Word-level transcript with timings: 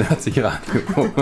Nazi 0.00 0.32
Radio. 0.40 0.80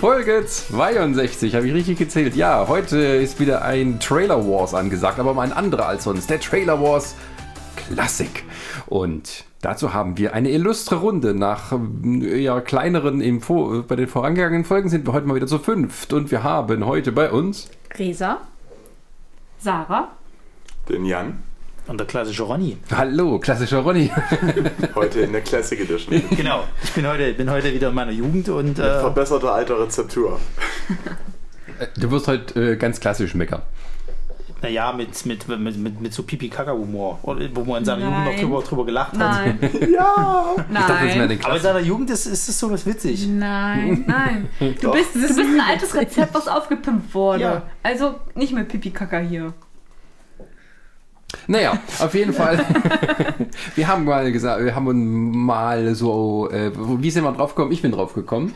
Folge 0.00 0.44
62, 0.44 1.54
habe 1.54 1.68
ich 1.68 1.74
richtig 1.74 1.98
gezählt. 1.98 2.34
Ja, 2.34 2.66
heute 2.66 2.98
ist 2.98 3.38
wieder 3.38 3.62
ein 3.62 4.00
Trailer 4.00 4.44
Wars 4.48 4.74
angesagt, 4.74 5.20
aber 5.20 5.34
mal 5.34 5.42
ein 5.42 5.52
anderer 5.52 5.86
als 5.86 6.02
sonst. 6.04 6.28
Der 6.28 6.40
Trailer 6.40 6.80
Wars 6.82 7.14
Classic. 7.76 8.42
Und 8.86 9.44
dazu 9.60 9.94
haben 9.94 10.18
wir 10.18 10.34
eine 10.34 10.50
illustre 10.50 10.96
Runde. 10.96 11.32
Nach 11.34 11.78
ja, 12.02 12.60
kleineren 12.60 13.20
im 13.20 13.40
Vor 13.40 13.84
bei 13.84 13.94
den 13.94 14.08
vorangegangenen 14.08 14.64
Folgen 14.64 14.88
sind 14.88 15.06
wir 15.06 15.12
heute 15.12 15.28
mal 15.28 15.36
wieder 15.36 15.46
zu 15.46 15.60
fünft. 15.60 16.12
Und 16.12 16.32
wir 16.32 16.42
haben 16.42 16.84
heute 16.84 17.12
bei 17.12 17.30
uns 17.30 17.70
Resa, 17.96 18.40
Sarah, 19.58 20.08
den 20.88 21.04
Jan. 21.04 21.51
Und 21.92 21.98
der 21.98 22.06
klassische 22.06 22.44
Ronny. 22.44 22.78
Hallo, 22.90 23.38
klassischer 23.38 23.80
Ronny. 23.80 24.10
heute 24.94 25.20
in 25.20 25.32
der 25.32 25.42
Classic 25.42 25.78
Edition. 25.78 26.22
Genau, 26.30 26.64
ich 26.82 26.90
bin 26.92 27.06
heute, 27.06 27.34
bin 27.34 27.50
heute 27.50 27.70
wieder 27.74 27.90
in 27.90 27.94
meiner 27.94 28.12
Jugend 28.12 28.48
und. 28.48 28.78
Äh, 28.78 29.00
verbesserte 29.00 29.52
alter 29.52 29.78
Rezeptur. 29.78 30.40
Du 31.98 32.10
wirst 32.10 32.28
heute 32.28 32.72
äh, 32.72 32.76
ganz 32.76 32.98
klassisch 32.98 33.34
meckern. 33.34 33.60
Naja, 34.62 34.90
mit, 34.94 35.26
mit, 35.26 35.46
mit, 35.46 35.76
mit, 35.76 36.00
mit 36.00 36.14
so 36.14 36.22
Pipi-Kaka-Humor, 36.22 37.18
wo 37.22 37.64
man 37.64 37.80
in 37.80 37.84
seiner 37.84 38.08
Nein. 38.08 38.24
Jugend 38.24 38.24
noch 38.24 38.40
drüber, 38.40 38.62
drüber 38.62 38.86
gelacht 38.86 39.14
nein. 39.14 39.58
hat. 39.60 39.80
ja! 39.90 40.54
Nein. 40.70 40.82
Dachte, 40.88 41.44
Aber 41.44 41.56
in 41.56 41.62
seiner 41.62 41.80
Jugend 41.80 42.08
ist, 42.08 42.24
ist 42.24 42.48
das 42.48 42.58
sowas 42.58 42.86
witzig. 42.86 43.28
Nein, 43.28 44.04
nein. 44.06 44.48
Du 44.80 44.92
bist, 44.92 45.14
du 45.14 45.20
bist 45.20 45.38
ein 45.38 45.60
altes 45.60 45.94
Rezept, 45.94 46.32
was 46.32 46.48
aufgepimpt 46.48 47.12
wurde. 47.12 47.42
Ja. 47.42 47.62
Also 47.82 48.14
nicht 48.34 48.54
mehr 48.54 48.64
Pipi-Kaka 48.64 49.18
hier. 49.18 49.52
Naja, 51.46 51.78
auf 51.98 52.14
jeden 52.14 52.32
Fall. 52.32 52.64
wir 53.74 53.88
haben 53.88 54.04
mal 54.04 54.30
gesagt, 54.32 54.64
wir 54.64 54.74
haben 54.74 55.44
mal 55.44 55.94
so, 55.94 56.48
äh, 56.50 56.70
wie 56.74 57.10
sind 57.10 57.24
wir 57.24 57.32
drauf 57.32 57.54
gekommen? 57.54 57.72
Ich 57.72 57.82
bin 57.82 57.92
drauf 57.92 58.14
gekommen 58.14 58.54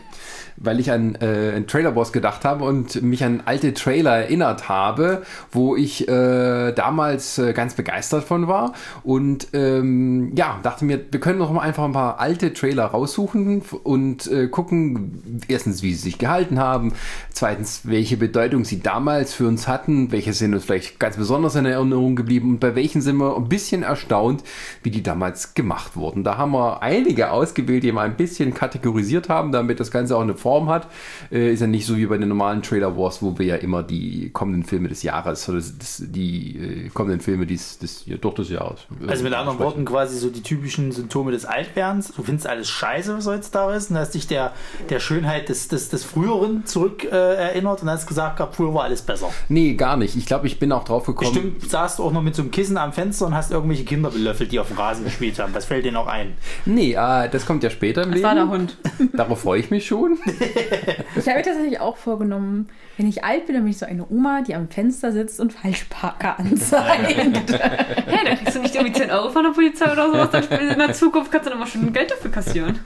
weil 0.57 0.81
ich 0.81 0.91
an 0.91 1.17
äh, 1.17 1.53
einen 1.55 1.67
Trailer-Boss 1.67 2.13
gedacht 2.13 2.45
habe 2.45 2.65
und 2.65 3.03
mich 3.03 3.25
an 3.25 3.43
alte 3.45 3.75
Trailer 3.75 4.17
erinnert 4.17 4.69
habe, 4.69 5.23
wo 5.53 5.77
ich 5.77 6.09
äh, 6.09 6.73
damals 6.73 7.39
äh, 7.39 7.53
ganz 7.53 7.75
begeistert 7.75 8.25
von 8.25 8.49
war. 8.49 8.73
Und 9.03 9.49
ähm, 9.53 10.33
ja, 10.37 10.59
dachte 10.63 10.85
mir, 10.85 11.01
wir 11.11 11.21
können 11.21 11.39
doch 11.39 11.53
mal 11.53 11.61
einfach 11.61 11.85
ein 11.85 11.93
paar 11.93 12.21
alte 12.21 12.53
Trailer 12.53 12.87
raussuchen 12.87 13.63
und 13.83 14.27
äh, 14.27 14.49
gucken, 14.49 15.43
erstens, 15.49 15.83
wie 15.83 15.93
sie 15.93 16.03
sich 16.03 16.19
gehalten 16.19 16.59
haben, 16.59 16.93
zweitens, 17.31 17.83
welche 17.85 18.17
Bedeutung 18.17 18.65
sie 18.65 18.81
damals 18.81 19.35
für 19.35 19.47
uns 19.47 19.69
hatten, 19.69 20.13
welche 20.13 20.33
sind 20.33 20.55
uns 20.55 20.65
vielleicht 20.65 20.99
ganz 20.99 21.17
besonders 21.17 21.55
in 21.55 21.67
Erinnerung 21.67 22.17
geblieben 22.17 22.51
und 22.51 22.61
bei 22.61 22.75
welchen 22.75 23.01
sind 23.01 23.17
wir 23.17 23.37
ein 23.37 23.49
bisschen 23.49 23.83
erstaunt, 23.83 24.43
wie 24.83 24.91
die 24.91 25.03
damals 25.03 25.55
gemacht 25.55 25.97
wurden. 25.97 26.25
Da 26.25 26.37
haben 26.37 26.53
wir 26.53 26.83
einige 26.83 27.31
ausgewählt, 27.31 27.83
die 27.83 27.93
wir 27.93 28.01
ein 28.01 28.17
bisschen 28.17 28.55
kategorisiert 28.55 29.29
haben, 29.29 29.53
damit 29.53 29.81
das 29.81 29.91
Ganze 29.91 30.17
auch 30.17 30.23
eine 30.23 30.35
Form 30.47 30.69
hat. 30.69 30.87
Äh, 31.33 31.53
ist 31.53 31.61
ja 31.61 31.67
nicht 31.67 31.87
so 31.87 31.97
wie 31.97 32.07
bei 32.07 32.19
den 32.19 32.29
normalen 32.29 32.63
Trailer 32.63 32.97
Wars, 32.97 33.21
wo 33.21 33.37
wir 33.37 33.47
ja 33.47 33.57
immer 33.57 33.83
die 33.83 34.31
kommenden 34.31 34.63
Filme 34.63 34.89
des 34.89 35.03
Jahres, 35.03 35.49
oder 35.49 35.59
das, 35.59 35.77
das, 35.77 36.03
die 36.07 36.87
äh, 36.87 36.89
kommenden 36.91 37.21
Filme 37.21 37.47
dies, 37.47 37.79
des, 37.79 38.07
ja, 38.07 38.17
durch 38.17 38.37
des 38.37 38.51
Jahres. 38.51 38.87
Äh, 39.05 39.11
also 39.11 39.25
mit 39.25 39.35
anderen 39.35 39.59
Worten 39.59 39.85
quasi 39.85 40.17
so 40.17 40.31
die 40.31 40.45
typischen 40.45 40.93
Symptome 40.93 41.33
des 41.33 41.47
Altwerdens. 41.47 42.13
Du 42.15 42.23
findest 42.23 42.47
alles 42.47 42.69
scheiße, 42.69 43.17
was 43.17 43.27
heutzutage 43.27 43.75
ist, 43.75 43.91
und 43.91 43.99
hast 43.99 44.13
dich 44.13 44.29
der, 44.29 44.53
der 44.89 45.01
Schönheit 45.01 45.49
des, 45.49 45.67
des, 45.67 45.89
des 45.89 46.05
Früheren 46.05 46.65
zurück 46.65 47.03
äh, 47.03 47.09
erinnert 47.09 47.83
und 47.83 47.91
hast 47.91 48.07
gesagt, 48.07 48.41
früher 48.55 48.73
war 48.73 48.85
alles 48.85 49.03
besser. 49.03 49.31
Nee, 49.49 49.75
gar 49.75 49.97
nicht. 49.97 50.15
Ich 50.15 50.27
glaube, 50.27 50.47
ich 50.47 50.61
bin 50.61 50.71
auch 50.71 50.85
drauf 50.85 51.07
gekommen. 51.07 51.33
Bestimmt 51.33 51.69
saßt 51.69 51.99
du 51.99 52.05
auch 52.05 52.13
noch 52.13 52.23
mit 52.23 52.37
so 52.37 52.43
einem 52.43 52.53
Kissen 52.53 52.77
am 52.77 52.93
Fenster 52.93 53.27
und 53.27 53.35
hast 53.35 53.51
irgendwelche 53.51 53.85
Kinder 53.85 54.11
belöffelt, 54.11 54.53
die 54.53 54.61
auf 54.61 54.69
dem 54.69 54.79
Rasen 54.79 55.03
gespielt 55.03 55.41
haben. 55.41 55.53
Was 55.55 55.65
fällt 55.65 55.85
dir 55.85 55.93
noch 55.93 56.07
ein? 56.07 56.35
Nee, 56.67 56.93
äh, 56.93 57.29
das 57.29 57.47
kommt 57.47 57.65
ja 57.65 57.71
später 57.71 58.05
im 58.05 58.13
das 58.13 58.21
Leben. 58.21 58.29
Das 58.29 58.37
war 58.37 58.47
der 58.47 58.49
Hund. 58.49 58.77
Darauf 59.13 59.41
freue 59.41 59.59
ich 59.59 59.71
mich 59.71 59.87
schon. 59.87 60.19
ich 61.17 61.27
habe 61.27 61.39
mir 61.39 61.43
tatsächlich 61.43 61.81
auch 61.81 61.97
vorgenommen, 61.97 62.69
wenn 62.97 63.09
ich 63.09 63.25
alt 63.25 63.47
bin, 63.47 63.55
dann 63.55 63.65
bin 63.65 63.71
ich 63.71 63.79
so 63.79 63.87
eine 63.87 64.07
Oma, 64.09 64.43
die 64.43 64.55
am 64.55 64.69
Fenster 64.69 65.13
sitzt 65.13 65.41
und 65.41 65.53
Falschparker 65.53 66.39
anzeigt. 66.39 67.09
hey, 67.09 68.19
dann 68.25 68.39
kriegst 68.39 68.57
du 68.57 68.61
nicht 68.61 68.75
irgendwie 68.75 68.93
10 68.93 69.11
Euro 69.11 69.31
von 69.31 69.45
der 69.45 69.51
Polizei 69.51 69.91
oder 69.91 70.11
sowas, 70.11 70.31
dann 70.31 70.69
in 70.69 70.79
der 70.79 70.93
Zukunft 70.93 71.31
kannst 71.31 71.47
du 71.47 71.51
dann 71.51 71.59
mal 71.59 71.67
schon 71.67 71.93
Geld 71.93 72.11
dafür 72.11 72.31
kassieren. 72.31 72.79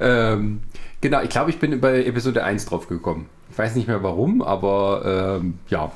ähm, 0.00 0.60
genau, 1.00 1.22
ich 1.22 1.30
glaube, 1.30 1.50
ich 1.50 1.58
bin 1.58 1.80
bei 1.80 2.04
Episode 2.04 2.44
1 2.44 2.66
drauf 2.66 2.88
gekommen. 2.88 3.28
Ich 3.50 3.58
weiß 3.58 3.74
nicht 3.74 3.88
mehr 3.88 4.02
warum, 4.02 4.42
aber 4.42 5.38
ähm, 5.40 5.58
ja. 5.68 5.92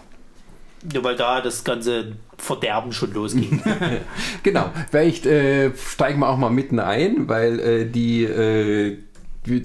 Ja, 0.92 1.02
weil 1.02 1.16
da 1.16 1.41
das 1.41 1.64
ganze 1.64 2.12
Verderben 2.36 2.92
schon 2.92 3.12
losging. 3.14 3.62
genau, 4.42 4.70
vielleicht 4.91 5.25
äh, 5.25 5.70
steigen 5.76 6.19
wir 6.20 6.28
auch 6.28 6.36
mal 6.36 6.50
mitten 6.50 6.78
ein, 6.78 7.28
weil 7.28 7.60
äh, 7.60 7.86
die 7.86 8.25
äh, 8.25 8.98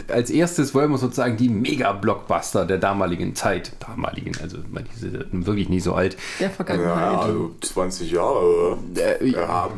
als 0.09 0.29
erstes 0.29 0.75
wollen 0.75 0.91
wir 0.91 0.97
sozusagen 0.97 1.37
die 1.37 1.47
Mega-Blockbuster 1.47 2.65
der 2.65 2.79
damaligen 2.79 3.33
Zeit, 3.33 3.71
damaligen, 3.79 4.33
also 4.41 4.57
die 4.57 4.99
sind 4.99 5.45
wirklich 5.45 5.69
nie 5.69 5.79
so 5.79 5.93
alt. 5.93 6.17
Der 6.39 6.49
Vergangenheit. 6.49 7.11
Ja, 7.13 7.19
also 7.19 7.51
20 7.61 8.11
Jahre. 8.11 8.77
Äh, 8.95 9.25
ja, 9.25 9.69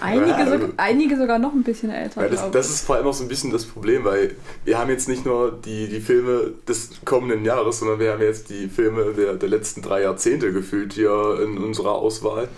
einige, 0.00 0.28
ja, 0.28 0.58
so, 0.58 0.68
einige 0.76 1.16
sogar 1.16 1.38
noch 1.38 1.54
ein 1.54 1.62
bisschen 1.62 1.90
älter. 1.90 2.22
Ja, 2.22 2.28
das, 2.28 2.50
das, 2.50 2.70
ist 2.70 2.86
vor 2.86 2.96
allem 2.96 3.06
auch 3.06 3.14
so 3.14 3.24
ein 3.24 3.28
bisschen 3.28 3.50
das 3.50 3.64
Problem, 3.64 4.04
weil 4.04 4.34
wir 4.64 4.78
haben 4.78 4.90
jetzt 4.90 5.08
nicht 5.08 5.24
nur 5.24 5.50
die, 5.64 5.88
die 5.88 6.00
Filme 6.00 6.52
des 6.68 6.90
kommenden 7.06 7.44
Jahres, 7.44 7.78
sondern 7.78 7.98
wir 7.98 8.12
haben 8.12 8.22
jetzt 8.22 8.50
die 8.50 8.68
Filme 8.68 9.14
der, 9.16 9.34
der 9.34 9.48
letzten 9.48 9.80
drei 9.80 10.02
Jahrzehnte 10.02 10.52
gefühlt 10.52 10.92
hier 10.92 11.40
in 11.42 11.56
unserer 11.56 11.92
Auswahl. 11.92 12.48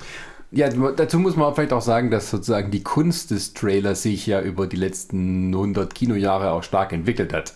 Ja, 0.51 0.69
dazu 0.71 1.19
muss 1.19 1.37
man 1.37 1.55
vielleicht 1.55 1.75
auch 1.75 1.83
sagen, 1.83 2.11
dass 2.11 2.31
sozusagen 2.31 2.71
die 2.71 2.83
Kunst 2.83 3.31
des 3.31 3.53
Trailers 3.53 4.03
sich 4.03 4.27
ja 4.27 4.41
über 4.41 4.67
die 4.67 4.77
letzten 4.77 5.49
100 5.49 5.95
Kinojahre 5.95 6.53
auch 6.53 6.63
stark 6.63 6.93
entwickelt 6.93 7.35
hat. 7.35 7.53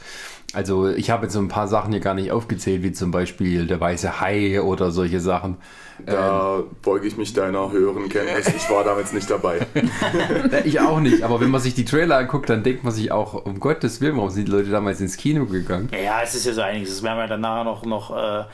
Also 0.52 0.88
ich 0.88 1.08
habe 1.10 1.24
jetzt 1.24 1.32
so 1.32 1.38
ein 1.38 1.48
paar 1.48 1.66
Sachen 1.66 1.92
hier 1.92 2.00
gar 2.00 2.12
nicht 2.12 2.30
aufgezählt, 2.30 2.82
wie 2.82 2.92
zum 2.92 3.10
Beispiel 3.10 3.66
der 3.66 3.80
weiße 3.80 4.20
Hai 4.20 4.60
oder 4.60 4.90
solche 4.90 5.20
Sachen. 5.20 5.56
Da 6.04 6.58
ähm, 6.58 6.64
beuge 6.82 7.06
ich 7.06 7.16
mich 7.16 7.32
deiner 7.32 7.72
höheren 7.72 8.10
Kenntnis. 8.10 8.48
Ich 8.48 8.68
war 8.68 8.84
damals 8.84 9.14
nicht 9.14 9.30
dabei. 9.30 9.66
ich 10.64 10.80
auch 10.80 11.00
nicht, 11.00 11.22
aber 11.22 11.40
wenn 11.40 11.50
man 11.50 11.62
sich 11.62 11.74
die 11.74 11.86
Trailer 11.86 12.18
anguckt, 12.18 12.50
dann 12.50 12.62
denkt 12.62 12.84
man 12.84 12.92
sich 12.92 13.10
auch, 13.12 13.32
um 13.46 13.60
Gottes 13.60 14.02
Willen, 14.02 14.16
warum 14.16 14.28
sind 14.28 14.48
die 14.48 14.52
Leute 14.52 14.68
damals 14.68 15.00
ins 15.00 15.16
Kino 15.16 15.46
gegangen? 15.46 15.88
Ja, 15.92 16.20
es 16.22 16.34
ist 16.34 16.44
ja 16.44 16.52
so 16.52 16.60
einiges. 16.60 16.90
Das 16.90 17.02
werden 17.02 17.18
wir 17.18 17.28
dann 17.28 17.40
nachher 17.40 17.64
noch, 17.64 17.86
noch 17.86 18.14
äh, 18.14 18.44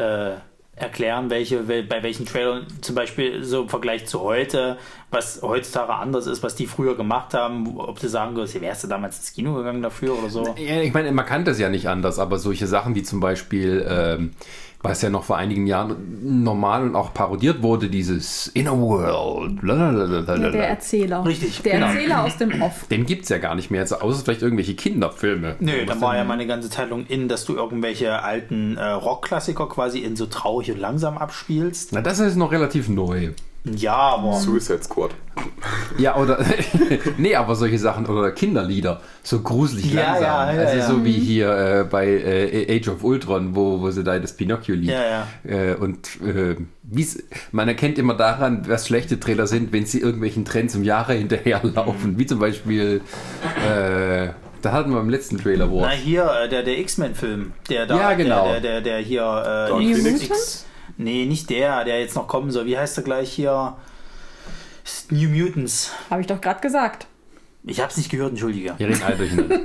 äh, 0.00 0.36
erklären, 0.82 1.30
welche, 1.30 1.62
bei 1.62 2.02
welchen 2.02 2.26
Trailern 2.26 2.66
zum 2.80 2.94
Beispiel 2.94 3.44
so 3.44 3.62
im 3.62 3.68
Vergleich 3.68 4.06
zu 4.06 4.20
heute, 4.20 4.76
was 5.10 5.40
heutzutage 5.42 5.94
anders 5.94 6.26
ist, 6.26 6.42
was 6.42 6.54
die 6.54 6.66
früher 6.66 6.96
gemacht 6.96 7.34
haben, 7.34 7.78
ob 7.78 8.00
du 8.00 8.08
sagen 8.08 8.34
würdest, 8.34 8.60
wärst 8.60 8.84
du 8.84 8.88
damals 8.88 9.18
ins 9.18 9.32
Kino 9.32 9.54
gegangen 9.54 9.82
dafür 9.82 10.18
oder 10.18 10.28
so? 10.28 10.54
Ja, 10.58 10.80
ich 10.80 10.92
meine, 10.92 11.12
man 11.12 11.26
kann 11.26 11.44
das 11.44 11.58
ja 11.58 11.68
nicht 11.68 11.88
anders, 11.88 12.18
aber 12.18 12.38
solche 12.38 12.66
Sachen 12.66 12.94
wie 12.94 13.02
zum 13.02 13.20
Beispiel 13.20 13.86
ähm, 13.88 14.32
was 14.82 15.02
ja 15.02 15.10
noch 15.10 15.24
vor 15.24 15.36
einigen 15.36 15.66
Jahren 15.66 16.42
normal 16.42 16.82
und 16.82 16.96
auch 16.96 17.14
parodiert 17.14 17.62
wurde, 17.62 17.88
dieses 17.88 18.48
Inner 18.48 18.78
World. 18.78 19.60
Ja, 19.62 20.50
der 20.50 20.68
Erzähler. 20.68 21.24
Richtig. 21.24 21.62
Der 21.62 21.74
genau. 21.74 21.86
Erzähler 21.86 22.24
aus 22.24 22.36
dem 22.36 22.62
Off. 22.62 22.86
Den 22.90 23.06
gibt 23.06 23.24
es 23.24 23.28
ja 23.28 23.38
gar 23.38 23.54
nicht 23.54 23.70
mehr, 23.70 23.82
also 23.82 23.96
außer 23.96 24.24
vielleicht 24.24 24.42
irgendwelche 24.42 24.74
Kinderfilme. 24.74 25.56
Nö, 25.60 25.86
da 25.86 26.00
war 26.00 26.16
ja 26.16 26.24
mal 26.24 26.34
eine 26.34 26.46
ganze 26.46 26.68
Zeit 26.68 26.90
lang 26.90 27.06
in, 27.06 27.28
dass 27.28 27.44
du 27.44 27.54
irgendwelche 27.54 28.22
alten 28.22 28.76
äh, 28.76 28.84
Rockklassiker 28.84 29.68
quasi 29.68 30.00
in 30.00 30.16
so 30.16 30.26
traurig 30.26 30.72
und 30.72 30.80
langsam 30.80 31.16
abspielst. 31.16 31.92
Na, 31.92 32.00
das 32.00 32.18
ist 32.18 32.36
noch 32.36 32.50
relativ 32.50 32.88
neu. 32.88 33.30
Ja, 33.64 33.94
aber. 33.94 34.34
Suicide 34.34 34.82
Squad. 34.82 35.12
Ja, 35.96 36.16
oder. 36.16 36.44
nee, 37.16 37.36
aber 37.36 37.54
solche 37.54 37.78
Sachen 37.78 38.06
oder 38.06 38.32
Kinderlieder. 38.32 39.00
So 39.22 39.40
gruselig 39.40 39.92
ja, 39.92 40.02
langsam. 40.02 40.56
Ja, 40.56 40.62
ja, 40.62 40.68
also 40.68 40.94
so 40.94 41.04
wie 41.04 41.12
hier 41.12 41.50
äh, 41.56 41.84
bei 41.84 42.06
äh, 42.08 42.76
Age 42.76 42.88
of 42.88 43.04
Ultron, 43.04 43.54
wo, 43.54 43.80
wo 43.80 43.90
sie 43.90 44.02
da 44.02 44.18
das 44.18 44.32
Pinocchio-Lied. 44.36 44.90
Ja, 44.90 45.02
ja. 45.04 45.26
Äh, 45.44 45.74
und 45.76 46.20
äh, 46.22 46.56
man 47.52 47.68
erkennt 47.68 47.98
immer 47.98 48.14
daran, 48.14 48.68
was 48.68 48.88
schlechte 48.88 49.20
Trailer 49.20 49.46
sind, 49.46 49.72
wenn 49.72 49.86
sie 49.86 50.00
irgendwelchen 50.00 50.44
Trends 50.44 50.74
um 50.74 50.82
Jahre 50.82 51.14
hinterherlaufen. 51.14 52.14
Mhm. 52.14 52.18
Wie 52.18 52.26
zum 52.26 52.40
Beispiel. 52.40 53.00
Äh, 53.68 54.30
da 54.60 54.70
hatten 54.70 54.92
wir 54.92 55.00
im 55.00 55.10
letzten 55.10 55.38
Trailer 55.38 55.70
wo. 55.70 55.80
Na, 55.80 55.90
hier, 55.90 56.30
äh, 56.44 56.48
der, 56.48 56.62
der 56.62 56.78
X-Men-Film. 56.78 57.52
Der 57.68 57.86
da. 57.86 57.96
Ja, 57.96 58.14
genau. 58.14 58.44
Der, 58.44 58.60
der, 58.60 58.80
der, 58.80 58.80
der 58.80 58.98
hier. 58.98 59.70
Äh, 59.70 59.90
X, 59.90 60.66
Nee, 60.96 61.26
nicht 61.26 61.50
der, 61.50 61.84
der 61.84 62.00
jetzt 62.00 62.16
noch 62.16 62.28
kommen 62.28 62.50
soll. 62.50 62.66
Wie 62.66 62.78
heißt 62.78 62.96
er 62.98 63.04
gleich 63.04 63.32
hier? 63.32 63.76
New 65.10 65.28
Mutants. 65.28 65.92
Habe 66.10 66.20
ich 66.20 66.26
doch 66.26 66.40
gerade 66.40 66.60
gesagt. 66.60 67.06
Ich 67.64 67.80
habe 67.80 67.90
es 67.90 67.96
nicht 67.96 68.10
gehört, 68.10 68.30
entschuldige. 68.30 68.74
Wir 68.76 68.88
reden 68.88 69.02
alle 69.04 69.16
durcheinander. 69.16 69.60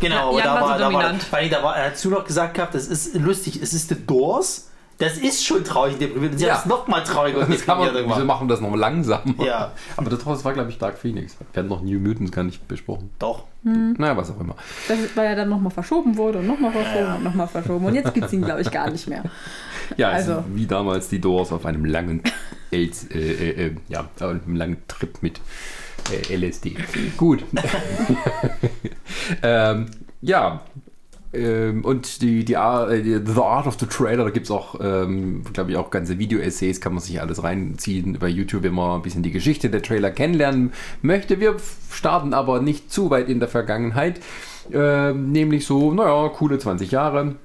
genau, 0.00 0.38
ja, 0.38 0.44
da 0.44 0.60
war, 0.60 0.78
da 0.78 0.92
war, 0.92 1.14
weil 1.30 1.48
da 1.48 1.62
war, 1.62 1.76
er 1.76 1.86
hat 1.86 1.98
zu 1.98 2.08
noch 2.08 2.24
gesagt 2.24 2.54
gehabt, 2.54 2.74
das 2.74 2.86
ist 2.86 3.14
lustig, 3.16 3.60
es 3.60 3.74
ist 3.74 3.88
The 3.88 3.96
Doors. 4.06 4.68
Das 4.98 5.18
ist 5.18 5.44
schon 5.44 5.64
traurig 5.64 5.98
deprimiert. 5.98 6.38
Sie 6.38 6.44
ja. 6.44 6.54
haben 6.54 6.60
es 6.60 6.66
nochmal 6.66 7.02
trauriger 7.02 7.40
und 7.40 7.48
Wieso 7.48 8.24
machen 8.24 8.46
wir 8.46 8.54
das 8.54 8.60
noch 8.60 8.76
langsam? 8.76 9.34
Ja. 9.44 9.72
Aber 9.96 10.10
das 10.10 10.44
war, 10.44 10.52
glaube 10.52 10.70
ich, 10.70 10.78
Dark 10.78 10.96
Phoenix. 10.96 11.36
Wir 11.52 11.62
haben 11.62 11.68
noch 11.68 11.82
New 11.82 11.98
Mutants 11.98 12.30
gar 12.30 12.44
nicht 12.44 12.68
besprochen. 12.68 13.10
Doch. 13.18 13.44
Hm. 13.64 13.94
Naja, 13.98 14.16
was 14.16 14.30
auch 14.30 14.38
immer. 14.38 14.54
Das 14.86 15.00
ist, 15.00 15.16
weil 15.16 15.26
er 15.26 15.34
dann 15.34 15.48
nochmal 15.48 15.72
verschoben 15.72 16.16
wurde 16.16 16.38
und 16.38 16.46
nochmal 16.46 16.70
verschoben 16.70 17.06
ja. 17.06 17.14
und 17.16 17.24
nochmal 17.24 17.48
verschoben. 17.48 17.86
Und 17.86 17.94
jetzt 17.94 18.14
gibt 18.14 18.26
es 18.26 18.32
ihn, 18.32 18.42
glaube 18.42 18.60
ich, 18.60 18.70
gar 18.70 18.90
nicht 18.90 19.08
mehr. 19.08 19.24
Ja, 19.96 20.10
also. 20.10 20.44
wie 20.54 20.66
damals 20.66 21.08
die 21.08 21.20
Doors 21.20 21.52
auf 21.52 21.66
einem 21.66 21.84
langen, 21.84 22.22
äh, 22.70 22.84
äh, 22.84 23.66
äh, 23.66 23.74
ja, 23.88 24.08
einem 24.20 24.56
langen 24.56 24.78
Trip 24.88 25.22
mit 25.22 25.40
Äh, 26.10 26.34
LSD. 26.36 26.76
Gut. 27.16 27.44
ähm, 29.42 29.86
ja. 30.20 30.62
Ähm, 31.34 31.84
und 31.84 32.20
die, 32.20 32.40
äh, 32.40 33.02
die 33.02 33.20
The 33.24 33.40
Art 33.40 33.66
of 33.66 33.78
the 33.78 33.86
Trailer, 33.86 34.24
da 34.24 34.30
gibt 34.30 34.46
es 34.46 34.50
auch, 34.50 34.78
ähm, 34.82 35.44
glaube 35.52 35.70
ich, 35.70 35.76
auch 35.76 35.90
ganze 35.90 36.18
Video-Essays, 36.18 36.80
kann 36.80 36.92
man 36.92 37.02
sich 37.02 37.20
alles 37.20 37.42
reinziehen 37.42 38.18
bei 38.18 38.28
YouTube, 38.28 38.64
wenn 38.64 38.74
man 38.74 38.96
ein 38.96 39.02
bisschen 39.02 39.22
die 39.22 39.30
Geschichte 39.30 39.70
der 39.70 39.82
Trailer 39.82 40.10
kennenlernen 40.10 40.72
möchte. 41.00 41.40
Wir 41.40 41.56
starten 41.90 42.34
aber 42.34 42.60
nicht 42.60 42.92
zu 42.92 43.10
weit 43.10 43.28
in 43.28 43.40
der 43.40 43.48
Vergangenheit. 43.48 44.20
Ähm, 44.72 45.32
nämlich 45.32 45.64
so, 45.64 45.92
naja, 45.92 46.28
coole 46.28 46.58
20 46.58 46.90
Jahre. 46.90 47.36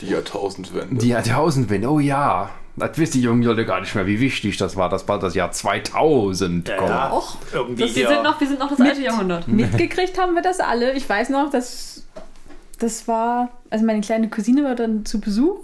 Die 0.00 0.06
Jahrtausendwende. 0.10 0.96
Die 0.96 1.08
Jahrtausendwende, 1.08 1.88
oh 1.90 1.98
ja. 2.00 2.50
Das 2.76 2.96
wisst 2.96 3.14
die 3.14 3.20
jungen 3.22 3.42
Leute 3.42 3.66
gar 3.66 3.80
nicht 3.80 3.92
mehr, 3.96 4.06
wie 4.06 4.20
wichtig 4.20 4.56
das 4.56 4.76
war, 4.76 4.88
dass 4.88 5.04
bald 5.04 5.22
das 5.24 5.34
Jahr 5.34 5.50
2000 5.50 6.68
Ja, 6.68 6.76
kommt. 6.76 6.90
ja. 6.90 7.12
Och, 7.12 7.36
irgendwie 7.52 7.82
das- 7.82 7.96
wir 7.96 8.06
sind 8.08 8.22
noch- 8.22 8.40
wir 8.40 8.46
sind 8.46 8.60
noch 8.60 8.68
das 8.70 8.78
Mit- 8.78 8.88
alte 8.90 9.02
Jahrhundert. 9.02 9.48
Mitgekriegt 9.48 10.16
haben 10.18 10.34
wir 10.36 10.42
das 10.42 10.60
alle. 10.60 10.92
Ich 10.92 11.08
weiß 11.08 11.30
noch, 11.30 11.50
dass 11.50 12.04
das 12.78 13.08
war, 13.08 13.48
also 13.70 13.84
meine 13.84 14.00
kleine 14.00 14.30
Cousine 14.30 14.62
war 14.62 14.76
dann 14.76 15.04
zu 15.04 15.20
Besuch, 15.20 15.58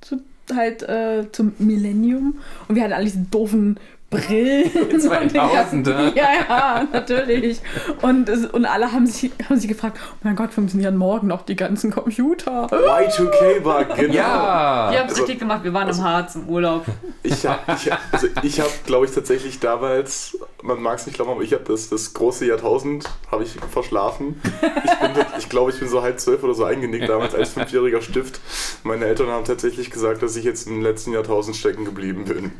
zu, 0.00 0.16
halt 0.52 0.82
äh, 0.82 1.30
zum 1.30 1.52
Millennium 1.58 2.38
und 2.66 2.74
wir 2.74 2.82
hatten 2.82 2.92
alle 2.94 3.04
diese 3.04 3.18
doofen 3.30 3.78
Brillen. 4.12 4.70
und 4.92 5.00
2000er. 5.00 6.14
Ja, 6.16 6.28
ja, 6.48 6.86
natürlich. 6.92 7.60
Und, 8.02 8.28
es, 8.28 8.46
und 8.46 8.64
alle 8.66 8.92
haben 8.92 9.06
sich, 9.06 9.32
haben 9.48 9.58
sich 9.58 9.68
gefragt, 9.68 9.98
oh 10.12 10.16
mein 10.22 10.36
Gott, 10.36 10.52
funktionieren 10.52 10.96
morgen 10.96 11.26
noch 11.26 11.42
die 11.42 11.56
ganzen 11.56 11.90
Computer? 11.90 12.66
Y2K 12.66 13.64
war 13.64 13.84
genau. 13.96 14.14
Ja! 14.14 14.88
Wir 14.92 14.98
haben 15.00 15.06
es 15.06 15.12
Also- 15.12 15.22
richtig 15.22 15.40
gemacht, 15.40 15.64
wir 15.64 15.72
waren 15.74 15.88
im 15.88 16.02
Harz 16.02 16.34
im 16.34 16.48
Urlaub. 16.48 16.84
Ich 17.22 17.46
habe, 17.46 17.60
also 17.66 18.26
ich 18.42 18.60
hab, 18.60 18.84
glaube 18.86 19.06
ich, 19.06 19.12
tatsächlich 19.12 19.60
damals, 19.60 20.36
man 20.62 20.80
mag 20.82 20.98
es 20.98 21.06
nicht 21.06 21.14
glauben, 21.16 21.30
aber 21.32 21.42
ich 21.42 21.52
habe 21.52 21.64
das, 21.64 21.88
das 21.88 22.12
große 22.14 22.46
Jahrtausend 22.46 23.08
habe 23.30 23.44
ich 23.44 23.56
verschlafen. 23.70 24.40
Ich, 24.84 24.90
bin, 24.98 25.24
ich 25.38 25.48
glaube, 25.48 25.70
ich 25.70 25.78
bin 25.78 25.88
so 25.88 26.02
halb 26.02 26.18
zwölf 26.20 26.42
oder 26.42 26.54
so 26.54 26.64
eingenickt 26.64 27.08
damals 27.08 27.34
als 27.34 27.50
fünfjähriger 27.50 28.02
Stift. 28.02 28.40
Meine 28.82 29.04
Eltern 29.06 29.28
haben 29.28 29.44
tatsächlich 29.44 29.90
gesagt, 29.90 30.22
dass 30.22 30.34
ich 30.36 30.44
jetzt 30.44 30.66
im 30.66 30.82
letzten 30.82 31.12
Jahrtausend 31.12 31.56
stecken 31.56 31.84
geblieben 31.84 32.24
bin. 32.24 32.52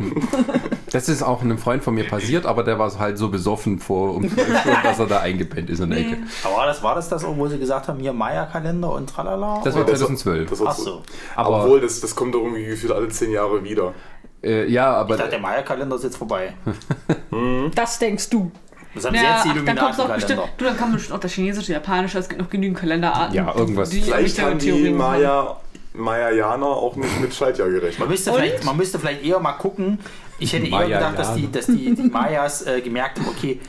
Das 0.93 1.09
ist 1.09 1.23
auch 1.23 1.42
einem 1.43 1.59
Freund 1.59 1.83
von 1.85 1.95
mir 1.95 2.05
passiert, 2.09 2.47
aber 2.47 2.63
der 2.65 2.79
war 2.79 2.97
halt 2.99 3.19
so 3.19 3.29
besoffen 3.29 3.79
vor 3.79 4.15
um 4.15 4.29
Stunden, 4.31 4.53
dass 4.83 4.99
er 4.99 5.07
da 5.07 5.21
eingepennt 5.21 5.71
ist 5.71 5.81
in 5.81 5.91
der 5.91 5.99
Ecke. 6.01 6.17
aber 6.45 6.67
das 6.67 6.83
war 6.83 6.95
das 6.95 7.09
das, 7.09 7.25
wo 7.27 7.47
sie 7.49 7.59
gesagt 7.59 7.89
haben, 7.89 7.99
hier 8.01 8.13
Maya-Kalender 8.13 8.93
und 8.93 9.09
tralala? 9.09 9.61
Das 9.65 9.75
war 9.75 9.83
Das 9.85 10.01
war- 10.01 10.09
2012. 10.09 10.51
Das 10.51 10.61
war 10.61 10.69
Ach 10.69 10.75
so. 10.77 11.03
Aber- 11.37 11.65
Obwohl, 11.65 11.81
das, 11.81 12.01
das 12.01 12.15
kommt 12.15 12.35
doch 12.35 12.41
irgendwie 12.43 12.65
gefühlt 12.67 12.93
alle 12.93 13.09
zehn 13.09 13.31
Jahre 13.33 13.63
wieder. 13.65 13.93
Äh, 14.43 14.67
ja, 14.71 14.93
aber 14.93 15.15
ich 15.15 15.19
dachte, 15.19 15.31
der 15.33 15.41
Maya-Kalender 15.41 15.97
ist 15.97 16.05
jetzt 16.05 16.17
vorbei. 16.17 16.55
Das 17.75 17.99
denkst 17.99 18.29
du. 18.31 18.51
Das 18.95 19.07
haben 19.07 19.15
Ja, 19.15 19.23
jetzt 19.45 19.67
dann 19.67 19.77
kommt 19.77 20.01
auch 20.01 20.15
bestimmt. 20.15 20.43
Du, 20.59 20.65
dann 20.67 20.77
kann 20.77 20.93
bestimmt 20.93 21.17
auch 21.17 21.21
das 21.21 21.33
Chinesische, 21.33 21.73
Japanische, 21.73 22.19
es 22.19 22.29
gibt 22.29 22.41
noch 22.43 22.51
genügend 22.51 22.79
Kalenderarten. 22.79 23.35
Ja, 23.35 23.55
irgendwas. 23.57 23.89
die 23.91 24.03
Vielleicht 24.03 24.41
haben 24.43 24.59
die. 24.59 24.91
Maya, 24.91 25.57
Mayajaner 25.95 26.67
auch 26.67 26.97
nicht 26.97 27.21
mit 27.21 27.35
Schaltjahr 27.35 27.69
Man 27.69 27.81
gerechnet. 27.81 28.09
müsste, 28.09 28.33
vielleicht, 28.33 28.65
man 28.65 28.77
müsste 28.77 28.99
vielleicht 28.99 29.25
eher 29.25 29.39
mal 29.41 29.53
gucken. 29.53 29.99
Ich 30.39 30.53
hätte 30.53 30.67
eher 30.67 30.85
gedacht, 30.87 31.19
dass 31.19 31.35
die, 31.35 31.51
dass 31.51 31.67
die, 31.67 31.95
die 31.95 32.03
Mayas 32.03 32.67
äh, 32.67 32.81
gemerkt 32.81 33.19
haben, 33.19 33.29
okay, 33.29 33.61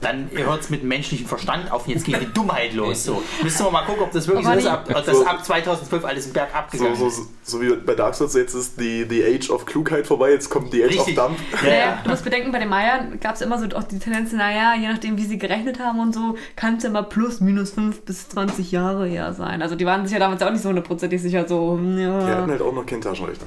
dann 0.00 0.30
hört 0.34 0.62
es 0.62 0.70
mit 0.70 0.80
dem 0.80 0.88
menschlichen 0.88 1.26
Verstand 1.26 1.70
auf 1.70 1.86
und 1.86 1.92
jetzt 1.92 2.06
geht 2.06 2.18
die 2.18 2.32
Dummheit 2.32 2.72
los. 2.72 3.04
So. 3.04 3.22
Müssen 3.42 3.66
wir 3.66 3.70
mal 3.70 3.82
gucken, 3.84 4.04
ob 4.04 4.10
das 4.12 4.26
wirklich 4.26 4.46
so 4.46 4.52
ist, 4.52 4.66
ab, 4.66 4.86
ob 4.88 5.04
das 5.04 5.16
So- 5.18 5.26
ab 5.26 5.44
2012 5.44 6.04
alles 6.06 6.26
im 6.28 6.32
Berg 6.32 6.48
So, 6.50 6.56
abgegangen 6.58 6.96
so, 6.96 7.06
ist. 7.08 7.16
so, 7.16 7.58
so 7.58 7.60
wie 7.60 7.74
bei 7.76 7.94
Dark 7.94 8.14
Souls, 8.14 8.32
jetzt 8.32 8.54
ist 8.54 8.80
die, 8.80 9.06
die 9.06 9.22
Age 9.22 9.50
of 9.50 9.66
Klugheit 9.66 10.06
vorbei, 10.06 10.30
jetzt 10.30 10.48
kommt 10.48 10.72
die 10.72 10.82
Age 10.82 10.94
Richtig. 10.94 11.18
of 11.18 11.26
Dump. 11.26 11.38
Ja, 11.62 11.74
ja. 11.74 11.98
du 12.02 12.08
musst 12.08 12.24
bedenken, 12.24 12.52
bei 12.52 12.58
den 12.60 12.70
Mayern 12.70 13.20
gab 13.20 13.34
es 13.34 13.42
immer 13.42 13.58
so 13.58 13.66
auch 13.76 13.82
die 13.82 13.98
Tendenz, 13.98 14.32
naja, 14.32 14.74
je 14.80 14.88
nachdem, 14.88 15.18
wie 15.18 15.26
sie 15.26 15.36
gerechnet 15.36 15.78
haben 15.78 16.00
und 16.00 16.14
so, 16.14 16.36
kann 16.56 16.76
es 16.76 16.84
ja 16.84 16.88
mal 16.90 17.02
plus, 17.02 17.40
minus 17.40 17.72
5 17.72 18.00
bis 18.06 18.30
20 18.30 18.72
Jahre 18.72 19.06
ja 19.08 19.34
sein. 19.34 19.60
Also 19.60 19.74
die 19.74 19.84
waren 19.84 20.04
sich 20.06 20.14
ja 20.14 20.20
damals 20.20 20.40
auch 20.42 20.50
nicht 20.50 20.62
so 20.62 20.70
hundertprozentig 20.70 21.20
sicher, 21.20 21.46
so, 21.46 21.72
hm, 21.76 21.96
Die 21.98 22.06
hatten 22.06 22.50
halt 22.50 22.62
auch 22.62 22.72
noch 22.72 22.86
keinen 22.86 23.02
Taschenrechner. 23.02 23.46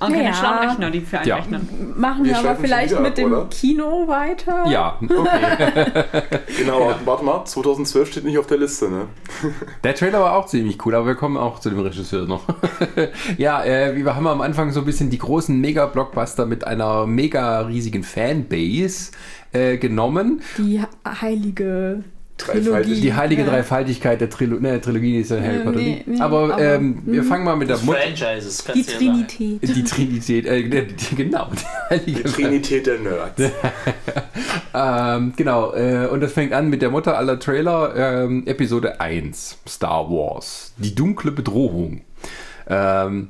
Und 0.00 0.12
keine 0.12 0.28
Ja. 0.28 0.32
schlauen 0.34 0.58
Rechner, 0.68 0.90
die 0.92 1.00
für 1.00 1.18
einen 1.18 1.28
Ja. 1.28 1.36
rechnen. 1.36 1.94
Machen 1.96 2.24
Wir 2.24 2.30
wir 2.32 2.38
aber 2.38 2.54
vielleicht 2.56 2.96
mit 2.98 3.08
ab, 3.08 3.14
dem 3.16 3.32
oder? 3.32 3.46
Kino 3.46 4.06
weiter. 4.06 4.64
ja, 4.70 4.96
Genau, 6.58 6.92
warte 7.04 7.24
mal, 7.24 7.44
2012 7.44 8.10
steht 8.12 8.24
nicht 8.24 8.38
auf 8.38 8.46
der 8.46 8.58
Liste, 8.58 8.88
ne? 8.90 9.06
der 9.84 9.94
Trailer 9.94 10.20
war 10.20 10.36
auch 10.36 10.46
ziemlich 10.46 10.84
cool, 10.86 10.94
aber 10.94 11.06
wir 11.08 11.14
kommen 11.14 11.36
auch 11.36 11.58
zu 11.58 11.70
dem 11.70 11.80
Regisseur 11.80 12.26
noch. 12.26 12.44
ja, 13.38 13.64
äh, 13.64 13.96
wir 13.96 14.14
haben 14.14 14.26
am 14.26 14.40
Anfang 14.40 14.70
so 14.72 14.80
ein 14.80 14.86
bisschen 14.86 15.10
die 15.10 15.18
großen 15.18 15.58
Mega-Blockbuster 15.60 16.46
mit 16.46 16.66
einer 16.66 17.06
mega 17.06 17.60
riesigen 17.62 18.02
Fanbase 18.04 19.10
äh, 19.52 19.78
genommen. 19.78 20.42
Die 20.58 20.80
heilige 21.20 22.04
Trilogie. 22.38 23.00
Die 23.00 23.12
heilige 23.14 23.42
Ja. 23.42 23.48
Dreifaltigkeit 23.48 24.20
der 24.20 24.30
Trilo 24.30 24.58
ne, 24.58 24.80
Trilogie 24.80 25.18
ist 25.18 25.30
ja 25.30 25.40
Harry 25.40 25.58
Potter. 25.58 25.78
nee, 25.78 26.02
nee, 26.06 26.20
aber 26.20 26.54
aber- 26.54 26.58
ähm, 26.62 27.02
wir 27.04 27.22
fangen 27.24 27.44
mal 27.44 27.56
mit 27.56 27.68
der 27.68 27.76
Mutter. 27.78 27.98
Franchises, 27.98 28.64
Die. 28.74 28.82
Trinität. 28.84 29.60
Die 29.62 29.84
Trinität, 29.84 30.46
äh, 30.46 30.62
die, 30.62 30.86
die, 30.94 31.14
genau. 31.16 31.48
Die 31.52 31.90
heilige 31.94 32.22
Die 32.22 32.30
Trinität 32.30 32.86
der 32.86 32.98
Nerds. 33.00 33.42
Ähm, 34.74 35.32
genau, 35.36 35.72
äh, 35.74 36.06
und 36.06 36.20
das 36.20 36.32
fängt 36.32 36.52
an 36.52 36.68
mit 36.68 36.82
der 36.82 36.90
Mutter 36.90 37.16
aller 37.18 37.38
Trailer, 37.40 37.94
ähm, 37.96 38.46
Episode 38.46 39.00
1, 39.00 39.58
Star 39.66 40.08
Wars, 40.10 40.72
die 40.76 40.94
dunkle 40.94 41.32
Bedrohung. 41.32 42.02
Ähm, 42.68 43.28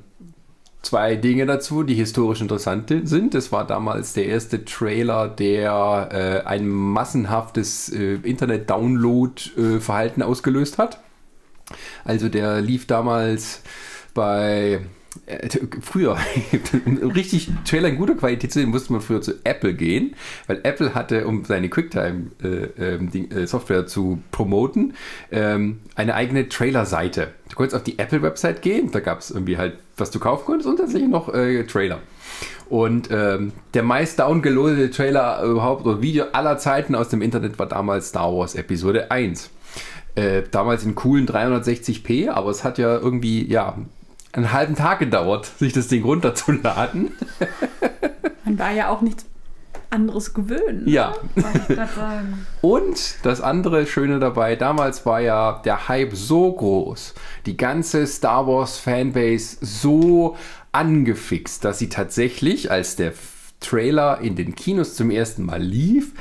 zwei 0.88 1.16
Dinge 1.16 1.44
dazu, 1.44 1.82
die 1.82 1.94
historisch 1.94 2.40
interessant 2.40 2.90
sind. 3.04 3.34
Es 3.34 3.52
war 3.52 3.66
damals 3.66 4.14
der 4.14 4.24
erste 4.24 4.64
Trailer, 4.64 5.28
der 5.28 6.08
äh, 6.10 6.46
ein 6.46 6.66
massenhaftes 6.66 7.90
äh, 7.90 8.14
Internet-Download-Verhalten 8.14 10.22
ausgelöst 10.22 10.78
hat. 10.78 10.98
Also 12.04 12.30
der 12.30 12.62
lief 12.62 12.86
damals 12.86 13.60
bei 14.14 14.80
äh, 15.26 15.48
früher 15.80 16.16
richtig 17.14 17.50
Trailer 17.64 17.88
in 17.88 17.96
guter 17.96 18.14
Qualität 18.14 18.52
zu 18.52 18.60
sehen, 18.60 18.70
musste 18.70 18.92
man 18.92 19.00
früher 19.00 19.20
zu 19.20 19.34
Apple 19.44 19.74
gehen, 19.74 20.14
weil 20.46 20.60
Apple 20.62 20.94
hatte, 20.94 21.26
um 21.26 21.44
seine 21.44 21.68
Quicktime 21.68 22.30
äh, 22.42 22.96
ähm, 22.96 23.10
äh, 23.12 23.86
zu 23.86 24.22
promoten, 24.30 24.94
ähm, 25.30 25.80
eine 25.94 26.14
eigene 26.14 26.48
Trailer-Seite. 26.48 27.28
Du 27.48 27.56
konntest 27.56 27.76
auf 27.76 27.84
die 27.84 27.98
Apple-Website 27.98 28.62
gehen, 28.62 28.90
da 28.92 29.00
gab 29.00 29.20
es 29.20 29.30
irgendwie 29.30 29.56
halt, 29.56 29.78
was 29.96 30.10
du 30.10 30.18
kaufen 30.18 30.44
konntest 30.44 30.68
und 30.68 30.76
tatsächlich 30.76 31.10
noch 31.10 31.32
äh, 31.32 31.64
Trailer. 31.64 32.00
Und 32.68 33.08
ähm, 33.10 33.52
der 33.74 33.82
meist 33.82 34.18
downgeloadete 34.18 34.90
Trailer 34.90 35.42
überhaupt 35.42 35.86
oder 35.86 36.02
Video 36.02 36.26
aller 36.32 36.58
Zeiten 36.58 36.94
aus 36.94 37.08
dem 37.08 37.22
Internet 37.22 37.58
war 37.58 37.66
damals 37.66 38.08
Star 38.08 38.32
Wars 38.32 38.54
Episode 38.54 39.10
1. 39.10 39.50
Äh, 40.14 40.42
damals 40.50 40.84
in 40.84 40.94
coolen 40.94 41.26
360p, 41.26 42.28
aber 42.30 42.50
es 42.50 42.64
hat 42.64 42.78
ja 42.78 42.96
irgendwie, 42.96 43.46
ja, 43.46 43.78
einen 44.32 44.52
halben 44.52 44.74
Tag 44.74 44.98
gedauert, 44.98 45.46
sich 45.58 45.72
das 45.72 45.88
Ding 45.88 46.04
runterzuladen. 46.04 47.12
Man 48.44 48.58
war 48.58 48.72
ja 48.72 48.90
auch 48.90 49.00
nichts 49.00 49.26
anderes 49.90 50.34
gewöhnt. 50.34 50.86
Ja. 50.86 51.14
Gerade 51.34 51.92
sagen. 51.94 52.46
Und 52.60 53.16
das 53.22 53.40
andere 53.40 53.86
Schöne 53.86 54.18
dabei, 54.18 54.56
damals 54.56 55.06
war 55.06 55.20
ja 55.20 55.62
der 55.64 55.88
Hype 55.88 56.14
so 56.14 56.52
groß, 56.52 57.14
die 57.46 57.56
ganze 57.56 58.06
Star 58.06 58.46
Wars 58.46 58.78
Fanbase 58.78 59.58
so 59.60 60.36
angefixt, 60.72 61.64
dass 61.64 61.78
sie 61.78 61.88
tatsächlich, 61.88 62.70
als 62.70 62.96
der 62.96 63.12
Trailer 63.60 64.20
in 64.20 64.36
den 64.36 64.54
Kinos 64.54 64.94
zum 64.94 65.10
ersten 65.10 65.44
Mal 65.44 65.62
lief, 65.62 66.12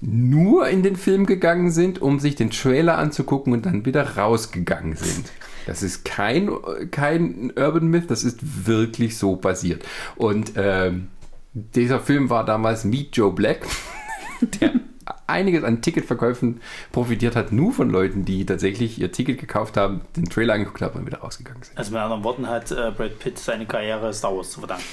nur 0.00 0.68
in 0.68 0.82
den 0.82 0.96
Film 0.96 1.26
gegangen 1.26 1.70
sind, 1.70 2.00
um 2.00 2.20
sich 2.20 2.36
den 2.36 2.50
Trailer 2.50 2.98
anzugucken 2.98 3.52
und 3.52 3.66
dann 3.66 3.84
wieder 3.84 4.16
rausgegangen 4.16 4.96
sind. 4.96 5.32
Das 5.66 5.82
ist 5.82 6.04
kein, 6.04 6.50
kein 6.90 7.52
Urban 7.56 7.88
Myth, 7.88 8.10
das 8.10 8.24
ist 8.24 8.66
wirklich 8.66 9.18
so 9.18 9.36
passiert. 9.36 9.84
Und 10.16 10.52
ähm, 10.56 11.08
dieser 11.52 12.00
Film 12.00 12.30
war 12.30 12.44
damals 12.44 12.84
Meet 12.84 13.16
Joe 13.16 13.32
Black, 13.32 13.66
der 14.60 14.72
einiges 15.26 15.64
an 15.64 15.82
Ticketverkäufen 15.82 16.60
profitiert 16.92 17.36
hat, 17.36 17.52
nur 17.52 17.72
von 17.72 17.90
Leuten, 17.90 18.24
die 18.24 18.46
tatsächlich 18.46 19.00
ihr 19.00 19.12
Ticket 19.12 19.38
gekauft 19.38 19.76
haben, 19.76 20.02
den 20.16 20.26
Trailer 20.26 20.54
angeguckt 20.54 20.82
haben 20.82 20.98
und 21.00 21.06
wieder 21.06 21.18
rausgegangen 21.18 21.62
sind. 21.62 21.76
Also 21.76 21.92
mit 21.92 22.00
anderen 22.00 22.24
Worten 22.24 22.48
hat 22.48 22.70
äh, 22.70 22.92
Brad 22.96 23.18
Pitt 23.18 23.38
seine 23.38 23.66
Karriere 23.66 24.12
Star 24.12 24.36
Wars 24.36 24.50
zu 24.50 24.60
verdanken. 24.60 24.84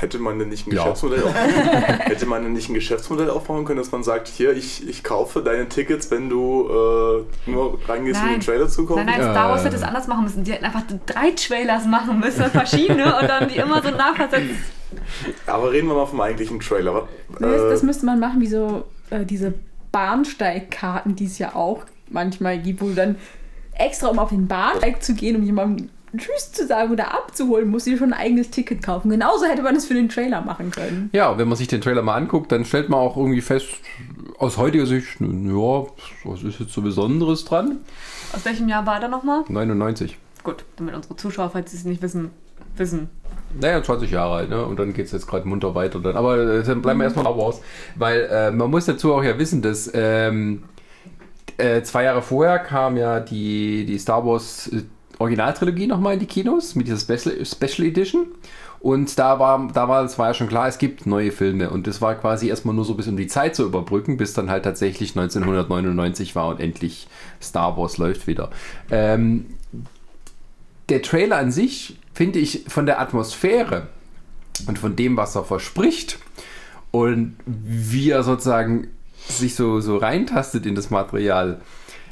Hätte 0.00 0.18
man 0.20 0.38
denn 0.38 0.48
nicht 0.48 0.66
ein 0.66 0.72
Ja. 0.72 0.82
Geschäftsmodell 0.84 1.22
auf, 1.24 1.34
hätte 1.98 2.26
man 2.26 2.42
denn 2.44 2.52
nicht 2.52 2.68
ein 2.68 2.74
Geschäftsmodell 2.74 3.30
aufbauen 3.30 3.64
können, 3.64 3.78
dass 3.78 3.90
man 3.90 4.02
sagt, 4.04 4.28
hier, 4.28 4.52
ich, 4.52 4.88
ich 4.88 5.02
kaufe 5.02 5.42
deine 5.42 5.68
Tickets, 5.68 6.10
wenn 6.10 6.28
du 6.30 6.68
äh, 7.46 7.50
nur 7.50 7.78
reingehst, 7.88 8.20
um 8.20 8.26
Nein. 8.26 8.36
den 8.38 8.46
Trailer 8.46 8.68
zu 8.68 8.86
kaufen? 8.86 9.04
Nein, 9.06 9.20
nein, 9.20 9.32
Star 9.32 9.50
Wars 9.50 9.62
Äh. 9.62 9.64
hätte 9.66 9.76
es 9.76 9.82
anders 9.82 10.06
machen 10.06 10.24
müssen. 10.24 10.44
Die 10.44 10.52
hätten 10.52 10.64
einfach 10.64 10.82
drei 11.06 11.32
Trailers 11.32 11.84
machen 11.86 12.20
müssen, 12.20 12.44
verschiedene, 12.44 13.04
und 13.20 13.28
dann 13.28 13.48
die 13.48 13.56
immer 13.56 13.82
so 13.82 13.90
nachversetzt. 13.90 14.54
Aber 15.46 15.72
reden 15.72 15.88
wir 15.88 15.94
mal 15.94 16.06
vom 16.06 16.20
eigentlichen 16.20 16.60
Trailer. 16.60 17.08
Was- 17.28 17.40
Das, 17.40 17.60
Äh, 17.62 17.70
das 17.70 17.82
müsste 17.82 18.06
man 18.06 18.20
machen 18.20 18.40
wie 18.40 18.46
so 18.46 18.84
äh, 19.10 19.24
diese 19.24 19.52
Bahnsteigkarten, 19.90 21.16
die 21.16 21.24
es 21.26 21.38
ja 21.38 21.54
auch 21.54 21.84
manchmal 22.10 22.58
gibt, 22.58 22.80
wo 22.80 22.86
du 22.88 22.94
dann 22.94 23.16
extra, 23.74 24.08
um 24.08 24.18
auf 24.18 24.30
den 24.30 24.46
Bahnsteig 24.48 25.02
zu 25.02 25.14
gehen, 25.14 25.36
um 25.36 25.42
jemandem 25.42 25.90
Tschüss 26.16 26.52
zu 26.52 26.66
sagen 26.66 26.92
oder 26.92 27.12
abzuholen, 27.14 27.68
musst 27.68 27.86
du 27.86 27.90
dir 27.90 27.98
schon 27.98 28.12
ein 28.12 28.18
eigenes 28.18 28.50
Ticket 28.50 28.82
kaufen. 28.82 29.10
Genauso 29.10 29.44
hätte 29.46 29.62
man 29.62 29.76
es 29.76 29.86
für 29.86 29.94
den 29.94 30.08
Trailer 30.08 30.40
machen 30.40 30.70
können. 30.70 31.10
Ja, 31.12 31.36
wenn 31.38 31.48
man 31.48 31.56
sich 31.56 31.68
den 31.68 31.80
Trailer 31.80 32.02
mal 32.02 32.14
anguckt, 32.14 32.50
dann 32.52 32.64
stellt 32.64 32.88
man 32.88 33.00
auch 33.00 33.16
irgendwie 33.16 33.40
fest, 33.40 33.68
Aus 34.38 34.56
heutiger 34.56 34.86
Sicht, 34.86 35.20
ja, 35.20 35.86
was 36.24 36.42
ist 36.42 36.60
jetzt 36.60 36.72
so 36.72 36.82
Besonderes 36.82 37.44
dran? 37.44 37.78
Aus 38.32 38.44
welchem 38.44 38.68
Jahr 38.68 38.86
war 38.86 39.00
der 39.00 39.08
nochmal? 39.08 39.44
99. 39.48 40.16
Gut, 40.44 40.64
damit 40.76 40.94
unsere 40.94 41.16
Zuschauer, 41.16 41.50
falls 41.50 41.72
sie 41.72 41.76
es 41.76 41.84
nicht 41.84 42.00
wissen, 42.02 42.30
wissen. 42.76 43.10
Naja, 43.58 43.82
20 43.82 44.10
Jahre 44.10 44.34
alt, 44.34 44.50
ne? 44.50 44.64
Und 44.64 44.78
dann 44.78 44.92
geht 44.92 45.06
es 45.06 45.12
jetzt 45.12 45.26
gerade 45.26 45.48
munter 45.48 45.74
weiter. 45.74 46.00
Dann. 46.00 46.16
Aber 46.16 46.38
äh, 46.38 46.62
dann 46.62 46.82
bleiben 46.82 47.00
wir 47.00 47.04
erstmal 47.04 47.24
Star 47.24 47.38
Wars. 47.38 47.60
Weil 47.96 48.28
äh, 48.30 48.50
man 48.50 48.70
muss 48.70 48.84
dazu 48.84 49.14
auch 49.14 49.22
ja 49.22 49.38
wissen, 49.38 49.62
dass 49.62 49.90
ähm, 49.94 50.64
äh, 51.56 51.82
zwei 51.82 52.04
Jahre 52.04 52.22
vorher 52.22 52.58
kam 52.58 52.96
ja 52.96 53.20
die, 53.20 53.86
die 53.86 53.98
Star 53.98 54.24
Wars 54.24 54.68
äh, 54.68 54.82
Originaltrilogie 55.18 55.86
nochmal 55.86 56.14
in 56.14 56.20
die 56.20 56.26
Kinos 56.26 56.74
mit 56.74 56.86
dieser 56.86 56.98
Special, 56.98 57.44
Special 57.44 57.86
Edition. 57.86 58.26
Und 58.80 59.18
da 59.18 59.38
war, 59.40 60.04
es 60.04 60.18
war 60.18 60.28
ja 60.28 60.34
schon 60.34 60.48
klar, 60.48 60.68
es 60.68 60.78
gibt 60.78 61.04
neue 61.04 61.32
Filme. 61.32 61.70
Und 61.70 61.86
das 61.86 62.00
war 62.00 62.14
quasi 62.14 62.48
erstmal 62.48 62.74
nur 62.74 62.84
so 62.84 62.94
bis 62.94 63.08
um 63.08 63.16
die 63.16 63.26
Zeit 63.26 63.56
zu 63.56 63.64
überbrücken, 63.64 64.16
bis 64.16 64.34
dann 64.34 64.50
halt 64.50 64.64
tatsächlich 64.64 65.10
1999 65.16 66.36
war 66.36 66.48
und 66.48 66.60
endlich 66.60 67.08
Star 67.42 67.76
Wars 67.76 67.98
läuft 67.98 68.26
wieder. 68.28 68.50
Ähm, 68.90 69.46
der 70.88 71.02
Trailer 71.02 71.38
an 71.38 71.50
sich 71.50 71.98
finde 72.14 72.38
ich 72.38 72.64
von 72.68 72.86
der 72.86 73.00
Atmosphäre 73.00 73.88
und 74.66 74.78
von 74.78 74.94
dem, 74.94 75.16
was 75.16 75.34
er 75.34 75.44
verspricht 75.44 76.18
und 76.90 77.36
wie 77.46 78.10
er 78.10 78.22
sozusagen 78.22 78.88
sich 79.28 79.54
so, 79.54 79.80
so 79.80 79.96
reintastet 79.96 80.66
in 80.66 80.74
das 80.74 80.90
Material, 80.90 81.60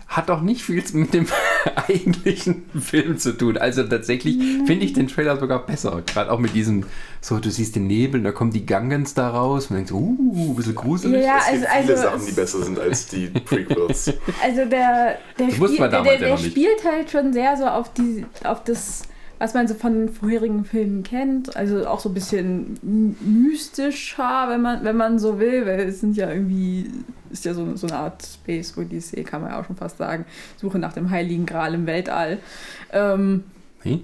hat 0.08 0.28
doch 0.28 0.42
nicht 0.42 0.62
viel 0.62 0.82
mit 0.92 1.14
dem 1.14 1.26
eigentlichen 1.88 2.64
Film 2.80 3.18
zu 3.18 3.36
tun. 3.36 3.56
Also 3.56 3.82
tatsächlich 3.82 4.36
finde 4.66 4.84
ich 4.84 4.92
den 4.92 5.08
Trailer 5.08 5.38
sogar 5.38 5.64
besser. 5.66 6.02
Gerade 6.06 6.30
auch 6.30 6.38
mit 6.38 6.54
diesem, 6.54 6.84
so 7.20 7.38
du 7.38 7.50
siehst 7.50 7.76
den 7.76 7.86
Nebel, 7.86 8.22
da 8.22 8.32
kommen 8.32 8.50
die 8.50 8.66
Gangens 8.66 9.14
da 9.14 9.28
raus. 9.30 9.70
Man 9.70 9.78
denkt 9.78 9.90
so, 9.90 9.96
uh, 9.96 10.50
ein 10.50 10.56
bisschen 10.56 10.74
gruselig. 10.74 11.24
Ja, 11.24 11.38
Es 11.38 11.60
gibt 11.60 11.66
also, 11.66 11.80
viele 11.80 11.94
also, 11.94 12.02
Sachen, 12.02 12.26
die 12.26 12.32
besser 12.32 12.62
sind 12.62 12.78
als 12.78 13.06
die 13.08 13.26
Prequels. 13.28 14.12
also 14.42 14.64
der, 14.64 15.18
der, 15.38 15.50
spiel, 15.50 15.76
der, 15.78 16.02
der, 16.02 16.18
der 16.18 16.36
spielt 16.36 16.84
halt 16.84 17.10
schon 17.10 17.32
sehr 17.32 17.56
so 17.56 17.66
auf, 17.66 17.92
die, 17.92 18.24
auf 18.44 18.64
das, 18.64 19.02
was 19.38 19.54
man 19.54 19.68
so 19.68 19.74
von 19.74 19.92
den 19.92 20.08
vorherigen 20.08 20.64
Filmen 20.64 21.02
kennt. 21.02 21.56
Also 21.56 21.86
auch 21.86 22.00
so 22.00 22.08
ein 22.08 22.14
bisschen 22.14 22.78
mystischer, 23.20 24.46
wenn 24.48 24.62
man, 24.62 24.84
wenn 24.84 24.96
man 24.96 25.18
so 25.18 25.38
will, 25.38 25.66
weil 25.66 25.80
es 25.80 26.00
sind 26.00 26.16
ja 26.16 26.30
irgendwie, 26.30 26.90
ist 27.30 27.44
ja 27.44 27.54
so, 27.54 27.76
so 27.76 27.86
eine 27.86 27.96
Art 27.96 28.24
Space 28.24 28.76
Odyssey, 28.76 29.24
kann 29.24 29.42
man 29.42 29.50
ja 29.50 29.60
auch 29.60 29.66
schon 29.66 29.76
fast 29.76 29.98
sagen. 29.98 30.24
Suche 30.56 30.78
nach 30.78 30.92
dem 30.92 31.10
Heiligen 31.10 31.46
Gral 31.46 31.74
im 31.74 31.86
Weltall. 31.86 32.38
Ähm, 32.92 33.44
Hm? 33.82 34.02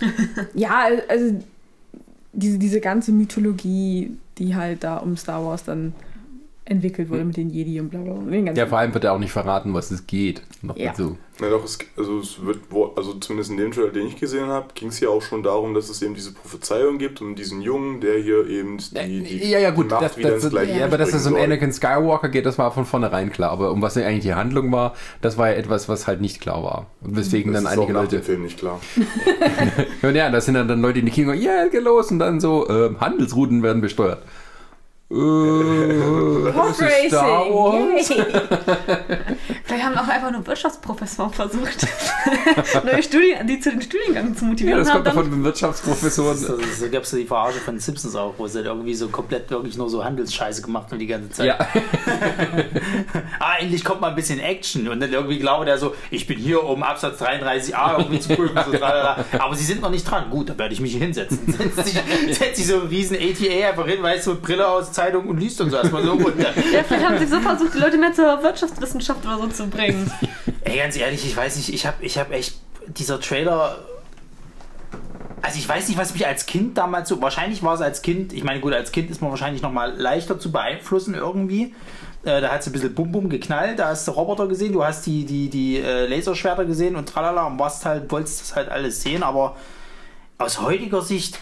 ja, 0.54 0.86
also 1.08 1.42
diese, 2.32 2.58
diese 2.58 2.80
ganze 2.80 3.12
Mythologie, 3.12 4.16
die 4.38 4.54
halt 4.54 4.84
da 4.84 4.96
um 4.98 5.16
Star 5.16 5.44
Wars 5.44 5.64
dann 5.64 5.94
entwickelt 6.64 7.10
wurde 7.10 7.24
mit 7.24 7.36
den 7.36 7.50
Jedi 7.50 7.80
und 7.80 7.88
bla 7.90 8.00
bla 8.00 8.12
bla. 8.14 8.30
Den 8.30 8.46
ganzen- 8.46 8.58
Ja, 8.58 8.66
vor 8.66 8.78
allem 8.78 8.94
wird 8.94 9.04
er 9.04 9.12
auch 9.14 9.18
nicht 9.18 9.32
verraten, 9.32 9.74
was 9.74 9.90
es 9.90 10.06
geht. 10.06 10.42
Noch 10.62 10.76
Ja. 10.76 10.90
dazu. 10.90 11.18
Na 11.40 11.48
doch, 11.48 11.64
es, 11.64 11.76
also 11.96 12.20
es 12.20 12.44
wird, 12.44 12.58
wo, 12.70 12.92
also 12.94 13.14
zumindest 13.14 13.50
in 13.50 13.56
dem 13.56 13.72
Trailer, 13.72 13.88
den 13.90 14.06
ich 14.06 14.16
gesehen 14.16 14.46
habe, 14.46 14.66
ging 14.74 14.88
es 14.88 15.00
ja 15.00 15.08
auch 15.08 15.22
schon 15.22 15.42
darum, 15.42 15.74
dass 15.74 15.88
es 15.88 16.00
eben 16.02 16.14
diese 16.14 16.32
Prophezeiung 16.32 16.98
gibt 16.98 17.20
und 17.20 17.34
diesen 17.34 17.62
Jungen, 17.62 18.00
der 18.00 18.18
hier 18.18 18.46
eben 18.46 18.76
die, 18.78 19.22
die 19.24 19.50
ja, 19.50 19.58
ja, 19.58 19.70
gut, 19.70 19.90
Macht 19.90 20.02
das, 20.02 20.16
wieder 20.18 20.30
das, 20.30 20.44
ins 20.44 20.52
Gleiche 20.52 20.78
ja, 20.78 20.84
aber 20.84 20.98
dass 20.98 21.12
es 21.12 21.26
um 21.26 21.32
soll. 21.32 21.40
Anakin 21.42 21.72
Skywalker 21.72 22.28
geht, 22.28 22.46
das 22.46 22.58
war 22.58 22.70
von 22.70 22.84
vornherein 22.84 23.32
klar. 23.32 23.50
Aber 23.50 23.72
um 23.72 23.82
was 23.82 23.96
eigentlich 23.96 24.22
die 24.22 24.34
Handlung 24.34 24.70
war, 24.70 24.94
das 25.20 25.36
war 25.38 25.48
ja 25.50 25.56
etwas, 25.56 25.88
was 25.88 26.06
halt 26.06 26.20
nicht 26.20 26.40
klar 26.40 26.62
war. 26.62 26.86
Und 27.00 27.16
weswegen 27.16 27.52
Das 27.52 27.64
dann 27.64 27.72
ist 27.72 27.78
auch 27.78 27.82
einige 27.82 27.94
nach 27.94 28.02
Leute. 28.02 28.16
dem 28.18 28.22
Film 28.24 28.42
nicht 28.42 28.58
klar. 28.58 28.78
Und 30.02 30.14
ja, 30.14 30.30
da 30.30 30.40
sind 30.40 30.54
dann, 30.54 30.68
dann 30.68 30.80
Leute 30.80 31.00
in 31.00 31.06
die 31.06 31.12
Kino, 31.12 31.32
ja, 31.32 31.52
yeah, 31.62 31.68
geht 31.68 31.82
los 31.82 32.10
und 32.10 32.18
dann 32.18 32.40
so, 32.40 32.68
ähm, 32.68 33.00
Handelsrouten 33.00 33.62
werden 33.62 33.80
besteuert. 33.82 34.22
Äh, 35.12 36.52
das 36.54 36.80
ist 36.80 37.08
Star 37.08 37.44
Wars. 37.50 38.08
Vielleicht 39.64 39.84
haben 39.84 39.96
auch 39.96 40.08
einfach 40.08 40.30
nur 40.30 40.46
Wirtschaftsprofessoren 40.46 41.32
versucht, 41.32 41.86
neue 42.84 43.02
Studien, 43.02 43.46
die 43.46 43.60
zu 43.60 43.70
den 43.70 43.82
Studiengängen 43.82 44.34
zu 44.34 44.44
Ja, 44.44 44.50
motivieren. 44.50 44.78
das 44.78 44.88
und 44.88 44.94
kommt 44.94 45.08
haben 45.08 45.14
doch 45.16 45.22
dann, 45.22 45.32
von 45.32 45.44
Wirtschaftsprofessoren. 45.44 46.36
So, 46.38 46.58
so 46.58 46.88
gab 46.90 47.02
es 47.02 47.10
die 47.10 47.26
Verarsche 47.26 47.58
von 47.60 47.78
Simpsons 47.78 48.16
auch, 48.16 48.34
wo 48.38 48.46
sie 48.46 48.58
dann 48.62 48.66
irgendwie 48.76 48.94
so 48.94 49.08
komplett 49.08 49.50
wirklich 49.50 49.76
nur 49.76 49.90
so 49.90 50.02
Handelsscheiße 50.02 50.62
gemacht 50.62 50.90
haben 50.90 50.98
die 50.98 51.06
ganze 51.06 51.30
Zeit. 51.30 51.46
Ja, 51.46 51.58
ah, 53.38 53.54
endlich 53.60 53.84
kommt 53.84 54.00
mal 54.00 54.08
ein 54.08 54.14
bisschen 54.14 54.40
Action. 54.40 54.88
Und 54.88 55.00
dann 55.00 55.12
irgendwie 55.12 55.38
glaubt 55.38 55.68
er 55.68 55.76
so, 55.78 55.94
ich 56.10 56.26
bin 56.26 56.38
hier, 56.38 56.64
um 56.64 56.82
Absatz 56.82 57.20
33a 57.20 57.98
irgendwie 57.98 58.20
zu 58.20 58.34
prüfen. 58.34 58.58
So. 58.70 58.82
Aber 59.38 59.54
sie 59.54 59.64
sind 59.64 59.82
noch 59.82 59.90
nicht 59.90 60.10
dran. 60.10 60.30
Gut, 60.30 60.48
dann 60.48 60.58
werde 60.58 60.74
ich 60.74 60.80
mich 60.80 60.92
hier 60.92 61.02
hinsetzen. 61.02 61.38
Setzt 61.46 61.84
sich, 61.86 62.02
setzt 62.36 62.56
sich 62.56 62.66
so 62.66 62.80
ein 62.80 62.86
riesen 62.88 63.16
ATA 63.16 63.68
einfach 63.68 63.86
hin, 63.86 64.02
weißt 64.02 64.26
du, 64.26 64.36
Brille 64.36 64.66
aus, 64.66 64.92
Zeitung 65.02 65.26
und 65.26 65.38
liest 65.38 65.60
und 65.60 65.70
so 65.70 65.76
erstmal 65.76 66.04
so 66.04 66.12
runter. 66.12 66.52
ja, 66.72 66.82
vielleicht 66.82 67.04
haben 67.04 67.18
sie 67.18 67.26
so 67.26 67.40
versucht, 67.40 67.74
die 67.74 67.78
Leute 67.78 67.98
mehr 67.98 68.12
zur 68.12 68.42
Wirtschaftswissenschaft 68.42 69.24
oder 69.24 69.38
so 69.38 69.46
zu 69.48 69.66
bringen. 69.66 70.10
Ey, 70.62 70.78
ganz 70.78 70.96
ehrlich, 70.96 71.26
ich 71.26 71.36
weiß 71.36 71.56
nicht, 71.56 71.72
ich 71.72 71.86
habe 71.86 72.04
ich 72.04 72.18
hab 72.18 72.32
echt, 72.32 72.56
dieser 72.86 73.20
Trailer, 73.20 73.78
also 75.40 75.58
ich 75.58 75.68
weiß 75.68 75.88
nicht, 75.88 75.98
was 75.98 76.12
mich 76.12 76.26
als 76.26 76.46
Kind 76.46 76.78
damals 76.78 77.08
so, 77.08 77.20
wahrscheinlich 77.20 77.62
war 77.62 77.74
es 77.74 77.80
als 77.80 78.02
Kind, 78.02 78.32
ich 78.32 78.44
meine 78.44 78.60
gut, 78.60 78.72
als 78.72 78.92
Kind 78.92 79.10
ist 79.10 79.20
man 79.20 79.30
wahrscheinlich 79.30 79.62
noch 79.62 79.72
mal 79.72 79.92
leichter 79.96 80.38
zu 80.38 80.52
beeinflussen 80.52 81.14
irgendwie. 81.14 81.74
Äh, 82.24 82.40
da 82.40 82.50
hat 82.50 82.60
es 82.60 82.68
ein 82.68 82.72
bisschen 82.72 82.94
Bum 82.94 83.10
Bum 83.10 83.28
geknallt, 83.28 83.80
da 83.80 83.88
hast 83.88 84.06
du 84.06 84.12
Roboter 84.12 84.46
gesehen, 84.46 84.72
du 84.72 84.84
hast 84.84 85.04
die, 85.06 85.24
die, 85.24 85.48
die 85.48 85.78
äh, 85.78 86.06
Laserschwerter 86.06 86.64
gesehen 86.64 86.94
und 86.94 87.08
tralala 87.08 87.46
und 87.46 87.58
warst 87.58 87.84
halt, 87.84 88.10
wolltest 88.12 88.40
das 88.40 88.54
halt 88.54 88.68
alles 88.68 89.02
sehen, 89.02 89.24
aber 89.24 89.56
aus 90.38 90.60
heutiger 90.60 91.02
Sicht, 91.02 91.40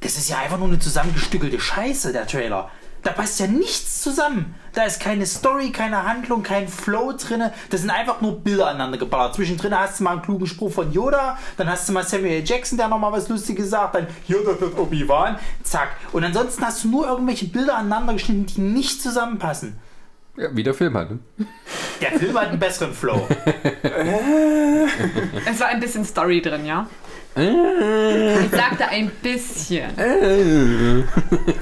das 0.00 0.16
ist 0.16 0.28
ja 0.28 0.38
einfach 0.38 0.58
nur 0.58 0.68
eine 0.68 0.78
zusammengestückelte 0.78 1.60
Scheiße, 1.60 2.12
der 2.12 2.26
Trailer. 2.26 2.70
Da 3.02 3.12
passt 3.12 3.38
ja 3.38 3.46
nichts 3.46 4.02
zusammen. 4.02 4.56
Da 4.72 4.82
ist 4.82 5.00
keine 5.00 5.26
Story, 5.26 5.70
keine 5.70 6.04
Handlung, 6.04 6.42
kein 6.42 6.66
Flow 6.66 7.12
drin. 7.12 7.50
Das 7.70 7.82
sind 7.82 7.90
einfach 7.90 8.20
nur 8.20 8.40
Bilder 8.40 8.66
aneinander 8.66 8.98
geballert. 8.98 9.36
Zwischendrin 9.36 9.78
hast 9.78 10.00
du 10.00 10.04
mal 10.04 10.14
einen 10.14 10.22
klugen 10.22 10.46
Spruch 10.46 10.72
von 10.72 10.92
Yoda, 10.92 11.38
dann 11.56 11.70
hast 11.70 11.88
du 11.88 11.92
mal 11.92 12.04
Samuel. 12.04 12.42
Jackson, 12.44 12.76
der 12.76 12.88
nochmal 12.88 13.12
was 13.12 13.28
Lustiges 13.28 13.70
sagt, 13.70 13.94
dann 13.94 14.08
das 14.28 14.60
wird 14.60 14.76
Obi-Wan, 14.76 15.38
zack. 15.62 15.90
Und 16.12 16.24
ansonsten 16.24 16.64
hast 16.64 16.82
du 16.82 16.88
nur 16.88 17.06
irgendwelche 17.06 17.46
Bilder 17.46 17.76
aneinander 17.76 18.14
geschnitten, 18.14 18.46
die 18.46 18.60
nicht 18.60 19.00
zusammenpassen. 19.00 19.78
Ja 20.36 20.48
wie 20.52 20.62
der 20.62 20.74
Film 20.74 20.96
halt. 20.96 21.10
Ne? 21.10 21.18
Der 22.00 22.18
Film 22.18 22.38
hat 22.38 22.48
einen 22.48 22.58
besseren 22.58 22.92
Flow. 22.92 23.26
Es 25.48 25.60
war 25.60 25.68
ein 25.68 25.80
bisschen 25.80 26.04
Story 26.04 26.40
drin, 26.42 26.64
ja? 26.66 26.86
Ich 27.38 28.50
sagte 28.50 28.88
ein 28.88 29.10
bisschen. 29.22 29.90
Naja, 29.96 31.04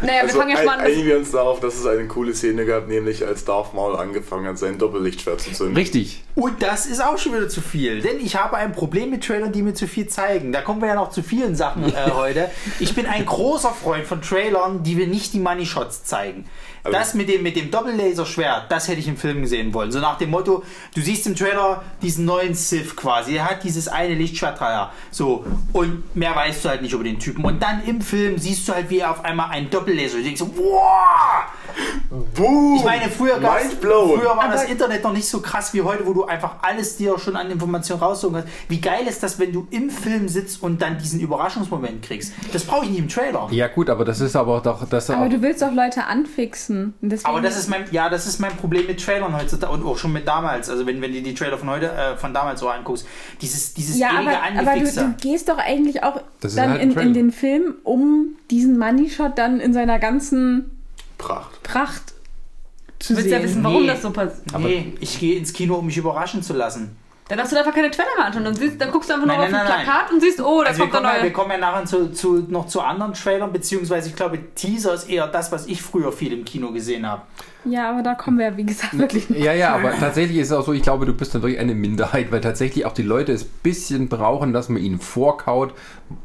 wir 0.03 0.23
Also 0.23 0.39
fangen 0.39 0.51
ja 0.51 0.57
schon 0.59 0.67
mal 0.67 0.73
ein, 0.75 0.81
an. 0.81 0.87
einigen 0.87 1.07
wir 1.07 1.19
uns 1.19 1.31
darauf, 1.33 1.59
dass 1.61 1.75
es 1.77 1.87
eine 1.87 2.07
coole 2.07 2.35
Szene 2.35 2.65
gab, 2.67 2.87
nämlich 2.89 3.27
als 3.27 3.45
Darth 3.45 3.75
Maul 3.75 3.97
angefangen 3.97 4.47
hat, 4.47 4.59
sein 4.59 4.79
Doppellichtschwert 4.79 5.41
zu 5.41 5.51
zünden. 5.53 5.77
Richtig. 5.77 6.23
Und 6.37 6.63
das 6.63 6.87
ist 6.87 7.03
auch 7.03 7.19
schon 7.19 7.33
wieder 7.35 7.49
zu 7.49 7.61
viel, 7.61 8.03
denn 8.03 8.21
ich 8.21 8.37
habe 8.37 8.57
ein 8.57 8.73
Problem 8.73 9.11
mit 9.11 9.25
Trailern, 9.25 9.51
die 9.53 9.63
mir 9.63 9.75
zu 9.75 9.89
viel 9.89 10.07
zeigen. 10.07 10.53
Da 10.53 10.61
kommen 10.61 10.81
wir 10.81 10.89
ja 10.89 10.95
noch 10.95 11.11
zu 11.11 11.23
vielen 11.23 11.57
Sachen 11.57 11.85
äh, 11.93 12.11
heute. 12.15 12.51
Ich 12.79 12.95
bin 12.95 13.07
ein 13.07 13.25
großer 13.27 13.71
Freund 13.71 14.05
von 14.07 14.21
Trailern, 14.23 14.83
die 14.85 14.97
wir 14.97 15.07
nicht 15.09 15.33
die 15.33 15.41
Money 15.41 15.67
Shots 15.67 16.05
zeigen. 16.05 16.45
Also- 16.85 16.99
Das 16.99 17.15
mit 17.15 17.31
dem, 17.31 17.43
mit 17.43 17.57
dem 17.57 17.71
Doppellaserschwert, 17.71 18.71
das 18.71 18.89
hätte 18.89 19.01
ich 19.01 19.09
im 19.09 19.17
Film 19.17 19.47
sehen 19.47 19.73
wollen. 19.73 19.91
So 19.91 20.01
nach 20.01 20.19
dem 20.19 20.29
Motto, 20.31 20.63
du 20.95 21.01
siehst 21.01 21.27
im 21.27 21.35
Trailer 21.35 21.83
diesen 22.03 22.27
neuen 22.27 22.55
Sith 22.55 22.95
quasi. 22.95 23.37
Er 23.37 23.47
hat 23.49 23.65
dieses 23.65 23.89
eine 23.89 24.15
Lichtschwert 24.15 24.61
da. 24.61 24.93
So. 25.11 25.47
Und 25.73 26.15
mehr 26.15 26.37
weißt 26.37 26.63
du 26.65 26.69
halt 26.69 26.83
nicht 26.83 26.93
über 26.93 27.03
den 27.05 27.19
Typen. 27.19 27.43
Und 27.45 27.63
dann 27.63 27.83
im 27.87 28.03
Film 28.03 28.37
siehst 28.39 28.69
du 28.69 28.75
halt, 28.75 28.91
wie 28.91 28.99
er 28.99 29.13
auf 29.13 29.25
einmal 29.25 29.51
einen 29.51 29.71
Doppellaser. 29.71 30.19
Du 30.19 30.23
denkst 30.25 30.41
so, 30.41 30.51
wow! 30.57 31.45
Boom! 32.35 32.77
Ich 32.77 32.85
meine, 32.85 33.09
früher, 33.11 33.41
gab's, 33.41 33.65
früher 33.81 34.37
war 34.37 34.49
das 34.51 34.63
Aber- 34.63 34.71
Internet 34.71 35.03
noch 35.03 35.13
nicht 35.13 35.27
so 35.27 35.41
krass 35.41 35.73
wie 35.75 35.81
heute, 35.83 36.07
wo 36.07 36.13
du 36.13 36.25
einfach 36.27 36.57
alles 36.63 36.97
dir 36.97 37.19
schon 37.19 37.35
an 37.37 37.51
Informationen 37.51 38.01
raussuchen 38.03 38.35
kannst. 38.37 38.49
Wie 38.69 38.81
geil 38.81 39.07
ist 39.09 39.23
das, 39.23 39.39
wenn 39.39 39.53
du 39.53 39.67
im 39.71 39.91
Film 39.91 40.29
sitzt 40.29 40.63
und 40.63 40.83
dann 40.83 40.99
diesen 40.99 41.19
Überraschungsmoment 41.21 42.03
kriegst? 42.03 42.33
Das 42.53 42.65
brauche 42.65 42.85
ich 42.85 42.91
nicht 42.91 43.01
im 43.01 43.09
Trailer. 43.09 43.49
Ja 43.51 43.69
gut, 43.69 43.89
aber 43.91 44.05
das 44.05 44.21
ist 44.21 44.37
aber 44.37 44.61
doch... 44.61 44.87
Das 44.89 45.09
Aber 45.11 45.25
auch, 45.25 45.29
du 45.31 45.41
willst 45.43 45.65
auch 45.65 45.73
Leute 45.73 46.05
anfixen. 46.05 46.74
Deswegen- 47.01 47.27
Aber 47.29 47.41
das 47.41 47.57
ist 47.59 47.69
mein, 47.69 47.85
ja, 47.91 48.09
das 48.09 48.27
ist 48.27 48.39
mein 48.41 48.57
Problem 48.57 48.87
mit 48.87 49.05
Trailern 49.05 49.37
heutzutage 49.37 49.73
und 49.73 49.85
auch 49.85 49.97
schon 49.99 50.13
mit 50.13 50.27
damals. 50.29 50.69
Also 50.71 50.87
wenn, 50.87 51.01
wenn 51.03 51.13
du 51.13 51.23
die 51.23 51.35
Trailer 51.35 51.59
von 51.59 51.71
heute, 51.71 51.91
äh, 51.93 52.17
von 52.17 52.33
damals 52.35 52.61
so 52.61 52.69
anguckst, 52.69 53.07
dieses, 53.41 53.75
dieses 53.75 53.99
Ja, 53.99 54.11
ewige 54.21 54.31
aber, 54.39 54.71
aber 54.71 54.81
du, 54.81 54.91
du 54.91 55.15
gehst 55.21 55.49
doch 55.49 55.59
eigentlich 55.59 56.03
auch 56.03 56.21
Das 56.41 56.55
dann 56.55 56.71
halt 56.71 56.83
in, 56.83 56.91
in 56.99 57.15
den 57.15 57.33
Film, 57.33 57.75
um 57.85 58.37
diesen 58.51 58.79
Money 58.79 59.11
Shot 59.11 59.39
dann 59.39 59.61
in 59.61 59.73
seiner 59.73 59.99
ganzen 59.99 60.71
Pracht. 61.19 61.63
Pracht 61.63 62.15
zu 62.99 63.13
Du 63.13 63.19
willst 63.19 63.31
ja 63.31 63.39
sehen. 63.39 63.49
wissen, 63.49 63.65
warum 63.65 63.83
Nee. 63.83 63.89
das 63.89 64.03
so 64.03 64.11
passiert. 64.11 64.59
Nee, 64.59 64.95
ich 65.01 65.19
gehe 65.21 65.37
ins 65.39 65.53
Kino, 65.53 65.75
um 65.77 65.87
mich 65.87 65.97
überraschen 65.97 66.43
zu 66.43 66.53
lassen. 66.55 66.97
Dann 67.37 67.39
darfst 67.39 67.53
du 67.53 67.59
einfach 67.59 67.75
keine 67.75 67.91
Trailer 67.91 68.09
mehr 68.17 68.27
anschauen. 68.27 68.45
Dann, 68.45 68.55
siehst, 68.55 68.81
dann 68.81 68.91
guckst 68.91 69.11
du 69.11 69.15
einfach 69.15 69.27
nur 69.27 69.37
Nein, 69.37 69.47
auf 69.47 69.51
nein, 69.53 69.61
ein 69.63 69.67
nein, 69.69 69.85
Plakat 69.85 70.13
und 70.13 70.21
siehst, 70.21 70.41
oh, 70.41 70.63
da 70.63 70.69
Also 70.69 70.83
kommt 70.83 70.95
der 70.95 71.01
kommen, 71.01 71.11
ja, 71.11 71.17
wir 71.17 71.23
neue. 71.23 71.33
kommen 71.33 71.51
ja 71.51 71.59
nachher 71.59 71.85
zu, 71.85 72.13
zu, 72.13 72.45
noch 72.49 72.67
zu 72.67 72.81
anderen 72.81 73.13
Trailern, 73.15 73.53
beziehungsweise 73.53 74.09
ich 74.09 74.17
glaube, 74.17 74.39
Teaser 74.55 74.95
ist 74.95 75.09
eher 75.11 75.27
das, 75.27 75.51
was 75.53 75.67
ich 75.67 75.83
früher 75.83 76.13
viel 76.13 76.33
im 76.33 76.45
Kino 76.45 76.71
gesehen 76.73 77.07
habe. 77.09 77.23
Ja, 77.67 77.91
aber 77.91 78.03
da 78.03 78.15
kommen 78.15 78.39
wir, 78.39 78.57
wie 78.59 78.65
gesagt, 78.65 78.99
wirklich 78.99 79.31
nicht. 79.31 79.43
Ja, 79.43 79.55
ja, 79.55 79.75
aber 79.75 79.93
tatsächlich 79.99 80.37
ist 80.37 80.49
es 80.49 80.53
auch 80.53 80.67
so, 80.67 80.75
ich 80.75 80.83
glaube, 80.83 81.07
du 81.07 81.15
bist 81.15 81.35
dann 81.35 81.41
wirklich 81.43 81.59
eine 81.59 81.75
Minderheit, 81.75 82.31
weil 82.31 82.43
tatsächlich 82.43 82.85
auch 82.85 82.93
die 82.93 83.03
Leute 83.03 83.33
es 83.33 83.45
ein 83.45 83.51
bisschen 83.63 84.09
brauchen, 84.11 84.53
dass 84.53 84.69
man 84.69 84.83
ihnen 84.83 84.99
vorkaut, 85.01 85.73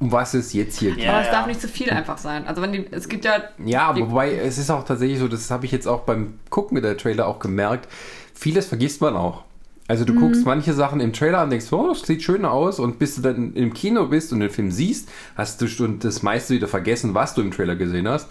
um 0.02 0.12
was 0.12 0.34
es 0.34 0.52
jetzt 0.52 0.78
hier 0.80 0.92
geht. 0.96 1.06
Ja, 1.06 1.12
Aber 1.12 1.22
es 1.22 1.28
ja. 1.28 1.32
darf 1.34 1.48
nicht 1.48 1.62
zu 1.62 1.70
viel 1.70 1.90
einfach 1.92 2.18
sein. 2.18 2.46
Also 2.46 2.62
wenn 2.62 2.74
die, 2.74 2.86
es 2.92 3.08
gibt 3.08 3.24
ja, 3.24 3.42
Ja, 3.66 3.84
aber 3.84 4.00
Die- 4.02 4.10
wobei 4.12 4.34
es 4.36 4.58
ist 4.58 4.70
auch 4.70 4.84
tatsächlich 4.84 5.18
so, 5.20 5.30
das 5.30 5.50
habe 5.50 5.66
ich 5.66 5.72
jetzt 5.72 5.88
auch 5.88 6.02
beim 6.02 6.40
Gucken 6.50 6.82
der 6.82 6.98
Trailer 6.98 7.26
auch 7.26 7.40
gemerkt, 7.40 7.88
vieles 8.34 8.66
vergisst 8.66 9.00
man 9.00 9.16
auch. 9.16 9.44
Also 9.90 10.06
du 10.06 10.14
guckst 10.14 10.46
manche 10.46 10.74
Sachen 10.74 11.00
im 11.00 11.14
Trailer 11.14 11.44
und 11.44 11.50
denkst, 11.50 11.66
oh, 11.74 11.88
das 11.90 12.04
sieht 12.04 12.22
schön 12.22 12.46
aus 12.46 12.80
und 12.80 13.00
bis 13.00 13.16
du 13.16 13.24
dann 13.24 13.56
im 13.56 13.74
Kino 13.74 14.06
bist 14.06 14.32
und 14.32 14.40
den 14.40 14.52
Film 14.52 14.70
siehst, 14.70 15.10
hast 15.36 15.60
du 15.60 15.88
das 15.88 16.22
meiste 16.22 16.54
wieder 16.54 16.68
vergessen, 16.68 17.16
was 17.16 17.34
du 17.34 17.42
im 17.42 17.50
Trailer 17.50 17.76
gesehen 17.76 18.08
hast. 18.08 18.30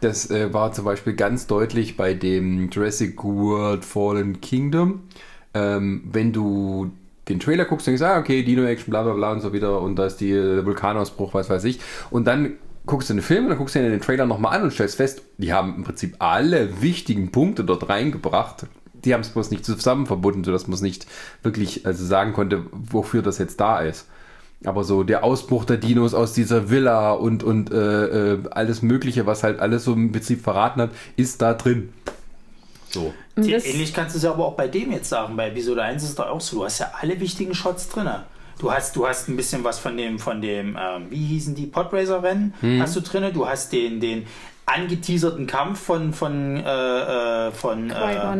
Das 0.00 0.30
äh, 0.30 0.54
war 0.54 0.72
zum 0.72 0.86
Beispiel 0.86 1.12
ganz 1.12 1.46
deutlich 1.46 1.98
bei 1.98 2.14
dem 2.14 2.70
Jurassic 2.70 3.22
World 3.22 3.84
Fallen 3.84 4.40
Kingdom. 4.40 5.02
Ähm, 5.52 6.04
wenn 6.10 6.32
du 6.32 6.90
den 7.28 7.38
Trailer 7.38 7.66
guckst, 7.66 7.86
denkst 7.86 8.00
du, 8.00 8.08
ah, 8.08 8.18
okay, 8.18 8.42
Dino-Action, 8.42 8.90
bla 8.90 9.02
bla 9.02 9.12
bla 9.12 9.32
und 9.32 9.42
so 9.42 9.52
wieder 9.52 9.82
und 9.82 9.96
da 9.96 10.06
ist 10.06 10.16
die 10.22 10.32
äh, 10.32 10.64
Vulkanausbruch, 10.64 11.34
was 11.34 11.50
weiß 11.50 11.64
ich. 11.64 11.80
Und 12.10 12.26
dann 12.26 12.54
guckst 12.86 13.10
du 13.10 13.14
den 13.14 13.22
Film 13.22 13.44
und 13.44 13.50
dann 13.50 13.58
guckst 13.58 13.74
du 13.74 13.80
den 13.80 14.00
Trailer 14.00 14.24
nochmal 14.24 14.56
an 14.56 14.62
und 14.62 14.72
stellst 14.72 14.96
fest, 14.96 15.20
die 15.36 15.52
haben 15.52 15.74
im 15.76 15.84
Prinzip 15.84 16.16
alle 16.18 16.80
wichtigen 16.80 17.30
Punkte 17.30 17.62
dort 17.62 17.90
reingebracht. 17.90 18.64
Die 19.04 19.14
haben 19.14 19.20
es 19.20 19.30
bloß 19.30 19.50
nicht 19.50 19.64
zusammen 19.64 20.06
verbunden, 20.06 20.44
sodass 20.44 20.66
man 20.66 20.74
es 20.74 20.80
nicht 20.80 21.06
wirklich 21.42 21.86
also 21.86 22.04
sagen 22.04 22.32
konnte, 22.32 22.64
wofür 22.72 23.22
das 23.22 23.38
jetzt 23.38 23.60
da 23.60 23.80
ist. 23.80 24.06
Aber 24.64 24.84
so 24.84 25.02
der 25.02 25.24
Ausbruch 25.24 25.64
der 25.64 25.76
Dinos 25.76 26.14
aus 26.14 26.32
dieser 26.32 26.70
Villa 26.70 27.12
und, 27.12 27.42
und 27.42 27.70
äh, 27.70 28.32
äh, 28.32 28.38
alles 28.50 28.82
Mögliche, 28.82 29.26
was 29.26 29.42
halt 29.42 29.60
alles 29.60 29.84
so 29.84 29.92
im 29.92 30.12
Prinzip 30.12 30.42
verraten 30.42 30.80
hat, 30.80 30.90
ist 31.16 31.42
da 31.42 31.54
drin. 31.54 31.92
So. 32.88 33.12
Ähnlich 33.36 33.92
kannst 33.92 34.14
du 34.14 34.18
es 34.18 34.24
ja 34.24 34.30
aber 34.30 34.46
auch 34.46 34.54
bei 34.54 34.68
dem 34.68 34.92
jetzt 34.92 35.08
sagen. 35.08 35.36
Bei 35.36 35.48
Episode 35.48 35.82
1 35.82 36.02
ist 36.02 36.10
es 36.10 36.14
doch 36.14 36.28
auch 36.28 36.40
so. 36.40 36.58
Du 36.58 36.64
hast 36.64 36.78
ja 36.78 36.92
alle 36.98 37.18
wichtigen 37.20 37.54
Shots 37.54 37.88
drin. 37.88 38.08
Du 38.58 38.72
hast, 38.72 38.94
du 38.94 39.06
hast 39.06 39.28
ein 39.28 39.36
bisschen 39.36 39.64
was 39.64 39.80
von 39.80 39.96
dem, 39.96 40.18
von 40.18 40.40
dem, 40.40 40.78
ähm, 40.80 41.06
wie 41.10 41.26
hießen 41.26 41.56
die, 41.56 41.66
Podracer-Rennen 41.66 42.54
hast 42.80 42.94
du 42.94 43.00
drin. 43.00 43.32
Du 43.34 43.46
hast 43.48 43.72
den, 43.72 44.00
den 44.00 44.26
angeteaserten 44.66 45.46
Kampf 45.46 45.80
von, 45.80 46.12
von, 46.12 46.56
äh, 46.56 47.48
äh, 47.48 47.50
von 47.52 47.90
äh, 47.90 47.94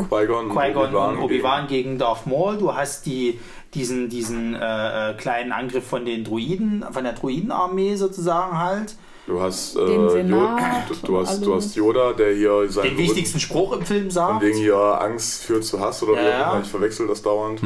Qui-Gon. 0.08 0.50
Obi-Wan 0.50 1.16
und 1.16 1.22
Obi-Wan 1.22 1.66
gegen 1.66 1.98
Darth 1.98 2.26
Maul. 2.26 2.56
Du 2.56 2.74
hast 2.74 3.06
die, 3.06 3.38
diesen, 3.74 4.08
diesen 4.08 4.54
äh, 4.54 5.10
äh, 5.10 5.14
kleinen 5.14 5.52
Angriff 5.52 5.86
von 5.86 6.04
den 6.04 6.24
Druiden, 6.24 6.84
von 6.90 7.04
der 7.04 7.12
Druidenarmee 7.12 7.96
sozusagen 7.96 8.58
halt. 8.58 8.96
Du 9.26 9.40
hast, 9.40 9.76
äh, 9.76 10.08
Senat 10.10 10.90
du, 10.90 11.06
du, 11.06 11.18
hast, 11.20 11.44
du 11.46 11.54
hast 11.54 11.74
Yoda, 11.76 12.12
der 12.12 12.34
hier 12.34 12.68
seinen 12.68 12.90
Den 12.90 12.98
wichtigsten 12.98 13.40
Spruch 13.40 13.72
im 13.72 13.82
Film 13.84 14.02
Von 14.04 14.10
sagt. 14.10 14.42
wegen 14.42 14.58
hier 14.58 14.76
Angst 14.76 15.44
führt 15.44 15.64
zu 15.64 15.80
Hass 15.80 16.02
oder 16.02 16.12
wie 16.12 16.26
Ja. 16.26 16.48
auch 16.50 16.54
immer. 16.54 16.62
Ich 16.62 16.68
verwechsel 16.70 17.06
das 17.06 17.22
dauernd. 17.22 17.62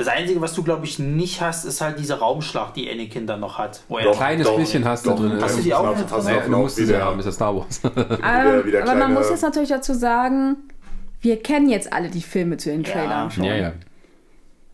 Das 0.00 0.08
Einzige, 0.08 0.40
was 0.40 0.54
du, 0.54 0.62
glaube 0.62 0.84
ich, 0.86 0.98
nicht 0.98 1.40
hast, 1.40 1.64
ist 1.64 1.80
halt 1.80 1.98
diese 1.98 2.18
Raumschlacht, 2.18 2.74
die 2.76 2.90
Anakin 2.90 3.26
dann 3.26 3.40
noch 3.40 3.58
hat. 3.58 3.82
Wo 3.88 3.98
er 3.98 4.04
Doch, 4.04 4.16
kleines 4.16 4.46
doch, 4.46 4.56
bisschen 4.56 4.84
hast 4.84 5.06
du 5.06 5.10
doch. 5.10 5.18
drin. 5.20 5.38
Hast 5.40 5.58
du 5.58 5.62
die 5.62 5.74
auch 5.74 5.86
hast 5.86 6.10
drin? 6.10 6.18
du 6.18 6.24
Naja, 6.24 6.40
du 6.40 6.50
musst 6.50 6.78
es 6.78 6.88
ja 6.88 6.96
der- 6.96 7.04
haben, 7.06 7.18
ist 7.20 7.26
ja 7.26 7.32
Star 7.32 7.56
Wars. 7.56 7.80
Aber, 7.84 7.96
der 8.62 8.82
aber 8.82 8.94
man 8.94 8.98
kleine- 8.98 9.14
muss 9.14 9.30
jetzt 9.30 9.42
natürlich 9.42 9.68
dazu 9.68 9.94
sagen, 9.94 10.56
wir 11.20 11.42
kennen 11.42 11.68
jetzt 11.68 11.92
alle 11.92 12.08
die 12.08 12.22
Filme 12.22 12.56
zu 12.56 12.70
den 12.70 12.82
Trailern 12.84 13.30
schon. 13.30 13.44
ja, 13.44 13.54
ja. 13.56 13.72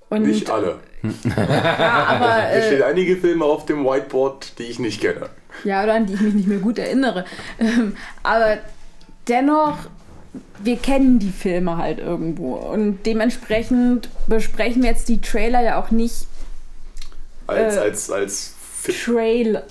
Und, 0.09 0.23
Nicht 0.23 0.49
alle. 0.49 0.76
ja, 1.02 2.04
aber 2.09 2.35
Hier 2.50 2.59
äh, 2.59 2.66
stehen 2.66 2.83
einige 2.83 3.16
Filme 3.16 3.45
auf 3.45 3.66
dem 3.66 3.85
Whiteboard, 3.85 4.59
die 4.59 4.64
ich 4.64 4.78
nicht 4.78 5.00
kenne. 5.00 5.28
ja, 5.64 5.83
oder 5.83 5.95
an 5.95 6.06
die 6.06 6.14
ich 6.14 6.21
mich 6.21 6.35
nicht 6.35 6.49
mehr 6.49 6.59
gut 6.59 6.78
erinnere. 6.78 7.25
Ähm, 7.59 7.97
aber 8.23 8.59
dennoch, 9.28 9.76
wir 10.62 10.76
kennen 10.76 11.19
die 11.19 11.31
Filme 11.31 11.76
halt 11.76 11.99
irgendwo 11.99 12.55
und 12.55 13.05
dementsprechend 13.07 14.09
besprechen 14.26 14.83
wir 14.83 14.90
jetzt 14.90 15.09
die 15.09 15.21
Trailer 15.21 15.62
ja 15.62 15.81
auch 15.81 15.90
nicht 15.90 16.26
Als, 17.47 17.76
Äh, 17.76 17.81
als, 17.81 18.11
als 18.11 18.55
Trail. 18.85 19.62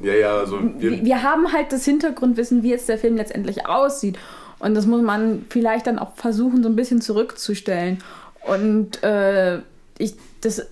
Ja, 0.00 0.14
ja, 0.14 0.36
also 0.38 0.58
Wir, 0.78 0.90
wir, 0.90 1.04
wir 1.04 1.22
haben 1.22 1.52
halt 1.52 1.72
das 1.72 1.84
Hintergrundwissen, 1.84 2.62
wie 2.62 2.70
jetzt 2.70 2.88
der 2.88 2.98
Film 2.98 3.16
letztendlich 3.16 3.66
aussieht. 3.66 4.18
Und 4.58 4.74
das 4.74 4.86
muss 4.86 5.02
man 5.02 5.44
vielleicht 5.48 5.86
dann 5.86 5.98
auch 5.98 6.14
versuchen, 6.16 6.62
so 6.62 6.68
ein 6.68 6.76
bisschen 6.76 7.00
zurückzustellen. 7.00 7.98
Und 8.46 9.02
äh, 9.02 9.58
ich, 9.98 10.14
das, 10.40 10.66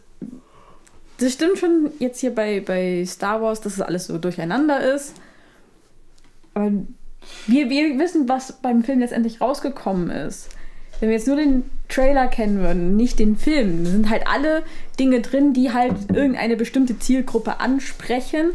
das 1.18 1.32
stimmt 1.32 1.58
schon 1.58 1.90
jetzt 1.98 2.20
hier 2.20 2.34
bei, 2.34 2.60
bei 2.60 3.04
Star 3.06 3.42
Wars, 3.42 3.60
dass 3.60 3.74
es 3.74 3.80
alles 3.80 4.06
so 4.06 4.18
durcheinander 4.18 4.94
ist. 4.94 5.14
Aber 6.54 6.70
wir, 7.46 7.70
wir 7.70 7.98
wissen, 7.98 8.28
was 8.28 8.52
beim 8.60 8.84
Film 8.84 9.00
letztendlich 9.00 9.40
rausgekommen 9.40 10.10
ist. 10.10 10.48
Wenn 10.98 11.08
wir 11.08 11.16
jetzt 11.16 11.26
nur 11.26 11.36
den 11.36 11.64
Trailer 11.88 12.28
kennen 12.28 12.60
würden, 12.60 12.96
nicht 12.96 13.18
den 13.18 13.36
Film, 13.36 13.86
sind 13.86 14.10
halt 14.10 14.26
alle 14.26 14.62
Dinge 14.98 15.20
drin, 15.20 15.54
die 15.54 15.72
halt 15.72 15.94
irgendeine 16.12 16.56
bestimmte 16.56 16.98
Zielgruppe 16.98 17.58
ansprechen, 17.58 18.50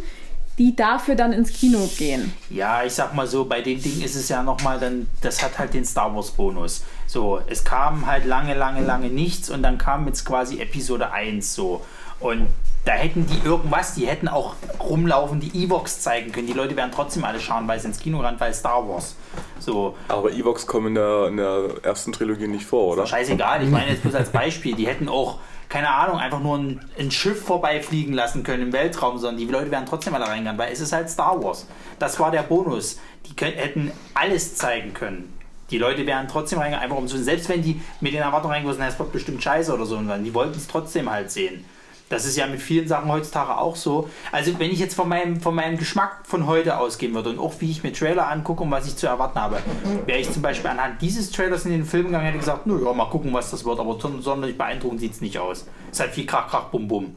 die 0.57 0.75
dafür 0.75 1.15
dann 1.15 1.33
ins 1.33 1.51
Kino 1.51 1.89
gehen. 1.97 2.31
Ja, 2.49 2.83
ich 2.83 2.93
sag 2.93 3.13
mal 3.13 3.27
so, 3.27 3.45
bei 3.45 3.61
den 3.61 3.81
Dingen 3.81 4.01
ist 4.01 4.15
es 4.15 4.29
ja 4.29 4.41
nochmal 4.41 4.79
dann, 4.79 5.07
das 5.21 5.43
hat 5.43 5.59
halt 5.59 5.73
den 5.73 5.83
Star 5.83 6.15
Wars 6.15 6.31
Bonus. 6.31 6.83
So, 7.07 7.41
es 7.47 7.63
kam 7.63 8.05
halt 8.05 8.25
lange, 8.25 8.53
lange, 8.53 8.81
lange 8.81 9.09
nichts 9.09 9.49
und 9.49 9.63
dann 9.63 9.77
kam 9.77 10.07
jetzt 10.07 10.23
quasi 10.23 10.61
Episode 10.61 11.11
1 11.11 11.53
so. 11.53 11.81
Und 12.19 12.47
da 12.85 12.91
hätten 12.91 13.25
die 13.25 13.45
irgendwas, 13.45 13.95
die 13.95 14.05
hätten 14.05 14.27
auch 14.27 14.53
rumlaufen, 14.79 15.39
die 15.39 15.63
Evox 15.63 16.01
zeigen 16.01 16.31
können. 16.31 16.45
Die 16.45 16.53
Leute 16.53 16.75
wären 16.75 16.91
trotzdem 16.91 17.25
alle 17.25 17.39
scharenweise 17.39 17.87
ins 17.87 17.99
Kino 17.99 18.19
ran, 18.19 18.35
weil 18.39 18.53
Star 18.53 18.87
Wars. 18.87 19.15
So, 19.59 19.97
aber 20.07 20.31
Evox 20.31 20.67
kommen 20.67 20.87
in 20.87 20.95
der, 20.95 21.27
in 21.27 21.37
der 21.37 21.69
ersten 21.81 22.11
Trilogie 22.11 22.47
nicht 22.47 22.65
vor, 22.65 22.93
oder? 22.93 23.07
scheißegal, 23.07 23.63
ich 23.63 23.71
meine 23.71 23.89
jetzt 23.89 24.03
bloß 24.03 24.13
als 24.13 24.29
Beispiel, 24.29 24.75
die 24.75 24.85
hätten 24.85 25.09
auch, 25.09 25.39
keine 25.67 25.89
Ahnung, 25.89 26.19
einfach 26.19 26.39
nur 26.39 26.59
ein, 26.59 26.79
ein 26.99 27.09
Schiff 27.09 27.43
vorbeifliegen 27.43 28.13
lassen 28.13 28.43
können 28.43 28.61
im 28.61 28.73
Weltraum, 28.73 29.17
sondern 29.17 29.37
die 29.37 29.47
Leute 29.47 29.71
wären 29.71 29.87
trotzdem 29.87 30.13
alle 30.13 30.27
reingegangen, 30.27 30.59
weil 30.59 30.71
es 30.71 30.79
ist 30.79 30.93
halt 30.93 31.09
Star 31.09 31.43
Wars. 31.43 31.67
Das 31.97 32.19
war 32.19 32.29
der 32.29 32.43
Bonus. 32.43 32.99
Die 33.25 33.35
können, 33.35 33.57
hätten 33.57 33.91
alles 34.13 34.55
zeigen 34.55 34.93
können. 34.93 35.33
Die 35.71 35.79
Leute 35.79 36.05
wären 36.05 36.27
trotzdem 36.27 36.59
reingegangen, 36.59 36.83
einfach 36.83 37.01
um 37.01 37.07
zu 37.07 37.17
selbst 37.17 37.49
wenn 37.49 37.63
die 37.63 37.81
mit 37.99 38.13
den 38.13 38.21
Erwartungen 38.21 38.53
reingehen, 38.53 38.77
das 38.77 38.99
wird 38.99 39.11
bestimmt 39.11 39.41
scheiße 39.41 39.73
oder 39.73 39.87
so, 39.87 39.97
und 39.97 40.07
dann, 40.07 40.23
die 40.23 40.35
wollten 40.35 40.55
es 40.55 40.67
trotzdem 40.67 41.09
halt 41.09 41.31
sehen. 41.31 41.65
Das 42.07 42.25
ist 42.25 42.37
ja 42.37 42.45
mit 42.45 42.61
vielen 42.61 42.87
Sachen 42.87 43.11
heutzutage 43.11 43.57
auch 43.57 43.75
so. 43.75 44.09
Also 44.31 44.57
wenn 44.59 44.69
ich 44.69 44.77
jetzt 44.77 44.93
von 44.93 45.09
meinem, 45.09 45.41
von 45.41 45.55
meinem 45.55 45.75
Geschmack 45.77 46.19
von 46.23 46.45
heute 46.45 46.77
ausgehen 46.77 47.15
würde 47.15 47.31
und 47.31 47.39
auch 47.39 47.53
wie 47.59 47.71
ich 47.71 47.81
mir 47.81 47.91
Trailer 47.93 48.29
angucke 48.29 48.61
und 48.61 48.69
was 48.69 48.85
ich 48.85 48.95
zu 48.95 49.07
erwarten 49.07 49.39
habe, 49.39 49.57
wäre 50.05 50.19
ich 50.19 50.31
zum 50.31 50.43
Beispiel 50.43 50.69
anhand 50.69 51.01
dieses 51.01 51.31
Trailers 51.31 51.65
in 51.65 51.71
den 51.71 51.83
Film 51.83 52.05
gegangen 52.05 52.25
hätte 52.25 52.37
gesagt, 52.37 52.67
nö, 52.67 52.83
ja, 52.85 52.93
mal 52.93 53.09
gucken, 53.09 53.33
was 53.33 53.49
das 53.49 53.65
wird, 53.65 53.79
aber 53.79 53.99
son- 53.99 54.21
sonderlich 54.21 54.55
beeindruckend 54.55 54.99
sieht 54.99 55.13
es 55.13 55.21
nicht 55.21 55.39
aus. 55.39 55.65
Es 55.91 55.93
ist 55.97 55.99
halt 55.99 56.11
viel 56.11 56.27
Krach, 56.27 56.47
Krach, 56.47 56.65
Bum, 56.65 56.87
Bum. 56.87 57.15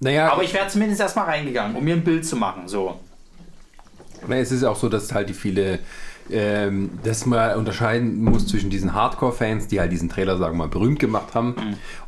Naja, 0.00 0.32
Aber 0.32 0.42
ich 0.42 0.52
wäre 0.52 0.66
zumindest 0.68 1.00
erstmal 1.00 1.26
reingegangen, 1.26 1.76
um 1.76 1.84
mir 1.84 1.94
ein 1.94 2.04
Bild 2.04 2.26
zu 2.26 2.34
machen. 2.36 2.66
So. 2.68 2.98
Na, 4.26 4.36
es 4.36 4.50
ist 4.52 4.64
auch 4.64 4.76
so, 4.76 4.88
dass 4.88 5.12
halt 5.12 5.28
die 5.28 5.34
viele, 5.34 5.78
ähm, 6.30 6.90
dass 7.02 7.26
man 7.26 7.56
unterscheiden 7.56 8.22
muss 8.22 8.46
zwischen 8.46 8.70
diesen 8.70 8.94
Hardcore-Fans, 8.94 9.66
die 9.68 9.80
halt 9.80 9.92
diesen 9.92 10.08
Trailer, 10.08 10.38
sagen 10.38 10.54
wir 10.54 10.66
mal, 10.66 10.68
berühmt 10.68 10.98
gemacht 10.98 11.34
haben, 11.34 11.54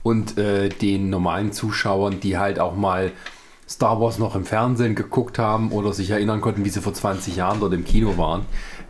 und 0.02 0.38
äh, 0.38 0.68
den 0.68 1.10
normalen 1.10 1.52
Zuschauern, 1.52 2.20
die 2.20 2.38
halt 2.38 2.58
auch 2.58 2.76
mal 2.76 3.12
Star 3.70 4.00
Wars 4.00 4.18
noch 4.18 4.34
im 4.34 4.44
Fernsehen 4.44 4.96
geguckt 4.96 5.38
haben 5.38 5.70
oder 5.70 5.92
sich 5.92 6.10
erinnern 6.10 6.40
konnten, 6.40 6.64
wie 6.64 6.70
sie 6.70 6.80
vor 6.80 6.92
20 6.92 7.36
Jahren 7.36 7.60
dort 7.60 7.72
im 7.72 7.84
Kino 7.84 8.18
waren. 8.18 8.44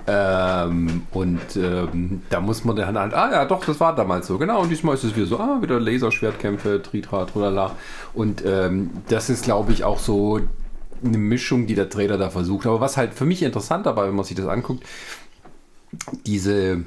Ähm, 0.06 1.02
und 1.12 1.38
ähm, 1.56 2.22
da 2.30 2.40
muss 2.40 2.64
man 2.64 2.76
dann 2.76 2.98
halt, 2.98 3.12
ah 3.12 3.30
ja, 3.30 3.44
doch, 3.44 3.62
das 3.64 3.78
war 3.78 3.94
damals 3.94 4.26
so, 4.26 4.38
genau. 4.38 4.62
Und 4.62 4.70
diesmal 4.70 4.94
ist 4.94 5.04
es 5.04 5.14
wieder 5.14 5.26
so, 5.26 5.38
ah, 5.38 5.58
wieder 5.60 5.78
Laserschwertkämpfe, 5.78 6.82
Tritra, 6.82 7.26
tralala. 7.26 7.72
Und 8.14 8.42
ähm, 8.46 8.90
das 9.08 9.28
ist, 9.28 9.44
glaube 9.44 9.72
ich, 9.72 9.84
auch 9.84 9.98
so 9.98 10.40
eine 11.04 11.18
Mischung, 11.18 11.66
die 11.66 11.74
der 11.74 11.90
Trailer 11.90 12.16
da 12.16 12.30
versucht. 12.30 12.66
Aber 12.66 12.80
was 12.80 12.96
halt 12.96 13.12
für 13.12 13.26
mich 13.26 13.42
interessant 13.42 13.84
dabei, 13.84 14.08
wenn 14.08 14.14
man 14.14 14.24
sich 14.24 14.36
das 14.36 14.46
anguckt, 14.46 14.84
diese, 16.26 16.82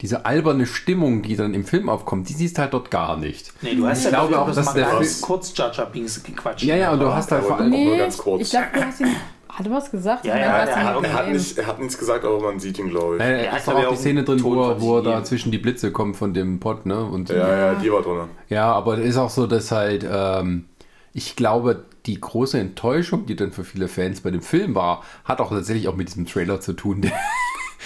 diese 0.00 0.24
alberne 0.26 0.66
Stimmung, 0.66 1.22
die 1.22 1.36
dann 1.36 1.54
im 1.54 1.64
Film 1.64 1.88
aufkommt, 1.88 2.28
die 2.28 2.34
siehst 2.34 2.58
du 2.58 2.62
halt 2.62 2.74
dort 2.74 2.90
gar 2.90 3.16
nicht. 3.16 3.52
Nee, 3.62 3.74
du 3.74 3.86
hast 3.86 3.98
Ich 3.98 4.04
ja 4.04 4.10
glaube 4.10 4.28
glaub 4.32 4.42
auch, 4.44 4.48
ich, 4.50 4.54
dass 4.54 4.72
der 4.74 4.86
ganz 4.86 5.08
Film- 5.16 5.20
kurz 5.22 5.56
Jar 5.56 5.72
Jar 5.72 5.86
Binks 5.86 6.22
gequatscht. 6.22 6.62
Ja, 6.64 6.76
ja, 6.76 6.92
und 6.92 7.00
du 7.00 7.12
hast 7.12 7.30
halt 7.32 7.44
vor 7.44 7.56
allem. 7.58 7.72
auch 7.72 7.76
nur 7.78 7.92
Nee, 7.92 7.98
ganz 7.98 8.18
kurz. 8.18 8.42
ich 8.42 8.50
glaube, 8.50 8.66
du 8.74 8.84
hast 8.84 9.00
ihn. 9.00 9.08
Hat 9.48 9.64
er 9.66 9.72
was 9.72 9.90
gesagt? 9.90 10.26
Ja, 10.26 10.36
ja, 10.36 10.44
ihn 10.44 10.52
hat- 10.84 11.02
Er 11.04 11.12
hat, 11.14 11.32
nicht, 11.32 11.56
er 11.56 11.66
hat 11.66 11.78
nichts 11.80 11.96
gesagt, 11.96 12.26
aber 12.26 12.40
man 12.40 12.60
sieht 12.60 12.78
ihn, 12.78 12.90
glaube 12.90 13.16
ich. 13.16 13.22
Äh, 13.22 13.24
Er 13.24 13.38
er 13.46 13.52
hat, 13.52 13.58
ist 13.60 13.68
doch 13.68 13.74
auch 13.74 13.88
die 13.90 13.96
Szene 13.96 14.22
drin, 14.22 14.42
wo 14.42 14.62
er, 14.62 14.80
wo 14.82 14.96
er 14.98 15.02
da 15.02 15.24
zwischen 15.24 15.50
die 15.50 15.56
Blitze 15.56 15.92
kommt 15.92 16.16
von 16.16 16.34
dem 16.34 16.60
Pod, 16.60 16.84
ne? 16.84 17.02
Und, 17.02 17.30
Ja, 17.30 17.56
ja, 17.72 17.74
die 17.74 17.90
war 17.90 18.02
drin. 18.02 18.28
Ja, 18.50 18.70
aber 18.72 18.98
es 18.98 19.06
ist 19.06 19.16
auch 19.16 19.30
so, 19.30 19.46
dass 19.46 19.72
halt, 19.72 20.06
ähm, 20.10 20.66
ich 21.14 21.36
glaube, 21.36 21.84
die 22.04 22.20
große 22.20 22.58
Enttäuschung, 22.60 23.24
die 23.24 23.34
dann 23.34 23.50
für 23.50 23.64
viele 23.64 23.88
Fans 23.88 24.20
bei 24.20 24.30
dem 24.30 24.42
Film 24.42 24.74
war, 24.74 25.02
hat 25.24 25.40
auch 25.40 25.48
tatsächlich 25.48 25.88
auch 25.88 25.96
mit 25.96 26.08
diesem 26.08 26.26
Trailer 26.26 26.60
zu 26.60 26.74
tun, 26.74 27.00
der, 27.00 27.12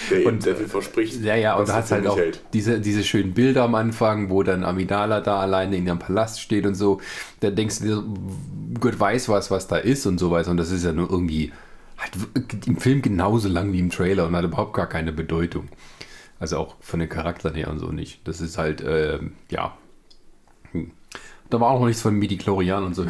Der 0.09 0.25
Und, 0.25 0.43
sehr 0.43 0.55
viel 0.55 0.67
verspricht. 0.67 1.21
Ja, 1.21 1.35
ja, 1.35 1.55
und 1.55 1.67
du 1.67 1.73
hast 1.73 1.91
halt 1.91 2.07
auch 2.07 2.17
hält. 2.17 2.41
diese, 2.53 2.79
diese 2.79 3.03
schönen 3.03 3.33
Bilder 3.33 3.63
am 3.63 3.75
Anfang, 3.75 4.29
wo 4.29 4.43
dann 4.43 4.63
Amidala 4.63 5.21
da 5.21 5.39
alleine 5.39 5.77
in 5.77 5.85
ihrem 5.85 5.99
Palast 5.99 6.41
steht 6.41 6.65
und 6.65 6.75
so. 6.75 6.99
Da 7.41 7.49
denkst 7.49 7.79
du 7.79 7.85
dir, 7.85 8.03
Gott 8.79 8.99
weiß 8.99 9.29
was, 9.29 9.51
was 9.51 9.67
da 9.67 9.77
ist 9.77 10.05
und 10.05 10.17
so 10.17 10.31
weiter. 10.31 10.51
Und 10.51 10.57
das 10.57 10.71
ist 10.71 10.83
ja 10.83 10.91
nur 10.91 11.09
irgendwie 11.09 11.51
halt 11.97 12.13
im 12.65 12.77
Film 12.77 13.01
genauso 13.01 13.47
lang 13.47 13.71
wie 13.73 13.79
im 13.79 13.89
Trailer 13.89 14.27
und 14.27 14.35
hat 14.35 14.43
überhaupt 14.43 14.73
gar 14.73 14.87
keine 14.87 15.11
Bedeutung. 15.11 15.69
Also 16.39 16.57
auch 16.57 16.75
von 16.79 16.99
den 16.99 17.09
Charakteren 17.09 17.55
her 17.55 17.69
und 17.69 17.79
so 17.79 17.91
nicht. 17.91 18.27
Das 18.27 18.41
ist 18.41 18.57
halt, 18.57 18.83
ähm, 18.85 19.33
ja. 19.49 19.77
Hm. 20.71 20.91
Da 21.49 21.59
war 21.59 21.69
auch 21.69 21.79
noch 21.79 21.87
nichts 21.87 22.01
von 22.01 22.15
Midi-Chlorian 22.15 22.83
und 22.83 22.95
so. 22.95 23.05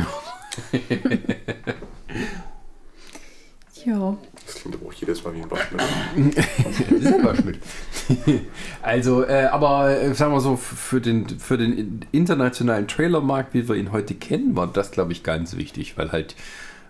Ja. 3.86 4.18
Das 4.52 4.62
klingt 4.62 4.76
aber 4.76 4.88
auch 4.88 4.94
jedes 4.94 5.24
Mal 5.24 5.34
wie 5.34 5.42
ein 5.42 5.50
Waschmittel. 5.52 7.02
Selber 7.02 7.36
Schmidt. 7.36 7.60
Also, 8.82 9.24
äh, 9.24 9.46
aber 9.52 10.02
äh, 10.02 10.14
sagen 10.14 10.34
wir 10.34 10.42
so, 10.42 10.58
für 10.58 11.00
den, 11.00 11.28
für 11.40 11.58
den 11.58 12.02
internationalen 12.12 12.88
Trailermarkt, 12.88 13.54
wie 13.54 13.70
wir 13.70 13.76
ihn 13.76 13.92
heute 13.92 14.16
kennen, 14.16 14.56
war 14.56 14.68
das, 14.68 14.92
glaube 14.92 15.12
ich, 15.14 15.24
ganz 15.24 15.56
wichtig, 15.56 15.98
weil 15.98 16.12
halt 16.12 16.36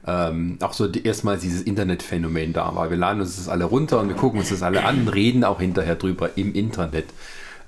ähm, 0.08 0.58
auch 0.62 0.74
so 0.74 0.88
die, 0.88 1.06
erstmals 1.06 1.42
dieses 1.42 1.62
Internetphänomen 1.62 2.54
da 2.54 2.74
war. 2.76 2.90
Wir 2.90 2.98
laden 2.98 3.22
uns 3.22 3.36
das 3.36 3.50
alle 3.50 3.66
runter 3.66 4.00
und 4.00 4.08
wir 4.08 4.16
gucken 4.16 4.40
uns 4.40 4.50
das 4.50 4.64
alle 4.64 4.84
an, 4.84 5.08
reden 5.08 5.44
auch 5.44 5.60
hinterher 5.60 5.96
drüber 5.96 6.32
im 6.38 6.54
Internet. 6.56 7.06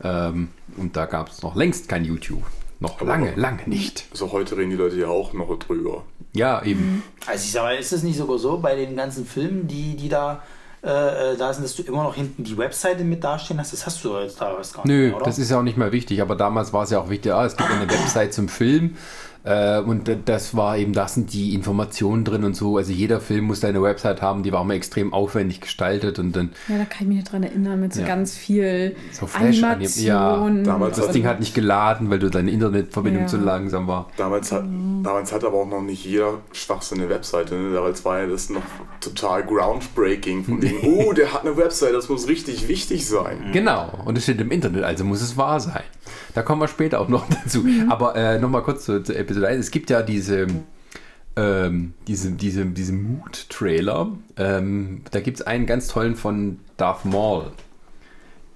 Ähm, 0.04 0.48
und 0.78 0.96
da 0.96 1.06
gab 1.06 1.30
es 1.30 1.44
noch 1.44 1.56
längst 1.56 1.88
kein 1.90 2.06
YouTube. 2.06 2.44
Noch 2.80 3.00
Aber- 3.00 3.06
lange, 3.12 3.34
lange 3.36 3.62
nicht. 3.68 4.06
Also 4.12 4.32
heute 4.32 4.58
reden 4.58 4.72
die 4.72 4.76
Leute 4.78 4.98
ja 5.00 5.08
auch 5.08 5.34
noch 5.34 5.58
drüber. 5.60 6.04
Ja, 6.34 6.64
eben. 6.64 7.04
Also 7.28 7.44
ich 7.46 7.52
sag 7.52 7.64
mal, 7.64 7.76
ist 7.76 7.94
es 7.94 8.04
nicht 8.04 8.18
sogar 8.18 8.40
so 8.40 8.58
bei 8.58 8.76
den 8.76 8.96
ganzen 8.96 9.26
Filmen, 9.26 9.68
die, 9.68 9.96
die 9.96 10.10
da, 10.10 10.42
äh, 10.84 11.34
äh, 11.34 11.38
da 11.38 11.54
sind, 11.54 11.64
dass 11.64 11.76
du 11.76 11.84
immer 11.84 12.04
noch 12.04 12.16
hinten 12.16 12.44
die 12.44 12.58
Webseite 12.58 13.04
mit 13.04 13.24
dastehen 13.24 13.60
hast? 13.60 13.72
Das 13.72 13.86
hast 13.86 14.04
du 14.04 14.18
jetzt 14.18 14.42
da 14.42 14.56
was 14.58 14.74
gar 14.74 14.86
Nö, 14.88 15.08
nicht, 15.08 15.16
oder? 15.16 15.26
das 15.26 15.38
ist 15.38 15.52
ja 15.52 15.60
auch 15.60 15.64
nicht 15.64 15.78
mehr 15.78 15.92
wichtig, 15.92 16.22
aber 16.22 16.36
damals 16.36 16.74
war 16.74 16.84
es 16.84 16.90
ja 16.90 17.00
auch 17.00 17.10
wichtig, 17.10 17.32
ah, 17.32 17.46
es 17.46 17.56
gibt 17.56 17.70
eine 17.70 17.88
Website 17.90 18.34
zum 18.34 18.50
Film 18.50 18.98
äh, 19.44 19.80
und 19.80 20.10
das 20.26 20.56
war 20.56 20.78
eben, 20.78 20.94
da 20.94 21.08
sind 21.08 21.34
die 21.34 21.54
Informationen 21.54 22.24
drin 22.24 22.44
und 22.44 22.56
so, 22.56 22.78
also 22.78 22.92
jeder 22.92 23.20
Film 23.20 23.46
musste 23.46 23.68
eine 23.68 23.82
Website 23.82 24.22
haben, 24.22 24.44
die 24.44 24.52
war 24.52 24.62
immer 24.62 24.74
extrem 24.76 25.14
aufwendig 25.14 25.62
gestaltet 25.62 26.20
und 26.20 26.36
dann 26.36 26.52
Ja, 26.70 26.78
da 26.78 26.86
kann 26.86 27.02
ich 27.02 27.08
mich 27.08 27.18
nicht 27.18 27.32
dran 27.32 27.44
erinnern, 27.44 27.80
mit 27.80 27.94
so 27.94 28.02
Ja. 28.02 28.08
ganz 28.08 28.36
viel 28.38 28.96
so 29.12 29.28
Flash 29.28 29.62
Animation. 29.64 30.06
ja, 30.06 30.64
Damals 30.64 30.98
das 30.98 31.12
Ding 31.12 31.26
hat 31.26 31.40
nicht 31.40 31.54
geladen, 31.54 32.10
weil 32.10 32.20
du 32.20 32.30
deine 32.30 32.52
Internetverbindung 32.52 33.24
Ja. 33.24 33.28
zu 33.28 33.38
langsam 33.38 33.88
war. 33.88 34.10
Damals 34.18 34.52
hat, 34.52 34.64
damals 35.04 35.34
hat 35.34 35.44
aber 35.44 35.58
auch 35.58 35.68
noch 35.68 35.82
nicht 35.82 36.06
jeder 36.06 36.36
Schwachsinn 36.54 37.00
eine 37.02 37.10
Webseite. 37.10 37.56
Ne? 37.56 37.74
Damals 37.74 38.06
war 38.06 38.20
ja 38.22 38.28
das 38.28 38.50
noch 38.50 38.62
total 39.02 39.44
groundbreaking. 39.44 40.46
Von 40.46 40.62
wegen, 40.62 40.78
oh, 40.84 41.14
der 41.14 41.34
hat 41.34 41.42
eine 41.46 41.58
Webseite, 41.58 41.94
das 41.94 42.08
muss 42.10 42.28
richtig 42.28 42.68
wichtig 42.68 43.08
sein. 43.08 43.50
Genau, 43.52 43.92
und 44.06 44.18
es 44.18 44.24
steht 44.24 44.40
im 44.40 44.52
Internet, 44.52 44.84
also 44.84 45.04
muss 45.04 45.22
es 45.22 45.36
wahr 45.38 45.60
sein. 45.60 45.84
Da 46.34 46.42
kommen 46.42 46.62
wir 46.62 46.68
später 46.68 47.00
auch 47.00 47.10
noch 47.10 47.26
dazu. 47.44 47.66
Aber 47.90 48.16
äh, 48.16 48.40
nochmal 48.40 48.64
kurz 48.64 48.86
zu, 48.86 49.04
zu 49.04 49.14
Episode 49.16 49.33
1. 49.42 49.60
Es 49.60 49.72
gibt 49.72 49.90
ja 49.90 50.02
diese, 50.02 50.48
ähm, 51.36 51.94
diese, 52.08 52.32
diese, 52.32 52.66
diese 52.66 52.94
Mood-Trailer. 52.94 54.12
Ähm, 54.38 55.02
da 55.12 55.20
gibt 55.20 55.40
es 55.40 55.48
einen 55.48 55.66
ganz 55.66 55.88
tollen 55.88 56.16
von 56.16 56.60
Darth 56.78 57.06
Maul, 57.06 57.52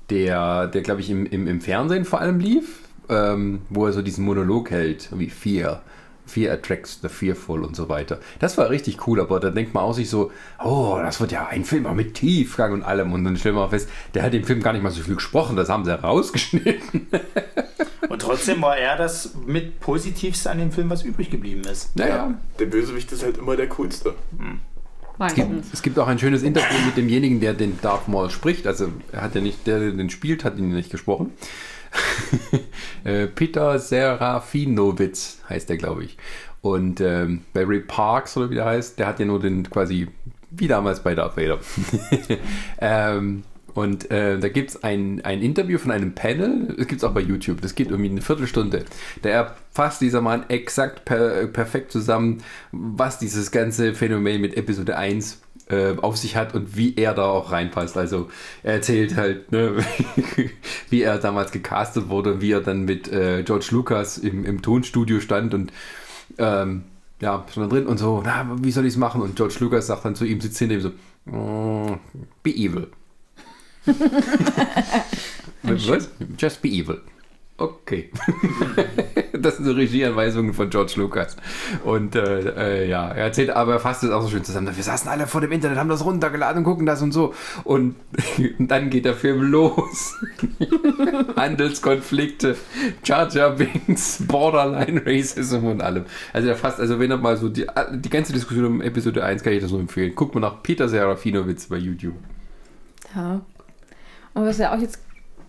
der, 0.09 0.67
der 0.67 0.81
glaube 0.81 1.01
ich, 1.01 1.09
im, 1.09 1.25
im, 1.25 1.47
im 1.47 1.61
Fernsehen 1.61 2.05
vor 2.05 2.21
allem 2.21 2.39
lief, 2.39 2.81
ähm, 3.09 3.61
wo 3.69 3.85
er 3.85 3.93
so 3.93 4.01
diesen 4.01 4.25
Monolog 4.25 4.71
hält, 4.71 5.09
wie 5.17 5.29
Fear. 5.29 5.81
Fear 6.27 6.53
attracts 6.53 6.99
the 7.01 7.07
fearful 7.07 7.63
und 7.63 7.75
so 7.75 7.87
weiter. 7.87 8.19
Das 8.39 8.57
war 8.57 8.69
richtig 8.69 9.07
cool, 9.07 9.21
aber 9.21 9.39
da 9.39 9.49
denkt 9.49 9.73
man 9.73 9.83
auch 9.83 9.93
sich 9.93 10.09
so, 10.09 10.31
oh, 10.61 10.99
das 11.01 11.21
wird 11.21 11.31
ja 11.31 11.47
ein 11.47 11.63
Film 11.63 11.87
mit 11.95 12.15
Tiefgang 12.15 12.73
und 12.73 12.83
allem. 12.83 13.13
Und 13.13 13.23
dann 13.23 13.37
stellen 13.37 13.55
wir 13.55 13.61
mal 13.61 13.69
fest, 13.69 13.89
der 14.13 14.23
hat 14.23 14.33
im 14.33 14.43
Film 14.43 14.61
gar 14.61 14.73
nicht 14.73 14.83
mal 14.83 14.91
so 14.91 15.01
viel 15.01 15.15
gesprochen, 15.15 15.55
das 15.55 15.69
haben 15.69 15.85
sie 15.85 15.91
rausgeschnitten. 16.03 17.07
Und 18.09 18.21
trotzdem 18.21 18.61
war 18.61 18.77
er 18.77 18.97
das 18.97 19.35
mit 19.45 19.79
Positivste 19.79 20.49
an 20.49 20.59
dem 20.59 20.71
Film, 20.71 20.89
was 20.89 21.03
übrig 21.03 21.29
geblieben 21.29 21.61
ist. 21.61 21.95
Naja, 21.95 22.33
Der 22.59 22.65
Bösewicht 22.65 23.11
ist 23.11 23.23
halt 23.23 23.37
immer 23.37 23.55
der 23.55 23.67
coolste. 23.69 24.15
Es 25.19 25.33
gibt, 25.33 25.73
es 25.73 25.81
gibt 25.81 25.99
auch 25.99 26.07
ein 26.07 26.19
schönes 26.19 26.43
Interview 26.43 26.77
mit 26.85 26.95
demjenigen, 26.95 27.39
der 27.39 27.53
den 27.53 27.79
Darth 27.81 28.07
Maul 28.07 28.29
spricht. 28.29 28.67
Also 28.67 28.89
er 29.11 29.21
hat 29.21 29.33
ja 29.33 29.41
nicht, 29.41 29.65
der, 29.65 29.79
der 29.79 29.91
den 29.91 30.09
spielt, 30.09 30.43
hat 30.43 30.57
ihn 30.57 30.69
nicht 30.69 30.91
gesprochen. 30.91 31.31
Äh, 33.03 33.27
Peter 33.27 33.79
Serafinowitz 33.79 35.39
heißt 35.47 35.69
der, 35.69 35.77
glaube 35.77 36.03
ich. 36.03 36.17
Und 36.61 36.99
ähm, 36.99 37.45
Barry 37.53 37.79
Parks, 37.79 38.35
oder 38.35 38.49
wie 38.49 38.55
der 38.55 38.65
heißt, 38.65 38.99
der 38.99 39.07
hat 39.07 39.19
ja 39.19 39.25
nur 39.25 39.39
den 39.39 39.69
quasi, 39.69 40.09
wie 40.51 40.67
damals 40.67 41.01
bei 41.01 41.15
Darth 41.15 41.37
Vader. 41.37 41.59
ähm, 42.81 43.43
und 43.77 44.09
äh, 44.09 44.39
da 44.39 44.49
gibt 44.49 44.71
es 44.71 44.83
ein, 44.83 45.23
ein 45.23 45.43
Interview 45.43 45.77
von 45.77 45.91
einem 45.91 46.15
Panel, 46.15 46.73
das 46.75 46.87
gibt 46.87 46.93
es 46.99 47.03
auch 47.03 47.13
bei 47.13 47.21
YouTube, 47.21 47.61
das 47.61 47.75
geht 47.75 47.91
irgendwie 47.91 48.09
eine 48.09 48.21
Viertelstunde. 48.21 48.85
Da 49.21 49.55
fasst 49.69 50.01
dieser 50.01 50.19
Mann 50.19 50.45
exakt 50.49 51.05
per, 51.05 51.45
perfekt 51.45 51.91
zusammen, 51.91 52.39
was 52.71 53.19
dieses 53.19 53.51
ganze 53.51 53.93
Phänomen 53.93 54.41
mit 54.41 54.57
Episode 54.57 54.97
1 54.97 55.43
äh, 55.69 55.95
auf 55.97 56.17
sich 56.17 56.35
hat 56.35 56.55
und 56.55 56.75
wie 56.75 56.95
er 56.95 57.13
da 57.13 57.25
auch 57.25 57.51
reinpasst. 57.51 57.95
Also 57.97 58.31
er 58.63 58.73
erzählt 58.73 59.15
halt, 59.15 59.51
ne, 59.51 59.75
wie 60.89 61.03
er 61.03 61.19
damals 61.19 61.51
gecastet 61.51 62.09
wurde, 62.09 62.41
wie 62.41 62.53
er 62.53 62.61
dann 62.61 62.81
mit 62.81 63.07
äh, 63.13 63.43
George 63.43 63.67
Lucas 63.69 64.17
im, 64.17 64.43
im 64.43 64.63
Tonstudio 64.63 65.19
stand 65.19 65.53
und 65.53 65.71
ähm, 66.39 66.81
ja, 67.21 67.45
schon 67.53 67.61
da 67.61 67.69
drin 67.69 67.85
und 67.85 67.99
so, 67.99 68.23
na, 68.25 68.57
wie 68.59 68.71
soll 68.71 68.87
ich 68.87 68.93
es 68.93 68.97
machen? 68.97 69.21
Und 69.21 69.35
George 69.35 69.57
Lucas 69.59 69.85
sagt 69.85 70.03
dann 70.03 70.15
zu 70.15 70.25
ihm, 70.25 70.41
sitzt 70.41 70.57
hinter 70.57 70.73
ihm 70.73 70.81
so, 70.81 70.89
"Mm, 71.25 71.99
be 72.41 72.49
evil. 72.49 72.87
Was? 75.63 76.09
Just 76.37 76.61
be 76.61 76.69
evil. 76.69 77.01
Okay. 77.59 78.11
das 79.33 79.57
sind 79.57 79.65
so 79.65 79.71
Regieanweisungen 79.71 80.53
von 80.53 80.69
George 80.69 80.93
Lucas. 80.97 81.35
Und 81.83 82.15
äh, 82.15 82.83
äh, 82.83 82.87
ja, 82.87 83.07
er 83.07 83.25
erzählt, 83.25 83.49
aber 83.49 83.73
er 83.73 83.79
fasst 83.79 84.03
es 84.03 84.11
auch 84.11 84.21
so 84.21 84.29
schön 84.29 84.43
zusammen. 84.43 84.75
Wir 84.75 84.83
saßen 84.83 85.09
alle 85.09 85.25
vor 85.25 85.41
dem 85.41 85.51
Internet, 85.51 85.79
haben 85.79 85.89
das 85.89 86.05
runtergeladen 86.05 86.59
und 86.59 86.63
gucken 86.65 86.85
das 86.85 87.01
und 87.01 87.13
so. 87.13 87.33
Und, 87.63 87.95
und 88.59 88.67
dann 88.71 88.91
geht 88.91 89.05
der 89.05 89.15
Film 89.15 89.41
los. 89.41 90.15
Handelskonflikte, 91.35 92.55
Jar 93.03 93.27
Jar 93.29 93.55
Binks, 93.55 94.23
Borderline 94.27 95.01
Racism 95.03 95.65
und 95.65 95.81
allem. 95.81 96.05
Also 96.33 96.49
er 96.49 96.55
fasst, 96.55 96.79
also 96.79 96.99
wenn 96.99 97.09
er 97.09 97.17
mal 97.17 97.37
so 97.37 97.49
die, 97.49 97.65
die 97.91 98.09
ganze 98.09 98.33
Diskussion 98.33 98.65
um 98.65 98.81
Episode 98.81 99.23
1 99.23 99.41
kann 99.41 99.53
ich 99.53 99.63
das 99.63 99.71
nur 99.71 99.79
empfehlen. 99.79 100.13
Guckt 100.13 100.35
mal 100.35 100.41
nach 100.41 100.61
Peter 100.61 100.87
Serafinowitz 100.87 101.65
bei 101.65 101.77
YouTube. 101.77 102.15
Ja. 103.15 103.41
Und 104.37 104.45
was 104.45 104.59
wir 104.59 104.71
auch 104.71 104.79
jetzt 104.79 104.99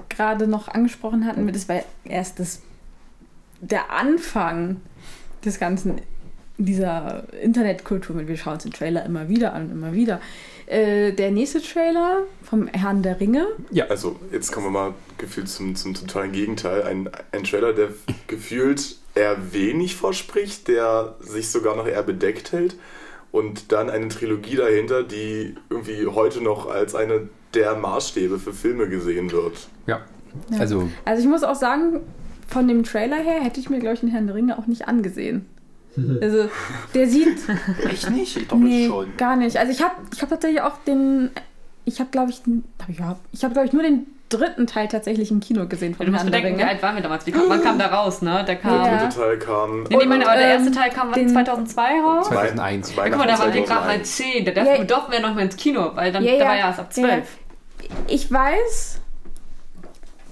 gerade 0.08 0.46
noch 0.46 0.68
angesprochen 0.68 1.26
hatten, 1.26 1.52
das 1.52 1.68
war 1.68 1.82
erst 2.04 2.40
das, 2.40 2.62
der 3.60 3.92
Anfang 3.92 4.80
des 5.44 5.60
ganzen, 5.60 6.00
dieser 6.56 7.24
Internetkultur, 7.42 8.26
wir 8.26 8.36
schauen 8.38 8.54
uns 8.54 8.62
den 8.62 8.72
Trailer 8.72 9.04
immer 9.04 9.28
wieder 9.28 9.52
an 9.52 9.70
immer 9.70 9.92
wieder. 9.92 10.22
Äh, 10.66 11.12
der 11.12 11.32
nächste 11.32 11.60
Trailer 11.60 12.22
vom 12.42 12.66
Herrn 12.68 13.02
der 13.02 13.20
Ringe, 13.20 13.46
Also, 13.90 14.18
jetzt 14.32 14.52
kommen 14.52 14.66
wir 14.66 14.70
mal 14.70 14.94
gefühlt 15.18 15.50
zum, 15.50 15.76
zum 15.76 15.92
totalen 15.92 16.32
Gegenteil. 16.32 16.82
Ein, 16.84 17.10
ein 17.32 17.44
Trailer, 17.44 17.74
der 17.74 17.90
gefühlt 18.26 18.96
eher 19.14 19.52
wenig 19.52 19.96
verspricht, 19.96 20.66
der 20.66 21.14
sich 21.20 21.50
sogar 21.50 21.76
noch 21.76 21.86
eher 21.86 22.02
bedeckt 22.02 22.52
hält. 22.52 22.76
Und 23.32 23.70
dann 23.70 23.90
eine 23.90 24.08
Trilogie 24.08 24.56
dahinter, 24.56 25.02
die 25.02 25.56
irgendwie 25.68 26.06
heute 26.06 26.40
noch 26.40 26.70
als 26.70 26.94
eine 26.94 27.28
der 27.54 27.76
Maßstäbe 27.76 28.38
für 28.38 28.52
Filme 28.52 28.88
gesehen 28.88 29.30
wird. 29.32 29.68
Ja. 29.86 30.00
Ja. 30.50 30.58
Also, 30.60 30.88
Also 31.04 31.22
ich 31.22 31.28
muss 31.28 31.42
auch 31.42 31.54
sagen, 31.54 32.00
von 32.46 32.68
dem 32.68 32.84
Trailer 32.84 33.16
her 33.16 33.40
hätte 33.42 33.60
ich 33.60 33.70
mir, 33.70 33.78
glaube 33.80 33.94
ich, 33.94 34.00
den 34.00 34.10
Herrn 34.10 34.26
der 34.26 34.36
Ringe 34.36 34.58
auch 34.58 34.66
nicht 34.66 34.88
angesehen. 34.88 35.46
Also, 36.20 36.48
der 36.94 37.08
sieht. 37.08 37.38
Echt 37.90 38.10
nicht? 38.10 38.36
Ich 38.36 38.48
doch 38.48 38.56
nee, 38.58 38.86
schon. 38.86 39.16
gar 39.16 39.34
nicht. 39.36 39.56
Also 39.56 39.72
ich 39.72 39.82
habe 39.82 39.94
ich 40.14 40.22
hab 40.22 40.28
tatsächlich 40.28 40.60
auch 40.60 40.78
den. 40.86 41.30
Ich 41.86 41.98
habe, 41.98 42.10
glaube 42.10 42.30
ich, 42.30 42.42
den- 42.42 42.62
hab 42.80 42.88
ich, 42.88 43.00
ich 43.32 43.42
habe, 43.44 43.52
glaube 43.54 43.66
ich, 43.66 43.72
nur 43.72 43.82
den 43.82 44.06
dritten 44.28 44.66
Teil 44.66 44.88
tatsächlich 44.88 45.30
im 45.30 45.40
Kino 45.40 45.66
gesehen 45.66 45.94
von 45.94 46.06
Du 46.06 46.12
musst 46.12 46.22
Herrn 46.24 46.32
der 46.32 46.38
bedenken, 46.40 46.58
wie 46.58 46.62
Ringe. 46.62 46.72
alt 46.74 46.82
waren 46.82 46.94
wir 46.96 47.02
damals? 47.02 47.26
Wie 47.26 47.32
kam, 47.32 47.42
wann 47.48 47.62
kam 47.62 47.78
der 47.78 47.92
raus, 47.92 48.22
ne? 48.22 48.44
Der 48.46 48.56
kam. 48.56 48.82
Der 48.82 48.92
Ja. 48.92 48.98
dritte 49.04 49.16
Teil 49.20 49.38
kam. 49.38 49.82
Nee, 49.84 49.96
nee, 49.96 50.06
meine, 50.06 50.26
aber 50.28 50.36
der 50.38 50.48
erste 50.48 50.68
ähm, 50.68 50.74
Teil 50.74 50.90
kam 50.90 51.08
wann? 51.08 51.14
den- 51.14 51.28
2002 51.28 52.00
raus? 52.00 52.28
2001. 52.28 52.94
Ja, 52.96 53.08
guck 53.08 53.18
mal, 53.18 53.26
da 53.26 53.38
waren 53.38 53.52
wir 53.54 53.62
gerade 53.62 53.86
mal 53.86 54.02
2001. 54.02 54.16
10. 54.16 54.44
Da 54.44 54.50
Ja. 54.52 54.64
durften 54.64 54.86
durften 54.86 55.12
wir 55.12 55.20
noch 55.20 55.34
mal 55.34 55.40
ins 55.42 55.56
Kino, 55.56 55.90
weil 55.94 56.12
dann 56.12 56.22
Ja, 56.24 56.32
da 56.32 56.38
ja. 56.38 56.44
war 56.46 56.56
ja 56.56 56.66
erst 56.68 56.78
ab 56.80 56.92
12. 56.92 57.36
Ich 58.06 58.30
weiß. 58.32 59.00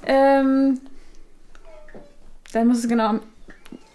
Ähm, 0.07 0.81
dann 2.53 2.67
muss 2.69 2.79
es 2.79 2.89
genau 2.89 3.15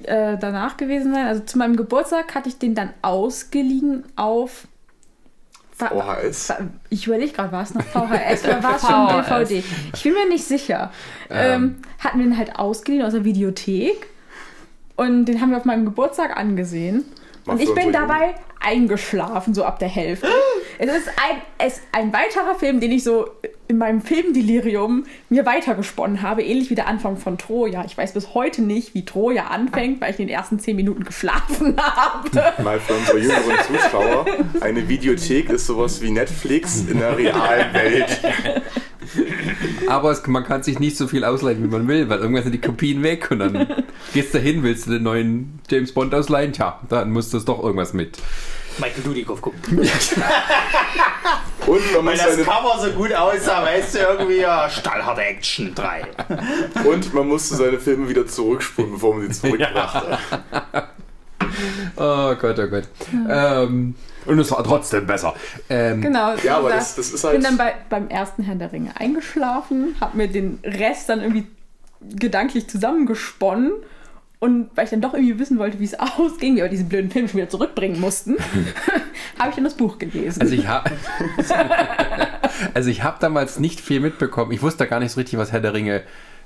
äh, 0.03 0.37
danach 0.39 0.77
gewesen 0.77 1.13
sein. 1.13 1.27
Also 1.27 1.43
zu 1.43 1.57
meinem 1.57 1.75
Geburtstag 1.75 2.33
hatte 2.35 2.49
ich 2.49 2.57
den 2.57 2.73
dann 2.75 2.89
ausgeliehen 3.03 4.03
auf. 4.15 4.67
VHS. 5.89 6.53
Ich 6.89 7.07
überlege 7.07 7.31
gerade, 7.31 7.51
war 7.51 7.63
es 7.63 7.73
noch 7.73 7.83
VHS 7.83 8.43
oder 8.45 8.63
war 8.63 8.75
es 8.75 9.27
schon. 9.27 9.47
DVD? 9.47 9.63
Ich 9.93 10.03
bin 10.03 10.13
mir 10.13 10.27
nicht 10.27 10.43
sicher. 10.43 10.91
Ähm, 11.29 11.77
hatten 11.99 12.19
wir 12.19 12.25
den 12.25 12.37
halt 12.37 12.57
ausgeliehen 12.57 13.03
aus 13.03 13.13
der 13.13 13.23
Videothek. 13.23 14.07
Und 14.95 15.25
den 15.25 15.41
haben 15.41 15.51
wir 15.51 15.57
auf 15.57 15.65
meinem 15.65 15.85
Geburtstag 15.85 16.37
angesehen. 16.37 17.05
Und 17.45 17.59
ich 17.59 17.73
bin 17.73 17.91
dabei 17.91 18.35
eingeschlafen, 18.59 19.53
so 19.53 19.63
ab 19.63 19.79
der 19.79 19.87
Hälfte. 19.87 20.27
es 20.77 20.87
ist 20.87 21.07
ein, 21.07 21.41
es, 21.57 21.81
ein 21.91 22.13
weiterer 22.13 22.55
Film, 22.55 22.79
den 22.79 22.91
ich 22.91 23.03
so 23.03 23.29
in 23.71 23.77
meinem 23.77 24.01
Filmdelirium 24.01 25.05
mir 25.29 25.45
weitergesponnen 25.45 26.21
habe, 26.21 26.43
ähnlich 26.43 26.69
wie 26.69 26.75
der 26.75 26.87
Anfang 26.87 27.17
von 27.17 27.37
Troja. 27.37 27.83
Ich 27.85 27.97
weiß 27.97 28.13
bis 28.13 28.33
heute 28.33 28.61
nicht, 28.61 28.93
wie 28.93 29.05
Troja 29.05 29.47
anfängt, 29.47 30.01
weil 30.01 30.11
ich 30.11 30.19
in 30.19 30.27
den 30.27 30.35
ersten 30.35 30.59
zehn 30.59 30.75
Minuten 30.75 31.03
geschlafen 31.03 31.75
habe. 31.81 32.29
Mal 32.61 32.79
für 32.79 32.93
unsere 32.93 33.19
jüngeren 33.19 33.57
Zuschauer, 33.65 34.25
eine 34.59 34.87
Videothek 34.87 35.49
ist 35.49 35.67
sowas 35.67 36.01
wie 36.01 36.11
Netflix 36.11 36.83
in 36.87 36.99
der 36.99 37.17
realen 37.17 37.73
Welt. 37.73 38.21
Aber 39.87 40.11
es, 40.11 40.25
man 40.27 40.43
kann 40.43 40.63
sich 40.63 40.79
nicht 40.79 40.97
so 40.97 41.07
viel 41.07 41.23
ausleihen, 41.23 41.63
wie 41.63 41.67
man 41.67 41.87
will, 41.87 42.09
weil 42.09 42.19
irgendwann 42.19 42.43
sind 42.43 42.53
die 42.53 42.61
Kopien 42.61 43.03
weg 43.03 43.29
und 43.31 43.39
dann 43.39 43.67
gehst 44.13 44.33
du 44.33 44.39
hin, 44.39 44.63
willst 44.63 44.87
du 44.87 44.91
den 44.91 45.03
neuen 45.03 45.59
James 45.69 45.93
Bond 45.93 46.13
ausleihen? 46.13 46.53
Tja, 46.53 46.79
dann 46.89 47.11
muss 47.11 47.29
das 47.29 47.45
doch 47.45 47.63
irgendwas 47.63 47.93
mit. 47.93 48.17
Michael 48.79 49.03
Dudikoff 49.03 49.41
gucken. 49.41 49.61
Und 51.67 51.93
man, 51.93 52.05
Weil 52.05 52.13
muss 52.15 52.17
das 52.23 52.31
seine, 52.35 52.43
Cover 52.43 52.79
so 52.81 52.89
gut 52.91 53.13
aussah, 53.13 53.63
weißt 53.63 53.95
du, 53.95 53.99
irgendwie 53.99 54.37
ja, 54.39 54.69
Stahlharte 54.69 55.21
Action 55.21 55.73
3. 55.75 56.01
und 56.85 57.13
man 57.13 57.27
musste 57.27 57.55
seine 57.55 57.79
Filme 57.79 58.09
wieder 58.09 58.25
zurückspulen, 58.25 58.93
bevor 58.93 59.15
man 59.15 59.31
sie 59.31 59.39
zurückbrachte. 59.41 60.17
Oh 61.97 62.33
Gott, 62.35 62.59
oh 62.59 62.67
Gott. 62.67 62.83
Ähm, 63.29 63.95
und 64.25 64.39
es 64.39 64.51
war 64.51 64.63
trotzdem 64.63 65.05
besser. 65.05 65.33
Ähm, 65.69 66.01
Genau. 66.01 66.33
Ja, 66.43 66.57
aber 66.57 66.69
da- 66.69 66.75
das, 66.75 66.95
das 66.95 67.11
ist 67.11 67.21
bin 67.23 67.31
halt. 67.31 67.43
dann 67.45 67.57
bei, 67.57 67.73
beim 67.89 68.07
ersten 68.07 68.43
Herrn 68.43 68.59
der 68.59 68.71
Ringe 68.71 68.91
eingeschlafen, 68.99 69.95
habe 69.99 70.17
mir 70.17 70.27
den 70.27 70.59
Rest 70.63 71.09
dann 71.09 71.21
irgendwie 71.21 71.47
gedanklich 72.15 72.67
zusammengesponnen. 72.69 73.71
Und 74.43 74.71
weil 74.73 74.85
ich 74.85 74.89
dann 74.89 75.01
doch 75.01 75.13
irgendwie 75.13 75.37
wissen 75.37 75.59
wollte, 75.59 75.79
wie 75.79 75.85
es 75.85 75.93
ausging, 76.17 76.55
wie 76.55 76.61
wir 76.61 76.67
diesen 76.67 76.89
blöden 76.89 77.11
Film 77.11 77.27
schon 77.27 77.37
wieder 77.37 77.49
zurückbringen 77.49 78.01
mussten, 78.01 78.37
habe 79.39 79.49
ich 79.49 79.55
dann 79.55 79.63
das 79.63 79.75
Buch 79.75 79.99
gelesen. 79.99 80.41
Also 80.41 80.55
ich 80.55 80.67
habe 80.67 80.89
also 82.73 82.89
ich 82.89 83.03
habe 83.03 83.17
damals 83.19 83.59
nicht 83.59 83.79
viel 83.79 83.99
mitbekommen. 83.99 84.51
Ich 84.51 84.63
wusste 84.63 84.87
gar 84.87 84.99
nicht 84.99 85.11
so 85.11 85.19
richtig, 85.19 85.37
was 85.37 85.51
Herr 85.51 85.59
der 85.59 85.75
Ringe 85.75 86.01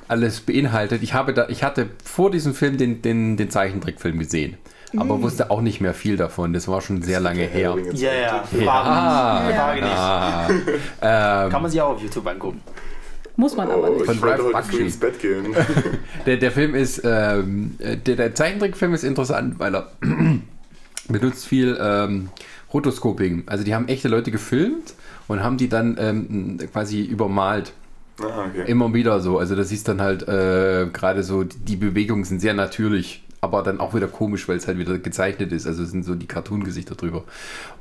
alles 0.09 0.41
beinhaltet. 0.41 1.03
Ich 1.03 1.13
habe 1.13 1.33
da, 1.33 1.47
ich 1.47 1.63
hatte 1.63 1.87
vor 2.03 2.29
diesem 2.31 2.53
Film 2.53 2.77
den, 2.77 3.01
den, 3.01 3.37
den 3.37 3.49
Zeichentrickfilm 3.49 4.19
gesehen, 4.19 4.57
aber 4.97 5.21
wusste 5.21 5.49
auch 5.49 5.61
nicht 5.61 5.79
mehr 5.79 5.93
viel 5.93 6.17
davon. 6.17 6.51
Das 6.51 6.67
war 6.67 6.81
schon 6.81 7.01
sehr 7.01 7.21
lange 7.21 7.43
her. 7.43 7.77
Ja, 7.93 8.13
ja. 8.13 8.21
Ja. 8.21 8.43
Frage 8.43 9.47
nicht. 9.47 9.57
Frage 9.57 9.81
nicht. 9.81 11.01
Ah, 11.01 11.45
ähm, 11.45 11.49
Kann 11.49 11.61
man 11.61 11.71
sich 11.71 11.81
auch 11.81 11.91
auf 11.91 12.01
YouTube 12.01 12.27
angucken. 12.27 12.61
Muss 13.37 13.55
man 13.57 13.69
aber 13.69 13.89
Oh, 13.89 13.93
nicht. 13.93 14.01
ich 14.01 14.05
Von 14.07 14.21
wollte 14.21 14.43
Ralph 14.43 14.53
heute 14.53 14.67
früh 14.67 14.71
Bakshi. 14.71 14.83
ins 14.85 14.97
Bett 14.97 15.19
gehen. 15.19 15.45
der, 16.25 16.37
der 16.37 16.51
Film 16.51 16.73
ist, 16.75 17.01
ähm, 17.03 17.75
äh, 17.79 17.97
der, 17.97 18.15
der 18.15 18.35
Zeichentrickfilm 18.35 18.93
ist 18.93 19.03
interessant, 19.03 19.59
weil 19.59 19.75
er 19.75 19.91
benutzt 21.09 21.45
viel 21.45 21.77
ähm, 21.79 22.29
Rotoscoping. 22.73 23.43
Also 23.47 23.63
die 23.63 23.75
haben 23.75 23.87
echte 23.87 24.07
Leute 24.07 24.31
gefilmt 24.31 24.93
und 25.27 25.43
haben 25.43 25.57
die 25.57 25.69
dann 25.69 25.97
ähm, 25.99 26.57
quasi 26.71 27.03
übermalt. 27.03 27.73
Ah, 28.21 28.45
okay. 28.49 28.63
Immer 28.67 28.93
wieder 28.93 29.19
so. 29.19 29.37
Also 29.39 29.55
das 29.55 29.71
ist 29.71 29.87
dann 29.87 30.01
halt 30.01 30.27
äh, 30.27 30.87
gerade 30.91 31.21
so, 31.23 31.43
die 31.43 31.75
Bewegungen 31.75 32.23
sind 32.23 32.39
sehr 32.39 32.53
natürlich, 32.53 33.23
aber 33.41 33.61
dann 33.61 33.79
auch 33.81 33.93
wieder 33.93 34.07
komisch, 34.07 34.47
weil 34.47 34.55
es 34.57 34.67
halt 34.67 34.77
wieder 34.79 34.97
gezeichnet 34.97 35.51
ist. 35.51 35.67
Also 35.67 35.83
es 35.83 35.91
sind 35.91 36.03
so 36.05 36.15
die 36.15 36.25
Cartoon-Gesichter 36.27 36.95
drüber. 36.95 37.25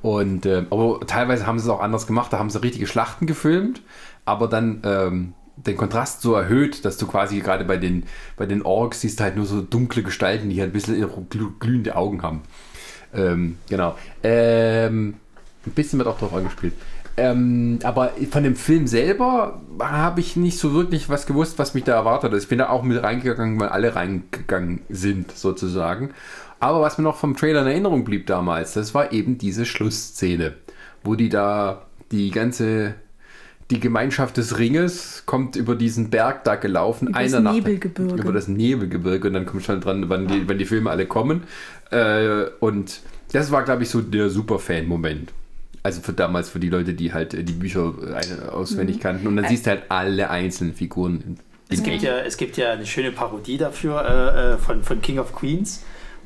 Und 0.02 0.44
ähm, 0.46 0.66
aber 0.70 1.00
teilweise 1.06 1.46
haben 1.46 1.58
sie 1.60 1.66
es 1.66 1.70
auch 1.70 1.80
anders 1.80 2.08
gemacht. 2.08 2.32
Da 2.32 2.38
haben 2.40 2.50
sie 2.50 2.60
richtige 2.62 2.86
Schlachten 2.88 3.26
gefilmt, 3.26 3.80
aber 4.24 4.48
dann 4.48 4.80
ähm, 4.84 5.32
den 5.56 5.76
Kontrast 5.76 6.22
so 6.22 6.34
erhöht, 6.34 6.84
dass 6.84 6.96
du 6.96 7.06
quasi 7.06 7.40
gerade 7.40 7.64
bei 7.64 7.76
den, 7.76 8.04
bei 8.36 8.46
den 8.46 8.62
Orks 8.62 9.00
siehst 9.00 9.20
halt 9.20 9.36
nur 9.36 9.46
so 9.46 9.60
dunkle 9.60 10.02
Gestalten, 10.02 10.50
die 10.50 10.60
halt 10.60 10.70
ein 10.70 10.72
bisschen 10.72 11.02
glüh- 11.30 11.58
glühende 11.60 11.96
Augen 11.96 12.22
haben. 12.22 12.42
Ähm, 13.14 13.58
genau. 13.68 13.96
Ähm, 14.22 15.14
ein 15.66 15.72
bisschen 15.72 15.98
wird 15.98 16.08
auch 16.08 16.18
drauf 16.18 16.34
angespielt. 16.34 16.74
Ähm, 17.16 17.78
aber 17.84 18.10
von 18.32 18.42
dem 18.42 18.56
Film 18.56 18.88
selber 18.88 19.62
habe 19.78 20.18
ich 20.18 20.34
nicht 20.34 20.58
so 20.58 20.74
wirklich 20.74 21.08
was 21.08 21.26
gewusst, 21.26 21.60
was 21.60 21.74
mich 21.74 21.84
da 21.84 21.94
erwartet. 21.94 22.34
Ich 22.34 22.48
bin 22.48 22.58
da 22.58 22.70
auch 22.70 22.82
mit 22.82 23.00
reingegangen, 23.00 23.60
weil 23.60 23.68
alle 23.68 23.94
reingegangen 23.94 24.80
sind, 24.88 25.30
sozusagen. 25.30 26.10
Aber 26.58 26.80
was 26.80 26.98
mir 26.98 27.04
noch 27.04 27.16
vom 27.16 27.36
Trailer 27.36 27.62
in 27.62 27.68
Erinnerung 27.68 28.04
blieb 28.04 28.26
damals, 28.26 28.72
das 28.72 28.94
war 28.94 29.12
eben 29.12 29.38
diese 29.38 29.64
Schlussszene, 29.64 30.54
wo 31.04 31.14
die 31.14 31.28
da 31.28 31.82
die 32.10 32.32
ganze, 32.32 32.94
die 33.70 33.80
Gemeinschaft 33.80 34.36
des 34.36 34.58
Ringes 34.58 35.22
kommt 35.26 35.56
über 35.56 35.74
diesen 35.74 36.10
Berg 36.10 36.44
da 36.44 36.56
gelaufen. 36.56 37.08
Über 37.08 37.22
das 37.22 37.32
einer 37.34 37.42
nach- 37.44 37.54
Nebelgebirge. 37.54 38.14
Über 38.22 38.32
das 38.32 38.46
Nebelgebirge 38.48 39.28
und 39.28 39.34
dann 39.34 39.46
kommt 39.46 39.62
schon 39.64 39.80
dran, 39.80 40.08
wann 40.08 40.26
die, 40.28 40.46
wann 40.48 40.58
die 40.58 40.66
Filme 40.66 40.90
alle 40.90 41.06
kommen. 41.06 41.44
Äh, 41.90 42.44
und 42.60 43.00
das 43.32 43.50
war, 43.50 43.62
glaube 43.64 43.82
ich, 43.84 43.88
so 43.90 44.00
der 44.00 44.28
Super-Fan-Moment. 44.30 45.32
Also 45.82 46.00
für 46.00 46.12
damals 46.12 46.48
für 46.48 46.60
die 46.60 46.70
Leute, 46.70 46.94
die 46.94 47.12
halt 47.12 47.34
äh, 47.34 47.42
die 47.42 47.52
Bücher 47.52 47.92
äh, 48.02 48.48
auswendig 48.50 49.00
kannten. 49.00 49.26
Und 49.26 49.36
dann 49.36 49.46
siehst 49.48 49.66
du 49.66 49.70
halt 49.70 49.82
alle 49.88 50.30
einzelnen 50.30 50.74
Figuren. 50.74 51.38
Es 51.70 51.82
gibt, 51.82 52.02
ja, 52.02 52.18
es 52.18 52.36
gibt 52.36 52.56
ja 52.56 52.72
eine 52.72 52.86
schöne 52.86 53.10
Parodie 53.10 53.56
dafür 53.56 54.04
äh, 54.04 54.52
äh, 54.54 54.58
von, 54.58 54.82
von 54.82 55.00
King 55.00 55.18
of 55.18 55.34
Queens, 55.34 55.82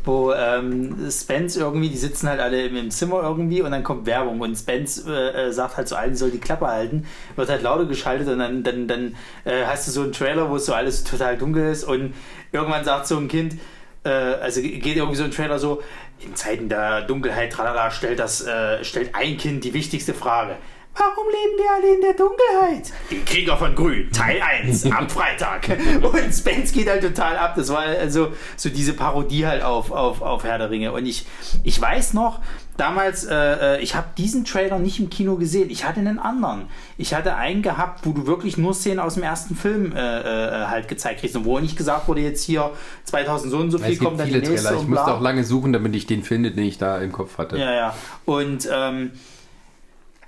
wo 0.08 0.32
ähm, 0.32 1.10
Spence 1.10 1.58
irgendwie, 1.58 1.90
die 1.90 1.98
sitzen 1.98 2.30
halt 2.30 2.40
alle 2.40 2.64
im, 2.64 2.76
im 2.76 2.90
Zimmer 2.90 3.22
irgendwie 3.22 3.60
und 3.60 3.72
dann 3.72 3.84
kommt 3.84 4.06
Werbung 4.06 4.40
und 4.40 4.56
Spence 4.56 5.04
äh, 5.06 5.48
äh, 5.48 5.52
sagt 5.52 5.76
halt 5.76 5.86
zu 5.86 5.96
allen, 5.96 6.16
soll 6.16 6.30
die 6.30 6.38
Klappe 6.38 6.66
halten, 6.66 7.06
wird 7.36 7.50
halt 7.50 7.62
lauter 7.62 7.84
geschaltet 7.84 8.26
und 8.28 8.38
dann, 8.38 8.62
dann, 8.62 8.88
dann 8.88 9.16
äh, 9.44 9.66
hast 9.66 9.86
du 9.86 9.92
so 9.92 10.00
einen 10.00 10.12
Trailer, 10.12 10.48
wo 10.48 10.56
so 10.56 10.72
alles 10.72 11.04
total 11.04 11.36
dunkel 11.36 11.70
ist 11.70 11.84
und 11.84 12.14
irgendwann 12.52 12.84
sagt 12.84 13.06
so 13.06 13.18
ein 13.18 13.28
Kind, 13.28 13.56
äh, 14.04 14.08
also 14.08 14.62
geht 14.62 14.96
irgendwie 14.96 15.16
so 15.16 15.24
ein 15.24 15.30
Trailer 15.30 15.58
so, 15.58 15.82
in 16.20 16.34
Zeiten 16.34 16.70
der 16.70 17.02
Dunkelheit, 17.02 17.52
tralala, 17.52 17.90
stellt, 17.90 18.18
das, 18.18 18.46
äh, 18.46 18.82
stellt 18.82 19.14
ein 19.14 19.36
Kind 19.36 19.62
die 19.62 19.74
wichtigste 19.74 20.14
Frage. 20.14 20.56
Warum 20.96 21.26
leben 21.28 21.58
wir 21.58 21.70
alle 21.70 21.94
in 21.94 22.00
der 22.00 22.14
Dunkelheit? 22.14 22.92
Die 23.10 23.24
Krieger 23.24 23.56
von 23.56 23.74
Grün, 23.74 24.10
Teil 24.10 24.42
1, 24.42 24.90
am 24.90 25.08
Freitag. 25.08 25.68
Und 26.02 26.32
Spence 26.32 26.72
geht 26.72 26.88
halt 26.88 27.02
total 27.02 27.36
ab. 27.36 27.54
Das 27.56 27.68
war 27.68 27.82
also 27.82 28.32
so 28.56 28.68
diese 28.68 28.94
Parodie 28.94 29.46
halt 29.46 29.62
auf, 29.62 29.92
auf, 29.92 30.22
auf 30.22 30.42
Herr 30.42 30.58
der 30.58 30.70
Ringe. 30.70 30.92
Und 30.92 31.06
ich, 31.06 31.24
ich 31.62 31.80
weiß 31.80 32.14
noch, 32.14 32.40
damals, 32.76 33.24
äh, 33.24 33.76
äh, 33.76 33.80
ich 33.80 33.94
habe 33.94 34.08
diesen 34.16 34.44
Trailer 34.44 34.80
nicht 34.80 34.98
im 34.98 35.08
Kino 35.08 35.36
gesehen. 35.36 35.70
Ich 35.70 35.84
hatte 35.84 36.00
einen 36.00 36.18
anderen. 36.18 36.66
Ich 36.96 37.14
hatte 37.14 37.36
einen 37.36 37.62
gehabt, 37.62 38.04
wo 38.04 38.12
du 38.12 38.26
wirklich 38.26 38.56
nur 38.56 38.74
Szenen 38.74 38.98
aus 38.98 39.14
dem 39.14 39.22
ersten 39.22 39.54
Film 39.54 39.92
äh, 39.92 39.98
äh, 39.98 40.66
halt 40.66 40.88
gezeigt 40.88 41.20
kriegst. 41.20 41.36
Und 41.36 41.44
wo 41.44 41.60
nicht 41.60 41.76
gesagt 41.76 42.08
wurde, 42.08 42.22
jetzt 42.22 42.42
hier 42.42 42.72
2000 43.04 43.52
so 43.52 43.58
und 43.58 43.70
so 43.70 43.78
viel 43.78 43.92
es 43.92 43.98
kommt 44.00 44.18
dann 44.18 44.26
die 44.26 44.34
viele 44.34 44.48
nächste 44.48 44.68
Trailer. 44.68 44.80
Ich 44.80 44.86
und 44.86 44.94
musste 44.94 45.14
auch 45.14 45.20
lange 45.20 45.44
suchen, 45.44 45.72
damit 45.72 45.94
ich 45.94 46.06
den 46.06 46.24
finde, 46.24 46.50
den 46.50 46.64
ich 46.64 46.78
da 46.78 46.98
im 46.98 47.12
Kopf 47.12 47.38
hatte. 47.38 47.56
Ja, 47.56 47.72
ja. 47.72 47.94
Und 48.24 48.68
ähm, 48.72 49.12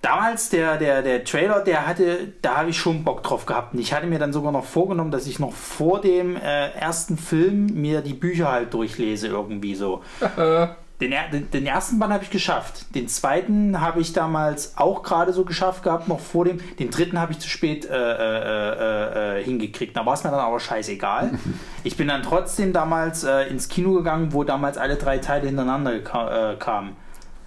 damals 0.02 0.48
der, 0.48 0.76
der, 0.78 1.02
der 1.02 1.24
Trailer, 1.24 1.60
der 1.60 1.86
hatte, 1.86 2.32
da 2.42 2.58
habe 2.58 2.70
ich 2.70 2.78
schon 2.78 3.04
Bock 3.04 3.22
drauf 3.22 3.46
gehabt. 3.46 3.74
Und 3.74 3.80
ich 3.80 3.92
hatte 3.92 4.06
mir 4.06 4.18
dann 4.18 4.32
sogar 4.32 4.52
noch 4.52 4.64
vorgenommen, 4.64 5.10
dass 5.10 5.26
ich 5.26 5.38
noch 5.38 5.52
vor 5.52 6.00
dem 6.00 6.36
äh, 6.36 6.70
ersten 6.70 7.16
Film 7.16 7.66
mir 7.66 8.00
die 8.00 8.14
Bücher 8.14 8.50
halt 8.50 8.72
durchlese, 8.74 9.28
irgendwie 9.28 9.74
so. 9.74 10.02
Den, 11.00 11.14
den, 11.32 11.50
den 11.50 11.66
ersten 11.66 11.98
Band 11.98 12.12
habe 12.12 12.24
ich 12.24 12.30
geschafft. 12.30 12.94
Den 12.94 13.08
zweiten 13.08 13.80
habe 13.80 14.02
ich 14.02 14.12
damals 14.12 14.76
auch 14.76 15.02
gerade 15.02 15.32
so 15.32 15.46
geschafft 15.46 15.82
gehabt, 15.82 16.08
noch 16.08 16.20
vor 16.20 16.44
dem. 16.44 16.60
Den 16.76 16.90
dritten 16.90 17.18
habe 17.18 17.32
ich 17.32 17.38
zu 17.38 17.48
spät 17.48 17.86
äh, 17.86 17.94
äh, 17.94 19.38
äh, 19.38 19.38
äh, 19.40 19.42
hingekriegt. 19.42 19.96
Da 19.96 20.04
war 20.04 20.12
es 20.12 20.24
mir 20.24 20.30
dann 20.30 20.40
aber 20.40 20.60
scheißegal. 20.60 21.38
Ich 21.82 21.96
bin 21.96 22.08
dann 22.08 22.22
trotzdem 22.22 22.74
damals 22.74 23.24
äh, 23.24 23.44
ins 23.44 23.70
Kino 23.70 23.94
gegangen, 23.94 24.34
wo 24.34 24.44
damals 24.44 24.76
alle 24.76 24.96
drei 24.96 25.16
Teile 25.16 25.46
hintereinander 25.46 26.00
kamen. 26.00 26.94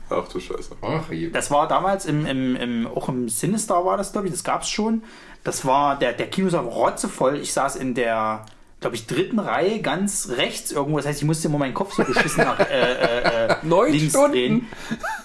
Ach 0.10 0.28
du 0.28 0.40
Scheiße. 0.40 0.76
Ach, 0.82 1.12
je. 1.12 1.30
Das 1.30 1.50
war 1.50 1.68
damals 1.68 2.06
im, 2.06 2.26
im, 2.26 2.56
im 2.56 2.88
auch 2.88 3.10
im 3.10 3.30
Sinister 3.30 3.86
war 3.86 3.98
das, 3.98 4.12
glaube 4.12 4.28
ich, 4.28 4.34
das 4.34 4.44
gab 4.44 4.62
es 4.64 4.70
schon. 4.70 5.04
Das 5.44 5.66
war 5.66 5.98
der, 5.98 6.14
der 6.14 6.28
Kinosaal 6.28 6.66
war 6.66 6.72
rotzevoll. 6.72 7.38
Ich 7.38 7.52
saß 7.54 7.76
in 7.76 7.96
der, 7.96 8.46
glaube 8.80 8.96
ich, 8.96 9.08
dritten 9.08 9.40
Reihe 9.40 9.82
ganz 9.82 10.30
rechts 10.38 10.72
irgendwo. 10.72 10.98
Das 10.98 11.08
heißt, 11.08 11.22
ich 11.22 11.26
musste 11.26 11.48
immer 11.48 11.58
meinen 11.58 11.74
Kopf 11.74 11.94
so 11.94 12.04
beschissen 12.04 12.44
nach 12.44 12.60
äh, 12.60 12.64
äh, 12.64 13.48
äh, 13.48 13.56
Neun 13.64 13.92
links 13.92 14.10
Stunden? 14.12 14.32
drehen. 14.32 14.68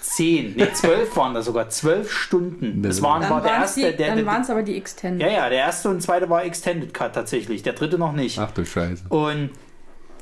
Zehn, 0.01 0.53
nee, 0.55 0.67
zwölf 0.73 1.15
waren 1.15 1.33
das 1.35 1.45
sogar. 1.45 1.69
Zwölf 1.69 2.11
Stunden. 2.11 2.81
Das 2.81 3.01
waren, 3.01 3.21
war 3.21 3.29
Dann 3.29 3.43
der 3.43 3.51
waren 3.51 3.63
es 3.63 3.77
erste, 3.77 3.95
der, 3.95 4.15
der, 4.15 4.49
aber 4.49 4.63
die 4.63 4.75
Extended. 4.75 5.25
ja, 5.25 5.33
ja, 5.33 5.49
der 5.49 5.59
erste 5.59 5.89
und 5.89 6.01
zweite 6.01 6.29
war 6.29 6.43
Extended 6.43 6.93
Cut 6.93 7.13
tatsächlich. 7.13 7.63
Der 7.63 7.73
dritte 7.73 7.97
noch 7.97 8.11
nicht. 8.13 8.39
Ach 8.39 8.51
du 8.51 8.65
Scheiße. 8.65 9.03
Und 9.09 9.51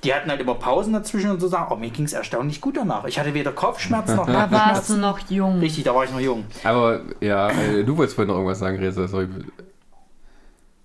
die 0.07 0.13
hatten 0.13 0.29
halt 0.29 0.39
immer 0.39 0.55
Pausen 0.55 0.93
dazwischen 0.93 1.31
und 1.31 1.41
so 1.41 1.49
sagen, 1.49 1.67
oh, 1.69 1.75
mir 1.75 1.89
ging 1.89 2.05
es 2.05 2.13
erstaunlich 2.13 2.61
gut 2.61 2.77
danach. 2.77 3.03
Ich 3.03 3.19
hatte 3.19 3.33
weder 3.33 3.51
Kopfschmerzen 3.51 4.15
noch 4.15 4.25
Da 4.25 4.49
warst 4.49 4.89
du 4.89 4.95
noch 4.95 5.19
jung. 5.29 5.59
Richtig, 5.59 5.83
da 5.83 5.93
war 5.93 6.05
ich 6.05 6.11
noch 6.11 6.21
jung. 6.21 6.45
Aber 6.63 7.01
ja, 7.19 7.49
äh, 7.49 7.83
du 7.83 7.97
wolltest 7.97 8.15
vorhin 8.15 8.29
noch 8.29 8.35
irgendwas 8.35 8.59
sagen, 8.59 8.77
Reza. 8.77 9.05
Sorry, 9.05 9.27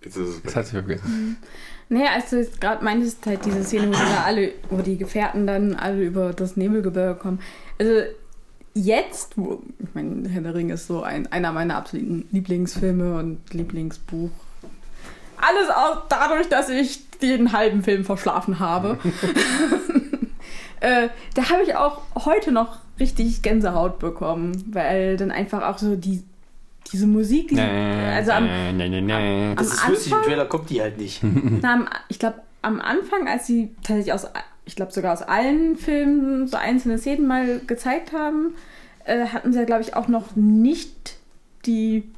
Jetzt 0.03 0.17
ist 0.17 0.29
es 0.29 0.43
das 0.43 0.57
hat 0.57 0.67
sich 0.67 0.73
vergessen. 0.73 1.37
Nee, 1.89 2.09
als 2.09 2.31
du 2.31 2.39
jetzt 2.39 2.61
gerade 2.61 2.83
meintest, 2.83 3.25
halt 3.25 3.45
diese 3.45 3.63
Szene, 3.63 3.87
wo 3.87 3.93
die 3.93 4.13
da 4.13 4.25
alle, 4.25 4.53
wo 4.71 4.79
die 4.79 4.97
Gefährten 4.97 5.47
dann 5.47 5.77
alle 5.77 6.03
über 6.03 6.33
das 6.33 6.57
Nebelgebirge 6.57 7.15
kommen. 7.15 7.39
Also 7.79 8.03
jetzt, 8.75 9.39
wo, 9.39 9.63
ich 9.79 9.95
meine, 9.95 10.29
Herr 10.29 10.43
der 10.43 10.57
Ringe 10.57 10.75
ist 10.75 10.89
so 10.89 11.05
ein, 11.05 11.31
einer 11.31 11.53
meiner 11.53 11.77
absoluten 11.77 12.27
Lieblingsfilme 12.33 13.19
und 13.21 13.55
Lieblingsbuch. 13.55 14.31
Alles 15.43 15.69
auch 15.71 16.03
dadurch, 16.09 16.49
dass 16.49 16.69
ich 16.69 17.01
den 17.21 17.53
halben 17.53 17.83
Film 17.83 18.05
verschlafen 18.05 18.59
habe. 18.61 18.99
Äh, 20.81 21.11
da 21.37 21.49
habe 21.51 21.63
ich 21.63 21.77
auch 21.77 22.01
heute 22.25 22.51
noch 22.51 22.79
richtig 22.99 23.41
Gänsehaut 23.43 24.01
bekommen, 24.01 24.65
weil 24.73 25.17
dann 25.17 25.31
einfach 25.31 25.63
auch 25.63 25.79
so 25.79 25.95
die, 25.95 26.25
diese 26.93 27.07
Musik, 27.07 27.51
diese, 27.51 27.63
also 27.63 28.33
am, 28.33 28.47
nee, 28.77 28.89
nee, 28.89 29.01
nee. 29.01 29.55
Das 29.55 29.69
ist 29.75 29.85
Am 29.85 29.93
lustig, 29.93 30.11
im 30.11 30.19
Anfang- 30.19 30.29
Trailer 30.29 30.45
kommt 30.47 30.71
die 30.71 30.81
halt 30.83 30.99
nicht. 30.99 31.21
na, 31.23 31.73
am- 31.75 31.89
ich 32.09 32.19
glaube 32.19 32.43
am 32.63 32.81
Anfang, 32.81 33.29
als 33.29 33.47
sie 33.47 33.71
tatsächlich 33.85 34.13
aus, 34.13 34.27
ich 34.65 34.75
glaube 34.75 34.91
sogar 34.91 35.13
aus 35.13 35.23
allen 35.23 35.77
Filmen 35.77 36.49
so 36.49 36.57
einzelne 36.57 36.99
Szenen 36.99 37.29
mal 37.29 37.61
gezeigt 37.65 38.13
haben, 38.13 38.57
äh, 39.05 39.27
hatten 39.27 39.53
sie 39.53 39.61
ja 39.61 39.65
glaube 39.65 39.83
ich 39.83 39.95
auch 39.95 40.09
noch 40.09 40.35
nicht 40.35 41.15
die 41.65 42.11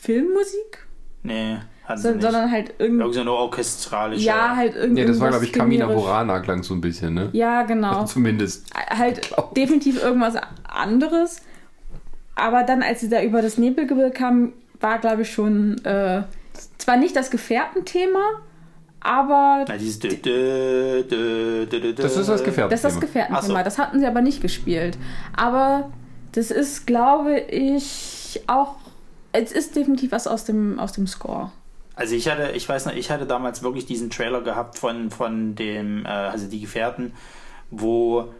Filmmusik, 0.00 0.86
Nee, 1.24 1.58
so, 1.96 2.12
sondern 2.20 2.50
halt 2.50 2.74
irgendwie, 2.78 3.00
Irgend 3.00 3.14
so 3.14 3.20
eine 3.22 3.32
orchestralische. 3.32 4.24
ja 4.24 4.54
halt 4.56 4.74
irgendwie. 4.74 5.02
Nee, 5.02 5.06
das 5.06 5.20
war, 5.20 5.30
glaube 5.30 5.44
ich, 5.44 5.52
Kamina 5.52 5.86
Burana 5.86 6.40
klang 6.40 6.62
so 6.62 6.74
ein 6.74 6.80
bisschen, 6.80 7.14
ne? 7.14 7.28
Ja, 7.32 7.62
genau. 7.62 8.04
Zumindest. 8.04 8.66
halt 8.74 9.32
definitiv 9.56 10.02
irgendwas 10.02 10.34
anderes. 10.64 11.42
Aber 12.34 12.62
dann, 12.62 12.82
als 12.82 13.00
sie 13.00 13.08
da 13.08 13.22
über 13.22 13.42
das 13.42 13.58
Nebelgebirge 13.58 14.12
kam, 14.12 14.52
war, 14.80 14.98
glaube 14.98 15.22
ich, 15.22 15.32
schon 15.32 15.84
äh, 15.84 16.22
zwar 16.78 16.96
nicht 16.96 17.14
das 17.14 17.30
Gefährtenthema, 17.30 18.20
aber 19.00 19.64
Na, 19.68 19.76
dieses 19.76 19.98
dö, 19.98 20.08
dö, 20.10 21.02
dö, 21.02 21.92
Das 21.94 22.16
ist 22.16 22.28
das 22.28 22.42
Gefährtenthema. 22.44 22.68
das 22.68 22.84
ist 22.84 22.84
das 22.84 23.00
Gefährtenthema. 23.00 23.58
So. 23.58 23.64
Das 23.64 23.78
hatten 23.78 23.98
sie 24.00 24.06
aber 24.06 24.20
nicht 24.22 24.40
gespielt. 24.40 24.96
Aber 25.36 25.90
das 26.32 26.50
ist, 26.50 26.86
glaube 26.86 27.38
ich, 27.38 28.40
auch. 28.46 28.76
Es 29.32 29.50
ist 29.50 29.74
definitiv 29.76 30.12
was 30.12 30.26
aus 30.26 30.44
dem, 30.44 30.78
aus 30.78 30.92
dem 30.92 31.06
Score. 31.06 31.50
Also 31.94 32.14
ich 32.14 32.28
hatte, 32.28 32.52
ich 32.52 32.68
weiß 32.68 32.86
noch, 32.86 32.94
ich 32.94 33.10
hatte 33.10 33.26
damals 33.26 33.62
wirklich 33.62 33.86
diesen 33.86 34.10
Trailer 34.10 34.40
gehabt 34.40 34.78
von, 34.78 35.10
von 35.10 35.54
dem, 35.54 36.04
äh, 36.06 36.08
also 36.08 36.46
die 36.46 36.60
Gefährten, 36.60 37.12
wo, 37.70 38.32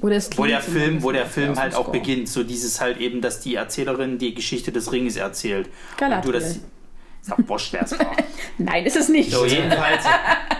wo 0.00 0.46
der 0.46 0.60
Film, 0.60 1.02
wo 1.02 1.12
der 1.12 1.26
Film 1.26 1.58
halt 1.58 1.74
auch 1.74 1.90
beginnt. 1.90 2.28
So 2.28 2.42
dieses 2.42 2.80
halt 2.80 2.98
eben, 2.98 3.20
dass 3.20 3.40
die 3.40 3.54
Erzählerin 3.54 4.18
die 4.18 4.34
Geschichte 4.34 4.72
des 4.72 4.90
Ringes 4.92 5.16
erzählt. 5.16 5.66
Und 5.66 5.74
du 6.00 6.32
Galadriel. 6.32 6.32
das. 6.32 6.60
Ist 7.24 7.30
doch 7.30 7.48
wurscht, 7.48 7.72
wer 7.72 7.84
es 7.84 7.98
war. 7.98 8.14
Nein, 8.58 8.84
ist 8.84 8.96
es 8.96 9.08
nicht. 9.08 9.30
So, 9.30 9.46
jedenfalls, 9.46 10.04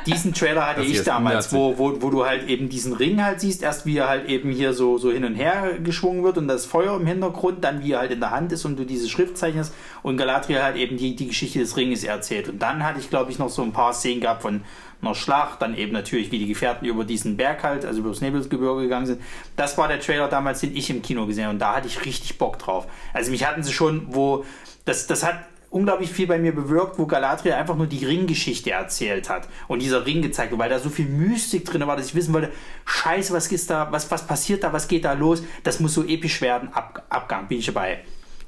diesen 0.06 0.32
Trailer 0.32 0.66
hatte 0.66 0.80
Das 0.80 0.88
ich 0.88 1.02
damals, 1.02 1.52
wo, 1.52 1.76
wo, 1.76 2.00
wo 2.00 2.08
du 2.08 2.24
halt 2.24 2.48
eben 2.48 2.70
diesen 2.70 2.94
Ring 2.94 3.22
halt 3.22 3.40
siehst, 3.40 3.62
erst 3.62 3.84
wie 3.84 3.98
er 3.98 4.08
halt 4.08 4.30
eben 4.30 4.50
hier 4.50 4.72
so, 4.72 4.96
so 4.96 5.12
hin 5.12 5.26
und 5.26 5.34
her 5.34 5.78
geschwungen 5.84 6.24
wird 6.24 6.38
und 6.38 6.48
das 6.48 6.64
Feuer 6.64 6.96
im 6.96 7.06
Hintergrund, 7.06 7.62
dann 7.62 7.84
wie 7.84 7.92
er 7.92 7.98
halt 7.98 8.12
in 8.12 8.20
der 8.20 8.30
Hand 8.30 8.50
ist 8.50 8.64
und 8.64 8.78
du 8.78 8.86
diese 8.86 9.10
Schrift 9.10 9.36
zeichnest 9.36 9.74
und 10.02 10.16
Galadriel 10.16 10.62
halt 10.62 10.76
eben 10.76 10.96
die, 10.96 11.14
die 11.14 11.28
Geschichte 11.28 11.58
des 11.58 11.76
Ringes 11.76 12.02
erzählt. 12.02 12.48
Und 12.48 12.62
dann 12.62 12.82
hatte 12.82 12.98
ich, 12.98 13.10
glaube 13.10 13.30
ich, 13.30 13.38
noch 13.38 13.50
so 13.50 13.60
ein 13.60 13.72
paar 13.72 13.92
Szenen 13.92 14.22
gehabt 14.22 14.40
von 14.40 14.62
einer 15.02 15.14
Schlacht, 15.14 15.60
dann 15.60 15.76
eben 15.76 15.92
natürlich, 15.92 16.32
wie 16.32 16.38
die 16.38 16.46
Gefährten 16.46 16.88
über 16.88 17.04
diesen 17.04 17.36
Berg 17.36 17.62
halt, 17.62 17.84
also 17.84 18.00
über 18.00 18.08
das 18.08 18.22
Nebelgebirge 18.22 18.80
gegangen 18.80 19.04
sind. 19.04 19.20
Das 19.54 19.76
war 19.76 19.86
der 19.86 20.00
Trailer 20.00 20.28
damals, 20.28 20.60
den 20.60 20.74
ich 20.74 20.88
im 20.88 21.02
Kino 21.02 21.26
gesehen 21.26 21.44
habe 21.44 21.52
und 21.52 21.58
da 21.58 21.76
hatte 21.76 21.88
ich 21.88 22.06
richtig 22.06 22.38
Bock 22.38 22.58
drauf. 22.58 22.86
Also 23.12 23.30
mich 23.30 23.46
hatten 23.46 23.62
sie 23.62 23.74
schon, 23.74 24.06
wo, 24.08 24.46
das, 24.86 25.06
das 25.06 25.22
hat 25.22 25.36
unglaublich 25.74 26.10
viel 26.10 26.26
bei 26.28 26.38
mir 26.38 26.54
bewirkt, 26.54 26.98
wo 26.98 27.06
Galadriel 27.06 27.54
einfach 27.54 27.74
nur 27.76 27.88
die 27.88 28.04
Ringgeschichte 28.04 28.70
erzählt 28.70 29.28
hat 29.28 29.48
und 29.66 29.82
dieser 29.82 30.06
Ring 30.06 30.22
gezeigt 30.22 30.52
wird, 30.52 30.60
weil 30.60 30.70
da 30.70 30.78
so 30.78 30.88
viel 30.88 31.06
Mystik 31.06 31.64
drin 31.64 31.84
war, 31.86 31.96
dass 31.96 32.06
ich 32.06 32.14
wissen 32.14 32.32
wollte, 32.32 32.52
scheiße, 32.86 33.32
was 33.34 33.50
ist 33.50 33.68
da, 33.70 33.90
was, 33.90 34.10
was 34.10 34.26
passiert 34.26 34.62
da, 34.62 34.72
was 34.72 34.86
geht 34.88 35.04
da 35.04 35.12
los, 35.14 35.42
das 35.64 35.80
muss 35.80 35.94
so 35.94 36.04
episch 36.04 36.40
werden, 36.40 36.68
Ab, 36.72 37.02
Abgang, 37.08 37.48
bin 37.48 37.58
ich 37.58 37.66
dabei. 37.66 38.04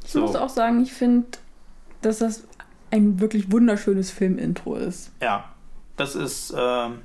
Ich 0.07 0.15
muss 0.15 0.33
So, 0.33 0.39
auch 0.39 0.49
sagen, 0.49 0.81
ich 0.83 0.93
finde, 0.93 1.27
dass 2.01 2.19
das 2.19 2.45
ein 2.93 3.19
wirklich 3.21 3.51
wunderschönes 3.51 4.11
Filmintro 4.13 4.77
ist. 4.77 5.11
ja, 5.21 5.53
das 5.97 6.15
ist, 6.15 6.55
ähm, 6.57 7.01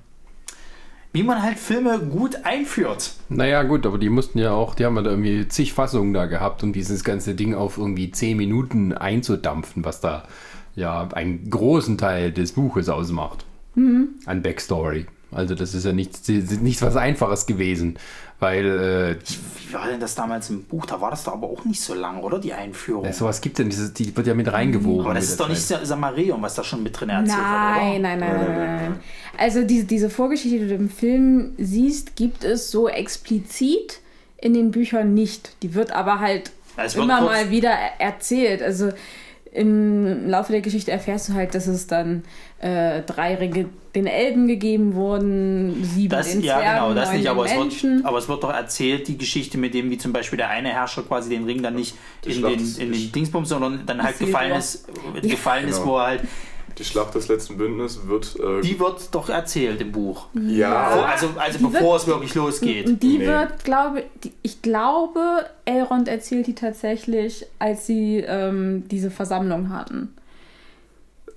wie 1.14 1.24
man 1.24 1.42
halt 1.42 1.58
Filme 1.58 2.00
gut 2.00 2.38
einführt. 2.44 3.12
Naja, 3.30 3.64
gut, 3.64 3.86
aber 3.86 3.98
die 3.98 4.10
mussten 4.10 4.40
ja 4.40 4.52
auch, 4.52 4.76
die 4.76 4.86
haben 4.86 4.96
ja 4.96 5.02
da 5.02 5.10
irgendwie 5.10 5.48
zig 5.48 5.74
Fassungen 5.74 6.14
da 6.14 6.26
gehabt, 6.26 6.64
um 6.64 6.74
dieses 6.74 7.04
ganze 7.04 7.36
Ding 7.36 7.54
auf 7.54 7.78
irgendwie 7.78 8.12
zehn 8.12 8.38
Minuten 8.38 8.94
einzudampfen, 8.94 9.84
was 9.84 10.00
da 10.00 10.24
ja 10.76 11.10
einen 11.14 11.50
großen 11.50 11.98
Teil 11.98 12.32
des 12.32 12.54
Buches 12.54 12.88
ausmacht. 12.88 13.46
An 14.26 14.42
Backstory. 14.42 15.06
Also 15.32 15.56
das 15.56 15.74
ist 15.74 15.86
ja 15.86 15.94
nichts, 15.94 16.28
nichts 16.28 16.82
was 16.82 16.96
Einfaches 16.96 17.46
gewesen, 17.46 17.98
weil 18.42 18.66
äh, 18.66 19.16
Wie 19.70 19.74
war 19.74 19.88
denn 19.88 20.00
das 20.02 20.16
damals 20.16 20.50
im 20.50 20.64
Buch? 20.64 20.86
Da 20.86 21.00
war 21.00 21.12
das 21.12 21.24
doch 21.24 21.32
aber 21.34 21.48
auch 21.48 21.64
nicht 21.64 21.80
so 21.80 21.94
lang, 21.94 22.22
oder? 22.24 22.40
Die 22.40 22.52
Einführung. 22.52 23.06
äh, 23.06 23.14
sowas 23.14 23.40
gibt 23.40 23.58
denn, 23.60 23.70
dieses, 23.70 23.94
die 23.94 24.16
wird 24.18 24.28
ja 24.28 24.34
mit 24.34 24.52
reingewogen. 24.52 25.06
aber 25.06 25.14
das 25.14 25.26
ist 25.30 25.40
doch 25.40 25.48
nicht 25.48 25.62
Zeit. 25.66 25.86
Samarium, 25.88 26.42
was 26.42 26.56
da 26.56 26.64
schon 26.64 26.84
mit 26.84 27.00
drin 27.00 27.10
erzählt 27.10 27.38
wird, 27.38 27.48
Nein, 27.48 27.92
oder? 27.92 28.00
nein, 28.02 28.20
nein, 28.20 28.20
nein, 28.20 28.56
nein, 28.58 28.76
nein. 28.78 29.00
Also 29.38 29.64
diese, 29.64 29.86
diese 29.86 30.10
Vorgeschichte, 30.10 30.60
die 30.60 30.68
du 30.68 30.76
im 30.76 30.90
Film 30.90 31.54
siehst, 31.58 32.16
gibt 32.18 32.44
es 32.44 32.70
so 32.72 32.90
explizit 32.90 34.00
in 34.38 34.54
den 34.54 34.72
Büchern 34.72 35.14
nicht. 35.14 35.56
Die 35.64 35.74
wird 35.76 35.92
aber 35.94 36.20
halt 36.20 36.52
Ja, 36.78 36.84
wird 36.84 36.96
immer 36.96 37.20
kurz- 37.20 37.32
mal 37.32 37.50
wieder 37.52 37.70
er- 37.70 38.02
erzählt. 38.02 38.62
Also 38.62 38.90
im 39.54 40.30
Laufe 40.30 40.52
der 40.54 40.62
Geschichte 40.62 40.92
erfährst 40.92 41.28
du 41.30 41.34
halt, 41.34 41.54
dass 41.56 41.68
es 41.68 41.86
dann 41.88 42.24
äh, 42.60 43.02
drei 43.02 43.36
Ringe 43.36 43.66
den 43.94 44.08
Elben 44.08 44.48
gegeben 44.48 44.94
wurden, 44.96 45.84
sieben 45.84 46.10
Das, 46.10 46.32
den 46.32 46.42
ja, 46.42 46.60
Zwergen, 46.60 46.84
genau, 46.86 46.94
das 46.94 47.12
nicht, 47.12 47.26
den 47.26 47.32
aber 47.32 47.44
es, 47.46 47.52
wird, 47.52 47.60
Menschen. 47.62 48.06
aber 48.06 48.18
es 48.18 48.30
wird 48.30 48.42
doch 48.44 48.54
erzählt, 48.54 49.10
die 49.10 49.18
Geschichte 49.18 49.58
mit 49.58 49.74
dem, 49.74 49.90
wie 49.90 49.98
zum 49.98 50.14
Beispiel 50.14 50.38
der 50.38 50.50
eine 50.50 50.70
Herrscher 50.70 51.04
quasi 51.04 51.30
den 51.30 51.44
Ring 51.44 51.62
dann 51.62 51.76
nicht 51.76 51.96
in 52.26 52.42
den, 52.42 52.60
in 52.78 52.92
den 52.94 53.12
Dingsbums, 53.12 53.50
sondern 53.50 53.86
dann 53.86 54.02
halt 54.02 54.18
gefallen 54.20 54.54
ist, 54.54 54.88
gefallen 55.22 55.68
ist, 55.68 55.80
Genau. 55.80 55.92
wo 55.92 55.98
er 55.98 56.06
halt, 56.06 56.22
Die 56.82 56.86
Schlacht 56.88 57.14
des 57.14 57.28
letzten 57.28 57.58
Bündnisses 57.58 58.08
wird. 58.08 58.36
Äh, 58.40 58.62
die 58.62 58.80
wird 58.80 59.14
doch 59.14 59.30
erzählt 59.30 59.80
im 59.82 59.92
Buch. 59.92 60.26
ja, 60.34 60.88
Also, 61.14 61.28
also 61.38 61.58
Die 61.60 61.64
bevor 61.64 61.92
wird- 61.94 62.02
es 62.02 62.08
wirklich 62.08 62.34
losgeht. 62.36 62.88
Und 62.88 63.04
die 63.04 63.20
Nee. 63.20 63.28
wird, 63.28 63.64
glaube 63.64 64.04
die, 64.24 64.34
ich 64.42 64.62
glaube, 64.64 65.46
Elrond 65.66 66.08
erzählt 66.08 66.48
die 66.48 66.56
tatsächlich, 66.56 67.46
als 67.60 67.86
sie 67.86 68.18
ähm, 68.28 68.84
diese 68.90 69.12
Versammlung 69.12 69.70
hatten. 69.70 70.16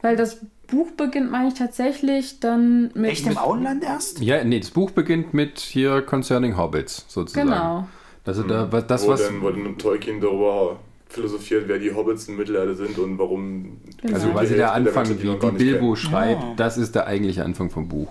Weil 0.00 0.16
das 0.16 0.38
Buch 0.66 0.90
beginnt, 0.96 1.30
meine 1.30 1.48
ich, 1.48 1.54
tatsächlich 1.54 2.40
dann 2.40 2.90
mit. 2.94 3.10
Echt 3.10 3.26
im 3.26 3.36
Auenland 3.38 3.84
erst? 3.84 4.20
Ja, 4.20 4.42
nee, 4.44 4.60
das 4.60 4.70
Buch 4.70 4.90
beginnt 4.92 5.34
mit 5.34 5.58
hier 5.60 6.02
Concerning 6.02 6.56
Hobbits, 6.56 7.04
sozusagen. 7.08 7.48
Genau. 7.48 7.86
Also 8.24 8.42
da, 8.44 8.72
was- 8.72 8.86
das, 8.86 9.06
wo, 9.06 9.10
was. 9.10 9.22
dann, 9.26 9.42
wo 9.42 9.50
dann 9.50 9.76
Tolkien 9.76 10.20
darüber 10.20 10.78
philosophiert, 11.14 11.64
wer 11.66 11.78
die 11.78 11.92
Hobbits 11.94 12.28
in 12.28 12.36
Mittelerde 12.36 12.74
sind 12.74 12.98
und 12.98 13.18
warum. 13.18 13.78
Genau. 14.02 14.14
Also 14.14 14.26
die 14.28 14.32
quasi 14.32 14.54
der 14.56 14.72
Anfang, 14.72 14.94
Menschen 15.08 15.18
die 15.18 15.24
wie, 15.24 15.28
nicht 15.46 15.56
Bilbo 15.58 15.80
kennen. 15.94 15.96
schreibt, 15.96 16.42
Ah. 16.42 16.54
das 16.56 16.76
ist 16.76 16.94
der 16.94 17.06
eigentliche 17.06 17.44
Anfang 17.44 17.70
vom 17.70 17.88
Buch. 17.88 18.08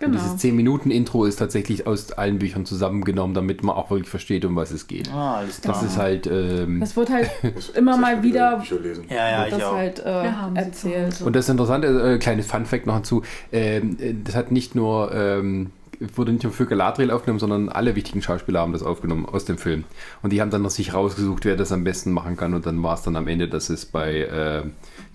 Und 0.00 0.12
Genau. 0.12 0.22
dieses 0.22 0.36
10-Minuten-Intro 0.40 1.24
ist 1.24 1.36
tatsächlich 1.40 1.88
aus 1.88 2.12
allen 2.12 2.38
Büchern 2.38 2.64
zusammengenommen, 2.64 3.34
damit 3.34 3.64
man 3.64 3.74
auch 3.74 3.90
wirklich 3.90 4.08
versteht, 4.08 4.44
um 4.44 4.54
was 4.54 4.70
es 4.70 4.86
geht. 4.86 5.10
Ah, 5.12 5.38
alles 5.38 5.60
klar. 5.60 5.74
Das 5.74 5.82
ist 5.82 5.98
halt. 5.98 6.28
Ähm, 6.28 6.78
Das 6.78 6.94
wird 6.96 7.10
halt 7.10 7.28
immer 7.76 7.96
mal 7.96 8.22
wieder 8.22 8.58
Bücher 8.58 8.78
lesen. 8.78 9.06
ja, 9.10 9.16
ja, 9.28 9.38
wird 9.40 9.48
ich 9.48 9.54
das 9.58 9.64
auch. 9.64 9.74
halt 9.76 9.98
äh, 9.98 10.04
Wir 10.04 10.40
haben 10.40 10.54
sie 10.54 10.60
erzählt. 10.62 11.20
und 11.22 11.34
das 11.34 11.48
Interessante, 11.48 11.88
äh, 12.14 12.18
kleines 12.18 12.46
Fun-Fact 12.46 12.86
noch 12.86 12.94
hinzu: 12.94 13.22
ähm, 13.52 13.96
äh, 14.00 14.14
Das 14.22 14.36
hat 14.36 14.52
nicht 14.52 14.76
nur. 14.76 15.12
Ähm, 15.12 15.70
wurde 16.14 16.32
nicht 16.32 16.44
nur 16.44 16.52
für 16.52 16.66
Galadriel 16.66 17.10
aufgenommen, 17.10 17.40
sondern 17.40 17.68
alle 17.68 17.94
wichtigen 17.96 18.22
Schauspieler 18.22 18.60
haben 18.60 18.72
das 18.72 18.82
aufgenommen 18.82 19.26
aus 19.26 19.44
dem 19.44 19.58
Film. 19.58 19.84
Und 20.22 20.32
die 20.32 20.40
haben 20.40 20.50
dann 20.50 20.62
noch 20.62 20.70
sich 20.70 20.94
rausgesucht, 20.94 21.44
wer 21.44 21.56
das 21.56 21.72
am 21.72 21.84
besten 21.84 22.12
machen 22.12 22.36
kann. 22.36 22.54
Und 22.54 22.66
dann 22.66 22.82
war 22.82 22.94
es 22.94 23.02
dann 23.02 23.16
am 23.16 23.26
Ende, 23.28 23.48
dass 23.48 23.68
es 23.70 23.84
bei 23.86 24.20
äh, 24.20 24.62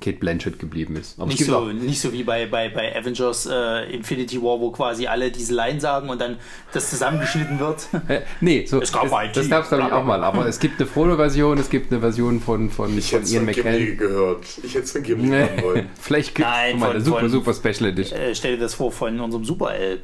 Kate 0.01 0.17
Blanchett 0.17 0.59
geblieben 0.59 0.95
ist. 0.95 1.19
Aber 1.19 1.29
es 1.31 1.39
Nicht 1.39 1.45
so, 1.47 1.57
auch- 1.57 1.71
nicht 1.71 2.01
so 2.01 2.11
wie 2.11 2.23
bei, 2.23 2.45
bei, 2.47 2.69
bei 2.69 2.95
Avengers 2.97 3.45
äh, 3.49 3.93
Infinity 3.93 4.41
War, 4.41 4.59
wo 4.59 4.71
quasi 4.71 5.07
alle 5.07 5.31
diese 5.31 5.53
Line 5.55 5.79
sagen 5.79 6.09
und 6.09 6.19
dann 6.19 6.37
das 6.73 6.89
zusammengeschnitten 6.89 7.59
wird. 7.59 7.87
Äh, 8.09 8.21
nee, 8.41 8.65
so, 8.65 8.81
Es 8.81 8.91
gab 8.91 9.03
das, 9.09 9.11
IT. 9.27 9.37
das 9.37 9.49
gab 9.49 9.63
es 9.63 9.69
glaube 9.69 9.85
ich 9.87 9.91
auch 9.93 10.03
mal, 10.03 10.23
aber 10.25 10.45
es 10.45 10.59
gibt 10.59 10.77
eine 10.79 10.87
Frodo-Version, 10.89 11.57
es 11.57 11.69
gibt 11.69 11.89
eine 11.91 12.01
Version 12.01 12.41
von, 12.41 12.69
von, 12.69 12.97
Ich 12.97 13.09
von 13.11 13.19
hätte 13.19 13.23
es 13.27 13.33
Ian 13.33 13.45
von 13.45 13.53
Gimli 13.53 13.69
McKellen. 13.71 13.97
gehört. 13.97 14.45
Ich 14.61 14.73
hätte 14.75 14.83
es 14.83 14.91
von 14.91 15.03
Gimli 15.03 15.27
Nee, 15.29 15.41
machen 15.43 15.63
wollen. 15.63 15.89
vielleicht 16.01 16.35
gibt 16.35 16.47
Nein, 16.47 16.75
es 16.75 16.81
mal 16.81 16.89
eine 16.91 17.01
super, 17.01 17.19
von- 17.21 17.29
super 17.29 17.53
Special 17.53 17.89
Edition. 17.89 18.19
Äh, 18.19 18.35
stell 18.35 18.55
dir 18.57 18.61
das 18.63 18.73
vor 18.73 18.91
von 18.91 19.17
unserem 19.21 19.45
Super-L. 19.45 20.01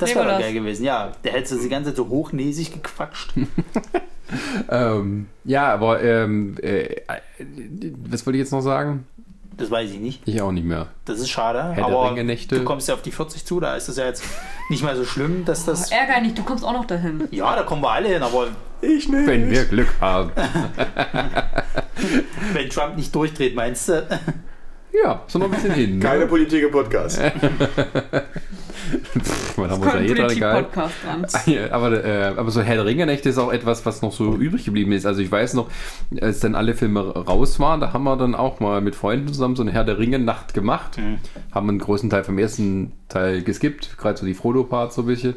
Das 0.00 0.14
wäre 0.14 0.26
doch 0.28 0.38
geil 0.38 0.52
gewesen, 0.52 0.84
ja. 0.84 1.12
Der 1.24 1.32
hätte 1.32 1.58
die 1.58 1.68
ganze 1.68 1.90
Zeit 1.90 1.96
so 1.96 2.08
hochnäsig 2.08 2.72
gequatscht. 2.72 3.32
Ähm, 4.68 5.26
ja, 5.44 5.72
aber 5.72 6.02
ähm, 6.02 6.56
äh, 6.62 6.96
was 8.08 8.24
wollte 8.24 8.36
ich 8.36 8.42
jetzt 8.44 8.52
noch 8.52 8.60
sagen? 8.60 9.04
Das 9.56 9.70
weiß 9.70 9.90
ich 9.90 9.98
nicht. 9.98 10.22
Ich 10.26 10.40
auch 10.40 10.52
nicht 10.52 10.64
mehr. 10.64 10.86
Das 11.04 11.18
ist 11.18 11.28
schade. 11.28 11.62
Herr 11.62 11.74
der 11.74 11.84
aber 11.84 12.14
du 12.14 12.64
kommst 12.64 12.88
ja 12.88 12.94
auf 12.94 13.02
die 13.02 13.10
40 13.10 13.44
zu, 13.44 13.60
da 13.60 13.76
ist 13.76 13.88
es 13.88 13.96
ja 13.96 14.06
jetzt 14.06 14.22
nicht 14.70 14.82
mehr 14.82 14.96
so 14.96 15.04
schlimm, 15.04 15.44
dass 15.44 15.66
das. 15.66 15.90
Ärger 15.90 16.20
nicht, 16.20 16.38
du 16.38 16.44
kommst 16.44 16.64
auch 16.64 16.72
noch 16.72 16.86
dahin. 16.86 17.28
Ja, 17.30 17.54
da 17.56 17.62
kommen 17.64 17.82
wir 17.82 17.90
alle 17.90 18.08
hin, 18.08 18.22
aber 18.22 18.48
Ich 18.80 19.08
nicht. 19.08 19.26
Wenn 19.26 19.50
wir 19.50 19.64
Glück 19.64 19.94
haben. 20.00 20.30
wenn 22.54 22.70
Trump 22.70 22.96
nicht 22.96 23.14
durchdreht, 23.14 23.54
meinst 23.54 23.88
du? 23.90 24.06
Ja, 25.04 25.22
so 25.26 25.38
noch 25.38 25.46
ein 25.46 25.52
bisschen 25.52 25.74
hin. 25.74 26.00
Keine 26.00 26.20
Ne? 26.20 26.26
Politik 26.26 26.62
im 26.64 26.70
Podcast. 26.70 27.20
Man 29.56 29.70
haben 29.70 29.82
wir 29.82 29.92
uns 29.92 29.94
ja 29.94 30.00
eh 30.00 30.14
dran 30.14 30.66
dran. 30.72 31.26
Ja, 31.46 31.70
aber, 31.72 32.04
äh, 32.04 32.32
aber 32.36 32.50
so 32.50 32.62
Herr 32.62 32.76
der 32.76 32.86
Ringe-Nächte 32.86 33.28
ist 33.28 33.38
auch 33.38 33.52
etwas, 33.52 33.84
was 33.86 34.02
noch 34.02 34.12
so 34.12 34.34
übrig 34.34 34.64
geblieben 34.64 34.92
ist. 34.92 35.06
Also 35.06 35.20
ich 35.20 35.30
weiß 35.30 35.54
noch, 35.54 35.68
als 36.20 36.40
dann 36.40 36.54
alle 36.54 36.74
Filme 36.74 37.00
raus 37.14 37.58
waren, 37.60 37.80
da 37.80 37.92
haben 37.92 38.04
wir 38.04 38.16
dann 38.16 38.34
auch 38.34 38.60
mal 38.60 38.80
mit 38.80 38.94
Freunden 38.94 39.28
zusammen 39.28 39.56
so 39.56 39.62
eine 39.62 39.72
Herr 39.72 39.84
der 39.84 39.98
Ringe-Nacht 39.98 40.54
gemacht. 40.54 40.98
Haben 41.52 41.68
einen 41.68 41.78
großen 41.78 42.10
Teil 42.10 42.24
vom 42.24 42.38
ersten 42.38 42.92
Teil 43.08 43.42
geskippt, 43.42 43.98
gerade 43.98 44.18
so 44.18 44.24
die 44.26 44.34
Frodo-Parts 44.34 44.94
so 44.94 45.02
ein 45.02 45.06
bisschen. 45.06 45.34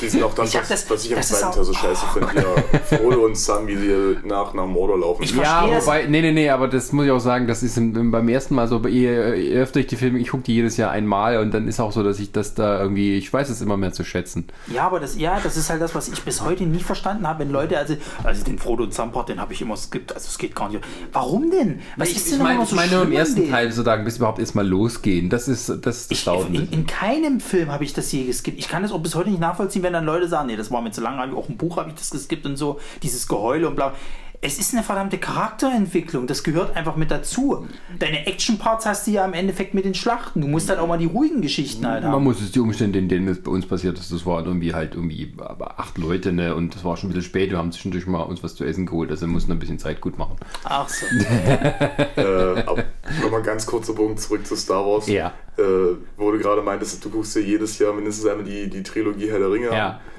Die 0.00 0.08
sind 0.08 0.22
auch 0.22 0.34
das, 0.34 0.50
Ich 0.52 0.60
was, 0.60 0.68
das- 0.68 0.90
was 0.90 1.04
ich 1.04 1.14
am 1.14 1.22
zweiten 1.22 1.52
Teil 1.54 1.64
so 1.64 1.72
scheiße 1.72 2.06
finde. 2.12 2.28
Ja, 2.36 2.96
Frodo 2.98 3.24
und 3.26 3.36
Sam, 3.36 3.66
wie 3.66 3.76
sie 3.76 4.16
nach, 4.24 4.52
nach 4.54 4.66
Mordor 4.66 4.98
laufen. 4.98 5.22
Ich 5.22 5.34
Ja, 5.36 5.66
wobei, 5.70 6.06
nee, 6.06 6.20
nee, 6.22 6.32
nee, 6.32 6.50
aber 6.50 6.68
das 6.68 6.92
muss 6.92 7.04
ich 7.06 7.10
auch 7.10 7.20
sagen, 7.20 7.46
das 7.46 7.62
ist 7.62 7.76
im, 7.76 8.10
beim 8.10 8.28
ersten 8.28 8.54
Mal 8.54 8.66
so, 8.66 8.80
je, 8.86 9.34
je 9.36 9.56
öfter 9.58 9.80
ich 9.80 9.86
die 9.86 9.96
Filme, 9.96 10.18
ich 10.18 10.28
gucke 10.30 10.42
die 10.44 10.54
jedes 10.54 10.76
Jahr 10.76 10.90
einmal 10.90 11.38
und 11.38 11.52
dann 11.52 11.68
ist 11.68 11.80
auch 11.80 11.92
so, 11.92 12.02
dass 12.02 12.18
ich 12.18 12.23
das 12.32 12.54
da 12.54 12.80
irgendwie, 12.80 13.16
ich 13.16 13.32
weiß 13.32 13.48
es 13.48 13.60
immer 13.60 13.76
mehr 13.76 13.92
zu 13.92 14.04
schätzen. 14.04 14.46
Ja, 14.66 14.86
aber 14.86 15.00
das, 15.00 15.16
ja, 15.16 15.40
das 15.40 15.56
ist 15.56 15.70
halt 15.70 15.80
das, 15.80 15.94
was 15.94 16.08
ich 16.08 16.22
bis 16.22 16.40
heute 16.40 16.64
nie 16.64 16.80
verstanden 16.80 17.26
habe, 17.26 17.40
wenn 17.40 17.50
Leute, 17.50 17.78
also, 17.78 17.96
also 18.22 18.44
den 18.44 18.58
Frodo 18.58 18.84
und 18.84 18.94
Sam-Part, 18.94 19.28
den 19.28 19.40
habe 19.40 19.52
ich 19.52 19.62
immer 19.62 19.76
skippt, 19.76 20.12
also 20.12 20.26
es 20.28 20.38
geht 20.38 20.54
gar 20.54 20.68
nicht. 20.68 20.82
Warum 21.12 21.50
denn? 21.50 21.80
Was 21.96 22.10
ich 22.10 22.16
ist 22.16 22.26
ich 22.26 22.32
denn 22.34 22.42
meine, 22.42 22.62
ich 22.62 22.68
so 22.68 22.76
meine 22.76 22.88
schlimm 22.88 23.00
nur 23.00 23.08
im 23.08 23.12
ersten 23.12 23.42
dem? 23.42 23.50
Teil 23.50 23.72
so 23.72 23.82
sagen, 23.82 24.04
bis 24.04 24.16
überhaupt 24.16 24.38
erstmal 24.38 24.66
losgehen. 24.66 25.30
Das 25.30 25.48
ist 25.48 25.68
das, 25.68 25.80
das 25.82 26.10
Ich, 26.10 26.26
in, 26.26 26.70
in 26.70 26.86
keinem 26.86 27.40
Film 27.40 27.70
habe 27.70 27.84
ich 27.84 27.92
das 27.92 28.10
je 28.12 28.24
geskippt. 28.24 28.58
Ich 28.58 28.68
kann 28.68 28.82
das 28.82 28.92
auch 28.92 29.00
bis 29.00 29.14
heute 29.14 29.30
nicht 29.30 29.40
nachvollziehen, 29.40 29.82
wenn 29.82 29.92
dann 29.92 30.04
Leute 30.04 30.28
sagen, 30.28 30.46
nee, 30.46 30.56
das 30.56 30.70
war 30.70 30.82
mir 30.82 30.90
zu 30.90 31.00
lang, 31.00 31.16
habe 31.18 31.32
ich 31.32 31.36
auch 31.36 31.48
im 31.48 31.56
Buch 31.56 31.76
habe 31.76 31.90
ich 31.90 31.94
das 31.96 32.10
geskippt 32.10 32.46
und 32.46 32.56
so, 32.56 32.78
dieses 33.02 33.28
Geheule 33.28 33.68
und 33.68 33.76
bla. 33.76 33.94
Es 34.46 34.58
ist 34.58 34.74
eine 34.74 34.82
verdammte 34.82 35.16
Charakterentwicklung, 35.16 36.26
das 36.26 36.42
gehört 36.42 36.76
einfach 36.76 36.96
mit 36.96 37.10
dazu. 37.10 37.66
Deine 37.98 38.26
Action-Parts 38.26 38.84
hast 38.84 39.06
du 39.06 39.12
ja 39.12 39.24
im 39.24 39.32
Endeffekt 39.32 39.72
mit 39.72 39.86
den 39.86 39.94
Schlachten. 39.94 40.42
Du 40.42 40.46
musst 40.48 40.68
dann 40.68 40.78
auch 40.80 40.86
mal 40.86 40.98
die 40.98 41.06
ruhigen 41.06 41.40
Geschichten 41.40 41.86
halt 41.86 42.02
Man 42.02 42.12
haben. 42.12 42.24
muss 42.24 42.42
es 42.42 42.52
die 42.52 42.60
Umstände, 42.60 42.98
in 42.98 43.08
denen 43.08 43.26
es 43.28 43.42
bei 43.42 43.50
uns 43.50 43.64
passiert 43.64 43.98
ist, 43.98 44.12
das 44.12 44.26
waren 44.26 44.44
irgendwie 44.44 44.74
halt 44.74 44.96
irgendwie 44.96 45.32
aber 45.38 45.80
acht 45.80 45.96
Leute, 45.96 46.30
ne? 46.30 46.54
Und 46.54 46.74
das 46.74 46.84
war 46.84 46.98
schon 46.98 47.08
ein 47.08 47.14
bisschen 47.14 47.30
spät. 47.30 47.52
Wir 47.52 47.56
haben 47.56 47.72
zwischendurch 47.72 48.06
mal 48.06 48.20
uns 48.20 48.42
was 48.42 48.54
zu 48.54 48.64
essen 48.64 48.84
geholt, 48.84 49.10
also 49.10 49.24
wir 49.24 49.32
mussten 49.32 49.50
ein 49.50 49.58
bisschen 49.58 49.78
Zeit 49.78 50.02
gut 50.02 50.18
machen. 50.18 50.36
Ach 50.64 50.88
so. 50.90 51.06
Äh, 52.16 52.60
aber 52.66 52.84
nochmal 53.22 53.42
ganz 53.42 53.66
kurzer 53.66 53.92
Bogen 53.92 54.16
zurück 54.16 54.46
zu 54.46 54.56
Star 54.56 54.84
Wars. 54.84 55.08
Ja. 55.08 55.32
Äh, 55.56 55.62
wo 56.16 56.30
du 56.30 56.38
gerade 56.38 56.62
meintest, 56.62 57.04
du 57.04 57.10
guckst 57.10 57.34
dir 57.34 57.40
jedes 57.40 57.78
Jahr 57.78 57.92
mindestens 57.92 58.26
einmal 58.26 58.44
die, 58.44 58.68
die 58.68 58.82
Trilogie 58.82 59.30
Herr 59.30 59.38
der 59.38 59.50
Ringe 59.50 59.70
an. 59.70 59.76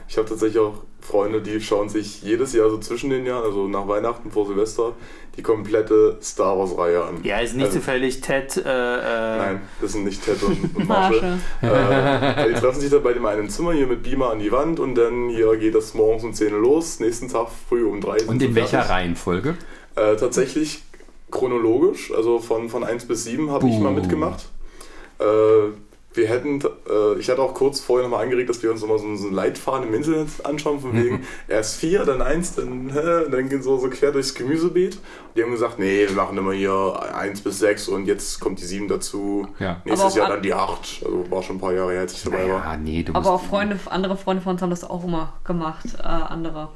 Ich 0.08 0.18
habe 0.18 0.28
tatsächlich 0.30 0.60
auch 0.60 0.76
Freunde, 1.02 1.42
die 1.42 1.60
schauen 1.62 1.90
sich 1.90 2.22
jedes 2.24 2.54
Jahr 2.54 2.70
so 2.70 2.78
zwischen 2.80 3.10
den 3.10 3.26
Jahren, 3.26 3.44
also 3.44 3.68
nach 3.68 3.88
Weihnachten 3.88 4.32
vor 4.32 4.48
Silvester, 4.48 4.94
die 5.38 5.42
komplette 5.44 6.18
Star 6.22 6.58
Wars-Reihe 6.58 7.04
an. 7.04 7.24
Ja, 7.24 7.40
ist 7.40 7.56
nicht 7.56 7.66
Also- 7.68 7.80
zufällig 7.80 8.22
Ted. 8.22 8.58
Äh, 8.58 8.62
äh, 8.62 9.38
Nein, 9.38 9.62
das 9.82 9.92
sind 9.94 10.06
nicht 10.06 10.24
Ted 10.24 10.42
und, 10.44 10.76
und 10.76 10.88
Marshall. 10.88 11.38
Marsche. 11.62 12.42
äh, 12.42 12.54
die 12.54 12.60
treffen 12.60 12.80
sich 12.80 12.90
dann 12.90 13.04
bei 13.04 13.14
dem 13.14 13.26
einen 13.26 13.50
Zimmer 13.50 13.74
hier 13.74 13.86
mit 13.88 14.04
Beamer 14.04 14.32
an 14.32 14.40
die 14.40 14.52
Wand 14.52 14.80
und 14.80 14.96
dann 14.96 15.30
hier 15.30 15.56
geht 15.58 15.76
das 15.76 15.94
morgens 15.94 16.24
um 16.24 16.34
10 16.34 16.54
Uhr 16.54 16.60
los, 16.62 17.00
nächsten 17.00 17.28
Tag 17.28 17.48
früh 17.70 17.86
um 17.86 18.02
3 18.02 18.20
sind 18.20 18.30
Und 18.30 18.42
in 18.42 18.56
welcher 18.56 18.70
fertig. 18.82 18.90
Reihenfolge? 18.92 19.58
Äh, 19.96 20.16
tatsächlich 20.16 20.84
chronologisch, 21.32 22.12
also 22.16 22.40
von, 22.40 22.70
von 22.70 22.84
1 22.84 23.06
bis 23.06 23.26
7 23.26 23.52
habe 23.52 23.68
ich 23.68 23.78
mal 23.80 23.92
mitgemacht. 23.92 24.46
Äh, 25.20 25.24
wir 26.18 26.28
hätten, 26.28 26.62
äh, 26.62 27.20
ich 27.20 27.30
hatte 27.30 27.42
auch 27.42 27.54
kurz 27.54 27.80
vorher 27.80 28.08
nochmal 28.08 28.24
angeregt, 28.24 28.50
dass 28.50 28.62
wir 28.64 28.72
uns 28.72 28.82
nochmal 28.82 29.00
so, 29.00 29.16
so 29.16 29.28
einen 29.28 29.36
Leitfaden 29.36 29.88
im 29.88 29.94
Internet 29.94 30.28
anschauen, 30.44 30.80
von 30.80 30.94
wegen 30.94 31.24
erst 31.48 31.78
4, 31.78 32.06
dann 32.06 32.22
1, 32.22 32.56
dann, 32.56 32.90
hä, 32.94 33.30
dann 33.32 33.50
gehen 33.50 33.62
so, 33.62 33.78
so 33.78 33.90
quer 33.90 34.12
durchs 34.12 34.34
Gemüsebeet. 34.36 34.98
Die 35.36 35.44
haben 35.44 35.52
gesagt, 35.52 35.80
nee, 35.80 36.08
wir 36.08 36.16
machen 36.16 36.38
immer 36.38 36.54
hier 36.54 37.00
1 37.16 37.42
bis 37.42 37.60
6 37.60 37.88
und 37.90 38.06
jetzt 38.06 38.40
kommt 38.40 38.60
die 38.60 38.66
7 38.66 38.88
dazu. 38.88 39.48
Ja. 39.60 39.82
Nächstes 39.86 40.16
Jahr 40.16 40.28
an- 40.28 40.32
dann 40.34 40.42
die 40.44 40.54
8. 40.54 41.02
Also 41.06 41.26
war 41.32 41.44
schon 41.44 41.58
ein 41.58 41.60
paar 41.60 41.74
Jahre 41.74 41.92
her, 41.92 42.02
als 42.02 42.14
ich 42.14 42.24
dabei 42.24 42.50
war. 42.50 42.64
Ja, 42.64 42.78
nee, 42.78 43.04
du 43.04 43.14
Aber 43.14 43.32
auch 43.32 43.44
Freunde, 43.44 43.78
andere 43.88 44.16
Freunde 44.18 44.42
von 44.42 44.54
uns 44.54 44.62
haben 44.62 44.70
das 44.70 44.84
auch 44.84 45.04
immer 45.04 45.34
gemacht, 45.44 45.86
äh, 46.00 46.04
andere. 46.04 46.70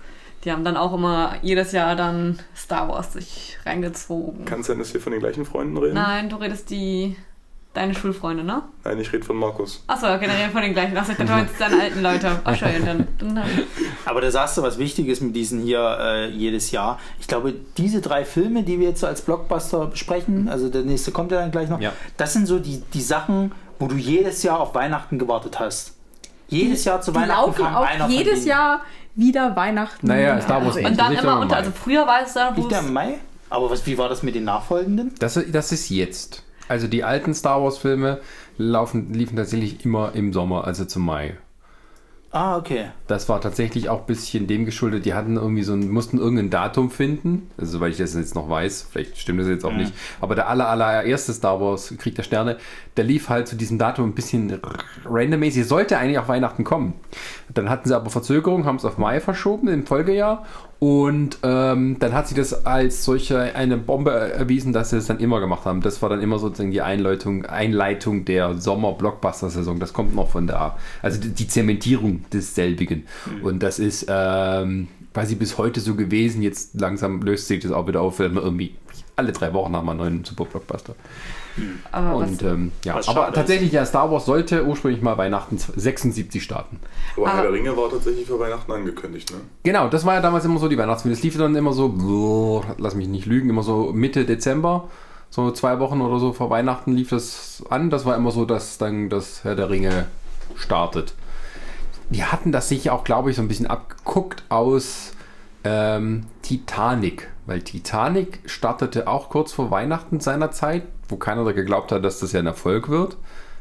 Die 0.46 0.52
haben 0.54 0.64
dann 0.64 0.78
auch 0.78 0.94
immer 0.94 1.36
jedes 1.42 1.74
Jahr 1.74 1.98
dann 1.98 2.40
Star 2.56 2.88
Wars 2.88 3.12
sich 3.14 3.58
reingezogen. 3.66 4.46
Kann 4.46 4.62
es 4.62 4.68
sein, 4.68 4.80
dass 4.80 4.94
wir 4.94 5.02
von 5.02 5.12
den 5.12 5.20
gleichen 5.20 5.44
Freunden 5.46 5.76
reden? 5.78 5.96
Nein, 5.96 6.30
du 6.30 6.38
redest 6.38 6.70
die 6.70 7.18
deine 7.80 7.96
Schulfreunde, 7.96 8.44
ne? 8.44 8.62
Nein, 8.84 9.00
ich 9.00 9.12
rede 9.12 9.24
von 9.26 9.36
Markus. 9.38 9.84
Achso, 9.88 10.08
okay, 10.14 10.28
dann 10.28 10.36
reden 10.36 10.52
von 10.52 10.62
den 10.62 10.74
gleichen. 10.74 10.96
Achso, 10.98 11.12
ich 11.14 11.18
dachte, 11.18 11.32
meinst 11.32 11.60
deine 11.60 11.82
alten 11.82 12.02
Leute. 12.02 12.40
Ach 12.44 12.56
schön, 12.60 12.86
dann, 12.86 13.08
dann, 13.18 13.36
dann. 13.36 13.46
Aber 14.06 14.22
da 14.22 14.30
sagst 14.30 14.58
du 14.58 14.62
was 14.62 14.78
Wichtiges 14.78 15.22
mit 15.22 15.36
diesen 15.36 15.62
hier 15.62 15.98
äh, 16.00 16.30
jedes 16.30 16.72
Jahr. 16.72 17.00
Ich 17.20 17.28
glaube, 17.28 17.54
diese 17.78 18.02
drei 18.02 18.26
Filme, 18.26 18.64
die 18.64 18.80
wir 18.80 18.90
jetzt 18.90 19.00
so 19.02 19.08
als 19.08 19.22
Blockbuster 19.22 19.88
besprechen, 19.88 20.50
also 20.50 20.70
der 20.70 20.82
nächste 20.84 21.12
kommt 21.12 21.32
ja 21.32 21.40
dann 21.40 21.52
gleich 21.52 21.70
noch, 21.70 21.80
Ja. 21.82 21.94
das 22.18 22.34
sind 22.34 22.46
so 22.46 22.60
die, 22.60 22.84
die 22.94 23.02
Sachen, 23.02 23.52
wo 23.80 23.88
du 23.88 23.96
jedes 23.96 24.44
Jahr 24.44 24.60
auf 24.60 24.76
Weihnachten 24.76 25.18
gewartet 25.18 25.60
hast. 25.60 25.94
Jedes 26.50 26.84
Jahr 26.86 27.02
zu 27.02 27.12
Die 27.12 27.18
Weihnachten 27.18 27.42
laufen 27.48 27.64
kam 27.64 27.76
auch 27.76 27.86
einer 27.86 28.06
von 28.06 28.12
jedes 28.14 28.40
denen. 28.40 28.48
Jahr 28.48 28.82
wieder 29.16 29.56
Weihnachten. 29.56 30.08
Naja, 30.08 30.40
Star 30.42 30.66
Wars 30.66 30.76
nicht. 30.76 30.86
Und 30.88 30.98
dann 31.00 31.12
Nicht 31.12 31.24
immer 31.24 31.34
im 31.34 31.40
unter, 31.42 31.58
also 31.58 31.72
früher 31.72 32.06
war 32.08 32.22
es 32.26 32.34
da, 32.34 32.52
wo 32.56 32.62
Liegt 32.62 32.72
der 32.72 32.82
Mai? 32.82 33.20
Aber 33.52 33.70
was, 33.70 33.86
wie 33.86 33.98
war 33.98 34.10
das 34.10 34.22
mit 34.24 34.36
den 34.36 34.44
nachfolgenden? 34.44 35.12
Das, 35.20 35.40
das 35.52 35.72
ist 35.72 35.90
jetzt. 35.90 36.44
Also 36.70 36.88
die 36.88 37.04
alten 37.04 37.34
Star 37.34 37.62
Wars 37.62 37.80
Filme 37.80 38.20
laufen, 38.58 39.14
liefen 39.14 39.36
tatsächlich 39.36 39.84
immer 39.84 40.14
im 40.14 40.32
Sommer, 40.32 40.66
also 40.66 40.86
zum 40.86 41.04
Mai. 41.04 41.36
Ah, 42.32 42.58
okay. 42.58 42.92
Das 43.08 43.28
war 43.28 43.42
tatsächlich 43.42 43.90
auch 43.90 44.02
ein 44.02 44.06
bisschen 44.06 44.46
dem 44.46 44.66
geschuldet. 44.66 45.06
Die 45.06 45.16
hatten 45.16 45.36
irgendwie 45.36 45.64
so 45.64 45.74
ein, 45.74 45.90
mussten 45.90 46.20
irgendein 46.20 46.52
Datum 46.52 46.92
finden. 46.92 47.50
Also, 47.58 47.80
soweit 47.80 47.94
ich 47.94 47.98
das 47.98 48.14
jetzt 48.14 48.36
noch 48.36 48.48
weiß, 48.48 48.88
vielleicht 48.92 49.18
stimmt 49.18 49.40
das 49.40 49.48
jetzt 49.48 49.66
auch 49.66 49.74
nicht. 49.74 49.94
Aber 50.22 50.36
der 50.36 50.48
aller, 50.48 50.70
allererste 50.70 51.34
Star 51.34 51.60
Wars 51.60 51.92
Krieg 51.98 52.14
der 52.14 52.22
Sterne, 52.22 52.58
der 52.98 53.04
lief 53.04 53.30
halt 53.30 53.48
zu 53.48 53.56
diesem 53.56 53.80
Datum 53.80 54.10
ein 54.10 54.14
bisschen 54.14 54.60
randommäßig. 55.06 55.66
Sollte 55.66 55.98
eigentlich 55.98 56.20
auch 56.20 56.28
Weihnachten 56.28 56.64
kommen. 56.64 56.94
Dann 57.52 57.68
hatten 57.68 57.88
sie 57.88 57.96
aber 57.96 58.12
Verzögerung, 58.12 58.66
haben 58.66 58.76
es 58.76 58.86
auf 58.86 59.00
Mai 59.00 59.20
verschoben 59.20 59.68
im 59.68 59.88
Folgejahr. 59.88 60.46
Und 60.80 61.40
ähm, 61.44 61.98
dann 62.00 62.14
hat 62.14 62.30
sich 62.30 62.38
das 62.38 62.66
als 62.66 63.04
solche 63.04 63.54
eine 63.54 63.78
Bombe 63.78 64.12
erwiesen, 64.12 64.72
dass 64.72 64.92
sie 64.92 64.98
es 64.98 65.08
dann 65.08 65.20
immer 65.20 65.42
gemacht 65.42 65.66
haben. 65.66 65.82
Das 65.82 66.02
war 66.02 66.08
dann 66.08 66.22
immer 66.22 66.40
sozusagen 66.40 66.72
die 66.72 66.82
Einleitung, 66.82 67.46
Einleitung 67.46 68.24
der 68.24 68.56
Sommer-Blockbuster-Saison. 68.56 69.80
Das 69.80 69.92
kommt 69.92 70.16
noch 70.16 70.30
von 70.30 70.48
da. 70.48 70.78
Also 71.02 71.20
die, 71.20 71.32
die 71.32 71.48
Zementierung 71.50 72.24
desselbigen. 72.32 73.04
Und 73.44 73.62
das 73.62 73.80
ist 73.80 74.06
ähm, 74.08 74.88
quasi 75.14 75.36
bis 75.36 75.58
heute 75.58 75.82
so 75.82 75.96
gewesen. 75.96 76.42
Jetzt 76.42 76.80
langsam 76.80 77.22
löst 77.24 77.48
sich 77.50 77.60
das 77.60 77.74
auch 77.74 77.88
wieder 77.88 78.02
auf. 78.02 78.20
wenn 78.20 78.36
wir 78.36 78.42
Irgendwie 78.42 78.74
alle 79.18 79.34
drei 79.34 79.54
Wochen 79.54 79.76
haben 79.76 79.86
wir 79.86 79.92
einen 79.92 80.00
neuen 80.00 80.24
Super-Blockbuster. 80.24 80.96
Aber 81.92 82.20
was, 82.20 82.30
Und 82.30 82.44
ähm, 82.44 82.72
ja, 82.86 83.00
aber 83.08 83.34
tatsächlich, 83.34 83.72
ja, 83.72 83.86
Star 83.86 84.12
Wars 84.12 84.26
sollte 84.26 84.66
ursprünglich 84.66 85.02
mal 85.02 85.18
Weihnachten 85.18 85.58
76 85.58 86.42
starten. 86.42 86.80
Aber 87.18 87.28
Ah. 87.28 87.34
Herr 87.36 87.42
der 87.44 87.54
Ringe 87.54 87.76
war 87.76 87.90
tatsächlich 87.90 88.26
für 88.28 88.40
Weihnachten 88.40 88.72
angekündigt, 88.72 89.32
ne? 89.32 89.38
Genau, 89.64 89.88
das 89.90 90.06
war 90.06 90.16
ja 90.16 90.22
damals 90.22 90.46
immer 90.46 90.60
so 90.60 90.68
die 90.68 90.78
Weihnachtsfilme. 90.78 91.14
Es 91.16 91.24
lief 91.24 91.38
dann 91.38 91.56
immer 91.56 91.74
so, 91.74 91.90
boah, 91.90 92.64
lass 92.78 92.96
mich 92.96 93.08
nicht 93.08 93.26
lügen, 93.26 93.50
immer 93.50 93.64
so 93.64 93.92
Mitte 93.94 94.26
Dezember, 94.26 94.88
so 95.30 95.52
zwei 95.52 95.80
Wochen 95.80 96.02
oder 96.02 96.20
so 96.20 96.34
vor 96.34 96.50
Weihnachten 96.50 96.94
lief 96.94 97.10
das 97.10 97.64
an. 97.70 97.90
Das 97.90 98.06
war 98.06 98.16
immer 98.16 98.32
so, 98.32 98.46
dass 98.46 98.78
dann 98.78 99.10
das 99.10 99.44
Herr 99.44 99.56
der 99.56 99.70
Ringe 99.70 100.06
startet. 100.56 101.14
Die 102.10 102.24
hatten 102.24 102.52
das 102.52 102.70
sich 102.70 102.90
auch, 102.90 103.04
glaube 103.04 103.30
ich, 103.30 103.36
so 103.36 103.42
ein 103.44 103.48
bisschen 103.48 103.68
abgeguckt 103.68 104.44
aus 104.50 105.12
ähm, 105.64 106.26
Titanic, 106.42 107.28
weil 107.46 107.62
Titanic 107.62 108.40
startete 108.46 109.08
auch 109.08 109.30
kurz 109.30 109.52
vor 109.52 109.70
Weihnachten 109.70 110.20
seiner 110.20 110.50
Zeit, 110.52 110.84
wo 111.10 111.18
keiner 111.18 111.44
da 111.44 111.52
geglaubt 111.52 111.92
hat, 111.92 112.06
dass 112.06 112.20
das 112.20 112.32
ja 112.32 112.40
ein 112.40 112.46
Erfolg 112.46 112.90
wird. 112.90 113.18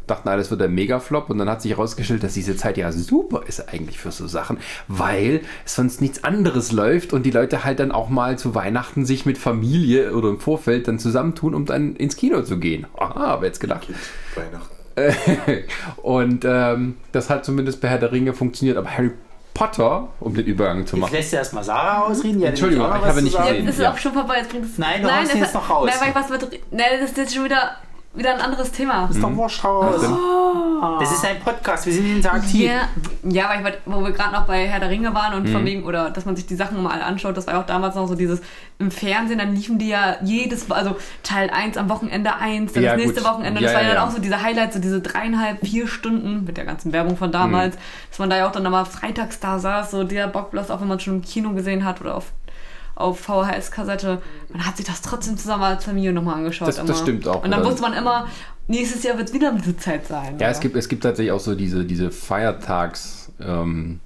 Dachten 0.07 0.29
alle, 0.29 0.39
das 0.39 0.51
wird 0.51 0.63
ein 0.63 0.75
Megaflop 0.75 1.29
und 1.29 1.37
dann 1.39 1.51
hat 1.51 1.61
sich 1.61 1.73
herausgestellt, 1.73 2.23
dass 2.23 2.33
diese 2.33 2.57
Zeit 2.57 2.79
ja 2.79 2.91
super 2.93 3.43
ist 3.47 3.69
eigentlich 3.69 3.99
für 3.99 4.11
so 4.11 4.27
Sachen, 4.27 4.59
weil 4.89 5.43
sonst 5.67 6.01
nichts 6.01 6.25
anderes 6.25 6.73
läuft 6.73 7.13
und 7.13 7.25
die 7.25 7.31
Leute 7.31 7.65
halt 7.65 7.79
dann 7.79 7.93
auch 7.93 8.09
mal 8.09 8.39
zu 8.39 8.55
Weihnachten 8.55 9.05
sich 9.05 9.27
mit 9.27 9.37
Familie 9.37 10.15
oder 10.15 10.31
im 10.31 10.41
Vorfeld 10.41 10.89
dann 10.89 10.99
zusammentun, 10.99 11.55
um 11.55 11.67
dann 11.67 11.95
ins 11.97 12.17
Kino 12.17 12.41
zu 12.43 12.59
gehen. 12.59 12.87
Aha, 12.97 13.27
aber 13.27 13.47
jetzt 13.47 13.61
gedacht. 13.61 13.87
Weihnachten. 14.35 14.79
und 16.03 16.45
ähm, 16.45 16.97
das 17.13 17.31
hat 17.31 17.45
zumindest 17.45 17.81
bei 17.81 17.89
Herr 17.89 17.99
der 17.99 18.11
Ringe 18.11 18.33
funktioniert, 18.33 18.79
aber 18.79 18.91
Harry 18.91 19.13
Potter, 19.59 20.09
um 20.21 20.35
den 20.35 20.47
Übergang 20.47 20.87
zu 20.87 20.95
Jetzt 20.97 21.01
machen. 21.01 21.13
lässt 21.15 21.33
du 21.33 21.37
erstmal 21.37 21.65
Sarah 21.65 22.03
ausreden. 22.05 22.41
Hat 22.43 22.51
Entschuldigung, 22.51 22.87
ich 22.87 22.93
habe 23.05 23.23
nicht 23.23 23.37
gesehen. 23.37 23.55
jetzt 23.57 23.65
ist 23.71 23.75
es 23.75 23.83
Ja. 23.83 23.93
auch 23.93 23.99
schon 23.99 24.13
vorbei. 24.13 24.37
Jetzt 24.39 24.51
bringt 24.51 24.65
es, 24.67 24.79
Nein, 24.79 25.03
du 25.03 25.09
haust 25.13 25.35
ihn 25.35 25.41
jetzt 25.41 25.55
das- 25.55 25.55
noch 25.55 25.69
raus. 25.71 25.91
Nein, 25.91 26.01
weil 26.01 26.09
ich 26.11 26.15
was 26.15 26.29
mit, 26.51 26.61
nein, 26.71 26.87
das 27.01 27.11
ist 27.11 27.17
jetzt 27.17 27.35
schon 27.35 27.45
wieder, 27.45 27.71
wieder 28.15 28.35
ein 28.35 28.41
anderes 28.41 28.73
Thema. 28.73 29.09
Ist 29.11 29.23
doch 29.23 29.35
wurscht 29.37 29.63
raus. 29.65 30.01
Das 31.01 31.13
ist 31.13 31.25
ein 31.25 31.39
Podcast, 31.41 31.87
wir 31.87 31.93
sind 31.93 32.17
interaktiv. 32.17 32.71
Ja, 32.71 32.89
ja, 33.25 33.49
weil 33.49 33.59
ich, 33.59 33.65
wollt- 33.65 33.79
wo 33.85 34.03
wir 34.05 34.13
gerade 34.13 34.33
noch 34.33 34.47
bei 34.47 34.67
Herr 34.67 34.81
der 34.81 34.89
Ringe 34.91 35.15
waren 35.15 35.35
und 35.35 35.45
Mhm. 35.49 35.53
von 35.53 35.65
wegen, 35.65 35.85
oder 35.85 36.11
dass 36.11 36.25
man 36.25 36.35
sich 36.37 36.47
die 36.47 36.55
Sachen 36.57 36.83
mal 36.83 37.01
anschaut, 37.03 37.37
das 37.37 37.47
war 37.47 37.55
ja 37.55 37.61
auch 37.61 37.67
damals 37.67 37.95
noch 37.97 38.07
so 38.09 38.15
dieses, 38.15 38.41
im 38.79 38.91
Fernsehen, 38.91 39.39
dann 39.39 39.55
liefen 39.55 39.79
die 39.79 39.89
ja 39.89 40.17
jedes, 40.23 40.71
also 40.71 40.97
Teil 41.23 41.51
1 41.51 41.77
am 41.77 41.89
Wochenende 41.89 42.35
1, 42.37 42.73
dann 42.73 42.83
Ja, 42.83 42.93
das 42.97 43.01
nächste 43.05 43.21
gut. 43.23 43.31
Wochenende, 43.31 43.61
Ja, 43.61 43.67
das 43.67 43.75
war 43.75 43.83
ja, 43.83 43.89
ja 43.89 43.95
dann 43.95 44.09
auch 44.09 44.13
so 44.13 44.21
diese 44.21 44.41
Highlights, 44.43 44.75
so 44.75 44.81
diese 44.81 45.01
dreieinhalb, 45.01 45.61
vier 45.67 45.87
Stunden 45.89 46.45
mit 46.45 46.57
der 46.57 46.65
ganzen 46.65 46.93
Werbung 46.93 47.17
von 47.17 47.31
damals, 47.33 47.75
Mhm. 47.77 47.81
dass 48.11 48.19
man 48.21 48.31
da 48.31 48.37
ja 48.39 48.49
auch 48.49 48.53
dann 48.53 48.63
nochmal 48.63 48.85
freitags 48.87 49.41
da 49.41 49.59
saß, 49.59 49.91
so 49.91 50.05
der 50.05 50.29
Bockbloss, 50.29 50.71
auch 50.71 50.81
wenn 50.81 50.89
man 50.89 51.01
schon 51.01 51.17
im 51.17 51.23
Kino 51.23 51.51
gesehen 51.51 51.85
hat 51.85 52.01
oder 52.01 52.15
auf 52.17 52.27
auf 52.99 53.21
VHS-Kassette. 53.21 54.21
Man 54.53 54.67
hat 54.67 54.77
sich 54.77 54.87
das 54.87 55.01
trotzdem 55.03 55.37
zusammen 55.37 55.63
als 55.65 55.85
Familie 55.85 56.13
nochmal 56.13 56.37
angeschaut. 56.37 56.69
Das- 56.69 56.85
das 56.85 56.99
stimmt 57.01 57.27
auch. 57.29 57.45
Und 57.45 57.51
dann 57.51 57.65
wusste 57.65 57.83
man 57.83 57.93
immer, 57.93 58.27
nächstes 58.67 59.03
Jahr 59.03 59.17
wird 59.17 59.29
es 59.29 59.35
wieder 59.35 59.53
diese 59.53 59.77
Zeit 59.77 60.07
sein. 60.07 60.37
Ja, 60.39 60.49
es 60.49 60.61
gibt, 60.61 60.77
es 60.77 60.89
gibt 60.89 61.03
tatsächlich 61.03 61.33
auch 61.33 61.41
so 61.41 61.55
diese, 61.55 61.85
diese 61.85 62.11
Feiertags- 62.11 63.31
ähm, 63.41 64.01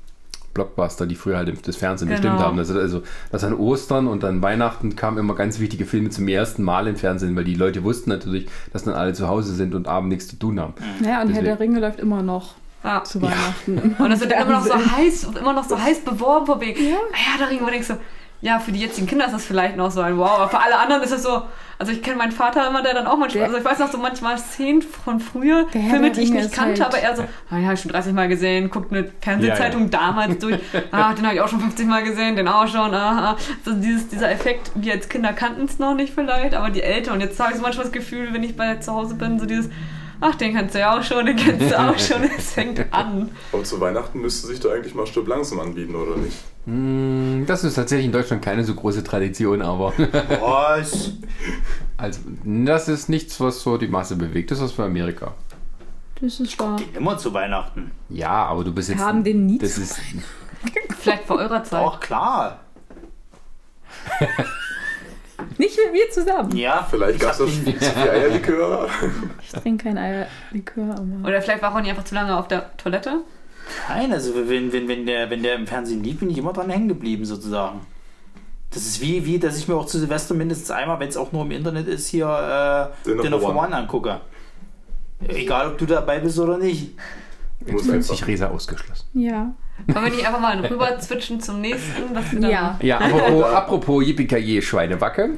Blockbuster, 0.55 1.07
die 1.07 1.15
früher 1.15 1.39
halt 1.39 1.49
im- 1.49 1.63
das 1.63 1.77
Fernsehen 1.77 2.09
Genau. 2.09 2.21
bestimmt 2.21 2.41
haben. 2.41 2.59
Also, 2.59 2.79
also 2.79 3.03
das 3.31 3.43
an 3.43 3.55
Ostern 3.55 4.07
und 4.07 4.23
dann 4.23 4.43
Weihnachten 4.43 4.95
kamen 4.97 5.17
immer 5.17 5.35
ganz 5.35 5.59
wichtige 5.61 5.87
Filme 5.87 6.11
zum 6.11 6.29
ersten 6.29 6.63
Mal 6.63 6.87
im 6.89 6.97
Fernsehen, 6.97 7.35
weil 7.37 7.45
die 7.45 7.55
Leute 7.55 7.83
wussten 7.85 8.11
natürlich, 8.11 8.49
dass 8.71 8.85
dann 8.85 8.93
alle 8.93 9.15
zu 9.15 9.29
Hause 9.29 9.55
sind 9.55 9.75
und 9.75 9.89
abends 9.89 10.13
nichts 10.13 10.29
zu 10.29 10.37
tun 10.39 10.61
haben. 10.61 10.75
Ja, 10.79 10.93
und 10.93 11.07
Herr 11.07 11.25
Deswegen. 11.25 11.45
der 11.47 11.61
Ringe 11.61 11.81
läuft 11.81 12.01
immer 12.01 12.23
noch 12.23 12.57
Ja. 12.85 13.03
zu 13.03 13.23
Weihnachten. 13.23 13.97
Und 13.99 14.11
das 14.11 14.21
wird 14.21 14.33
immer 14.33 14.45
noch 14.45 14.67
so 14.67 14.75
heiß, 14.75 15.25
immer 15.41 15.55
noch 15.55 15.65
so 15.67 15.81
heiß 15.81 16.01
beworben 16.01 16.45
von 16.45 16.61
wegen, 16.61 16.85
Ja. 16.85 16.91
ja, 16.91 17.39
da 17.39 17.47
Ring, 17.47 17.61
wo 17.63 17.71
denkst 17.71 17.89
du, 17.89 17.95
ja, 18.43 18.59
für 18.59 18.73
die 18.73 18.81
jetzigen 18.81 19.07
Kinder 19.07 19.25
ist 19.27 19.33
das 19.33 19.45
vielleicht 19.45 19.77
noch 19.77 19.91
so 19.91 20.01
ein 20.03 20.19
Wow, 20.19 20.31
aber 20.33 20.49
für 20.51 20.59
alle 20.61 20.77
anderen 20.77 21.03
ist 21.03 21.13
es 21.13 21.23
so, 21.23 21.43
also 21.79 21.93
ich 21.93 22.03
kenne 22.03 22.17
meinen 22.17 22.33
Vater 22.33 22.67
immer, 22.69 22.83
der 22.83 22.93
dann 22.93 23.07
auch 23.07 23.17
manchmal, 23.17 23.41
Der- 23.41 23.47
also 23.47 23.57
ich 23.59 23.65
weiß 23.65 23.79
noch 23.79 23.91
so 23.91 23.99
manchmal 23.99 24.37
Szenen 24.37 24.83
von 24.83 25.21
früher, 25.21 25.65
Der 25.73 25.81
Filme, 25.83 26.01
der 26.03 26.11
die 26.11 26.21
ich 26.23 26.31
nicht 26.33 26.53
kannte, 26.53 26.83
halt- 26.83 26.95
aber 26.95 26.99
er 27.03 27.17
so, 27.17 27.25
ah 27.51 27.59
ja, 27.59 27.77
schon 27.77 27.91
30 27.93 28.13
Mal 28.13 28.29
gesehen, 28.29 28.69
guckt 28.69 28.93
eine 28.93 29.11
Fernsehzeitung 29.21 29.91
damals 29.91 30.39
durch, 30.39 30.59
ah, 30.93 31.13
den 31.15 31.25
habe 31.25 31.37
ich 31.37 31.41
auch 31.41 31.49
schon 31.49 31.61
50 31.61 31.87
Mal 31.87 32.03
gesehen, 32.03 32.35
den 32.37 32.49
auch 32.49 32.67
schon, 32.67 32.93
aha. 32.93 33.37
So 33.65 33.73
dieses, 33.75 34.09
dieser 34.09 34.31
Effekt, 34.31 34.71
wir 34.75 34.93
als 34.93 35.09
Kinder 35.09 35.33
kannten 35.33 35.65
es 35.65 35.79
noch 35.79 35.95
nicht 35.95 36.13
vielleicht, 36.15 36.55
aber 36.55 36.71
die 36.71 36.83
Eltern, 36.83 37.15
und 37.15 37.21
jetzt 37.21 37.39
habe 37.41 37.51
ich 37.53 37.57
so 37.57 37.63
manchmal 37.63 37.85
das 37.85 37.93
Gefühl, 37.93 38.33
wenn 38.33 38.43
ich 38.43 38.57
bei 38.57 38.75
zu 38.77 38.93
Hause 38.93 39.15
bin, 39.15 39.39
so 39.39 39.47
dieses, 39.47 39.71
ach, 40.21 40.35
den 40.35 40.55
kannst 40.55 40.75
du 40.75 40.81
ja 40.81 40.99
auch 40.99 41.03
schon, 41.03 41.27
den 41.27 41.37
kennst 41.37 41.71
du 41.71 41.79
auch 41.79 41.97
schon, 41.99 42.25
es 42.37 42.53
fängt 42.53 42.93
an. 42.93 43.31
Aber 43.53 43.63
zu 43.65 43.81
Weihnachten 43.81 44.21
müsste 44.21 44.49
sich 44.49 44.59
da 44.59 44.71
eigentlich 44.71 44.95
mal 44.97 45.07
Stück 45.07 45.29
langsam 45.29 45.61
anbieten, 45.61 45.95
oder 45.95 46.17
nicht? 46.17 46.37
Mm, 46.67 47.45
Das 47.47 47.65
ist 47.65 47.75
tatsächlich 47.75 48.07
in 48.07 48.13
Deutschland 48.13 48.43
keine 48.43 48.65
so 48.65 48.75
große 48.75 49.03
Tradition, 49.03 49.63
aber 49.63 49.93
Was? 50.41 51.13
also 51.97 52.21
das 52.45 52.89
ist 52.89 53.09
nichts, 53.09 53.41
was 53.41 53.63
so 53.63 53.77
die 53.79 53.89
Masse 53.89 54.17
bewegt. 54.17 54.51
Das 54.51 54.59
ist 54.59 54.65
was 54.65 54.73
für 54.73 54.85
Amerika. 54.85 55.35
Das 56.21 56.39
ist 56.39 56.57
wahr. 56.61 56.79
Immer 56.95 57.19
zu 57.19 57.35
Weihnachten. 57.35 57.91
Ja, 58.09 58.45
aber 58.47 58.63
du 58.63 58.73
bist 58.73 58.89
jetzt. 58.91 58.99
Wir 58.99 59.07
haben 59.07 59.25
den 59.25 59.47
nie 59.47 59.59
Das 59.59 59.77
ist. 59.77 60.01
Vielleicht 61.01 61.25
vor 61.25 61.39
eurer 61.39 61.65
Zeit. 61.65 61.81
Auch 61.85 61.99
klar. 61.99 62.61
Nicht 65.59 65.77
mit 65.85 65.93
mir 65.93 66.11
zusammen. 66.11 66.57
Ja, 66.57 66.87
Vielleicht 66.89 67.17
ich 67.17 67.21
gab 67.21 67.33
es 67.33 67.39
das 67.39 67.65
den- 67.65 67.81
zu 67.81 67.91
viel 67.91 68.09
Eierlikör. 68.11 68.89
Ich 69.43 69.51
trinke 69.51 69.85
kein 69.85 69.99
Eierlikör, 69.99 70.91
aber. 70.93 71.29
Oder 71.29 71.43
vielleicht 71.43 71.63
war 71.63 71.73
Ronny 71.75 71.91
einfach 71.91 72.05
zu 72.05 72.15
lange 72.15 72.37
auf 72.37 72.47
der 72.49 72.77
Toilette. 72.77 73.23
Nein, 73.89 74.13
also 74.13 74.35
wenn, 74.35 74.73
wenn, 74.73 74.89
wenn, 74.89 75.07
der, 75.07 75.31
wenn 75.31 75.43
der 75.43 75.55
im 75.55 75.67
Fernsehen 75.67 76.03
lief, 76.03 76.21
bin 76.21 76.31
ich 76.31 76.39
immer 76.39 76.53
dran 76.53 76.71
hängen 76.71 76.89
geblieben, 76.89 77.25
sozusagen. 77.25 77.81
Das 78.71 78.85
ist 78.85 79.01
wie, 79.01 79.25
wie, 79.27 79.39
dass 79.39 79.59
ich 79.59 79.69
mir 79.69 79.75
auch 79.75 79.87
zu 79.87 79.99
Silvester 79.99 80.35
mindestens 80.35 80.71
einmal, 80.71 80.99
wenn 80.99 81.09
es 81.09 81.17
auch 81.17 81.33
nur 81.33 81.43
im 81.43 81.51
Internet 81.51 81.89
ist, 81.89 82.09
hier 82.09 82.27
äh, 82.27 83.07
Dinner 83.09 83.23
Dinner, 83.23 83.41
for. 83.41 83.55
One 83.55 83.75
angucke. 83.75 84.21
Egal, 85.29 85.69
ob 85.69 85.79
du 85.79 85.87
dabei 85.87 86.21
bist 86.21 86.39
oder 86.39 86.59
nicht. 86.59 86.93
Muss 87.71 87.83
Fühlt 87.87 88.05
sich 88.05 88.27
Resa 88.27 88.49
ausgeschlossen. 88.49 89.07
Ja. 89.15 89.55
Wollen 89.87 90.05
wir 90.05 90.13
nicht 90.13 90.27
einfach 90.27 90.41
mal 90.41 90.59
rüber 90.65 91.01
switchen 91.01 91.41
zum 91.41 91.61
nächsten? 91.61 92.15
Was 92.15 92.33
wir 92.33 92.41
dann 92.41 92.51
Ja. 92.51 92.79
Ja, 92.83 92.99
apropos, 92.99 93.45
apropos 93.45 94.05
Yippie 94.05 94.63
Schweinewacke. 94.63 95.31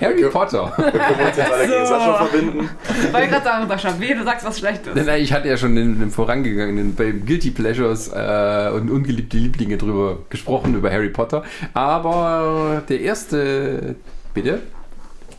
Harry. 0.00 0.24
Potter. 0.28 0.72
Können 0.76 0.92
wir 0.92 1.26
uns 1.26 1.36
jetzt 1.36 1.52
alle 1.52 1.66
gegen 1.66 1.86
Sascha 1.86 2.26
verbinden? 2.26 2.70
Ich 2.88 3.12
wollte 3.12 3.28
gerade 3.28 3.44
sagen, 3.44 3.68
Sascha, 3.68 4.00
wehe, 4.00 4.14
du 4.14 4.24
sagst 4.24 4.46
was 4.46 4.58
Schlechtes. 4.58 4.94
Nein, 4.94 5.06
nein, 5.06 5.22
ich 5.22 5.32
hatte 5.32 5.48
ja 5.48 5.56
schon 5.56 5.76
in 5.76 5.98
dem 5.98 6.10
vorangegangenen 6.10 6.94
bei 6.94 7.10
Guilty 7.10 7.50
Pleasures 7.50 8.08
äh, 8.08 8.70
und 8.74 8.90
ungeliebte 8.90 9.36
Lieblinge 9.36 9.76
drüber 9.76 10.18
gesprochen, 10.30 10.74
über 10.74 10.90
Harry 10.90 11.08
Potter. 11.08 11.42
Aber 11.72 12.82
der 12.88 13.00
erste, 13.00 13.96
bitte, 14.32 14.62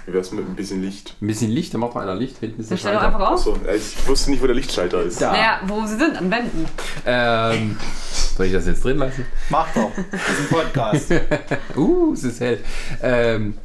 Wie 0.06 0.14
wär's 0.14 0.32
mit 0.32 0.48
ein 0.48 0.56
bisschen 0.56 0.82
Licht? 0.84 1.16
ein 1.22 1.28
bisschen 1.28 1.50
Licht, 1.52 1.74
da 1.74 1.78
macht 1.80 1.96
mal 1.96 2.02
einer 2.02 2.16
Licht, 2.16 2.38
hinten 2.38 2.62
ist 2.62 2.70
der 2.70 2.78
Dann 2.78 2.80
stell 2.80 2.94
doch 2.94 3.02
Schalter. 3.02 3.16
einfach 3.18 3.32
auf. 3.32 3.68
Achso, 3.68 3.76
ich 3.76 4.08
wusste 4.08 4.30
nicht, 4.32 4.42
wo 4.44 4.46
der 4.48 4.56
Lichtschalter 4.56 5.02
ist. 5.04 5.22
Da. 5.22 5.32
Naja, 5.32 5.60
wo 5.66 5.86
sie 5.86 5.98
sind, 5.98 6.16
an 6.18 6.30
Wänden. 6.30 6.66
Ähm, 7.06 7.78
soll 8.38 8.46
ich 8.46 8.54
das 8.54 8.68
jetzt 8.68 8.84
drin 8.84 8.98
lassen? 8.98 9.26
Mach 9.50 9.68
doch. 9.74 9.92
Das 10.12 10.22
ist 10.22 10.40
ein 10.42 10.48
Podcast. 10.50 11.14
Uh, 11.76 12.14
es 12.14 12.24
ist 12.24 12.40
hell. 12.40 12.60
Ähm, 13.02 13.56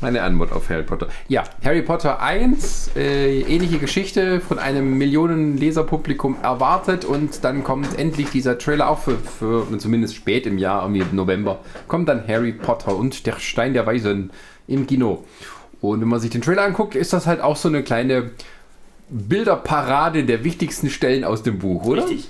meine 0.00 0.22
Antwort 0.22 0.52
auf 0.52 0.68
Harry 0.68 0.82
Potter. 0.82 1.08
Ja, 1.28 1.44
Harry 1.64 1.82
Potter 1.82 2.20
1, 2.20 2.90
äh, 2.96 3.40
ähnliche 3.40 3.78
Geschichte 3.78 4.40
von 4.40 4.58
einem 4.58 4.98
Millionen-Leserpublikum 4.98 6.36
erwartet 6.42 7.04
und 7.04 7.44
dann 7.44 7.64
kommt 7.64 7.98
endlich 7.98 8.30
dieser 8.30 8.58
Trailer 8.58 8.88
auch 8.90 8.98
für, 8.98 9.16
für 9.18 9.66
zumindest 9.78 10.14
spät 10.16 10.46
im 10.46 10.58
Jahr, 10.58 10.82
irgendwie 10.82 11.00
im 11.00 11.14
November, 11.16 11.60
kommt 11.88 12.08
dann 12.08 12.26
Harry 12.28 12.52
Potter 12.52 12.94
und 12.94 13.26
der 13.26 13.38
Stein 13.38 13.72
der 13.72 13.86
Weisen 13.86 14.30
im 14.68 14.86
Kino. 14.86 15.24
Und 15.80 16.00
wenn 16.00 16.08
man 16.08 16.20
sich 16.20 16.30
den 16.30 16.42
Trailer 16.42 16.62
anguckt, 16.62 16.94
ist 16.94 17.12
das 17.12 17.26
halt 17.26 17.40
auch 17.40 17.56
so 17.56 17.68
eine 17.68 17.82
kleine 17.82 18.30
Bilderparade 19.08 20.24
der 20.24 20.42
wichtigsten 20.44 20.90
Stellen 20.90 21.24
aus 21.24 21.42
dem 21.42 21.58
Buch, 21.58 21.84
oder? 21.84 22.04
Richtig. 22.04 22.28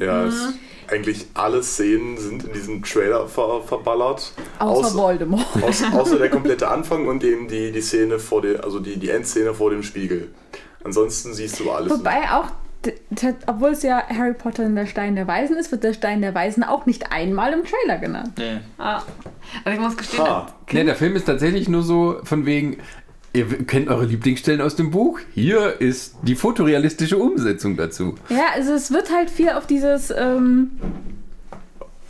Ja, 0.00 0.24
es, 0.24 0.54
eigentlich 0.88 1.26
alle 1.34 1.62
Szenen 1.62 2.16
sind 2.18 2.44
in 2.44 2.52
diesem 2.52 2.82
Trailer 2.82 3.26
ver, 3.26 3.62
verballert. 3.66 4.32
Außer 4.58 4.88
Außer- 4.88 4.96
Voldemort. 4.96 5.46
Aus, 5.62 5.82
außer 5.92 6.18
der 6.18 6.30
komplette 6.30 6.68
Anfang 6.70 7.06
und 7.08 7.24
eben 7.24 7.48
die, 7.48 7.72
die 7.72 7.80
Szene 7.80 8.18
vor 8.18 8.42
der, 8.42 8.64
also 8.64 8.80
die, 8.80 8.96
die 8.98 9.10
Endszene 9.10 9.54
vor 9.54 9.70
dem 9.70 9.82
Spiegel. 9.82 10.28
Ansonsten 10.82 11.32
siehst 11.34 11.60
du 11.60 11.70
alles. 11.70 11.90
Wobei 11.92 12.30
auch, 12.30 12.46
obwohl 13.46 13.70
es 13.70 13.82
ja 13.82 14.02
Harry 14.08 14.34
Potter 14.34 14.64
und 14.64 14.74
der 14.76 14.86
Stein 14.86 15.14
der 15.14 15.26
Weisen 15.26 15.56
ist, 15.56 15.70
wird 15.72 15.84
der 15.84 15.92
Stein 15.92 16.20
der 16.20 16.34
Weisen 16.34 16.62
auch 16.62 16.86
nicht 16.86 17.12
einmal 17.12 17.52
im 17.52 17.62
Trailer 17.64 17.98
genannt. 17.98 18.32
Nee. 18.38 18.58
Ah. 18.78 19.02
Also 19.64 19.78
ich 19.78 19.84
muss 19.84 19.96
gestehen, 19.96 20.20
Ah. 20.24 20.46
Ne, 20.72 20.84
der 20.84 20.94
Film 20.94 21.16
ist 21.16 21.24
tatsächlich 21.24 21.68
nur 21.68 21.82
so 21.82 22.16
von 22.24 22.46
wegen, 22.46 22.78
ihr 23.32 23.46
kennt 23.66 23.88
eure 23.88 24.04
Lieblingsstellen 24.06 24.60
aus 24.60 24.76
dem 24.76 24.90
Buch. 24.90 25.20
Hier 25.34 25.80
ist 25.80 26.16
die 26.22 26.34
fotorealistische 26.34 27.18
Umsetzung 27.18 27.76
dazu. 27.76 28.14
Ja, 28.28 28.46
also 28.54 28.72
es 28.72 28.92
wird 28.92 29.12
halt 29.14 29.30
viel 29.30 29.50
auf 29.50 29.66
dieses 29.66 30.10
ähm, 30.16 30.72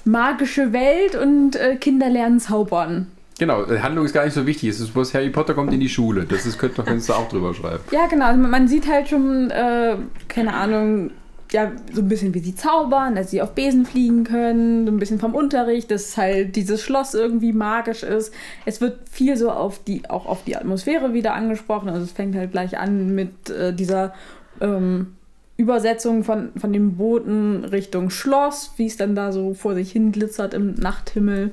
magische 0.05 0.73
Welt 0.73 1.15
und 1.15 1.57
äh, 1.57 1.77
Kinder 1.77 2.09
lernen 2.11 2.41
zaubern. 2.41 3.11
Genau, 3.39 3.65
die 3.65 3.81
Handlung 3.81 4.05
ist 4.05 4.13
gar 4.13 4.25
nicht 4.25 4.35
so 4.35 4.47
wichtig. 4.47 4.69
Es 4.69 4.81
ist 4.81 4.95
bloß 4.95 5.13
Harry 5.15 5.31
Potter 5.31 5.55
kommt 5.55 5.73
in 5.73 5.81
die 5.81 5.89
Schule. 5.89 6.25
Das 6.25 6.47
ist, 6.47 6.59
könnte, 6.59 6.83
könntest 6.83 7.09
du 7.09 7.15
auch 7.15 7.29
drüber 7.29 7.53
schreiben. 7.53 7.83
Ja, 7.91 8.07
genau. 8.07 8.27
Also 8.27 8.41
man- 8.41 8.51
man 8.51 8.69
sieht 8.69 8.87
halt 8.89 9.09
schon, 9.09 9.51
äh, 9.51 9.97
keine 10.29 10.55
Ahnung, 10.55 11.11
ja, 11.51 11.71
so 11.93 12.01
ein 12.01 12.09
bisschen 12.09 12.33
wie 12.35 12.39
sie 12.41 12.55
zaubern, 12.55 13.15
dass 13.15 13.31
sie 13.31 13.43
auf 13.43 13.53
Besen 13.55 13.87
fliegen 13.87 14.25
können, 14.25 14.87
so 14.87 14.93
ein 14.93 14.99
bisschen 14.99 15.19
vom 15.21 15.35
Unterricht, 15.35 15.91
dass 15.91 16.17
halt 16.17 16.57
dieses 16.57 16.81
Schloss 16.81 17.15
irgendwie 17.15 17.53
magisch 17.53 18.03
ist. 18.03 18.33
Es 18.67 18.81
wird 18.81 18.99
viel 19.11 19.37
so 19.37 19.51
auf 19.51 19.83
die, 19.85 20.09
auch 20.09 20.27
auf 20.27 20.45
die 20.45 20.57
Atmosphäre 20.57 21.13
wieder 21.13 21.35
angesprochen. 21.35 21.89
Also 21.89 22.05
es 22.05 22.13
fängt 22.13 22.35
halt 22.37 22.53
gleich 22.53 22.79
an 22.79 23.15
mit 23.15 23.51
äh, 23.51 23.73
dieser 23.73 24.15
ähm, 24.61 25.15
Übersetzung 25.57 26.25
von, 26.25 26.51
von 26.57 26.73
den 26.73 26.97
Booten 26.97 27.65
Richtung 27.65 28.11
Schloss, 28.11 28.73
wie 28.77 28.87
es 28.87 28.97
dann 28.97 29.15
da 29.15 29.31
so 29.31 29.55
vor 29.55 29.75
sich 29.75 29.93
hin 29.93 30.11
glitzert 30.13 30.55
im 30.55 30.75
Nachthimmel. 30.75 31.53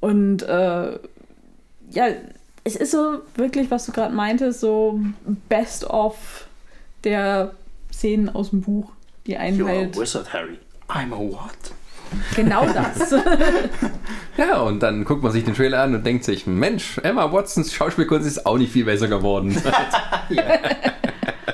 Und 0.00 0.42
äh, 0.42 0.98
ja, 1.90 2.06
es 2.64 2.76
ist 2.76 2.92
so 2.92 3.20
wirklich, 3.34 3.70
was 3.70 3.86
du 3.86 3.92
gerade 3.92 4.14
meintest, 4.14 4.60
so 4.60 5.00
Best 5.48 5.84
of 5.88 6.46
der 7.04 7.52
Szenen 7.92 8.28
aus 8.28 8.50
dem 8.50 8.60
Buch, 8.60 8.90
die 9.26 9.36
einen 9.36 9.60
You're 9.60 9.66
a 9.66 9.78
halt 9.80 9.98
wizard, 9.98 10.32
Harry. 10.32 10.58
I'm 10.88 11.12
a 11.12 11.18
what? 11.18 11.72
genau 12.34 12.66
das. 12.74 13.14
Ja, 14.36 14.60
und 14.60 14.80
dann 14.82 15.04
guckt 15.04 15.22
man 15.22 15.32
sich 15.32 15.44
den 15.44 15.54
Trailer 15.54 15.82
an 15.82 15.94
und 15.94 16.06
denkt 16.06 16.24
sich, 16.24 16.46
Mensch, 16.46 16.98
Emma 16.98 17.32
Watsons 17.32 17.72
Schauspielkunst 17.72 18.26
ist 18.26 18.46
auch 18.46 18.58
nicht 18.58 18.72
viel 18.72 18.84
besser 18.84 19.08
geworden. 19.08 19.60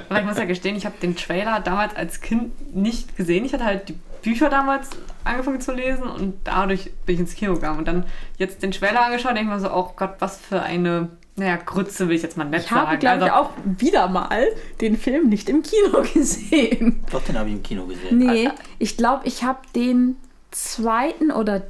Aber 0.08 0.20
ich 0.20 0.24
muss 0.26 0.38
ja 0.38 0.44
gestehen, 0.44 0.76
ich 0.76 0.86
habe 0.86 0.96
den 1.00 1.16
Trailer 1.16 1.60
damals 1.60 1.96
als 1.96 2.20
Kind 2.20 2.74
nicht 2.74 3.16
gesehen. 3.16 3.44
Ich 3.44 3.52
hatte 3.52 3.64
halt 3.64 3.88
die 3.88 3.96
Bücher 4.22 4.48
damals 4.48 4.90
angefangen 5.24 5.60
zu 5.60 5.72
lesen 5.72 6.04
und 6.04 6.34
dadurch 6.44 6.90
bin 7.06 7.14
ich 7.14 7.20
ins 7.20 7.34
Kino 7.34 7.54
gegangen. 7.54 7.78
Und 7.78 7.88
dann 7.88 8.04
jetzt 8.38 8.62
den 8.62 8.70
Trailer 8.70 9.04
angeschaut, 9.06 9.36
denke 9.36 9.42
ich 9.52 9.56
mir 9.56 9.60
so, 9.60 9.72
oh 9.74 9.92
Gott, 9.96 10.16
was 10.18 10.38
für 10.40 10.62
eine, 10.62 11.08
naja, 11.36 11.56
Grütze 11.56 12.08
will 12.08 12.16
ich 12.16 12.22
jetzt 12.22 12.36
mal 12.36 12.44
nett 12.44 12.64
Ich 12.64 12.70
habe, 12.70 12.86
sagen. 12.86 12.98
glaube 13.00 13.24
ich, 13.26 13.32
Also, 13.32 13.34
auch 13.34 13.50
wieder 13.64 14.08
mal 14.08 14.46
den 14.80 14.96
Film 14.96 15.28
nicht 15.28 15.48
im 15.48 15.62
Kino 15.62 16.02
gesehen. 16.14 17.02
Doch, 17.10 17.22
den 17.22 17.38
habe 17.38 17.48
ich 17.48 17.54
im 17.56 17.62
Kino 17.62 17.86
gesehen. 17.86 18.18
Nee, 18.18 18.50
ich 18.78 18.96
glaube, 18.96 19.26
ich 19.26 19.42
habe 19.44 19.60
den 19.74 20.16
zweiten 20.50 21.30
oder 21.32 21.62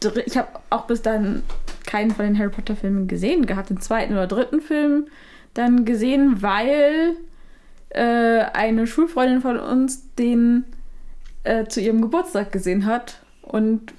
dritten, 0.00 0.22
ich 0.30 0.36
habe 0.36 0.48
auch 0.70 0.86
bis 0.86 1.00
dann 1.02 1.42
keinen 1.86 2.10
von 2.10 2.24
den 2.26 2.38
Harry 2.38 2.50
Potter 2.50 2.76
Filmen 2.76 3.08
gesehen 3.08 3.46
gehabt, 3.46 3.70
den 3.70 3.80
zweiten 3.80 4.12
oder 4.12 4.26
dritten 4.26 4.60
Film 4.60 5.06
dann 5.54 5.84
gesehen, 5.86 6.42
weil 6.42 7.16
äh, 7.90 8.40
eine 8.52 8.86
Schulfreundin 8.86 9.40
von 9.40 9.58
uns 9.58 10.12
den 10.16 10.64
äh, 11.46 11.66
zu 11.68 11.80
ihrem 11.80 12.02
Geburtstag 12.02 12.52
gesehen 12.52 12.86
hat 12.86 13.20
und 13.42 13.92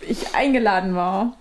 ich 0.00 0.34
eingeladen 0.34 0.94
war. 0.94 1.36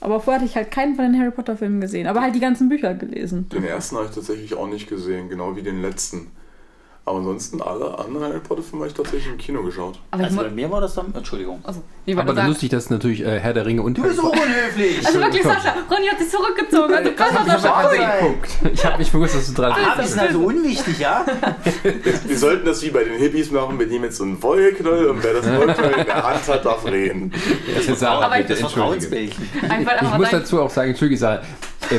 Aber 0.00 0.20
vorher 0.20 0.40
hatte 0.40 0.50
ich 0.50 0.56
halt 0.56 0.72
keinen 0.72 0.96
von 0.96 1.04
den 1.04 1.20
Harry 1.20 1.30
Potter 1.30 1.56
Filmen 1.56 1.80
gesehen, 1.80 2.08
aber 2.08 2.22
halt 2.22 2.34
die 2.34 2.40
ganzen 2.40 2.68
Bücher 2.68 2.94
gelesen. 2.94 3.48
Den 3.50 3.64
ersten 3.64 3.96
habe 3.96 4.06
ich 4.06 4.14
tatsächlich 4.14 4.54
auch 4.54 4.66
nicht 4.66 4.88
gesehen, 4.88 5.28
genau 5.28 5.54
wie 5.54 5.62
den 5.62 5.80
letzten. 5.80 6.32
Aber 7.04 7.18
ansonsten 7.18 7.60
alle 7.60 7.98
anderen 7.98 8.28
Harry 8.28 8.38
Potter 8.38 8.62
Filme 8.62 8.84
habe 8.84 8.88
ich 8.90 8.94
tatsächlich 8.94 9.26
im 9.26 9.36
Kino 9.36 9.60
geschaut. 9.64 9.98
Aber 10.12 10.22
Also 10.22 10.36
bei 10.36 10.50
mir 10.50 10.70
war 10.70 10.80
das 10.80 10.94
dann. 10.94 11.12
Entschuldigung. 11.12 11.58
also, 11.64 11.82
Aber 12.16 12.32
sagen, 12.32 12.46
lustig, 12.48 12.70
dass 12.70 12.90
natürlich 12.90 13.22
äh, 13.24 13.40
Herr 13.40 13.52
der 13.54 13.66
Ringe 13.66 13.82
und 13.82 13.98
Du 13.98 14.02
bist 14.02 14.18
so 14.18 14.30
unhöflich! 14.30 15.04
also 15.04 15.18
wirklich, 15.18 15.42
Sascha, 15.42 15.74
Ronny 15.90 16.06
hat 16.06 16.18
sich 16.20 16.30
zurückgezogen. 16.30 16.94
Also, 16.94 17.10
was 17.18 17.32
hat 17.32 17.46
ich 17.46 17.52
habe 17.52 17.60
Sascha 17.60 18.18
geguckt. 18.20 18.50
Ich 18.72 18.86
habe 18.86 18.98
nicht 18.98 19.10
gewusst, 19.10 19.34
dass 19.34 19.46
du 19.48 19.52
dran 19.52 19.72
Ah, 19.72 19.96
bist. 19.96 19.98
wir 19.98 20.06
sind 20.06 20.20
also 20.20 20.38
unwichtig, 20.46 20.98
ja? 21.00 21.26
Wir 22.24 22.38
sollten 22.38 22.66
das 22.66 22.80
wie 22.84 22.90
bei 22.90 23.02
den 23.02 23.18
Hippies 23.18 23.50
machen, 23.50 23.80
wir 23.80 23.86
nehmen 23.88 24.04
jetzt 24.04 24.18
so 24.18 24.24
einen 24.24 24.40
Wollknäuel 24.40 25.06
und 25.10 25.24
wer 25.24 25.32
das 25.34 25.46
Wollknäuel 25.46 25.98
in 25.98 26.06
der 26.06 26.22
Hand 26.22 26.46
hat, 26.46 26.64
darf 26.64 26.84
reden. 26.86 27.32
Das 27.74 27.84
ist 27.86 27.98
Sarah, 27.98 28.26
Aber 28.26 28.38
ich- 28.38 28.46
bitte, 28.46 28.62
Das 28.62 28.72
entschuldige. 28.72 29.16
Ich 29.16 30.18
muss 30.18 30.30
dazu 30.30 30.60
auch 30.62 30.70
sagen, 30.70 30.90
entschuldige 30.90 31.18
Sarah. 31.18 31.42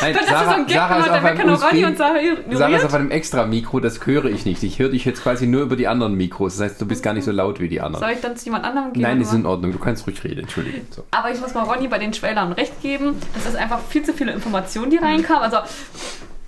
Nein, 0.00 0.16
hast 0.16 0.30
du 0.30 0.34
so 0.34 0.54
einen 0.54 0.66
Gag 0.66 0.76
Sarah 0.76 0.98
ist 0.98 1.10
auf 1.10 1.24
einem 1.24 1.54
Ronny 1.54 1.84
und 1.84 1.92
USB, 1.92 1.98
Sarah 1.98 2.56
Sarah 2.56 2.76
ist 2.76 2.84
auf 2.84 2.94
einem 2.94 3.10
extra 3.10 3.46
Mikro, 3.46 3.80
das 3.80 4.04
höre 4.06 4.26
ich 4.26 4.44
nicht. 4.44 4.62
Ich 4.62 4.78
höre 4.78 4.90
dich 4.90 5.04
jetzt 5.04 5.22
quasi 5.22 5.46
nur 5.46 5.62
über 5.62 5.76
die 5.76 5.88
anderen 5.88 6.14
Mikros. 6.14 6.56
Das 6.56 6.70
heißt, 6.70 6.80
du 6.80 6.86
bist 6.86 7.02
gar 7.02 7.14
nicht 7.14 7.24
so 7.24 7.32
laut 7.32 7.60
wie 7.60 7.68
die 7.68 7.80
anderen. 7.80 8.04
Soll 8.04 8.14
ich 8.14 8.20
dann 8.20 8.36
zu 8.36 8.46
jemand 8.46 8.64
anderem 8.64 8.92
gehen? 8.92 9.02
Nein, 9.02 9.24
sind 9.24 9.40
in 9.40 9.46
Ordnung. 9.46 9.72
Du 9.72 9.78
kannst 9.78 10.06
ruhig 10.06 10.22
reden. 10.24 10.40
Entschuldige. 10.40 10.82
So. 10.90 11.04
Aber 11.10 11.30
ich 11.30 11.40
muss 11.40 11.54
mal 11.54 11.64
Ronny 11.64 11.88
bei 11.88 11.98
den 11.98 12.12
Trailern 12.12 12.52
recht 12.52 12.80
geben. 12.82 13.16
Das 13.34 13.46
ist 13.46 13.56
einfach 13.56 13.80
viel 13.80 14.02
zu 14.02 14.12
viele 14.12 14.32
Informationen, 14.32 14.90
die 14.90 14.98
reinkamen. 14.98 15.42
Also, 15.42 15.58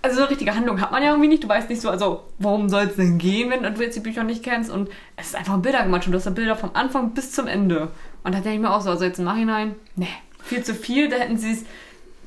also 0.03 0.17
so 0.17 0.23
eine 0.23 0.31
richtige 0.31 0.55
Handlung 0.55 0.81
hat 0.81 0.93
man 0.93 1.03
ja 1.03 1.11
irgendwie 1.11 1.29
nicht. 1.29 1.45
Du 1.45 1.49
weißt 1.49 1.69
nicht 1.69 1.83
so, 1.83 1.91
also 1.91 2.25
worum 2.39 2.69
soll 2.69 2.85
es 2.85 2.97
denn 2.97 3.19
gehen, 3.19 3.51
wenn 3.51 3.63
du 3.63 3.83
jetzt 3.83 3.97
die 3.97 4.01
Bücher 4.01 4.25
nicht 4.25 4.43
kennst. 4.43 4.71
Und 4.71 4.89
es 5.17 5.29
ist 5.29 5.37
einfach 5.37 5.59
Bilder 5.59 5.83
gemacht 5.83 6.07
und 6.07 6.13
du 6.13 6.19
hast 6.19 6.25
ja 6.25 6.31
Bilder 6.31 6.57
vom 6.57 6.71
Anfang 6.75 7.11
bis 7.11 7.33
zum 7.33 7.47
Ende. 7.47 7.89
Und 8.23 8.35
da 8.35 8.41
denke 8.41 8.55
ich 8.55 8.61
mir 8.61 8.73
auch 8.73 8.81
so, 8.81 8.91
also 8.91 9.05
jetzt 9.05 9.19
im 9.19 9.25
Nachhinein, 9.25 9.75
nee, 9.97 10.09
viel 10.43 10.63
zu 10.63 10.75
viel. 10.75 11.09
Da 11.09 11.17
hätten 11.17 11.37
sie 11.37 11.53
es 11.53 11.65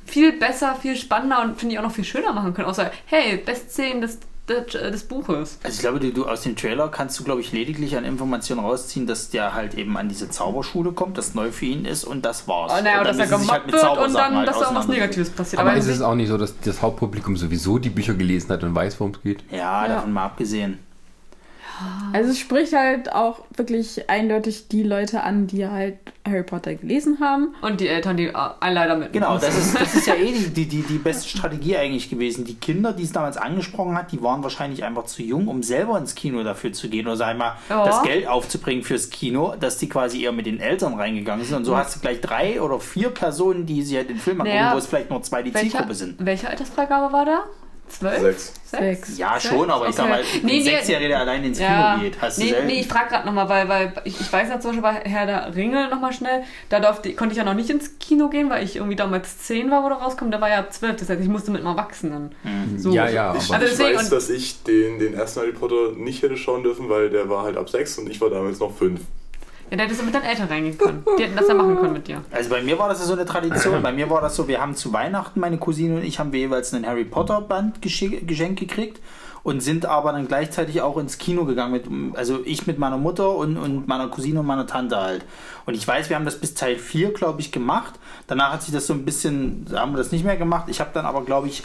viel 0.05 0.33
besser, 0.33 0.75
viel 0.75 0.95
spannender 0.95 1.41
und 1.43 1.57
finde 1.59 1.73
ich 1.73 1.79
auch 1.79 1.83
noch 1.83 1.91
viel 1.91 2.03
schöner 2.03 2.33
machen 2.33 2.53
können. 2.53 2.67
Außer, 2.67 2.91
hey, 3.05 3.37
Bestszenen 3.37 4.01
des, 4.01 4.19
des, 4.47 4.73
des 4.73 5.03
Buches. 5.03 5.59
Also 5.63 5.75
ich 5.75 5.79
glaube, 5.79 5.99
du, 5.99 6.11
du 6.11 6.25
aus 6.25 6.41
dem 6.41 6.55
Trailer 6.55 6.89
kannst 6.89 7.17
du, 7.19 7.23
glaube 7.23 7.41
ich, 7.41 7.51
lediglich 7.53 7.95
an 7.95 8.03
Informationen 8.03 8.59
rausziehen, 8.61 9.07
dass 9.07 9.29
der 9.29 9.53
halt 9.53 9.75
eben 9.75 9.95
an 9.97 10.09
diese 10.09 10.29
Zauberschule 10.29 10.91
kommt, 10.91 11.17
das 11.17 11.33
neu 11.33 11.51
für 11.51 11.65
ihn 11.65 11.85
ist 11.85 12.03
und 12.03 12.25
das 12.25 12.47
war's. 12.47 12.73
Oh, 12.77 12.83
naja, 12.83 12.95
und 13.01 13.07
und 13.07 13.07
dass 13.07 13.17
er 13.19 13.27
sich 13.37 13.47
gemobbt 13.47 13.65
mit 13.67 13.75
wird 13.75 13.83
und 13.97 14.13
dann, 14.13 14.35
halt 14.35 14.47
dass 14.47 14.55
da 14.57 14.61
auseinandersetzen. 14.65 14.91
Negatives 14.91 15.29
passiert. 15.29 15.59
Aber 15.61 15.69
Aber 15.71 15.79
ist 15.79 15.87
es 15.87 16.01
auch 16.01 16.15
nicht 16.15 16.27
so, 16.27 16.37
dass 16.37 16.59
das 16.59 16.81
Hauptpublikum 16.81 17.37
sowieso 17.37 17.79
die 17.79 17.89
Bücher 17.89 18.13
gelesen 18.15 18.49
hat 18.51 18.63
und 18.63 18.75
weiß, 18.75 18.99
worum 18.99 19.13
es 19.13 19.21
geht? 19.21 19.43
Ja, 19.51 19.83
Ja. 19.83 19.87
davon 19.95 20.11
mal 20.11 20.25
abgesehen. 20.25 20.79
Also 22.13 22.29
es 22.29 22.39
spricht 22.39 22.73
halt 22.73 23.11
auch 23.11 23.39
wirklich 23.55 24.09
eindeutig 24.09 24.67
die 24.67 24.83
Leute 24.83 25.23
an, 25.23 25.47
die 25.47 25.67
halt 25.67 25.97
Harry 26.25 26.43
Potter 26.43 26.75
gelesen 26.75 27.17
haben. 27.19 27.53
und 27.61 27.81
die 27.81 27.87
Eltern, 27.87 28.15
die 28.15 28.27
äh, 28.27 28.33
einen 28.59 28.75
leider 28.75 28.95
mit. 28.95 29.11
Genau, 29.11 29.37
das 29.37 29.57
ist, 29.57 29.79
das 29.79 29.95
ist 29.95 30.05
ja 30.07 30.13
eh 30.15 30.31
die, 30.31 30.49
die, 30.49 30.65
die, 30.67 30.81
die 30.83 30.97
beste 30.99 31.27
Strategie 31.27 31.75
eigentlich 31.75 32.09
gewesen. 32.09 32.45
Die 32.45 32.55
Kinder, 32.55 32.93
die 32.93 33.03
es 33.03 33.11
damals 33.11 33.37
angesprochen 33.37 33.97
hat, 33.97 34.11
die 34.11 34.21
waren 34.21 34.43
wahrscheinlich 34.43 34.83
einfach 34.83 35.05
zu 35.05 35.23
jung, 35.23 35.47
um 35.47 35.63
selber 35.63 35.97
ins 35.97 36.15
Kino 36.15 36.43
dafür 36.43 36.71
zu 36.71 36.87
gehen 36.89 37.07
oder 37.07 37.17
sag 37.17 37.31
ich 37.33 37.37
mal, 37.39 37.55
Ja. 37.69 37.83
das 37.85 38.03
Geld 38.03 38.27
aufzubringen 38.27 38.83
fürs 38.83 39.09
Kino, 39.09 39.55
dass 39.59 39.77
die 39.79 39.89
quasi 39.89 40.23
eher 40.23 40.31
mit 40.31 40.45
den 40.45 40.59
Eltern 40.59 40.93
reingegangen 40.93 41.43
sind. 41.43 41.57
Und 41.57 41.65
so 41.65 41.75
hast 41.75 41.95
du 41.95 41.99
gleich 41.99 42.21
drei 42.21 42.61
oder 42.61 42.79
vier 42.79 43.09
Personen, 43.09 43.65
die 43.65 43.81
sich 43.81 43.97
halt 43.97 44.09
den 44.09 44.17
Film 44.17 44.39
angucken, 44.39 44.57
Naja, 44.57 44.73
wo 44.73 44.77
es 44.77 44.85
vielleicht 44.85 45.09
nur 45.09 45.21
zwei 45.23 45.41
die 45.43 45.53
Welche, 45.53 45.71
Zielgruppe 45.71 45.95
sind. 45.95 46.23
welche 46.23 46.47
Altersfreigabe 46.49 47.11
war 47.11 47.25
da? 47.25 47.43
Zwölf? 47.87 48.21
Sechs. 48.21 48.53
Sechs. 48.65 49.17
Ja, 49.19 49.39
schon, 49.39 49.69
aber 49.69 49.87
ich 49.87 49.93
sag 49.95 50.05
Okay. 50.05 50.13
mal, 50.13 50.23
Nee, 50.23 50.39
ein 50.39 50.45
nee. 50.45 50.61
Sechsjähriger, 50.63 51.09
der 51.09 51.19
allein 51.19 51.43
ins 51.43 51.57
Kino 51.59 51.69
Ja, 51.69 51.97
geht, 52.01 52.19
hast 52.19 52.37
du 52.39 52.43
nee, 52.43 52.49
selten. 52.49 52.67
nee, 52.67 52.79
ich 52.79 52.87
frage 52.87 53.09
gerade 53.09 53.25
nochmal, 53.27 53.47
weil, 53.47 53.69
weil 53.69 53.93
ich, 54.05 54.19
ich 54.19 54.33
weiß 54.33 54.49
ja 54.49 54.59
zum 54.59 54.71
Beispiel 54.81 54.81
bei 55.03 55.09
Herr 55.09 55.27
der 55.27 55.55
Ringe 55.55 55.89
nochmal 55.89 56.11
schnell, 56.11 56.43
da 56.69 56.79
durfte, 56.79 57.13
konnte 57.13 57.33
ich 57.33 57.37
ja 57.37 57.43
noch 57.43 57.53
nicht 57.53 57.69
ins 57.69 57.99
Kino 57.99 58.29
gehen, 58.29 58.49
weil 58.49 58.63
ich 58.63 58.77
irgendwie 58.77 58.95
damals 58.95 59.37
zehn 59.39 59.69
war, 59.69 59.83
wo 59.83 59.89
der 59.89 59.99
rauskommt, 59.99 60.33
der 60.33 60.41
war 60.41 60.49
ja 60.49 60.59
ab 60.59 60.73
zwölf, 60.73 60.95
das 60.95 61.07
heißt, 61.09 61.21
ich 61.21 61.27
musste 61.29 61.51
mit 61.51 61.61
einem 61.61 61.69
Erwachsenen. 61.77 62.33
So. 62.77 62.91
Ja, 62.93 63.07
ja, 63.07 63.35
Ich, 63.35 63.43
aber 63.45 63.55
Also 63.55 63.65
ich 63.65 63.77
deswegen- 63.77 63.99
weiß, 63.99 64.09
dass 64.09 64.29
ich 64.31 64.63
den, 64.63 64.97
den 64.97 65.13
ersten 65.13 65.41
Harry 65.41 65.51
Potter 65.51 65.91
nicht 65.95 66.23
hätte 66.23 66.35
schauen 66.37 66.63
dürfen, 66.63 66.89
weil 66.89 67.11
der 67.11 67.29
war 67.29 67.43
halt 67.43 67.57
ab 67.57 67.69
sechs 67.69 67.97
und 67.99 68.09
ich 68.09 68.19
war 68.21 68.31
damals 68.31 68.59
noch 68.59 68.75
fünf. 68.75 69.01
Ja, 69.71 69.77
da 69.77 69.83
hättest 69.83 70.01
du 70.01 70.05
mit 70.05 70.13
deinen 70.13 70.25
Eltern 70.25 70.47
reingehen 70.47 70.77
können. 70.77 71.03
Die 71.17 71.23
hätten 71.23 71.35
das 71.35 71.47
ja 71.47 71.53
machen 71.55 71.75
können 71.77 71.93
mit 71.93 72.07
dir. 72.07 72.21
Also 72.31 72.49
bei 72.49 72.61
mir 72.61 72.77
war 72.77 72.89
das 72.89 72.99
ja 72.99 73.05
so 73.05 73.13
eine 73.13 73.25
Tradition. 73.25 73.81
Bei 73.81 73.91
mir 73.91 74.09
war 74.09 74.21
das 74.21 74.35
so, 74.35 74.47
wir 74.47 74.61
haben 74.61 74.75
zu 74.75 74.93
Weihnachten, 74.93 75.39
meine 75.39 75.57
Cousine 75.57 75.95
und 75.95 76.03
ich, 76.03 76.19
haben 76.19 76.31
wir 76.31 76.39
jeweils 76.41 76.73
einen 76.73 76.85
Harry 76.85 77.05
Potter 77.05 77.41
Band 77.41 77.79
gesche- 77.79 78.23
geschenkt 78.25 78.59
gekriegt 78.59 79.01
und 79.41 79.61
sind 79.61 79.85
aber 79.85 80.11
dann 80.11 80.27
gleichzeitig 80.27 80.81
auch 80.81 80.97
ins 80.97 81.17
Kino 81.17 81.45
gegangen. 81.45 81.71
Mit, 81.71 82.17
also 82.17 82.39
ich 82.45 82.67
mit 82.67 82.77
meiner 82.77 82.97
Mutter 82.97 83.35
und, 83.35 83.57
und 83.57 83.87
meiner 83.87 84.07
Cousine 84.09 84.41
und 84.41 84.45
meiner 84.45 84.67
Tante 84.67 84.97
halt. 84.97 85.25
Und 85.65 85.73
ich 85.73 85.87
weiß, 85.87 86.09
wir 86.09 86.17
haben 86.17 86.25
das 86.25 86.39
bis 86.39 86.53
Teil 86.53 86.77
4, 86.77 87.11
glaube 87.13 87.41
ich, 87.41 87.51
gemacht. 87.51 87.93
Danach 88.27 88.53
hat 88.53 88.61
sich 88.63 88.73
das 88.73 88.85
so 88.85 88.93
ein 88.93 89.05
bisschen, 89.05 89.65
haben 89.73 89.93
wir 89.93 89.97
das 89.97 90.11
nicht 90.11 90.23
mehr 90.23 90.37
gemacht. 90.37 90.65
Ich 90.67 90.79
habe 90.81 90.91
dann 90.93 91.05
aber, 91.05 91.23
glaube 91.25 91.47
ich, 91.47 91.63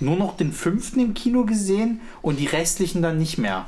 nur 0.00 0.16
noch 0.16 0.36
den 0.36 0.52
fünften 0.52 1.00
im 1.00 1.12
Kino 1.14 1.44
gesehen 1.44 2.00
und 2.22 2.38
die 2.38 2.46
restlichen 2.46 3.02
dann 3.02 3.18
nicht 3.18 3.36
mehr. 3.36 3.66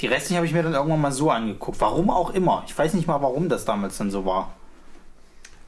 Die 0.00 0.06
restlichen 0.06 0.36
habe 0.36 0.46
ich 0.46 0.52
mir 0.52 0.62
dann 0.62 0.74
irgendwann 0.74 1.00
mal 1.00 1.12
so 1.12 1.30
angeguckt. 1.30 1.80
Warum 1.80 2.10
auch 2.10 2.30
immer. 2.30 2.64
Ich 2.66 2.76
weiß 2.76 2.92
nicht 2.94 3.06
mal, 3.06 3.22
warum 3.22 3.48
das 3.48 3.64
damals 3.64 3.96
dann 3.96 4.10
so 4.10 4.26
war. 4.26 4.54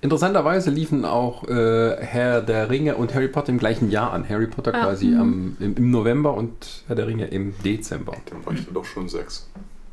interessanterweise 0.02 0.70
liefen 0.70 1.04
auch 1.04 1.44
äh, 1.48 1.96
Herr 1.98 2.42
der 2.42 2.68
Ringe 2.70 2.96
und 2.96 3.14
Harry 3.14 3.28
Potter 3.28 3.48
im 3.50 3.58
gleichen 3.58 3.90
Jahr 3.90 4.12
an. 4.12 4.28
Harry 4.28 4.46
Potter 4.46 4.72
quasi 4.72 5.14
am, 5.14 5.56
im, 5.60 5.76
im 5.76 5.90
November 5.90 6.34
und 6.34 6.84
Herr 6.86 6.96
der 6.96 7.06
Ringe 7.06 7.26
im 7.26 7.54
Dezember. 7.64 8.16
Dann 8.30 8.44
war 8.44 8.52
ich 8.52 8.64
dann 8.64 8.74
doch 8.74 8.84
schon 8.84 9.08
sechs. 9.08 9.48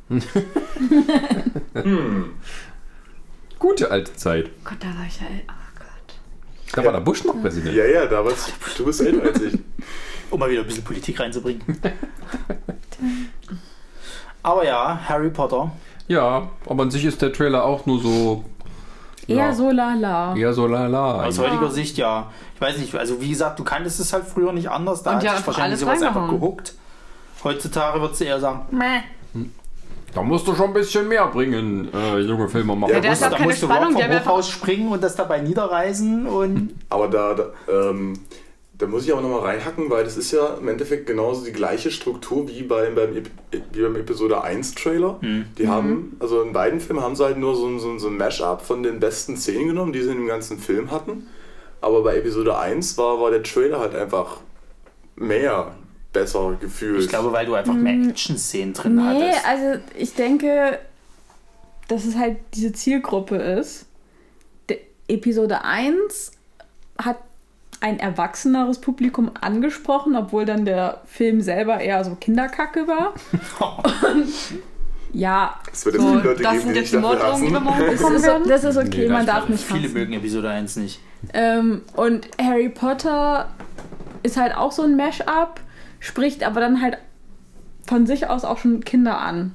Gute 3.57 3.89
alte 3.89 4.13
Zeit. 4.15 4.51
Gott, 4.63 4.77
da 4.79 4.87
war 4.87 5.05
ich 5.07 5.19
ja, 5.19 5.27
oh 5.47 5.79
Gott. 5.79 6.15
Da 6.73 6.83
war 6.85 6.91
der 6.91 6.99
Bush 6.99 7.23
noch 7.23 7.41
Präsident. 7.41 7.73
Ja, 7.75 7.85
ja, 7.85 8.05
da 8.05 8.23
warst 8.23 8.53
du 8.77 8.85
bist 8.85 9.01
älter 9.01 9.23
als 9.23 9.41
ich. 9.41 9.57
Um 10.31 10.39
mal 10.39 10.49
wieder 10.49 10.61
ein 10.61 10.67
bisschen 10.67 10.83
Politik 10.83 11.19
reinzubringen. 11.19 11.61
Aber 14.45 14.63
ja, 14.63 14.99
Harry 15.09 15.29
Potter. 15.31 15.71
Ja, 16.07 16.49
aber 16.69 16.83
an 16.83 16.91
sich 16.91 17.03
ist 17.03 17.19
der 17.21 17.33
Trailer 17.33 17.65
auch 17.65 17.85
nur 17.87 17.99
so. 17.99 18.43
Eher 19.27 19.37
ja, 19.37 19.53
so 19.53 19.71
lala. 19.71 20.35
Eher 20.35 20.53
so 20.53 20.67
lala. 20.67 21.25
Aus 21.25 21.39
heutiger 21.39 21.71
Sicht 21.71 21.97
ja. 21.97 22.27
Ich 22.53 22.61
weiß 22.61 22.77
nicht, 22.77 22.93
also 22.93 23.19
wie 23.19 23.29
gesagt, 23.29 23.57
du 23.57 23.63
kanntest 23.63 23.99
es 23.99 24.13
halt 24.13 24.23
früher 24.25 24.53
nicht 24.53 24.69
anders. 24.69 25.01
Da 25.01 25.11
Und 25.11 25.15
hat 25.17 25.23
ja, 25.23 25.35
sich 25.37 25.47
wahrscheinlich 25.47 25.83
alles 25.87 25.99
sowas 25.99 26.15
einfach 26.15 26.29
gehuckt. 26.29 26.75
Heutzutage 27.43 27.99
würdest 28.01 28.21
du 28.21 28.25
eher 28.25 28.39
sagen, 28.39 28.61
meh. 28.69 29.01
Da 30.13 30.21
musst 30.21 30.47
du 30.47 30.53
schon 30.55 30.67
ein 30.67 30.73
bisschen 30.73 31.07
mehr 31.07 31.25
bringen, 31.27 31.89
äh, 31.93 32.19
junge 32.19 32.47
Filmemacher. 32.47 32.93
Ja, 32.93 32.99
der 33.01 33.09
musst- 33.09 33.21
ist 33.21 33.27
auch 33.27 33.31
da 33.31 33.37
keine 33.37 33.49
musst 33.49 33.63
du 33.63 33.65
Spannung, 33.65 33.93
vom 33.93 34.11
Hochhaus 34.19 34.49
springen 34.49 34.87
und 34.91 35.03
das 35.03 35.15
dabei 35.15 35.41
niederreisen 35.41 36.27
und 36.27 36.69
Aber 36.89 37.07
da, 37.09 37.33
da, 37.33 37.43
ähm, 37.67 38.13
da 38.77 38.87
muss 38.87 39.05
ich 39.05 39.11
aber 39.13 39.21
nochmal 39.21 39.39
reinhacken, 39.41 39.89
weil 39.89 40.03
das 40.03 40.17
ist 40.17 40.31
ja 40.31 40.55
im 40.55 40.67
Endeffekt 40.67 41.05
genauso 41.07 41.45
die 41.45 41.51
gleiche 41.53 41.91
Struktur 41.91 42.47
wie 42.49 42.63
beim, 42.63 42.93
beim, 42.95 43.15
wie 43.71 43.81
beim 43.81 43.95
Episode 43.95 44.43
1 44.43 44.75
Trailer. 44.75 45.19
Die 45.57 45.67
haben, 45.67 46.17
also 46.19 46.41
in 46.41 46.51
beiden 46.51 46.79
Filmen 46.81 47.01
haben 47.01 47.15
sie 47.15 47.23
halt 47.23 47.37
nur 47.37 47.55
so, 47.55 47.67
ein- 47.67 47.79
so, 47.79 47.89
ein- 47.91 47.99
so 47.99 48.07
ein 48.07 48.17
Mash-up 48.17 48.61
von 48.65 48.83
den 48.83 48.99
besten 48.99 49.37
Szenen 49.37 49.67
genommen, 49.69 49.93
die 49.93 50.01
sie 50.01 50.09
in 50.11 50.17
dem 50.17 50.27
ganzen 50.27 50.59
Film 50.59 50.91
hatten. 50.91 51.27
Aber 51.81 52.03
bei 52.03 52.17
Episode 52.17 52.57
1 52.57 52.97
war, 52.97 53.21
war 53.21 53.31
der 53.31 53.43
Trailer 53.43 53.79
halt 53.79 53.95
einfach 53.95 54.39
mehr 55.15 55.75
besser 56.11 56.57
gefühlt. 56.59 57.01
ich 57.03 57.09
glaube, 57.09 57.31
weil 57.31 57.45
du 57.45 57.53
einfach 57.53 57.73
mehr 57.73 58.09
Action-Szenen 58.09 58.73
drin 58.73 58.95
Nee, 58.95 59.01
hattest. 59.01 59.45
also 59.47 59.81
ich 59.97 60.13
denke, 60.15 60.79
dass 61.87 62.05
es 62.05 62.15
halt 62.15 62.37
diese 62.53 62.73
Zielgruppe 62.73 63.35
ist. 63.37 63.85
Der 64.69 64.77
Episode 65.07 65.63
1 65.63 66.31
hat 66.97 67.17
ein 67.85 67.99
erwachseneres 67.99 68.81
Publikum 68.81 69.29
angesprochen, 69.39 70.15
obwohl 70.15 70.45
dann 70.45 70.65
der 70.65 71.01
Film 71.05 71.39
selber 71.41 71.79
eher 71.79 72.03
so 72.03 72.15
Kinderkacke 72.15 72.87
war. 72.87 73.13
Und, 74.11 74.27
ja, 75.13 75.59
es 75.71 75.85
wird 75.85 75.97
So, 75.97 76.01
viele 76.07 76.21
Leute 76.23 76.41
das 76.41 76.51
geben, 76.53 76.63
sind 76.65 76.75
jetzt 76.77 76.93
die 76.93 76.97
Morddrohungen, 76.97 77.45
die 77.45 77.53
wir 77.53 77.59
morgen 77.59 77.79
das 77.85 77.95
bekommen 77.97 78.15
ist, 78.15 78.25
werden. 78.25 78.47
das 78.49 78.63
ist 78.63 78.77
okay, 78.77 79.03
Nee, 79.03 79.07
man 79.09 79.25
das 79.27 79.35
darf 79.35 79.49
nicht 79.49 79.63
Viele 79.63 79.83
hassen. 79.83 79.93
mögen 79.93 80.13
Episode 80.13 80.49
1 80.49 80.77
nicht. 80.77 80.99
Ähm, 81.33 81.83
und 81.95 82.27
Harry 82.41 82.69
Potter 82.69 83.49
ist 84.23 84.35
halt 84.37 84.57
auch 84.57 84.71
so 84.71 84.81
ein 84.81 84.95
Mash-up, 84.95 85.59
spricht 85.99 86.43
aber 86.43 86.59
dann 86.61 86.81
halt 86.81 86.97
von 87.85 88.07
sich 88.07 88.27
aus 88.27 88.45
auch 88.45 88.57
schon 88.57 88.83
Kinder 88.83 89.19
an. 89.19 89.53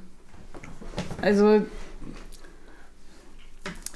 Also, 1.21 1.63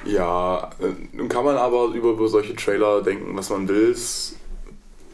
Ja, 0.06 0.70
äh, 0.80 0.94
nun 1.14 1.30
kann 1.30 1.46
man 1.46 1.58
aber 1.58 1.86
über, 1.94 2.12
über 2.12 2.28
solche 2.28 2.56
Trailer 2.56 3.02
denken, 3.02 3.36
was 3.36 3.50
man 3.50 3.68
will. 3.68 3.96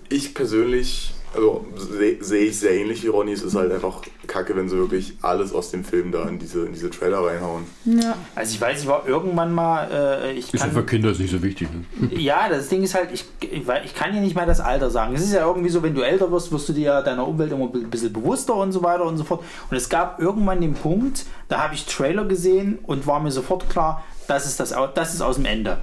Ich 0.10 0.34
persönlich, 0.34 1.14
also 1.34 1.66
sehe 1.78 2.22
seh 2.22 2.40
ich 2.48 2.60
sehr 2.60 2.74
ähnlich 2.74 3.02
wie 3.04 3.08
Ronny, 3.08 3.32
es 3.32 3.42
ist 3.42 3.56
halt 3.56 3.72
einfach 3.72 4.02
kacke, 4.28 4.56
wenn 4.56 4.68
sie 4.68 4.78
wirklich 4.78 5.14
alles 5.22 5.54
aus 5.54 5.72
dem 5.72 5.86
Film 5.86 6.12
da 6.12 6.28
in 6.28 6.40
diese, 6.40 6.66
in 6.66 6.74
diese 6.74 6.90
Trailer 6.90 7.26
reinhauen. 7.26 7.64
ja. 7.86 8.16
Also 8.36 8.54
ich 8.54 8.60
weiß, 8.60 8.82
ich 8.82 8.88
war 8.88 9.08
irgendwann 9.08 9.54
mal, 9.54 9.90
äh, 9.92 10.32
ich 10.34 10.54
Ist 10.54 10.54
ja 10.54 10.60
kann, 10.68 10.72
für 10.72 10.86
Kinder 10.86 11.12
nicht 11.12 11.32
so 11.32 11.42
wichtig. 11.42 11.70
Ne? 11.72 12.10
Ja, 12.18 12.50
das 12.50 12.68
Ding 12.68 12.84
ist 12.84 12.94
halt, 12.96 13.10
ich, 13.14 13.26
ich 13.42 13.96
kann 13.96 14.14
ja 14.14 14.20
nicht 14.20 14.36
mal 14.36 14.46
das 14.46 14.60
Alter 14.60 14.90
sagen. 14.90 15.16
Es 15.16 15.22
ist 15.22 15.34
ja 15.34 15.46
irgendwie 15.48 15.70
so, 15.70 15.82
wenn 15.84 15.96
du 15.96 16.02
älter 16.02 16.30
wirst, 16.32 16.52
wirst 16.52 16.68
du 16.68 16.74
dir 16.74 16.84
ja 16.84 17.02
deiner 17.02 17.26
Umwelt 17.26 17.52
immer 17.52 17.70
ein 17.74 17.90
bisschen 17.90 18.12
bewusster 18.12 18.56
und 18.56 18.74
so 18.74 18.84
weiter 18.84 19.06
und 19.06 19.18
so 19.18 19.24
fort. 19.24 19.44
Und 19.70 19.78
es 19.78 19.88
gab 19.88 20.20
irgendwann 20.20 20.60
den 20.60 20.74
Punkt, 20.74 21.26
da 21.48 21.64
habe 21.64 21.74
ich 21.76 21.86
Trailer 21.86 22.26
gesehen 22.26 22.80
und 22.84 23.08
war 23.08 23.22
mir 23.22 23.32
sofort 23.32 23.70
klar, 23.70 24.04
das 24.32 24.46
ist, 24.46 24.60
das, 24.60 24.74
das 24.96 25.14
ist 25.14 25.22
aus 25.22 25.36
dem 25.36 25.46
Ende. 25.46 25.78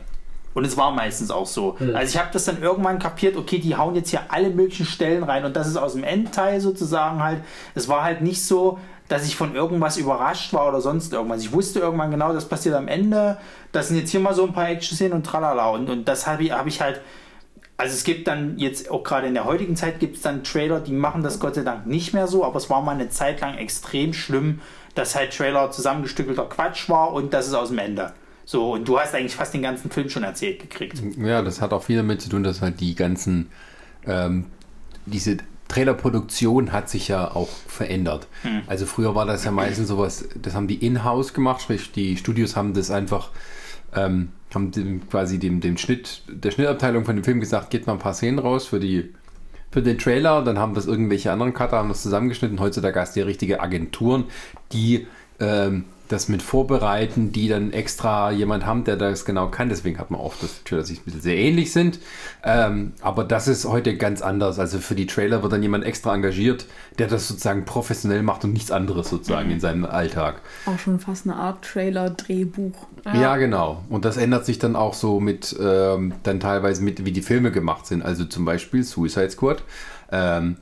Und 0.55 0.65
es 0.65 0.77
war 0.77 0.91
meistens 0.91 1.31
auch 1.31 1.47
so. 1.47 1.77
Also 1.95 2.15
ich 2.15 2.19
habe 2.19 2.31
das 2.33 2.47
dann 2.47 2.63
irgendwann 2.63 2.99
kapiert, 2.99 3.37
okay, 3.37 3.59
die 3.59 3.77
hauen 3.77 3.95
jetzt 3.95 4.11
hier 4.11 4.23
alle 4.29 4.51
möglichen 4.51 4.87
Stellen 4.87 5.23
rein 5.23 5.45
und 5.45 5.55
das 5.55 5.69
ist 5.69 5.77
aus 5.77 5.93
dem 5.93 6.03
Endteil 6.03 6.61
sozusagen 6.61 7.23
halt. 7.23 7.43
Es 7.75 7.89
war 7.89 8.03
halt 8.03 8.23
nicht 8.23 8.45
so, 8.45 8.79
dass 9.07 9.25
ich 9.25 9.37
von 9.37 9.55
irgendwas 9.55 9.99
überrascht 9.99 10.53
war 10.53 10.67
oder 10.69 10.81
sonst 10.81 11.13
irgendwas. 11.13 11.43
Ich 11.43 11.53
wusste 11.53 11.79
irgendwann 11.79 12.11
genau, 12.11 12.33
das 12.33 12.49
passiert 12.49 12.75
am 12.75 12.89
Ende. 12.89 13.39
Das 13.71 13.89
sind 13.89 13.99
jetzt 13.99 14.11
hier 14.11 14.21
mal 14.21 14.35
so 14.35 14.45
ein 14.47 14.53
paar 14.53 14.69
Action-Szenen 14.69 15.13
und 15.13 15.25
tralala. 15.25 15.69
Und, 15.69 15.89
und 15.91 16.07
das 16.07 16.27
habe 16.27 16.43
ich, 16.43 16.53
hab 16.53 16.67
ich 16.67 16.81
halt. 16.81 17.01
Also 17.77 17.95
es 17.95 18.03
gibt 18.03 18.27
dann 18.27 18.59
jetzt 18.59 18.91
auch 18.91 19.05
gerade 19.05 19.29
in 19.29 19.35
der 19.35 19.45
heutigen 19.45 19.77
Zeit 19.77 20.01
gibt 20.01 20.17
es 20.17 20.23
dann 20.23 20.43
Trailer, 20.43 20.81
die 20.81 20.93
machen 20.93 21.23
das 21.23 21.39
Gott 21.39 21.55
sei 21.55 21.63
Dank 21.63 21.87
nicht 21.87 22.13
mehr 22.13 22.27
so, 22.27 22.45
aber 22.45 22.57
es 22.57 22.69
war 22.69 22.83
mal 22.83 22.93
eine 22.93 23.09
Zeit 23.09 23.41
lang 23.41 23.57
extrem 23.57 24.13
schlimm, 24.13 24.61
dass 24.97 25.15
halt 25.15 25.37
Trailer 25.37 25.71
zusammengestückelter 25.71 26.47
Quatsch 26.47 26.89
war 26.89 27.13
und 27.13 27.33
das 27.33 27.47
ist 27.47 27.55
aus 27.55 27.69
dem 27.69 27.79
Ende. 27.79 28.13
So, 28.51 28.73
und 28.73 28.89
du 28.89 28.99
hast 28.99 29.15
eigentlich 29.15 29.35
fast 29.35 29.53
den 29.53 29.61
ganzen 29.61 29.91
Film 29.91 30.09
schon 30.09 30.23
erzählt 30.23 30.59
gekriegt. 30.59 31.03
Ja, 31.19 31.43
das 31.43 31.61
hat 31.61 31.75
auch 31.75 31.83
viel 31.83 31.99
damit 31.99 32.23
zu 32.23 32.31
tun, 32.31 32.43
dass 32.43 32.63
halt 32.63 32.81
die 32.81 32.95
ganzen, 32.95 33.51
ähm, 34.07 34.47
diese 35.05 35.37
Trailerproduktion 35.69 36.73
hat 36.73 36.89
sich 36.89 37.09
ja 37.09 37.31
auch 37.31 37.51
verändert. 37.67 38.27
Also 38.67 38.87
früher 38.87 39.15
war 39.15 39.27
das 39.27 39.45
ja 39.45 39.51
meistens 39.51 39.89
sowas, 39.89 40.31
das 40.35 40.55
haben 40.55 40.67
die 40.67 40.77
in-house 40.77 41.35
gemacht, 41.35 41.61
sprich 41.61 41.93
die 41.93 42.17
Studios 42.17 42.57
haben 42.57 42.73
das 42.73 42.91
einfach, 42.91 43.33
ähm, 43.95 44.33
haben 44.55 44.71
dem, 44.71 45.07
quasi 45.11 45.39
dem, 45.39 45.61
dem 45.61 45.77
Schnitt, 45.77 46.23
der 46.27 46.51
Schnittabteilung 46.51 47.05
von 47.05 47.17
dem 47.17 47.25
Film 47.25 47.41
gesagt, 47.41 47.69
geht 47.69 47.87
mal 47.87 47.93
ein 47.93 47.99
paar 47.99 48.15
Szenen 48.15 48.39
raus 48.39 48.67
für 48.67 48.81
die 48.81 49.13
für 49.71 49.83
den 49.83 49.99
Trailer, 49.99 50.43
dann 50.43 50.59
haben 50.59 50.73
das 50.73 50.87
irgendwelche 50.87 51.31
anderen 51.31 51.53
Cutter, 51.53 51.77
haben 51.77 51.91
das 51.91 52.03
zusammengeschnitten. 52.03 52.59
Heutzutage 52.61 52.99
hast 52.99 53.15
du 53.15 53.21
ja 53.21 53.27
richtige 53.27 53.61
Agenturen, 53.61 54.25
die 54.73 55.07
ähm, 55.39 55.85
das 56.09 56.29
mit 56.29 56.43
vorbereiten, 56.43 57.33
die 57.33 57.49
dann 57.49 57.73
extra 57.73 58.31
jemand 58.31 58.67
haben, 58.67 58.85
der 58.85 58.97
das 58.97 59.25
genau 59.25 59.49
kann. 59.49 59.69
Deswegen 59.69 59.99
hat 59.99 60.11
man 60.11 60.21
oft 60.21 60.43
das 60.43 60.65
Trailer, 60.65 60.83
dass 60.83 60.89
sie 60.89 60.97
ein 60.97 61.05
bisschen 61.05 61.21
sehr 61.21 61.37
ähnlich 61.37 61.73
sind. 61.73 62.01
Ähm, 62.43 62.93
aber 63.01 63.25
das 63.25 63.49
ist 63.49 63.65
heute 63.65 63.97
ganz 63.97 64.23
anders. 64.23 64.59
Also 64.59 64.79
für 64.79 64.95
die 64.95 65.07
Trailer 65.07 65.43
wird 65.43 65.53
dann 65.53 65.63
jemand 65.63 65.85
extra 65.85 66.15
engagiert, 66.15 66.67
der 66.99 67.09
das 67.09 67.29
sozusagen 67.29 67.65
professionell 67.65 68.23
macht 68.23 68.45
und 68.45 68.53
nichts 68.53 68.71
anderes 68.71 69.11
sozusagen 69.11 69.51
in 69.51 69.61
seinem 69.61 69.85
Alltag. 69.85 70.41
Auch 70.67 70.79
schon 70.79 70.99
fast 70.99 71.27
eine 71.27 71.37
Art 71.37 71.63
Trailer-Drehbuch. 71.65 72.75
Ja. 73.15 73.37
genau. 73.37 73.85
Und 73.89 74.05
das 74.05 74.17
ändert 74.17 74.45
sich 74.45 74.59
dann 74.59 74.77
auch 74.77 74.95
so 74.95 75.21
mit, 75.21 75.57
ähm, 75.61 76.15
dann 76.23 76.41
teilweise 76.41 76.83
mit, 76.83 77.05
wie 77.05 77.13
die 77.13 77.23
Filme 77.23 77.51
gemacht 77.53 77.87
sind. 77.87 78.03
Also 78.03 78.25
zum 78.25 78.45
Beispiel 78.45 78.83
Suicide 78.83 79.31
Squad. 79.31 79.63
Ähm, 80.11 80.57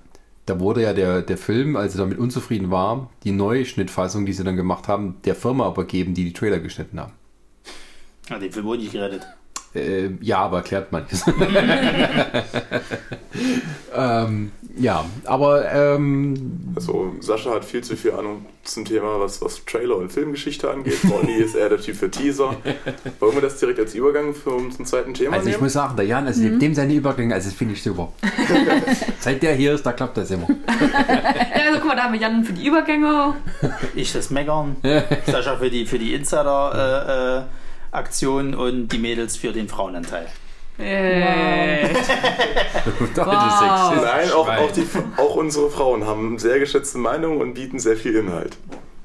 da 0.46 0.60
wurde 0.60 0.82
ja 0.82 0.92
der, 0.92 1.22
der 1.22 1.36
Film, 1.36 1.76
als 1.76 1.94
er 1.94 1.98
damit 1.98 2.18
unzufrieden 2.18 2.70
war, 2.70 3.10
die 3.24 3.32
neue 3.32 3.64
Schnittfassung, 3.64 4.26
die 4.26 4.32
sie 4.32 4.44
dann 4.44 4.56
gemacht 4.56 4.86
haben, 4.88 5.16
der 5.24 5.34
Firma 5.34 5.68
übergeben, 5.68 6.14
die 6.14 6.24
die 6.24 6.32
Trailer 6.32 6.60
geschnitten 6.60 7.00
haben. 7.00 7.12
Ja, 8.30 8.38
den 8.38 8.52
Film 8.52 8.66
wurde 8.66 8.82
nicht 8.82 8.92
gerettet. 8.92 9.26
Äh, 9.74 10.10
ja, 10.20 10.38
aber 10.38 10.58
erklärt 10.58 10.92
manches. 10.92 11.24
ähm, 13.94 14.52
ja, 14.78 15.04
aber 15.24 15.70
ähm, 15.72 16.72
Also 16.74 17.12
Sascha 17.20 17.50
hat 17.50 17.64
viel 17.64 17.82
zu 17.82 17.96
viel 17.96 18.12
Ahnung 18.12 18.44
zum 18.64 18.84
Thema, 18.84 19.20
was, 19.20 19.40
was 19.40 19.64
Trailer 19.64 19.96
und 19.96 20.12
Filmgeschichte 20.12 20.70
angeht. 20.70 20.98
Ronny 21.10 21.34
ist 21.34 21.54
eher 21.54 21.68
der 21.68 21.80
Typ 21.80 21.96
für 21.96 22.10
Teaser. 22.10 22.56
Wollen 23.20 23.34
wir 23.34 23.42
das 23.42 23.58
direkt 23.58 23.78
als 23.78 23.94
Übergang 23.94 24.34
für 24.34 24.50
unseren 24.50 24.84
zweiten 24.86 25.14
Thema 25.14 25.36
also 25.36 25.48
ich 25.48 25.54
nehmen? 25.54 25.64
muss 25.64 25.72
sagen, 25.72 25.96
der 25.96 26.06
Jan, 26.06 26.26
also 26.26 26.48
dem 26.48 26.74
seine 26.74 26.94
Übergänge, 26.94 27.34
also 27.34 27.48
das 27.48 27.56
finde 27.56 27.74
ich 27.74 27.82
super. 27.82 28.12
Seit 29.20 29.42
der 29.42 29.54
hier 29.54 29.74
ist, 29.74 29.84
da 29.86 29.92
klappt 29.92 30.16
das 30.16 30.30
immer. 30.30 30.48
Ja, 31.56 31.62
also 31.72 31.78
guck 31.80 31.88
mal, 31.88 31.96
da 31.96 32.04
haben 32.04 32.12
wir 32.12 32.20
Jan 32.20 32.44
für 32.44 32.52
die 32.52 32.66
Übergänge. 32.66 33.34
Ich 33.94 34.12
das 34.12 34.30
Meckern, 34.30 34.76
Sascha 35.26 35.56
für 35.56 35.70
die, 35.70 35.86
für 35.86 35.98
die 35.98 36.14
Insider-Aktion 36.14 38.54
und 38.54 38.88
die 38.88 38.98
Mädels 38.98 39.36
für 39.36 39.52
den 39.52 39.68
Frauenanteil. 39.68 40.26
Yay. 40.78 41.88
Wow. 43.14 43.94
Nein, 44.02 44.30
auch, 44.32 44.48
auch, 44.48 44.70
die, 44.72 44.86
auch 45.16 45.34
unsere 45.36 45.70
Frauen 45.70 46.06
haben 46.06 46.38
sehr 46.38 46.58
geschätzte 46.58 46.98
Meinungen 46.98 47.40
und 47.40 47.54
bieten 47.54 47.78
sehr 47.78 47.96
viel 47.96 48.14
Inhalt. 48.16 48.56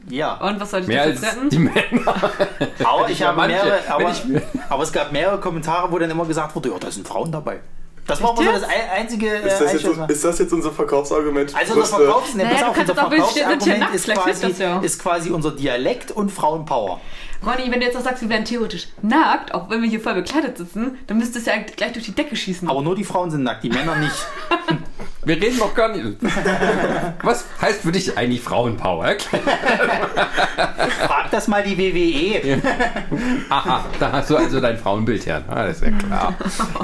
Ja, 0.09 0.33
Und 0.35 0.59
was 0.59 0.71
soll 0.71 0.81
ich 0.81 0.87
Mehr 0.87 1.07
jetzt 1.09 1.23
als 1.23 1.35
retten? 1.37 1.49
die 1.49 1.59
Männer. 1.59 1.79
aber 2.83 3.09
ich 3.09 3.21
habe 3.23 3.37
manche. 3.37 3.55
mehrere, 3.55 3.79
aber, 3.87 4.09
ich- 4.11 4.23
aber 4.69 4.83
es 4.83 4.91
gab 4.91 5.11
mehrere 5.11 5.39
Kommentare, 5.39 5.91
wo 5.91 5.99
dann 5.99 6.09
immer 6.09 6.25
gesagt 6.25 6.55
wurde, 6.55 6.69
ja, 6.69 6.75
da 6.79 6.91
sind 6.91 7.07
Frauen 7.07 7.31
dabei. 7.31 7.59
Das 8.07 8.21
war 8.21 8.31
immer 8.37 8.45
so 8.45 8.51
das 8.59 8.63
ein- 8.63 8.89
einzige 8.97 9.27
äh, 9.29 9.47
Ist 9.47 9.61
das, 9.61 9.73
jetzt, 9.73 9.85
ist 10.09 10.25
das 10.25 10.39
jetzt 10.39 10.51
unser 10.51 10.71
Verkaufsargument? 10.71 11.55
Also 11.55 11.75
unser 11.75 11.85
Größte- 11.97 12.03
Verkaufs 12.03 12.33
ne, 12.33 12.43
Naja, 12.43 12.67
auf, 12.69 12.77
unser 12.77 12.95
Verkaufsargument 12.95 13.93
ist 13.95 14.07
quasi, 14.11 14.55
ist 14.81 15.01
quasi 15.01 15.29
unser 15.29 15.51
Dialekt 15.51 16.11
und 16.11 16.29
Frauenpower. 16.31 16.99
Ronny, 17.45 17.71
wenn 17.71 17.79
du 17.79 17.85
jetzt 17.85 17.95
noch 17.95 18.03
sagst, 18.03 18.21
wir 18.21 18.29
wären 18.29 18.45
theoretisch 18.45 18.87
nackt, 19.01 19.53
auch 19.53 19.69
wenn 19.69 19.81
wir 19.81 19.89
hier 19.89 19.99
voll 19.99 20.13
bekleidet 20.13 20.57
sitzen, 20.57 20.97
dann 21.07 21.17
müsstest 21.17 21.47
du 21.47 21.51
ja 21.51 21.57
gleich 21.75 21.93
durch 21.93 22.05
die 22.05 22.11
Decke 22.13 22.35
schießen. 22.35 22.69
Aber 22.69 22.81
nur 22.81 22.95
die 22.95 23.03
Frauen 23.03 23.31
sind 23.31 23.43
nackt, 23.43 23.63
die 23.63 23.69
Männer 23.69 23.95
nicht. 23.95 24.11
Wir 25.23 25.35
reden 25.39 25.59
noch 25.59 25.75
gar 25.75 25.95
nicht. 25.95 26.17
Was 27.21 27.45
heißt 27.61 27.81
für 27.81 27.91
dich 27.91 28.17
eigentlich 28.17 28.41
Frauenpower? 28.41 29.05
Frag 31.05 31.29
das 31.29 31.47
mal 31.47 31.61
die 31.63 31.77
WWE. 31.77 32.59
Aha, 33.49 33.85
da 33.99 34.11
hast 34.13 34.31
du 34.31 34.37
also 34.37 34.59
dein 34.59 34.79
Frauenbild 34.79 35.23
her. 35.27 35.43
Ah, 35.47 35.67
das 35.67 35.77
ist 35.81 35.83
ja 35.85 35.91
klar. 35.91 36.33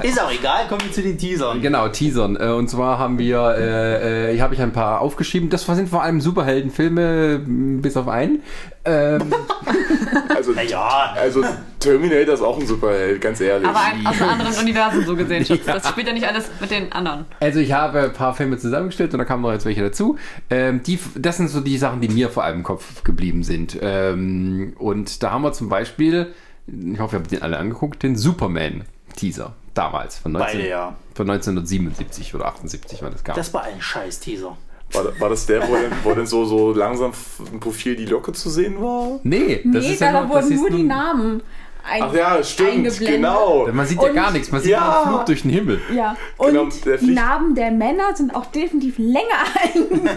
Ist 0.04 0.22
auch 0.22 0.32
egal, 0.32 0.68
kommen 0.68 0.82
wir 0.84 0.92
zu 0.92 1.02
den 1.02 1.18
Teasern. 1.18 1.64
Genau, 1.64 1.88
Teasern. 1.88 2.36
Äh, 2.36 2.50
Und 2.50 2.70
zwar 2.70 3.00
haben 3.00 3.18
wir, 3.18 3.56
äh, 3.58 4.30
äh, 4.30 4.34
hier 4.34 4.44
habe 4.44 4.54
ich 4.54 4.62
ein 4.62 4.72
paar 4.72 5.02
aufgeschrieben. 5.02 5.50
Das 5.50 5.66
sind 5.66 5.90
vor 5.90 6.04
allem 6.04 6.22
Superheldenfilme, 6.22 7.42
m, 7.44 7.82
bis 7.82 7.98
auf 7.98 8.08
einen. 8.08 8.44
Ähm, 8.88 9.22
Also, 10.38 10.52
Naja, 10.52 11.16
also 11.16 11.44
Terminator 11.80 12.34
ist 12.34 12.42
auch 12.42 12.60
ein 12.60 12.68
Superheld, 12.68 13.22
ganz 13.22 13.42
ehrlich. 13.42 13.68
Aber 13.68 13.80
ein, 13.80 14.06
aus 14.06 14.22
einem 14.22 14.30
anderen 14.32 14.56
Universum 14.56 15.06
so 15.06 15.16
gesehen, 15.16 15.46
Schatz. 15.46 15.66
Das 15.66 15.90
spielt 15.90 16.08
ja 16.08 16.14
nicht 16.14 16.28
alles 16.28 16.50
mit 16.60 16.72
den 16.72 16.92
anderen. 16.92 17.26
also 17.40 17.60
ich 17.60 17.72
habe 17.72 18.02
ein 18.02 18.14
paar 18.14 18.34
Filme 18.36 18.58
zusammengestellt 18.58 19.14
und 19.14 19.20
da 19.20 19.26
kamen 19.26 19.42
noch 19.42 19.52
jetzt 19.52 19.66
welche 19.66 19.82
dazu. 19.82 20.18
Ähm, 20.50 20.84
die, 20.84 21.00
das 21.16 21.38
sind 21.38 21.50
so 21.50 21.62
die 21.62 21.78
Sachen, 21.78 22.02
die 22.02 22.10
mir 22.10 22.30
vor 22.30 22.44
allem 22.44 22.58
im 22.58 22.64
Kopf 22.64 23.04
geblieben 23.04 23.44
sind. 23.44 23.78
Ähm, 23.82 24.74
und 24.78 25.24
da 25.24 25.32
haben 25.32 25.42
wir 25.42 25.54
zum 25.54 25.70
Beispiel, 25.70 26.34
ich 26.68 27.00
hoffe, 27.00 27.16
ihr 27.16 27.20
habt 27.20 27.32
den 27.32 27.42
alle 27.42 27.58
angeguckt, 27.58 28.04
den 28.04 28.16
Superman-Teaser. 28.16 29.54
Damals, 29.74 30.18
von, 30.18 30.32
19, 30.32 30.58
beide 30.58 30.70
ja. 30.70 30.96
von 31.14 31.30
1977 31.30 32.34
oder 32.34 32.48
78, 32.48 33.04
wann 33.04 33.12
das 33.12 33.24
kam. 33.24 33.36
Das 33.36 33.54
war 33.54 33.64
ein 33.64 33.80
scheiß 33.80 34.20
Teaser. 34.20 34.58
War, 34.94 35.20
war 35.20 35.30
das 35.30 35.46
der, 35.46 35.68
wo 35.68 35.74
dann, 35.74 35.92
wo 36.04 36.14
dann 36.14 36.26
so, 36.26 36.46
so 36.46 36.72
langsam 36.74 37.12
im 37.52 37.60
Profil 37.60 37.96
die 37.98 38.06
Locke 38.06 38.32
zu 38.32 38.50
sehen 38.50 38.82
war? 38.82 39.20
nee, 39.24 39.62
das 39.66 39.84
nee, 39.86 39.94
ist 39.94 40.00
ja 40.02 40.12
da 40.14 40.22
nur, 40.26 40.36
das 40.36 40.46
wurden 40.46 40.60
nur 40.60 40.70
die 40.70 40.84
Namen 40.84 41.42
ein, 41.90 42.04
Ach 42.04 42.14
ja, 42.14 42.44
stimmt, 42.44 42.70
eingeblendet. 42.70 43.08
genau. 43.16 43.68
Man 43.72 43.86
sieht 43.86 44.02
ja 44.02 44.10
Und- 44.10 44.16
gar 44.16 44.32
nichts, 44.32 44.52
man 44.52 44.60
sieht 44.62 44.72
Ja. 44.72 44.80
nur 44.88 44.96
einen 44.98 45.08
Flug 45.10 45.26
durch 45.28 45.42
den 45.44 45.52
Himmel. 45.52 45.82
Ja, 45.94 46.16
und 46.38 46.48
Genau, 46.48 46.66
die 46.66 46.72
fliegt- 46.72 47.04
Namen 47.16 47.56
der 47.56 47.72
Männer 47.72 48.14
sind 48.16 48.36
auch 48.36 48.46
definitiv 48.48 48.98
länger 48.98 49.22
ein, 49.76 50.10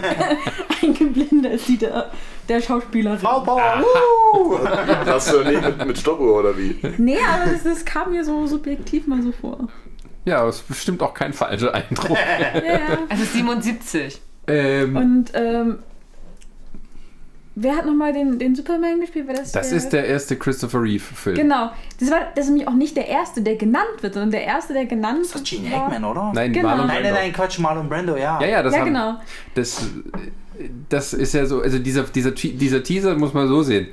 eingeblendet 0.81 1.51
als 1.51 1.65
die 1.65 1.77
der, 1.77 2.11
der 2.49 2.61
Schauspielerin. 2.61 3.19
Frau 3.19 3.41
Bauer, 3.41 3.83
uh! 4.33 4.57
Hast 5.05 5.31
du 5.33 5.43
nicht 5.43 5.61
mit, 5.61 5.85
mit 5.85 5.97
Stoppuhr 5.97 6.39
oder 6.39 6.57
wie? 6.57 6.75
Nee, 6.97 7.17
aber 7.19 7.51
das, 7.51 7.63
das 7.63 7.85
kam 7.85 8.11
mir 8.11 8.23
so 8.25 8.45
subjektiv 8.47 9.07
mal 9.07 9.21
so 9.21 9.31
vor. 9.31 9.67
Ja, 10.25 10.45
das 10.45 10.57
ist 10.57 10.67
bestimmt 10.67 11.01
auch 11.01 11.13
kein 11.13 11.33
falscher 11.33 11.73
Eindruck. 11.73 12.17
Ja, 12.55 12.61
ja. 12.63 12.79
Also 13.09 13.23
77. 13.23 14.21
ähm, 14.47 14.95
Und 14.95 15.25
ähm, 15.33 15.79
wer 17.55 17.75
hat 17.75 17.85
nochmal 17.85 18.13
den, 18.13 18.39
den 18.39 18.55
Superman 18.55 18.99
gespielt? 19.01 19.27
War 19.27 19.35
das 19.35 19.51
das 19.51 19.69
der, 19.69 19.77
ist 19.77 19.89
der 19.93 20.05
erste 20.07 20.35
Christopher 20.37 20.81
Reeve-Film. 20.81 21.35
Genau. 21.35 21.71
Das 21.99 22.09
war 22.11 22.19
das 22.35 22.45
ist 22.45 22.51
nämlich 22.51 22.67
auch 22.67 22.73
nicht 22.73 22.95
der 22.97 23.07
erste, 23.07 23.41
der 23.41 23.55
genannt 23.55 24.01
wird, 24.01 24.13
sondern 24.13 24.31
der 24.31 24.43
erste, 24.45 24.73
der 24.73 24.85
genannt 24.85 25.19
Das 25.23 25.35
ist 25.41 25.45
Gene 25.49 25.71
war- 25.71 25.85
Hackman, 25.85 26.05
oder? 26.05 26.31
Nein, 26.33 26.53
Genau. 26.53 26.69
Marlon 26.69 26.87
Nein, 26.87 26.95
nein, 26.95 27.03
Brando. 27.13 27.19
nein, 27.21 27.33
Quatsch, 27.33 27.59
Marlon 27.59 27.89
Brando, 27.89 28.15
ja. 28.17 28.39
Ja, 28.41 28.47
ja, 28.47 28.63
das 28.63 28.73
Ja, 28.73 28.79
haben, 28.79 28.87
genau. 28.87 29.15
Das, 29.53 29.87
das 30.89 31.13
ist 31.13 31.33
ja 31.33 31.45
so, 31.45 31.61
also 31.61 31.79
dieser, 31.79 32.03
dieser, 32.03 32.31
dieser 32.31 32.83
Teaser 32.83 33.15
muss 33.15 33.33
man 33.33 33.47
so 33.47 33.63
sehen. 33.63 33.87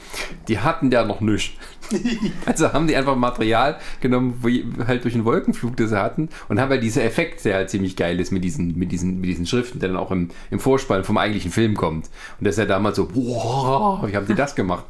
Die 0.48 0.58
hatten 0.58 0.90
ja 0.90 1.04
noch 1.04 1.20
nichts. 1.20 1.54
Also 2.44 2.72
haben 2.72 2.86
die 2.86 2.96
einfach 2.96 3.16
Material 3.16 3.78
genommen, 4.00 4.38
wo 4.42 4.48
halt 4.86 5.04
durch 5.04 5.14
den 5.14 5.24
Wolkenflug, 5.24 5.76
das 5.76 5.90
sie 5.90 6.00
hatten, 6.00 6.28
und 6.48 6.60
haben 6.60 6.70
halt 6.70 6.82
dieser 6.82 7.02
Effekt, 7.02 7.44
der 7.44 7.54
halt 7.54 7.70
ziemlich 7.70 7.96
geil 7.96 8.20
ist 8.20 8.30
mit 8.30 8.44
diesen, 8.44 8.76
mit 8.76 8.92
diesen, 8.92 9.20
mit 9.20 9.30
diesen 9.30 9.46
Schriften, 9.46 9.78
der 9.80 9.88
dann 9.88 9.98
auch 9.98 10.10
im, 10.10 10.28
im 10.50 10.60
Vorspann 10.60 11.04
vom 11.04 11.16
eigentlichen 11.16 11.50
Film 11.50 11.74
kommt. 11.74 12.10
Und 12.38 12.46
das 12.46 12.56
ist 12.56 12.58
ja 12.58 12.66
damals 12.66 12.96
so, 12.96 13.08
wow, 13.14 14.06
wie 14.06 14.14
haben 14.14 14.26
die 14.26 14.34
das 14.34 14.54
gemacht? 14.54 14.84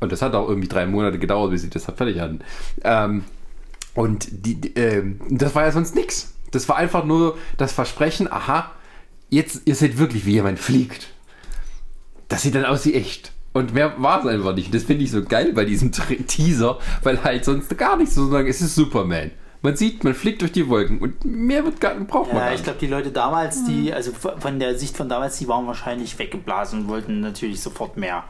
Und 0.00 0.12
das 0.12 0.20
hat 0.20 0.34
auch 0.34 0.48
irgendwie 0.48 0.68
drei 0.68 0.86
Monate 0.86 1.18
gedauert, 1.18 1.50
bis 1.50 1.62
sie 1.62 1.70
das 1.70 1.84
fertig 1.84 2.20
hatten. 2.20 2.40
Ähm, 2.82 3.24
und 3.94 4.28
die, 4.30 4.60
die, 4.60 4.74
ähm, 4.74 5.20
das 5.30 5.54
war 5.54 5.64
ja 5.64 5.72
sonst 5.72 5.94
nichts. 5.94 6.34
Das 6.50 6.68
war 6.68 6.76
einfach 6.76 7.04
nur 7.04 7.38
das 7.56 7.72
Versprechen, 7.72 8.30
aha, 8.30 8.70
jetzt, 9.30 9.62
ihr 9.64 9.74
seht 9.74 9.98
wirklich, 9.98 10.26
wie 10.26 10.32
jemand 10.32 10.58
fliegt. 10.58 11.13
Das 12.28 12.42
sieht 12.42 12.54
dann 12.54 12.64
aus 12.64 12.84
wie 12.86 12.94
echt. 12.94 13.32
Und 13.52 13.72
mehr 13.74 13.94
war 13.98 14.20
es 14.20 14.26
einfach 14.26 14.54
nicht. 14.54 14.74
Das 14.74 14.82
finde 14.84 15.04
ich 15.04 15.10
so 15.12 15.22
geil 15.22 15.52
bei 15.52 15.64
diesem 15.64 15.92
Teaser, 16.26 16.78
weil 17.02 17.22
halt 17.22 17.44
sonst 17.44 17.76
gar 17.78 17.96
nichts 17.96 18.14
so 18.14 18.28
sagen, 18.28 18.48
es 18.48 18.60
ist 18.60 18.74
Superman. 18.74 19.30
Man 19.62 19.76
sieht, 19.76 20.04
man 20.04 20.12
fliegt 20.14 20.42
durch 20.42 20.52
die 20.52 20.68
Wolken 20.68 20.98
und 20.98 21.24
mehr 21.24 21.64
wird 21.64 21.80
gar, 21.80 21.94
braucht 21.94 22.28
man 22.28 22.36
Ja, 22.36 22.42
gar 22.42 22.48
ich 22.50 22.58
nicht. 22.58 22.64
glaube, 22.64 22.78
die 22.80 22.86
Leute 22.86 23.10
damals, 23.12 23.64
die, 23.64 23.92
also 23.94 24.12
von 24.12 24.58
der 24.58 24.78
Sicht 24.78 24.94
von 24.96 25.08
damals, 25.08 25.38
die 25.38 25.48
waren 25.48 25.66
wahrscheinlich 25.66 26.18
weggeblasen 26.18 26.80
und 26.82 26.88
wollten 26.88 27.20
natürlich 27.20 27.62
sofort 27.62 27.96
mehr. 27.96 28.24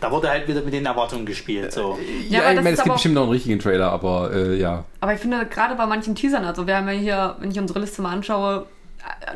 Da 0.00 0.10
wurde 0.12 0.28
halt 0.30 0.46
wieder 0.46 0.62
mit 0.62 0.72
den 0.72 0.86
Erwartungen 0.86 1.26
gespielt. 1.26 1.72
So. 1.72 1.98
Ja, 2.28 2.38
Ja, 2.38 2.42
aber 2.42 2.50
ich 2.50 2.54
das 2.56 2.64
meine, 2.64 2.76
es 2.76 2.82
gibt 2.84 2.94
bestimmt 2.94 3.14
noch 3.16 3.22
einen 3.22 3.32
richtigen 3.32 3.58
Trailer, 3.58 3.90
aber 3.90 4.30
äh, 4.32 4.58
ja. 4.58 4.84
Aber 5.00 5.12
ich 5.12 5.20
finde, 5.20 5.44
gerade 5.46 5.74
bei 5.74 5.86
manchen 5.86 6.14
Teasern, 6.14 6.44
also 6.44 6.66
wir 6.66 6.76
haben 6.76 6.86
ja 6.86 6.94
hier, 6.94 7.36
wenn 7.40 7.50
ich 7.50 7.58
unsere 7.58 7.80
Liste 7.80 8.00
mal 8.02 8.12
anschaue, 8.12 8.60
äh, 8.60 8.64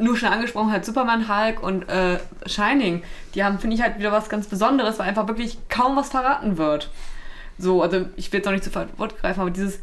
nur 0.00 0.16
schon 0.16 0.28
angesprochen, 0.30 0.72
halt 0.72 0.84
Superman, 0.84 1.28
Hulk 1.28 1.62
und 1.62 1.88
äh, 1.88 2.18
Shining. 2.46 3.02
Die 3.34 3.44
haben, 3.44 3.58
finde 3.58 3.76
ich, 3.76 3.82
halt 3.82 3.98
wieder 3.98 4.12
was 4.12 4.28
ganz 4.28 4.46
Besonderes, 4.46 4.98
weil 4.98 5.08
einfach 5.08 5.26
wirklich 5.28 5.58
kaum 5.68 5.96
was 5.96 6.08
verraten 6.10 6.58
wird. 6.58 6.90
So, 7.58 7.82
also 7.82 8.06
ich 8.16 8.32
will 8.32 8.38
jetzt 8.38 8.46
noch 8.46 8.52
nicht 8.52 8.64
zu 8.64 8.70
Wort 8.74 9.20
greifen, 9.20 9.40
aber 9.40 9.50
dieses, 9.50 9.80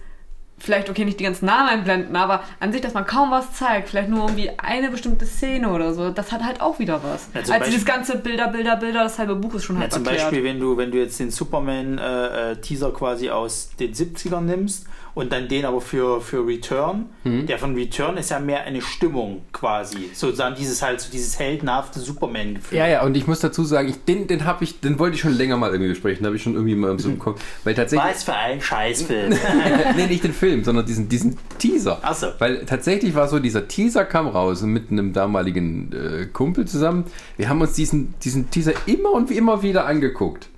vielleicht, 0.58 0.90
okay, 0.90 1.06
nicht 1.06 1.20
die 1.20 1.24
ganzen 1.26 1.46
Namen 1.46 1.70
einblenden, 1.70 2.16
aber 2.16 2.42
an 2.60 2.72
sich, 2.72 2.82
dass 2.82 2.96
man 2.96 3.06
kaum 3.06 3.30
was 3.30 3.54
zeigt, 3.54 3.90
vielleicht 3.90 4.10
nur 4.10 4.24
irgendwie 4.24 4.50
eine 4.58 4.90
bestimmte 4.90 5.28
Szene 5.28 5.70
oder 5.70 5.94
so, 5.94 6.10
das 6.10 6.32
hat 6.32 6.44
halt 6.44 6.60
auch 6.62 6.80
wieder 6.80 7.02
was. 7.04 7.30
Ja, 7.36 7.42
also 7.42 7.54
dieses 7.66 7.86
Beispiel- 7.86 7.94
ganze 7.94 8.18
Bilder, 8.18 8.48
Bilder, 8.48 8.76
Bilder, 8.78 9.04
das 9.04 9.20
halbe 9.20 9.36
Buch 9.36 9.54
ist 9.54 9.66
schon 9.66 9.76
Ja, 9.76 9.84
halt 9.84 9.94
zum 9.94 10.04
erklärt. 10.04 10.32
Beispiel, 10.32 10.44
wenn 10.44 10.60
du, 10.60 10.76
wenn 10.76 10.90
du 10.90 10.98
jetzt 10.98 11.20
den 11.20 11.30
Superman-Teaser 11.30 12.92
quasi 12.92 13.30
aus 13.30 13.70
den 13.80 13.94
70ern 13.94 14.42
nimmst 14.42 14.88
und 15.18 15.32
dann 15.32 15.48
den 15.48 15.66
aber 15.66 15.82
für, 15.82 16.22
für 16.22 16.46
Return, 16.46 17.08
Mhm. 17.24 17.46
der 17.48 17.60
von 17.60 17.76
Return 17.76 18.16
ist 18.18 18.30
ja 18.30 18.40
mehr 18.40 18.64
eine 18.64 18.82
Stimmung 18.82 19.42
quasi. 19.52 20.12
Sozusagen 20.14 20.56
dieses 20.56 20.82
halt 20.82 21.02
so 21.02 21.12
dieses 21.12 21.38
heldenhafte 21.40 22.00
Superman-Gefühl. 22.00 22.78
Ja, 22.78 22.88
ja, 22.88 23.04
und 23.04 23.18
ich 23.18 23.28
muss 23.28 23.40
dazu 23.40 23.64
sagen, 23.64 23.90
ich, 23.90 24.04
den, 24.06 24.28
den 24.28 24.46
habe 24.46 24.64
ich, 24.64 24.80
den 24.80 25.00
wollte 25.00 25.16
ich 25.16 25.22
schon 25.22 25.34
länger 25.34 25.58
mal 25.58 25.72
irgendwie 25.72 25.90
besprechen, 25.90 26.26
habe 26.26 26.36
ich 26.36 26.44
schon 26.44 26.54
irgendwie 26.54 26.76
mal 26.76 26.98
so 27.00 27.10
im 27.10 27.20
Kopf. 27.20 27.42
Weil 27.64 27.74
tatsächlich. 27.74 28.10
Was 28.10 28.24
für 28.24 28.34
ein 28.36 28.62
Scheißfilm. 28.62 29.34
nee, 29.98 30.06
nicht 30.08 30.24
den 30.24 30.34
Film, 30.34 30.64
sondern 30.64 30.86
diesen, 30.86 31.10
diesen 31.10 31.38
Teaser. 31.58 32.00
Ach 32.02 32.14
so. 32.16 32.28
Weil 32.38 32.66
tatsächlich 32.66 33.16
war 33.16 33.28
so, 33.28 33.40
dieser 33.40 33.68
Teaser 33.68 34.06
kam 34.06 34.28
raus 34.28 34.62
mit 34.62 34.92
einem 34.92 35.12
damaligen 35.14 35.92
äh, 35.92 36.26
Kumpel 36.28 36.66
zusammen. 36.66 37.06
Wir 37.36 37.50
haben 37.50 37.60
uns 37.60 37.74
diesen, 37.74 38.14
diesen 38.24 38.50
Teaser 38.52 38.74
immer 38.86 39.12
und 39.12 39.30
wie 39.30 39.36
immer 39.38 39.64
wieder 39.64 39.86
angeguckt. 39.86 40.50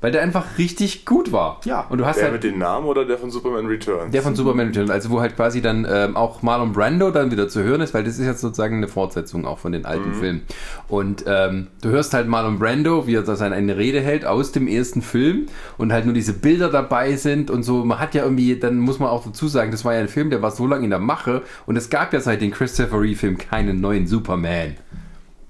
Weil 0.00 0.12
der 0.12 0.22
einfach 0.22 0.56
richtig 0.56 1.04
gut 1.04 1.30
war. 1.30 1.60
Ja. 1.64 1.86
Und 1.90 1.98
du 1.98 2.06
hast 2.06 2.16
Der 2.16 2.24
halt 2.24 2.32
mit 2.34 2.44
den 2.44 2.58
Namen 2.58 2.86
oder 2.86 3.04
der 3.04 3.18
von 3.18 3.30
Superman 3.30 3.66
Returns? 3.66 4.12
der 4.12 4.22
von 4.22 4.34
Superman 4.34 4.68
Returns, 4.68 4.90
also 4.90 5.10
wo 5.10 5.20
halt 5.20 5.36
quasi 5.36 5.60
dann 5.60 5.86
ähm, 5.90 6.16
auch 6.16 6.40
Marlon 6.42 6.72
Brando 6.72 7.10
dann 7.10 7.30
wieder 7.30 7.48
zu 7.48 7.62
hören 7.62 7.82
ist, 7.82 7.92
weil 7.92 8.02
das 8.04 8.18
ist 8.18 8.24
jetzt 8.24 8.40
sozusagen 8.40 8.76
eine 8.76 8.88
Fortsetzung 8.88 9.46
auch 9.46 9.58
von 9.58 9.72
den 9.72 9.84
alten 9.84 10.14
Filmen. 10.14 10.42
Und 10.88 11.24
ähm, 11.26 11.66
du 11.82 11.90
hörst 11.90 12.14
halt 12.14 12.28
Marlon 12.28 12.58
Brando, 12.58 13.06
wie 13.06 13.14
er 13.14 13.22
da 13.22 13.36
seine 13.36 13.56
eine 13.56 13.76
Rede 13.76 14.00
hält 14.00 14.24
aus 14.24 14.52
dem 14.52 14.68
ersten 14.68 15.02
Film 15.02 15.46
und 15.76 15.92
halt 15.92 16.06
nur 16.06 16.14
diese 16.14 16.32
Bilder 16.32 16.70
dabei 16.70 17.16
sind 17.16 17.50
und 17.50 17.62
so. 17.62 17.84
Man 17.84 17.98
hat 17.98 18.14
ja 18.14 18.22
irgendwie, 18.22 18.56
dann 18.58 18.78
muss 18.78 18.98
man 18.98 19.10
auch 19.10 19.24
dazu 19.24 19.48
sagen, 19.48 19.70
das 19.70 19.84
war 19.84 19.92
ja 19.94 20.00
ein 20.00 20.08
Film, 20.08 20.30
der 20.30 20.40
war 20.40 20.50
so 20.50 20.66
lange 20.66 20.84
in 20.84 20.90
der 20.90 20.98
Mache 20.98 21.42
und 21.66 21.76
es 21.76 21.90
gab 21.90 22.12
ja 22.14 22.20
seit 22.20 22.40
dem 22.40 22.52
Christopher 22.52 23.00
Reeve-Film 23.00 23.36
keinen 23.36 23.80
neuen 23.82 24.06
Superman. 24.06 24.76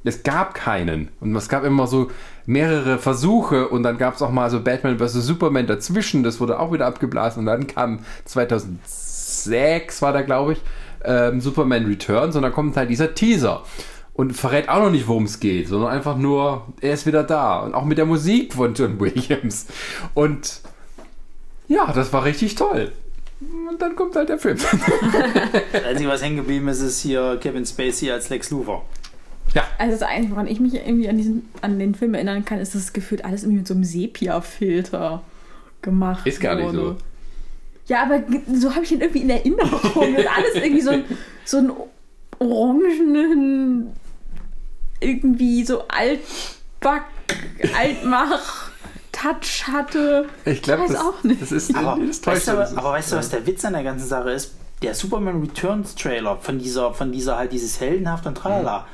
Es 0.03 0.23
gab 0.23 0.55
keinen. 0.55 1.09
Und 1.21 1.37
es 1.37 1.49
gab 1.49 1.63
immer 1.65 1.87
so 1.87 2.11
mehrere 2.51 2.99
Versuche 2.99 3.69
und 3.69 3.85
dann 3.85 3.97
gab 3.97 4.17
es 4.17 4.23
auch 4.23 4.31
mal 4.31 4.51
so 4.51 4.61
Batman 4.61 4.99
vs. 4.99 5.13
Superman 5.13 5.69
dazwischen. 5.69 6.25
Das 6.25 6.41
wurde 6.41 6.59
auch 6.59 6.73
wieder 6.73 6.87
abgeblasen 6.87 7.41
und 7.41 7.47
dann 7.47 7.67
kam 7.69 8.01
2006 8.25 10.03
war 10.03 10.13
da, 10.13 10.23
glaube 10.23 10.55
ich, 10.55 10.61
ähm, 11.05 11.41
Superman 11.41 11.87
Returns 11.87 12.35
und 12.35 12.43
dann 12.43 12.53
kommt 12.53 12.77
halt 12.77 12.91
dieser 12.91 13.15
Teaser. 13.15 13.63
Und 14.13 14.33
verrät 14.33 14.69
auch 14.69 14.81
noch 14.81 14.91
nicht, 14.91 15.07
worum 15.09 15.25
es 15.25 15.41
geht, 15.41 15.69
sondern 15.69 15.91
einfach 15.91 16.17
nur, 16.17 16.67
er 16.81 16.93
ist 16.93 17.07
wieder 17.07 17.23
da. 17.23 17.61
Und 17.61 17.73
auch 17.73 17.85
mit 17.85 17.97
der 17.97 18.05
Musik 18.05 18.53
von 18.53 18.75
John 18.75 19.01
Williams. 19.01 19.67
Und 20.13 20.61
ja, 21.69 21.91
das 21.93 22.13
war 22.13 22.25
richtig 22.25 22.57
toll. 22.57 22.93
Und 23.41 23.81
dann 23.81 23.97
kommt 23.97 24.17
halt 24.17 24.29
der 24.29 24.39
Film. 24.39 24.59
Das 25.73 25.85
Einzige, 25.85 26.11
was 26.11 26.23
hängen 26.23 26.37
geblieben 26.37 26.69
ist, 26.69 26.81
ist 26.81 27.01
hier 27.01 27.39
Kevin 27.41 27.65
Spacey 27.65 28.11
als 28.11 28.29
Lex 28.29 28.51
Luthor. 28.51 28.85
Also 29.79 29.93
das 29.99 30.03
Einzige, 30.03 30.33
woran 30.35 30.47
ich 30.47 30.61
mich 30.61 30.75
irgendwie 30.75 31.09
an, 31.09 31.17
diesen, 31.17 31.49
an 31.63 31.79
den 31.79 31.95
Film 31.95 32.15
erinnern 32.15 32.45
kann, 32.45 32.59
ist 32.59 32.75
das 32.75 32.93
gefühlt 32.93 33.25
alles 33.25 33.43
irgendwie 33.43 33.59
mit 33.59 33.67
so 33.67 33.75
einem 33.75 33.85
Sepia-Filter 33.85 35.23
gemacht 35.83 36.27
Ist 36.27 36.41
gar 36.41 36.55
nicht 36.57 36.67
wurde. 36.67 36.79
so. 36.79 36.97
Ja, 37.87 38.03
aber 38.05 38.21
so 38.55 38.75
habe 38.75 38.85
ich 38.85 38.93
ihn 38.93 39.01
irgendwie 39.01 39.23
in 39.23 39.31
Erinnerung. 39.31 40.15
Das 40.17 40.27
alles 40.27 40.55
irgendwie 40.55 40.81
so, 40.83 40.91
ein, 40.91 41.05
so 41.45 41.57
einen 41.59 41.73
orangenen, 42.39 43.93
irgendwie 45.01 45.65
so 45.65 45.83
altback, 45.89 47.03
altmach 47.77 48.71
Touch 49.13 49.67
hatte. 49.67 50.27
Ich 50.45 50.63
glaube, 50.63 50.85
das, 50.89 50.97
auch 50.97 51.23
nicht. 51.25 51.43
das 51.43 51.53
ist 51.53 51.75
Aber, 51.75 51.99
das 52.07 52.25
weißt 52.25 52.49
du, 52.49 52.53
Täuschte. 52.53 52.79
aber 52.79 52.91
weißt 52.93 53.13
du, 53.13 53.17
was 53.17 53.31
der 53.31 53.47
Witz 53.47 53.65
an 53.65 53.73
der 53.73 53.83
ganzen 53.83 54.07
Sache 54.07 54.31
ist? 54.31 54.55
Der 54.83 54.95
Superman 54.95 55.41
Returns 55.41 55.95
Trailer 55.95 56.37
von 56.39 56.59
dieser, 56.59 56.95
von 56.95 57.13
dieser 57.13 57.37
halt 57.37 57.53
dieses 57.53 57.81
heldenhafte 57.81 58.29
und 58.29 58.37
tralala, 58.37 58.87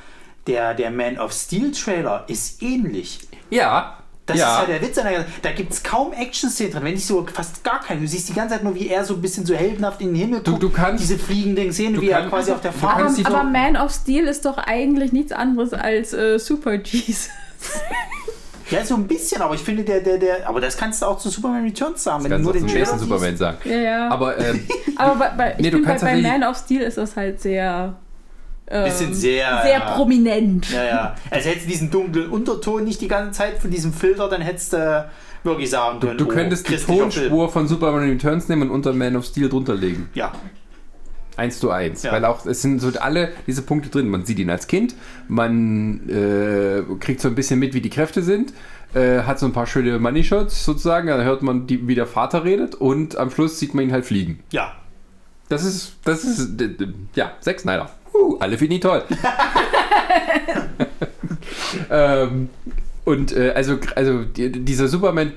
der, 0.47 0.75
der 0.75 0.91
Man 0.91 1.19
of 1.19 1.33
Steel 1.33 1.73
Trailer 1.73 2.25
ist 2.29 2.63
ähnlich. 2.63 3.21
Ja. 3.51 3.99
Das 4.27 4.39
ja. 4.39 4.51
ist 4.55 4.59
halt 4.59 4.69
der 4.71 4.83
Witz 4.83 4.99
an 4.99 5.05
der 5.05 5.13
ganzen 5.13 5.33
Da 5.43 5.53
gibt 5.53 5.73
es 5.73 5.83
kaum 5.85 6.13
Action-Szenen 6.13 6.73
drin, 6.73 6.83
wenn 6.83 6.95
nicht 6.95 7.07
so 7.07 7.25
fast 7.33 7.63
gar 7.63 7.79
keine. 7.81 8.01
Du 8.01 8.09
siehst 8.09 8.29
die 8.29 8.33
ganze 8.35 8.55
Zeit 8.57 8.65
nur, 8.65 8.75
wie 8.75 8.89
er 8.89 9.05
so 9.05 9.15
ein 9.15 9.23
bisschen 9.23 9.47
so 9.47 9.55
heldenhaft 9.55 10.01
in 10.01 10.09
den 10.09 10.17
Himmel 10.17 10.41
Du- 10.41 10.51
guckt. 10.53 10.63
du 10.65 10.71
kannst- 10.71 11.05
Diese 11.05 11.17
fliegenden 11.17 11.73
Szenen, 11.73 11.95
du 11.95 12.01
wie 12.01 12.09
er 12.11 12.19
kannst- 12.23 12.31
quasi 12.35 12.51
auf 12.53 12.61
der 12.61 12.73
du 12.73 12.79
Fahrt 12.79 12.99
kannst 12.99 13.19
die- 13.19 13.27
Aber 13.27 13.45
Man 13.45 13.77
of 13.77 13.93
Steel 13.93 14.27
ist 14.27 14.45
doch 14.45 14.59
eigentlich 14.59 15.13
nichts 15.13 15.31
anderes 15.31 15.73
als 15.73 16.13
äh, 16.13 16.39
Super 16.41 16.75
Jesus. 16.75 17.29
Ja, 18.69 18.85
so 18.85 18.97
ein 18.97 19.07
bisschen, 19.07 19.41
aber 19.43 19.55
ich 19.55 19.61
finde, 19.61 19.85
der, 19.85 20.01
der, 20.01 20.19
der, 20.19 20.49
aber 20.49 20.61
das 20.61 20.77
kannst 20.77 21.01
du 21.01 21.07
auch 21.07 21.19
zu 21.19 21.29
Superman 21.31 21.63
Returns 21.63 22.03
sagen, 22.03 22.25
wenn 22.25 22.31
Ganz 22.33 22.41
du 22.45 22.53
nur 22.53 22.53
den 22.53 22.69
siehst. 22.69 22.99
Superman 22.99 23.37
sagen. 23.37 23.59
Ja, 23.65 23.77
ja. 23.77 24.09
Aber 24.11 24.37
ähm, 24.41 24.67
Aber 24.97 25.15
bei, 25.15 25.29
bei, 25.37 25.53
ich 25.53 25.59
Nee, 25.61 25.71
du 25.71 25.85
bei, 25.85 25.95
bei 25.97 26.17
Man 26.21 26.43
of 26.43 26.57
Steel 26.57 26.81
ist 26.83 26.99
das 26.99 27.15
halt 27.15 27.41
sehr. 27.41 27.95
Ähm, 28.69 28.85
Bisschen 28.85 29.15
sehr, 29.15 29.63
Sehr 29.63 29.79
ja. 29.79 29.91
prominent. 29.95 30.71
Ja, 30.73 30.85
ja. 30.85 31.15
Also 31.31 31.49
hättest 31.49 31.67
du 31.67 31.71
diesen 31.71 31.91
dunklen 31.91 32.31
Unterton 32.31 32.85
nicht 32.85 33.01
die 33.01 33.09
ganze 33.09 33.33
Zeit 33.33 33.59
von 33.59 33.71
diesem 33.71 33.93
Filter, 33.93 34.29
dann 34.29 34.41
hättest 34.41 34.73
du 34.73 35.09
wirklich 35.45 35.71
sagen 35.71 36.01
können, 36.01 36.19
du 36.19 36.25
oh, 36.25 36.29
könntest 36.29 36.69
die. 36.69 36.77
Tonspur 36.77 37.49
von 37.49 37.69
Superman 37.69 38.09
Returns 38.09 38.49
nehmen 38.49 38.63
und 38.63 38.71
unter 38.71 38.93
Man 38.93 39.15
of 39.17 39.25
Steel 39.25 39.49
drunter 39.49 39.75
legen. 39.75 40.11
Ja, 40.15 40.33
Eins 41.37 41.61
zu 41.61 41.71
eins. 41.71 42.03
Ja. 42.03 42.13
Weil 42.13 42.25
auch, 42.25 42.47
es 42.47 42.63
sind 42.63 42.81
so 42.81 42.91
alle 42.99 43.33
diese 43.47 43.63
Punkte 43.63 43.91
drin. 43.91 44.09
Man 44.09 44.25
sieht 44.25 44.39
ihn 44.39 44.49
als 44.49 44.67
Kind, 44.67 44.95
man 45.29 46.09
äh, 46.09 46.83
kriegt 46.99 47.21
so 47.21 47.29
ein 47.29 47.35
bisschen 47.35 47.59
mit, 47.59 47.75
wie 47.75 47.83
die 47.83 47.91
Kräfte 47.91 48.23
sind, 48.23 48.55
äh, 48.95 49.21
hat 49.21 49.39
so 49.39 49.47
ein 49.47 49.53
paar 49.53 49.67
schöne 49.67 49.99
Money-Shots 49.99 50.65
sozusagen, 50.65 51.09
dann 51.09 51.23
hört 51.25 51.43
man, 51.43 51.67
die, 51.67 51.87
wie 51.87 51.95
der 51.95 52.07
Vater 52.07 52.45
redet 52.45 52.75
und 52.75 53.17
am 53.19 53.31
Schluss 53.31 53.59
sieht 53.59 53.75
man 53.75 53.85
ihn 53.85 53.93
halt 53.93 54.05
fliegen. 54.05 54.41
ja. 54.51 54.73
Das 55.49 55.65
ist, 55.65 55.93
das 56.03 56.25
ist, 56.25 56.61
ja, 57.15 57.31
Zack 57.39 57.61
Snyder. 57.61 57.89
Uh, 58.19 58.37
alle 58.39 58.59
finden 58.59 58.75
ihn 58.75 58.81
toll. 58.81 59.03
ähm, 61.91 62.49
und 63.05 63.37
äh, 63.37 63.53
also, 63.55 63.79
also 63.95 64.25
die, 64.25 64.51
dieser 64.51 64.89
Superman, 64.89 65.33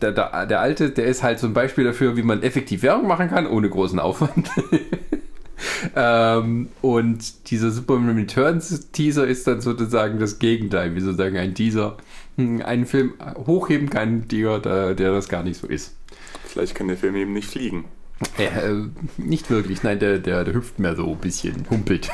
der, 0.00 0.12
der, 0.12 0.46
der 0.46 0.60
alte, 0.60 0.90
der 0.90 1.06
ist 1.06 1.22
halt 1.22 1.38
so 1.38 1.46
ein 1.46 1.54
Beispiel 1.54 1.84
dafür, 1.84 2.16
wie 2.16 2.22
man 2.22 2.42
effektiv 2.42 2.82
Werbung 2.82 3.06
machen 3.06 3.28
kann, 3.28 3.46
ohne 3.46 3.68
großen 3.68 3.98
Aufwand. 3.98 4.50
ähm, 5.96 6.68
und 6.80 7.50
dieser 7.50 7.70
Superman 7.70 8.16
Returns 8.16 8.90
Teaser 8.92 9.26
ist 9.26 9.46
dann 9.46 9.60
sozusagen 9.60 10.18
das 10.18 10.38
Gegenteil, 10.38 10.94
wie 10.94 11.00
sozusagen 11.00 11.36
ein 11.36 11.54
Teaser 11.54 11.96
hm, 12.36 12.62
einen 12.62 12.86
Film 12.86 13.14
hochheben 13.46 13.90
kann, 13.90 14.28
der, 14.28 14.94
der 14.94 15.12
das 15.12 15.28
gar 15.28 15.42
nicht 15.42 15.60
so 15.60 15.66
ist. 15.66 15.96
Vielleicht 16.44 16.74
kann 16.74 16.88
der 16.88 16.96
Film 16.96 17.16
eben 17.16 17.32
nicht 17.32 17.48
fliegen. 17.48 17.84
Äh, 18.38 18.44
äh, 18.44 18.88
nicht 19.16 19.50
wirklich, 19.50 19.82
nein, 19.82 19.98
der, 19.98 20.18
der, 20.18 20.44
der 20.44 20.54
hüpft 20.54 20.78
mehr 20.78 20.94
so 20.94 21.10
ein 21.10 21.18
bisschen, 21.18 21.64
humpelt. 21.70 22.10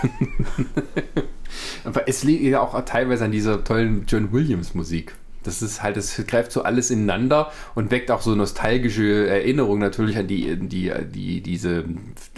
Aber 1.85 2.09
es 2.09 2.23
liegt 2.23 2.45
ja 2.45 2.61
auch 2.61 2.81
teilweise 2.85 3.25
an 3.25 3.33
dieser 3.33 3.65
tollen 3.65 4.05
John 4.07 4.33
Williams 4.33 4.75
Musik. 4.75 5.15
Das 5.43 5.63
ist 5.63 5.83
halt, 5.83 5.97
das 5.97 6.21
greift 6.27 6.51
so 6.51 6.63
alles 6.63 6.91
ineinander 6.91 7.53
und 7.77 7.93
weckt 7.93 8.11
auch 8.11 8.21
so 8.21 8.35
nostalgische 8.35 9.29
Erinnerungen 9.29 9.81
natürlich 9.81 10.19
an 10.19 10.27
die, 10.27 10.57
die, 10.57 10.93
die, 11.13 11.41
diese, 11.41 11.85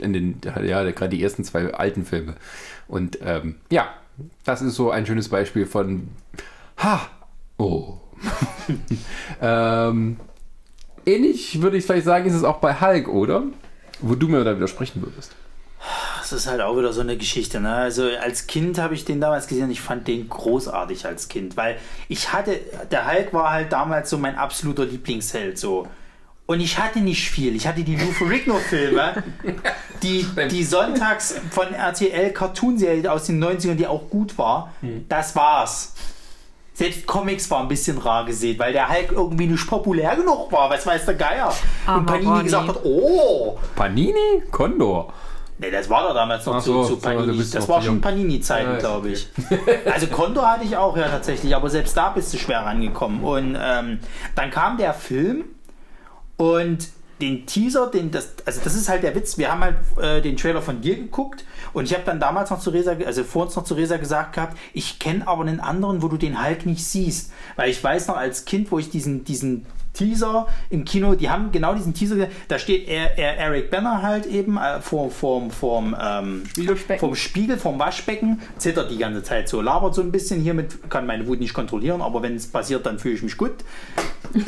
in 0.00 0.12
den, 0.12 0.40
ja, 0.44 0.90
gerade 0.90 1.08
die 1.08 1.22
ersten 1.22 1.44
zwei 1.44 1.72
alten 1.72 2.04
Filme. 2.04 2.34
Und 2.86 3.18
ähm, 3.22 3.56
ja, 3.70 3.88
das 4.44 4.60
ist 4.62 4.74
so 4.74 4.90
ein 4.90 5.06
schönes 5.06 5.28
Beispiel 5.28 5.64
von, 5.64 6.08
ha, 6.78 7.08
oh. 7.56 7.98
ähm, 9.40 10.16
ähnlich 11.08 11.62
würde 11.62 11.76
ich 11.76 11.84
vielleicht 11.84 12.04
sagen, 12.04 12.26
ist 12.26 12.34
es 12.34 12.44
auch 12.44 12.58
bei 12.58 12.80
Hulk, 12.80 13.08
oder? 13.08 13.44
Wo 14.00 14.14
du 14.14 14.28
mir 14.28 14.44
da 14.44 14.54
widersprechen 14.54 15.02
würdest. 15.02 15.34
Das 16.18 16.32
ist 16.32 16.46
halt 16.46 16.60
auch 16.60 16.76
wieder 16.76 16.92
so 16.92 17.00
eine 17.00 17.16
Geschichte. 17.16 17.60
Ne? 17.60 17.72
Also 17.72 18.08
als 18.20 18.46
Kind 18.46 18.78
habe 18.78 18.94
ich 18.94 19.04
den 19.04 19.20
damals 19.20 19.46
gesehen 19.46 19.64
und 19.64 19.70
ich 19.70 19.80
fand 19.80 20.06
den 20.06 20.28
großartig 20.28 21.06
als 21.06 21.28
Kind, 21.28 21.56
weil 21.56 21.78
ich 22.08 22.32
hatte, 22.32 22.60
der 22.90 23.10
Hulk 23.10 23.32
war 23.32 23.50
halt 23.50 23.72
damals 23.72 24.10
so 24.10 24.18
mein 24.18 24.36
absoluter 24.36 24.84
Lieblingsheld 24.84 25.58
so. 25.58 25.86
Und 26.46 26.60
ich 26.60 26.78
hatte 26.78 27.00
nicht 27.00 27.30
viel. 27.30 27.54
Ich 27.54 27.66
hatte 27.66 27.82
die 27.82 27.96
Lou 27.96 28.10
Ferrigno-Filme, 28.10 29.22
die, 30.02 30.26
die 30.50 30.64
sonntags 30.64 31.34
von 31.50 31.74
RTL 31.74 32.32
Cartoonserie 32.32 33.10
aus 33.10 33.26
den 33.26 33.42
90ern, 33.42 33.74
die 33.74 33.86
auch 33.86 34.08
gut 34.08 34.38
war. 34.38 34.72
Das 35.08 35.36
war's. 35.36 35.94
Selbst 36.78 37.08
Comics 37.08 37.50
war 37.50 37.62
ein 37.62 37.66
bisschen 37.66 37.98
rar 37.98 38.24
gesehen, 38.24 38.56
weil 38.60 38.72
der 38.72 38.88
Hulk 38.88 39.10
irgendwie 39.10 39.48
nicht 39.48 39.66
populär 39.66 40.14
genug 40.14 40.52
war. 40.52 40.70
Was 40.70 40.86
weiß 40.86 41.06
der 41.06 41.14
Geier? 41.16 41.52
Aber 41.84 41.98
Und 41.98 42.06
Panini 42.06 42.28
Ronny. 42.28 42.44
gesagt 42.44 42.68
hat, 42.68 42.78
oh, 42.84 43.58
Panini? 43.74 44.44
Condor. 44.52 45.12
Nee, 45.58 45.72
das 45.72 45.90
war 45.90 46.06
doch 46.06 46.14
damals 46.14 46.46
noch 46.46 46.60
zu, 46.60 46.72
so, 46.72 46.82
zu 46.84 46.88
so, 46.90 46.96
Panini. 47.00 47.36
bist 47.36 47.52
das 47.52 47.68
war 47.68 47.80
zu 47.80 47.86
schon. 47.86 48.00
Panini-Zeiten, 48.00 48.74
Ja, 48.74 48.78
glaube 48.78 49.08
ich. 49.08 49.28
Also 49.92 50.06
Konto 50.06 50.40
hatte 50.40 50.64
ich 50.66 50.76
auch 50.76 50.96
ja 50.96 51.08
tatsächlich, 51.08 51.52
aber 51.56 51.68
selbst 51.68 51.96
da 51.96 52.10
bist 52.10 52.32
du 52.32 52.38
schwer 52.38 52.60
rangekommen. 52.60 53.24
Und 53.24 53.58
ähm, 53.60 53.98
dann 54.36 54.50
kam 54.52 54.76
der 54.76 54.94
Film 54.94 55.46
und 56.36 56.86
den 57.20 57.44
Teaser, 57.44 57.88
den 57.88 58.12
das, 58.12 58.34
also 58.46 58.60
das 58.62 58.76
ist 58.76 58.88
halt 58.88 59.02
der 59.02 59.16
Witz. 59.16 59.36
Wir 59.36 59.50
haben 59.50 59.62
halt 59.64 59.76
äh, 60.00 60.20
den 60.22 60.36
Trailer 60.36 60.62
von 60.62 60.80
dir 60.80 60.94
geguckt 60.94 61.44
und 61.72 61.84
ich 61.84 61.94
habe 61.94 62.04
dann 62.04 62.20
damals 62.20 62.50
noch 62.50 62.60
zu 62.60 62.70
Resa, 62.70 62.96
also 63.04 63.24
vor 63.24 63.46
uns 63.46 63.56
noch 63.56 63.64
zu 63.64 63.74
Resa 63.74 63.96
gesagt 63.96 64.34
gehabt, 64.34 64.56
ich 64.72 64.98
kenne 64.98 65.26
aber 65.26 65.42
einen 65.42 65.60
anderen, 65.60 66.02
wo 66.02 66.08
du 66.08 66.16
den 66.16 66.42
Hulk 66.42 66.66
nicht 66.66 66.84
siehst, 66.84 67.32
weil 67.56 67.70
ich 67.70 67.82
weiß 67.82 68.08
noch 68.08 68.16
als 68.16 68.44
Kind, 68.44 68.70
wo 68.70 68.78
ich 68.78 68.90
diesen 68.90 69.24
diesen 69.24 69.66
Teaser 69.98 70.46
im 70.70 70.84
Kino, 70.84 71.14
die 71.14 71.28
haben 71.28 71.50
genau 71.50 71.74
diesen 71.74 71.92
Teaser, 71.92 72.28
da 72.46 72.58
steht 72.58 72.88
er, 72.88 73.18
er, 73.18 73.36
Eric 73.36 73.70
Banner 73.70 74.00
halt 74.02 74.26
eben 74.26 74.56
äh, 74.56 74.80
vor, 74.80 75.10
vorm, 75.10 75.50
vorm, 75.50 75.96
ähm, 76.00 76.44
vom 76.98 77.16
Spiegel, 77.16 77.58
vom 77.58 77.78
Waschbecken, 77.80 78.40
zittert 78.58 78.90
die 78.90 78.98
ganze 78.98 79.24
Zeit 79.24 79.48
so, 79.48 79.60
labert 79.60 79.94
so 79.94 80.02
ein 80.02 80.12
bisschen 80.12 80.40
hiermit, 80.40 80.88
kann 80.88 81.06
meine 81.06 81.26
Wut 81.26 81.40
nicht 81.40 81.52
kontrollieren, 81.52 82.00
aber 82.00 82.22
wenn 82.22 82.36
es 82.36 82.46
passiert, 82.46 82.86
dann 82.86 82.98
fühle 82.98 83.16
ich 83.16 83.22
mich 83.22 83.36
gut. 83.36 83.54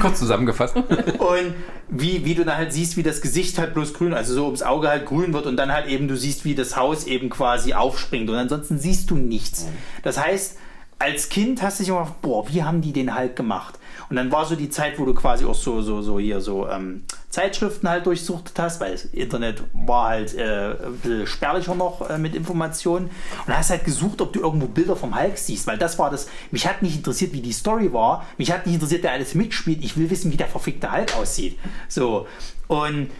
Kurz 0.00 0.18
zusammengefasst. 0.18 0.76
Und 0.76 1.54
wie, 1.88 2.24
wie 2.24 2.34
du 2.34 2.44
dann 2.44 2.58
halt 2.58 2.72
siehst, 2.72 2.96
wie 2.96 3.02
das 3.02 3.20
Gesicht 3.20 3.58
halt 3.58 3.74
bloß 3.74 3.94
grün, 3.94 4.14
also 4.14 4.34
so 4.34 4.44
ums 4.44 4.62
Auge 4.62 4.88
halt 4.88 5.06
grün 5.06 5.32
wird 5.32 5.46
und 5.46 5.56
dann 5.56 5.72
halt 5.72 5.86
eben 5.86 6.06
du 6.06 6.16
siehst, 6.16 6.44
wie 6.44 6.54
das 6.54 6.76
Haus 6.76 7.06
eben 7.06 7.28
quasi 7.30 7.74
aufspringt 7.74 8.30
und 8.30 8.36
ansonsten 8.36 8.78
siehst 8.78 9.10
du 9.10 9.16
nichts. 9.16 9.66
Das 10.02 10.22
heißt, 10.22 10.58
als 10.98 11.28
Kind 11.28 11.62
hast 11.62 11.78
du 11.78 11.82
dich 11.82 11.90
immer 11.90 12.00
gedacht, 12.00 12.22
boah, 12.22 12.48
wie 12.48 12.62
haben 12.62 12.80
die 12.80 12.92
den 12.92 13.14
halt 13.14 13.36
gemacht? 13.36 13.78
Und 14.08 14.16
dann 14.16 14.30
war 14.30 14.44
so 14.44 14.56
die 14.56 14.70
Zeit, 14.70 14.98
wo 14.98 15.04
du 15.04 15.14
quasi 15.14 15.44
auch 15.44 15.54
so, 15.54 15.82
so, 15.82 16.02
so 16.02 16.18
hier 16.18 16.40
so 16.40 16.68
ähm, 16.68 17.04
Zeitschriften 17.30 17.88
halt 17.88 18.06
durchsuchtet 18.06 18.58
hast, 18.58 18.80
weil 18.80 18.92
das 18.92 19.04
Internet 19.06 19.62
war 19.72 20.08
halt 20.08 20.34
äh, 20.34 20.70
ein 20.72 20.96
bisschen 21.02 21.26
spärlicher 21.26 21.74
noch 21.74 22.08
äh, 22.08 22.18
mit 22.18 22.34
Informationen. 22.34 23.10
Und 23.46 23.56
hast 23.56 23.70
halt 23.70 23.84
gesucht, 23.84 24.20
ob 24.20 24.32
du 24.32 24.40
irgendwo 24.40 24.66
Bilder 24.66 24.96
vom 24.96 25.18
Hulk 25.18 25.38
siehst, 25.38 25.66
weil 25.66 25.78
das 25.78 25.98
war 25.98 26.10
das, 26.10 26.28
mich 26.50 26.66
hat 26.66 26.82
nicht 26.82 26.96
interessiert, 26.96 27.32
wie 27.32 27.40
die 27.40 27.52
Story 27.52 27.92
war, 27.92 28.24
mich 28.38 28.52
hat 28.52 28.66
nicht 28.66 28.74
interessiert, 28.74 29.02
wer 29.02 29.12
alles 29.12 29.34
mitspielt, 29.34 29.82
ich 29.82 29.96
will 29.96 30.10
wissen, 30.10 30.32
wie 30.32 30.36
der 30.36 30.48
verfickte 30.48 30.92
Hulk 30.92 31.16
aussieht. 31.16 31.58
So. 31.88 32.26
Und 32.68 33.10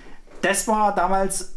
das 0.42 0.68
war 0.68 0.94
damals 0.94 1.56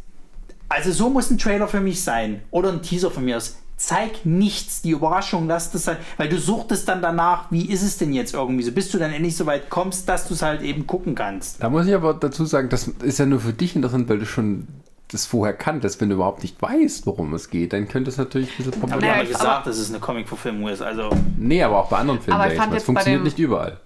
also 0.70 0.92
so 0.92 1.10
muss 1.10 1.32
ein 1.32 1.40
Trailer 1.40 1.68
für 1.68 1.82
mich 1.82 2.04
sein. 2.04 2.42
Oder 2.52 2.72
ein 2.72 2.84
Teaser 2.84 3.10
von 3.10 3.26
mir 3.26 3.38
aus. 3.38 3.58
Zeig 3.82 4.26
nichts, 4.26 4.82
die 4.82 4.90
Überraschung, 4.90 5.48
lass 5.48 5.72
das 5.72 5.86
sein, 5.86 5.96
weil 6.18 6.28
du 6.28 6.38
suchtest 6.38 6.90
dann 6.90 7.02
danach, 7.02 7.46
wie 7.50 7.66
ist 7.72 7.82
es 7.82 7.98
denn 7.98 8.12
jetzt 8.12 8.34
irgendwie 8.34 8.64
so, 8.64 8.74
bis 8.74 8.92
du 8.92 8.98
dann 8.98 9.14
endlich 9.14 9.38
so 9.38 9.46
weit 9.46 9.70
kommst, 9.70 10.10
dass 10.10 10.28
du 10.28 10.34
es 10.34 10.42
halt 10.42 10.62
eben 10.62 10.86
gucken 10.86 11.16
kannst. 11.16 11.64
Da 11.64 11.70
muss 11.70 11.88
ich 11.88 11.96
aber 11.96 12.14
dazu 12.14 12.44
sagen, 12.46 12.68
das 12.68 12.90
ist 12.90 13.20
ja 13.20 13.26
nur 13.26 13.40
für 13.40 13.54
dich 13.54 13.78
interessant, 13.78 14.10
weil 14.10 14.20
du 14.20 14.26
schon 14.26 14.68
das 15.12 15.26
vorher 15.26 15.54
kanntest. 15.56 16.02
Wenn 16.02 16.10
du 16.10 16.16
überhaupt 16.16 16.42
nicht 16.44 16.62
weißt, 16.62 17.06
worum 17.06 17.34
es 17.34 17.50
geht, 17.50 17.72
dann 17.72 17.88
könnte 17.88 18.10
es 18.10 18.18
natürlich 18.18 18.50
ein 18.52 18.58
bisschen 18.66 18.72
problematisch 18.82 19.08
haben 19.08 19.16
Naja, 19.18 19.24
ja 19.24 19.30
aber- 19.30 19.40
gesagt, 19.40 19.68
dass 19.68 19.78
es 19.78 19.90
eine 19.90 20.00
Comic-Verfilmung 20.00 20.68
ist, 20.68 20.82
also 20.82 21.10
Nee, 21.38 21.64
aber 21.64 21.80
auch 21.80 21.88
bei 21.90 21.98
anderen 22.00 22.20
Filmen. 22.20 22.38
Aber 22.40 22.52
ich 22.52 22.58
fand 22.58 22.72
mal. 22.72 22.76
jetzt 22.76 22.84
Es 22.84 22.86
bei 22.88 22.94
funktioniert 22.94 23.22
dem- 23.22 23.24
nicht 23.24 23.40
überall. 23.40 23.80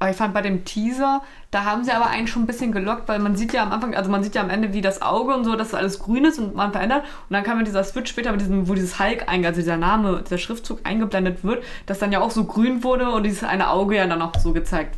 Aber 0.00 0.10
ich 0.10 0.16
fand 0.16 0.34
bei 0.34 0.42
dem 0.42 0.64
Teaser, 0.64 1.22
da 1.50 1.64
haben 1.64 1.84
sie 1.84 1.92
aber 1.92 2.08
einen 2.08 2.26
schon 2.26 2.42
ein 2.42 2.46
bisschen 2.46 2.72
gelockt, 2.72 3.08
weil 3.08 3.20
man 3.20 3.36
sieht 3.36 3.52
ja 3.52 3.62
am 3.62 3.72
Anfang, 3.72 3.94
also 3.94 4.10
man 4.10 4.22
sieht 4.24 4.34
ja 4.34 4.42
am 4.42 4.50
Ende, 4.50 4.72
wie 4.72 4.80
das 4.80 5.00
Auge 5.02 5.34
und 5.34 5.44
so, 5.44 5.54
dass 5.56 5.72
alles 5.72 5.98
grün 6.00 6.24
ist 6.24 6.38
und 6.38 6.54
man 6.54 6.72
verändert. 6.72 7.04
Und 7.28 7.32
dann 7.34 7.44
kam 7.44 7.58
ja 7.58 7.64
dieser 7.64 7.84
Switch 7.84 8.10
später 8.10 8.32
mit 8.32 8.40
diesem, 8.40 8.68
wo 8.68 8.74
dieses 8.74 8.98
Hulk, 8.98 9.28
einge- 9.30 9.46
also 9.46 9.60
dieser 9.60 9.76
Name, 9.76 10.22
dieser 10.24 10.38
Schriftzug 10.38 10.80
eingeblendet 10.84 11.44
wird, 11.44 11.62
dass 11.86 12.00
dann 12.00 12.12
ja 12.12 12.20
auch 12.20 12.32
so 12.32 12.44
grün 12.44 12.82
wurde 12.82 13.10
und 13.10 13.22
dieses 13.22 13.44
eine 13.44 13.70
Auge 13.70 13.96
ja 13.96 14.06
dann 14.06 14.20
auch 14.20 14.32
so 14.38 14.52
gezeigt 14.52 14.96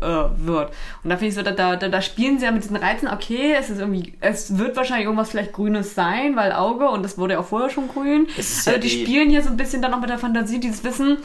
äh, 0.00 0.04
wird. 0.06 0.72
Und 1.04 1.10
da 1.10 1.16
finde 1.18 1.26
ich 1.28 1.34
so, 1.34 1.42
da, 1.42 1.52
da, 1.52 1.76
da 1.76 2.02
spielen 2.02 2.38
sie 2.40 2.46
ja 2.46 2.50
mit 2.50 2.64
diesen 2.64 2.76
Reizen, 2.76 3.06
okay, 3.06 3.54
es 3.56 3.70
ist 3.70 3.78
irgendwie, 3.78 4.14
es 4.20 4.58
wird 4.58 4.76
wahrscheinlich 4.76 5.04
irgendwas 5.04 5.30
vielleicht 5.30 5.52
Grünes 5.52 5.94
sein, 5.94 6.34
weil 6.34 6.52
Auge 6.52 6.88
und 6.88 7.04
das 7.04 7.16
wurde 7.18 7.34
ja 7.34 7.40
auch 7.40 7.44
vorher 7.46 7.70
schon 7.70 7.86
grün. 7.86 8.26
Also 8.36 8.70
ja 8.72 8.78
die 8.78 8.88
die- 8.88 9.04
spielen 9.04 9.30
hier 9.30 9.42
so 9.42 9.50
ein 9.50 9.56
bisschen 9.56 9.82
dann 9.82 9.92
noch 9.92 10.00
mit 10.00 10.10
der 10.10 10.18
Fantasie, 10.18 10.58
dieses 10.58 10.82
Wissen, 10.82 11.18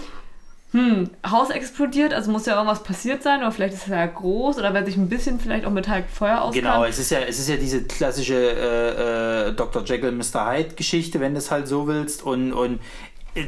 hm, 0.74 1.12
Haus 1.30 1.52
explodiert, 1.52 2.14
also 2.16 2.32
muss 2.32 2.48
ja 2.48 2.56
irgendwas 2.56 2.82
passiert 2.82 3.22
sein, 3.22 3.42
oder 3.42 3.52
vielleicht 3.52 3.76
ist 3.76 3.84
es 3.84 3.90
ja 3.90 4.06
groß, 4.08 4.58
oder 4.58 4.74
wer 4.74 4.84
sich 4.84 4.98
ein 4.98 5.08
bisschen 5.08 5.40
vielleicht 5.40 5.66
auch 5.66 5.72
mit 5.72 5.88
Hulk 5.88 6.10
Feuer 6.10 6.42
auskennt. 6.42 6.66
Genau, 6.66 6.84
es 6.84 6.98
ist 6.98 7.12
ja, 7.12 7.20
es 7.20 7.38
ist 7.38 7.48
ja 7.48 7.58
diese 7.58 7.84
klassische 7.84 8.34
äh, 8.34 9.50
äh, 9.50 9.54
Dr. 9.54 9.84
Jekyll, 9.86 10.12
Mr. 10.12 10.52
Hyde 10.52 10.74
Geschichte, 10.74 11.20
wenn 11.20 11.34
du 11.34 11.38
es 11.38 11.52
halt 11.52 11.68
so 11.68 11.86
willst. 11.86 12.24
Und, 12.24 12.54
und 12.54 12.80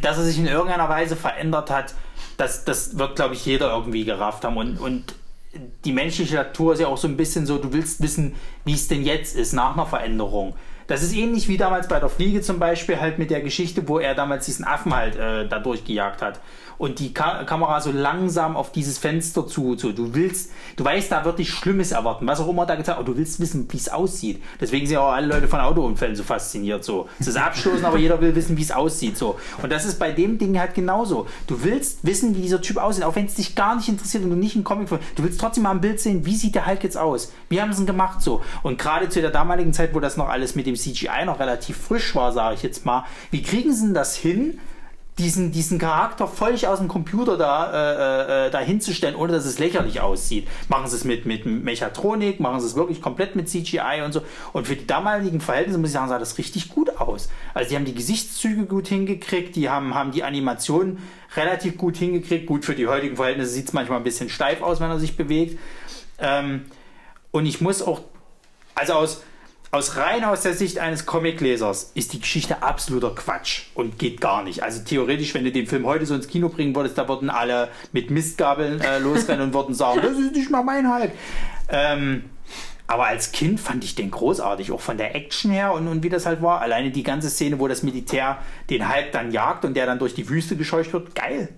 dass 0.01 0.17
er 0.17 0.23
sich 0.23 0.37
in 0.37 0.45
irgendeiner 0.45 0.87
Weise 0.87 1.15
verändert 1.15 1.71
hat, 1.71 1.95
das, 2.37 2.63
das 2.63 2.99
wird, 2.99 3.15
glaube 3.15 3.33
ich, 3.33 3.43
jeder 3.43 3.71
irgendwie 3.73 4.05
gerafft 4.05 4.45
haben. 4.45 4.57
Und, 4.57 4.79
und 4.79 5.15
die 5.83 5.93
menschliche 5.93 6.35
Natur 6.35 6.73
ist 6.73 6.79
ja 6.79 6.87
auch 6.87 6.97
so 6.97 7.07
ein 7.07 7.17
bisschen 7.17 7.47
so, 7.47 7.57
du 7.57 7.73
willst 7.73 8.03
wissen, 8.03 8.35
wie 8.65 8.73
es 8.73 8.87
denn 8.87 9.03
jetzt 9.03 9.35
ist 9.35 9.53
nach 9.53 9.73
einer 9.73 9.87
Veränderung. 9.87 10.55
Das 10.87 11.01
ist 11.01 11.15
ähnlich 11.15 11.47
wie 11.47 11.57
damals 11.57 11.87
bei 11.87 11.99
der 11.99 12.09
Fliege 12.09 12.41
zum 12.41 12.59
Beispiel 12.59 12.99
halt 12.99 13.17
mit 13.17 13.31
der 13.31 13.41
Geschichte, 13.41 13.87
wo 13.87 13.97
er 13.97 14.13
damals 14.13 14.45
diesen 14.45 14.65
Affen 14.65 14.93
halt 14.93 15.15
äh, 15.15 15.47
da 15.47 15.59
durchgejagt 15.59 16.21
hat. 16.21 16.39
Und 16.77 16.99
die 16.99 17.13
Ka 17.13 17.43
Kamera 17.43 17.79
so 17.81 17.91
langsam 17.91 18.57
auf 18.57 18.71
dieses 18.71 18.97
Fenster 18.97 19.47
zu, 19.47 19.77
so. 19.77 19.91
Du 19.91 20.13
willst, 20.13 20.51
du 20.75 20.83
weißt, 20.83 21.11
da 21.11 21.25
wird 21.25 21.39
dich 21.39 21.51
Schlimmes 21.51 21.91
erwarten, 21.91 22.27
was 22.27 22.39
auch 22.39 22.49
immer 22.49 22.65
da 22.65 22.75
gezeigt 22.75 22.97
aber 22.97 23.05
du 23.05 23.17
willst 23.17 23.39
wissen, 23.39 23.67
wie 23.71 23.77
es 23.77 23.89
aussieht. 23.89 24.41
Deswegen 24.59 24.85
sind 24.85 24.95
ja 24.95 25.01
auch 25.01 25.13
alle 25.13 25.27
Leute 25.27 25.47
von 25.47 25.59
Autounfällen 25.59 26.15
so 26.15 26.23
fasziniert, 26.23 26.83
so. 26.83 27.07
Es 27.19 27.27
ist 27.27 27.37
abstoßen, 27.37 27.85
aber 27.85 27.97
jeder 27.97 28.19
will 28.21 28.35
wissen, 28.35 28.57
wie 28.57 28.61
es 28.61 28.71
aussieht, 28.71 29.17
so. 29.17 29.37
Und 29.61 29.71
das 29.71 29.85
ist 29.85 29.99
bei 29.99 30.11
dem 30.11 30.37
Ding 30.37 30.57
halt 30.59 30.73
genauso. 30.73 31.27
Du 31.47 31.63
willst 31.63 32.05
wissen, 32.05 32.35
wie 32.35 32.41
dieser 32.41 32.61
Typ 32.61 32.77
aussieht, 32.77 33.03
auch 33.03 33.15
wenn 33.15 33.25
es 33.25 33.35
dich 33.35 33.55
gar 33.55 33.75
nicht 33.75 33.87
interessiert 33.87 34.23
und 34.23 34.29
du 34.29 34.35
nicht 34.35 34.55
einen 34.55 34.63
Comic 34.63 34.89
von, 34.89 34.99
du 35.15 35.23
willst 35.23 35.39
trotzdem 35.39 35.63
mal 35.63 35.71
ein 35.71 35.81
Bild 35.81 35.99
sehen, 35.99 36.25
wie 36.25 36.35
sieht 36.35 36.55
der 36.55 36.65
Hulk 36.65 36.83
jetzt 36.83 36.97
aus? 36.97 37.31
Wie 37.49 37.61
haben 37.61 37.73
sie 37.73 37.83
ihn 37.83 37.87
gemacht, 37.87 38.21
so. 38.21 38.41
Und 38.63 38.77
gerade 38.77 39.09
zu 39.09 39.21
der 39.21 39.31
damaligen 39.31 39.73
Zeit, 39.73 39.93
wo 39.93 39.99
das 39.99 40.17
noch 40.17 40.29
alles 40.29 40.55
mit 40.55 40.65
dem 40.65 40.75
CGI 40.75 41.25
noch 41.25 41.39
relativ 41.39 41.77
frisch 41.77 42.15
war, 42.15 42.31
sage 42.31 42.55
ich 42.55 42.63
jetzt 42.63 42.85
mal, 42.85 43.05
wie 43.31 43.41
kriegen 43.41 43.73
sie 43.73 43.85
denn 43.85 43.93
das 43.93 44.15
hin, 44.15 44.59
diesen, 45.17 45.53
diesen 45.53 45.79
Charakter 45.79 46.27
völlig 46.27 46.67
aus 46.67 46.79
dem 46.79 46.89
Computer 46.89 47.37
da, 47.37 47.71
äh, 47.71 48.47
äh, 48.47 48.51
da 48.51 48.59
hinzustellen, 48.59 49.15
ohne 49.15 49.31
dass 49.31 49.45
es 49.45 49.59
lächerlich 49.59 50.01
aussieht. 50.01 50.47
Machen 50.67 50.87
sie 50.87 50.97
es 50.97 51.05
mit, 51.05 51.25
mit 51.25 51.45
Mechatronik, 51.45 52.41
machen 52.41 52.59
sie 52.59 52.67
es 52.67 52.75
wirklich 52.75 53.01
komplett 53.01 53.35
mit 53.35 53.47
CGI 53.47 54.01
und 54.03 54.11
so. 54.11 54.21
Und 54.51 54.67
für 54.67 54.75
die 54.75 54.85
damaligen 54.85 55.39
Verhältnisse, 55.39 55.79
muss 55.79 55.89
ich 55.89 55.93
sagen, 55.93 56.09
sah 56.09 56.19
das 56.19 56.37
richtig 56.37 56.67
gut 56.67 56.97
aus. 56.97 57.29
Also 57.53 57.69
die 57.69 57.75
haben 57.77 57.85
die 57.85 57.95
Gesichtszüge 57.95 58.65
gut 58.65 58.87
hingekriegt, 58.87 59.55
die 59.55 59.69
haben, 59.69 59.95
haben 59.95 60.11
die 60.11 60.23
Animationen 60.23 60.97
relativ 61.37 61.77
gut 61.77 61.95
hingekriegt. 61.95 62.45
Gut, 62.45 62.65
für 62.65 62.75
die 62.75 62.87
heutigen 62.87 63.15
Verhältnisse 63.15 63.51
sieht 63.51 63.67
es 63.67 63.73
manchmal 63.73 63.99
ein 63.99 64.03
bisschen 64.03 64.29
steif 64.29 64.61
aus, 64.61 64.81
wenn 64.81 64.89
er 64.89 64.99
sich 64.99 65.15
bewegt. 65.15 65.57
Ähm, 66.19 66.65
und 67.31 67.45
ich 67.45 67.61
muss 67.61 67.81
auch, 67.81 68.01
also 68.75 68.93
aus, 68.93 69.23
aus 69.75 69.97
rein 69.97 70.23
aus 70.23 70.41
der 70.41 70.53
Sicht 70.53 70.79
eines 70.79 71.05
Comiclesers 71.05 71.91
ist 71.95 72.13
die 72.13 72.21
Geschichte 72.21 72.63
absoluter 72.63 73.13
Quatsch 73.13 73.63
und 73.73 73.99
geht 73.99 74.21
gar 74.21 74.41
nicht. 74.41 74.63
Also 74.63 74.81
theoretisch, 74.83 75.33
wenn 75.33 75.43
du 75.43 75.51
den 75.51 75.67
Film 75.67 75.85
heute 75.85 76.05
so 76.05 76.15
ins 76.15 76.29
Kino 76.29 76.47
bringen 76.47 76.73
würdest, 76.73 76.97
da 76.97 77.09
würden 77.09 77.29
alle 77.29 77.67
mit 77.91 78.09
Mistgabeln 78.09 78.79
äh, 78.79 78.99
losrennen 79.03 79.47
und 79.47 79.53
würden 79.53 79.75
sagen, 79.75 79.99
das 80.01 80.17
ist 80.17 80.33
nicht 80.33 80.49
mal 80.49 80.63
mein 80.63 80.91
Hulk. 80.91 81.11
Ähm, 81.67 82.23
aber 82.87 83.07
als 83.07 83.33
Kind 83.33 83.59
fand 83.59 83.83
ich 83.83 83.95
den 83.95 84.11
großartig, 84.11 84.71
auch 84.71 84.79
von 84.79 84.97
der 84.97 85.13
Action 85.13 85.51
her 85.51 85.73
und, 85.73 85.89
und 85.89 86.03
wie 86.03 86.09
das 86.09 86.25
halt 86.25 86.41
war. 86.41 86.61
Alleine 86.61 86.91
die 86.91 87.03
ganze 87.03 87.29
Szene, 87.29 87.59
wo 87.59 87.67
das 87.67 87.83
Militär 87.83 88.37
den 88.69 88.87
Hulk 88.87 89.11
dann 89.11 89.31
jagt 89.31 89.65
und 89.65 89.73
der 89.73 89.85
dann 89.85 89.99
durch 89.99 90.13
die 90.13 90.29
Wüste 90.29 90.55
gescheucht 90.55 90.93
wird, 90.93 91.15
geil. 91.15 91.49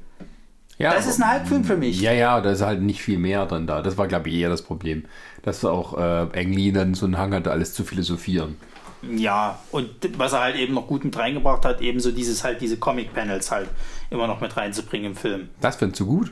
Ja, 0.77 0.93
Das 0.93 1.07
ist 1.07 1.21
ein 1.21 1.33
Hulk-Film 1.33 1.63
für 1.63 1.75
mich. 1.75 1.99
Ja, 2.01 2.11
ja, 2.11 2.39
da 2.39 2.51
ist 2.51 2.61
halt 2.61 2.81
nicht 2.81 3.01
viel 3.01 3.17
mehr 3.17 3.45
drin 3.45 3.65
da. 3.65 3.81
Das 3.81 3.97
war, 3.97 4.07
glaube 4.07 4.29
ich, 4.29 4.35
eher 4.35 4.49
das 4.49 4.61
Problem. 4.61 5.05
Dass 5.41 5.65
auch 5.65 5.97
äh, 5.97 6.27
Engli 6.33 6.71
dann 6.71 6.93
so 6.93 7.05
einen 7.05 7.17
Hang 7.17 7.33
hatte, 7.33 7.51
alles 7.51 7.73
zu 7.73 7.83
philosophieren. 7.83 8.57
Ja, 9.01 9.59
und 9.71 9.89
was 10.17 10.33
er 10.33 10.41
halt 10.41 10.55
eben 10.55 10.73
noch 10.73 10.87
gut 10.87 11.03
mit 11.03 11.17
reingebracht 11.17 11.65
hat, 11.65 11.81
eben 11.81 11.99
so 11.99 12.11
dieses 12.11 12.43
halt, 12.43 12.61
diese 12.61 12.77
Comic-Panels 12.77 13.51
halt 13.51 13.69
immer 14.09 14.27
noch 14.27 14.41
mit 14.41 14.55
reinzubringen 14.55 15.11
im 15.11 15.15
Film. 15.15 15.49
Das 15.61 15.75
findest 15.77 15.99
du 16.01 16.05
gut? 16.05 16.31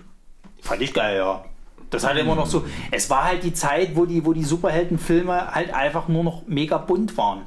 Fand 0.61 0.81
ich 0.81 0.93
geil, 0.93 1.17
ja. 1.17 1.45
Das 1.89 2.05
hat 2.05 2.17
immer 2.17 2.35
noch 2.35 2.47
so. 2.47 2.65
Es 2.91 3.09
war 3.09 3.25
halt 3.25 3.43
die 3.43 3.53
Zeit, 3.53 3.95
wo 3.95 4.05
die, 4.05 4.25
wo 4.25 4.33
die 4.33 4.43
Superheldenfilme 4.43 5.53
halt 5.53 5.73
einfach 5.73 6.07
nur 6.07 6.23
noch 6.23 6.47
mega 6.47 6.77
bunt 6.77 7.17
waren. 7.17 7.41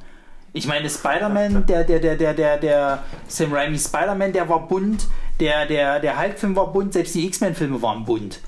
Ich 0.53 0.67
meine, 0.67 0.89
Spider-Man, 0.89 1.65
der, 1.65 1.83
der, 1.83 1.99
der, 1.99 2.15
der, 2.15 2.33
der, 2.33 2.57
der 2.57 3.03
Sam 3.27 3.53
Raimi 3.53 3.77
Spider-Man, 3.77 4.33
der 4.33 4.49
war 4.49 4.67
bunt, 4.67 5.07
der, 5.39 5.65
der, 5.65 5.99
der 5.99 6.19
Hulk-Film 6.19 6.55
war 6.55 6.71
bunt, 6.73 6.93
selbst 6.93 7.13
die 7.15 7.25
X-Men-Filme 7.27 7.81
waren 7.81 8.05
bunt. 8.05 8.39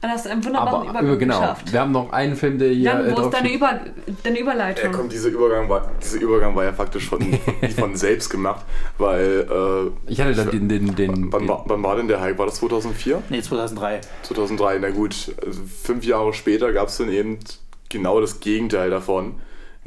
Du 0.00 0.06
einen 0.06 0.44
wunderbaren 0.44 0.74
Aber 0.74 0.82
Übergang 0.84 1.06
über, 1.06 1.16
genau, 1.16 1.40
geschafft. 1.40 1.72
wir 1.72 1.80
haben 1.80 1.90
noch 1.90 2.12
einen 2.12 2.36
Film, 2.36 2.56
der 2.58 2.68
hier. 2.68 2.82
Jan, 2.92 3.00
äh, 3.00 3.06
wo 3.06 3.14
ist 3.14 3.16
drauf 3.16 3.30
deine. 3.30 3.52
Über, 3.52 3.80
deine 4.22 4.36
Ja, 4.36 4.42
Überleitung? 4.42 4.92
komm, 4.92 5.08
dieser 5.08 5.28
Übergang 5.30 5.68
war, 5.68 5.90
dieser 6.00 6.20
Übergang 6.20 6.54
war 6.54 6.62
ja 6.62 6.72
faktisch 6.72 7.08
von, 7.08 7.20
von 7.76 7.96
selbst 7.96 8.30
gemacht, 8.30 8.64
weil. 8.98 9.40
Äh, 9.50 9.90
Ich 10.12 10.20
hatte 10.20 10.34
da 10.34 10.44
den. 10.44 10.68
den, 10.68 10.94
den, 10.94 11.32
wann, 11.32 11.48
war, 11.48 11.64
wann 11.66 11.82
war 11.82 11.96
denn 11.96 12.06
der 12.06 12.20
Hype? 12.20 12.38
War 12.38 12.46
das 12.46 12.56
2004? 12.56 13.24
Nee, 13.28 13.42
2003. 13.42 14.00
2003, 14.22 14.78
na 14.78 14.90
gut. 14.90 15.34
Also 15.44 15.62
fünf 15.82 16.04
Jahre 16.04 16.32
später 16.32 16.72
gab 16.72 16.88
es 16.88 16.98
dann 16.98 17.08
eben 17.10 17.40
genau 17.88 18.20
das 18.20 18.38
Gegenteil 18.38 18.90
davon, 18.90 19.34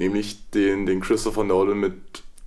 nämlich 0.02 0.50
den, 0.52 0.86
den 0.86 1.00
Christopher 1.02 1.44
Nolan 1.44 1.78
mit 1.80 1.94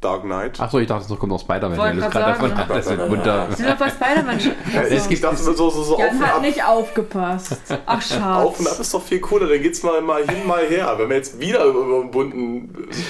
Dark 0.01 0.23
Knight. 0.25 0.61
Achso, 0.61 0.79
ich 0.81 0.87
dachte, 0.87 1.11
es 1.11 1.19
kommt 1.19 1.33
noch 1.33 1.41
Spider-Man. 1.41 1.79
Wollte 1.79 1.97
grad 1.97 2.13
gerade 2.13 2.27
davon 2.33 2.51
sagen, 2.51 2.69
hattest. 2.69 2.91
ja. 2.91 3.07
Munter. 3.07 3.47
Sie 3.51 3.57
sind 3.57 3.71
doch 3.71 3.79
bei 3.79 3.89
Spider-Man. 3.89 4.39
schon- 4.41 4.53
Ja, 4.75 4.83
es 4.83 5.03
ich 5.05 5.09
gibt- 5.09 5.39
so, 5.39 5.53
so, 5.55 5.71
so 5.71 5.95
auf 5.95 5.99
Jan 6.01 6.21
hat 6.21 6.35
ab. 6.35 6.43
nicht 6.43 6.63
aufgepasst. 6.63 7.57
Ach, 7.87 8.03
Auf 8.43 8.61
und 8.61 8.69
ab 8.69 8.79
ist 8.79 8.93
doch 8.93 9.03
viel 9.03 9.21
cooler, 9.21 9.47
dann 9.49 9.63
geht's 9.63 9.83
mal, 9.83 10.03
mal 10.03 10.23
hin, 10.29 10.47
mal 10.47 10.63
her. 10.67 10.93
Wenn 10.99 11.09
wir 11.09 11.17
jetzt 11.17 11.41
wieder 11.41 11.65
über 11.65 12.01
einen 12.03 12.11
bunten 12.11 12.69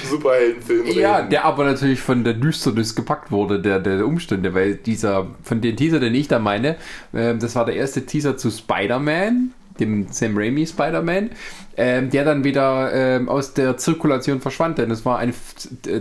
Superheldenfilm 0.09 0.83
reden. 0.87 1.01
Ja, 1.01 1.23
der 1.23 1.45
aber 1.45 1.65
natürlich 1.65 2.01
von 2.01 2.23
der 2.23 2.35
Düsternis 2.35 2.95
gepackt 2.95 3.33
wurde, 3.33 3.59
der, 3.61 3.81
der 3.81 4.07
Umstände, 4.07 4.55
weil 4.55 4.77
dieser, 4.77 5.27
von 5.43 5.61
dem 5.61 5.77
Teaser, 5.77 5.99
den 5.99 6.15
ich 6.15 6.29
da 6.29 6.39
meine, 6.39 6.77
ähm, 7.13 7.41
das 7.41 7.57
war 7.57 7.65
der 7.65 7.75
erste 7.75 8.07
Teaser 8.07 8.37
zu 8.37 8.51
Spider-Man, 8.53 9.53
dem 9.81 10.07
Sam 10.13 10.37
Raimi 10.39 10.65
Spider-Man, 10.65 11.31
ähm, 11.77 12.11
der 12.11 12.25
dann 12.25 12.45
wieder 12.45 12.93
ähm, 12.93 13.29
aus 13.29 13.55
der 13.55 13.77
Zirkulation 13.77 14.41
verschwand, 14.41 14.79
denn 14.79 14.91
es 14.91 15.05
war 15.05 15.19
ein, 15.19 15.35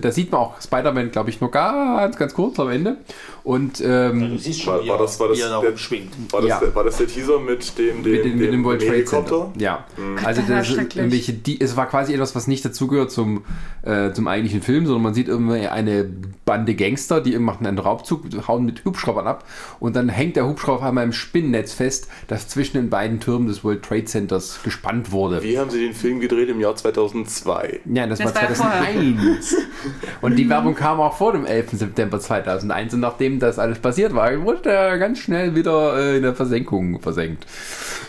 da 0.02 0.12
sieht 0.12 0.32
man 0.32 0.42
auch 0.42 0.62
Spider-Man, 0.62 1.12
glaube 1.12 1.30
ich, 1.30 1.42
nur 1.42 1.52
ganz, 1.52 2.18
ganz 2.18 2.34
kurz 2.34 2.60
am 2.60 2.70
Ende. 2.70 2.98
Und 3.44 3.82
ähm, 3.86 4.20
Du 4.32 4.38
siehst 4.38 4.66
War- 4.66 4.78
schon, 4.78 4.86
wie 4.86 4.90
war 4.90 4.98
das- 5.00 5.20
war 5.20 5.30
er 5.30 5.36
der- 5.36 5.56
rumschwingt. 5.58 6.32
War 6.32 6.42
das, 6.42 6.50
Ja. 6.50 6.60
der, 6.60 6.76
war 6.76 6.84
das 6.86 6.98
der 6.98 7.08
Teaser 7.08 7.40
mit 7.40 7.78
dem, 7.78 8.02
dem, 8.04 8.12
mit, 8.12 8.26
dem, 8.26 8.38
mit 8.38 8.54
dem 8.54 8.64
World 8.64 8.82
Trade 8.82 8.94
Helikopter? 8.94 9.52
Center. 9.52 9.62
Ja, 9.62 9.86
also 10.24 10.42
das 10.48 10.70
irgendwelche, 10.70 11.34
die, 11.34 11.60
es 11.60 11.76
war 11.76 11.88
quasi 11.90 12.14
etwas, 12.14 12.36
was 12.36 12.48
nicht 12.48 12.64
dazugehört 12.64 13.12
zum, 13.12 13.44
äh, 13.82 14.12
zum 14.14 14.28
eigentlichen 14.28 14.62
Film, 14.62 14.86
sondern 14.86 15.04
man 15.04 15.14
sieht 15.14 15.28
irgendwie 15.28 15.68
eine 15.68 16.10
Bande 16.46 16.74
Gangster, 16.76 17.20
die 17.20 17.38
machen 17.38 17.68
einen 17.68 17.80
Raubzug, 17.80 18.22
hauen 18.48 18.64
mit 18.66 18.86
Hubschraubern 18.86 19.28
ab 19.28 19.44
und 19.80 19.96
dann 19.96 20.08
hängt 20.10 20.36
der 20.38 20.48
Hubschrauber 20.48 20.78
auf 20.78 20.84
einmal 20.84 21.04
im 21.04 21.14
Spinnennetz 21.14 21.74
fest, 21.74 22.08
das 22.28 22.48
zwischen 22.48 22.78
den 22.78 22.90
beiden 22.90 23.20
Türmen 23.20 23.48
des 23.48 23.64
World 23.64 23.84
Trade 23.84 24.06
Centers 24.06 24.60
gespannt 24.64 25.12
wurde. 25.12 25.44
Wie 25.44 25.58
haben 25.64 25.72
sie 25.72 25.80
den 25.80 25.94
Film 25.94 26.20
gedreht 26.20 26.50
im 26.50 26.60
Jahr 26.60 26.76
2002? 26.76 27.82
Ja, 27.86 28.06
das, 28.06 28.20
Das 28.20 28.36
war 28.36 28.42
war 28.42 28.50
ja 28.50 28.56
2001. 28.56 29.56
und 30.22 30.36
die 30.36 30.50
Werbung 30.50 30.76
kam 30.76 31.00
auch 31.00 31.18
vor 31.18 31.32
dem 31.32 31.46
11. 31.46 31.72
September 31.72 32.20
2001 32.20 32.94
und 32.94 33.00
nachdem 33.00 33.40
das 33.40 33.60
alles 33.60 33.80
passiert 33.80 34.14
war, 34.14 34.40
wurde 34.44 34.70
er 34.70 34.98
ganz 34.98 35.20
schnell 35.20 35.56
wieder 35.56 35.98
äh, 35.98 36.18
in 36.18 36.24
der 36.24 36.36
Versenkung 36.36 37.00
versenkt. 37.00 37.46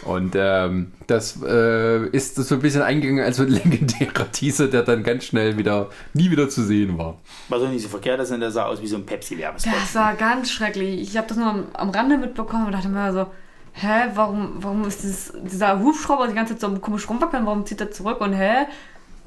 Und 0.05 0.35
ähm, 0.37 0.93
das 1.07 1.41
äh, 1.43 2.07
ist 2.09 2.37
so 2.37 2.55
ein 2.57 2.61
bisschen 2.61 2.83
eingegangen 2.83 3.25
als 3.25 3.37
so 3.37 3.45
ein 3.45 3.49
legendärer 3.65 4.31
Teaser, 4.33 4.69
der 4.69 4.83
dann 4.83 5.03
ganz 5.03 5.25
schnell 5.25 5.57
wieder, 5.57 5.89
nie 6.13 6.31
wieder 6.31 6.49
zu 6.49 6.63
sehen 6.63 6.99
war. 6.99 7.19
Was 7.49 7.63
auch 7.63 7.69
nicht 7.71 7.83
so 7.83 7.89
verkehrt 7.89 8.21
denn 8.31 8.41
der 8.41 8.51
sah 8.51 8.67
aus 8.67 8.83
wie 8.83 8.87
so 8.87 8.97
ein 8.97 9.07
Pepsi-Werbespot. 9.07 9.73
Das 9.75 9.95
war 9.95 10.15
ganz 10.15 10.51
schrecklich. 10.51 11.01
Ich 11.01 11.17
habe 11.17 11.29
das 11.29 11.37
nur 11.37 11.47
am, 11.47 11.67
am 11.73 11.91
Rande 11.91 12.19
mitbekommen 12.19 12.67
und 12.67 12.73
dachte 12.73 12.89
mir 12.89 13.13
so, 13.13 13.27
hä, 13.75 14.11
warum, 14.15 14.63
warum 14.63 14.85
ist 14.85 15.03
dieses, 15.03 15.33
dieser 15.35 15.81
Hubschrauber 15.81 16.29
die 16.29 16.35
ganze 16.35 16.57
Zeit 16.57 16.61
so 16.71 16.79
komisch 16.79 17.09
rumwackeln? 17.09 17.45
Warum 17.47 17.67
zieht 17.67 17.81
er 17.81 17.91
zurück? 17.91 18.21
Und 18.21 18.33
hä, 18.33 18.67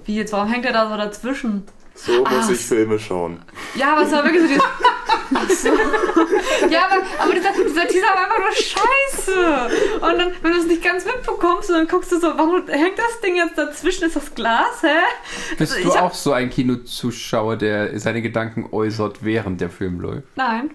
wie 0.06 0.16
jetzt, 0.16 0.34
warum 0.34 0.48
hängt 0.48 0.66
er 0.66 0.74
da 0.74 0.90
so 0.90 0.98
dazwischen? 0.98 1.64
So 1.98 2.20
muss 2.24 2.30
Ah, 2.48 2.52
ich 2.52 2.60
Filme 2.60 3.00
schauen. 3.00 3.42
Ja, 3.76 3.94
aber 3.94 4.04
es 4.04 4.12
war 4.12 4.24
wirklich 4.24 4.42
so 4.44 4.48
dieses... 4.48 4.64
Ach 5.34 5.50
so. 5.50 5.70
Ja, 6.70 6.86
aber, 6.86 7.02
aber 7.24 7.34
dieser, 7.34 7.52
dieser 7.52 7.88
Teaser 7.88 8.08
war 8.08 8.24
einfach 8.26 8.40
nur 8.40 8.52
scheiße. 8.52 10.00
Und 10.02 10.18
dann, 10.20 10.32
wenn 10.42 10.52
du 10.54 10.58
es 10.60 10.66
nicht 10.66 10.84
ganz 10.84 11.06
mitbekommst, 11.06 11.70
dann 11.70 11.88
guckst 11.88 12.12
du 12.12 12.20
so, 12.20 12.28
warum 12.36 12.68
hängt 12.68 12.98
das 12.98 13.20
Ding 13.24 13.36
jetzt 13.36 13.58
dazwischen? 13.58 14.06
Ist 14.06 14.16
das 14.16 14.34
Glas, 14.36 14.82
hä? 14.82 14.88
Bist 15.58 15.74
Also 15.76 15.90
du 15.92 15.96
auch 16.00 16.14
so 16.14 16.34
ein 16.34 16.50
Kinozuschauer, 16.50 17.56
der 17.58 17.98
seine 18.00 18.22
Gedanken 18.22 18.68
äußert, 18.72 19.24
während 19.24 19.62
der 19.62 19.70
Film 19.70 20.00
läuft? 20.00 20.24
Nein, 20.36 20.72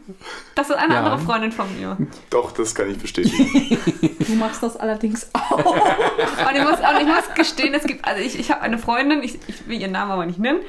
das 0.55 0.71
ist 0.71 0.77
eine 0.77 0.95
Ja. 0.95 1.01
andere 1.01 1.19
Freundin 1.19 1.53
von 1.53 1.67
mir. 1.79 1.97
Doch, 2.31 2.53
das 2.53 2.75
kann 2.75 2.91
ich 2.91 2.99
bestätigen. 2.99 3.79
Du 4.23 4.35
machst 4.39 4.63
das 4.63 4.77
allerdings 4.77 5.29
auch. 5.35 5.59
Und 5.67 6.57
ich 6.57 6.63
muss, 6.63 6.79
und 6.79 7.01
ich 7.01 7.07
muss 7.07 7.35
gestehen, 7.35 7.75
es 7.75 7.83
gibt, 7.85 8.05
also 8.07 8.23
ich, 8.23 8.39
ich 8.39 8.51
habe 8.51 8.63
eine 8.63 8.79
Freundin, 8.79 9.23
ich, 9.23 9.39
ich 9.49 9.67
will 9.69 9.79
ihren 9.81 9.93
Namen 9.93 10.13
aber 10.13 10.25
nicht 10.25 10.39
nennen, 10.39 10.61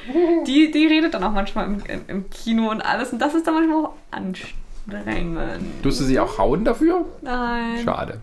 die, 0.43 0.71
die 0.71 0.87
redet 0.87 1.13
dann 1.13 1.23
auch 1.23 1.31
manchmal 1.31 1.67
im, 1.67 2.01
im, 2.07 2.29
Kino 2.29 2.69
und 2.69 2.81
alles 2.81 3.11
und 3.11 3.19
das 3.19 3.33
ist 3.33 3.47
dann 3.47 3.53
manchmal 3.55 3.85
auch 3.85 3.93
anstrengend. 4.11 5.83
Tust 5.83 6.01
du 6.01 6.03
sie 6.05 6.19
auch 6.19 6.37
hauen 6.37 6.65
dafür? 6.65 7.05
Nein. 7.21 7.83
Schade. 7.83 8.21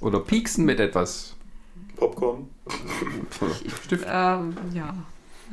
Oder 0.00 0.20
pieksen 0.20 0.64
mit 0.64 0.80
etwas. 0.80 1.34
Popcorn. 1.96 2.48
Stift. 3.84 4.06
Ähm, 4.08 4.56
ja. 4.72 4.94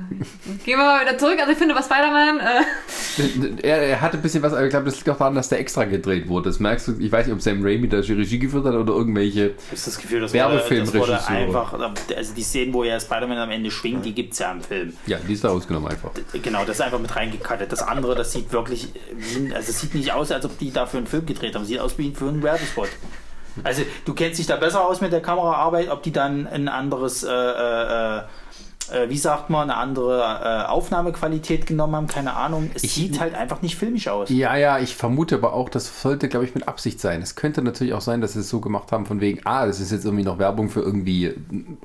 Gehen 0.65 0.77
wir 0.77 0.85
mal 0.85 1.01
wieder 1.01 1.17
zurück. 1.17 1.37
Also 1.39 1.51
ich 1.51 1.57
finde 1.57 1.73
bei 1.73 1.81
Spider-Man, 1.81 2.39
äh, 2.39 2.63
Er, 3.63 3.77
er 3.81 4.01
hatte 4.01 4.17
ein 4.17 4.21
bisschen 4.21 4.41
was, 4.43 4.53
aber 4.53 4.63
ich 4.63 4.69
glaube, 4.69 4.85
das 4.85 4.95
liegt 4.95 5.09
auch 5.09 5.17
daran, 5.17 5.35
dass 5.35 5.49
der 5.49 5.59
extra 5.59 5.85
gedreht 5.85 6.27
wurde. 6.27 6.49
Das 6.49 6.59
merkst 6.59 6.87
du, 6.87 6.99
ich 6.99 7.11
weiß 7.11 7.27
nicht, 7.27 7.35
ob 7.35 7.41
Sam 7.41 7.63
Raimi 7.63 7.87
da 7.87 8.01
die 8.01 8.13
Regie 8.13 8.39
geführt 8.39 8.65
hat 8.65 8.73
oder 8.73 8.93
irgendwelche. 8.93 9.43
Habe 9.43 9.55
das 9.71 9.97
Gefühl, 9.97 10.21
das 10.21 10.33
wurde, 10.33 10.43
das 10.43 10.51
Werbefilmregisseure. 10.69 11.27
einfach, 11.27 11.73
also 12.15 12.33
die 12.33 12.43
Szenen, 12.43 12.73
wo 12.73 12.83
ja 12.83 12.99
Spider-Man 12.99 13.37
am 13.37 13.51
Ende 13.51 13.71
schwingt, 13.71 14.05
die 14.05 14.13
gibt 14.13 14.33
es 14.33 14.39
ja 14.39 14.51
im 14.51 14.61
Film. 14.61 14.93
Ja, 15.05 15.17
die 15.17 15.33
ist 15.33 15.43
da 15.43 15.49
ausgenommen 15.49 15.89
einfach. 15.89 16.11
Genau, 16.33 16.65
das 16.65 16.77
ist 16.77 16.81
einfach 16.81 16.99
mit 16.99 17.15
reingekattet. 17.15 17.71
Das 17.71 17.83
andere, 17.83 18.15
das 18.15 18.31
sieht 18.31 18.51
wirklich, 18.51 18.89
äh, 18.95 19.53
also 19.53 19.69
es 19.69 19.79
sieht 19.79 19.93
nicht 19.95 20.13
aus, 20.13 20.31
als 20.31 20.45
ob 20.45 20.57
die 20.57 20.71
dafür 20.71 20.99
einen 20.99 21.07
Film 21.07 21.25
gedreht 21.25 21.55
haben. 21.55 21.65
Sieht 21.65 21.79
aus 21.79 21.97
wie 21.97 22.13
für 22.13 22.27
einen 22.29 22.43
Werbespot. 22.43 22.89
Also 23.63 23.83
du 24.05 24.13
kennst 24.13 24.39
dich 24.39 24.47
da 24.47 24.55
besser 24.55 24.85
aus 24.87 25.01
mit 25.01 25.11
der 25.11 25.21
Kameraarbeit, 25.21 25.89
ob 25.89 26.03
die 26.03 26.11
dann 26.11 26.47
ein 26.47 26.69
anderes, 26.69 27.23
äh, 27.23 27.29
äh, 27.29 28.21
äh, 28.91 29.09
wie 29.09 29.17
sagt 29.17 29.49
man, 29.49 29.69
eine 29.69 29.77
andere 29.77 30.21
äh, 30.21 30.67
Aufnahmequalität 30.69 31.65
genommen 31.65 31.95
haben, 31.95 32.07
keine 32.07 32.35
Ahnung. 32.35 32.69
Es 32.73 32.83
Ich- 32.83 32.93
sieht 32.93 33.19
halt 33.19 33.33
einfach 33.35 33.61
nicht 33.61 33.75
filmisch 33.75 34.07
aus. 34.07 34.29
Ja, 34.29 34.55
ja, 34.55 34.79
ich 34.79 34.95
vermute 34.95 35.35
aber 35.35 35.53
auch, 35.53 35.69
das 35.69 36.01
sollte, 36.01 36.27
glaube 36.29 36.45
ich, 36.45 36.53
mit 36.55 36.67
Absicht 36.67 36.99
sein. 36.99 37.21
Es 37.21 37.35
könnte 37.35 37.61
natürlich 37.61 37.93
auch 37.93 38.01
sein, 38.01 38.21
dass 38.21 38.33
sie 38.33 38.39
es 38.41 38.49
so 38.49 38.59
gemacht 38.59 38.91
haben, 38.91 39.05
von 39.05 39.21
wegen, 39.21 39.41
ah, 39.45 39.65
das 39.65 39.79
ist 39.79 39.91
jetzt 39.91 40.05
irgendwie 40.05 40.23
noch 40.23 40.37
Werbung 40.39 40.69
für 40.69 40.81
irgendwie 40.81 41.33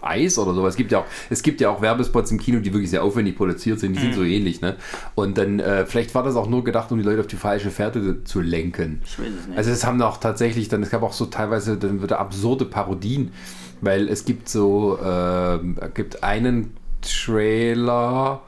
Eis 0.03 0.39
oder 0.39 0.55
sowas. 0.55 0.71
Es 0.75 0.77
gibt 0.77 0.93
ja 0.93 0.99
auch, 1.01 1.05
es 1.31 1.43
gibt 1.43 1.61
ja 1.61 1.71
auch 1.71 1.81
Werbespots 1.81 2.31
im 2.31 2.39
Kino, 2.39 2.61
die 2.61 2.73
wirklich 2.73 2.91
sehr 2.91 3.03
aufwendig 3.03 3.37
produziert 3.37 3.81
sind, 3.81 3.95
die 3.97 4.01
sind 4.01 4.15
so 4.15 4.23
ähnlich, 4.23 4.61
ne? 4.61 4.77
Und 5.15 5.39
dann, 5.39 5.61
äh, 5.61 5.87
vielleicht 5.87 6.15
war 6.15 6.23
das 6.23 6.37
auch 6.37 6.49
nur 6.49 6.65
gedacht, 6.65 6.91
um 6.93 6.99
die 6.99 7.05
Leute 7.05 7.21
auf 7.21 7.27
die 7.27 7.37
falsche 7.37 7.71
Fährte 7.71 8.25
zu 8.25 8.41
lenken. 8.41 9.01
Ich 9.05 9.19
weiß 9.19 9.27
es 9.41 9.47
nicht. 9.49 9.59
Also 9.59 9.71
es 9.71 9.85
haben 9.87 10.01
auch 10.03 10.19
tatsächlich 10.19 10.69
dann, 10.69 10.83
es 10.83 10.91
gab 10.91 11.03
auch 11.03 11.13
so 11.13 11.27
teilweise 11.27 11.77
dann 11.77 12.03
wieder 12.03 12.19
absurde 12.19 12.65
Parodien, 12.65 13.33
weil 13.81 14.09
es 14.09 14.25
gibt 14.25 14.49
so, 14.49 14.99
ähm, 15.05 15.77
gibt 15.95 16.23
einen 16.23 16.75
Trailer 17.07 18.43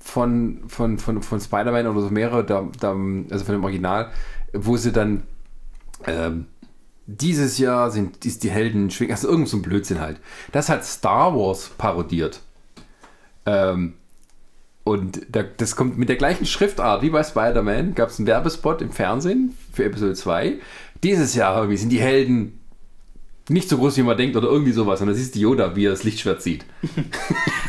von, 0.00 0.60
von, 0.68 0.98
von, 0.98 1.22
von 1.22 1.40
Spider-Man 1.40 1.86
oder 1.86 2.00
so 2.00 2.10
mehrere, 2.10 2.44
da, 2.44 2.66
da, 2.80 2.96
also 3.30 3.44
von 3.44 3.54
dem 3.54 3.64
Original, 3.64 4.10
wo 4.52 4.76
sie 4.76 4.92
dann 4.92 5.24
ähm, 6.06 6.46
dieses 7.06 7.58
Jahr 7.58 7.90
sind 7.90 8.24
ist 8.24 8.42
die 8.42 8.50
Helden 8.50 8.90
schwingen, 8.90 9.12
also 9.12 9.28
irgend 9.28 9.48
so 9.48 9.56
ein 9.56 9.62
Blödsinn 9.62 10.00
halt. 10.00 10.20
Das 10.52 10.68
hat 10.68 10.84
Star 10.84 11.34
Wars 11.34 11.70
parodiert. 11.78 12.40
Ähm, 13.46 13.94
und 14.84 15.26
da, 15.30 15.42
das 15.42 15.76
kommt 15.76 15.98
mit 15.98 16.08
der 16.08 16.16
gleichen 16.16 16.46
Schriftart 16.46 17.02
wie 17.02 17.10
bei 17.10 17.22
Spider-Man. 17.22 17.94
Gab 17.94 18.10
es 18.10 18.18
einen 18.18 18.26
Werbespot 18.26 18.82
im 18.82 18.90
Fernsehen 18.90 19.56
für 19.72 19.84
Episode 19.84 20.14
2. 20.14 20.58
Dieses 21.02 21.34
Jahr 21.34 21.56
irgendwie 21.56 21.76
sind 21.76 21.90
die 21.90 22.00
Helden 22.00 22.57
nicht 23.48 23.68
so 23.68 23.78
groß, 23.78 23.96
wie 23.96 24.02
man 24.02 24.16
denkt 24.16 24.36
oder 24.36 24.48
irgendwie 24.48 24.72
sowas. 24.72 25.00
Und 25.00 25.06
dann 25.08 25.16
siehst 25.16 25.34
du 25.34 25.38
Yoda, 25.40 25.74
wie 25.74 25.86
er 25.86 25.90
das 25.92 26.04
Lichtschwert 26.04 26.42
zieht. 26.42 26.64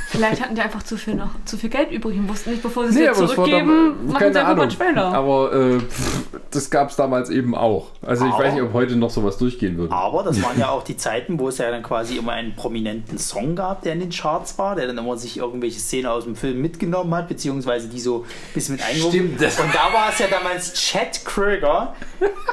vielleicht 0.09 0.41
hatten 0.41 0.55
die 0.55 0.61
einfach 0.61 0.84
zu 0.84 0.97
viel, 0.97 1.15
noch, 1.15 1.30
zu 1.45 1.57
viel 1.57 1.69
Geld 1.69 1.91
übrig 1.91 2.17
und 2.17 2.27
wussten 2.30 2.51
nicht, 2.51 2.61
bevor 2.63 2.84
sie 2.84 2.89
es 2.89 2.95
Nee, 2.95 3.01
wieder 3.03 3.13
zurückgeben, 3.13 3.67
dann- 3.67 4.07
machen 4.07 4.19
sie 4.19 4.25
einfach 4.25 4.34
mal 4.41 4.45
Ahnung. 4.51 4.61
einen 4.63 4.71
Trailer. 4.71 5.05
Aber 5.13 5.53
äh, 5.53 5.80
pff, 5.80 6.21
das 6.51 6.69
gab 6.69 6.89
es 6.89 6.95
damals 6.95 7.30
eben 7.30 7.55
auch. 7.55 7.88
Also 8.01 8.25
ich 8.25 8.34
Aber- 8.34 8.43
weiß 8.43 8.53
nicht, 8.53 8.63
ob 8.63 8.73
heute 8.73 8.95
noch 8.95 9.09
sowas 9.09 9.38
durchgehen 9.38 9.77
würde. 9.77 9.93
Aber 9.93 10.23
das 10.23 10.41
waren 10.41 10.59
ja 10.59 10.69
auch 10.71 10.84
die 10.84 10.97
Zeiten, 10.97 11.39
wo 11.39 11.47
es 11.49 11.57
ja 11.59 11.69
dann 11.71 11.84
quasi 11.84 12.17
immer 12.17 12.34
einen 12.34 12.55
prominenten 12.55 13.17
Song 13.17 13.55
gab, 13.55 13.82
der 13.84 13.93
in 13.93 13.99
den 14.01 14.09
Charts 14.09 14.57
war, 14.57 14.75
der 14.75 14.88
dann 14.88 14.97
immer 14.97 15.15
sich 15.17 15.38
irgendwelche 15.38 15.80
Szenen 15.80 16.07
aus 16.07 16.23
dem 16.25 16.36
Film 16.36 16.61
mitgenommen 16.61 17.13
hat, 17.15 17.27
beziehungsweise 17.27 17.88
die 17.88 17.99
so 17.99 18.23
ein 18.23 18.53
bisschen 18.53 18.75
mit 18.75 18.84
eingewoben. 18.86 19.11
Stimmt, 19.11 19.41
das- 19.41 19.59
Und 19.59 19.73
da 19.73 19.93
war 19.93 20.09
es 20.11 20.19
ja 20.19 20.27
damals 20.30 20.73
Chad 20.73 21.23
Kröger, 21.23 21.95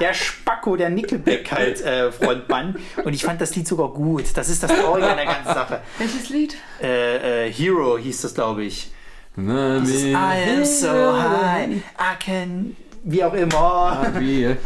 der 0.00 0.14
Spacko, 0.66 0.76
der 0.76 0.90
Nickelback 0.90 1.50
halt 1.52 1.80
äh, 1.82 2.10
Frontmann. 2.10 2.76
Und 3.04 3.14
ich 3.14 3.22
fand 3.24 3.40
das 3.40 3.54
Lied 3.54 3.68
sogar 3.68 3.88
gut. 3.92 4.24
Das 4.34 4.48
ist 4.48 4.62
das 4.62 4.72
Traurige 4.72 5.08
an 5.08 5.16
der 5.16 5.26
ganzen 5.26 5.54
Sache. 5.54 5.80
Welches 5.98 6.28
Lied? 6.28 6.56
Äh, 6.82 7.46
äh, 7.46 7.52
Hero 7.52 7.96
hieß 7.98 8.22
das, 8.22 8.34
glaube 8.34 8.64
ich. 8.64 8.90
Na, 9.36 9.80
Dieses 9.80 10.04
I 10.04 10.14
am 10.14 10.64
so 10.64 10.88
high, 10.88 11.68
I 11.76 12.24
can, 12.24 12.74
wie 13.04 13.22
auch 13.22 13.34
immer. 13.34 14.06
Wie? 14.18 14.56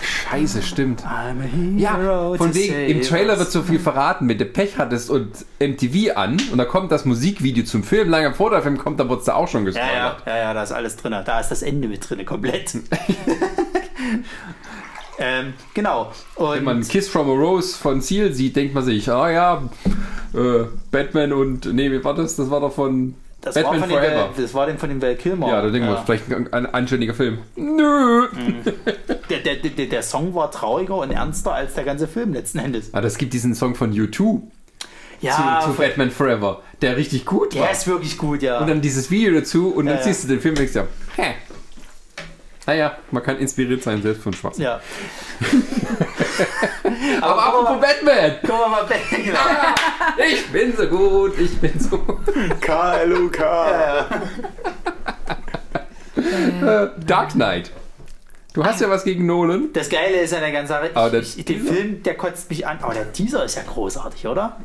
Scheiße, 0.00 0.62
stimmt. 0.62 1.02
I'm 1.02 1.42
a 1.42 1.76
Ja, 1.78 2.34
von 2.38 2.54
wegen, 2.54 2.74
im 2.86 3.02
Trailer 3.02 3.38
wird 3.38 3.50
so 3.52 3.62
viel 3.62 3.78
verraten, 3.78 4.26
wenn 4.26 4.38
du 4.38 4.46
Pech 4.46 4.78
hattest 4.78 5.10
und 5.10 5.44
MTV 5.60 6.16
an 6.16 6.38
und 6.50 6.56
da 6.56 6.64
kommt 6.64 6.90
das 6.92 7.04
Musikvideo 7.04 7.64
zum 7.64 7.84
Film, 7.84 8.08
lange 8.08 8.32
vor 8.32 8.48
der 8.48 8.62
Film 8.62 8.78
kommt, 8.78 8.98
da 9.00 9.06
wird 9.08 9.20
es 9.20 9.26
da 9.26 9.34
auch 9.34 9.48
schon 9.48 9.66
Ja, 9.66 9.72
ja, 9.72 9.82
gespoilert. 9.82 10.22
ja, 10.26 10.36
ja, 10.38 10.54
da 10.54 10.62
ist 10.62 10.72
alles 10.72 10.96
drin. 10.96 11.14
Da 11.26 11.38
ist 11.40 11.50
das 11.50 11.60
Ende 11.60 11.86
mit 11.88 12.08
drin, 12.08 12.24
komplett. 12.24 12.74
ähm, 15.20 15.52
genau. 15.74 16.10
Und 16.34 16.56
Wenn 16.56 16.64
man 16.64 16.80
Kiss 16.88 17.08
from 17.08 17.28
a 17.30 17.34
Rose 17.34 17.76
von 17.76 18.00
Seal 18.00 18.32
sieht, 18.32 18.56
denkt 18.56 18.74
man 18.74 18.82
sich, 18.84 19.08
ah 19.08 19.30
ja, 19.30 19.62
äh, 20.34 20.64
Batman 20.90 21.32
und, 21.32 21.72
nee, 21.72 21.90
wie 21.92 22.02
war 22.02 22.14
das? 22.14 22.34
Das 22.36 22.50
war 22.50 22.60
doch 22.60 22.72
von 22.74 23.14
das, 23.42 23.54
war 23.56 23.62
Batman 23.62 23.80
von 23.80 23.88
dem, 23.90 23.98
Forever. 23.98 24.16
Val- 24.20 24.30
das 24.36 24.54
war 24.54 24.66
dem 24.66 24.78
von 24.78 24.88
dem 24.88 25.00
Val 25.02 25.14
Kilmer. 25.16 25.48
ja, 25.48 25.62
da 25.62 25.70
denken 25.70 25.88
wir, 25.88 25.96
vielleicht 26.04 26.32
ein, 26.32 26.52
ein 26.52 26.66
anständiger 26.66 27.14
Film. 27.14 27.38
Nö. 27.56 28.26
der, 29.30 29.38
der, 29.38 29.56
der, 29.56 29.86
der 29.86 30.02
Song 30.02 30.34
war 30.34 30.50
trauriger 30.50 30.96
und 30.96 31.10
ernster 31.10 31.52
als 31.54 31.74
der 31.74 31.84
ganze 31.84 32.08
Film 32.08 32.32
letzten 32.34 32.58
Endes. 32.58 32.92
Ah, 32.92 33.00
das 33.00 33.16
gibt 33.18 33.32
diesen 33.32 33.54
Song 33.54 33.74
von 33.74 33.92
U2. 33.92 34.40
Ja, 35.22 35.60
zu, 35.62 35.72
zu 35.72 35.76
Batman 35.76 36.10
Forever, 36.10 36.62
der 36.80 36.96
richtig 36.96 37.26
gut 37.26 37.54
Der 37.54 37.62
war. 37.62 37.70
ist 37.72 37.86
wirklich 37.86 38.16
gut, 38.16 38.40
ja. 38.42 38.58
Und 38.58 38.68
dann 38.70 38.80
dieses 38.80 39.10
Video 39.10 39.34
dazu 39.34 39.68
und 39.68 39.84
dann 39.84 39.96
Ja, 39.98 40.02
siehst 40.02 40.24
du 40.24 40.28
den 40.28 40.40
Film 40.40 40.52
und 40.52 40.58
denkst 40.60 40.72
dir, 40.72 40.88
hä? 41.16 41.34
Naja, 42.66 42.98
man 43.10 43.22
kann 43.22 43.38
inspiriert 43.38 43.82
sein, 43.82 44.02
selbst 44.02 44.22
von 44.22 44.32
Schwarz. 44.32 44.58
ja. 44.58 44.80
Aber 47.20 47.46
apropos 47.46 47.80
Batman! 47.80 48.36
Guck 48.42 48.50
mal, 48.50 48.68
mal 48.68 48.84
Batman, 48.84 49.24
genau. 49.24 49.38
Ich 50.30 50.46
bin 50.48 50.76
so 50.76 50.86
gut, 50.86 51.38
ich 51.38 51.58
bin 51.58 51.78
so. 51.78 51.98
KLUK. 52.60 53.38
Äh, 56.62 56.88
Dark 57.06 57.30
Knight. 57.32 57.70
Du 58.52 58.64
hast 58.64 58.80
ja 58.80 58.90
was 58.90 59.04
gegen 59.04 59.26
Nolan. 59.26 59.72
Das 59.72 59.88
Geile 59.88 60.20
ist 60.20 60.34
an 60.34 60.40
der 60.40 60.50
ganzen 60.50 60.68
Sache, 60.68 60.90
Aber 60.94 61.10
der 61.10 61.20
ich, 61.20 61.38
ich, 61.38 61.44
den 61.44 61.64
Film, 61.64 62.02
der 62.02 62.16
kotzt 62.16 62.50
mich 62.50 62.66
an. 62.66 62.78
Aber 62.82 62.94
der 62.94 63.12
Teaser 63.12 63.44
ist 63.44 63.56
ja 63.56 63.62
großartig, 63.62 64.26
oder? 64.26 64.56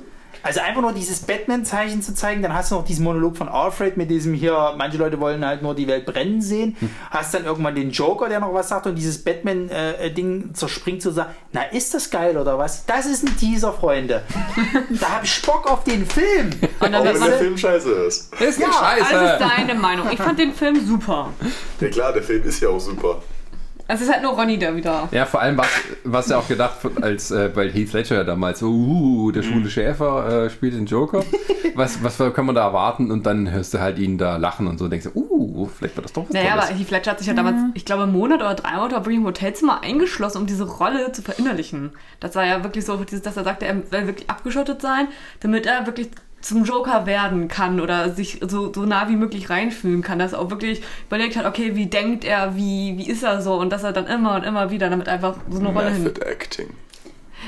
Also 0.45 0.61
einfach 0.61 0.81
nur 0.81 0.93
dieses 0.93 1.21
Batman-Zeichen 1.21 2.03
zu 2.03 2.13
zeigen, 2.13 2.43
dann 2.43 2.53
hast 2.53 2.69
du 2.69 2.75
noch 2.75 2.85
diesen 2.85 3.03
Monolog 3.03 3.35
von 3.35 3.49
Alfred 3.49 3.97
mit 3.97 4.11
diesem 4.11 4.35
hier, 4.35 4.75
manche 4.77 4.99
Leute 4.99 5.19
wollen 5.19 5.43
halt 5.43 5.63
nur 5.63 5.73
die 5.73 5.87
Welt 5.87 6.05
brennen 6.05 6.39
sehen. 6.39 6.77
Hast 7.09 7.33
dann 7.33 7.45
irgendwann 7.45 7.73
den 7.73 7.89
Joker, 7.89 8.29
der 8.29 8.39
noch 8.39 8.53
was 8.53 8.69
sagt 8.69 8.85
und 8.85 8.93
dieses 8.93 9.23
Batman-Ding 9.23 10.53
zerspringt 10.53 11.01
zu 11.01 11.09
sagen, 11.09 11.31
na 11.51 11.63
ist 11.63 11.95
das 11.95 12.11
geil 12.11 12.37
oder 12.37 12.59
was? 12.59 12.85
Das 12.85 13.07
ist 13.07 13.23
ein 13.23 13.35
Teaser, 13.35 13.73
Freunde. 13.73 14.21
da 15.01 15.15
hab 15.15 15.23
ich 15.23 15.41
Bock 15.41 15.65
auf 15.67 15.83
den 15.83 16.05
Film. 16.05 16.51
Und 16.79 16.91
dann 16.91 16.95
Auch 16.95 17.05
wenn 17.05 17.21
der 17.21 17.39
Film 17.39 17.57
scheiße 17.57 17.89
ist. 17.89 18.31
Ist 18.39 18.59
Ja, 18.59 18.71
Scheiße. 18.71 19.17
alles 19.17 19.41
ist 19.41 19.57
deine 19.57 19.73
Meinung. 19.73 20.11
Ich 20.11 20.19
fand 20.19 20.37
den 20.37 20.53
Film 20.53 20.85
super. 20.85 21.33
Ja 21.79 21.87
klar, 21.87 22.13
der 22.13 22.21
Film 22.21 22.43
ist 22.43 22.61
ja 22.61 22.69
auch 22.69 22.79
super. 22.79 23.23
Es 23.87 24.01
ist 24.01 24.11
halt 24.11 24.23
nur 24.23 24.31
Ronny, 24.31 24.57
der 24.57 24.75
wieder. 24.75 25.07
Ja, 25.11 25.25
vor 25.25 25.41
allem 25.41 25.57
was, 25.57 25.67
was 26.03 26.29
ja 26.29 26.37
auch 26.37 26.47
gedacht, 26.47 26.83
wird, 26.83 27.03
als 27.03 27.29
äh, 27.29 27.55
weil 27.55 27.71
Heath 27.71 27.93
Ledger 27.93 28.15
ja 28.15 28.23
damals 28.23 28.59
so, 28.59 28.69
uh, 28.69 29.31
der 29.31 29.43
schwule 29.43 29.69
Schäfer 29.69 30.45
äh, 30.45 30.49
spielt 30.49 30.73
den 30.73 30.85
Joker. 30.87 31.23
Was, 31.77 32.01
was 32.01 32.17
kann 32.33 32.45
man 32.45 32.55
da 32.55 32.63
erwarten? 32.67 33.11
Und 33.11 33.25
dann 33.25 33.51
hörst 33.51 33.73
du 33.73 33.81
halt 33.81 33.99
ihn 33.99 34.17
da 34.17 34.37
lachen 34.37 34.65
und 34.67 34.77
so 34.77 34.87
denkst 34.87 35.09
du, 35.13 35.19
uh, 35.19 35.65
vielleicht 35.65 35.97
wird 35.97 36.05
das 36.05 36.13
doch 36.13 36.23
was 36.23 36.29
Naja, 36.29 36.51
Tolles. 36.51 36.69
aber 36.69 36.79
Heath 36.79 36.91
Ledger 36.91 37.11
hat 37.11 37.17
sich 37.19 37.27
ja 37.27 37.33
damals, 37.33 37.57
ich 37.73 37.83
glaube, 37.83 38.03
einen 38.03 38.13
Monat 38.13 38.39
oder 38.39 38.53
drei 38.53 38.77
Monate 38.77 38.95
wirklich 38.95 39.17
im 39.17 39.25
Hotelzimmer 39.25 39.81
eingeschlossen, 39.83 40.37
um 40.37 40.47
diese 40.47 40.63
Rolle 40.63 41.11
zu 41.11 41.21
verinnerlichen. 41.21 41.91
Das 42.21 42.33
war 42.35 42.45
ja 42.45 42.63
wirklich 42.63 42.85
so, 42.85 42.95
dieses, 43.03 43.23
dass 43.23 43.35
er 43.35 43.43
sagte, 43.43 43.65
er 43.65 43.75
will 43.91 44.07
wirklich 44.07 44.29
abgeschottet 44.29 44.81
sein, 44.81 45.09
damit 45.41 45.65
er 45.65 45.85
wirklich 45.85 46.11
zum 46.45 46.63
Joker 46.63 47.05
werden 47.07 47.47
kann 47.47 47.79
oder 47.81 48.11
sich 48.11 48.39
so, 48.47 48.71
so 48.71 48.81
nah 48.85 49.09
wie 49.09 49.15
möglich 49.15 49.49
reinfühlen 49.49 50.01
kann, 50.03 50.19
dass 50.19 50.33
er 50.33 50.39
auch 50.39 50.49
wirklich 50.51 50.81
überlegt 51.07 51.35
hat, 51.37 51.45
okay, 51.45 51.75
wie 51.75 51.87
denkt 51.87 52.23
er, 52.23 52.55
wie, 52.55 52.95
wie 52.97 53.09
ist 53.09 53.23
er 53.23 53.41
so 53.41 53.55
und 53.55 53.71
dass 53.71 53.83
er 53.83 53.93
dann 53.93 54.05
immer 54.05 54.35
und 54.35 54.43
immer 54.43 54.69
wieder 54.69 54.89
damit 54.89 55.09
einfach 55.09 55.35
so 55.49 55.59
eine 55.59 55.69
Rolle 55.69 55.89
hin. 55.91 56.03
Method 56.03 56.21
Acting. 56.25 56.69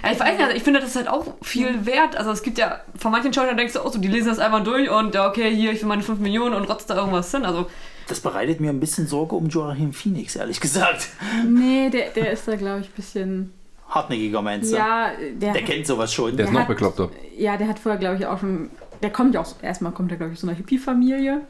Ja, 0.04 0.12
ich 0.12 0.20
weiß 0.20 0.32
nicht, 0.34 0.42
also 0.44 0.56
ich 0.56 0.64
finde, 0.64 0.80
das 0.80 0.90
ist 0.90 0.96
halt 0.96 1.08
auch 1.10 1.26
viel 1.42 1.86
wert. 1.86 2.16
Also 2.18 2.32
es 2.32 2.42
gibt 2.44 2.58
ja, 2.58 2.80
von 2.98 3.12
manchen 3.12 3.32
Schauspielern 3.34 3.58
denkst 3.58 3.74
du 3.74 3.82
auch 3.82 3.92
so, 3.94 4.00
die 4.00 4.08
lesen 4.08 4.30
das 4.30 4.40
einfach 4.40 4.64
durch 4.64 4.90
und 4.90 5.14
ja, 5.16 5.28
okay, 5.28 5.54
hier, 5.56 5.72
ich 5.72 5.82
will 5.82 5.90
meine 5.90 6.02
5 6.04 6.20
Millionen 6.20 6.56
und 6.56 6.66
rotzt 6.70 6.90
da 6.90 6.96
irgendwas 6.96 7.30
hin. 7.32 7.46
Also 7.46 7.68
Das 8.08 8.20
bereitet 8.20 8.60
mir 8.60 8.70
ein 8.72 8.80
bisschen 8.80 9.06
Sorge 9.08 9.36
um 9.36 9.48
Joachim 9.48 9.94
Phoenix, 9.94 10.36
ehrlich 10.36 10.60
gesagt. 10.60 11.08
Nee, 11.48 11.90
der, 11.90 12.10
der 12.10 12.32
ist 12.32 12.48
da, 12.48 12.56
glaube 12.56 12.80
ich, 12.82 12.88
ein 12.88 12.94
bisschen. 12.96 13.54
Hartnäckiger 13.90 14.42
meinst 14.42 14.74
du? 14.74 14.76
Ja, 14.78 15.12
der, 15.40 15.54
Der 15.54 15.64
kennt 15.64 15.88
sowas 15.88 16.14
schon. 16.14 16.36
der 16.36 16.46
ist 16.46 16.50
der 16.50 16.54
noch 16.54 16.60
hat- 16.62 16.68
bekloppter. 16.68 17.10
ja, 17.38 17.56
der 17.56 17.68
hat 17.70 17.80
vorher, 17.80 17.98
glaube 18.00 18.18
ich, 18.18 18.26
auch 18.26 18.40
schon. 18.40 18.70
Der 19.02 19.10
kommt 19.12 19.34
ja 19.36 19.42
auch, 19.42 19.56
erstmal 19.62 19.92
kommt 19.92 20.12
er, 20.12 20.18
glaube 20.18 20.32
ich, 20.34 20.38
aus 20.38 20.42
so 20.42 20.48
einer 20.48 20.56
Hippie-Familie. 20.58 21.42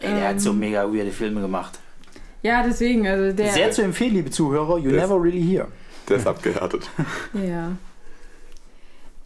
Ey, 0.00 0.14
der 0.14 0.28
hat 0.28 0.40
so 0.40 0.52
mega 0.52 0.84
weirde 0.92 1.10
Filme 1.12 1.40
gemacht. 1.40 1.78
Ja, 2.42 2.62
deswegen, 2.64 3.06
also 3.06 3.34
der. 3.36 3.52
Sehr 3.52 3.70
zu 3.70 3.82
empfehlen, 3.82 4.14
liebe 4.14 4.30
Zuhörer, 4.30 4.78
you 4.78 4.90
Das- 4.90 5.02
never 5.08 5.22
really 5.22 5.42
hear. 5.42 5.68
Der 6.08 6.16
ist 6.16 6.26
abgehärtet. 6.26 6.88
Ja. 7.34 7.72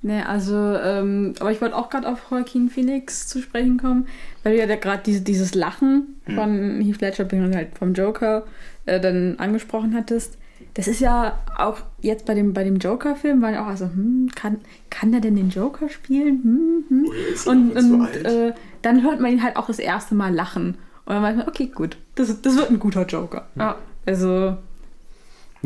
Ne, 0.03 0.29
also, 0.29 0.55
ähm, 0.55 1.35
aber 1.41 1.51
ich 1.51 1.61
wollte 1.61 1.75
auch 1.75 1.89
gerade 1.89 2.07
auf 2.09 2.31
Joaquin 2.31 2.69
Phoenix 2.69 3.27
zu 3.27 3.41
sprechen 3.41 3.79
kommen, 3.79 4.07
weil 4.45 4.53
du 4.53 4.59
ja 4.61 4.67
da 4.67 4.77
gerade 4.77 5.03
diese, 5.05 5.23
dieses 5.23 5.55
Lachen 5.55 6.21
von 6.33 6.81
Heath 6.83 7.01
Ledger 7.01 7.27
und 7.33 7.57
halt 7.57 7.77
vom 7.77 7.93
Joker 7.95 8.45
äh, 8.85 9.01
dann 9.01 9.37
angesprochen 9.39 9.95
hattest. 9.97 10.39
Das 10.77 10.89
ist 10.89 11.01
ja 11.01 11.39
auch 11.57 11.79
jetzt 12.03 12.27
bei 12.27 12.35
dem, 12.35 12.53
bei 12.53 12.63
dem 12.63 12.77
Joker-Film, 12.77 13.41
war 13.41 13.51
ja 13.51 13.65
auch 13.65 13.69
also, 13.69 13.87
hm, 13.87 14.31
kann, 14.35 14.59
kann 14.91 15.11
der 15.11 15.23
denn 15.23 15.35
den 15.35 15.49
Joker 15.49 15.89
spielen? 15.89 16.43
Hm, 16.43 16.85
hm. 16.89 17.07
Oh, 17.07 17.51
Und, 17.51 17.77
und 17.77 18.17
äh, 18.27 18.53
dann 18.83 19.03
hört 19.03 19.19
man 19.19 19.33
ihn 19.33 19.43
halt 19.43 19.57
auch 19.57 19.69
das 19.69 19.79
erste 19.79 20.15
Mal 20.15 20.35
lachen. 20.35 20.77
Und 21.07 21.15
dann 21.15 21.23
weiß 21.23 21.37
man, 21.37 21.49
okay, 21.49 21.69
gut, 21.75 21.97
das, 22.15 22.43
das 22.43 22.57
wird 22.57 22.71
ein 22.71 22.79
guter 22.79 23.07
Joker. 23.07 23.47
Ja. 23.55 23.77
Also, 24.05 24.59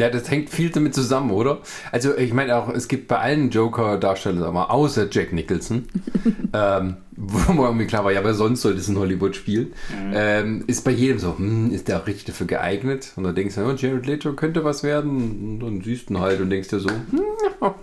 Ja, 0.00 0.08
das 0.08 0.30
hängt 0.30 0.48
viel 0.48 0.70
damit 0.70 0.94
zusammen, 0.94 1.30
oder? 1.30 1.58
Also 1.92 2.16
ich 2.16 2.32
meine 2.32 2.56
auch, 2.56 2.70
es 2.70 2.88
gibt 2.88 3.06
bei 3.06 3.18
allen 3.18 3.50
Joker-Darstellern, 3.50 4.40
sag 4.40 4.54
mal, 4.54 4.64
außer 4.64 5.08
Jack 5.10 5.34
Nicholson, 5.34 5.88
ähm, 6.54 6.96
wo 7.16 7.52
man 7.52 7.66
irgendwie 7.66 7.86
klar 7.86 8.02
war, 8.04 8.10
ja, 8.10 8.24
wer 8.24 8.32
sonst 8.32 8.62
soll 8.62 8.76
das 8.76 8.88
in 8.88 8.96
Hollywood 8.96 9.36
spielen, 9.36 9.74
ähm, 10.14 10.64
ist 10.66 10.86
bei 10.86 10.90
jedem 10.90 11.18
so, 11.18 11.36
hm, 11.36 11.70
ist 11.70 11.88
der 11.88 11.98
auch 11.98 12.06
richtig 12.06 12.24
dafür 12.24 12.46
geeignet? 12.46 13.12
Und 13.16 13.24
dann 13.24 13.34
denkst 13.34 13.56
du, 13.56 13.60
oh, 13.60 13.74
Jared 13.76 14.06
Leto 14.06 14.32
könnte 14.32 14.64
was 14.64 14.82
werden. 14.82 15.60
Und 15.60 15.60
dann 15.60 15.82
siehst 15.82 16.08
du 16.08 16.14
ihn 16.14 16.20
halt 16.20 16.40
und 16.40 16.48
denkst 16.48 16.68
dir 16.68 16.80
so, 16.80 16.88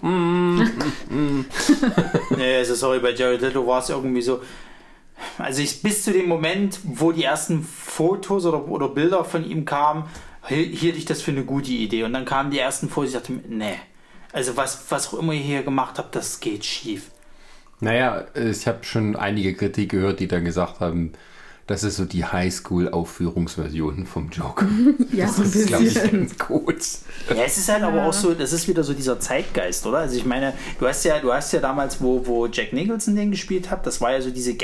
hm, 0.02 1.46
Nee, 2.36 2.56
also 2.56 2.74
sorry, 2.74 2.98
bei 3.00 3.14
Jared 3.14 3.42
Leto 3.42 3.68
war 3.68 3.84
es 3.84 3.90
irgendwie 3.90 4.24
so. 4.24 4.42
Also 5.38 5.62
ich 5.62 5.84
bis 5.84 6.04
zu 6.04 6.12
dem 6.12 6.28
Moment, 6.28 6.80
wo 6.84 7.12
die 7.12 7.24
ersten 7.24 7.62
Fotos 7.64 8.48
oder, 8.48 8.68
oder 8.68 8.90
Bilder 8.90 9.24
von 9.24 9.48
ihm 9.48 9.66
kamen, 9.66 10.06
hielt 10.48 10.98
ich 10.98 11.06
das 11.06 11.22
für 11.22 11.32
eine 11.32 11.44
gute 11.44 11.72
Idee. 11.72 12.04
Und 12.04 12.14
dann 12.14 12.26
kamen 12.26 12.52
die 12.52 12.60
ersten 12.60 12.90
Fotos, 12.90 13.12
ich 13.12 13.16
dachte 13.18 13.32
mir, 13.34 13.42
nee. 13.48 13.76
Also 14.32 14.58
was, 14.58 14.86
was 14.90 15.08
auch 15.08 15.20
immer 15.20 15.34
ihr 15.34 15.42
hier 15.42 15.64
gemacht 15.64 15.98
habt, 15.98 16.16
das 16.16 16.40
geht 16.40 16.66
schief. 16.66 17.12
Naja, 17.80 18.26
ich 18.34 18.68
habe 18.68 18.84
schon 18.84 19.16
einige 19.16 19.54
Kritik 19.54 19.92
gehört, 19.92 20.20
die 20.20 20.28
dann 20.28 20.46
gesagt 20.46 20.80
haben, 20.80 21.14
das 21.68 21.84
ist 21.84 21.98
so 21.98 22.06
die 22.06 22.24
Highschool-Aufführungsversion 22.24 24.06
vom 24.06 24.30
Joker. 24.30 24.66
ja, 25.12 25.26
Das 25.26 25.38
ist, 25.40 25.68
glaube 25.68 25.84
ich, 25.84 25.94
ganz 25.96 26.38
gut. 26.38 26.82
Ja, 27.30 27.44
es 27.44 27.58
ist 27.58 27.68
halt 27.68 27.84
aber 27.84 28.06
auch 28.06 28.14
so, 28.14 28.34
das 28.34 28.54
ist 28.54 28.68
wieder 28.70 28.84
so 28.84 28.94
dieser 28.94 29.20
Zeitgeist, 29.20 29.86
oder? 29.86 30.00
Also 30.00 30.16
ich 30.16 30.26
meine, 30.26 30.54
du 30.80 30.88
hast 30.88 31.04
ja, 31.04 31.20
du 31.20 31.34
hast 31.34 31.52
ja 31.52 31.60
damals, 31.60 32.02
wo, 32.02 32.26
wo 32.26 32.48
Jack 32.48 32.72
Nicholson 32.72 33.18
den 33.18 33.32
gespielt 33.32 33.70
hat, 33.70 33.86
das 33.86 34.00
war 34.00 34.14
ja 34.14 34.22
so 34.22 34.32
diese 34.32 34.56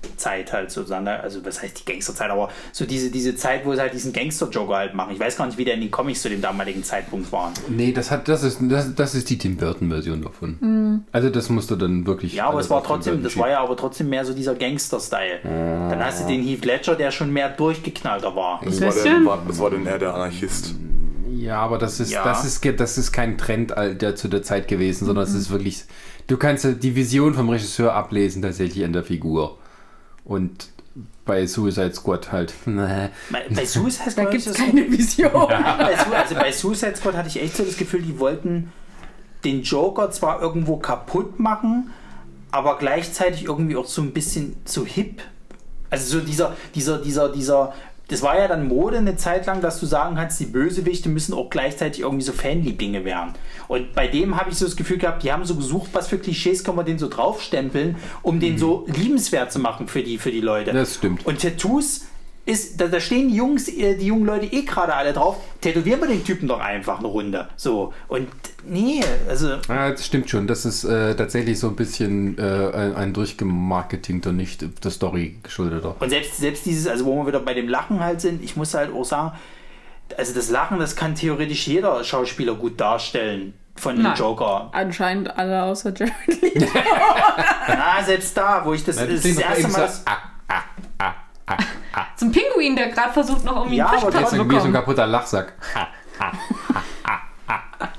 Gangster-Zeit 0.00 0.52
halt 0.52 0.70
sozusagen. 0.70 1.06
Also 1.08 1.44
was 1.44 1.62
heißt 1.62 1.80
die 1.80 1.90
Gangsterzeit, 1.90 2.30
aber 2.30 2.48
so 2.72 2.86
diese, 2.86 3.10
diese 3.10 3.34
Zeit, 3.36 3.64
wo 3.64 3.74
sie 3.74 3.80
halt 3.80 3.92
diesen 3.94 4.12
Gangster-Joker 4.12 4.76
halt 4.76 4.94
machen. 4.94 5.12
Ich 5.12 5.20
weiß 5.20 5.36
gar 5.36 5.46
nicht, 5.46 5.58
wie 5.58 5.64
der 5.64 5.74
in 5.74 5.80
den 5.80 5.90
Comics 5.90 6.22
zu 6.22 6.28
dem 6.28 6.40
damaligen 6.40 6.82
Zeitpunkt 6.84 7.30
waren. 7.32 7.52
Nee, 7.68 7.92
das 7.92 8.10
hat, 8.10 8.28
das 8.28 8.42
ist, 8.42 8.58
das, 8.62 8.94
das 8.94 9.14
ist 9.14 9.30
die 9.30 9.38
Tim 9.38 9.56
Burton-Version 9.56 10.22
davon. 10.22 11.04
Also 11.12 11.30
das 11.30 11.48
musst 11.48 11.70
du 11.70 11.76
dann 11.76 12.06
wirklich. 12.06 12.34
Ja, 12.34 12.46
aber 12.48 12.60
es 12.60 12.70
war 12.70 12.82
trotzdem, 12.82 13.22
das 13.22 13.36
war 13.36 13.48
ja 13.48 13.60
aber 13.60 13.76
trotzdem 13.76 14.08
mehr 14.08 14.24
so 14.24 14.32
dieser 14.32 14.54
Gangster-Style. 14.54 15.40
Dann 15.44 16.04
hast 16.04 16.22
du 16.22 16.26
den 16.28 16.42
Heath 16.42 16.64
Ledger, 16.64 16.94
der 16.96 17.10
schon 17.10 17.32
mehr 17.32 17.48
durchgeknallter 17.50 18.34
war. 18.34 18.60
Das 18.64 18.80
war, 18.80 18.88
Bisschen. 18.88 19.12
dann, 19.14 19.26
war, 19.26 19.42
das 19.46 19.58
war 19.58 19.70
dann 19.70 19.86
eher 19.86 19.98
der 19.98 20.14
Anarchist. 20.14 20.74
Ja, 21.32 21.58
aber 21.60 21.78
das 21.78 22.00
ist, 22.00 22.10
Ja. 22.10 22.22
das 22.24 22.44
ist, 22.44 22.64
das 22.78 22.98
ist 22.98 23.12
kein 23.12 23.38
Trend 23.38 23.70
der 23.70 24.14
zu 24.14 24.28
der 24.28 24.42
Zeit 24.42 24.68
gewesen, 24.68 25.06
sondern 25.06 25.24
es 25.24 25.32
ist 25.32 25.50
wirklich, 25.50 25.84
du 26.26 26.36
kannst 26.36 26.64
ja 26.64 26.72
die 26.72 26.94
Vision 26.96 27.32
vom 27.34 27.48
Regisseur 27.48 27.94
ablesen 27.94 28.42
tatsächlich 28.42 28.84
an 28.84 28.92
der 28.92 29.04
Figur. 29.04 29.56
Und 30.24 30.68
bei 31.24 31.46
Suicide 31.46 31.94
Squad 31.94 32.32
halt. 32.32 32.52
Bei, 32.66 33.10
bei 33.54 33.64
Suicide 33.64 34.10
Squad 34.10 34.30
gibt 34.32 34.46
ist 34.46 34.48
es 34.48 34.56
keine 34.56 34.90
Vision. 34.90 35.30
bei, 35.32 35.96
Su- 35.96 36.12
also 36.14 36.34
bei 36.34 36.52
Suicide 36.52 36.96
Squad 36.96 37.14
hatte 37.16 37.28
ich 37.28 37.40
echt 37.40 37.56
so 37.56 37.64
das 37.64 37.76
Gefühl, 37.76 38.02
die 38.02 38.18
wollten 38.18 38.72
den 39.44 39.62
Joker 39.62 40.10
zwar 40.10 40.42
irgendwo 40.42 40.76
kaputt 40.76 41.38
machen, 41.38 41.90
aber 42.50 42.78
gleichzeitig 42.78 43.44
irgendwie 43.44 43.76
auch 43.76 43.86
so 43.86 44.02
ein 44.02 44.12
bisschen 44.12 44.56
zu 44.66 44.84
hip. 44.84 45.22
Also 45.88 46.18
so 46.18 46.24
dieser, 46.24 46.56
dieser, 46.74 46.98
dieser, 46.98 47.28
dieser, 47.30 47.72
das 48.10 48.22
war 48.22 48.38
ja 48.38 48.48
dann 48.48 48.66
Mode 48.66 48.98
eine 48.98 49.16
Zeit 49.16 49.46
lang, 49.46 49.60
dass 49.60 49.78
du 49.78 49.86
sagen 49.86 50.16
kannst, 50.16 50.40
die 50.40 50.46
Bösewichte 50.46 51.08
müssen 51.08 51.32
auch 51.32 51.48
gleichzeitig 51.48 52.02
irgendwie 52.02 52.24
so 52.24 52.32
Fanlieblinge 52.32 53.04
werden. 53.04 53.34
Und 53.68 53.94
bei 53.94 54.08
dem 54.08 54.36
habe 54.36 54.50
ich 54.50 54.56
so 54.56 54.64
das 54.64 54.74
Gefühl 54.76 54.98
gehabt, 54.98 55.22
die 55.22 55.32
haben 55.32 55.44
so 55.44 55.54
gesucht, 55.54 55.90
was 55.92 56.08
für 56.08 56.18
Klischees 56.18 56.64
kann 56.64 56.74
man 56.74 56.84
den 56.84 56.98
so 56.98 57.08
draufstempeln, 57.08 57.96
um 58.22 58.40
den 58.40 58.58
so 58.58 58.84
liebenswert 58.88 59.52
zu 59.52 59.60
machen 59.60 59.86
für 59.86 60.02
die, 60.02 60.18
für 60.18 60.32
die 60.32 60.40
Leute. 60.40 60.72
Das 60.72 60.96
stimmt. 60.96 61.24
Und 61.24 61.40
Tattoos 61.40 62.06
ist, 62.46 62.80
da, 62.80 62.88
da 62.88 63.00
stehen 63.00 63.28
die 63.28 63.36
Jungs, 63.36 63.68
äh, 63.68 63.96
die 63.96 64.06
jungen 64.06 64.24
Leute 64.24 64.46
eh 64.46 64.62
gerade 64.62 64.94
alle 64.94 65.12
drauf. 65.12 65.36
Tätowieren 65.60 66.00
wir 66.00 66.08
den 66.08 66.24
Typen 66.24 66.48
doch 66.48 66.60
einfach 66.60 66.98
eine 66.98 67.08
Runde. 67.08 67.48
So. 67.56 67.92
Und 68.08 68.28
nee, 68.64 69.02
also. 69.28 69.56
Ja, 69.68 69.90
das 69.90 70.06
stimmt 70.06 70.30
schon. 70.30 70.46
Das 70.46 70.64
ist 70.64 70.84
äh, 70.84 71.14
tatsächlich 71.14 71.58
so 71.58 71.68
ein 71.68 71.76
bisschen 71.76 72.38
äh, 72.38 72.42
ein, 72.42 72.96
ein 72.96 73.12
durchgemarketingter, 73.12 74.32
nicht 74.32 74.64
der 74.84 74.90
Story 74.90 75.38
geschuldeter. 75.42 75.96
Und 76.00 76.10
selbst, 76.10 76.38
selbst 76.38 76.66
dieses, 76.66 76.86
also 76.86 77.04
wo 77.04 77.16
wir 77.16 77.26
wieder 77.26 77.40
bei 77.40 77.54
dem 77.54 77.68
Lachen 77.68 78.00
halt 78.00 78.20
sind, 78.20 78.42
ich 78.42 78.56
muss 78.56 78.74
halt 78.74 78.92
auch 78.92 79.04
sagen, 79.04 79.32
also 80.16 80.34
das 80.34 80.50
Lachen, 80.50 80.78
das 80.78 80.96
kann 80.96 81.14
theoretisch 81.14 81.66
jeder 81.66 82.02
Schauspieler 82.02 82.54
gut 82.54 82.80
darstellen 82.80 83.54
von 83.76 83.96
dem 83.96 84.02
Nein. 84.02 84.16
Joker. 84.16 84.70
Anscheinend 84.72 85.36
alle 85.36 85.62
außer 85.62 85.92
Jared 85.94 86.42
Leto. 86.42 86.66
Na, 87.68 88.02
selbst 88.04 88.36
da, 88.36 88.64
wo 88.64 88.74
ich 88.74 88.84
das, 88.84 88.96
das, 88.96 89.08
ist 89.08 89.24
das 89.24 89.38
erste 89.38 89.68
Mal. 89.68 89.80
Das, 89.80 90.06
ah, 90.06 90.16
ah, 90.48 90.62
ah, 90.98 91.14
ah, 91.50 91.56
ah. 91.94 92.06
Zum 92.16 92.32
Pinguin, 92.32 92.76
der 92.76 92.88
gerade 92.88 93.12
versucht, 93.12 93.44
noch 93.44 93.56
irgendwie 93.56 93.76
Ja, 93.76 93.90
einen 93.90 94.00
Jetzt 94.12 94.28
zu 94.30 94.36
irgendwie 94.36 94.36
so 94.36 94.42
ein 94.42 94.48
bekommen. 94.48 94.72
kaputter 94.72 95.06
Lachsack. 95.06 95.52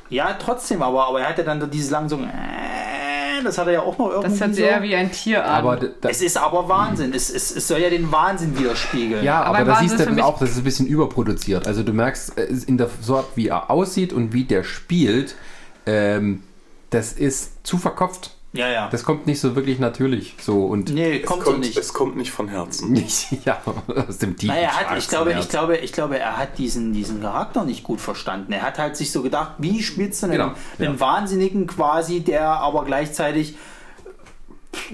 Ja, 0.10 0.34
trotzdem, 0.34 0.82
aber, 0.82 1.08
aber 1.08 1.22
er 1.22 1.30
hatte 1.30 1.44
dann 1.44 1.62
so 1.62 1.68
dieses 1.68 1.90
lang 1.90 2.10
so. 2.10 2.18
Äh, 2.18 3.42
das 3.44 3.58
hat 3.58 3.68
er 3.68 3.74
ja 3.74 3.82
auch 3.82 3.98
noch 3.98 4.10
irgendwie 4.10 4.30
Das 4.30 4.40
hört 4.42 4.56
so. 4.56 4.62
eher 4.62 4.84
wie 4.84 4.94
ein 4.96 5.10
Tier 5.12 5.44
an. 5.46 5.52
Aber, 5.66 5.80
es 6.02 6.22
ist 6.22 6.38
aber 6.38 6.68
Wahnsinn. 6.68 7.14
Es, 7.14 7.30
es, 7.30 7.56
es 7.56 7.68
soll 7.68 7.80
ja 7.80 7.90
den 7.90 8.12
Wahnsinn 8.12 8.58
widerspiegeln. 8.60 9.24
ja, 9.24 9.42
Aber 9.42 9.60
aber, 9.60 9.72
da 9.72 9.76
siehst 9.78 9.98
du 10.00 10.06
dann 10.06 10.20
auch, 10.20 10.38
das 10.38 10.52
ist 10.52 10.58
ein 10.58 10.64
bisschen 10.66 10.86
überproduziert. 10.88 11.66
Also 11.66 11.84
du 11.84 11.94
merkst 11.94 12.38
äh, 12.38 12.48
in 12.68 12.78
der 12.78 12.90
Sorte, 13.02 13.30
wie 13.36 13.48
er 13.48 13.72
aussieht 13.72 14.12
und 14.12 14.34
wie 14.34 14.44
der 14.44 14.64
spielt, 14.66 15.36
ähm, 15.86 16.44
das 16.90 17.14
ist 17.14 17.66
zu 17.66 17.78
verkopft. 17.78 18.36
Ja. 18.54 18.70
ja. 18.70 18.90
Das 18.90 19.04
kommt 19.04 19.28
nicht 19.28 19.40
so 19.40 19.56
wirklich 19.56 19.80
natürlich. 19.80 20.36
So 20.42 20.66
und 20.66 20.94
nee, 20.94 21.20
Es 21.20 21.26
kommt, 21.26 21.44
kommt, 21.44 21.56
so 21.56 21.62
nicht. 21.62 21.78
es 21.78 21.94
kommt 21.94 22.18
nicht 22.18 22.32
von 22.32 22.50
Herzen. 22.50 22.92
nicht, 22.94 23.46
ja, 23.46 23.62
aus 24.08 24.18
dem 24.18 24.36
tiefen 24.36 24.56
Naja, 24.56 24.70
hat, 24.70 24.98
ich, 24.98 25.08
glaube, 25.08 25.34
ich, 25.34 25.50
glaube, 25.50 25.78
ich 25.78 25.94
glaube, 25.94 26.20
er 26.20 26.38
hat 26.38 26.58
diesen, 26.58 26.94
diesen 26.94 27.22
Charakter 27.22 27.64
nicht 27.64 27.84
gut 27.84 28.02
verstanden. 28.02 28.52
Er 28.52 28.64
hat 28.64 28.78
halt 28.78 28.98
sich 28.98 29.12
so 29.12 29.22
gedacht, 29.22 29.54
wie 29.60 29.82
spielst 29.82 30.22
du 30.22 30.28
einen, 30.28 30.34
Genau, 30.34 30.54
einen 30.80 30.94
ja. 30.96 31.00
Wahnsinnigen 31.00 31.68
quasi, 31.68 32.22
der 32.22 32.48
aber 32.48 32.84
gleichzeitig, 32.84 33.56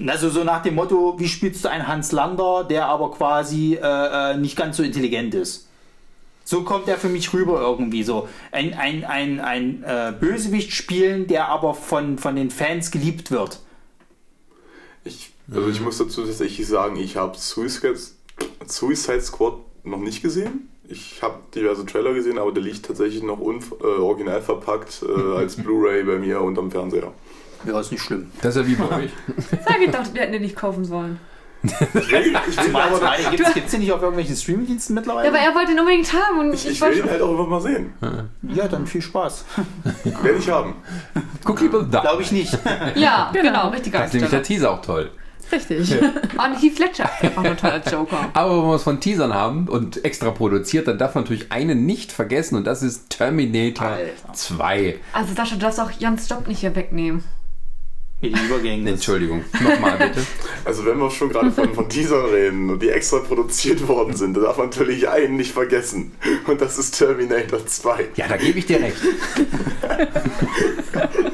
also 0.06 0.30
so 0.30 0.44
nach 0.44 0.62
dem 0.62 0.76
Motto, 0.76 1.18
wie 1.18 1.28
spielst 1.28 1.64
du 1.64 1.68
einen 1.68 1.88
Hans 1.88 2.12
Lander, 2.12 2.64
der 2.64 2.86
aber 2.86 3.10
quasi 3.10 3.74
äh, 3.74 4.32
äh, 4.32 4.36
nicht 4.36 4.56
ganz 4.56 4.76
so 4.76 4.82
intelligent 4.82 5.34
ist. 5.34 5.67
So 6.48 6.62
kommt 6.62 6.88
er 6.88 6.96
für 6.96 7.10
mich 7.10 7.34
rüber 7.34 7.60
irgendwie 7.60 8.02
so. 8.02 8.26
Ein, 8.52 8.72
ein, 8.72 9.04
ein, 9.04 9.38
ein 9.38 9.84
äh, 9.84 10.14
Bösewicht 10.18 10.72
spielen, 10.72 11.26
der 11.26 11.50
aber 11.50 11.74
von, 11.74 12.16
von 12.16 12.36
den 12.36 12.50
Fans 12.50 12.90
geliebt 12.90 13.30
wird. 13.30 13.60
Ich, 15.04 15.34
also 15.52 15.68
ich 15.68 15.82
muss 15.82 15.98
dazu 15.98 16.24
tatsächlich 16.24 16.66
sagen, 16.66 16.96
ich 16.96 17.18
habe 17.18 17.36
Suicide, 17.36 17.98
Suicide 18.66 19.20
Squad 19.20 19.56
noch 19.84 19.98
nicht 19.98 20.22
gesehen. 20.22 20.70
Ich 20.88 21.20
habe 21.20 21.38
diverse 21.54 21.84
Trailer 21.84 22.14
gesehen, 22.14 22.38
aber 22.38 22.50
der 22.50 22.62
liegt 22.62 22.86
tatsächlich 22.86 23.22
noch 23.22 23.40
un, 23.40 23.62
äh, 23.82 23.84
original 23.84 24.40
verpackt 24.40 25.04
äh, 25.06 25.36
als 25.36 25.56
Blu-ray 25.56 26.02
bei 26.04 26.16
mir 26.16 26.40
unterm 26.40 26.70
Fernseher. 26.70 27.12
Ja, 27.66 27.78
ist 27.78 27.92
nicht 27.92 28.02
schlimm. 28.02 28.30
Das 28.40 28.56
ist 28.56 28.62
ja 28.62 28.66
wie 28.66 28.74
bei 28.74 28.96
euch. 29.04 29.10
Sag 29.66 29.82
ich 29.84 29.90
doch, 29.90 30.14
wir 30.14 30.22
hätten 30.22 30.32
den 30.32 30.40
nicht 30.40 30.56
kaufen 30.56 30.86
sollen. 30.86 31.20
Ich 31.62 31.80
will, 31.80 32.02
ich 32.02 32.12
will, 32.12 32.36
aber, 32.36 32.94
zumal 32.94 33.18
gibt 33.30 33.48
es 33.64 33.70
den 33.70 33.80
nicht 33.80 33.92
auf 33.92 34.00
irgendwelchen 34.00 34.36
Streamingdiensten 34.36 34.94
mittlerweile? 34.94 35.28
Ja, 35.28 35.34
aber 35.34 35.42
er 35.42 35.54
wollte 35.54 35.72
ihn 35.72 35.80
unbedingt 35.80 36.12
haben 36.12 36.38
und 36.38 36.54
ich, 36.54 36.66
ich, 36.66 36.72
ich 36.72 36.80
wollte 36.80 36.98
will 36.98 37.04
ihn 37.04 37.10
halt 37.10 37.22
auch 37.22 37.30
immer 37.30 37.46
mal 37.46 37.60
sehen. 37.60 37.92
ja, 38.54 38.68
dann 38.68 38.86
viel 38.86 39.02
Spaß. 39.02 39.44
Werde 40.22 40.38
ich 40.38 40.48
haben. 40.48 40.76
Guck 41.44 41.60
lieber 41.60 41.82
da. 41.82 42.00
Glaube 42.00 42.22
ich 42.22 42.32
nicht. 42.32 42.56
Ja, 42.94 43.30
genau, 43.32 43.68
richtiger 43.68 43.98
Da 43.98 44.04
ist 44.04 44.14
nämlich 44.14 44.30
der. 44.30 44.42
Teaser 44.42 44.70
auch 44.70 44.82
toll. 44.82 45.10
Richtig. 45.50 45.92
Und 46.02 46.62
Heath 46.62 46.78
Ledger 46.78 47.04
ist 47.04 47.24
einfach 47.24 47.42
nur 47.42 47.56
toll 47.56 47.70
als 47.70 47.90
Joker. 47.90 48.28
Aber 48.34 48.62
wenn 48.62 48.68
wir 48.68 48.74
es 48.76 48.82
von 48.82 49.00
Teasern 49.00 49.34
haben 49.34 49.68
und 49.68 50.04
extra 50.04 50.30
produziert, 50.30 50.88
dann 50.88 50.98
darf 50.98 51.14
man 51.14 51.24
natürlich 51.24 51.50
einen 51.50 51.86
nicht 51.86 52.12
vergessen 52.12 52.56
und 52.56 52.66
das 52.66 52.82
ist 52.82 53.10
Terminator 53.10 53.88
Alter. 53.88 54.32
2. 54.32 54.98
Also 55.12 55.34
Sascha, 55.34 55.54
du 55.54 55.60
darfst 55.62 55.80
auch 55.80 55.90
Jans 55.98 56.28
Job 56.28 56.46
nicht 56.46 56.60
hier 56.60 56.74
wegnehmen. 56.76 57.24
Mit 58.20 58.36
den 58.36 58.44
Übergängen. 58.46 58.84
das- 58.84 58.94
Entschuldigung, 58.94 59.44
nochmal 59.52 59.96
bitte. 59.98 60.20
Also 60.64 60.84
wenn 60.84 60.98
wir 60.98 61.10
schon 61.10 61.30
gerade 61.30 61.50
von, 61.50 61.72
von 61.72 61.88
Teasern 61.88 62.26
reden 62.26 62.68
und 62.68 62.82
die 62.82 62.90
extra 62.90 63.20
produziert 63.20 63.86
worden 63.88 64.14
sind, 64.14 64.34
dann 64.36 64.42
darf 64.44 64.58
man 64.58 64.66
natürlich 64.68 65.08
einen 65.08 65.36
nicht 65.36 65.52
vergessen. 65.52 66.12
Und 66.46 66.60
das 66.60 66.76
ist 66.78 66.98
Terminator 66.98 67.64
2. 67.64 68.08
Ja, 68.16 68.26
da 68.28 68.36
gebe 68.36 68.58
ich 68.58 68.66
dir 68.66 68.80
recht. 68.82 68.96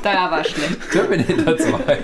Da 0.02 0.30
war 0.30 0.44
schlecht. 0.44 0.78
Terminator 0.92 1.56
2 1.56 1.98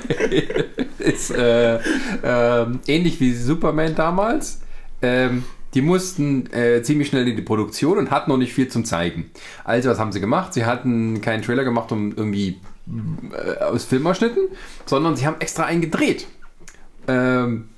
ist 0.98 1.31
äh, 1.31 1.78
ähm, 2.24 2.81
ähnlich 2.86 3.20
wie 3.20 3.32
Superman 3.35 3.94
damals. 3.94 4.61
Ähm, 5.02 5.44
die 5.74 5.82
mussten 5.82 6.52
äh, 6.52 6.82
ziemlich 6.82 7.09
schnell 7.09 7.28
in 7.28 7.36
die 7.36 7.43
Produktion 7.43 7.98
und 7.98 8.11
hatten 8.11 8.31
noch 8.31 8.39
nicht 8.39 8.52
viel 8.52 8.69
zum 8.69 8.85
Zeigen. 8.85 9.31
Also 9.65 9.90
was 9.90 9.98
haben 10.01 10.11
sie 10.12 10.20
gemacht? 10.20 10.52
Sie 10.52 10.65
hatten 10.65 11.20
keinen 11.20 11.43
Trailer 11.43 11.62
gemacht, 11.65 11.93
um 11.93 12.11
irgendwie 12.16 12.59
äh, 12.86 13.62
aus 13.62 13.85
Filmausschnitten, 13.85 14.48
sondern 14.86 15.16
sie 15.16 15.27
haben 15.27 15.36
extra 15.40 15.65
einen 15.65 15.81
gedreht. 15.81 16.27
Ähm, 17.09 17.69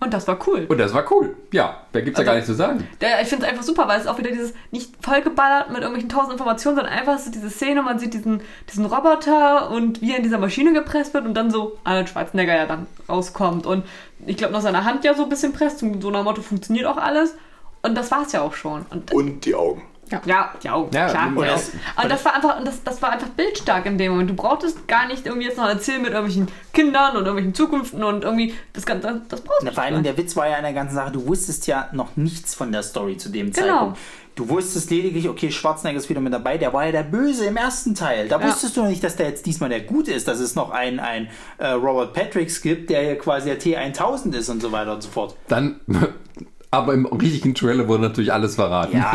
Und 0.00 0.12
das 0.12 0.26
war 0.26 0.38
cool. 0.48 0.66
und 0.68 0.78
das 0.78 0.92
war 0.94 1.04
cool. 1.12 1.36
Ja, 1.52 1.82
da 1.92 2.00
gibt 2.00 2.18
es 2.18 2.18
ja 2.18 2.20
Also- 2.20 2.26
gar 2.26 2.34
nichts 2.34 2.46
zu 2.48 2.54
sagen. 2.54 2.88
Der, 3.00 3.20
ich 3.22 3.28
finde 3.28 3.44
es 3.46 3.50
einfach 3.52 3.62
super, 3.64 3.86
weil 3.88 4.00
es 4.00 4.06
auch 4.06 4.18
wieder 4.18 4.30
dieses 4.30 4.52
nicht 4.72 4.90
vollgeballert 5.00 5.68
mit 5.68 5.78
irgendwelchen 5.78 6.08
tausend 6.08 6.32
Informationen, 6.32 6.76
sondern 6.76 6.92
einfach 6.92 7.18
so 7.18 7.30
diese 7.30 7.50
Szene, 7.50 7.82
man 7.82 7.98
sieht 7.98 8.14
diesen, 8.14 8.40
diesen 8.68 8.84
Roboter 8.86 9.70
und 9.70 10.00
wie 10.00 10.10
er 10.12 10.16
in 10.16 10.22
dieser 10.24 10.38
Maschine 10.38 10.72
gepresst 10.72 11.14
wird 11.14 11.24
und 11.24 11.34
dann 11.34 11.50
so 11.50 11.78
Arnold 11.84 12.08
Schwarzenegger 12.08 12.56
ja 12.56 12.66
dann 12.66 12.86
rauskommt 13.08 13.64
und 13.66 13.84
ich 14.26 14.36
glaube 14.36 14.52
noch 14.52 14.60
seine 14.62 14.84
Hand 14.84 15.04
ja 15.04 15.14
so 15.14 15.22
ein 15.24 15.28
bisschen 15.28 15.52
presst 15.52 15.82
und 15.82 16.00
so 16.00 16.10
nach 16.10 16.20
dem 16.20 16.24
Motto 16.24 16.42
funktioniert 16.42 16.86
auch 16.86 16.96
alles 16.96 17.34
und 17.82 17.94
das 17.96 18.10
war 18.10 18.22
es 18.26 18.32
ja 18.32 18.40
auch 18.42 18.54
schon. 18.54 18.84
Und 18.90 19.12
Und 19.12 19.44
die 19.44 19.54
Augen. 19.54 19.82
Ja, 20.24 20.52
die 20.62 20.68
Augen, 20.70 20.94
Ja, 20.94 21.08
klar. 21.08 21.28
und 21.28 21.38
Augen. 21.38 21.58
Und 22.02 22.10
das 22.10 22.24
war 22.24 22.34
einfach, 22.34 22.64
das, 22.64 22.82
das 22.82 23.00
war 23.02 23.12
einfach 23.12 23.28
bildstark 23.28 23.86
in 23.86 23.98
dem 23.98 24.12
Moment. 24.12 24.30
Du 24.30 24.34
brauchtest 24.34 24.86
gar 24.88 25.06
nicht 25.06 25.26
irgendwie 25.26 25.46
jetzt 25.46 25.56
noch 25.58 25.68
erzählen 25.68 26.02
mit 26.02 26.12
irgendwelchen 26.12 26.48
Kindern 26.72 27.12
und 27.16 27.24
irgendwelchen 27.24 27.54
Zukünften 27.54 28.02
und 28.04 28.24
irgendwie 28.24 28.54
das 28.72 28.84
Ganze, 28.86 29.22
das 29.28 29.40
brauchst 29.40 29.62
du 29.62 29.66
Na, 29.66 29.72
vor 29.72 29.82
allem 29.84 29.94
nicht. 29.94 30.06
der 30.06 30.16
Witz 30.16 30.36
war 30.36 30.48
ja 30.48 30.56
an 30.56 30.62
der 30.64 30.72
ganzen 30.72 30.94
Sache, 30.94 31.12
du 31.12 31.26
wusstest 31.26 31.66
ja 31.66 31.88
noch 31.92 32.16
nichts 32.16 32.54
von 32.54 32.72
der 32.72 32.82
Story 32.82 33.16
zu 33.16 33.28
dem 33.30 33.52
Genau. 33.52 33.66
Zeitpunkt. 33.68 33.98
Du 34.34 34.48
wusstest 34.48 34.90
lediglich, 34.90 35.28
okay, 35.28 35.50
Schwarzenegger 35.52 35.98
ist 35.98 36.08
wieder 36.08 36.22
mit 36.22 36.32
dabei, 36.32 36.56
der 36.56 36.72
war 36.72 36.86
ja 36.86 36.92
der 36.92 37.02
Böse 37.02 37.44
im 37.44 37.58
ersten 37.58 37.94
Teil. 37.94 38.28
Da 38.28 38.40
Ja. 38.40 38.46
wusstest 38.46 38.74
du 38.78 38.80
noch 38.82 38.88
nicht, 38.88 39.04
dass 39.04 39.16
der 39.16 39.28
jetzt 39.28 39.44
diesmal 39.44 39.68
der 39.68 39.82
Gute 39.82 40.10
ist, 40.10 40.26
dass 40.26 40.40
es 40.40 40.54
noch 40.54 40.70
ein, 40.70 41.00
ein 41.00 41.28
äh, 41.58 41.66
Robert 41.72 42.14
Patricks 42.14 42.62
gibt, 42.62 42.88
der 42.88 43.02
hier 43.02 43.18
quasi 43.18 43.50
der 43.54 43.60
T1000 43.60 44.34
ist 44.34 44.48
und 44.48 44.62
so 44.62 44.72
weiter 44.72 44.94
und 44.94 45.02
so 45.02 45.10
fort. 45.10 45.36
Dann, 45.48 45.80
aber 46.72 46.94
im 46.94 47.04
richtigen 47.04 47.54
Trailer 47.54 47.86
wurde 47.86 48.04
natürlich 48.04 48.32
alles 48.32 48.54
verraten. 48.54 48.96
Ja, 48.96 49.12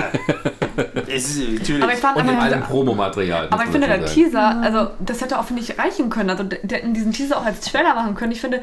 es 1.07 1.37
ist 1.37 1.59
natürlich. 1.59 1.83
Aber 1.83 1.91
ich 1.91 1.99
fand 1.99 2.17
Und 2.17 2.23
in 2.23 2.29
einfach 2.29 2.43
allem 2.43 2.61
Promomaterial. 2.61 3.47
Aber 3.49 3.63
ich 3.63 3.71
finde, 3.71 3.87
der 3.87 4.01
sagen. 4.01 4.13
Teaser, 4.13 4.61
also 4.61 4.91
das 4.99 5.21
hätte 5.21 5.39
auch, 5.39 5.45
finde 5.45 5.63
ich, 5.63 5.79
reichen 5.79 6.11
können. 6.11 6.29
Also 6.29 6.43
der, 6.43 6.59
der 6.61 6.77
hätten 6.77 6.93
diesen 6.93 7.13
Teaser 7.13 7.37
auch 7.37 7.45
als 7.45 7.61
Trailer 7.61 7.95
machen 7.95 8.13
können. 8.13 8.31
Ich 8.31 8.41
finde, 8.41 8.61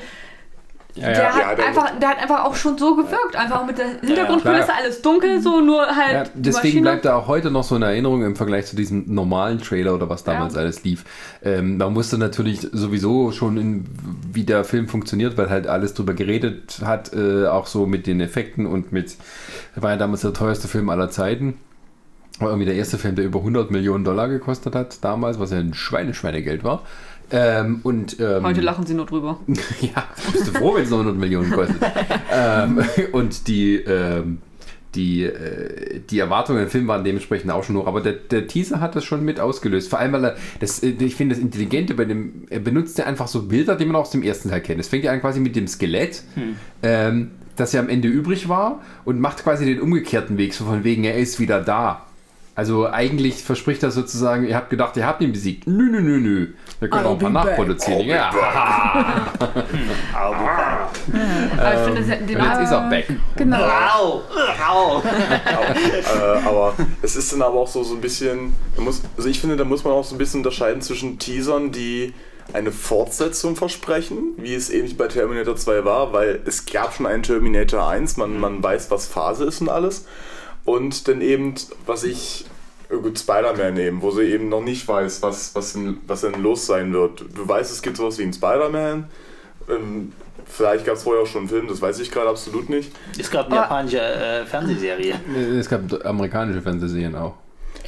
Ja, 0.96 1.08
der, 1.10 1.12
ja. 1.22 1.24
hat 1.34 1.40
Ja, 1.40 1.54
der- 1.56 1.66
einfach, 1.66 1.98
der 1.98 2.08
hat 2.10 2.18
einfach 2.22 2.44
auch 2.44 2.54
schon 2.54 2.78
so 2.78 2.94
gewirkt. 2.94 3.34
Einfach 3.34 3.60
auch 3.62 3.66
mit 3.66 3.78
der 3.78 3.86
Hintergrundkulisse, 4.00 4.72
alles 4.72 5.02
dunkel, 5.02 5.40
so 5.40 5.60
nur 5.60 5.84
halt 5.86 6.12
Ja, 6.12 6.24
deswegen 6.34 6.82
bleibt 6.82 7.04
er 7.04 7.16
auch 7.16 7.26
heute 7.26 7.50
noch 7.50 7.64
so 7.64 7.74
in 7.74 7.82
Erinnerung 7.82 8.22
im 8.24 8.36
Vergleich 8.36 8.66
zu 8.66 8.76
diesem 8.76 9.12
normalen 9.12 9.58
Trailer 9.60 9.94
oder 9.94 10.08
was 10.08 10.22
damals 10.22 10.54
Ja. 10.54 10.60
alles 10.60 10.84
lief. 10.84 11.04
Ähm, 11.42 11.78
man 11.78 11.92
musste 11.92 12.16
natürlich 12.16 12.60
sowieso 12.72 13.32
schon, 13.32 13.56
in, 13.56 13.84
wie 14.32 14.44
der 14.44 14.62
Film 14.64 14.86
funktioniert, 14.86 15.36
weil 15.36 15.50
halt 15.50 15.66
alles 15.66 15.94
drüber 15.94 16.14
geredet 16.14 16.78
hat, 16.84 17.12
äh, 17.12 17.46
auch 17.48 17.66
so 17.66 17.86
mit 17.86 18.06
den 18.06 18.20
Effekten 18.20 18.66
und 18.66 18.92
mit, 18.92 19.16
war 19.74 19.90
ja 19.90 19.96
damals 19.96 20.20
der 20.20 20.32
teuerste 20.32 20.68
Film 20.68 20.88
aller 20.90 21.10
Zeiten. 21.10 21.58
War 22.40 22.48
irgendwie 22.48 22.66
der 22.66 22.74
erste 22.74 22.98
Film, 22.98 23.14
der 23.14 23.24
über 23.24 23.38
100 23.40 23.70
Millionen 23.70 24.02
Dollar 24.02 24.28
gekostet 24.28 24.74
hat 24.74 25.04
damals, 25.04 25.38
was 25.38 25.52
ja 25.52 25.58
ein 25.58 25.72
Schweine-Schweinegeld 25.72 26.64
war. 26.64 26.82
Ähm, 27.36 27.80
und, 27.82 28.20
ähm, 28.20 28.44
Heute 28.44 28.60
lachen 28.60 28.86
sie 28.86 28.94
nur 28.94 29.06
drüber. 29.06 29.40
ja, 29.80 30.04
bist 30.32 30.46
du 30.46 30.52
froh, 30.52 30.76
wenn 30.76 30.84
es 30.84 30.90
noch 30.90 31.00
100 31.00 31.18
Millionen 31.18 31.50
kostet. 31.50 31.76
ähm, 32.32 32.80
und 33.10 33.48
die, 33.48 33.74
ähm, 33.74 34.38
die, 34.94 35.24
äh, 35.24 36.00
die 36.08 36.20
Erwartungen 36.20 36.62
im 36.62 36.68
Film 36.70 36.86
waren 36.86 37.02
dementsprechend 37.02 37.50
auch 37.50 37.64
schon 37.64 37.76
hoch. 37.76 37.88
Aber 37.88 38.00
der, 38.00 38.12
der 38.12 38.46
Teaser 38.46 38.80
hat 38.80 38.94
das 38.94 39.04
schon 39.04 39.24
mit 39.24 39.40
ausgelöst. 39.40 39.90
Vor 39.90 39.98
allem, 39.98 40.12
weil 40.12 40.24
er, 40.24 40.36
das, 40.60 40.80
äh, 40.84 40.90
ich 40.90 41.16
finde 41.16 41.34
das 41.34 41.42
Intelligente 41.42 41.94
bei 41.94 42.04
dem, 42.04 42.46
er 42.50 42.60
benutzt 42.60 42.98
ja 42.98 43.06
einfach 43.06 43.26
so 43.26 43.42
Bilder, 43.42 43.74
die 43.74 43.84
man 43.84 43.96
aus 43.96 44.10
dem 44.10 44.22
ersten 44.22 44.50
Teil 44.50 44.60
kennt. 44.60 44.78
Es 44.78 44.86
fängt 44.86 45.02
ja 45.02 45.10
an 45.10 45.20
quasi 45.20 45.40
mit 45.40 45.56
dem 45.56 45.66
Skelett. 45.66 46.22
Ähm, 46.84 47.32
das 47.56 47.72
ja 47.72 47.80
am 47.80 47.88
Ende 47.88 48.08
übrig 48.08 48.48
war 48.48 48.80
und 49.04 49.20
macht 49.20 49.42
quasi 49.42 49.64
den 49.64 49.80
umgekehrten 49.80 50.38
Weg, 50.38 50.54
so 50.54 50.64
von 50.64 50.84
wegen, 50.84 51.04
er 51.04 51.16
ist 51.16 51.38
wieder 51.40 51.60
da. 51.60 52.03
Also 52.56 52.88
eigentlich 52.88 53.42
verspricht 53.42 53.82
er 53.82 53.90
sozusagen, 53.90 54.46
ihr 54.46 54.54
habt 54.54 54.70
gedacht, 54.70 54.96
ihr 54.96 55.04
habt 55.04 55.20
ihn 55.20 55.32
besiegt. 55.32 55.66
Nö, 55.66 55.90
nö, 55.90 56.00
nö, 56.00 56.20
nö. 56.20 56.46
Wir 56.78 56.88
können 56.88 57.04
I'll 57.04 57.08
auch 57.08 57.12
ein 57.14 57.18
paar 57.18 57.30
nachproduzieren. 57.30 58.06
Ja. 58.06 58.30
Aber 60.14 61.74
ich 61.74 61.80
finde, 61.84 62.04
sie 62.04 62.10
hätten 62.12 62.26
den 62.28 62.36
Und 62.36 62.44
jetzt 62.44 62.60
ist 62.60 62.70
er 62.70 62.88
back. 62.88 63.06
Genau. 63.34 63.56
au, 63.56 64.22
au. 64.68 65.02
äh, 65.02 66.46
aber 66.46 66.74
es 67.02 67.16
ist 67.16 67.32
dann 67.32 67.42
aber 67.42 67.58
auch 67.58 67.68
so, 67.68 67.82
so 67.82 67.94
ein 67.94 68.00
bisschen, 68.00 68.54
muss, 68.76 69.02
also 69.16 69.28
ich 69.28 69.40
finde, 69.40 69.56
da 69.56 69.64
muss 69.64 69.82
man 69.82 69.92
auch 69.92 70.04
so 70.04 70.14
ein 70.14 70.18
bisschen 70.18 70.38
unterscheiden 70.40 70.80
zwischen 70.80 71.18
Teasern, 71.18 71.72
die 71.72 72.14
eine 72.52 72.70
Fortsetzung 72.70 73.56
versprechen, 73.56 74.34
wie 74.36 74.54
es 74.54 74.70
ähnlich 74.70 74.96
bei 74.96 75.08
Terminator 75.08 75.56
2 75.56 75.84
war, 75.84 76.12
weil 76.12 76.40
es 76.44 76.66
gab 76.66 76.94
schon 76.94 77.06
einen 77.06 77.24
Terminator 77.24 77.88
1, 77.88 78.16
man, 78.16 78.38
man 78.38 78.62
weiß, 78.62 78.92
was 78.92 79.06
Phase 79.06 79.44
ist 79.44 79.60
und 79.60 79.68
alles. 79.70 80.04
Und 80.64 81.08
dann 81.08 81.20
eben, 81.20 81.54
was 81.86 82.04
ich, 82.04 82.46
äh, 82.88 82.96
gut, 82.96 83.18
Spider-Man 83.18 83.74
nehmen, 83.74 84.02
wo 84.02 84.10
sie 84.10 84.24
eben 84.24 84.48
noch 84.48 84.62
nicht 84.62 84.86
weiß, 84.86 85.22
was, 85.22 85.54
was, 85.54 85.74
denn, 85.74 85.98
was 86.06 86.22
denn 86.22 86.42
los 86.42 86.66
sein 86.66 86.92
wird. 86.92 87.24
Du 87.34 87.46
weißt, 87.46 87.70
es 87.70 87.82
gibt 87.82 87.96
sowas 87.96 88.18
wie 88.18 88.22
einen 88.22 88.32
Spider-Man. 88.32 89.08
Ähm, 89.68 90.12
vielleicht 90.46 90.86
gab 90.86 90.96
es 90.96 91.02
vorher 91.02 91.22
auch 91.22 91.26
schon 91.26 91.42
einen 91.42 91.48
Film, 91.48 91.68
das 91.68 91.80
weiß 91.80 91.98
ich 92.00 92.10
gerade 92.10 92.28
absolut 92.28 92.68
nicht. 92.68 92.92
Es 93.18 93.30
gab 93.30 93.46
eine 93.46 93.56
japanische 93.56 94.00
äh, 94.00 94.46
Fernsehserie. 94.46 95.14
Es 95.58 95.68
gab 95.68 95.82
amerikanische 96.04 96.62
Fernsehserien 96.62 97.14
auch. 97.14 97.34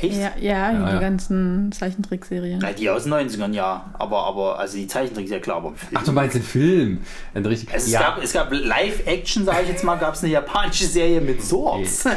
Echt? 0.00 0.14
Ja, 0.20 0.32
ja, 0.38 0.72
Ja, 0.72 0.72
die 0.72 0.94
ja. 0.94 1.00
ganzen 1.00 1.72
Zeichentrickserien. 1.72 2.60
Ja, 2.60 2.72
die 2.72 2.90
aus 2.90 3.04
den 3.04 3.14
90ern, 3.14 3.52
ja. 3.52 3.90
Aber, 3.94 4.24
aber 4.26 4.58
also 4.58 4.76
die 4.76 4.86
Zeichentrick 4.86 5.28
ja 5.28 5.38
klar, 5.38 5.56
aber 5.56 5.72
Film. 5.74 5.92
Ach, 5.94 6.04
du 6.04 6.12
meinst 6.12 6.34
den 6.34 6.42
Film? 6.42 6.98
Ein 7.34 7.46
richtig, 7.46 7.70
es, 7.72 7.90
ja, 7.90 8.00
gab, 8.00 8.22
es 8.22 8.32
gab 8.32 8.48
Live-Action, 8.52 9.44
sage 9.46 9.62
ich 9.62 9.68
jetzt 9.70 9.84
mal, 9.84 9.96
gab 9.96 10.14
es 10.14 10.22
eine 10.22 10.32
japanische 10.32 10.86
Serie 10.86 11.20
mit 11.20 11.42
Swords. 11.42 12.04
ja, 12.04 12.12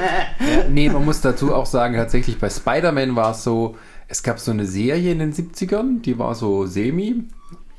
nee, 0.69 0.89
man 0.89 1.05
muss 1.05 1.21
dazu 1.21 1.53
auch 1.55 1.65
sagen, 1.65 1.95
tatsächlich 1.95 2.37
bei 2.37 2.49
Spider-Man 2.49 3.15
war 3.15 3.31
es 3.31 3.43
so, 3.43 3.77
es 4.07 4.23
gab 4.23 4.39
so 4.39 4.51
eine 4.51 4.65
Serie 4.65 5.11
in 5.11 5.19
den 5.19 5.33
70ern, 5.33 6.01
die 6.01 6.17
war 6.19 6.35
so 6.35 6.65
semi. 6.65 7.23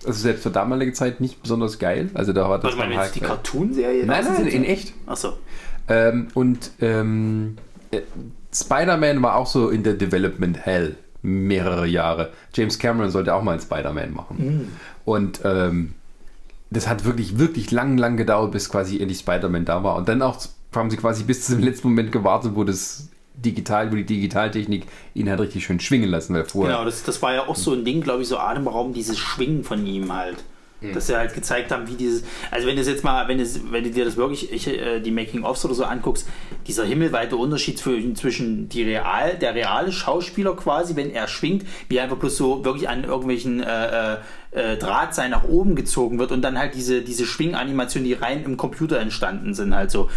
Also 0.06 0.20
selbst 0.22 0.44
für 0.44 0.51
damalige 0.51 0.94
Zeit 0.94 1.20
nicht 1.20 1.43
besonders 1.43 1.78
geil. 1.78 2.09
Also 2.14 2.32
da 2.32 2.48
war 2.48 2.59
das 2.59 2.70
Was 2.72 2.78
meinst 2.78 2.93
du 2.93 2.97
dann 2.97 3.05
jetzt 3.05 3.16
die 3.16 3.20
halt- 3.20 3.28
Cartoon-Serie? 3.28 4.06
Nein, 4.06 4.24
nein, 4.24 4.47
in 4.47 4.64
echt. 4.64 4.94
Achso. 5.06 5.35
Ähm, 5.89 6.28
und 6.32 6.70
ähm, 6.81 7.56
äh, 7.90 8.01
Spider-Man 8.52 9.22
war 9.22 9.36
auch 9.36 9.47
so 9.47 9.68
in 9.68 9.82
der 9.82 9.94
Development 9.94 10.59
Hell 10.59 10.97
mehrere 11.22 11.86
Jahre. 11.86 12.31
James 12.55 12.78
Cameron 12.78 13.10
sollte 13.10 13.35
auch 13.35 13.43
mal 13.43 13.52
einen 13.52 13.60
Spider-Man 13.60 14.14
machen. 14.14 14.36
Und 15.05 15.40
ähm, 15.44 15.94
das 16.70 16.89
hat 16.89 17.05
wirklich, 17.05 17.39
wirklich 17.39 17.70
lang, 17.70 17.98
lang 17.98 18.16
gedauert, 18.16 18.52
bis 18.52 18.70
quasi 18.70 19.01
endlich 19.01 19.18
Spider-Man 19.18 19.64
da 19.64 19.82
war. 19.85 19.97
Und 19.97 20.09
dann 20.09 20.22
auch 20.22 20.39
haben 20.74 20.90
sie 20.90 20.97
quasi 20.97 21.24
bis 21.24 21.47
zum 21.47 21.60
letzten 21.60 21.89
Moment 21.89 22.12
gewartet, 22.12 22.52
wo 22.55 22.64
das 22.64 23.09
digital, 23.35 23.90
wo 23.90 23.97
die 23.97 24.05
Digitaltechnik 24.05 24.86
ihn 25.14 25.28
halt 25.28 25.40
richtig 25.40 25.64
schön 25.64 25.81
schwingen 25.81 26.10
lassen, 26.10 26.35
weil 26.35 26.44
vorher. 26.44 26.74
Genau, 26.74 26.85
das, 26.85 27.02
das 27.02 27.20
war 27.22 27.35
ja 27.35 27.47
auch 27.47 27.56
so 27.56 27.72
ein 27.72 27.85
Ding, 27.85 28.01
glaube 28.02 28.22
ich, 28.22 28.28
so 28.28 28.39
Atemraum, 28.39 28.93
dieses 28.93 29.18
Schwingen 29.18 29.64
von 29.64 29.86
ihm 29.86 30.14
halt. 30.14 30.44
Dass 30.94 31.09
sie 31.09 31.16
halt 31.16 31.35
gezeigt 31.35 31.70
haben, 31.73 31.89
wie 31.89 31.94
dieses. 31.94 32.24
Also 32.51 32.66
wenn 32.66 32.77
du 32.77 32.82
jetzt 32.82 33.05
mal, 33.05 33.28
wenn, 33.28 33.39
es, 33.39 33.61
wenn 33.70 33.85
du 33.85 33.90
dir 33.90 34.05
das 34.05 34.16
wirklich, 34.16 34.51
ich, 34.51 34.66
äh, 34.66 35.01
die 35.01 35.11
Making-ofs 35.11 35.65
oder 35.65 35.74
so 35.74 35.85
anguckst, 35.85 36.27
dieser 36.66 36.85
himmelweite 36.85 37.36
Unterschied 37.36 37.78
zwischen 37.78 38.69
die 38.69 38.82
real, 38.82 39.36
der 39.36 39.55
reale 39.55 39.93
Schauspieler 39.93 40.57
quasi, 40.57 40.97
wenn 40.97 41.11
er 41.11 41.28
schwingt, 41.28 41.66
wie 41.89 42.01
einfach 42.01 42.16
bloß 42.16 42.36
so 42.36 42.65
wirklich 42.65 42.89
an 42.89 43.05
irgendwelchen 43.05 43.62
äh, 43.62 44.16
äh, 44.52 44.77
Drahtseil 44.77 45.28
nach 45.28 45.44
oben 45.44 45.74
gezogen 45.74 46.19
wird 46.19 46.32
und 46.32 46.43
dann 46.43 46.59
halt 46.59 46.74
diese, 46.74 47.02
diese 47.02 47.27
Schwinganimationen, 47.27 48.09
die 48.09 48.15
rein 48.15 48.43
im 48.44 48.57
Computer 48.57 48.98
entstanden 48.98 49.55
sind, 49.55 49.74
halt 49.74 49.90
so. 49.90 50.11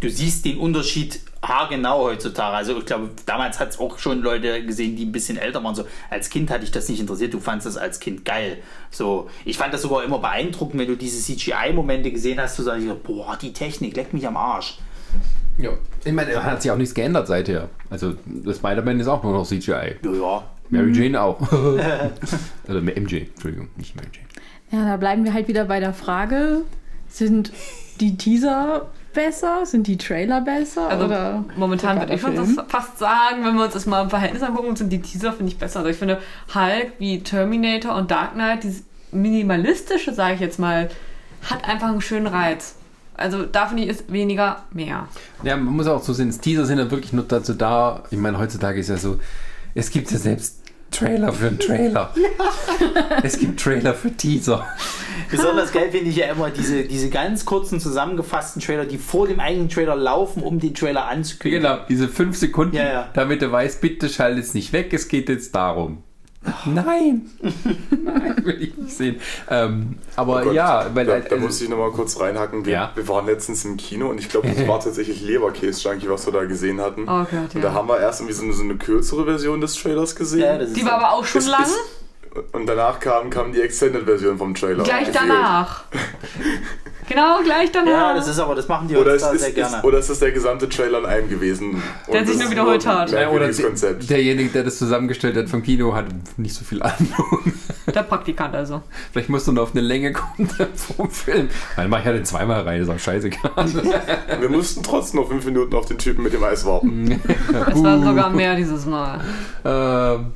Du 0.00 0.08
siehst 0.08 0.44
den 0.46 0.58
Unterschied 0.58 1.20
haargenau 1.42 2.04
heutzutage. 2.04 2.56
Also 2.56 2.78
ich 2.78 2.86
glaube, 2.86 3.10
damals 3.26 3.58
hat 3.60 3.70
es 3.70 3.78
auch 3.78 3.98
schon 3.98 4.20
Leute 4.20 4.64
gesehen, 4.64 4.96
die 4.96 5.06
ein 5.06 5.12
bisschen 5.12 5.38
älter 5.38 5.62
waren. 5.64 5.74
So 5.74 5.84
als 6.10 6.30
Kind 6.30 6.50
hatte 6.50 6.64
ich 6.64 6.70
das 6.70 6.88
nicht 6.88 7.00
interessiert. 7.00 7.32
Du 7.32 7.40
fandest 7.40 7.66
das 7.66 7.76
als 7.76 8.00
Kind 8.00 8.24
geil. 8.24 8.58
So, 8.90 9.30
ich 9.44 9.56
fand 9.56 9.72
das 9.72 9.82
sogar 9.82 10.04
immer 10.04 10.18
beeindruckend, 10.18 10.80
wenn 10.80 10.88
du 10.88 10.96
diese 10.96 11.20
CGI-Momente 11.22 12.10
gesehen 12.10 12.40
hast. 12.40 12.58
Du 12.58 12.62
sagst, 12.62 12.84
boah, 13.04 13.38
die 13.40 13.52
Technik 13.52 13.96
leckt 13.96 14.12
mich 14.12 14.26
am 14.26 14.36
Arsch. 14.36 14.78
Ja. 15.58 15.70
Ich 16.04 16.12
meine, 16.12 16.32
da 16.32 16.42
hat 16.42 16.62
sich 16.62 16.70
auch 16.70 16.76
nichts 16.76 16.94
geändert 16.94 17.26
seither. 17.26 17.68
Also 17.90 18.14
das 18.26 18.56
Spider-Man 18.56 19.00
ist 19.00 19.08
auch 19.08 19.22
nur 19.22 19.32
noch 19.32 19.46
CGI. 19.46 19.96
Ja, 20.02 20.12
ja. 20.12 20.44
Mary 20.70 20.92
Jane 20.92 21.20
auch. 21.20 21.40
Oder 22.68 22.80
MJ, 22.80 23.16
Entschuldigung, 23.16 23.68
nicht 23.76 23.96
Mary 23.96 24.08
Jane. 24.12 24.26
Ja, 24.70 24.88
da 24.88 24.96
bleiben 24.96 25.24
wir 25.24 25.34
halt 25.34 25.48
wieder 25.48 25.64
bei 25.64 25.80
der 25.80 25.92
Frage, 25.92 26.62
sind 27.08 27.52
die 28.00 28.16
Teaser 28.16 28.88
besser? 29.12 29.66
Sind 29.66 29.86
die 29.86 29.96
Trailer 29.96 30.40
besser? 30.40 30.88
Also 30.88 31.06
oder 31.06 31.44
momentan 31.56 31.98
würde 31.98 32.14
ich 32.14 32.20
Film? 32.20 32.36
das 32.36 32.66
fast 32.68 32.98
sagen, 32.98 33.44
wenn 33.44 33.56
wir 33.56 33.64
uns 33.64 33.74
das 33.74 33.86
mal 33.86 34.02
im 34.02 34.10
Verhältnis 34.10 34.42
angucken, 34.42 34.76
sind 34.76 34.90
die 34.90 35.00
Teaser, 35.00 35.32
finde 35.32 35.52
ich, 35.52 35.58
besser. 35.58 35.80
Also 35.80 35.90
ich 35.90 35.96
finde 35.96 36.18
Hulk 36.54 36.92
wie 36.98 37.20
Terminator 37.20 37.94
und 37.94 38.10
Dark 38.10 38.34
Knight, 38.34 38.64
dieses 38.64 38.84
minimalistische, 39.12 40.12
sage 40.12 40.34
ich 40.34 40.40
jetzt 40.40 40.58
mal, 40.58 40.90
hat 41.48 41.68
einfach 41.68 41.88
einen 41.88 42.00
schönen 42.00 42.26
Reiz. 42.26 42.74
Also 43.16 43.44
da 43.44 43.66
finde 43.66 43.82
ich, 43.82 43.88
ist 43.90 44.10
weniger 44.10 44.62
mehr. 44.72 45.06
Ja, 45.42 45.56
man 45.56 45.74
muss 45.74 45.86
auch 45.86 46.02
so 46.02 46.12
sehen, 46.12 46.30
Teaser 46.40 46.64
sind 46.64 46.78
ja 46.78 46.90
wirklich 46.90 47.12
nur 47.12 47.24
dazu 47.24 47.54
da. 47.54 48.04
Ich 48.10 48.18
meine, 48.18 48.38
heutzutage 48.38 48.80
ist 48.80 48.88
ja 48.88 48.96
so, 48.96 49.18
es 49.74 49.90
gibt 49.90 50.10
ja 50.10 50.18
selbst 50.18 50.59
Trailer 50.90 51.32
für 51.32 51.48
einen 51.48 51.58
Trailer. 51.58 52.14
es 53.22 53.38
gibt 53.38 53.60
Trailer 53.60 53.94
für 53.94 54.10
Teaser. 54.16 54.66
Besonders 55.30 55.72
geil 55.72 55.90
finde 55.90 56.10
ich 56.10 56.16
ja 56.16 56.26
immer 56.26 56.50
diese, 56.50 56.84
diese 56.84 57.08
ganz 57.10 57.44
kurzen 57.44 57.80
zusammengefassten 57.80 58.60
Trailer, 58.60 58.84
die 58.84 58.98
vor 58.98 59.26
dem 59.26 59.40
eigenen 59.40 59.68
Trailer 59.68 59.96
laufen, 59.96 60.42
um 60.42 60.58
den 60.58 60.74
Trailer 60.74 61.06
anzukündigen. 61.06 61.62
Genau, 61.62 61.78
diese 61.88 62.08
fünf 62.08 62.36
Sekunden, 62.36 62.76
Ja, 62.76 62.84
ja. 62.84 63.08
damit 63.14 63.42
er 63.42 63.52
weiß, 63.52 63.80
bitte 63.80 64.08
schalt 64.08 64.36
jetzt 64.36 64.54
nicht 64.54 64.72
weg, 64.72 64.92
es 64.92 65.08
geht 65.08 65.28
jetzt 65.28 65.54
darum. 65.54 66.02
Nein, 66.64 67.30
nein, 67.90 68.36
will 68.44 68.62
ich 68.62 68.76
nicht 68.76 68.96
sehen. 68.96 69.16
Ähm, 69.50 69.96
aber 70.16 70.40
Oh 70.40 70.44
Gott, 70.44 70.54
ja, 70.54 70.86
weil 70.94 71.04
da, 71.04 71.12
halt, 71.12 71.26
da 71.26 71.32
also- 71.36 71.46
muss 71.46 71.60
ich 71.60 71.68
nochmal 71.68 71.90
kurz 71.90 72.18
reinhacken. 72.18 72.64
Wir, 72.64 72.72
Ja. 72.72 72.90
wir 72.94 73.06
waren 73.08 73.26
letztens 73.26 73.64
im 73.66 73.76
Kino 73.76 74.08
und 74.08 74.18
ich 74.18 74.28
glaube, 74.30 74.48
das 74.48 74.66
war 74.66 74.80
tatsächlich 74.80 75.20
Leberkäse-Junkie, 75.22 76.08
was 76.08 76.26
wir 76.26 76.32
da 76.32 76.44
gesehen 76.44 76.80
hatten. 76.80 77.02
Oh 77.02 77.24
Gott, 77.30 77.54
Und 77.54 77.62
da 77.62 77.68
ja. 77.68 77.74
haben 77.74 77.88
wir 77.88 78.00
erst 78.00 78.20
irgendwie 78.20 78.34
so 78.34 78.44
eine, 78.44 78.52
so 78.54 78.62
eine 78.62 78.76
kürzere 78.76 79.24
Version 79.26 79.60
des 79.60 79.74
Trailers 79.74 80.16
gesehen. 80.16 80.40
Ja, 80.40 80.56
das 80.58 80.68
ist 80.68 80.76
Die 80.78 80.84
war 80.86 80.92
aber 80.94 81.12
auch 81.12 81.24
schon 81.26 81.40
Ist- 81.42 81.48
lang. 81.48 81.62
ist- 81.62 81.78
und 82.52 82.66
danach 82.66 83.00
kam, 83.00 83.30
kam 83.30 83.52
die 83.52 83.60
Extended-Version 83.60 84.38
vom 84.38 84.54
Trailer. 84.54 84.84
Gleich 84.84 85.10
danach. 85.12 85.84
genau, 87.08 87.42
gleich 87.42 87.72
danach. 87.72 87.90
ja, 87.90 88.14
das 88.14 88.28
ist 88.28 88.38
aber, 88.38 88.54
das 88.54 88.68
machen 88.68 88.86
die 88.86 88.96
Oder 88.96 89.12
heutzutage 89.12 89.36
ist, 89.36 89.40
sehr 89.40 89.48
ist, 89.50 89.54
gerne. 89.56 89.76
ist, 89.78 89.84
oder 89.84 89.98
ist 89.98 90.10
das 90.10 90.18
der 90.20 90.30
gesamte 90.30 90.68
Trailer 90.68 91.00
in 91.00 91.06
einem 91.06 91.28
gewesen? 91.28 91.82
Der 92.12 92.24
sich 92.24 92.38
nur 92.38 92.50
wiederholt 92.50 92.86
hat. 92.86 93.10
Ja, 93.10 93.30
oder 93.30 93.52
Konzept. 93.52 94.08
derjenige, 94.08 94.50
der 94.50 94.62
das 94.62 94.78
zusammengestellt 94.78 95.36
hat 95.36 95.48
vom 95.48 95.62
Kino, 95.62 95.94
hat 95.94 96.06
nicht 96.36 96.54
so 96.54 96.64
viel 96.64 96.82
Ahnung. 96.82 97.52
Der 97.92 98.04
Praktikant 98.04 98.54
also. 98.54 98.82
Vielleicht 99.10 99.30
musst 99.30 99.48
du 99.48 99.52
nur 99.52 99.64
auf 99.64 99.72
eine 99.72 99.80
Länge 99.80 100.12
kommen 100.12 100.48
vom 100.96 101.10
Film. 101.10 101.48
Dann 101.74 101.90
mach 101.90 101.98
ich 101.98 102.04
halt 102.04 102.18
den 102.18 102.24
zweimal 102.24 102.60
rein, 102.60 102.80
ist 102.80 102.88
auch 102.88 102.98
scheißegal. 102.98 103.50
Wir 104.38 104.48
mussten 104.48 104.84
trotzdem 104.84 105.20
noch 105.20 105.28
fünf 105.28 105.44
Minuten 105.44 105.74
auf 105.74 105.86
den 105.86 105.98
Typen 105.98 106.22
mit 106.22 106.32
dem 106.32 106.44
Eis 106.44 106.64
warten. 106.64 107.20
Es 107.66 107.82
war 107.82 108.00
sogar 108.00 108.30
mehr 108.30 108.54
dieses 108.54 108.86
Mal. 108.86 109.20
Ähm, 109.64 110.32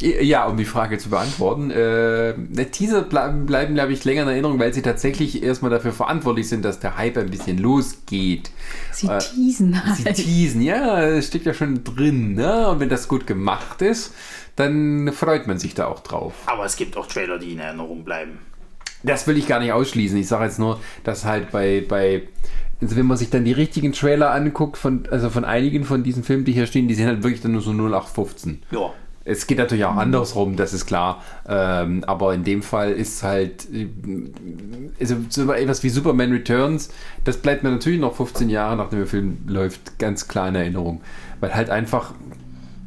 ja, 0.00 0.46
um 0.46 0.56
die 0.56 0.64
Frage 0.64 0.98
zu 0.98 1.08
beantworten. 1.10 1.70
Äh, 1.70 2.34
der 2.36 2.70
Teaser 2.70 3.02
bleiben, 3.02 3.46
bleiben 3.46 3.74
glaube 3.74 3.92
ich, 3.92 4.04
länger 4.04 4.22
in 4.22 4.28
Erinnerung, 4.28 4.58
weil 4.58 4.72
sie 4.72 4.82
tatsächlich 4.82 5.42
erstmal 5.42 5.70
dafür 5.70 5.92
verantwortlich 5.92 6.48
sind, 6.48 6.64
dass 6.64 6.78
der 6.78 6.96
Hype 6.96 7.16
ein 7.16 7.30
bisschen 7.30 7.58
losgeht. 7.58 8.50
Sie 8.92 9.08
Äh, 9.08 9.18
teasen 9.18 9.80
Sie 9.96 10.04
halt. 10.04 10.16
teasen, 10.16 10.62
ja, 10.62 11.02
es 11.02 11.28
steckt 11.28 11.46
ja 11.46 11.54
schon 11.54 11.82
drin. 11.84 12.34
Ne? 12.34 12.68
Und 12.68 12.80
wenn 12.80 12.88
das 12.88 13.08
gut 13.08 13.26
gemacht 13.26 13.82
ist, 13.82 14.14
dann 14.56 15.12
freut 15.12 15.46
man 15.46 15.58
sich 15.58 15.74
da 15.74 15.86
auch 15.86 16.00
drauf. 16.00 16.34
aber 16.46 16.64
es 16.64 16.76
gibt 16.76 16.96
auch 16.96 17.06
Trailer, 17.06 17.38
die 17.38 17.52
in 17.52 17.58
Erinnerung 17.60 18.04
bleiben. 18.04 18.38
Das 19.04 19.26
will 19.28 19.38
ich 19.38 19.46
gar 19.46 19.60
nicht 19.60 19.72
ausschließen. 19.72 20.18
Ich 20.18 20.26
sage 20.26 20.44
jetzt 20.44 20.58
nur, 20.58 20.80
dass 21.04 21.24
halt 21.24 21.52
bei, 21.52 21.84
bei 21.88 22.22
also 22.80 22.96
wenn 22.96 23.06
man 23.06 23.16
sich 23.16 23.30
dann 23.30 23.44
die 23.44 23.52
richtigen 23.52 23.92
Trailer 23.92 24.32
anguckt, 24.32 24.76
von, 24.76 25.04
also 25.10 25.30
von 25.30 25.44
einigen 25.44 25.84
von 25.84 26.02
diesen 26.02 26.24
Filmen, 26.24 26.44
die 26.44 26.52
hier 26.52 26.66
stehen, 26.66 26.88
die 26.88 26.94
sind 26.94 27.06
halt 27.06 27.22
wirklich 27.22 27.40
dann 27.40 27.52
nur 27.52 27.60
so 27.60 27.70
0815. 27.70 28.62
Ja. 28.72 28.92
Es 29.28 29.46
geht 29.46 29.58
natürlich 29.58 29.84
auch 29.84 29.96
andersrum, 29.96 30.56
das 30.56 30.72
ist 30.72 30.86
klar. 30.86 31.22
Ähm, 31.46 32.02
aber 32.06 32.32
in 32.32 32.44
dem 32.44 32.62
Fall 32.62 32.92
ist 32.92 33.22
halt, 33.22 33.68
also 34.98 35.16
so 35.28 35.52
etwas 35.52 35.82
wie 35.82 35.90
Superman 35.90 36.32
Returns, 36.32 36.88
das 37.24 37.36
bleibt 37.36 37.62
mir 37.62 37.70
natürlich 37.70 38.00
noch 38.00 38.16
15 38.16 38.48
Jahre 38.48 38.76
nachdem 38.76 39.00
der 39.00 39.06
Film 39.06 39.38
läuft, 39.46 39.98
ganz 39.98 40.28
klar 40.28 40.48
in 40.48 40.54
Erinnerung. 40.54 41.02
Weil 41.40 41.54
halt 41.54 41.68
einfach, 41.68 42.14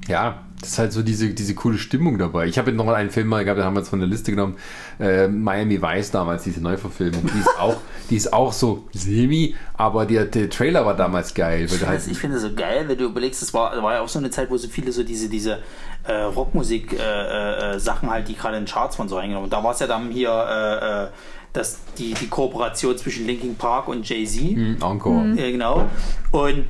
ja, 0.08 0.40
das 0.62 0.70
ist 0.74 0.80
halt 0.80 0.94
so 0.94 1.02
diese, 1.02 1.30
diese 1.30 1.56
coole 1.56 1.80
Stimmung 1.80 2.20
dabei. 2.20 2.46
Ich 2.46 2.58
habe 2.60 2.70
jetzt 2.70 2.78
noch 2.78 2.88
einen 2.88 3.10
Film 3.10 3.28
mal 3.28 3.44
gehabt, 3.44 3.58
den 3.58 3.66
haben 3.66 3.74
wir 3.74 3.80
jetzt 3.80 3.90
von 3.90 4.00
der 4.00 4.08
Liste 4.08 4.32
genommen, 4.32 4.58
äh, 5.00 5.28
Miami 5.28 5.82
Vice 5.82 6.12
damals, 6.12 6.44
diese 6.44 6.62
Neuverfilmung. 6.62 7.24
Die 7.34 7.40
ist 7.40 7.60
auch, 7.60 7.78
die 8.10 8.16
ist 8.16 8.32
auch 8.32 8.54
so 8.54 8.84
semi, 8.94 9.56
aber 9.74 10.06
der, 10.06 10.26
der 10.26 10.50
Trailer 10.52 10.86
war 10.86 10.96
damals 10.96 11.34
geil. 11.34 11.66
Ich 11.66 11.86
halt, 11.86 12.06
ich 12.08 12.18
finde 12.18 12.36
das 12.36 12.44
so 12.44 12.54
geil, 12.54 12.88
wenn 12.88 12.98
du 12.98 13.06
überlegst, 13.06 13.42
das 13.42 13.54
war, 13.56 13.82
war 13.82 13.96
ja 13.96 14.02
auch 14.02 14.08
so 14.08 14.20
eine 14.20 14.30
Zeit, 14.30 14.52
wo 14.52 14.58
so 14.58 14.68
viele 14.68 14.92
so 14.92 15.04
diese, 15.04 15.30
diese 15.30 15.60
äh, 16.04 16.14
Rockmusik-Sachen 16.14 17.00
äh, 17.00 17.76
äh, 17.76 17.80
Sachen 17.80 18.12
halt, 18.12 18.28
die 18.28 18.36
gerade 18.36 18.58
in 18.58 18.66
Charts 18.66 18.96
von 18.96 19.10
so 19.10 19.18
reingenommen. 19.18 19.50
Da 19.50 19.64
war 19.64 19.72
es 19.74 19.80
ja 19.80 19.88
dann 19.88 20.12
hier 20.12 20.30
äh, 20.30 21.06
äh, 21.06 21.08
das, 21.54 21.80
die, 21.98 22.14
die 22.14 22.28
Kooperation 22.28 22.96
zwischen 22.98 23.26
Linkin 23.26 23.56
Park 23.56 23.88
und 23.88 24.08
Jay-Z. 24.08 24.42
Hm, 24.42 24.78
Encore. 24.80 25.34
Ja, 25.36 25.50
genau. 25.50 25.90
Und 26.32 26.66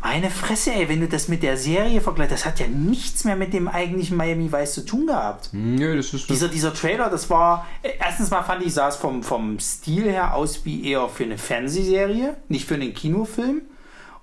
meine 0.00 0.30
Fresse, 0.30 0.72
ey, 0.72 0.88
wenn 0.88 1.00
du 1.00 1.08
das 1.08 1.28
mit 1.28 1.42
der 1.42 1.56
Serie 1.56 2.00
vergleichst, 2.00 2.32
das 2.32 2.46
hat 2.46 2.60
ja 2.60 2.66
nichts 2.66 3.24
mehr 3.24 3.36
mit 3.36 3.52
dem 3.52 3.68
eigentlichen 3.68 4.16
Miami 4.16 4.50
Vice 4.52 4.74
zu 4.74 4.86
tun 4.86 5.06
gehabt. 5.06 5.50
Nö, 5.52 5.96
das 5.96 6.14
ist 6.14 6.30
Dieser, 6.30 6.48
dieser 6.48 6.72
Trailer, 6.72 7.10
das 7.10 7.28
war, 7.30 7.66
äh, 7.82 7.90
erstens 7.98 8.30
mal 8.30 8.42
fand 8.42 8.64
ich, 8.64 8.74
sah 8.74 8.88
es 8.88 8.96
vom, 8.96 9.22
vom 9.22 9.58
Stil 9.58 10.04
her 10.10 10.34
aus 10.34 10.64
wie 10.64 10.88
eher 10.88 11.08
für 11.08 11.24
eine 11.24 11.36
Fernsehserie, 11.36 12.36
nicht 12.48 12.66
für 12.66 12.74
einen 12.74 12.94
Kinofilm. 12.94 13.62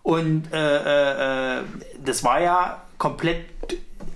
Und 0.01 0.43
äh, 0.53 0.57
äh, 0.57 1.59
äh, 1.59 1.63
das 2.03 2.23
war 2.23 2.39
ja 2.39 2.81
komplett 2.97 3.45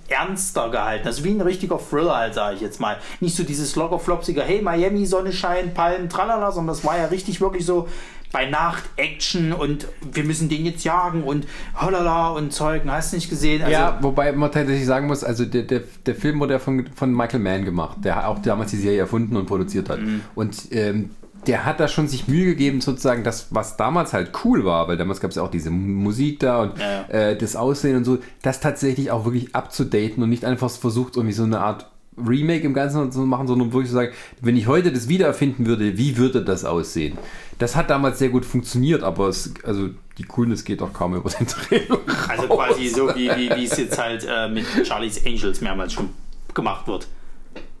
ernster 0.08 0.70
gehalten, 0.70 1.06
also 1.06 1.22
wie 1.24 1.30
ein 1.30 1.40
richtiger 1.40 1.78
Thriller 1.78 2.16
halt, 2.16 2.34
sage 2.34 2.56
ich 2.56 2.60
jetzt 2.60 2.80
mal. 2.80 2.98
Nicht 3.20 3.36
so 3.36 3.44
dieses 3.44 3.76
lockerflopsige, 3.76 4.42
hey, 4.42 4.60
Miami, 4.60 5.06
Sonne 5.06 5.32
scheint, 5.32 5.74
Palmen, 5.74 6.08
tralala, 6.08 6.50
sondern 6.50 6.74
das 6.74 6.84
war 6.84 6.98
ja 6.98 7.06
richtig 7.06 7.40
wirklich 7.40 7.64
so 7.64 7.88
bei 8.32 8.46
Nacht 8.48 8.84
Action 8.96 9.52
und 9.52 9.86
wir 10.12 10.24
müssen 10.24 10.48
den 10.48 10.64
jetzt 10.64 10.84
jagen 10.84 11.24
und 11.24 11.46
holala 11.74 12.30
und 12.30 12.52
Zeugen, 12.52 12.90
hast 12.90 13.12
du 13.12 13.16
nicht 13.16 13.28
gesehen? 13.28 13.62
Also, 13.62 13.72
ja, 13.72 13.98
wobei 14.00 14.32
man 14.32 14.52
tatsächlich 14.52 14.86
sagen 14.86 15.06
muss, 15.06 15.24
also 15.24 15.44
der, 15.44 15.62
der, 15.62 15.82
der 16.06 16.14
Film 16.14 16.38
wurde 16.40 16.54
ja 16.54 16.58
von, 16.58 16.86
von 16.94 17.12
Michael 17.12 17.40
Mann 17.40 17.64
gemacht, 17.64 17.98
der 18.04 18.28
auch 18.28 18.38
damals 18.40 18.70
die 18.70 18.76
Serie 18.76 19.00
erfunden 19.00 19.36
und 19.36 19.46
produziert 19.46 19.88
hat. 19.88 19.98
Und 20.34 20.68
ähm, 20.70 21.10
der 21.46 21.64
hat 21.64 21.80
da 21.80 21.88
schon 21.88 22.06
sich 22.06 22.28
Mühe 22.28 22.44
gegeben, 22.44 22.80
sozusagen 22.80 23.24
das, 23.24 23.48
was 23.50 23.76
damals 23.76 24.12
halt 24.12 24.30
cool 24.44 24.64
war, 24.64 24.88
weil 24.88 24.96
damals 24.96 25.20
gab 25.20 25.30
es 25.30 25.36
ja 25.36 25.42
auch 25.42 25.50
diese 25.50 25.70
Musik 25.70 26.40
da 26.40 26.62
und 26.62 26.78
Ja, 26.78 27.04
Äh, 27.08 27.36
das 27.36 27.56
Aussehen 27.56 27.96
und 27.96 28.04
so, 28.04 28.18
das 28.42 28.60
tatsächlich 28.60 29.10
auch 29.10 29.24
wirklich 29.24 29.54
abzudaten 29.54 30.22
und 30.22 30.28
nicht 30.28 30.44
einfach 30.44 30.70
versucht, 30.70 31.16
irgendwie 31.16 31.34
so 31.34 31.44
eine 31.44 31.60
Art 31.60 31.86
Remake 32.16 32.66
im 32.66 32.74
Ganzen 32.74 33.10
zu 33.10 33.20
machen, 33.20 33.46
sondern 33.46 33.72
wirklich 33.72 33.88
zu 33.88 33.94
sagen, 33.94 34.12
wenn 34.42 34.56
ich 34.56 34.66
heute 34.66 34.92
das 34.92 35.08
wiedererfinden 35.08 35.66
würde, 35.66 35.96
wie 35.96 36.18
würde 36.18 36.44
das 36.44 36.64
aussehen? 36.64 37.16
Das 37.60 37.76
hat 37.76 37.90
damals 37.90 38.18
sehr 38.18 38.30
gut 38.30 38.46
funktioniert, 38.46 39.02
aber 39.02 39.28
es, 39.28 39.52
also 39.64 39.90
die 40.16 40.24
Coolness 40.24 40.64
geht 40.64 40.80
doch 40.80 40.94
kaum 40.94 41.14
über 41.14 41.28
den 41.28 41.46
Trailer. 41.46 41.98
Also 42.26 42.48
quasi 42.48 42.88
so, 42.88 43.14
wie, 43.14 43.28
wie, 43.28 43.50
wie 43.54 43.64
es 43.64 43.76
jetzt 43.76 43.98
halt 43.98 44.26
äh, 44.26 44.48
mit 44.48 44.64
Charlie's 44.86 45.24
Angels 45.26 45.60
mehrmals 45.60 45.92
schon 45.92 46.08
gemacht 46.54 46.88
wird. 46.88 47.06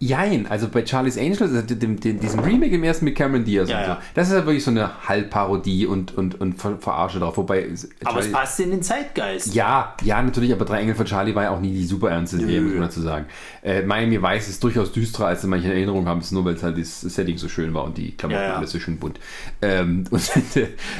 Jein, 0.02 0.46
also 0.46 0.66
bei 0.68 0.86
Charlie's 0.86 1.18
Angels, 1.18 1.42
also 1.42 1.60
dem, 1.60 2.00
dem, 2.00 2.18
diesem 2.18 2.40
Remake 2.40 2.74
im 2.74 2.82
ersten 2.84 3.04
mit 3.04 3.16
Cameron 3.16 3.44
Diaz 3.44 3.68
Ja, 3.68 3.78
und 3.78 3.84
so, 3.84 3.90
ja. 3.90 4.02
das 4.14 4.28
ist 4.28 4.32
ja 4.32 4.46
wirklich 4.46 4.64
so 4.64 4.70
eine 4.70 5.06
Halbparodie 5.06 5.84
und, 5.84 6.16
und, 6.16 6.40
und 6.40 6.54
Ver 6.54 6.78
Verarsche 6.78 7.18
drauf. 7.18 7.36
Wobei. 7.36 7.68
Aber 8.04 8.20
es 8.20 8.32
passt 8.32 8.58
in 8.60 8.70
den 8.70 8.82
Zeitgeist. 8.82 9.54
Ja, 9.54 9.94
ja, 10.02 10.22
natürlich, 10.22 10.52
aber 10.52 10.64
Drei 10.64 10.80
Engel 10.80 10.94
von 10.94 11.04
Charlie 11.04 11.34
war 11.34 11.42
ja 11.42 11.50
auch 11.50 11.60
nie 11.60 11.72
die 11.72 11.84
super 11.84 12.10
ernste 12.10 12.38
Serie, 12.38 12.62
muss 12.62 12.72
man 12.72 12.82
dazu 12.82 13.02
sagen. 13.02 13.26
Äh, 13.62 13.82
Miami 13.82 14.22
Vice 14.22 14.48
ist 14.48 14.64
durchaus 14.64 14.90
düsterer, 14.90 15.26
als 15.26 15.44
manche 15.44 15.66
in 15.66 15.72
Erinnerung 15.72 16.06
haben, 16.06 16.20
es 16.20 16.32
nur 16.32 16.46
weil 16.46 16.54
es 16.54 16.62
halt 16.62 16.78
das 16.78 17.02
Setting 17.02 17.36
so 17.36 17.50
schön 17.50 17.74
war 17.74 17.84
und 17.84 17.98
die 17.98 18.12
Klamotten 18.12 18.42
Ja, 18.42 18.54
alles 18.54 18.70
so 18.70 18.78
schön 18.78 18.98
bunt. 18.98 19.20
Ähm, 19.60 20.04
und 20.10 20.30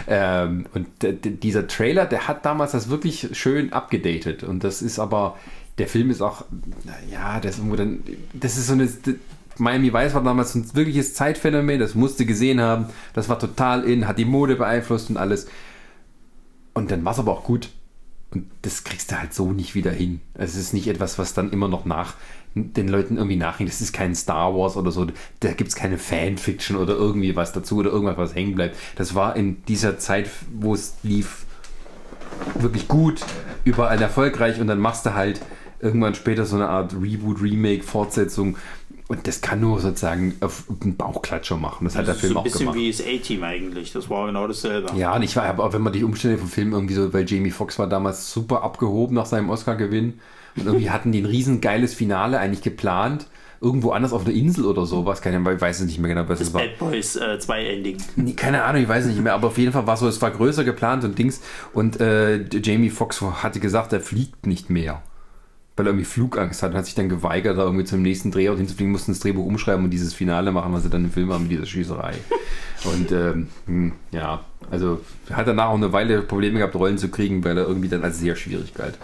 ähm, 0.09 0.67
und 0.75 0.89
dieser 1.43 1.67
Trailer, 1.67 2.05
der 2.05 2.29
hat 2.29 2.45
damals 2.45 2.73
das 2.73 2.91
wirklich 2.91 3.31
schön 3.33 3.73
abgedatet 3.73 4.43
und 4.43 4.63
das 4.63 4.83
ist 4.83 4.99
aber, 4.99 5.39
der 5.81 5.89
Film 5.89 6.11
ist 6.11 6.21
auch, 6.21 6.45
ja, 7.11 7.41
das 7.41 7.53
ist 7.53 7.59
irgendwo 7.59 7.77
dann, 7.77 8.03
das 8.35 8.59
ist 8.59 8.67
so 8.67 8.75
eine, 8.75 8.87
Miami 9.57 9.93
Vice 9.93 10.13
war 10.13 10.23
damals 10.23 10.55
ein 10.55 10.75
wirkliches 10.75 11.15
Zeitphänomen, 11.15 11.81
das 11.81 11.95
musste 11.95 12.27
gesehen 12.27 12.61
haben, 12.61 12.87
das 13.15 13.31
war 13.31 13.39
total 13.39 13.85
in, 13.85 14.07
hat 14.07 14.19
die 14.19 14.27
Mode 14.27 14.57
beeinflusst 14.57 15.09
und 15.09 15.17
alles. 15.17 15.47
Und 16.75 16.91
dann 16.91 17.05
war 17.05 17.13
es 17.13 17.19
aber 17.19 17.33
auch 17.33 17.45
gut. 17.45 17.71
Und 18.31 18.47
das 18.63 18.85
kriegst 18.85 19.11
du 19.11 19.19
halt 19.19 19.35
so 19.35 19.53
nicht 19.53 19.75
wieder 19.75 19.91
hin. 19.91 20.21
Also 20.35 20.59
Es 20.59 20.67
ist 20.67 20.75
nicht 20.75 20.87
etwas, 20.87 21.19
was 21.19 21.35
dann 21.35 21.51
immer 21.51 21.67
noch 21.67 21.85
nach 21.85 22.15
den 22.55 22.89
Leuten 22.89 23.17
irgendwie 23.17 23.37
nachhängt. 23.37 23.71
Das 23.71 23.81
ist 23.81 23.93
kein 23.93 24.15
Star 24.15 24.55
Wars 24.55 24.77
oder 24.77 24.93
so. 24.93 25.07
Da 25.41 25.53
gibt 25.53 25.71
es 25.71 25.77
keine 25.77 25.99
Fanfiction 25.99 26.77
oder 26.77 26.95
irgendwie 26.95 27.35
was 27.37 27.53
dazu 27.53 27.79
oder 27.79 27.91
irgendwas, 27.91 28.19
was 28.19 28.35
hängen 28.35 28.55
bleibt. 28.55 28.77
Das 28.97 29.15
war 29.15 29.35
in 29.35 29.65
dieser 29.65 29.99
Zeit, 29.99 30.31
wo 30.53 30.75
es 30.75 30.95
lief, 31.03 31.45
wirklich 32.55 32.87
gut, 32.87 33.21
überall 33.65 34.01
erfolgreich 34.01 34.61
und 34.61 34.67
dann 34.69 34.79
machst 34.79 35.07
du 35.07 35.15
halt 35.15 35.41
irgendwann 35.81 36.15
später 36.15 36.45
so 36.47 36.57
eine 36.57 36.69
Art 36.69 36.95
Reboot, 37.01 37.43
Remake, 37.43 37.83
Fortsetzung. 37.83 38.57
Und 39.09 39.27
das 39.27 39.41
kann 39.41 39.61
nur 39.61 39.81
sozusagen 39.81 40.37
auf 40.41 40.65
einen 40.83 40.97
Bauchklatscher 40.97 41.57
machen. 41.57 41.85
Das 41.85 41.97
hat 41.97 42.07
der 42.07 42.15
Das 42.15 42.19
ist 42.19 42.21
Film 42.21 42.33
so 42.35 42.39
ein 42.39 42.41
auch 42.41 42.45
bisschen 42.45 42.61
gemacht. 42.61 42.77
wie 42.77 42.91
das 42.93 43.01
A-Team 43.01 43.43
eigentlich. 43.43 43.93
Das 43.93 44.09
war 44.09 44.27
genau 44.27 44.47
dasselbe. 44.47 44.93
Ja, 44.97 45.17
und 45.17 45.23
ich 45.23 45.35
war 45.35 45.45
aber 45.45 45.65
auch, 45.65 45.73
wenn 45.73 45.83
man 45.83 45.93
die 45.93 46.05
Umstände 46.05 46.39
vom 46.39 46.49
Film 46.49 46.73
irgendwie 46.73 46.95
so, 46.95 47.13
weil 47.13 47.29
Jamie 47.29 47.51
Foxx 47.51 47.77
war 47.81 47.89
damals 47.89 48.33
super 48.33 48.63
abgehoben 48.63 49.17
nach 49.17 49.27
seinem 49.27 49.51
Oscar-Gewinn. 49.51 50.21
Und 50.57 50.67
irgendwie 50.67 50.91
hatten 50.91 51.11
die 51.11 51.23
ein 51.23 51.27
riesen 51.27 51.61
geiles 51.61 51.93
Finale 51.95 52.39
eigentlich 52.39 52.63
geplant. 52.63 53.27
Irgendwo 53.61 53.91
anders 53.91 54.13
auf 54.13 54.25
der 54.25 54.33
Insel 54.33 54.65
oder 54.65 54.87
sowas. 54.87 55.21
Keine 55.21 55.39
ich 55.53 55.61
weiß 55.61 55.81
es 55.81 55.87
nicht 55.87 55.99
mehr 55.99 56.09
genau, 56.15 56.29
was 56.29 56.39
Das 56.39 56.49
es 56.49 56.55
war. 56.55 56.63
Bad 56.63 56.79
Boys 56.79 57.17
äh, 57.17 57.39
2 57.39 57.67
Ending. 57.67 57.97
Nee, 58.17 58.33
keine 58.35 58.63
Ahnung, 58.63 58.81
ich 58.83 58.89
weiß 58.89 59.05
es 59.07 59.11
nicht 59.11 59.23
mehr, 59.23 59.35
aber 59.35 59.49
auf 59.49 59.59
jeden 59.59 59.73
Fall 59.73 59.87
war 59.89 59.97
so, 59.97 60.07
es 60.09 60.23
war 60.23 60.31
größer 60.31 60.63
geplant 60.65 61.03
und 61.05 61.19
Dings. 61.19 61.41
Und 61.73 62.01
äh, 62.01 62.45
Jamie 62.63 62.91
Foxx 62.91 63.21
hatte 63.21 63.59
gesagt, 63.61 63.93
er 63.93 64.01
fliegt 64.01 64.47
nicht 64.47 64.71
mehr. 64.71 65.03
Weil 65.81 65.87
er 65.87 65.93
irgendwie 65.93 66.05
Flugangst 66.05 66.63
hat 66.63 66.73
und 66.73 66.77
hat 66.77 66.85
sich 66.85 66.95
dann 66.95 67.09
geweigert, 67.09 67.57
da 67.57 67.63
irgendwie 67.63 67.87
zum 67.87 68.03
nächsten 68.03 68.31
Drehort 68.31 68.59
hinzufliegen, 68.59 68.93
mussten 68.93 69.13
das 69.13 69.21
Drehbuch 69.21 69.47
umschreiben 69.47 69.83
und 69.83 69.91
dieses 69.91 70.13
Finale 70.13 70.53
machen, 70.53 70.75
was 70.75 70.83
sie 70.83 70.91
dann 70.91 71.05
im 71.05 71.11
Film 71.11 71.33
haben 71.33 71.45
mit 71.45 71.53
dieser 71.53 71.65
Schießerei. 71.65 72.13
Und 72.85 73.13
ähm, 73.13 73.49
hm, 73.67 73.93
ja, 74.11 74.43
also 74.71 75.01
hat 75.31 75.47
danach 75.47 75.69
auch 75.69 75.75
eine 75.75 75.93
Weile 75.93 76.23
Probleme 76.23 76.59
gehabt, 76.59 76.75
Rollen 76.75 76.99
zu 76.99 77.09
kriegen, 77.09 77.45
weil 77.45 77.57
er 77.59 77.67
irgendwie 77.67 77.89
dann 77.89 78.03
als 78.03 78.19
sehr 78.19 78.37
schwierig 78.37 78.73
galt. 78.75 78.97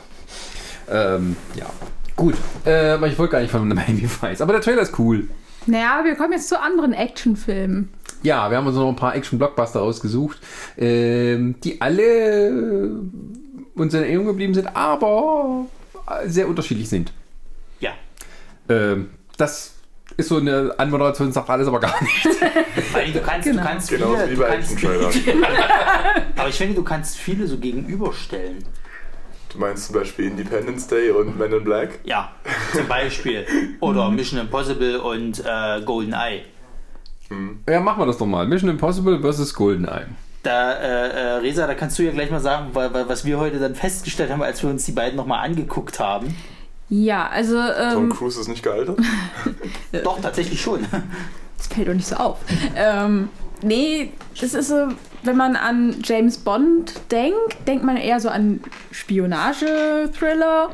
Ähm, 0.91 1.37
ja, 1.55 1.67
gut. 2.15 2.35
Äh, 2.65 2.91
aber 2.91 3.09
ich 3.09 3.19
wollte 3.19 3.33
gar 3.33 3.41
nicht 3.41 3.51
von 3.51 3.69
Miami 3.69 4.09
Vice. 4.09 4.41
Aber 4.41 4.53
der 4.53 4.63
Trailer 4.63 4.83
ist 4.83 4.99
cool. 4.99 5.29
Naja, 5.67 6.03
wir 6.05 6.15
kommen 6.15 6.33
jetzt 6.33 6.49
zu 6.49 6.61
anderen 6.61 6.93
Actionfilmen. 6.93 7.89
Ja, 8.23 8.51
wir 8.51 8.57
haben 8.57 8.67
uns 8.67 8.77
noch 8.77 8.89
ein 8.89 8.97
paar 8.97 9.15
Action-Blockbuster 9.15 9.83
ausgesucht, 9.83 10.39
ähm, 10.79 11.57
die 11.63 11.81
alle 11.81 12.49
äh, 12.49 12.91
uns 13.75 13.95
in 13.95 14.03
Erinnerung 14.03 14.27
geblieben 14.29 14.55
sind, 14.55 14.75
aber 14.75 15.67
äh, 15.67 15.76
sehr 16.27 16.49
unterschiedlich 16.49 16.89
sind. 16.89 17.13
Ja. 17.81 17.93
Ähm, 18.69 19.11
das 19.37 19.75
ist 20.17 20.29
so 20.29 20.37
eine 20.39 20.75
Anmoderation, 20.79 21.33
sagt 21.33 21.51
alles 21.51 21.67
aber 21.69 21.81
gar 21.81 22.01
nichts. 22.03 22.29
Weil 22.93 23.13
du 23.13 23.21
kannst, 23.21 23.49
Genau. 23.49 23.63
du 23.63 23.69
kannst 23.69 23.89
Genauso 23.91 24.17
viele, 24.17 24.31
wie 24.31 24.35
du 24.35 24.41
bei 24.41 24.49
kannst, 24.49 24.77
aber 26.37 26.49
ich 26.49 26.55
finde, 26.55 26.75
du 26.75 26.83
kannst 26.85 27.17
viele 27.19 27.47
so 27.47 27.59
gegenüberstellen. 27.59 28.65
Du 29.53 29.59
meinst 29.59 29.87
zum 29.87 29.95
Beispiel 29.97 30.27
Independence 30.27 30.87
Day 30.87 31.11
und 31.11 31.39
Men 31.39 31.53
in 31.53 31.65
Black? 31.65 31.99
Ja, 32.05 32.33
zum 32.75 32.87
Beispiel. 32.89 33.47
Oder 33.81 34.11
Mission 34.11 34.41
Impossible 34.41 34.99
und 35.01 35.43
äh, 35.45 35.81
GoldenEye. 35.83 36.43
ja, 37.69 37.81
machen 37.81 38.01
wir 38.03 38.07
das 38.07 38.19
doch 38.19 38.27
mal. 38.27 38.47
Mission 38.47 38.71
Impossible 38.71 39.21
vs. 39.21 39.55
GoldenEye. 39.55 40.07
Da, 40.47 40.75
äh, 40.75 41.09
äh, 41.09 41.33
Resa, 41.39 41.67
da 41.67 41.75
kannst 41.75 41.99
du 41.99 42.05
ja 42.05 42.13
gleich 42.13 42.31
mal 42.31 42.39
sagen, 42.39 42.69
weil, 42.73 42.95
weil, 42.95 43.09
was 43.09 43.25
wir 43.25 43.39
heute 43.39 43.59
dann 43.59 43.75
festgestellt 43.75 44.31
haben, 44.31 44.43
als 44.43 44.63
wir 44.63 44.71
uns 44.71 44.85
die 44.85 44.93
beiden 44.93 45.17
nochmal 45.17 45.45
angeguckt 45.45 45.99
haben. 45.99 46.37
Ja, 46.89 47.27
also 47.29 47.57
Tom 47.93 48.05
ähm, 48.05 48.11
Cruise 48.11 48.41
ist 48.41 48.47
nicht 48.47 48.63
gealtert? 48.63 48.97
Doch, 50.05 50.21
tatsächlich 50.21 50.61
schon. 50.61 50.87
das 51.57 51.67
fällt 51.67 51.89
doch 51.89 51.95
nicht 51.95 52.07
so 52.07 52.15
auf. 52.15 52.39
ähm, 52.77 53.29
nee, 53.63 54.13
das 54.41 54.55
ist 54.55 54.69
so, 54.69 54.87
wenn 55.25 55.37
man 55.37 55.57
an 55.57 55.97
James 56.05 56.39
Bond 56.39 56.95
denkt, 57.11 57.57
denkt 57.67 57.85
man 57.85 57.97
eher 57.97 58.21
so 58.21 58.29
an 58.29 58.61
Spionage-Thriller. 58.93 60.71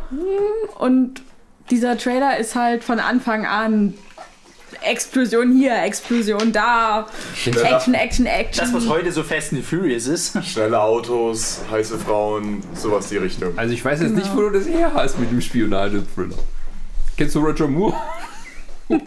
Und 0.78 1.23
dieser 1.70 1.97
Trailer 1.97 2.36
ist 2.36 2.55
halt 2.55 2.85
von 2.85 3.01
Anfang 3.01 3.47
an 3.47 3.94
Explosion 4.84 5.52
hier, 5.56 5.82
Explosion 5.84 6.52
da, 6.52 7.06
Action, 7.46 7.94
Action, 7.94 8.26
Action. 8.26 8.64
Das, 8.64 8.74
was 8.74 8.88
heute 8.88 9.12
so 9.12 9.22
Fast 9.22 9.52
and 9.52 9.64
Furious 9.64 10.06
ist. 10.06 10.36
Schnelle 10.44 10.80
Autos, 10.80 11.60
heiße 11.70 11.98
Frauen, 11.98 12.62
sowas 12.74 13.09
die 13.09 13.16
Richtung. 13.18 13.56
Also 13.56 13.72
ich 13.74 13.84
weiß 13.84 14.00
jetzt 14.02 14.14
nicht, 14.14 14.34
wo 14.34 14.40
du 14.42 14.50
das 14.50 14.66
her 14.66 14.92
hast 14.94 15.18
mit 15.18 15.30
dem 15.30 15.40
Spionage-Thriller. 15.40 16.36
Kennst 17.16 17.34
du 17.34 17.40
Roger 17.40 17.68
Moore? 17.68 17.94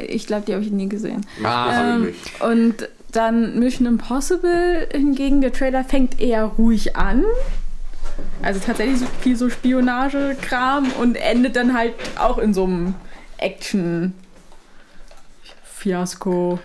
Ich 0.00 0.26
glaube, 0.28 0.44
die 0.46 0.54
habe 0.54 0.62
ich 0.64 0.70
nie 0.70 0.88
gesehen. 0.88 1.26
Ah, 1.44 1.94
Ähm, 1.94 2.06
nicht. 2.06 2.40
und 2.40 2.88
dann 3.12 3.58
Mission 3.58 3.86
Impossible 3.86 4.88
hingegen, 4.92 5.40
der 5.40 5.52
Trailer 5.52 5.82
fängt 5.84 6.20
eher 6.20 6.44
ruhig 6.44 6.94
an. 6.96 7.24
Also 8.42 8.60
tatsächlich 8.64 8.98
so 9.00 9.06
viel 9.22 9.36
so 9.36 9.48
Spionage-Kram 9.50 10.92
und 11.00 11.16
endet 11.16 11.56
dann 11.56 11.76
halt 11.76 11.94
auch 12.18 12.38
in 12.38 12.52
so 12.54 12.64
einem 12.64 12.94
Action-Fiasko. 15.78 16.58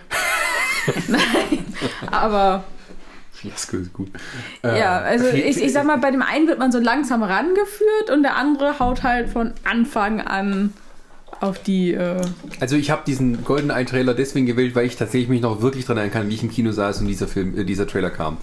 Nein, 1.08 1.64
aber 2.10 2.64
Fiasko 3.32 3.76
ist 3.78 3.92
gut. 3.92 4.08
ja, 4.62 5.00
Äh, 5.00 5.04
also 5.04 5.26
ich, 5.28 5.62
ich 5.62 5.72
sag 5.72 5.86
mal, 5.86 5.98
bei 5.98 6.10
dem 6.10 6.22
einen 6.22 6.46
wird 6.48 6.58
man 6.58 6.72
so 6.72 6.78
langsam 6.78 7.22
rangeführt 7.22 8.10
und 8.12 8.22
der 8.22 8.36
andere 8.36 8.78
haut 8.78 9.02
halt 9.02 9.30
von 9.30 9.52
Anfang 9.64 10.20
an 10.20 10.72
auf 11.40 11.62
die. 11.62 11.92
Äh, 11.94 12.20
Also 12.60 12.76
ich 12.76 12.90
habe 12.90 13.02
diesen 13.06 13.44
GoldenEye 13.44 13.84
Trailer 13.86 14.14
deswegen 14.14 14.46
gewählt, 14.46 14.74
weil 14.74 14.86
ich 14.86 14.96
tatsächlich 14.96 15.28
mich 15.28 15.40
noch 15.40 15.62
wirklich 15.62 15.84
daran 15.84 15.98
erinnern 15.98 16.12
kann, 16.12 16.28
wie 16.28 16.34
ich 16.34 16.42
im 16.42 16.50
Kino 16.50 16.70
saß 16.72 17.00
und 17.00 17.06
dieser 17.06 17.26
Film, 17.26 17.58
äh, 17.58 17.64
dieser 17.64 17.86
Trailer 17.86 18.10
kam. 18.10 18.36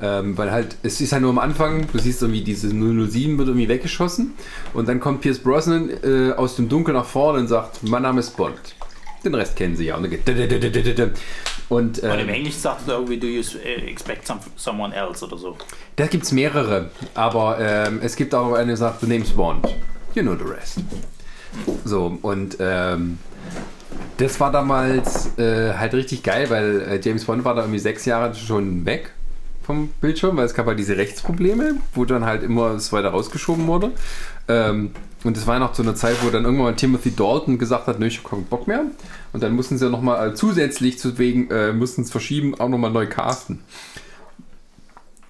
Ähm, 0.00 0.38
weil 0.38 0.50
halt, 0.52 0.76
es 0.82 1.00
ist 1.00 1.12
halt 1.12 1.22
nur 1.22 1.30
am 1.30 1.38
Anfang, 1.38 1.86
du 1.92 1.98
siehst 1.98 2.22
irgendwie 2.22 2.42
diese 2.42 2.68
007 2.68 3.38
wird 3.38 3.48
irgendwie 3.48 3.68
weggeschossen 3.68 4.34
und 4.72 4.88
dann 4.88 5.00
kommt 5.00 5.20
Pierce 5.20 5.40
Brosnan 5.40 5.90
äh, 6.02 6.32
aus 6.32 6.56
dem 6.56 6.68
Dunkel 6.68 6.94
nach 6.94 7.06
vorne 7.06 7.40
und 7.40 7.48
sagt, 7.48 7.82
mein 7.82 8.02
Name 8.02 8.20
ist 8.20 8.36
Bond. 8.36 8.54
Den 9.24 9.34
Rest 9.34 9.56
kennen 9.56 9.76
sie 9.76 9.86
ja. 9.86 9.96
Und 9.96 10.04
dann 10.04 10.10
geht 10.10 10.28
und 11.68 11.98
Und 11.98 12.02
im 12.02 12.10
ähm, 12.10 12.28
Englisch 12.28 12.54
sagt 12.54 12.88
er 12.88 12.94
irgendwie, 12.94 13.18
do 13.18 13.26
you 13.26 13.42
äh, 13.62 13.90
expect 13.90 14.26
some, 14.26 14.40
someone 14.56 14.94
else 14.94 15.24
oder 15.24 15.36
so. 15.36 15.56
da 15.96 16.06
gibt 16.06 16.24
es 16.24 16.32
mehrere, 16.32 16.90
aber 17.14 17.58
ähm, 17.60 18.00
es 18.02 18.16
gibt 18.16 18.34
auch 18.34 18.54
eine, 18.54 18.72
die 18.72 18.76
sagt, 18.76 19.00
the 19.00 19.06
name's 19.06 19.30
Bond. 19.30 19.66
You 20.14 20.22
know 20.22 20.34
the 20.34 20.44
rest. 20.44 20.80
So, 21.84 22.18
und 22.22 22.56
ähm, 22.60 23.18
das 24.16 24.40
war 24.40 24.50
damals 24.50 25.38
äh, 25.38 25.74
halt 25.74 25.94
richtig 25.94 26.22
geil, 26.22 26.48
weil 26.50 26.80
äh, 26.82 27.00
James 27.02 27.24
Bond 27.24 27.44
war 27.44 27.54
da 27.54 27.62
irgendwie 27.62 27.78
sechs 27.78 28.04
Jahre 28.04 28.34
schon 28.34 28.86
weg 28.86 29.12
vom 29.68 29.90
Bildschirm, 30.00 30.38
weil 30.38 30.46
es 30.46 30.54
gab 30.54 30.66
halt 30.66 30.78
diese 30.78 30.96
Rechtsprobleme, 30.96 31.74
wo 31.92 32.06
dann 32.06 32.24
halt 32.24 32.42
immer 32.42 32.70
es 32.70 32.90
weiter 32.90 33.10
rausgeschoben 33.10 33.66
wurde. 33.66 33.92
Ähm, 34.48 34.92
und 35.24 35.36
es 35.36 35.46
war 35.46 35.58
noch 35.58 35.74
zu 35.74 35.82
einer 35.82 35.94
Zeit, 35.94 36.16
wo 36.22 36.30
dann 36.30 36.46
irgendwann 36.46 36.74
Timothy 36.74 37.14
Dalton 37.14 37.58
gesagt 37.58 37.86
hat, 37.86 38.00
nö, 38.00 38.06
ich 38.06 38.18
hab 38.18 38.30
keinen 38.30 38.46
Bock 38.46 38.66
mehr. 38.66 38.84
Und 39.34 39.42
dann 39.42 39.54
mussten 39.54 39.76
sie 39.76 39.84
ja 39.84 39.90
nochmal 39.90 40.30
äh, 40.30 40.34
zusätzlich 40.34 40.98
zu 40.98 41.18
wegen, 41.18 41.50
äh, 41.50 41.74
mussten 41.74 42.00
es 42.00 42.10
verschieben, 42.10 42.58
auch 42.58 42.70
nochmal 42.70 42.90
neu 42.90 43.06
casten. 43.06 43.58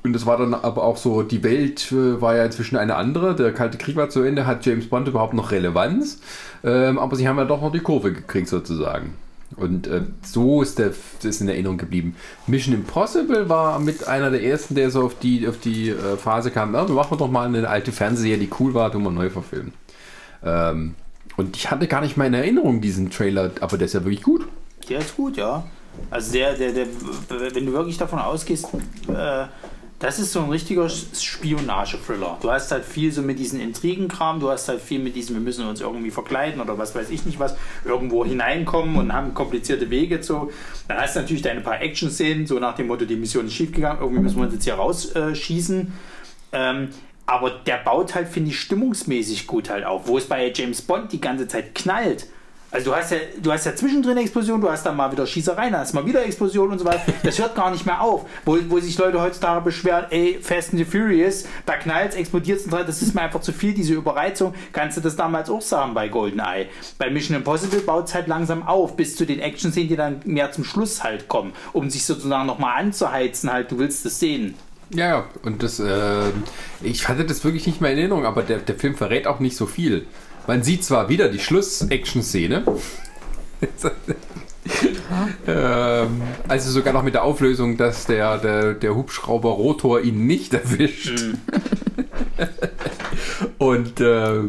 Und 0.05 0.13
das 0.13 0.25
war 0.25 0.39
dann 0.39 0.55
aber 0.55 0.85
auch 0.85 0.99
so, 0.99 1.25
die 1.25 1.43
Welt 1.43 1.91
äh, 1.91 2.21
war 2.21 2.37
ja 2.37 2.45
inzwischen 2.45 2.77
eine 2.77 2.95
andere, 2.95 3.35
der 3.35 3.53
Kalte 3.53 3.77
Krieg 3.77 3.97
war 3.97 4.09
zu 4.09 4.23
Ende, 4.23 4.47
hat 4.47 4.65
James 4.65 4.87
Bond 4.87 5.09
überhaupt 5.09 5.35
noch 5.35 5.51
Relevanz, 5.51 6.21
ähm, 6.63 6.97
aber 7.01 7.17
sie 7.17 7.27
haben 7.27 7.39
ja 7.39 7.45
doch 7.45 7.61
noch 7.61 7.73
die 7.73 7.81
Kurve 7.81 8.13
gekriegt 8.13 8.49
sozusagen. 8.49 9.15
Und 9.57 9.87
äh, 9.87 10.03
so 10.23 10.63
ist 10.63 10.79
der 10.79 10.93
ist 11.23 11.41
in 11.41 11.49
Erinnerung 11.49 11.79
geblieben. 11.79 12.17
Mission 12.47 12.75
Impossible 12.75 13.49
war 13.49 13.79
mit 13.79 14.07
einer 14.07 14.31
der 14.31 14.43
ersten, 14.43 14.75
der 14.75 14.91
so 14.91 15.05
auf 15.05 15.19
die, 15.19 15.49
auf 15.49 15.59
die 15.59 15.91
äh, 15.91 16.17
Phase 16.17 16.51
kam, 16.51 16.73
wir 16.73 16.85
machen 16.85 17.19
doch 17.19 17.31
mal 17.31 17.47
eine 17.47 17.69
alte 17.69 17.91
Fernsehserie, 17.91 18.39
die 18.39 18.51
cool 18.61 18.75
war, 18.75 18.93
tun 18.93 19.03
wir 19.03 19.11
neu 19.11 19.31
verfilmen. 19.31 19.73
Ähm, 20.45 20.95
und 21.37 21.57
ich 21.57 21.71
hatte 21.71 21.87
gar 21.87 22.01
nicht 22.01 22.17
mal 22.17 22.27
in 22.27 22.35
Erinnerung 22.35 22.81
diesen 22.81 23.11
Trailer, 23.11 23.53
aber 23.61 23.79
der 23.79 23.87
ist 23.87 23.95
ja 23.95 24.05
wirklich 24.05 24.23
gut. 24.23 24.47
Der 24.89 24.99
ist 25.01 25.17
gut, 25.17 25.37
ja. 25.37 25.65
Also 26.11 26.33
der, 26.33 26.55
der, 26.55 26.73
der, 26.73 26.87
wenn 27.55 27.67
du 27.67 27.73
wirklich 27.73 27.99
davon 27.99 28.19
ausgehst, 28.19 28.69
äh, 29.09 29.47
Das 30.01 30.21
ist 30.21 30.33
so 30.33 30.41
ein 30.41 30.49
richtiger 30.49 30.89
Spionage-Thriller. 30.89 32.39
Du 32.41 32.51
hast 32.53 32.71
halt 32.71 32.85
viel 32.85 33.11
so 33.11 33.21
mit 33.21 33.39
diesen 33.41 33.61
Intrigenkram, 33.61 34.39
du 34.39 34.49
hast 34.49 34.69
halt 34.69 34.81
viel 34.81 35.01
mit 35.01 35.17
diesem, 35.17 35.35
wir 35.35 35.41
müssen 35.41 35.67
uns 35.67 35.81
irgendwie 35.81 36.13
verkleiden 36.13 36.61
oder 36.61 36.79
was 36.79 36.95
weiß 36.95 37.11
ich 37.11 37.27
nicht 37.27 37.41
was, 37.41 37.57
irgendwo 37.85 38.25
hineinkommen 38.25 38.97
und 38.97 39.13
haben 39.13 39.35
komplizierte 39.35 39.91
Wege. 39.91 40.23
So. 40.23 40.53
Dann 40.87 40.99
hast 40.99 41.17
du 41.17 41.21
natürlich 41.21 41.43
deine 41.43 41.63
paar 41.63 41.81
Action-Szenen, 41.81 42.47
so 42.47 42.61
nach 42.61 42.77
dem 42.77 42.87
Motto, 42.87 43.07
die 43.07 43.17
Mission 43.17 43.47
ist 43.47 43.55
schiefgegangen, 43.55 44.01
irgendwie 44.01 44.23
müssen 44.23 44.37
wir 44.37 44.45
uns 44.45 44.55
jetzt 44.55 44.65
hier 44.65 44.75
rausschießen. 44.75 45.93
ähm, 46.53 46.89
aber 47.27 47.51
der 47.51 47.77
baut 47.77 48.15
halt, 48.15 48.29
finde 48.29 48.51
ich, 48.51 48.59
stimmungsmäßig 48.59 49.47
gut 49.47 49.69
halt 49.69 49.85
auf. 49.85 50.09
Wo 50.09 50.17
es 50.17 50.25
bei 50.25 50.51
James 50.55 50.81
Bond 50.81 51.13
die 51.13 51.21
ganze 51.21 51.47
Zeit 51.47 51.75
knallt, 51.75 52.27
also 52.71 52.91
du 52.91 52.97
hast 52.97 53.13
ja, 53.13 53.19
du 53.43 53.51
hast 53.51 53.65
ja 53.65 53.75
zwischendrin 53.75 54.19
Explosion, 54.19 54.61
du 54.61 54.71
hast 54.71 54.85
dann 54.85 54.97
mal 54.97 55.11
wieder 55.11 55.27
Schießereien, 55.27 55.73
dann 55.73 55.81
hast 55.81 55.95
mal 55.95 56.05
wieder 56.05 56.25
Explosion 56.25 56.71
und 56.71 56.79
so 56.79 56.85
weiter. 56.85 57.01
Das 57.23 57.39
hört 57.39 57.55
gar 57.55 57.71
nicht 57.71 57.87
mehr 57.87 58.01
auf. 58.01 58.27
Wo, 58.45 58.59
wo 58.69 58.79
sich 58.79 58.97
Leute 58.99 59.21
heutzutage 59.21 59.63
beschweren, 59.63 60.07
ey, 60.11 60.39
Fast 60.43 60.71
and 60.71 60.79
the 60.79 60.85
Furious, 60.85 61.45
da 61.65 61.77
knallt 61.77 62.15
explodiert 62.15 62.65
und 62.65 62.73
das 62.73 63.01
ist 63.01 63.15
mir 63.15 63.23
einfach 63.23 63.41
zu 63.41 63.53
viel, 63.53 63.73
diese 63.73 63.95
Überreizung. 63.95 64.55
Kannst 64.73 64.99
du 64.99 65.01
das 65.01 65.17
damals 65.17 65.49
auch 65.49 65.63
sagen 65.63 65.95
bei 65.95 66.09
GoldenEye. 66.09 66.67
Bei 66.99 67.09
Mission 67.09 67.37
Impossible 67.37 67.81
baut 67.81 68.09
es 68.09 68.15
halt 68.15 68.29
langsam 68.29 68.67
auf, 68.67 68.97
bis 68.97 69.17
zu 69.17 69.25
den 69.25 69.41
Action-Szenen, 69.41 69.89
die 69.89 69.97
dann 69.97 70.21
mehr 70.25 70.53
zum 70.53 70.65
Schluss 70.65 71.03
halt 71.03 71.29
kommen, 71.29 71.53
um 71.73 71.89
sich 71.89 72.05
sozusagen 72.05 72.47
nochmal 72.47 72.81
anzuheizen, 72.83 73.51
halt, 73.51 73.71
du 73.71 73.79
willst 73.79 74.05
es 74.05 74.21
sehen. 74.21 74.55
Ja, 74.91 75.09
ja, 75.09 75.25
und 75.43 75.63
das, 75.63 75.81
äh, 75.81 76.31
ich 76.83 77.09
hatte 77.09 77.25
das 77.25 77.45
wirklich 77.45 77.67
nicht 77.67 77.81
mehr 77.81 77.93
in 77.93 77.99
Erinnerung, 77.99 78.25
aber 78.25 78.43
der, 78.43 78.59
der 78.59 78.75
Film 78.75 78.95
verrät 78.95 79.27
auch 79.27 79.39
nicht 79.39 79.57
so 79.57 79.67
viel. 79.67 80.07
Man 80.49 80.63
sieht 80.63 80.83
zwar 80.83 81.11
wieder 81.11 81.29
die 81.29 81.39
Schluss-Action-Szene. 81.39 82.65
ähm, 85.47 86.23
also 86.49 86.71
sogar 86.71 86.95
noch 86.95 87.03
mit 87.03 87.13
der 87.13 87.23
Auflösung, 87.23 87.77
dass 87.77 88.07
der, 88.07 88.39
der, 88.39 88.73
der 88.73 88.95
Hubschrauber 88.95 89.51
Rotor 89.51 90.01
ihn 90.01 90.27
nicht 90.27 90.55
erwischt. 90.55 91.23
Und 93.59 94.01
äh, 94.01 94.45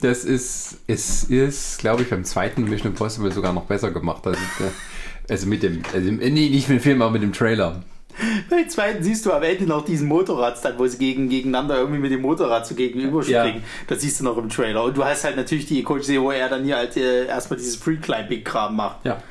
das 0.00 0.24
ist, 0.24 0.78
es 0.88 1.22
ist, 1.22 1.78
glaube 1.78 2.02
ich, 2.02 2.10
beim 2.10 2.24
zweiten 2.24 2.64
Mission 2.64 2.90
Impossible 2.90 3.30
sogar 3.30 3.52
noch 3.52 3.66
besser 3.66 3.92
gemacht. 3.92 4.26
Also, 4.26 4.40
äh, 4.40 5.30
also 5.30 5.46
mit 5.46 5.62
dem, 5.62 5.84
also, 5.92 6.10
nee, 6.10 6.30
nicht 6.30 6.68
mit 6.68 6.80
dem 6.80 6.82
Film, 6.82 7.00
aber 7.00 7.12
mit 7.12 7.22
dem 7.22 7.32
Trailer. 7.32 7.84
Beim 8.50 8.68
zweiten 8.68 9.02
siehst 9.02 9.26
du 9.26 9.32
am 9.32 9.42
Ende 9.42 9.64
noch 9.64 9.84
diesen 9.84 10.08
Motorradstand, 10.08 10.78
wo 10.78 10.86
sie 10.86 10.98
gegen, 10.98 11.28
gegeneinander 11.28 11.78
irgendwie 11.78 12.00
mit 12.00 12.12
dem 12.12 12.22
Motorrad 12.22 12.66
so 12.66 12.74
gegenüberspringen. 12.74 13.62
Ja. 13.62 13.68
Das 13.88 14.00
siehst 14.00 14.20
du 14.20 14.24
noch 14.24 14.38
im 14.38 14.48
Trailer. 14.48 14.84
Und 14.84 14.96
du 14.96 15.04
hast 15.04 15.24
halt 15.24 15.36
natürlich 15.36 15.66
die 15.66 15.82
Coach 15.82 16.08
wo 16.08 16.30
er 16.30 16.48
dann 16.48 16.64
hier 16.64 16.76
halt 16.76 16.96
äh, 16.96 17.26
erstmal 17.26 17.58
dieses 17.58 17.76
Free-Climbing-Kram 17.76 18.76
macht. 18.76 19.04
Ja. 19.04 19.22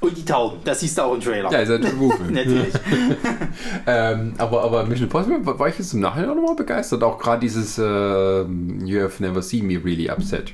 Und 0.00 0.16
die 0.16 0.24
Tauben, 0.24 0.58
das 0.64 0.80
siehst 0.80 0.98
du 0.98 1.02
auch 1.02 1.14
im 1.14 1.20
Trailer. 1.20 1.50
Ja, 1.50 1.60
ist 1.60 1.70
ein 1.70 1.96
Movie. 1.96 2.22
Natürlich. 2.30 2.74
ähm, 3.86 4.34
aber, 4.36 4.62
aber 4.62 4.84
Mission 4.84 5.06
Impossible 5.06 5.58
war 5.58 5.68
ich 5.68 5.78
jetzt 5.78 5.94
im 5.94 6.00
Nachhinein 6.00 6.30
auch 6.30 6.34
nochmal 6.34 6.56
begeistert. 6.56 7.02
Auch 7.02 7.18
gerade 7.18 7.40
dieses 7.40 7.78
äh, 7.78 7.82
You 7.82 9.00
have 9.00 9.22
never 9.22 9.40
seen 9.40 9.66
me 9.66 9.80
really 9.82 10.10
upset. 10.10 10.52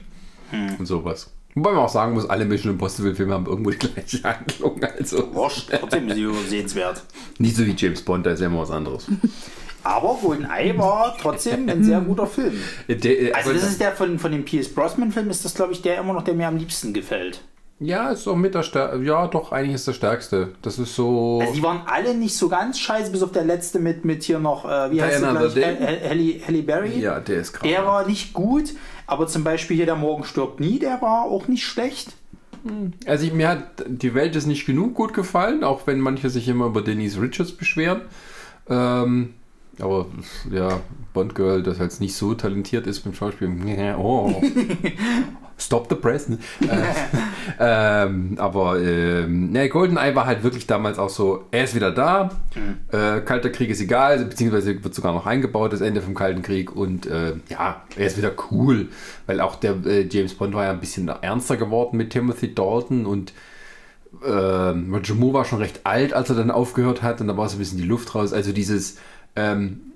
Hm. 0.51 0.77
Und 0.79 0.87
sowas. 0.87 1.32
Wobei 1.55 1.73
man 1.73 1.85
auch 1.85 1.89
sagen 1.89 2.15
muss, 2.15 2.29
alle 2.29 2.45
Mission 2.45 2.73
Impossible 2.73 3.15
Filme 3.15 3.35
haben 3.35 3.47
irgendwo 3.47 3.71
die 3.71 3.79
gleiche 3.79 4.23
Handlung. 4.23 4.83
Also. 4.83 5.35
Wurscht, 5.35 5.71
trotzdem 5.79 6.09
übersehenswert. 6.09 7.03
Nicht 7.39 7.57
so 7.57 7.67
wie 7.67 7.75
James 7.77 8.03
Bond, 8.03 8.25
da 8.25 8.31
ist 8.31 8.41
ja 8.41 8.47
immer 8.47 8.61
was 8.61 8.71
anderes. 8.71 9.07
Aber 9.85 10.17
GoldenEye 10.23 10.79
war 10.79 11.17
trotzdem 11.21 11.69
ein 11.69 11.83
sehr 11.83 12.01
guter 12.01 12.27
Film. 12.27 12.55
Der, 12.89 13.35
also 13.35 13.53
das 13.53 13.65
ist 13.65 13.81
der 13.81 13.93
von, 13.93 14.19
von 14.19 14.31
dem 14.31 14.45
Pierce 14.45 14.73
Brosnan 14.73 15.11
Film, 15.11 15.29
ist 15.29 15.45
das 15.45 15.55
glaube 15.55 15.73
ich 15.73 15.83
der 15.83 15.99
immer 15.99 16.13
noch, 16.13 16.23
der 16.23 16.35
mir 16.35 16.47
am 16.47 16.57
liebsten 16.57 16.93
gefällt. 16.93 17.43
Ja, 17.83 18.11
ist 18.11 18.29
auch 18.29 18.37
mit 18.37 18.55
der 18.55 18.63
stärkste. 18.63 19.03
Ja, 19.03 19.27
doch, 19.27 19.53
eigentlich 19.53 19.75
ist 19.75 19.87
der 19.87 19.93
stärkste. 19.93 20.53
Das 20.63 20.79
ist 20.79 20.95
so. 20.95 21.41
Also 21.41 21.53
die 21.53 21.63
waren 21.63 21.83
alle 21.87 22.15
nicht 22.15 22.37
so 22.37 22.49
ganz 22.49 22.79
scheiße, 22.79 23.11
bis 23.11 23.23
auf 23.23 23.33
der 23.33 23.45
letzte 23.45 23.79
mit, 23.79 24.05
mit 24.05 24.23
hier 24.23 24.39
noch, 24.39 24.65
äh, 24.65 24.91
wie 24.91 25.03
heißt 25.03 25.23
der? 25.23 25.35
Halle, 26.09 26.41
Halle 26.47 26.63
Berry. 26.63 26.99
Ja, 27.01 27.21
der 27.21 27.41
ist 27.41 27.53
krass. 27.53 27.69
Der 27.69 27.85
war 27.85 28.07
nicht 28.07 28.33
gut, 28.33 28.75
aber 29.07 29.27
zum 29.27 29.45
Beispiel 29.45 29.77
hier 29.77 29.87
der 29.87 29.97
Morgen 29.97 30.25
stirbt 30.25 30.61
nie, 30.61 30.79
der 30.79 31.03
war 31.03 31.25
auch 31.25 31.49
nicht 31.49 31.65
schlecht. 31.65 32.13
Also 33.07 33.27
ich, 33.27 33.33
mir 33.33 33.49
hat 33.49 33.85
die 33.87 34.15
Welt 34.15 34.37
ist 34.37 34.47
nicht 34.47 34.67
genug 34.67 34.95
gut 34.95 35.15
gefallen, 35.15 35.65
auch 35.65 35.87
wenn 35.87 35.99
manche 35.99 36.31
sich 36.31 36.47
immer 36.49 36.67
über 36.67 36.83
Denise 36.83 37.21
Richards 37.21 37.53
beschweren. 37.53 38.03
Ähm, 38.69 39.35
aber 39.81 40.07
ja, 40.51 40.81
Bond 41.13 41.35
Girl, 41.35 41.63
das 41.63 41.81
halt 41.81 41.99
nicht 42.01 42.15
so 42.15 42.35
talentiert 42.35 42.87
ist 42.87 43.01
beim 43.01 43.15
Schauspiel. 43.15 43.51
Oh. 43.99 44.41
Stop 45.59 45.89
the 45.89 45.95
press. 45.95 46.29
Ne? 46.29 46.39
ähm, 47.61 48.35
aber 48.39 48.81
ähm, 48.81 49.53
ne, 49.53 49.69
GoldenEye 49.69 50.15
war 50.15 50.27
halt 50.27 50.43
wirklich 50.43 50.67
damals 50.67 50.99
auch 50.99 51.09
so, 51.09 51.45
er 51.51 51.65
ist 51.65 51.75
wieder 51.75 51.91
da, 51.93 52.31
mhm. 52.55 52.79
äh, 52.91 53.21
Kalter 53.21 53.51
Krieg 53.51 53.71
ist 53.71 53.81
egal, 53.81 54.25
beziehungsweise 54.25 54.83
wird 54.83 54.95
sogar 54.95 55.13
noch 55.13 55.27
eingebaut, 55.27 55.73
das 55.73 55.81
Ende 55.81 56.03
vom 56.03 56.15
Kalten 56.15 56.43
Krieg 56.43 56.75
und 56.75 57.07
äh, 57.07 57.35
ja, 57.49 57.83
er 57.97 58.07
ist 58.07 58.17
wieder 58.17 58.33
cool, 58.51 58.89
weil 59.27 59.41
auch 59.41 59.57
der 59.57 59.77
äh, 59.87 60.09
James 60.11 60.35
Bond 60.35 60.55
war 60.55 60.65
ja 60.65 60.71
ein 60.71 60.81
bisschen 60.81 61.09
ernster 61.09 61.57
geworden 61.57 61.97
mit 61.97 62.11
Timothy 62.11 62.55
Dalton 62.55 63.07
und 63.07 63.33
äh, 64.25 64.29
Roger 64.31 65.15
Moore 65.15 65.35
war 65.35 65.45
schon 65.45 65.59
recht 65.59 65.81
alt, 65.85 66.13
als 66.13 66.31
er 66.31 66.37
dann 66.37 66.51
aufgehört 66.51 67.03
hat 67.03 67.21
und 67.21 67.29
da 67.29 67.37
war 67.37 67.49
so 67.49 67.57
ein 67.57 67.59
bisschen 67.59 67.79
die 67.79 67.85
Luft 67.85 68.15
raus, 68.15 68.33
also 68.33 68.53
dieses 68.53 68.99
ähm, 69.37 69.92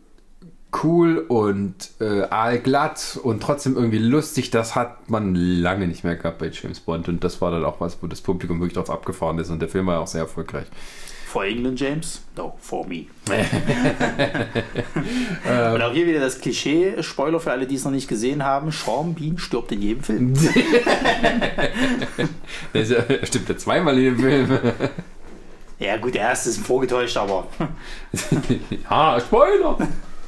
cool 0.83 1.19
und 1.19 1.75
äh, 2.01 2.23
aalglatt 2.23 3.19
und 3.23 3.43
trotzdem 3.43 3.77
irgendwie 3.77 3.99
lustig, 3.99 4.51
das 4.51 4.75
hat 4.75 5.11
man 5.11 5.35
lange 5.35 5.87
nicht 5.87 6.05
mehr 6.05 6.17
gehabt 6.17 6.39
bei 6.39 6.51
James 6.51 6.81
Bond. 6.81 7.09
Und 7.09 7.25
das 7.25 7.41
war 7.41 7.51
dann 7.51 7.65
auch 7.65 7.81
was, 7.81 8.03
wo 8.03 8.07
das 8.07 8.21
Publikum 8.21 8.61
wirklich 8.61 8.75
drauf 8.75 8.91
abgefahren 8.91 9.39
ist. 9.39 9.51
Und 9.51 9.61
der 9.61 9.69
Film 9.69 9.87
war 9.87 10.01
auch 10.01 10.07
sehr 10.07 10.23
erfolgreich. 10.23 10.67
For 11.27 11.45
England, 11.45 11.79
James? 11.79 12.23
No, 12.37 12.55
for 12.61 12.87
me. 12.87 13.07
und 15.75 15.83
auch 15.83 15.93
hier 15.93 16.07
wieder 16.07 16.21
das 16.21 16.41
Klischee, 16.41 17.03
Spoiler 17.03 17.41
für 17.41 17.51
alle, 17.51 17.67
die 17.67 17.75
es 17.75 17.85
noch 17.85 17.93
nicht 17.93 18.09
gesehen 18.09 18.45
haben, 18.45 18.71
Sean 18.71 19.15
Bean 19.15 19.37
stirbt 19.37 19.73
in 19.73 19.83
jedem 19.83 20.03
Film. 20.03 20.35
der 22.73 22.83
ja, 22.83 23.03
stimmt 23.25 23.49
ja 23.49 23.57
zweimal 23.57 23.99
in 23.99 24.05
dem 24.05 24.19
Film. 24.19 24.59
Ja 25.79 25.99
gut, 25.99 26.15
der 26.15 26.23
erste 26.23 26.49
ist 26.51 26.61
vorgetäuscht, 26.61 27.19
aber... 27.19 27.49
ah, 28.89 29.21
Spoiler! 29.21 29.77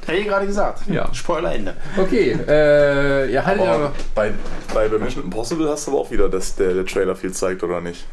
Hätte 0.09 0.21
ich 0.21 0.27
gerade 0.27 0.47
gesagt. 0.47 0.89
Ja. 0.89 1.13
Spoiler 1.13 1.55
Ende. 1.55 1.77
Okay, 1.99 2.35
äh, 2.49 3.31
ihr 3.31 3.45
haltet 3.45 3.67
aber. 3.67 3.93
Bei, 4.15 4.33
bei 4.73 4.89
Mission 4.89 5.25
Impossible 5.25 5.69
hast 5.69 5.87
du 5.87 5.91
aber 5.91 6.01
auch 6.01 6.11
wieder, 6.11 6.31
dass 6.31 6.55
der, 6.55 6.73
der 6.73 6.87
Trailer 6.87 7.15
viel 7.15 7.31
zeigt, 7.33 7.63
oder 7.63 7.83
nicht? 7.83 8.07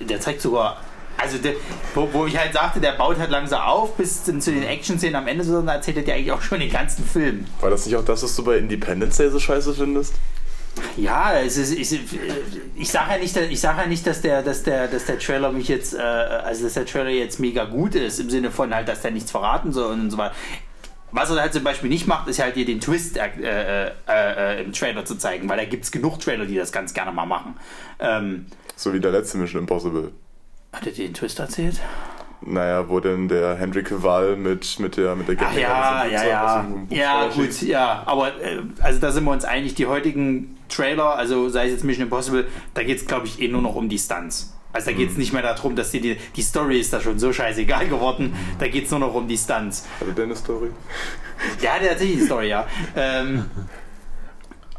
Der 0.00 0.18
zeigt 0.18 0.40
sogar. 0.40 0.78
Also, 1.18 1.36
der, 1.36 1.52
wo, 1.94 2.08
wo, 2.12 2.26
ich 2.26 2.36
halt 2.38 2.54
sagte, 2.54 2.80
der 2.80 2.92
baut 2.92 3.18
halt 3.18 3.30
langsam 3.30 3.60
auf 3.60 3.94
bis 3.94 4.24
zu 4.24 4.32
den 4.32 4.62
Action-Szenen 4.62 5.16
am 5.16 5.28
Ende, 5.28 5.44
sondern 5.44 5.76
erzählt 5.76 5.98
er 5.98 6.02
dir 6.02 6.14
eigentlich 6.14 6.32
auch 6.32 6.40
schon 6.40 6.60
den 6.60 6.72
ganzen 6.72 7.04
Film. 7.04 7.44
War 7.60 7.68
das 7.68 7.84
nicht 7.84 7.94
auch 7.94 8.04
das, 8.04 8.22
was 8.22 8.34
du 8.34 8.42
bei 8.42 8.56
Independence 8.56 9.18
Day 9.18 9.28
so 9.28 9.38
scheiße 9.38 9.74
findest? 9.74 10.14
Ja, 10.96 11.34
es 11.38 11.56
ist, 11.56 11.72
ich, 11.72 12.00
ich 12.74 12.88
sage 12.88 13.12
ja 13.12 13.18
nicht, 13.18 13.36
ich 13.36 13.60
sage 13.60 13.82
ja 13.82 13.86
nicht, 13.86 14.06
dass 14.06 14.22
der, 14.22 14.42
dass 14.42 14.62
der, 14.62 14.88
dass 14.88 15.04
der 15.04 15.18
Trailer 15.18 15.52
mich 15.52 15.68
jetzt, 15.68 15.94
äh, 15.94 15.98
also 15.98 16.64
dass 16.64 16.74
der 16.74 16.86
Trailer 16.86 17.10
jetzt 17.10 17.38
mega 17.38 17.64
gut 17.64 17.94
ist 17.94 18.18
im 18.18 18.30
Sinne 18.30 18.50
von 18.50 18.74
halt, 18.74 18.88
dass 18.88 19.02
der 19.02 19.10
nichts 19.12 19.30
verraten 19.30 19.72
soll 19.72 19.92
und 19.92 20.10
so 20.10 20.18
weiter. 20.18 20.34
Was 21.16 21.30
er 21.30 21.40
halt 21.40 21.52
zum 21.52 21.62
Beispiel 21.62 21.88
nicht 21.88 22.08
macht, 22.08 22.26
ist 22.26 22.42
halt 22.42 22.56
dir 22.56 22.64
den 22.64 22.80
Twist 22.80 23.16
äh, 23.16 23.28
äh, 23.40 23.92
äh, 24.08 24.64
im 24.64 24.72
Trailer 24.72 25.04
zu 25.04 25.14
zeigen, 25.14 25.48
weil 25.48 25.56
da 25.56 25.64
gibt 25.64 25.84
es 25.84 25.92
genug 25.92 26.18
Trailer, 26.18 26.44
die 26.44 26.56
das 26.56 26.72
ganz 26.72 26.92
gerne 26.92 27.12
mal 27.12 27.24
machen. 27.24 27.54
Ähm, 28.00 28.46
so 28.74 28.92
wie 28.92 28.98
der 28.98 29.12
letzte 29.12 29.38
Mission 29.38 29.60
Impossible. 29.60 30.10
Hat 30.72 30.84
er 30.84 30.92
dir 30.92 31.06
den 31.06 31.14
Twist 31.14 31.38
erzählt? 31.38 31.80
Naja, 32.40 32.88
wo 32.88 32.98
denn 32.98 33.28
der 33.28 33.54
Henry 33.54 33.84
Cavill 33.84 34.34
mit, 34.34 34.80
mit 34.80 34.96
der 34.96 35.14
mit 35.14 35.28
der 35.28 35.36
Ach 35.40 35.54
ja, 35.56 36.04
ja, 36.04 36.24
ja. 36.24 36.66
Ja, 36.90 37.28
gut, 37.28 37.62
ja. 37.62 38.02
Aber 38.06 38.28
äh, 38.42 38.62
also 38.82 38.98
da 38.98 39.12
sind 39.12 39.22
wir 39.22 39.30
uns 39.30 39.44
einig, 39.44 39.76
die 39.76 39.86
heutigen 39.86 40.58
Trailer, 40.68 41.14
also 41.14 41.48
sei 41.48 41.66
es 41.66 41.72
jetzt 41.72 41.84
Mission 41.84 42.06
Impossible, 42.06 42.44
da 42.74 42.82
geht 42.82 42.98
es, 42.98 43.06
glaube 43.06 43.26
ich, 43.26 43.40
eh 43.40 43.46
nur 43.46 43.62
noch 43.62 43.76
um 43.76 43.88
die 43.88 43.98
Stunts. 43.98 44.53
Also 44.74 44.90
da 44.90 44.96
geht 44.96 45.08
es 45.08 45.14
mhm. 45.14 45.20
nicht 45.20 45.32
mehr 45.32 45.42
darum, 45.42 45.76
dass 45.76 45.92
die, 45.92 46.00
die, 46.00 46.16
die 46.34 46.42
Story 46.42 46.80
ist 46.80 46.92
da 46.92 47.00
schon 47.00 47.18
so 47.18 47.32
scheißegal 47.32 47.86
geworden. 47.86 48.34
Da 48.58 48.66
geht 48.66 48.86
es 48.86 48.90
nur 48.90 49.00
noch 49.00 49.14
um 49.14 49.28
die 49.28 49.38
Stunts. 49.38 49.86
Hatte 50.00 50.12
der 50.12 50.24
eine 50.24 50.36
Story? 50.36 50.70
Ja, 51.62 51.78
der 51.78 51.82
hat 51.82 51.88
tatsächlich 51.90 52.18
eine 52.18 52.26
Story, 52.26 52.48
ja. 52.48 52.66
Ähm, 52.96 53.44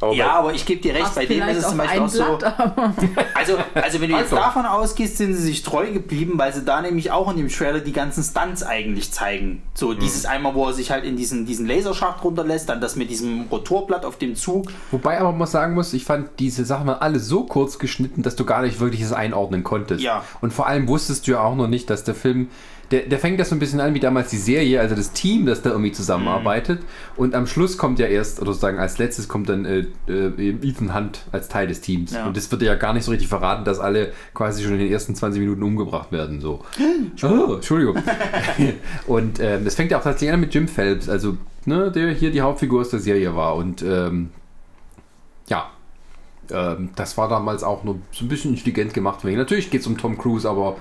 aber 0.05 0.15
ja, 0.15 0.31
aber 0.31 0.53
ich 0.53 0.65
gebe 0.65 0.81
dir 0.81 0.93
recht, 0.93 1.13
bei 1.15 1.25
dem 1.25 1.47
ist 1.47 1.57
es 1.57 1.69
zum 1.69 1.77
Beispiel 1.77 2.01
auch 2.01 2.07
so. 2.07 2.23
also, 3.33 3.57
also, 3.73 4.01
wenn 4.01 4.09
du 4.09 4.15
jetzt 4.15 4.33
also. 4.33 4.35
davon 4.35 4.65
ausgehst, 4.65 5.17
sind 5.17 5.33
sie 5.33 5.41
sich 5.41 5.63
treu 5.63 5.91
geblieben, 5.91 6.33
weil 6.37 6.53
sie 6.53 6.63
da 6.63 6.81
nämlich 6.81 7.11
auch 7.11 7.29
in 7.31 7.37
dem 7.37 7.49
Trailer 7.49 7.79
die 7.79 7.91
ganzen 7.91 8.23
Stunts 8.23 8.63
eigentlich 8.63 9.11
zeigen. 9.11 9.63
So, 9.73 9.89
mhm. 9.89 9.99
dieses 9.99 10.25
einmal, 10.25 10.55
wo 10.55 10.67
er 10.67 10.73
sich 10.73 10.91
halt 10.91 11.05
in 11.05 11.17
diesen, 11.17 11.45
diesen 11.45 11.67
Laserschacht 11.67 12.23
runterlässt, 12.23 12.69
dann 12.69 12.81
das 12.81 12.95
mit 12.95 13.09
diesem 13.09 13.45
Rotorblatt 13.51 14.05
auf 14.05 14.17
dem 14.17 14.35
Zug. 14.35 14.71
Wobei 14.91 15.19
aber 15.19 15.31
man 15.31 15.47
sagen 15.47 15.73
muss, 15.73 15.93
ich 15.93 16.05
fand 16.05 16.29
diese 16.39 16.65
Sachen 16.65 16.87
mal 16.87 16.95
alle 16.95 17.19
so 17.19 17.43
kurz 17.43 17.79
geschnitten, 17.79 18.21
dass 18.21 18.35
du 18.35 18.45
gar 18.45 18.61
nicht 18.61 18.79
wirklich 18.79 19.01
es 19.01 19.13
einordnen 19.13 19.63
konntest. 19.63 20.01
Ja. 20.01 20.23
Und 20.41 20.53
vor 20.53 20.67
allem 20.67 20.87
wusstest 20.87 21.27
du 21.27 21.31
ja 21.31 21.41
auch 21.41 21.55
noch 21.55 21.67
nicht, 21.67 21.89
dass 21.89 22.03
der 22.03 22.15
Film 22.15 22.49
der, 22.91 23.01
der 23.01 23.19
fängt 23.19 23.39
das 23.39 23.49
so 23.49 23.55
ein 23.55 23.59
bisschen 23.59 23.79
an 23.79 23.93
wie 23.93 23.99
damals 23.99 24.29
die 24.29 24.37
Serie, 24.37 24.79
also 24.79 24.95
das 24.95 25.11
Team, 25.11 25.45
das 25.45 25.61
da 25.61 25.71
irgendwie 25.71 25.91
zusammenarbeitet. 25.91 26.81
Und 27.15 27.33
am 27.33 27.47
Schluss 27.47 27.77
kommt 27.77 27.99
ja 27.99 28.07
erst, 28.07 28.39
oder 28.39 28.51
sozusagen 28.51 28.77
als 28.77 28.97
letztes 28.97 29.27
kommt 29.27 29.49
dann 29.49 29.65
äh, 29.65 29.85
äh, 30.07 30.55
Ethan 30.61 30.93
Hunt 30.95 31.21
als 31.31 31.47
Teil 31.47 31.67
des 31.67 31.81
Teams. 31.81 32.13
Ja. 32.13 32.27
Und 32.27 32.37
das 32.37 32.51
wird 32.51 32.61
ja 32.61 32.75
gar 32.75 32.93
nicht 32.93 33.03
so 33.03 33.11
richtig 33.11 33.27
verraten, 33.27 33.65
dass 33.65 33.79
alle 33.79 34.11
quasi 34.33 34.63
schon 34.63 34.73
in 34.73 34.79
den 34.79 34.91
ersten 34.91 35.15
20 35.15 35.39
Minuten 35.39 35.63
umgebracht 35.63 36.11
werden. 36.11 36.41
So. 36.41 36.63
Oh, 37.23 37.55
Entschuldigung. 37.55 37.97
und 39.07 39.39
ähm, 39.39 39.65
es 39.65 39.75
fängt 39.75 39.91
ja 39.91 39.97
auch 39.97 40.03
tatsächlich 40.03 40.33
an 40.33 40.39
mit 40.39 40.53
Jim 40.53 40.67
Phelps, 40.67 41.09
also 41.09 41.37
ne, 41.65 41.91
der 41.91 42.11
hier 42.11 42.31
die 42.31 42.41
Hauptfigur 42.41 42.81
aus 42.81 42.89
der 42.89 42.99
Serie 42.99 43.35
war. 43.35 43.55
Und 43.55 43.81
ähm, 43.81 44.29
ja, 45.47 45.69
ähm, 46.51 46.89
das 46.95 47.17
war 47.17 47.29
damals 47.29 47.63
auch 47.63 47.83
nur 47.83 47.99
so 48.11 48.25
ein 48.25 48.27
bisschen 48.27 48.51
intelligent 48.51 48.93
gemacht. 48.93 49.23
Natürlich 49.23 49.71
geht 49.71 49.81
es 49.81 49.87
um 49.87 49.97
Tom 49.97 50.17
Cruise, 50.17 50.49
aber 50.49 50.77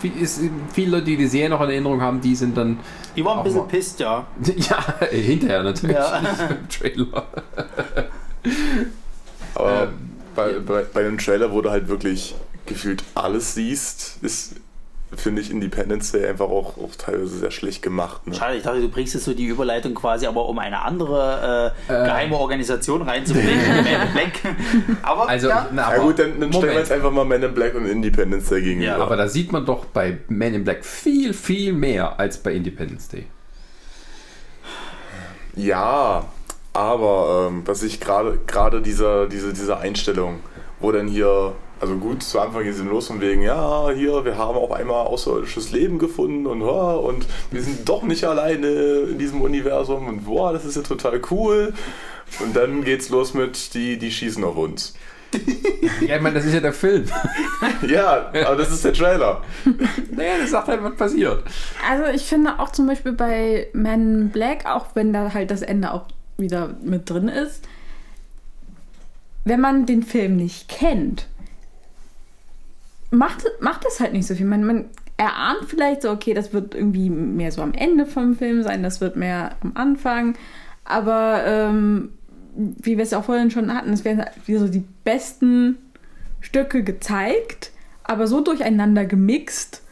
wie 0.00 0.08
ist, 0.20 0.40
viele 0.72 0.92
Leute, 0.92 1.04
die 1.06 1.16
die 1.16 1.26
Serie 1.26 1.48
noch 1.50 1.60
in 1.62 1.70
Erinnerung 1.70 2.00
haben, 2.00 2.20
die 2.20 2.34
sind 2.34 2.56
dann 2.56 2.78
Die 3.16 3.24
war 3.24 3.38
ein 3.38 3.44
bisschen 3.44 3.60
mal. 3.60 3.66
pisst, 3.68 4.00
ja. 4.00 4.26
ja 4.56 4.84
hinterher 5.10 5.62
natürlich 5.62 5.96
Ja. 5.96 6.18
im 6.48 6.68
Trailer. 6.68 7.26
Aber 9.54 9.82
Ähm, 9.82 9.88
bei, 10.34 10.52
bei, 10.60 10.82
bei 10.84 11.02
dem 11.02 11.18
Trailer, 11.18 11.52
wo 11.52 11.60
du 11.60 11.70
halt 11.70 11.88
wirklich 11.88 12.34
gefühlt 12.66 13.02
alles 13.14 13.54
siehst, 13.54 14.18
ist, 14.22 14.54
finde 15.16 15.42
ich, 15.42 15.50
Independence 15.50 16.12
Day 16.12 16.26
einfach 16.26 16.46
auch, 16.46 16.76
auch 16.78 16.94
teilweise 16.96 17.38
sehr 17.38 17.50
schlecht 17.50 17.82
gemacht. 17.82 18.26
Ne? 18.26 18.34
Schade, 18.34 18.56
ich 18.56 18.62
dachte, 18.62 18.80
du 18.80 18.88
bringst 18.88 19.14
jetzt 19.14 19.24
so 19.24 19.34
die 19.34 19.46
Überleitung 19.46 19.94
quasi, 19.94 20.26
aber 20.26 20.48
um 20.48 20.58
eine 20.58 20.82
andere 20.82 21.74
äh, 21.88 21.92
Äh. 21.92 22.04
geheime 22.06 22.36
Organisation 22.36 23.02
reinzubringen. 23.02 23.66
Man 23.66 23.86
in 23.86 24.12
Black. 24.12 24.32
Aber 25.02 25.28
Also, 25.28 25.48
ja, 25.48 25.68
na, 25.72 25.86
aber, 25.86 25.96
Ja 25.96 26.02
gut, 26.02 26.18
dann, 26.18 26.40
dann 26.40 26.52
stellen 26.52 26.72
wir 26.72 26.78
jetzt 26.80 26.92
einfach 26.92 27.10
mal 27.10 27.24
Men 27.24 27.42
in 27.42 27.54
Black 27.54 27.74
und 27.74 27.86
Independence 27.86 28.48
Day 28.48 28.62
gegenüber. 28.62 28.90
Ja, 28.92 28.98
aber 28.98 29.16
da 29.16 29.26
sieht 29.28 29.50
man 29.52 29.66
doch 29.66 29.84
bei 29.86 30.18
Men 30.28 30.54
in 30.54 30.64
Black 30.64 30.84
viel, 30.84 31.34
viel 31.34 31.72
mehr 31.72 32.18
als 32.20 32.38
bei 32.38 32.52
Independence 32.52 33.08
Day. 33.08 33.26
Ja, 35.56 36.24
aber 36.72 37.48
ähm, 37.50 37.62
was 37.66 37.82
ich 37.82 38.00
gerade 38.00 38.38
gerade 38.46 38.80
dieser 38.80 39.26
diese 39.26 39.52
diese 39.52 39.78
Einstellung, 39.78 40.40
wo 40.78 40.92
dann 40.92 41.08
hier 41.08 41.54
also 41.80 41.96
gut 41.96 42.22
zu 42.22 42.38
Anfang 42.40 42.64
geht 42.64 42.74
es 42.74 42.80
los 42.80 43.06
von 43.08 43.20
wegen 43.20 43.42
ja 43.42 43.90
hier 43.90 44.24
wir 44.24 44.36
haben 44.36 44.56
auf 44.56 44.72
einmal 44.72 45.06
außerirdisches 45.06 45.72
Leben 45.72 45.98
gefunden 45.98 46.46
und 46.46 46.60
ja, 46.60 46.66
und 46.66 47.26
wir 47.50 47.62
sind 47.62 47.88
doch 47.88 48.02
nicht 48.02 48.24
alleine 48.24 48.68
in 49.10 49.18
diesem 49.18 49.40
Universum 49.40 50.06
und 50.06 50.24
boah 50.26 50.52
das 50.52 50.64
ist 50.64 50.76
ja 50.76 50.82
total 50.82 51.20
cool 51.30 51.72
und 52.40 52.54
dann 52.54 52.84
geht's 52.84 53.08
los 53.08 53.34
mit 53.34 53.74
die 53.74 53.98
die 53.98 54.10
schießen 54.10 54.44
auf 54.44 54.56
uns. 54.56 54.94
Ja, 56.00 56.16
ich 56.16 56.22
meine, 56.22 56.34
das 56.34 56.46
ist 56.46 56.54
ja 56.54 56.60
der 56.60 56.72
Film. 56.72 57.04
Ja, 57.86 58.32
aber 58.46 58.56
das 58.56 58.70
ist 58.72 58.84
der 58.84 58.92
Trailer. 58.92 59.42
naja, 60.10 60.32
das 60.40 60.50
sagt 60.50 60.68
halt, 60.68 60.82
was 60.82 60.96
passiert. 60.96 61.44
Also 61.88 62.04
ich 62.12 62.22
finde 62.22 62.58
auch 62.58 62.72
zum 62.72 62.86
Beispiel 62.86 63.12
bei 63.12 63.68
Men 63.72 64.22
in 64.22 64.28
Black, 64.30 64.66
auch 64.66 64.86
wenn 64.94 65.12
da 65.12 65.32
halt 65.32 65.50
das 65.50 65.62
Ende 65.62 65.92
auch 65.92 66.06
wieder 66.36 66.74
mit 66.82 67.08
drin 67.08 67.28
ist, 67.28 67.62
wenn 69.44 69.60
man 69.60 69.86
den 69.86 70.02
Film 70.02 70.36
nicht 70.36 70.68
kennt, 70.68 71.26
macht, 73.10 73.44
macht 73.60 73.84
es 73.86 74.00
halt 74.00 74.12
nicht 74.12 74.26
so 74.26 74.34
viel. 74.34 74.46
Man, 74.46 74.64
man 74.64 74.84
erahnt 75.16 75.66
vielleicht 75.66 76.02
so, 76.02 76.10
okay, 76.10 76.32
das 76.32 76.52
wird 76.52 76.74
irgendwie 76.74 77.10
mehr 77.10 77.52
so 77.52 77.62
am 77.62 77.74
Ende 77.74 78.06
vom 78.06 78.36
Film 78.36 78.62
sein, 78.62 78.82
das 78.82 79.00
wird 79.00 79.16
mehr 79.16 79.56
am 79.60 79.72
Anfang, 79.74 80.34
aber 80.84 81.42
ähm, 81.44 82.12
wie 82.56 82.96
wir 82.96 83.04
es 83.04 83.10
ja 83.10 83.18
auch 83.18 83.24
vorhin 83.24 83.50
schon 83.50 83.72
hatten, 83.74 83.92
es 83.92 84.04
werden 84.04 84.20
halt 84.20 84.32
so 84.46 84.68
die 84.68 84.84
besten 85.04 85.76
Stücke 86.40 86.82
gezeigt, 86.82 87.70
aber 88.02 88.26
so 88.26 88.40
durcheinander 88.40 89.04
gemixt, 89.04 89.82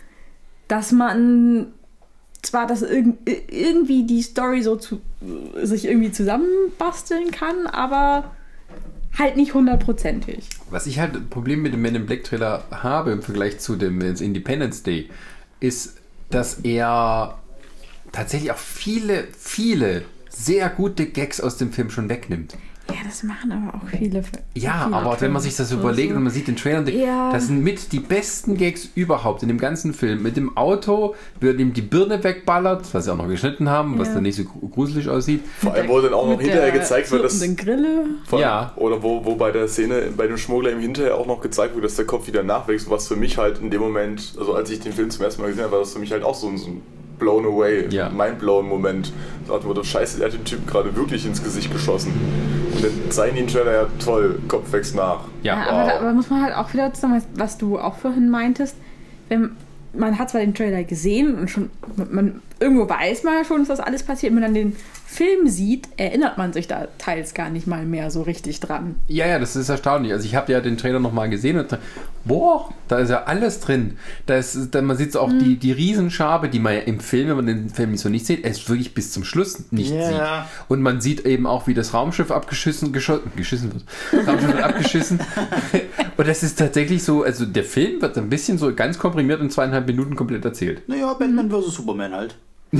dass 0.66 0.93
man 0.93 1.66
zwar 2.43 2.66
das 2.66 2.82
irg 2.82 3.15
irgendwie 3.51 4.05
die 4.05 4.23
Story 4.23 4.62
so 4.62 4.77
zu, 4.77 5.01
sich 5.62 5.85
irgendwie 5.85 6.12
zusammenbasteln 6.12 7.31
kann, 7.31 7.66
aber 7.66 8.31
halt 9.19 9.36
nicht 9.36 9.55
hundertprozentig. 9.55 10.49
Was 10.70 10.86
ich 10.86 10.99
halt 10.99 11.31
Problem 11.31 11.62
mit 11.62 11.73
dem 11.73 11.82
Men 11.82 11.95
in 11.95 12.07
Black 12.07 12.24
Trailer 12.24 12.65
habe 12.70 13.11
im 13.11 13.23
Vergleich 13.23 13.59
zu 13.59 13.77
dem 13.77 14.01
Independence 14.01 14.82
Day, 14.82 15.09
ist, 15.61 15.99
dass 16.31 16.61
er 16.61 17.39
tatsächlich 18.12 18.53
auch 18.53 18.59
viele, 18.59 19.28
viele 19.36 20.05
sehr 20.28 20.69
gute 20.69 21.07
Gags 21.07 21.40
aus 21.40 21.57
dem 21.57 21.73
Film 21.73 21.90
schon 21.90 22.09
wegnimmt. 22.09 22.57
Ja, 22.90 22.97
das 23.05 23.23
machen 23.23 23.52
aber 23.52 23.74
auch 23.77 23.86
viele. 23.89 24.23
Ja, 24.55 24.85
viele 24.85 24.97
aber 24.97 25.20
wenn 25.20 25.31
man 25.32 25.43
sich 25.43 25.55
das 25.56 25.69
Filme. 25.69 25.82
überlegt 25.82 26.10
So. 26.10 26.16
und 26.16 26.23
man 26.24 26.32
sieht 26.32 26.48
den 26.48 26.56
Trailer 26.56 26.82
denkt, 26.82 27.01
Ja. 27.01 27.31
das 27.32 27.47
sind 27.47 27.62
mit 27.62 27.93
die 27.93 28.01
besten 28.01 28.56
Gags 28.56 28.89
überhaupt 28.94 29.43
in 29.43 29.48
dem 29.48 29.59
ganzen 29.59 29.93
Film. 29.93 30.23
Mit 30.23 30.36
dem 30.39 30.56
Auto, 30.56 31.15
wird 31.39 31.60
ihm 31.60 31.74
die 31.74 31.82
Birne 31.82 32.24
wegballert, 32.24 32.93
was 32.94 33.05
sie 33.05 33.12
auch 33.12 33.16
noch 33.19 33.28
geschnitten 33.28 33.69
haben, 33.69 33.98
was 33.98 34.09
Ja. 34.09 34.15
dann 34.15 34.23
nicht 34.23 34.36
so 34.36 34.44
gru- 34.44 34.69
gruselig 34.69 35.09
aussieht. 35.09 35.43
Vor 35.59 35.74
allem, 35.74 35.89
wo 35.89 36.01
dann 36.01 36.15
auch 36.15 36.24
noch 36.24 36.39
Mit 36.39 36.47
hinterher 36.47 36.70
der 36.70 36.81
gezeigt 36.81 37.10
wird, 37.10 37.24
dass 37.24 37.40
Grille. 37.56 38.05
Vor- 38.27 38.40
Ja. 38.40 38.73
Oder 38.77 39.02
wo, 39.02 39.23
wo 39.24 39.35
bei 39.36 39.51
der 39.51 39.69
Szene, 39.69 40.05
bei 40.16 40.27
dem 40.27 40.39
Schmuggler 40.39 40.70
im 40.70 40.81
Hinterher 40.81 41.16
auch 41.16 41.27
noch 41.27 41.40
gezeigt 41.43 41.74
wurde, 41.74 41.82
dass 41.82 41.97
der 41.97 42.06
Kopf 42.06 42.27
wieder 42.27 42.43
nachwächst, 42.43 42.89
was 42.90 43.06
für 43.06 43.16
mich 43.16 43.36
halt 43.36 43.60
in 43.60 43.70
dem 43.70 43.81
Moment, 43.82 44.35
also 44.39 44.55
als 44.55 44.70
ich 44.70 44.81
den 44.81 44.93
Film 44.93 45.10
zum 45.10 45.24
ersten 45.24 45.43
Mal 45.43 45.48
gesehen 45.48 45.65
habe, 45.65 45.73
war 45.73 45.81
das 45.81 45.93
für 45.93 45.98
mich 45.98 46.10
halt 46.12 46.23
auch 46.24 46.35
so 46.35 46.48
ein, 46.48 46.56
so 46.56 46.69
ein 46.69 46.82
blown 47.19 47.45
away, 47.47 47.86
Ja. 47.90 48.09
mind-blown 48.11 48.66
Moment. 48.66 49.12
So 49.47 49.55
hat 49.55 49.65
man 49.65 49.85
scheiße, 49.85 50.19
der 50.19 50.28
hat 50.28 50.35
den 50.35 50.45
Typ 50.45 50.66
gerade 50.66 50.95
wirklich 50.97 51.24
ins 51.27 51.43
Gesicht 51.43 51.73
geschossen. 51.73 52.12
Und 52.74 52.85
dann 52.85 52.93
zeigen 53.11 53.35
die 53.36 53.43
den 53.43 53.49
Trailer 53.49 53.73
ja 53.73 53.86
toll, 54.05 54.39
Kopf 54.49 54.70
wächst 54.73 54.95
nach. 54.95 55.20
Ja, 55.43 55.55
Ja, 55.57 55.66
aber, 55.70 55.70
da, 55.89 55.95
wow. 55.95 56.01
aber 56.03 56.12
muss 56.12 56.31
man 56.31 56.43
halt 56.43 56.55
auch 56.55 56.73
wieder 56.73 56.93
zusammen, 56.93 57.23
was 57.35 57.59
du 57.59 57.78
auch 57.78 57.97
vorhin 57.97 58.28
meintest, 58.31 58.77
wenn 59.28 59.51
man 59.95 60.19
hat 60.19 60.31
zwar 60.31 60.43
den 60.43 60.55
Trailer 60.55 60.85
gesehen 60.85 61.35
und 61.35 61.49
schon, 61.51 61.70
man, 62.11 62.40
irgendwo 62.61 62.89
weiß 62.89 63.24
man 63.24 63.35
ja 63.35 63.45
schon, 63.45 63.61
dass 63.61 63.69
das 63.69 63.81
alles 63.81 64.03
passiert. 64.03 64.32
Wenn 64.35 64.40
man 64.40 64.53
dann 64.53 64.55
den 64.55 64.77
Film 65.10 65.48
sieht, 65.48 65.89
erinnert 65.97 66.36
man 66.36 66.52
sich 66.52 66.68
da 66.68 66.86
teils 66.98 67.32
gar 67.32 67.48
nicht 67.48 67.66
mal 67.66 67.86
mehr 67.86 68.10
so 68.10 68.20
richtig 68.22 68.60
dran. 68.60 68.97
Ja, 69.09 69.26
ja, 69.26 69.39
das 69.39 69.56
ist 69.56 69.70
erstaunlich. 69.70 70.12
Also 70.12 70.26
ich 70.26 70.35
habe 70.35 70.52
ja 70.52 70.60
den 70.60 70.76
Trailer 70.76 71.01
nochmal 71.01 71.30
gesehen 71.30 71.59
und 71.59 71.78
boah, 72.26 72.68
da 72.89 72.98
ist 72.98 73.09
ja 73.09 73.22
alles 73.24 73.60
drin. 73.60 73.97
Da 74.26 74.36
ist, 74.36 74.68
da, 74.74 74.82
man 74.82 74.98
sieht 74.98 75.16
auch 75.16 75.30
die, 75.32 75.56
die 75.56 75.72
Riesenschabe, 75.72 76.51
die 76.51 76.59
man 76.59 76.74
ja 76.74 76.80
im 76.80 77.01
Film, 77.01 77.28
wenn 77.30 77.36
man 77.36 77.47
den 77.47 77.70
Film 77.70 77.93
nicht 77.93 78.02
so 78.02 78.10
nicht 78.10 78.26
sieht, 78.26 78.44
es 78.44 78.68
wirklich 78.68 78.93
bis 78.93 79.10
zum 79.10 79.24
Schluss 79.24 79.64
nicht 79.72 79.93
Ja. 79.94 80.09
sieht. 80.09 80.20
Und 80.68 80.82
man 80.82 81.01
sieht 81.01 81.24
eben 81.24 81.47
auch, 81.47 81.66
wie 81.66 81.72
das 81.74 81.94
Raumschiff 81.94 82.30
abgeschissen, 82.30 82.93
geschossen, 82.93 83.32
geschissen 83.35 83.72
wird. 83.72 83.85
Das 84.12 84.28
Raumschiff 84.28 84.52
wird 84.52 84.62
abgeschissen. 84.62 85.20
Und 86.18 86.28
das 86.28 86.43
ist 86.43 86.59
tatsächlich 86.59 87.02
so, 87.02 87.22
also 87.22 87.47
der 87.47 87.64
Film 87.64 88.02
wird 88.02 88.18
ein 88.18 88.28
bisschen 88.28 88.59
so 88.59 88.74
ganz 88.74 88.98
komprimiert 88.98 89.40
in 89.40 89.48
zweieinhalb 89.48 89.86
Minuten 89.86 90.16
komplett 90.16 90.44
erzählt. 90.44 90.86
naja, 90.86 91.14
Batman 91.14 91.51
vs. 91.51 91.74
Superman 91.76 92.12
halt. 92.12 92.36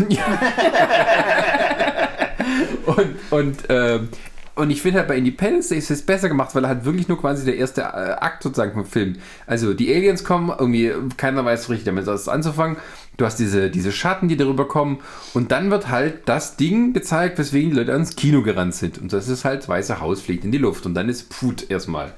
Und, 2.89 3.17
und, 3.31 3.59
ähm, 3.69 4.09
und 4.55 4.71
ich 4.71 4.83
finde 4.83 4.99
halt 4.99 5.09
bei 5.09 5.17
Independence 5.17 5.69
Day 5.69 5.79
ist 5.79 5.91
es 5.91 6.03
besser 6.03 6.29
gemacht, 6.29 6.55
weil 6.55 6.65
er 6.65 6.69
halt 6.69 6.85
wirklich 6.85 7.07
nur 7.07 7.21
quasi 7.21 7.45
der 7.45 7.57
erste 7.57 7.83
äh, 7.83 7.85
Akt 7.85 8.43
sozusagen 8.43 8.73
vom 8.73 8.87
Film. 8.87 9.17
Also 9.47 9.75
die 9.75 9.95
Aliens 9.95 10.25
kommen, 10.25 10.53
irgendwie 10.59 10.93
keiner 11.17 11.45
weiß 11.45 11.65
so 11.65 11.73
richtig 11.73 11.87
damit 11.87 12.07
was 12.07 12.29
anzufangen. 12.29 12.77
Du 13.19 13.25
hast 13.25 13.37
diese, 13.39 13.71
diese 13.71 13.93
Schatten, 13.93 14.29
die 14.29 14.37
darüber 14.37 14.67
kommen 14.67 14.99
und 15.35 15.53
dann 15.53 15.71
wird 15.71 15.89
halt 15.89 16.29
das 16.29 16.57
Ding 16.57 16.93
gezeigt, 16.93 17.39
weswegen 17.39 17.71
die 17.71 17.77
Leute 17.77 17.93
ans 17.93 18.17
Kino 18.17 18.43
gerannt 18.43 18.75
sind. 18.75 18.99
Und 18.99 19.13
das 19.13 19.29
ist 19.29 19.45
halt 19.45 19.61
das 19.61 19.69
Weiße 19.69 20.01
Haus 20.01 20.23
fliegt 20.23 20.45
in 20.45 20.53
die 20.53 20.59
Luft 20.59 20.87
und 20.87 20.95
dann 20.95 21.09
ist 21.09 21.29
Put 21.29 21.71
erstmal. 21.71 22.15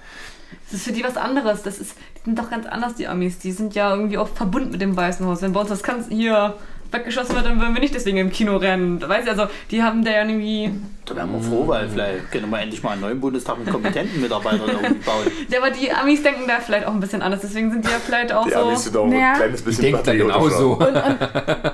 Das 0.64 0.74
ist 0.74 0.84
für 0.84 0.92
die 0.92 1.04
was 1.04 1.16
anderes. 1.16 1.62
Das 1.62 1.78
ist, 1.78 1.94
die 2.16 2.24
sind 2.26 2.38
doch 2.38 2.50
ganz 2.50 2.66
anders, 2.66 2.94
die 2.94 3.08
Amis. 3.08 3.38
Die 3.38 3.52
sind 3.52 3.74
ja 3.74 3.94
irgendwie 3.94 4.18
auch 4.18 4.28
verbunden 4.28 4.70
mit 4.70 4.80
dem 4.80 4.96
Weißen 4.96 5.26
Haus. 5.26 5.42
Wenn 5.42 5.52
bei 5.52 5.60
uns 5.60 5.68
das 5.68 5.82
kann, 5.82 6.04
hier 6.08 6.54
weggeschossen 6.92 7.34
wird, 7.34 7.46
dann 7.46 7.60
würden 7.60 7.74
wir 7.74 7.80
nicht 7.80 7.94
deswegen 7.94 8.18
im 8.18 8.30
Kino 8.30 8.56
rennen. 8.56 9.00
Weißt 9.00 9.26
du, 9.26 9.30
also 9.32 9.46
die 9.70 9.82
haben 9.82 10.04
da 10.04 10.10
ja 10.10 10.18
irgendwie. 10.24 10.70
Da 11.06 11.16
wären 11.16 11.32
wir 11.32 11.40
froh, 11.40 11.66
weil 11.66 11.88
vielleicht 11.88 12.30
können 12.30 12.50
wir 12.50 12.60
endlich 12.60 12.82
mal 12.82 12.90
einen 12.92 13.00
neuen 13.00 13.20
Bundestag 13.20 13.58
mit 13.58 13.68
kompetenten 13.70 14.20
Mitarbeitern 14.20 14.68
irgendwie 14.68 14.94
bauen. 15.04 15.26
Ja, 15.50 15.58
aber 15.60 15.70
die 15.70 15.90
Amis 15.90 16.22
denken 16.22 16.42
da 16.46 16.60
vielleicht 16.60 16.86
auch 16.86 16.92
ein 16.94 17.00
bisschen 17.00 17.22
anders. 17.22 17.40
Deswegen 17.40 17.70
sind 17.72 17.84
die 17.84 17.90
ja 17.90 17.96
vielleicht 18.04 18.32
auch 18.32 18.44
Die 18.44 18.52
so. 18.52 18.58
Amis 18.58 18.84
sind 18.84 18.96
auch 18.96 19.06
Naja. 19.06 19.30
ein 19.32 19.36
kleines 19.36 19.60
Ich 19.60 19.66
bisschen 19.66 19.82
denke 19.82 19.98
da 20.04 20.12
patriotischer. 20.12 20.38
genauso. 20.48 20.78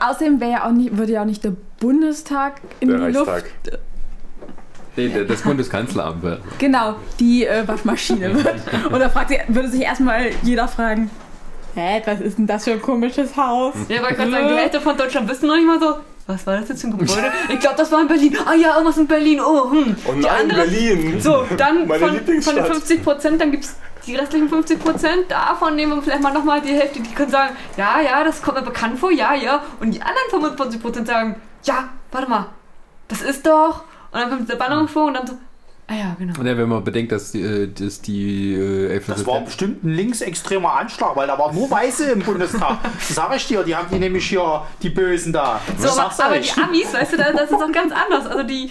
Außerdem 0.11 0.41
wäre 0.41 0.51
ja 0.53 0.67
auch 0.67 0.73
nicht, 0.73 0.97
würde 0.97 1.13
ja 1.13 1.21
auch 1.23 1.27
nicht 1.27 1.45
der 1.45 1.53
Bundestag 1.81 2.61
in 2.81 2.89
Der 2.89 2.99
die 2.99 3.05
Reichstag. 3.05 3.45
Luft. 3.65 3.79
Nee, 4.97 5.09
der- 5.09 5.25
das 5.25 5.43
Bundeskanzleramt 5.43 6.23
wird. 6.23 6.41
Genau, 6.59 6.95
die 7.21 7.45
äh, 7.47 7.69
Waschmaschine 7.69 8.35
wird. 8.45 8.55
Und 8.91 8.99
da 8.99 9.11
fragt 9.11 9.29
sie, 9.31 9.39
würde 9.49 9.69
sich 9.69 9.83
erstmal 9.83 10.31
jeder 10.43 10.67
fragen, 10.69 11.11
hä, 11.77 12.03
was 12.05 12.21
ist 12.21 12.39
denn 12.39 12.47
das 12.47 12.65
für 12.65 12.73
ein 12.73 12.83
komisches 12.83 13.37
Haus? 13.37 13.75
Ja, 13.89 14.03
weil 14.03 14.13
ich 14.13 14.17
gerade 14.17 14.31
sagen, 14.33 14.49
die 14.49 14.55
Hälfte 14.55 14.81
von 14.81 14.97
Deutschland 14.97 15.29
wissen 15.29 15.47
noch 15.47 15.57
nicht 15.57 15.67
mal 15.67 15.79
so. 15.79 15.95
Was 16.27 16.45
war 16.45 16.59
das 16.59 16.69
jetzt 16.71 16.81
für 16.81 16.89
ein 16.89 16.99
Gebäude? 16.99 17.33
Ich 17.51 17.61
glaube, 17.61 17.77
das 17.77 17.93
war 17.93 18.01
in 18.01 18.09
Berlin. 18.09 18.37
Ah 18.45 18.55
ja, 18.55 18.73
irgendwas 18.73 18.99
in 18.99 19.07
Berlin. 19.07 19.41
Oh, 19.41 19.71
hm. 19.71 19.97
Oh 20.09 20.13
Die 20.13 20.21
nein, 20.23 20.41
andere- 20.43 20.63
Berlin! 20.63 21.21
So, 21.21 21.47
dann 21.57 21.87
Meine 21.87 21.91
von, 21.91 21.99
von 22.01 22.09
den 22.09 22.15
Lieblingsstadt. 22.19 22.67
50 22.67 23.05
Prozent, 23.05 23.41
dann 23.41 23.53
gibt 23.53 23.65
es 23.65 23.77
die 24.07 24.17
restlichen 24.17 24.49
50 24.49 24.81
Prozent. 24.81 25.31
Davon 25.31 25.77
nehmen 25.77 25.95
wir 25.95 26.03
vielleicht 26.03 26.23
mal 26.23 26.33
nochmal 26.33 26.61
die 26.61 26.73
Hälfte, 26.73 27.01
die 27.01 27.15
können 27.15 27.31
sagen, 27.31 27.55
ja, 27.77 28.01
ja, 28.01 28.25
das 28.25 28.43
kommt 28.43 28.57
mir 28.59 28.65
bekannt 28.65 28.99
vor, 28.99 29.13
ja, 29.13 29.35
ja. 29.35 29.63
Und 29.79 29.93
die 29.93 30.01
anderen 30.01 30.31
25 30.31 30.83
Prozent 30.83 31.07
sagen, 31.07 31.37
ja, 31.63 31.91
warte 32.11 32.29
mal, 32.29 32.47
das 33.07 33.23
ist 33.23 33.47
doch. 33.47 33.85
Und 34.11 34.21
dann 34.21 34.31
kommt 34.31 34.49
der 34.51 34.57
Ballonsprung 34.57 35.09
und 35.09 35.15
dann 35.15 35.27
so, 35.29 35.35
Ah 35.89 35.95
ja, 35.95 36.17
genau. 36.19 36.39
Und 36.41 36.47
ja, 36.47 36.59
wenn 36.59 36.69
man 36.69 36.83
bedenkt, 36.83 37.13
dass 37.13 37.31
die, 37.31 37.43
äh, 37.43 37.69
dass 37.69 38.01
die 38.01 38.55
äh, 38.55 39.01
Das 39.07 39.25
war 39.25 39.41
bestimmt 39.43 39.85
ein 39.85 39.95
linksextremer 39.95 40.73
Anschlag, 40.73 41.15
weil 41.15 41.29
da 41.29 41.39
waren 41.39 41.55
nur 41.55 41.71
Weiße 41.71 42.11
im 42.11 42.21
Bundestag. 42.21 42.79
Das 42.83 43.15
sag 43.15 43.37
ich 43.37 43.47
dir, 43.47 43.63
die 43.63 43.77
haben 43.77 43.87
die 43.93 43.99
nämlich 44.01 44.27
hier, 44.29 44.63
die 44.83 44.91
Bösen 44.91 45.33
da. 45.33 45.61
So, 45.79 45.89
aber, 45.91 46.25
aber 46.25 46.39
die 46.39 46.51
Amis, 46.61 46.93
weißt 46.93 47.13
du, 47.13 47.17
da, 47.17 47.33
das 47.33 47.51
ist 47.51 47.63
auch 47.63 47.73
ganz 47.73 47.93
anders. 47.93 48.27
Also 48.27 48.43
die. 48.43 48.71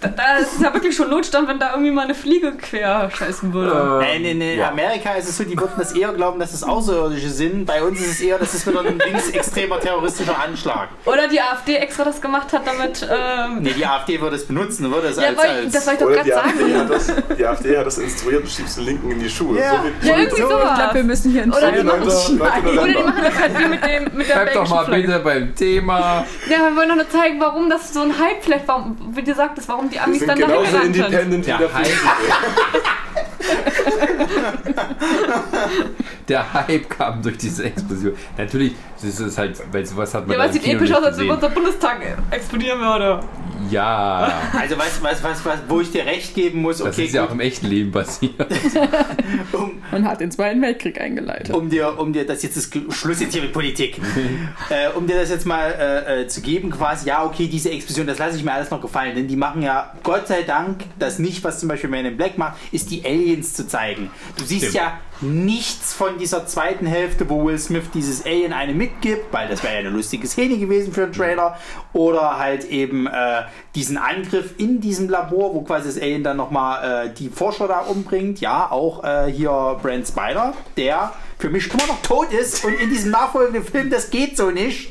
Da, 0.00 0.08
da 0.08 0.36
ist 0.38 0.54
es 0.54 0.60
ja 0.62 0.72
wirklich 0.72 0.96
schon 0.96 1.10
Notstand, 1.10 1.46
wenn 1.48 1.58
da 1.58 1.72
irgendwie 1.72 1.90
mal 1.90 2.04
eine 2.04 2.14
Fliege 2.14 2.52
quer 2.52 3.10
scheißen 3.12 3.52
würde. 3.52 3.98
Nein, 4.00 4.24
in, 4.24 4.40
in 4.40 4.62
Amerika 4.62 5.12
ist 5.14 5.28
es 5.28 5.36
so, 5.36 5.44
die 5.44 5.58
würden 5.58 5.72
das 5.76 5.92
eher 5.92 6.12
glauben, 6.12 6.40
dass 6.40 6.54
es 6.54 6.62
Außerirdische 6.62 7.28
sind. 7.28 7.66
Bei 7.66 7.82
uns 7.82 8.00
ist 8.00 8.12
es 8.12 8.20
eher, 8.22 8.38
dass 8.38 8.54
es 8.54 8.66
wieder 8.66 8.80
ein 8.80 8.98
linksextremer 8.98 9.78
terroristischer 9.78 10.36
Anschlag. 10.42 10.88
Oder 11.04 11.28
die 11.28 11.40
AfD 11.40 11.76
extra 11.76 12.04
das 12.04 12.20
gemacht 12.20 12.52
hat, 12.52 12.66
damit. 12.66 13.06
Ähm, 13.10 13.58
Nee, 13.62 13.72
die 13.76 13.84
AfD 13.84 14.20
würde 14.20 14.36
es 14.36 14.46
benutzen, 14.46 14.90
würde 14.90 15.08
es 15.08 15.16
ja, 15.18 15.28
als, 15.28 15.36
wollte- 15.38 15.50
als 15.50 15.72
das 15.74 15.84
soll 15.84 15.94
ich 15.94 16.00
doch 16.00 16.08
gerade 16.08 16.34
AfD, 16.36 16.58
sagen. 16.60 16.78
hat 16.78 16.90
das, 16.90 17.12
die 17.38 17.46
AfD 17.46 17.76
hat 17.78 17.86
das 17.86 17.98
instruiert 17.98 18.42
und 18.42 18.50
schiebst 18.50 18.78
den 18.78 18.84
Linken 18.86 19.10
in 19.10 19.20
die 19.20 19.28
Schuhe. 19.28 19.58
Ja. 19.58 19.84
So 20.00 20.08
Ja, 20.08 20.16
irgendwie 20.18 20.40
so. 20.42 20.48
Ich 20.48 20.74
glaube, 20.74 20.94
wir 20.94 21.04
müssen 21.04 21.30
hier 21.32 21.42
einen 21.42 21.52
Oder 21.52 21.68
die 21.72 21.74
Film 21.76 21.86
machen- 21.86 22.38
Leute, 22.38 22.66
Leute 22.66 22.78
Oder 22.78 22.86
die 22.86 22.94
machen 23.04 23.22
das 23.24 23.38
halt 23.38 23.58
wie 23.58 23.64
mit, 23.68 23.84
dem, 23.84 24.04
mit 24.16 24.28
der 24.28 24.34
Bleib 24.34 24.54
doch 24.54 24.68
mal 24.70 24.84
Flagge. 24.86 25.02
bitte 25.02 25.18
beim 25.20 25.54
Thema. 25.54 26.24
Ja, 26.48 26.56
wir 26.70 26.76
wollen 26.76 26.88
doch 26.88 26.96
nur 26.96 27.10
zeigen, 27.10 27.38
warum 27.40 27.68
das 27.68 27.92
so 27.92 28.00
ein 28.00 28.18
Hype 28.18 28.42
vielleicht, 28.42 28.66
warum, 28.66 28.96
wie 29.14 29.22
du 29.22 29.34
sagtest, 29.34 29.68
warum 29.68 29.89
die 29.90 30.00
Amis 30.00 30.18
sind 30.20 30.28
dann 30.28 30.38
dahin 30.38 30.52
genauso 30.54 30.72
gerannt 30.72 30.94
sind. 30.94 31.06
independent 31.06 31.46
wie 31.46 31.50
Der 31.58 31.58
der 36.28 36.52
Hype. 36.52 36.90
Kam 36.90 37.22
durch 37.22 37.38
diese 37.38 37.64
Explosion. 37.64 38.14
Natürlich, 38.36 38.72
das 39.00 39.20
ist 39.20 39.38
halt, 39.38 39.60
weil 39.72 39.86
sowas 39.86 40.12
hat 40.14 40.26
man 40.26 40.36
Ja, 40.36 40.42
aber 40.42 40.50
es 40.50 40.56
im 40.56 40.62
sieht 40.62 40.70
Kino 40.70 40.78
episch 40.78 40.92
aus, 40.92 41.04
als 41.04 41.18
wenn 41.18 41.30
unser 41.30 41.50
Bundestag 41.50 42.18
explodieren 42.30 42.80
würde. 42.80 43.20
Ja, 43.68 44.32
Also, 44.58 44.78
weißt 44.78 45.00
du, 45.00 45.02
was, 45.02 45.22
was, 45.22 45.44
was, 45.44 45.58
wo 45.68 45.80
ich 45.80 45.90
dir 45.90 46.06
recht 46.06 46.34
geben 46.34 46.62
muss, 46.62 46.78
das 46.78 46.88
okay, 46.88 47.04
ist 47.04 47.14
ja 47.14 47.24
auch 47.24 47.28
gut, 47.28 47.34
im 47.34 47.40
echten 47.40 47.66
Leben 47.66 47.92
passiert. 47.92 48.32
um, 49.52 49.82
und 49.92 50.04
hat 50.04 50.20
den 50.20 50.30
Zweiten 50.30 50.62
Weltkrieg 50.62 51.00
eingeleitet. 51.00 51.54
um 51.54 51.68
dir, 51.68 51.98
um 51.98 52.12
dir 52.12 52.26
das 52.26 52.42
jetzt 52.42 52.56
ist 52.56 52.74
Schluss 52.90 53.20
jetzt 53.20 53.32
hier 53.32 53.42
mit 53.42 53.52
Politik, 53.52 54.00
äh, 54.70 54.88
um 54.96 55.06
dir 55.06 55.16
das 55.16 55.30
jetzt 55.30 55.46
mal 55.46 55.70
äh, 55.70 56.22
äh, 56.22 56.26
zu 56.26 56.40
geben, 56.40 56.70
quasi, 56.70 57.08
ja, 57.08 57.24
okay, 57.24 57.48
diese 57.48 57.70
Explosion, 57.70 58.06
das 58.06 58.18
lasse 58.18 58.36
ich 58.36 58.44
mir 58.44 58.52
alles 58.52 58.70
noch 58.70 58.80
gefallen, 58.80 59.14
denn 59.14 59.28
die 59.28 59.36
machen 59.36 59.62
ja, 59.62 59.92
Gott 60.02 60.28
sei 60.28 60.42
Dank, 60.42 60.80
das 60.98 61.18
nicht, 61.18 61.44
was 61.44 61.60
zum 61.60 61.68
Beispiel 61.68 61.90
Man 61.90 62.06
in 62.06 62.16
Black 62.16 62.38
macht, 62.38 62.58
ist 62.72 62.90
die 62.90 63.04
Aliens 63.30 63.54
zu 63.54 63.66
zeigen. 63.66 64.10
Du 64.36 64.44
siehst 64.44 64.70
Stimmt. 64.70 64.74
ja 64.74 65.00
nichts 65.20 65.92
von 65.92 66.18
dieser 66.18 66.46
zweiten 66.46 66.86
Hälfte, 66.86 67.28
wo 67.28 67.44
Will 67.44 67.58
Smith 67.58 67.84
dieses 67.92 68.24
Alien 68.24 68.52
eine 68.52 68.72
mitgibt, 68.72 69.32
weil 69.32 69.48
das 69.48 69.62
wäre 69.62 69.74
ja 69.74 69.80
eine 69.80 69.90
lustige 69.90 70.26
Szene 70.26 70.56
gewesen 70.56 70.92
für 70.92 71.04
einen 71.04 71.12
Trailer, 71.12 71.58
oder 71.92 72.38
halt 72.38 72.64
eben 72.64 73.06
äh, 73.06 73.42
diesen 73.74 73.98
Angriff 73.98 74.54
in 74.56 74.80
diesem 74.80 75.08
Labor, 75.08 75.54
wo 75.54 75.62
quasi 75.62 75.88
das 75.88 76.00
Alien 76.00 76.24
dann 76.24 76.36
nochmal 76.36 77.06
äh, 77.06 77.14
die 77.14 77.28
Forscher 77.28 77.68
da 77.68 77.80
umbringt, 77.80 78.40
ja, 78.40 78.70
auch 78.70 79.04
äh, 79.04 79.30
hier 79.30 79.78
Brent 79.82 80.08
Spider, 80.08 80.54
der 80.76 81.12
für 81.38 81.50
mich 81.50 81.72
immer 81.72 81.86
noch 81.86 82.00
tot 82.02 82.32
ist 82.32 82.64
und 82.64 82.74
in 82.74 82.90
diesem 82.90 83.10
nachfolgenden 83.10 83.64
Film, 83.64 83.90
das 83.90 84.10
geht 84.10 84.36
so 84.36 84.50
nicht. 84.50 84.90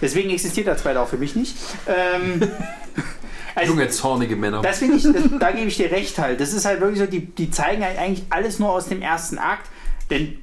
Deswegen 0.00 0.30
existiert 0.30 0.68
der 0.68 0.76
zweite 0.76 1.00
auch 1.00 1.08
für 1.08 1.18
mich 1.18 1.34
nicht. 1.34 1.56
Ähm, 1.88 2.48
also, 3.58 3.72
Junge, 3.72 3.88
zornige 3.88 4.36
Männer. 4.36 4.62
das 4.62 4.78
finde 4.78 4.96
ich, 4.96 5.02
das, 5.02 5.24
da 5.38 5.50
gebe 5.52 5.68
ich 5.68 5.76
dir 5.76 5.90
recht 5.90 6.18
halt. 6.18 6.40
Das 6.40 6.52
ist 6.52 6.64
halt 6.64 6.80
wirklich 6.80 6.98
so, 6.98 7.06
die, 7.06 7.26
die 7.26 7.50
zeigen 7.50 7.84
halt 7.84 7.98
eigentlich 7.98 8.26
alles 8.30 8.58
nur 8.58 8.70
aus 8.70 8.86
dem 8.88 9.02
ersten 9.02 9.38
Akt. 9.38 9.68
Denn 10.10 10.38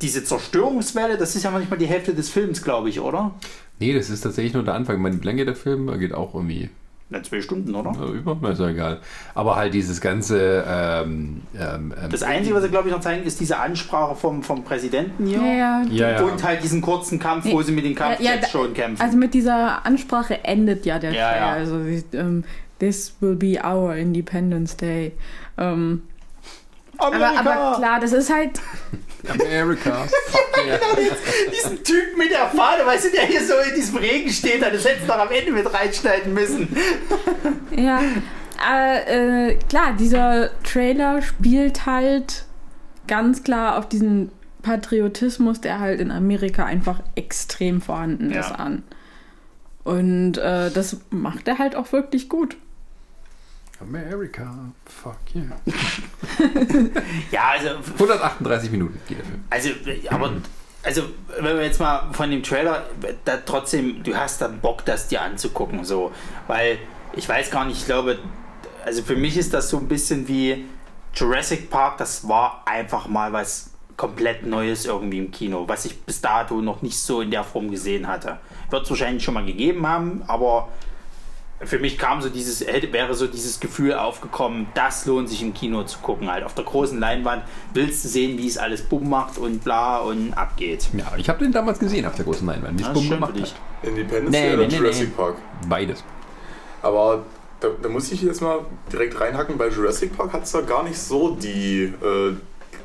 diese 0.00 0.24
Zerstörungswelle, 0.24 1.16
das 1.16 1.34
ist 1.34 1.42
ja 1.42 1.50
noch 1.50 1.58
nicht 1.58 1.70
mal 1.70 1.76
die 1.76 1.86
Hälfte 1.86 2.14
des 2.14 2.30
Films, 2.30 2.62
glaube 2.62 2.88
ich, 2.88 3.00
oder? 3.00 3.34
Nee, 3.78 3.94
das 3.94 4.10
ist 4.10 4.20
tatsächlich 4.20 4.54
nur 4.54 4.64
der 4.64 4.74
Anfang. 4.74 4.96
Ich 4.96 5.02
meine, 5.02 5.20
wie 5.20 5.26
lange 5.26 5.44
der 5.44 5.56
Film? 5.56 5.88
Er 5.88 5.98
geht 5.98 6.12
auch 6.12 6.34
irgendwie 6.34 6.70
Na, 7.10 7.22
zwei 7.22 7.40
Stunden, 7.40 7.74
oder? 7.74 7.92
äh, 7.98 8.18
über, 8.18 8.36
ist 8.50 8.60
ja 8.60 8.68
egal. 8.68 9.00
Aber 9.34 9.56
halt 9.56 9.72
dieses 9.72 10.00
ganze. 10.00 10.62
Ähm, 10.68 11.40
ähm, 11.58 11.94
ähm, 12.02 12.10
Das 12.10 12.22
Einzige, 12.22 12.54
was 12.54 12.62
sie, 12.64 12.68
glaube 12.68 12.88
ich, 12.88 12.94
noch 12.94 13.00
zeigen, 13.00 13.24
ist 13.24 13.40
diese 13.40 13.58
Ansprache 13.58 14.14
vom, 14.14 14.42
vom 14.42 14.62
Präsidenten 14.62 15.26
hier. 15.26 15.38
ja, 15.38 15.46
ja. 15.54 15.82
ja, 15.90 16.10
ja. 16.10 16.22
Und 16.22 16.42
halt 16.44 16.62
diesen 16.62 16.82
kurzen 16.82 17.18
Kampf, 17.18 17.46
wo 17.46 17.58
Nee. 17.58 17.64
sie 17.64 17.72
mit 17.72 17.84
den 17.86 17.94
Ja, 17.94 18.10
ja, 18.10 18.16
Kampfjets 18.16 18.50
schon 18.50 18.74
kämpfen. 18.74 19.02
Also 19.02 19.16
mit 19.16 19.32
dieser 19.32 19.86
Ansprache 19.86 20.44
endet 20.44 20.84
ja 20.84 20.98
der 20.98 21.12
Ja, 21.12 21.30
Trailer. 21.30 21.46
ja. 21.46 21.52
Also 21.52 21.80
ähm, 22.12 22.44
This 22.78 23.14
will 23.20 23.36
be 23.36 23.58
our 23.64 23.94
Independence 23.96 24.76
Day. 24.76 25.12
Ähm, 25.56 26.02
aber, 26.98 27.16
aber 27.38 27.76
klar, 27.78 28.00
das 28.00 28.12
ist 28.12 28.32
halt. 28.32 28.60
America. 29.28 30.06
Fuck 30.28 30.66
yeah. 30.66 30.78
Diesen 31.52 31.82
Typ 31.82 32.16
mit 32.16 32.30
der 32.30 32.48
Fahne, 32.48 32.84
weißt 32.86 33.06
du, 33.06 33.10
der 33.10 33.26
hier 33.26 33.44
so 33.44 33.54
in 33.68 33.74
diesem 33.74 33.96
Regen 33.96 34.30
steht, 34.30 34.62
das 34.62 34.84
hätten 34.84 35.00
sie 35.02 35.06
doch 35.06 35.18
am 35.18 35.30
Ende 35.30 35.52
mit 35.52 35.72
reinschneiden 35.72 36.32
müssen. 36.34 36.68
Ja, 37.76 38.00
äh, 38.68 39.50
äh, 39.50 39.54
klar, 39.68 39.94
dieser 39.98 40.50
Trailer 40.64 41.22
spielt 41.22 41.86
halt 41.86 42.44
ganz 43.06 43.44
klar 43.44 43.78
auf 43.78 43.88
diesen 43.88 44.32
Patriotismus, 44.62 45.60
der 45.60 45.78
halt 45.78 46.00
in 46.00 46.10
Amerika 46.10 46.64
einfach 46.64 47.00
extrem 47.14 47.80
vorhanden 47.80 48.32
Ja. 48.32 48.40
ist, 48.40 48.52
an. 48.52 48.82
Und 49.84 50.38
äh, 50.38 50.70
das 50.72 50.96
macht 51.10 51.46
er 51.46 51.58
halt 51.58 51.76
auch 51.76 51.92
wirklich 51.92 52.28
gut. 52.28 52.56
America. 53.80 54.72
Fuck 54.84 55.18
yeah. 55.34 55.56
Ja, 57.30 57.50
also 57.50 57.68
138 57.94 58.70
Minuten 58.70 59.00
geht 59.06 59.18
der 59.18 59.24
Film. 59.24 59.44
Also, 59.50 59.70
aber, 60.10 60.32
also, 60.82 61.02
wenn 61.40 61.56
wir 61.56 61.64
jetzt 61.64 61.80
mal 61.80 62.12
von 62.12 62.30
dem 62.30 62.42
Trailer, 62.42 62.86
da 63.24 63.38
trotzdem, 63.44 64.02
du 64.02 64.14
hast 64.16 64.40
dann 64.40 64.60
Bock, 64.60 64.84
das 64.84 65.08
dir 65.08 65.22
anzugucken, 65.22 65.84
so, 65.84 66.12
weil 66.46 66.78
ich 67.14 67.28
weiß 67.28 67.50
gar 67.50 67.64
nicht, 67.64 67.78
ich 67.78 67.86
glaube, 67.86 68.18
also 68.84 69.02
für 69.02 69.16
mich 69.16 69.36
ist 69.36 69.54
das 69.54 69.70
so 69.70 69.78
ein 69.78 69.88
bisschen 69.88 70.28
wie 70.28 70.64
Jurassic 71.14 71.70
Park, 71.70 71.98
das 71.98 72.28
war 72.28 72.62
einfach 72.66 73.08
mal 73.08 73.32
was 73.32 73.70
komplett 73.96 74.46
Neues 74.46 74.86
irgendwie 74.86 75.18
im 75.18 75.30
Kino, 75.30 75.64
was 75.66 75.84
ich 75.84 76.00
bis 76.02 76.20
dato 76.20 76.60
noch 76.60 76.82
nicht 76.82 76.98
so 76.98 77.20
in 77.20 77.30
der 77.30 77.42
Form 77.42 77.70
gesehen 77.70 78.06
hatte. 78.06 78.38
Wird 78.70 78.84
es 78.84 78.90
wahrscheinlich 78.90 79.24
schon 79.24 79.34
mal 79.34 79.44
gegeben 79.44 79.86
haben, 79.86 80.22
aber 80.28 80.68
für 81.60 81.78
mich 81.78 81.98
kam 81.98 82.22
so 82.22 82.28
dieses, 82.28 82.60
hätte, 82.66 82.92
wäre 82.92 83.14
so 83.14 83.26
dieses 83.26 83.58
Gefühl 83.58 83.94
aufgekommen, 83.94 84.68
das 84.74 85.06
lohnt 85.06 85.28
sich 85.28 85.42
im 85.42 85.54
Kino 85.54 85.82
zu 85.84 85.98
gucken. 85.98 86.30
Halt 86.30 86.44
auf 86.44 86.54
der 86.54 86.64
großen 86.64 86.98
Leinwand 87.00 87.42
willst 87.74 88.04
du 88.04 88.08
sehen, 88.08 88.38
wie 88.38 88.46
es 88.46 88.58
alles 88.58 88.82
bumm 88.82 89.08
macht 89.08 89.38
und 89.38 89.64
bla 89.64 89.98
und 89.98 90.34
abgeht. 90.34 90.88
Ja, 90.96 91.12
ich 91.16 91.28
habe 91.28 91.40
den 91.40 91.52
damals 91.52 91.78
gesehen 91.78 92.06
auf 92.06 92.14
der 92.14 92.24
großen 92.24 92.46
Leinwand. 92.46 92.78
Wie 92.78 92.82
es 92.84 92.92
bumm 92.92 93.10
gemacht 93.10 93.32
für 93.32 93.40
dich. 93.40 93.52
hat. 93.52 93.88
Independence 93.88 94.30
Nee, 94.30 94.54
oder 94.54 94.66
nee, 94.68 94.76
Jurassic 94.76 95.08
nee. 95.08 95.14
Park. 95.16 95.36
Beides. 95.68 96.04
Aber 96.82 97.24
da, 97.60 97.68
da 97.82 97.88
muss 97.88 98.10
ich 98.12 98.22
jetzt 98.22 98.40
mal 98.40 98.60
direkt 98.92 99.20
reinhacken. 99.20 99.58
Bei 99.58 99.68
Jurassic 99.68 100.16
Park 100.16 100.32
hat 100.32 100.44
es 100.44 100.52
da 100.52 100.60
gar 100.60 100.84
nicht 100.84 100.98
so 100.98 101.34
die, 101.34 101.92
äh, 102.02 102.36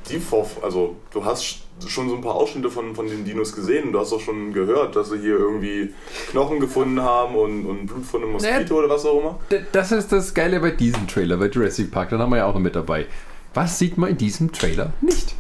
die 0.09 0.19
Vor 0.19 0.47
also 0.63 0.95
du 1.11 1.23
hast 1.23 1.59
schon 1.89 2.09
so 2.09 2.15
ein 2.15 2.21
paar 2.21 2.35
Ausschnitte 2.35 2.69
von, 2.69 2.95
von 2.95 3.07
den 3.07 3.25
Dinos 3.25 3.53
gesehen. 3.55 3.91
Du 3.91 3.99
hast 3.99 4.13
auch 4.13 4.19
schon 4.21 4.53
gehört, 4.53 4.95
dass 4.95 5.09
sie 5.09 5.19
hier 5.19 5.37
irgendwie 5.37 5.93
Knochen 6.31 6.59
gefunden 6.59 7.01
haben 7.01 7.35
und, 7.35 7.65
und 7.65 7.85
Blut 7.87 8.05
von 8.05 8.21
einem 8.23 8.33
Moskito 8.33 8.79
oder 8.79 8.89
was 8.89 9.05
auch 9.05 9.19
immer. 9.19 9.39
Das 9.71 9.91
ist 9.91 10.11
das 10.11 10.33
Geile 10.33 10.59
bei 10.59 10.71
diesem 10.71 11.07
Trailer, 11.07 11.37
bei 11.37 11.47
Jurassic 11.47 11.91
Park. 11.91 12.09
Dann 12.09 12.19
haben 12.19 12.31
wir 12.31 12.37
ja 12.37 12.45
auch 12.45 12.53
noch 12.53 12.61
mit 12.61 12.75
dabei. 12.75 13.05
Was 13.53 13.77
sieht 13.79 13.97
man 13.97 14.09
in 14.11 14.17
diesem 14.17 14.51
Trailer 14.51 14.93
nicht? 15.01 15.35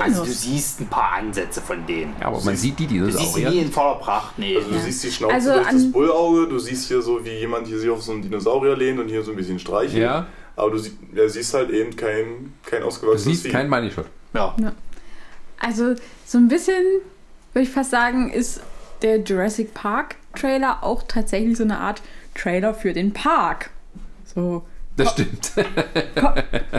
Also 0.00 0.24
du 0.24 0.30
siehst 0.30 0.80
ein 0.80 0.86
paar 0.86 1.14
Ansätze 1.14 1.60
von 1.60 1.84
denen. 1.86 2.14
Ja, 2.20 2.28
aber 2.28 2.40
man 2.42 2.56
sieht 2.56 2.78
die 2.78 2.86
Du 2.86 3.06
siehst 3.06 3.18
sie 3.18 3.40
Dinosaurier. 3.40 3.50
nie 3.50 3.58
in 3.58 3.72
voller 3.72 3.96
Pracht, 3.96 4.38
nee. 4.38 4.56
Also 4.56 4.70
du 4.70 4.78
siehst 4.78 5.02
die 5.02 5.10
Schnauze 5.10 5.34
Also 5.34 5.52
durch 5.54 5.68
das 5.68 5.90
Bullauge, 5.92 6.46
du 6.48 6.58
siehst 6.60 6.86
hier 6.86 7.02
so, 7.02 7.24
wie 7.24 7.30
jemand 7.30 7.66
hier 7.66 7.78
sich 7.80 7.90
auf 7.90 8.00
so 8.02 8.12
einen 8.12 8.22
Dinosaurier 8.22 8.76
lehnt 8.76 9.00
und 9.00 9.08
hier 9.08 9.24
so 9.24 9.32
ein 9.32 9.36
bisschen 9.36 9.58
streichelt. 9.58 10.00
Ja, 10.00 10.26
Aber 10.54 10.70
du 10.70 10.78
sie, 10.78 10.92
ja, 11.14 11.28
siehst 11.28 11.52
halt 11.54 11.70
eben 11.70 11.96
kein, 11.96 12.52
kein 12.64 12.82
du 12.82 12.86
ausgewachsenes 12.86 13.42
siehst 13.42 13.52
kein 13.52 13.68
Money 13.68 13.90
Shot. 13.90 14.06
Ja. 14.34 14.54
Also 15.60 15.94
so 16.26 16.38
ein 16.38 16.48
bisschen, 16.48 16.82
würde 17.52 17.64
ich 17.66 17.70
fast 17.72 17.90
sagen, 17.90 18.30
ist 18.30 18.60
der 19.02 19.18
Jurassic 19.20 19.74
Park 19.74 20.16
Trailer 20.34 20.82
auch 20.82 21.02
tatsächlich 21.06 21.56
so 21.56 21.64
eine 21.64 21.78
Art 21.78 22.00
Trailer 22.34 22.74
für 22.74 22.92
den 22.92 23.12
Park. 23.12 23.70
So, 24.34 24.62
Das 24.96 25.10
stimmt. 25.12 25.52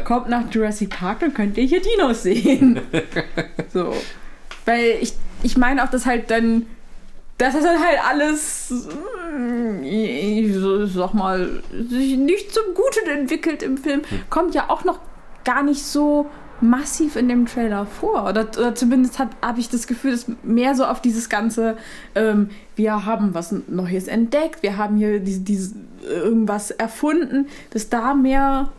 kommt 0.05 0.29
nach 0.29 0.43
Jurassic 0.51 0.89
Park, 0.91 1.19
dann 1.21 1.33
könnt 1.33 1.57
ihr 1.57 1.65
hier 1.65 1.81
Dinos 1.81 2.23
sehen. 2.23 2.79
so. 3.73 3.93
Weil 4.65 4.97
ich, 5.01 5.13
ich 5.43 5.57
meine 5.57 5.83
auch, 5.83 5.89
dass 5.89 6.05
halt 6.05 6.29
dann, 6.31 6.65
dass 7.37 7.53
das 7.53 7.63
dann 7.63 7.79
halt 7.83 7.99
alles, 8.07 8.71
mm, 9.37 9.83
ich 9.83 10.53
so- 10.55 10.85
sag 10.85 11.13
mal, 11.13 11.63
sich 11.89 12.17
nicht 12.17 12.53
zum 12.53 12.65
Guten 12.75 13.09
entwickelt 13.09 13.63
im 13.63 13.77
Film, 13.77 14.01
kommt 14.29 14.53
ja 14.55 14.69
auch 14.69 14.83
noch 14.83 14.99
gar 15.43 15.63
nicht 15.63 15.83
so 15.83 16.29
massiv 16.61 17.15
in 17.15 17.27
dem 17.29 17.45
Trailer 17.45 17.85
vor. 17.85 18.23
Oder, 18.23 18.47
oder 18.57 18.75
zumindest 18.75 19.19
habe 19.19 19.59
ich 19.59 19.69
das 19.69 19.87
Gefühl, 19.87 20.11
dass 20.11 20.25
mehr 20.43 20.75
so 20.75 20.85
auf 20.85 21.01
dieses 21.01 21.29
ganze, 21.29 21.77
ähm, 22.15 22.49
wir 22.75 23.05
haben 23.05 23.33
was 23.33 23.53
Neues 23.67 24.07
entdeckt, 24.07 24.63
wir 24.63 24.77
haben 24.77 24.97
hier 24.97 25.19
diese, 25.19 25.41
diese, 25.41 25.75
irgendwas 26.07 26.71
erfunden, 26.71 27.47
dass 27.71 27.89
da 27.89 28.13
mehr 28.13 28.69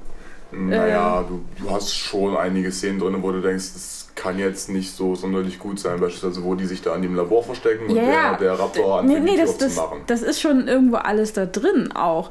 Naja, 0.52 1.24
du, 1.28 1.42
du 1.62 1.70
hast 1.70 1.94
schon 1.94 2.36
einige 2.36 2.72
Szenen 2.72 2.98
drin, 2.98 3.16
wo 3.20 3.30
du 3.30 3.40
denkst, 3.40 3.72
das 3.74 4.08
kann 4.16 4.38
jetzt 4.38 4.68
nicht 4.68 4.94
so 4.94 5.14
sonderlich 5.14 5.58
gut 5.58 5.78
sein. 5.78 6.00
Beispielsweise, 6.00 6.42
wo 6.44 6.54
die 6.54 6.66
sich 6.66 6.82
da 6.82 6.92
an 6.92 7.02
dem 7.02 7.14
Labor 7.14 7.42
verstecken 7.42 7.86
und 7.88 7.96
Ja, 7.96 8.30
der, 8.34 8.38
der 8.38 8.58
Raptor 8.58 9.02
Nee, 9.02 9.16
anfängt, 9.16 9.24
nee, 9.24 9.36
Tür 9.36 9.46
das, 9.46 9.58
das, 9.58 9.74
zu 9.74 9.80
machen. 9.80 10.00
das 10.06 10.22
ist 10.22 10.40
schon 10.40 10.68
irgendwo 10.68 10.96
alles 10.96 11.32
da 11.32 11.46
drin 11.46 11.92
auch. 11.92 12.30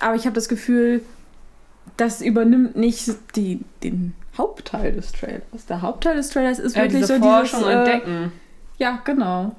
Aber 0.00 0.16
ich 0.16 0.24
habe 0.24 0.34
das 0.34 0.48
Gefühl, 0.48 1.02
das 1.96 2.20
übernimmt 2.22 2.74
nicht 2.76 3.10
die, 3.36 3.60
den 3.82 4.14
Hauptteil 4.38 4.92
des 4.92 5.12
Trailers. 5.12 5.66
Der 5.68 5.82
Hauptteil 5.82 6.16
des 6.16 6.30
Trailers 6.30 6.58
ist 6.58 6.76
Ja, 6.76 6.82
wirklich 6.82 7.02
diese 7.02 7.18
so 7.18 7.22
Forschung 7.22 7.60
dieses, 7.60 7.74
äh, 7.74 7.78
entdecken. 7.78 8.32
Ja, 8.78 8.98
genau. 9.04 9.54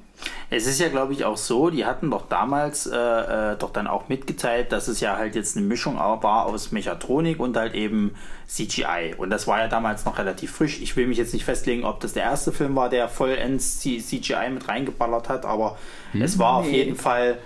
Es 0.48 0.66
ist 0.66 0.80
ja, 0.80 0.88
glaube 0.88 1.12
ich, 1.12 1.24
auch 1.24 1.36
so, 1.36 1.70
die 1.70 1.84
hatten 1.84 2.10
doch 2.10 2.28
damals 2.28 2.86
äh, 2.86 2.96
äh, 2.96 3.56
doch 3.58 3.70
dann 3.72 3.86
auch 3.86 4.08
mitgeteilt, 4.08 4.70
dass 4.72 4.86
es 4.88 5.00
ja 5.00 5.16
halt 5.16 5.34
jetzt 5.34 5.56
eine 5.56 5.66
Mischung 5.66 5.96
war 5.96 6.46
aus 6.46 6.70
Mechatronik 6.72 7.40
und 7.40 7.56
halt 7.56 7.74
eben 7.74 8.14
CGI. 8.46 9.14
Und 9.18 9.30
das 9.30 9.46
war 9.46 9.58
ja 9.58 9.68
damals 9.68 10.04
noch 10.04 10.18
relativ 10.18 10.52
frisch. 10.52 10.80
Ich 10.80 10.96
will 10.96 11.06
mich 11.08 11.18
jetzt 11.18 11.32
nicht 11.34 11.44
festlegen, 11.44 11.84
ob 11.84 12.00
das 12.00 12.12
der 12.12 12.22
erste 12.24 12.52
Film 12.52 12.76
war, 12.76 12.88
der 12.88 13.08
vollends 13.08 13.80
CGI 13.80 14.50
mit 14.52 14.68
reingeballert 14.68 15.28
hat, 15.28 15.44
aber 15.44 15.76
es 16.18 16.38
war 16.38 16.56
auf 16.56 16.66
Nee. 16.66 16.76
jeden 16.84 16.96
Fall 16.96 17.38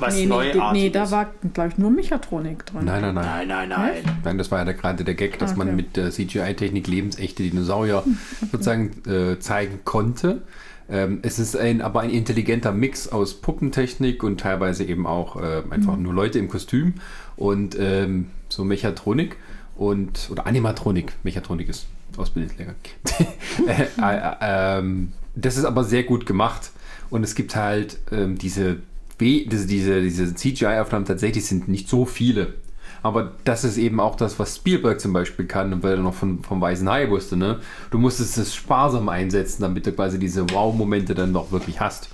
was 0.00 0.14
Nee, 0.14 0.22
nee, 0.22 0.26
Neuartiges. 0.26 0.72
nee, 0.72 0.90
da 0.90 1.10
war, 1.10 1.26
glaube 1.54 1.70
ich, 1.70 1.78
nur 1.78 1.90
Mechatronik 1.90 2.66
drin. 2.66 2.84
Nein, 2.84 3.02
nein, 3.02 3.14
nein. 3.14 3.24
nein, 3.24 3.48
nein, 3.48 3.68
nein. 3.68 4.18
Nein, 4.24 4.38
das 4.38 4.50
war 4.50 4.64
ja 4.64 4.72
gerade 4.72 5.04
der 5.04 5.14
Gag, 5.14 5.38
dass 5.38 5.52
Okay. 5.52 5.58
man 5.58 5.76
mit 5.76 5.96
der 5.96 6.10
CGI-Technik 6.10 6.86
lebensechte 6.86 7.42
Dinosaurier 7.42 8.02
sozusagen 8.52 8.90
äh, 9.08 9.38
zeigen 9.38 9.80
konnte. 9.84 10.42
Ähm, 10.88 11.18
es 11.22 11.38
ist 11.38 11.56
ein, 11.56 11.80
aber 11.82 12.00
ein 12.02 12.10
intelligenter 12.10 12.70
Mix 12.72 13.08
aus 13.08 13.40
Puppentechnik 13.40 14.22
und 14.22 14.40
teilweise 14.40 14.84
eben 14.84 15.06
auch 15.06 15.36
äh, 15.42 15.62
einfach 15.70 15.96
nur 15.96 16.14
Leute 16.14 16.38
im 16.38 16.48
Kostüm 16.48 16.94
und 17.36 17.76
ähm, 17.78 18.28
so 18.48 18.62
Mechatronik 18.64 19.36
und 19.76 20.28
oder 20.30 20.46
Animatronik. 20.46 21.12
Mechatronik 21.24 21.68
ist 21.68 21.86
Ausbildungslehrer. 22.16 22.74
äh, 23.66 23.82
äh, 24.00 24.34
ähm, 24.40 25.12
das 25.34 25.56
ist 25.56 25.64
aber 25.64 25.82
sehr 25.82 26.04
gut 26.04 26.24
gemacht 26.24 26.70
und 27.10 27.24
es 27.24 27.34
gibt 27.34 27.56
halt 27.56 27.98
ähm, 28.12 28.38
diese, 28.38 28.76
B, 29.18 29.46
diese, 29.46 29.66
diese, 30.02 30.34
CGI-Aufnahmen 30.34 31.04
tatsächlich 31.06 31.46
sind 31.46 31.68
nicht 31.68 31.88
so 31.88 32.04
viele. 32.04 32.54
Aber 33.02 33.32
das 33.44 33.64
ist 33.64 33.78
eben 33.78 34.00
auch 34.00 34.16
das, 34.16 34.38
was 34.38 34.56
Spielberg 34.56 35.00
zum 35.00 35.12
Beispiel 35.12 35.46
kann, 35.46 35.82
weil 35.82 35.92
er 35.92 36.02
noch 36.02 36.14
von, 36.14 36.42
vom 36.42 36.60
Weißen 36.60 36.88
Hai 36.88 37.08
wusste, 37.08 37.36
ne? 37.36 37.60
Du 37.90 37.98
musstest 37.98 38.36
es 38.36 38.54
sparsam 38.54 39.08
einsetzen, 39.08 39.62
damit 39.62 39.86
du 39.86 39.92
quasi 39.92 40.18
diese 40.18 40.50
Wow-Momente 40.50 41.14
dann 41.14 41.32
noch 41.32 41.52
wirklich 41.52 41.80
hast. 41.80 42.08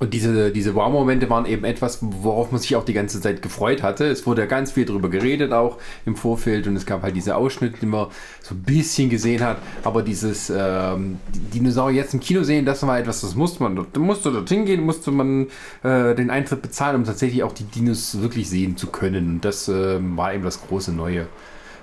Und 0.00 0.14
diese, 0.14 0.52
diese 0.52 0.76
Wow-Momente 0.76 1.28
waren 1.28 1.44
eben 1.44 1.64
etwas, 1.64 1.98
worauf 2.00 2.52
man 2.52 2.60
sich 2.60 2.76
auch 2.76 2.84
die 2.84 2.92
ganze 2.92 3.20
Zeit 3.20 3.42
gefreut 3.42 3.82
hatte. 3.82 4.04
Es 4.06 4.26
wurde 4.26 4.42
ja 4.42 4.46
ganz 4.46 4.70
viel 4.70 4.84
darüber 4.84 5.08
geredet, 5.08 5.52
auch 5.52 5.78
im 6.06 6.14
Vorfeld. 6.14 6.68
Und 6.68 6.76
es 6.76 6.86
gab 6.86 7.02
halt 7.02 7.16
diese 7.16 7.34
Ausschnitte, 7.34 7.78
die 7.80 7.86
man 7.86 8.06
so 8.40 8.54
ein 8.54 8.62
bisschen 8.62 9.10
gesehen 9.10 9.42
hat. 9.42 9.58
Aber 9.82 10.02
dieses 10.02 10.52
ähm, 10.54 11.18
Dinosaurier 11.52 12.02
jetzt 12.02 12.14
im 12.14 12.20
Kino 12.20 12.44
sehen, 12.44 12.64
das 12.64 12.86
war 12.86 13.00
etwas, 13.00 13.22
das 13.22 13.34
musste 13.34 13.64
man, 13.64 13.86
da 13.92 14.00
musste 14.00 14.30
dorthin 14.30 14.66
gehen, 14.66 14.82
musste 14.82 15.10
man 15.10 15.48
äh, 15.82 16.14
den 16.14 16.30
Eintritt 16.30 16.62
bezahlen, 16.62 16.94
um 16.94 17.04
tatsächlich 17.04 17.42
auch 17.42 17.52
die 17.52 17.64
Dinos 17.64 18.20
wirklich 18.20 18.48
sehen 18.48 18.76
zu 18.76 18.86
können. 18.86 19.28
Und 19.34 19.44
das 19.44 19.66
ähm, 19.66 20.16
war 20.16 20.32
eben 20.32 20.44
das 20.44 20.60
große 20.64 20.92
Neue. 20.92 21.26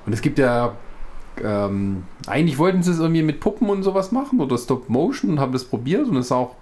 Und 0.06 0.14
es 0.14 0.22
gibt 0.22 0.40
ja 0.40 0.78
ähm, 1.44 2.03
eigentlich 2.28 2.57
wollten 2.57 2.84
sie 2.84 2.91
es 2.91 2.99
irgendwie 2.99 3.24
mit 3.24 3.40
Puppen 3.40 3.70
und 3.70 3.84
sowas 3.84 4.12
machen 4.12 4.40
oder 4.40 4.57
Stop 4.57 4.90
Motion 4.90 5.32
und 5.32 5.40
haben 5.40 5.52
das 5.52 5.66
probiert 5.66 6.07
und 6.07 6.18
es 6.18 6.30
sah 6.30 6.36
auch 6.36 6.56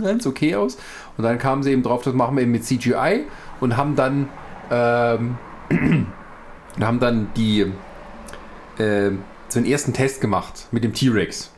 ganz 0.00 0.26
okay 0.26 0.54
aus. 0.54 0.78
Und 1.16 1.24
dann 1.24 1.38
kamen 1.38 1.62
sie 1.62 1.72
eben 1.72 1.82
drauf, 1.82 2.02
das 2.02 2.14
machen 2.14 2.36
wir 2.36 2.42
eben 2.42 2.52
mit 2.52 2.64
CGI 2.64 3.24
und 3.60 3.76
haben 3.76 3.96
dann 3.96 4.28
ähm, 4.70 5.38
haben 6.80 7.00
dann 7.00 7.28
die 7.36 7.60
äh, 8.78 9.10
so 9.48 9.58
einen 9.58 9.66
ersten 9.66 9.92
Test 9.92 10.20
gemacht 10.20 10.66
mit 10.70 10.84
dem 10.84 10.92
T-Rex 10.92 11.50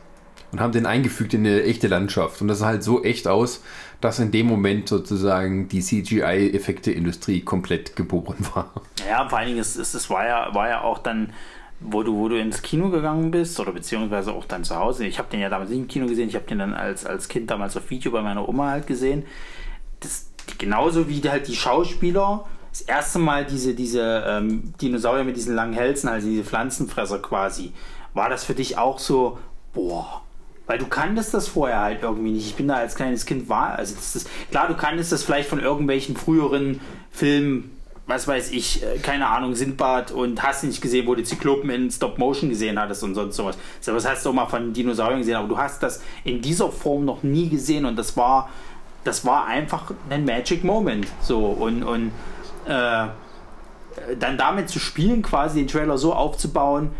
und 0.51 0.59
haben 0.59 0.71
den 0.71 0.85
eingefügt 0.85 1.33
in 1.33 1.45
eine 1.45 1.63
echte 1.63 1.87
Landschaft. 1.87 2.41
Und 2.41 2.47
das 2.47 2.59
sah 2.59 2.67
halt 2.67 2.83
so 2.83 3.03
echt 3.03 3.27
aus, 3.27 3.61
dass 4.01 4.19
in 4.19 4.31
dem 4.31 4.47
Moment 4.47 4.89
sozusagen 4.89 5.67
die 5.67 5.81
CGI-Effekte-Industrie 5.81 7.41
komplett 7.41 7.95
geboren 7.95 8.37
war. 8.53 8.71
Ja, 9.07 9.27
vor 9.29 9.39
allen 9.39 9.49
Dingen, 9.49 9.59
es, 9.59 9.75
es, 9.75 9.93
es 9.93 10.09
war, 10.09 10.25
ja, 10.25 10.53
war 10.53 10.69
ja 10.69 10.81
auch 10.81 10.99
dann, 10.99 11.33
wo 11.83 12.03
du, 12.03 12.15
wo 12.15 12.29
du 12.29 12.39
ins 12.39 12.61
Kino 12.61 12.89
gegangen 12.89 13.31
bist 13.31 13.59
oder 13.59 13.71
beziehungsweise 13.71 14.31
auch 14.33 14.45
dann 14.45 14.63
zu 14.63 14.75
Hause. 14.75 15.05
Ich 15.05 15.17
habe 15.17 15.29
den 15.29 15.39
ja 15.39 15.49
damals 15.49 15.69
nicht 15.69 15.79
im 15.79 15.87
Kino 15.87 16.07
gesehen, 16.07 16.29
ich 16.29 16.35
habe 16.35 16.45
den 16.45 16.59
dann 16.59 16.73
als, 16.73 17.05
als 17.05 17.27
Kind 17.27 17.49
damals 17.49 17.75
auf 17.75 17.89
Video 17.89 18.11
bei 18.11 18.21
meiner 18.21 18.47
Oma 18.47 18.69
halt 18.69 18.87
gesehen. 18.87 19.25
Das, 19.99 20.29
genauso 20.57 21.09
wie 21.09 21.21
halt 21.21 21.47
die 21.47 21.55
Schauspieler 21.55 22.45
das 22.71 22.81
erste 22.81 23.19
Mal 23.19 23.45
diese, 23.45 23.73
diese 23.73 24.23
ähm, 24.25 24.73
Dinosaurier 24.81 25.25
mit 25.25 25.35
diesen 25.35 25.55
langen 25.55 25.73
Hälsen, 25.73 26.07
also 26.07 26.27
diese 26.27 26.43
Pflanzenfresser 26.43 27.19
quasi, 27.19 27.73
war 28.13 28.29
das 28.29 28.45
für 28.45 28.53
dich 28.53 28.77
auch 28.77 28.97
so, 28.97 29.37
boah, 29.73 30.21
weil 30.67 30.77
du 30.77 30.87
kanntest 30.87 31.33
das 31.33 31.49
vorher 31.49 31.81
halt 31.81 32.01
irgendwie 32.01 32.31
nicht. 32.31 32.47
Ich 32.47 32.55
bin 32.55 32.69
da 32.69 32.75
als 32.75 32.95
kleines 32.95 33.25
Kind 33.25 33.49
war, 33.49 33.75
also 33.75 33.95
das 33.95 34.15
ist 34.15 34.29
klar, 34.51 34.69
du 34.69 34.75
kanntest 34.75 35.11
das 35.11 35.23
vielleicht 35.23 35.49
von 35.49 35.59
irgendwelchen 35.59 36.15
früheren 36.15 36.79
Filmen, 37.11 37.71
was 38.11 38.27
weiß 38.27 38.51
ich, 38.51 38.83
äh, 38.83 38.97
keine 38.97 39.27
Ahnung, 39.27 39.55
Sindbad 39.55 40.11
und 40.11 40.43
hast 40.43 40.63
nicht 40.63 40.81
gesehen, 40.81 41.07
wo 41.07 41.15
du 41.15 41.23
Zyklopen 41.23 41.69
in 41.69 41.89
Stop 41.89 42.17
Motion 42.17 42.49
gesehen 42.49 42.77
hattest 42.77 43.03
und 43.03 43.15
sonst 43.15 43.37
sowas. 43.37 43.57
So 43.79 43.93
was 43.93 44.07
hast 44.07 44.25
du 44.25 44.29
auch 44.29 44.33
mal 44.33 44.47
von 44.47 44.73
Dinosauriern 44.73 45.19
gesehen, 45.19 45.35
aber 45.35 45.47
du 45.47 45.57
hast 45.57 45.81
das 45.81 46.01
in 46.23 46.41
dieser 46.41 46.71
Form 46.71 47.05
noch 47.05 47.23
nie 47.23 47.47
gesehen 47.49 47.85
und 47.85 47.95
das 47.95 48.17
war, 48.17 48.49
das 49.05 49.25
war 49.25 49.45
einfach 49.45 49.91
ein 50.09 50.25
Magic 50.25 50.63
Moment. 50.63 51.07
So 51.21 51.45
und 51.45 51.83
und 51.83 52.11
äh, 52.67 53.07
dann 54.19 54.37
damit 54.37 54.69
zu 54.69 54.79
spielen, 54.79 55.21
quasi 55.21 55.59
den 55.59 55.67
Trailer 55.67 55.97
so 55.97 56.13
aufzubauen, 56.13 56.91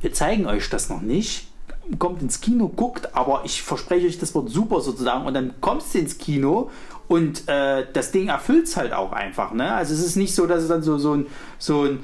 wir 0.00 0.12
zeigen 0.12 0.46
euch 0.46 0.68
das 0.68 0.88
noch 0.88 1.00
nicht. 1.00 1.48
Kommt 1.98 2.22
ins 2.22 2.40
Kino, 2.40 2.68
guckt, 2.68 3.14
aber 3.16 3.42
ich 3.44 3.62
verspreche 3.62 4.06
euch, 4.06 4.18
das 4.18 4.34
wird 4.34 4.48
super 4.48 4.80
sozusagen. 4.80 5.26
Und 5.26 5.34
dann 5.34 5.54
kommst 5.60 5.94
du 5.94 5.98
ins 5.98 6.18
Kino 6.18 6.70
und 7.10 7.48
äh, 7.48 7.86
das 7.92 8.12
Ding 8.12 8.28
erfüllt 8.28 8.66
es 8.68 8.76
halt 8.76 8.92
auch 8.92 9.10
einfach. 9.12 9.52
Ne? 9.52 9.72
Also 9.74 9.92
es 9.92 10.00
ist 10.00 10.14
nicht 10.14 10.32
so, 10.32 10.46
dass 10.46 10.62
es 10.62 10.68
dann 10.68 10.82
so, 10.84 10.96
so 10.96 11.14
ein, 11.16 11.26
so 11.58 11.82
ein 11.82 11.98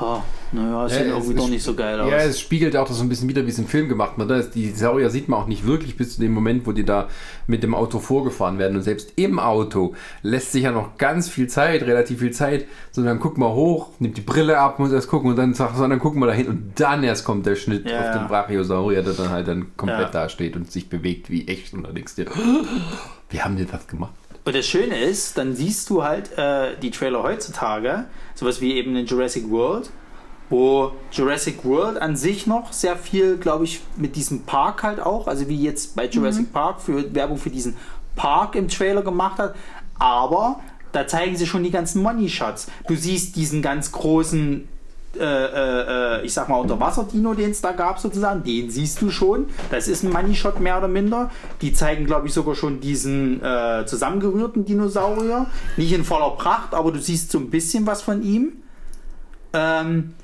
oh, 0.00 0.18
naja, 0.50 0.86
es 0.86 0.92
Ja, 0.92 0.98
sieht 0.98 1.06
es 1.06 1.12
irgendwie 1.14 1.34
doch 1.36 1.48
nicht 1.48 1.62
so 1.62 1.74
geil 1.74 2.00
aus. 2.00 2.10
Ja, 2.10 2.16
es 2.18 2.40
spiegelt 2.40 2.76
auch 2.76 2.88
das 2.88 2.96
so 2.96 3.04
ein 3.04 3.08
bisschen 3.08 3.28
wieder, 3.28 3.46
wie 3.46 3.50
es 3.50 3.58
im 3.60 3.68
Film 3.68 3.88
gemacht 3.88 4.18
wird. 4.18 4.28
ne? 4.28 4.44
Die 4.52 4.70
Saurier 4.70 5.10
sieht 5.10 5.28
man 5.28 5.40
auch 5.40 5.46
nicht 5.46 5.64
wirklich 5.64 5.96
bis 5.96 6.16
zu 6.16 6.20
dem 6.20 6.32
Moment, 6.32 6.66
wo 6.66 6.72
die 6.72 6.84
da 6.84 7.06
mit 7.46 7.62
dem 7.62 7.72
Auto 7.72 8.00
vorgefahren 8.00 8.58
werden. 8.58 8.76
Und 8.76 8.82
selbst 8.82 9.12
im 9.14 9.38
Auto 9.38 9.94
lässt 10.22 10.50
sich 10.50 10.64
ja 10.64 10.72
noch 10.72 10.98
ganz 10.98 11.28
viel 11.28 11.46
Zeit, 11.46 11.82
relativ 11.84 12.18
viel 12.18 12.32
Zeit, 12.32 12.66
sondern 12.90 13.20
guck 13.20 13.38
mal 13.38 13.52
hoch, 13.52 13.90
nimmt 14.00 14.16
die 14.16 14.22
Brille 14.22 14.58
ab, 14.58 14.80
muss 14.80 14.90
erst 14.90 15.06
gucken 15.08 15.30
und 15.30 15.36
dann 15.36 15.54
sagt, 15.54 15.76
so, 15.76 15.86
dann 15.86 16.00
gucken 16.00 16.20
wir 16.20 16.26
da 16.26 16.32
hin 16.32 16.48
und 16.48 16.72
dann 16.80 17.04
erst 17.04 17.24
kommt 17.24 17.46
der 17.46 17.54
Schnitt 17.54 17.88
Ja, 17.88 18.00
auf 18.00 18.10
den 18.10 18.26
Brachiosaurier, 18.26 19.02
der 19.02 19.12
dann 19.12 19.30
halt 19.30 19.46
dann 19.46 19.76
komplett 19.76 20.12
Ja. 20.14 20.22
dasteht 20.24 20.56
und 20.56 20.68
sich 20.72 20.88
bewegt 20.88 21.30
wie 21.30 21.46
echt. 21.46 21.74
Und 21.74 21.84
da 21.84 21.92
denkst 21.92 22.16
du 22.16 22.24
dir, 22.24 22.30
wie 23.30 23.40
haben 23.40 23.56
die 23.56 23.64
das 23.66 23.86
gemacht? 23.86 24.12
Und 24.48 24.54
das 24.54 24.66
Schöne 24.66 24.98
ist, 24.98 25.36
dann 25.36 25.54
siehst 25.54 25.90
du 25.90 26.04
halt 26.04 26.38
äh, 26.38 26.74
die 26.80 26.90
Trailer 26.90 27.22
heutzutage, 27.22 28.06
sowas 28.34 28.62
wie 28.62 28.76
eben 28.76 28.96
in 28.96 29.04
Jurassic 29.04 29.50
World, 29.50 29.90
wo 30.48 30.92
Jurassic 31.12 31.66
World 31.66 32.00
an 32.00 32.16
sich 32.16 32.46
noch 32.46 32.72
sehr 32.72 32.96
viel, 32.96 33.36
glaube 33.36 33.64
ich, 33.64 33.82
mit 33.98 34.16
diesem 34.16 34.44
Park 34.44 34.84
halt 34.84 35.00
auch, 35.00 35.26
also 35.28 35.50
wie 35.50 35.62
jetzt 35.62 35.94
bei 35.96 36.06
Jurassic 36.06 36.50
Park 36.50 36.80
für 36.80 37.14
Werbung 37.14 37.36
für 37.36 37.50
diesen 37.50 37.76
Park 38.16 38.54
im 38.54 38.68
Trailer 38.68 39.02
gemacht 39.02 39.38
hat, 39.38 39.54
aber 39.98 40.60
da 40.92 41.06
zeigen 41.06 41.36
sie 41.36 41.46
schon 41.46 41.62
die 41.62 41.70
ganzen 41.70 42.02
Money 42.02 42.30
Shots. 42.30 42.68
Du 42.86 42.96
siehst 42.96 43.36
diesen 43.36 43.60
ganz 43.60 43.92
großen 43.92 44.66
äh, 45.16 45.22
äh, 45.22 46.18
äh, 46.20 46.26
ich 46.26 46.32
sag 46.34 46.48
mal, 46.48 46.56
Unterwasser-Dino, 46.60 47.34
den 47.34 47.50
es 47.50 47.60
da 47.60 47.72
gab, 47.72 47.98
sozusagen, 47.98 48.42
den 48.44 48.70
siehst 48.70 49.00
du 49.02 49.10
schon. 49.10 49.46
Das 49.70 49.88
ist 49.88 50.02
ein 50.04 50.12
Money-Shot 50.12 50.60
mehr 50.60 50.78
oder 50.78 50.88
minder. 50.88 51.30
Die 51.62 51.72
zeigen, 51.72 52.04
glaube 52.06 52.26
ich, 52.26 52.34
sogar 52.34 52.54
schon 52.54 52.80
diesen 52.80 53.42
äh, 53.42 53.84
zusammengerührten 53.86 54.64
Dinosaurier. 54.64 55.46
Nicht 55.76 55.92
in 55.92 56.04
voller 56.04 56.30
Pracht, 56.36 56.74
aber 56.74 56.92
du 56.92 56.98
siehst 57.00 57.30
so 57.30 57.38
ein 57.38 57.50
bisschen 57.50 57.86
was 57.86 58.02
von 58.02 58.22
ihm. 58.22 58.52
Ähm, 59.52 60.14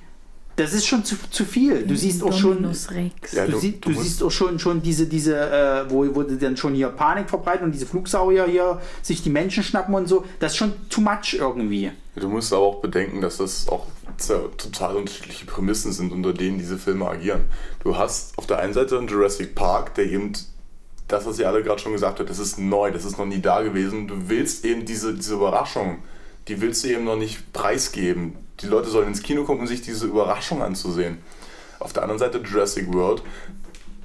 das 0.56 0.73
ist 0.73 0.86
schon 0.86 1.05
zu, 1.05 1.16
zu 1.31 1.44
viel. 1.44 1.85
Du 1.85 1.97
siehst 1.97 2.23
auch 2.23 2.32
schon. 2.32 2.65
Rex. 2.65 3.32
Ja, 3.32 3.47
Du, 3.47 3.52
du- 3.52 3.59
sie, 3.59 3.81
du 3.81 3.90
du 3.90 4.01
siehst 4.01 4.23
auch 4.23 4.31
schon, 4.31 4.59
schon 4.61 4.81
diese, 4.82 5.06
diese 5.06 5.36
äh, 5.36 5.90
wo, 5.90 6.06
wo 6.15 6.23
die 6.23 6.39
dann 6.39 6.56
schon 6.56 6.74
hier 6.74 6.89
Panik 6.90 7.28
verbreiten 7.28 7.65
und 7.65 7.73
diese 7.73 7.86
Flugsaurier 7.86 8.44
hier 8.47 8.81
sich 9.02 9.20
die 9.23 9.31
Menschen 9.31 9.65
schnappen 9.65 9.93
und 9.94 10.06
so. 10.06 10.24
Das 10.39 10.52
ist 10.52 10.59
schon 10.59 10.73
too 10.90 11.01
much 11.01 11.35
irgendwie. 11.35 11.90
Du 12.15 12.28
musst 12.28 12.52
aber 12.52 12.62
auch 12.62 12.81
bedenken, 12.81 13.20
dass 13.20 13.39
das 13.39 13.66
auch 13.69 13.86
total 14.19 14.97
unterschiedliche 14.97 15.47
Prämissen 15.47 15.93
sind, 15.93 16.12
unter 16.12 16.32
denen 16.32 16.59
diese 16.59 16.78
Filme 16.78 17.09
agieren. 17.09 17.45
Du 17.82 17.97
hast 17.97 18.36
auf 18.39 18.47
der 18.47 18.59
einen 18.59 18.74
Seite 18.74 18.99
einen 18.99 19.09
Jurassic 19.09 19.55
Park, 19.55 19.95
der 19.95 20.07
eben 20.07 20.32
das, 21.09 21.27
was 21.27 21.39
ihr 21.39 21.49
alle 21.49 21.62
gerade 21.62 21.81
schon 21.81 21.93
gesagt 21.93 22.19
habt, 22.19 22.31
das 22.31 22.39
ist 22.39 22.59
neu, 22.59 22.91
das 22.91 23.05
ist 23.05 23.19
noch 23.19 23.27
nie 23.27 23.41
da 23.41 23.62
gewesen. 23.62 24.09
Du 24.09 24.28
willst 24.28 24.65
eben 24.65 24.85
diese, 24.85 25.15
diese 25.15 25.35
Überraschung, 25.35 25.99
die 26.49 26.61
willst 26.61 26.85
du 26.85 26.89
eben 26.89 27.05
noch 27.05 27.16
nicht 27.16 27.53
preisgeben. 27.53 28.36
Die 28.61 28.66
Leute 28.66 28.89
sollen 28.89 29.09
ins 29.09 29.23
Kino 29.23 29.45
kommen, 29.45 29.61
um 29.61 29.66
sich 29.66 29.82
diese 29.82 30.07
Überraschung 30.07 30.62
anzusehen. 30.62 31.19
Auf 31.78 31.93
der 31.93 32.03
anderen 32.03 32.19
Seite 32.19 32.39
Jurassic 32.39 32.93
World, 32.93 33.23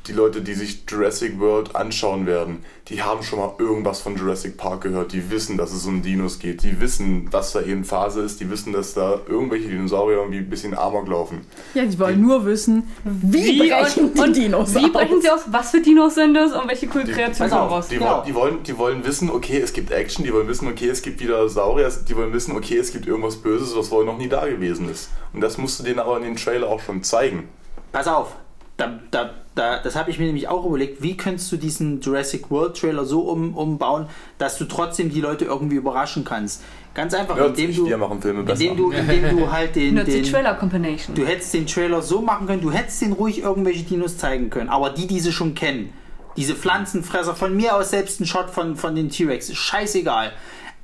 die 0.10 0.14
Leute, 0.14 0.42
die 0.42 0.54
sich 0.54 0.84
Jurassic 0.90 1.40
World 1.40 1.76
anschauen 1.76 2.26
werden, 2.26 2.66
die 2.90 3.02
haben 3.04 3.22
schon 3.24 3.40
mal 3.40 3.54
irgendwas 3.60 4.02
von 4.02 4.18
Jurassic 4.18 4.58
Park 4.58 4.82
gehört. 4.82 5.14
Die 5.14 5.30
wissen, 5.30 5.58
dass 5.58 5.72
es 5.72 5.86
um 5.86 6.02
Dinos 6.02 6.40
geht. 6.40 6.64
Die 6.64 6.80
wissen, 6.82 7.28
was 7.32 7.52
da 7.54 7.62
eben 7.62 7.84
Phase 7.84 8.22
ist. 8.22 8.40
Die 8.40 8.50
wissen, 8.50 8.74
dass 8.74 8.96
da 8.96 9.20
irgendwelche 9.28 9.68
Dinosaurier 9.70 10.18
irgendwie 10.18 10.40
ein 10.40 10.50
bisschen 10.50 10.76
Amok 10.76 11.08
laufen. 11.08 11.42
Ja, 11.76 11.86
die 11.86 12.00
wollen 12.00 12.20
nur 12.22 12.44
wissen, 12.46 12.84
wie, 13.04 13.62
Wie 13.62 13.70
brechen 13.70 14.06
und- 14.06 14.18
die 14.18 14.22
und 14.22 14.36
Dinos 14.36 14.74
Wie 14.74 14.86
aus. 14.86 14.92
brechen 14.92 15.22
sie 15.22 15.30
aus? 15.30 15.42
Was 15.52 15.70
für 15.72 15.82
Dinos 15.82 16.16
sind 16.16 16.36
es 16.36 16.52
und 16.54 16.68
welche 16.68 16.88
coole 16.88 17.04
Die, 17.06 17.12
Kreaturen 17.12 17.52
auf, 17.54 17.72
raus? 17.72 17.88
die, 17.90 17.98
Genau. 17.98 18.10
wollen, 18.18 18.24
die, 18.26 18.36
wollen, 18.36 18.64
die 18.64 18.78
wollen 18.78 19.06
wissen, 19.06 19.30
okay, 19.30 19.60
es 19.60 19.72
gibt 19.72 19.92
Action, 19.92 20.26
die 20.26 20.34
wollen 20.34 20.48
wissen, 20.48 20.68
okay, 20.68 20.90
es 20.90 21.04
gibt 21.04 21.20
wieder 21.22 21.48
Saurier, 21.48 21.92
die 22.08 22.16
wollen 22.16 22.34
wissen, 22.34 22.56
okay, 22.58 22.78
es 22.78 22.92
gibt 22.92 23.06
irgendwas 23.06 23.36
Böses, 23.36 23.76
was 23.78 23.90
vorher 23.90 24.12
noch 24.12 24.18
nie 24.18 24.28
da 24.30 24.48
gewesen 24.48 24.90
ist. 24.90 25.10
Und 25.34 25.42
das 25.42 25.60
musst 25.60 25.80
du 25.80 25.84
denen 25.84 26.00
aber 26.00 26.18
in 26.18 26.24
den 26.24 26.36
Trailer 26.36 26.68
auch 26.68 26.80
schon 26.82 27.04
zeigen. 27.04 27.48
Pass 27.92 28.08
auf, 28.08 28.36
da, 28.78 29.00
da, 29.12 29.32
da, 29.60 29.78
das 29.80 29.96
habe 29.96 30.10
ich 30.10 30.18
mir 30.18 30.26
nämlich 30.26 30.48
auch 30.48 30.66
überlegt, 30.66 31.04
wie 31.04 31.18
könntest 31.18 31.52
du 31.52 31.58
diesen 31.58 32.00
Jurassic 32.02 32.50
World 32.50 32.78
Trailer 32.78 33.04
so 33.04 33.22
um, 33.22 33.54
umbauen, 33.56 34.08
dass 34.38 34.58
du 34.58 34.66
trotzdem 34.66 35.10
die 35.10 35.20
Leute 35.20 35.46
irgendwie 35.46 35.76
überraschen 35.76 36.24
kannst. 36.24 36.64
Ganz 36.94 37.14
einfach, 37.14 37.36
Nerds, 37.36 37.60
indem 37.60 37.76
du, 37.76 37.88
wir 37.88 37.98
machen 37.98 38.22
Filme 38.22 38.44
besser. 38.44 38.62
indem 38.62 38.78
du, 38.78 38.92
indem 38.92 39.38
du 39.38 39.52
halt 39.52 39.76
den, 39.76 39.96
den 39.96 40.24
Trailer 40.24 40.56
Combination. 40.56 41.16
du 41.16 41.26
hättest 41.26 41.54
den 41.54 41.68
Trailer 41.68 42.02
so 42.02 42.22
machen 42.22 42.48
können, 42.48 42.62
du 42.62 42.72
hättest 42.72 43.02
den 43.02 43.12
ruhig 43.12 43.42
irgendwelche 43.42 43.84
Dinos 43.84 44.18
zeigen 44.18 44.50
können, 44.50 44.70
aber 44.70 44.90
die, 44.90 45.08
die 45.08 45.20
sie 45.20 45.32
schon 45.32 45.54
kennen, 45.56 45.94
diese 46.38 46.56
Pflanzenfresser, 46.56 47.36
von 47.36 47.56
mir 47.56 47.76
aus 47.76 47.90
selbst 47.90 48.22
ein 48.22 48.26
Shot 48.26 48.50
von, 48.50 48.78
von 48.78 48.96
den 48.96 49.10
T-Rex, 49.10 49.50
ist 49.50 49.58
scheißegal. 49.58 50.32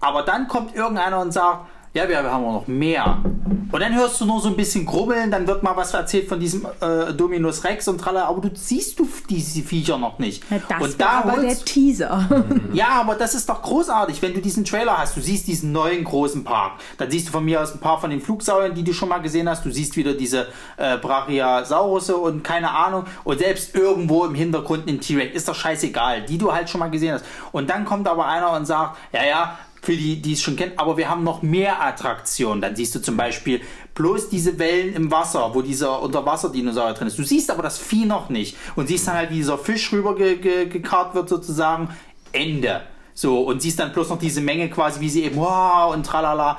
Aber 0.01 0.23
dann 0.23 0.47
kommt 0.47 0.75
irgendeiner 0.75 1.21
und 1.21 1.31
sagt, 1.31 1.67
ja, 1.95 2.09
wir 2.09 2.21
haben 2.21 2.43
auch 2.43 2.51
noch 2.51 2.67
mehr. 2.67 3.19
Und 3.71 3.79
dann 3.79 3.95
hörst 3.95 4.19
du 4.19 4.25
nur 4.25 4.41
so 4.41 4.49
ein 4.49 4.57
bisschen 4.57 4.85
grubbeln, 4.85 5.31
dann 5.31 5.47
wird 5.47 5.63
mal 5.63 5.77
was 5.77 5.93
erzählt 5.93 6.27
von 6.27 6.39
diesem 6.39 6.67
äh, 6.81 7.13
Dominus 7.13 7.63
Rex 7.63 7.87
und 7.87 7.99
tralala, 7.99 8.27
aber 8.27 8.41
du 8.41 8.49
siehst 8.53 8.99
du 8.99 9.07
diese 9.29 9.61
Viecher 9.61 9.97
noch 9.97 10.19
nicht. 10.19 10.43
Ja, 10.51 10.59
das 10.67 10.81
und 10.81 10.99
war 10.99 11.25
aber 11.25 11.41
der 11.41 11.55
Teaser. 11.55 12.45
ja, 12.73 12.89
aber 12.89 13.15
das 13.15 13.33
ist 13.33 13.47
doch 13.47 13.61
großartig, 13.61 14.21
wenn 14.21 14.33
du 14.33 14.41
diesen 14.41 14.65
Trailer 14.65 14.97
hast. 14.97 15.15
Du 15.15 15.21
siehst 15.21 15.47
diesen 15.47 15.71
neuen 15.71 16.03
großen 16.03 16.43
Park. 16.43 16.73
Dann 16.97 17.09
siehst 17.09 17.29
du 17.29 17.31
von 17.31 17.45
mir 17.45 17.61
aus 17.61 17.73
ein 17.73 17.79
paar 17.79 17.99
von 17.99 18.09
den 18.09 18.19
Flugsauriern, 18.19 18.75
die 18.75 18.83
du 18.83 18.93
schon 18.93 19.07
mal 19.07 19.19
gesehen 19.19 19.47
hast. 19.47 19.63
Du 19.65 19.71
siehst 19.71 19.95
wieder 19.95 20.13
diese 20.13 20.47
äh, 20.75 20.97
Brachiosaurus 20.97 22.09
und 22.09 22.43
keine 22.43 22.71
Ahnung. 22.71 23.05
Und 23.23 23.39
selbst 23.39 23.73
irgendwo 23.73 24.25
im 24.25 24.35
Hintergrund 24.35 24.87
ein 24.89 24.99
T-Rex. 24.99 25.33
Ist 25.33 25.47
doch 25.47 25.55
scheißegal, 25.55 26.23
die 26.23 26.37
du 26.37 26.51
halt 26.51 26.69
schon 26.69 26.79
mal 26.79 26.91
gesehen 26.91 27.13
hast. 27.13 27.25
Und 27.53 27.69
dann 27.69 27.85
kommt 27.85 28.07
aber 28.09 28.25
einer 28.25 28.51
und 28.51 28.65
sagt, 28.65 28.97
ja, 29.13 29.25
ja, 29.25 29.57
für 29.85 29.95
die, 29.95 30.21
die 30.21 30.33
es 30.33 30.41
schon 30.41 30.55
kennen, 30.55 30.73
aber 30.77 30.97
wir 30.97 31.09
haben 31.09 31.23
noch 31.23 31.41
mehr 31.41 31.81
Attraktionen. 31.81 32.61
Dann 32.61 32.75
siehst 32.75 32.95
du 32.95 33.01
zum 33.01 33.15
Beispiel 33.15 33.61
bloß 33.93 34.29
diese 34.29 34.57
Wellen 34.57 34.93
im 34.95 35.11
Wasser, 35.11 35.51
wo 35.53 35.61
dieser 35.61 36.01
Unterwasserdinosaurier 36.01 36.95
drin 36.95 37.07
ist. 37.07 37.19
Du 37.19 37.23
siehst 37.23 37.51
aber 37.51 37.61
das 37.63 37.77
Vieh 37.77 38.05
noch 38.05 38.29
nicht. 38.29 38.57
Und 38.75 38.87
siehst 38.87 39.07
dann 39.07 39.15
halt, 39.15 39.29
wie 39.29 39.35
dieser 39.35 39.57
Fisch 39.57 39.91
rüber 39.93 40.15
ge 40.15 40.37
ge 40.37 40.83
wird 41.13 41.29
sozusagen. 41.29 41.89
Ende. 42.31 42.81
So, 43.13 43.41
und 43.41 43.61
siehst 43.61 43.79
dann 43.79 43.93
bloß 43.93 44.09
noch 44.09 44.19
diese 44.19 44.41
Menge 44.41 44.69
quasi, 44.69 44.99
wie 44.99 45.09
sie 45.09 45.23
eben, 45.23 45.37
wow, 45.37 45.93
und 45.93 46.05
tralala. 46.05 46.57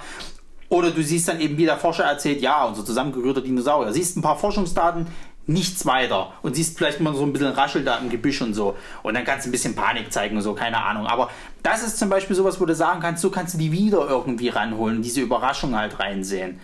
Oder 0.68 0.90
du 0.90 1.02
siehst 1.02 1.28
dann 1.28 1.40
eben, 1.40 1.58
wie 1.58 1.64
der 1.64 1.76
Forscher 1.76 2.04
erzählt, 2.04 2.40
ja, 2.40 2.64
unser 2.64 2.84
zusammengerührter 2.84 3.40
Dinosaurier. 3.40 3.92
Siehst 3.92 4.16
ein 4.16 4.22
paar 4.22 4.38
Forschungsdaten, 4.38 5.06
nichts 5.46 5.86
weiter. 5.86 6.32
Und 6.42 6.56
siehst 6.56 6.76
vielleicht 6.76 7.00
mal 7.00 7.14
so 7.14 7.22
ein 7.22 7.32
bisschen 7.32 7.48
Raschel 7.48 7.84
da 7.84 7.98
im 7.98 8.10
Gebüsch 8.10 8.42
und 8.42 8.54
so. 8.54 8.76
Und 9.02 9.14
dann 9.14 9.24
kannst 9.24 9.46
du 9.46 9.50
ein 9.50 9.52
bisschen 9.52 9.74
Panik 9.74 10.12
zeigen 10.12 10.36
und 10.36 10.42
so, 10.42 10.54
keine 10.54 10.82
Ahnung. 10.82 11.06
Aber 11.06 11.30
das 11.62 11.82
ist 11.82 11.98
zum 11.98 12.08
Beispiel 12.08 12.36
sowas, 12.36 12.60
wo 12.60 12.66
du 12.66 12.74
sagen 12.74 13.00
kannst, 13.00 13.22
so 13.22 13.30
kannst 13.30 13.54
du 13.54 13.58
die 13.58 13.72
wieder 13.72 14.08
irgendwie 14.08 14.48
ranholen 14.48 14.96
und 14.96 15.02
diese 15.02 15.20
Überraschung 15.20 15.76
halt 15.76 15.98
reinsehen. 15.98 16.60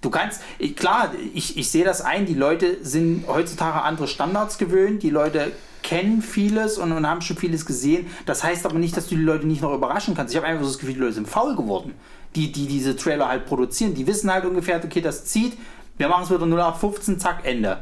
Du 0.00 0.10
kannst, 0.10 0.42
ich, 0.58 0.76
klar, 0.76 1.12
ich, 1.32 1.56
ich 1.56 1.70
sehe 1.70 1.84
das 1.84 2.02
ein, 2.02 2.26
die 2.26 2.34
Leute 2.34 2.84
sind 2.84 3.26
heutzutage 3.26 3.80
andere 3.80 4.06
Standards 4.06 4.58
gewöhnt, 4.58 5.02
die 5.02 5.08
Leute 5.08 5.52
kennen 5.82 6.20
vieles 6.20 6.76
und, 6.76 6.92
und 6.92 7.08
haben 7.08 7.22
schon 7.22 7.36
vieles 7.36 7.64
gesehen. 7.64 8.06
Das 8.26 8.44
heißt 8.44 8.66
aber 8.66 8.78
nicht, 8.78 8.96
dass 8.96 9.06
du 9.06 9.14
die 9.14 9.22
Leute 9.22 9.46
nicht 9.46 9.62
noch 9.62 9.72
überraschen 9.72 10.14
kannst. 10.14 10.34
Ich 10.34 10.36
habe 10.36 10.46
einfach 10.46 10.64
so 10.64 10.70
das 10.70 10.78
Gefühl, 10.78 10.94
die 10.94 11.00
Leute 11.00 11.14
sind 11.14 11.28
faul 11.28 11.56
geworden, 11.56 11.94
die, 12.34 12.52
die 12.52 12.66
diese 12.66 12.96
Trailer 12.96 13.28
halt 13.28 13.46
produzieren. 13.46 13.94
Die 13.94 14.06
wissen 14.06 14.30
halt 14.30 14.44
ungefähr, 14.44 14.82
okay, 14.84 15.00
das 15.00 15.24
zieht, 15.24 15.56
wir 15.96 16.08
machen 16.08 16.24
es 16.24 16.30
wieder 16.30 16.44
0815, 16.44 17.18
zack, 17.18 17.44
Ende. 17.44 17.78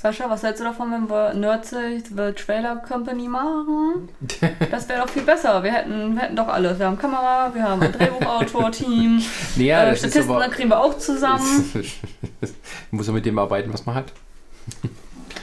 Sascha, 0.00 0.30
was 0.30 0.42
hältst 0.42 0.60
du 0.60 0.64
davon, 0.64 0.90
wenn 0.92 1.10
wir 1.10 1.34
Nerdsich 1.34 2.04
The 2.08 2.32
Trailer 2.32 2.76
Company 2.76 3.28
machen? 3.28 4.08
Das 4.70 4.88
wäre 4.88 5.02
doch 5.02 5.08
viel 5.10 5.22
besser. 5.24 5.62
Wir 5.62 5.72
hätten, 5.72 6.14
wir 6.14 6.22
hätten 6.22 6.36
doch 6.36 6.48
alles. 6.48 6.78
Wir 6.78 6.86
haben 6.86 6.96
Kamera, 6.98 7.50
wir 7.54 7.62
haben 7.62 7.82
ein 7.82 7.92
Drehbuchautor, 7.92 8.72
Team, 8.72 9.20
Ja, 9.56 9.84
äh, 9.84 9.96
Statisten, 9.96 10.30
aber- 10.30 10.48
kriegen 10.48 10.70
wir 10.70 10.80
auch 10.80 10.96
zusammen. 10.96 11.70
Muss 12.90 13.08
er 13.08 13.12
mit 13.14 13.26
dem 13.26 13.38
arbeiten, 13.38 13.72
was 13.72 13.84
man 13.84 13.96
hat. 13.96 14.12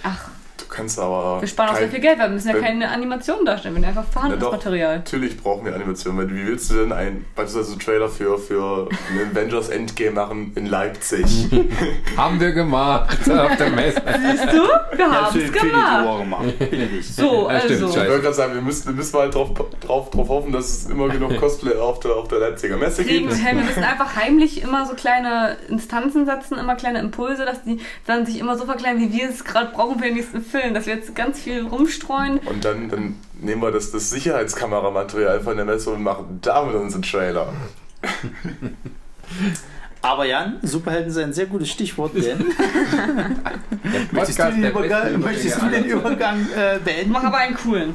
Ach, 0.04 0.30
kannst 0.78 1.00
aber. 1.00 1.42
wir 1.42 1.48
sparen 1.48 1.70
auch 1.72 1.76
sehr 1.78 1.90
viel 1.90 2.00
Geld, 2.00 2.20
weil 2.20 2.28
wir 2.30 2.34
müssen 2.36 2.48
ja 2.50 2.54
wenn- 2.56 2.64
keine 2.64 2.90
Animationen 2.90 3.46
darstellen, 3.46 3.76
wir 3.76 3.82
nehmen 3.82 3.90
einfach 3.98 4.04
Ja, 4.04 4.08
doch, 4.08 4.22
Verhandlungsmaterial. 4.22 4.98
Natürlich 4.98 5.38
brauchen 5.42 5.66
wir 5.66 5.76
Animationen. 5.76 6.20
weil 6.20 6.36
Wie 6.36 6.46
willst 6.48 6.70
du 6.72 6.76
denn 6.76 6.92
ein 6.92 7.26
beispielsweise 7.36 7.72
einen 7.72 7.80
Trailer 7.82 8.10
für, 8.10 8.38
für 8.38 8.88
einen 9.12 9.32
Avengers 9.32 9.70
Endgame 9.70 10.12
machen 10.12 10.52
in 10.56 10.68
Leipzig? 10.68 11.26
Haben 12.18 12.40
wir 12.40 12.52
gemacht 12.52 13.18
auf 13.30 13.58
der 13.58 13.70
Messe. 13.72 14.02
Siehst 14.32 14.46
du? 14.54 14.98
Wir 14.98 15.12
haben 15.12 15.40
es 15.40 15.52
gemacht. 15.52 16.20
Gemacht. 16.22 16.46
So, 17.02 17.50
Ja, 17.50 17.60
stimmt, 17.60 17.84
also. 17.84 17.88
Ich 17.88 17.96
wollte 18.10 18.22
gerade 18.22 18.34
sagen, 18.34 18.54
wir 18.54 18.62
müssen, 18.62 18.88
wir 18.88 18.94
müssen 18.94 19.18
halt 19.20 19.34
drauf, 19.36 19.50
drauf, 19.86 20.10
drauf 20.12 20.30
hoffen, 20.30 20.52
dass 20.52 20.66
es 20.66 20.86
immer 20.90 21.10
genug 21.10 21.38
Cosplay 21.40 21.76
auf 21.78 22.00
der, 22.00 22.12
auf 22.16 22.28
der 22.28 22.40
Leipziger 22.40 22.78
Messe 22.78 23.04
gibt. 23.04 23.34
hey, 23.36 23.56
wir 23.56 23.64
müssen 23.64 23.84
einfach 23.84 24.16
heimlich 24.16 24.62
immer 24.62 24.86
so 24.86 24.94
kleine 24.94 25.58
Instanzen 25.70 26.26
setzen, 26.26 26.58
immer 26.58 26.76
kleine 26.76 27.00
Impulse, 27.00 27.46
dass 27.46 27.64
die 27.64 27.80
dann 28.06 28.26
sich 28.26 28.40
immer 28.40 28.58
so 28.58 28.66
verkleinern, 28.66 29.02
wie 29.02 29.14
wir 29.14 29.30
es 29.30 29.44
gerade 29.44 29.72
brauchen 29.74 29.98
für 30.00 30.06
den 30.06 30.16
nächsten 30.16 30.42
Film, 30.42 30.67
dass 30.74 30.86
wir 30.86 30.96
jetzt 30.96 31.16
ganz 31.16 31.40
viel 31.40 31.66
rumstreuen. 31.66 32.40
Und 32.40 32.64
dann, 32.66 32.90
dann 32.90 33.16
nehmen 33.40 33.62
wir 33.62 33.72
das, 33.72 33.92
das 33.92 34.10
Sicherheitskameramaterial 34.10 35.40
von 35.42 35.56
der 35.58 35.66
Messe 35.66 35.92
und 35.92 36.04
machen 36.04 36.40
damit 36.42 36.76
unseren 36.76 37.02
Trailer. 37.02 37.54
Aber 40.02 40.26
Jan, 40.26 40.58
Superhelden 40.62 41.12
sind 41.12 41.24
ein 41.26 41.34
sehr 41.34 41.48
gutes 41.48 41.70
Stichwort, 41.70 42.12
denn 42.16 42.38
möchtest 44.12 44.40
du 44.40 44.44
den 44.52 44.64
Übergang, 44.66 45.20
möchtest 45.20 45.62
du 45.62 45.66
den. 45.70 45.86
Übergang 45.86 46.48
äh, 46.56 46.80
beenden? 46.84 47.12
Mach 47.12 47.24
aber 47.24 47.38
einen 47.38 47.56
coolen. 47.56 47.94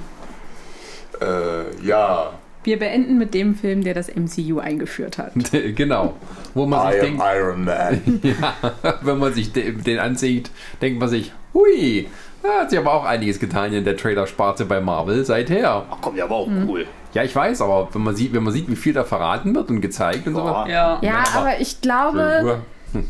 Äh, 1.21 1.87
ja, 1.87 2.33
Wir 2.65 2.79
beenden 2.79 3.19
mit 3.19 3.35
dem 3.35 3.55
Film, 3.55 3.83
der 3.85 3.95
das 3.95 4.09
MCU 4.15 4.59
eingeführt 4.59 5.19
hat. 5.19 5.33
genau. 5.77 6.17
Wo 6.55 6.67
man 6.67 6.89
I 6.89 6.93
sich 6.93 7.01
am 7.01 7.07
denkt, 7.07 7.23
Iron 7.37 7.65
Man. 7.65 8.21
ja, 8.23 8.55
wenn 9.03 9.19
man 9.19 9.33
sich 9.33 9.53
de- 9.53 9.73
den 9.73 9.99
ansieht, 9.99 10.51
denkt 10.83 11.01
man 11.01 11.09
sich, 11.09 11.33
hui, 11.55 12.09
da 12.43 12.61
hat 12.63 12.71
sich 12.71 12.79
aber 12.79 12.93
auch 12.95 13.05
einiges 13.05 13.39
getan 13.39 13.73
in 13.73 13.85
der 13.85 13.97
Trailer-Sparte 13.97 14.65
bei 14.65 14.81
Marvel 14.81 15.25
seither. 15.25 15.85
Ach 15.91 15.97
komm, 16.01 16.17
der 16.17 16.29
war 16.29 16.37
auch 16.39 16.49
cool. 16.67 16.87
Ja, 17.15 17.23
ich 17.23 17.35
weiß, 17.37 17.61
aber 17.61 17.89
wenn 17.93 18.03
man 18.03 18.17
sieht, 18.17 18.33
wenn 18.33 18.43
man 18.43 18.53
sieht, 18.53 18.69
wie 18.69 18.77
viel 18.77 18.93
da 18.95 19.05
verraten 19.05 19.55
wird 19.55 19.69
und 19.71 19.81
gezeigt 19.81 20.27
und 20.27 20.35
so 20.35 20.45
was. 20.45 20.69
Ja. 20.69 20.99
Ja, 21.03 21.25
aber- 21.35 21.61
ich 21.61 21.81
glaube, 21.83 22.63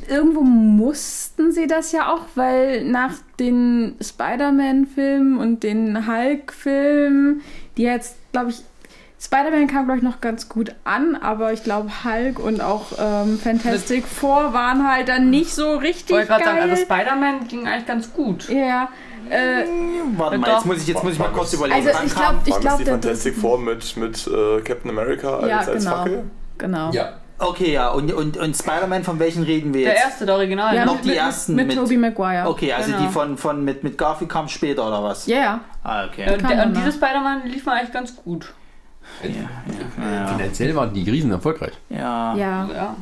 irgendwo 0.08 0.42
mussten 0.42 1.52
sie 1.52 1.66
das 1.66 1.92
ja 1.92 2.12
auch, 2.12 2.22
weil 2.34 2.84
nach 2.84 3.12
den 3.38 3.96
Spider-Man-Filmen 4.00 5.38
und 5.38 5.62
den 5.62 6.06
Hulk-Filmen, 6.06 7.42
die 7.76 7.82
jetzt, 7.82 8.16
glaube 8.32 8.50
ich, 8.50 8.60
Spider-Man 9.20 9.68
kam, 9.68 9.84
glaube 9.84 9.98
ich, 9.98 10.02
noch 10.04 10.20
ganz 10.20 10.48
gut 10.48 10.74
an, 10.82 11.14
aber 11.14 11.52
ich 11.52 11.62
glaube, 11.62 11.88
Hulk 12.04 12.40
und 12.40 12.60
auch 12.60 12.86
ähm, 12.98 13.38
Fantastic 13.38 14.04
Four 14.04 14.52
waren 14.52 14.88
halt 14.90 15.08
dann 15.08 15.30
nicht 15.30 15.54
so 15.54 15.76
Ich 15.76 15.82
richtig 15.82 16.16
wollte 16.16 16.26
gerade 16.26 16.44
sagen, 16.44 16.58
also 16.58 16.76
Spider-Man 16.82 17.46
ging 17.46 17.66
eigentlich 17.68 17.86
ganz 17.86 18.12
gut. 18.12 18.48
ja, 18.48 18.88
äh, 19.30 19.64
Warte 20.16 20.38
mal, 20.38 20.46
Doch. 20.46 20.54
jetzt 20.56 20.66
muss 20.66 20.76
ich, 20.78 20.86
jetzt 20.88 21.02
muss 21.04 21.12
ich 21.14 21.18
mal 21.18 21.28
kurz 21.30 21.52
überlegen. 21.52 21.86
also 21.86 22.04
ich 22.04 22.14
glaube, 22.14 22.38
ich 22.44 22.60
glaube, 22.60 22.84
die 22.84 22.90
Fantastic 22.90 23.36
Four 23.36 23.58
mit, 23.58 23.96
mit 23.96 24.26
äh, 24.26 24.60
Captain 24.62 24.90
America 24.90 25.36
als, 25.38 25.48
Ja, 25.48 25.58
als 25.58 25.84
genau. 25.84 25.96
Fackel? 25.96 26.24
genau. 26.58 26.90
Ja. 26.92 27.12
Okay, 27.38 27.72
ja, 27.72 27.88
und, 27.90 28.12
und, 28.12 28.36
und 28.36 28.56
Spider-Man, 28.56 29.02
von 29.02 29.18
welchen 29.18 29.42
reden 29.42 29.74
wir 29.74 29.84
Der 29.86 29.94
jetzt? 29.94 30.04
erste, 30.04 30.26
der 30.26 30.36
Original. 30.36 30.76
Ja, 30.76 30.84
noch 30.84 30.94
mit, 30.96 31.04
die 31.04 31.08
mit, 31.08 31.16
ersten 31.18 31.54
mit, 31.56 31.66
mit- 31.66 31.76
Tobey 31.76 31.96
Maguire. 31.96 32.48
Okay, 32.48 32.72
also 32.72 32.92
Genau. 32.92 33.02
die 33.04 33.08
von, 33.12 33.36
von 33.36 33.64
mit, 33.64 33.82
mit 33.82 33.98
Garfield 33.98 34.30
kam 34.30 34.46
später, 34.48 34.86
oder 34.86 35.02
was? 35.02 35.26
Ja, 35.26 35.36
ja. 35.38 35.60
Ah, 35.82 36.04
okay. 36.06 36.32
Und, 36.32 36.38
Kam 36.40 36.50
der, 36.50 36.66
und 36.66 36.76
dieses 36.76 36.94
Spider-Man 36.94 37.46
lief 37.46 37.66
mir 37.66 37.72
eigentlich 37.72 37.92
ganz 37.92 38.14
gut. 38.14 38.52
Finanziell 40.36 40.74
waren 40.76 40.92
die 40.94 41.08
riesen 41.10 41.32
erfolgreich. 41.32 41.72
Ja. 41.88 42.34
Ja. 42.36 42.68
Ja. 42.72 42.96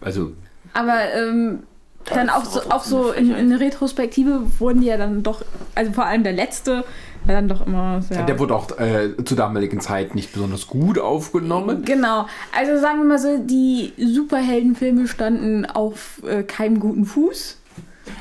Also, 0.00 0.32
Aber 0.72 1.12
ähm, 1.14 1.64
dann 2.04 2.28
auch 2.28 2.44
so, 2.44 2.60
auch 2.70 2.84
so 2.84 3.12
in, 3.12 3.34
in 3.34 3.52
Retrospektive 3.52 4.42
wurden 4.58 4.80
die 4.80 4.88
ja 4.88 4.96
dann 4.96 5.22
doch, 5.22 5.42
also 5.74 5.92
vor 5.92 6.04
allem 6.06 6.22
der 6.22 6.32
letzte, 6.32 6.84
war 7.26 7.34
dann 7.34 7.48
doch 7.48 7.66
immer 7.66 8.02
sehr. 8.02 8.22
der 8.24 8.38
wurde 8.38 8.54
auch 8.54 8.70
äh, 8.78 9.14
zur 9.24 9.36
damaligen 9.36 9.80
Zeit 9.80 10.14
nicht 10.14 10.32
besonders 10.32 10.66
gut 10.66 10.98
aufgenommen. 10.98 11.82
Genau. 11.84 12.26
Also 12.54 12.78
sagen 12.78 12.98
wir 12.98 13.04
mal 13.06 13.18
so, 13.18 13.38
die 13.38 13.92
Superheldenfilme 13.96 15.08
standen 15.08 15.64
auf 15.64 16.20
äh, 16.26 16.42
keinem 16.42 16.80
guten 16.80 17.06
Fuß. 17.06 17.58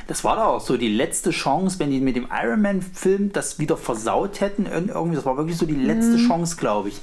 Das 0.07 0.23
war 0.23 0.37
doch 0.37 0.45
auch 0.45 0.61
so 0.61 0.77
die 0.77 0.87
letzte 0.87 1.31
Chance, 1.31 1.79
wenn 1.79 1.91
die 1.91 1.99
mit 1.99 2.15
dem 2.15 2.27
Iron 2.31 2.61
Man-Film 2.61 3.33
das 3.33 3.59
wieder 3.59 3.75
versaut 3.75 4.39
hätten. 4.39 4.65
irg- 4.67 4.89
Irgendwie, 4.93 5.15
das 5.17 5.25
war 5.25 5.35
wirklich 5.35 5.57
so 5.57 5.65
die 5.65 5.75
letzte 5.75 6.15
Chance, 6.17 6.55
glaube 6.55 6.87
ich. 6.89 7.01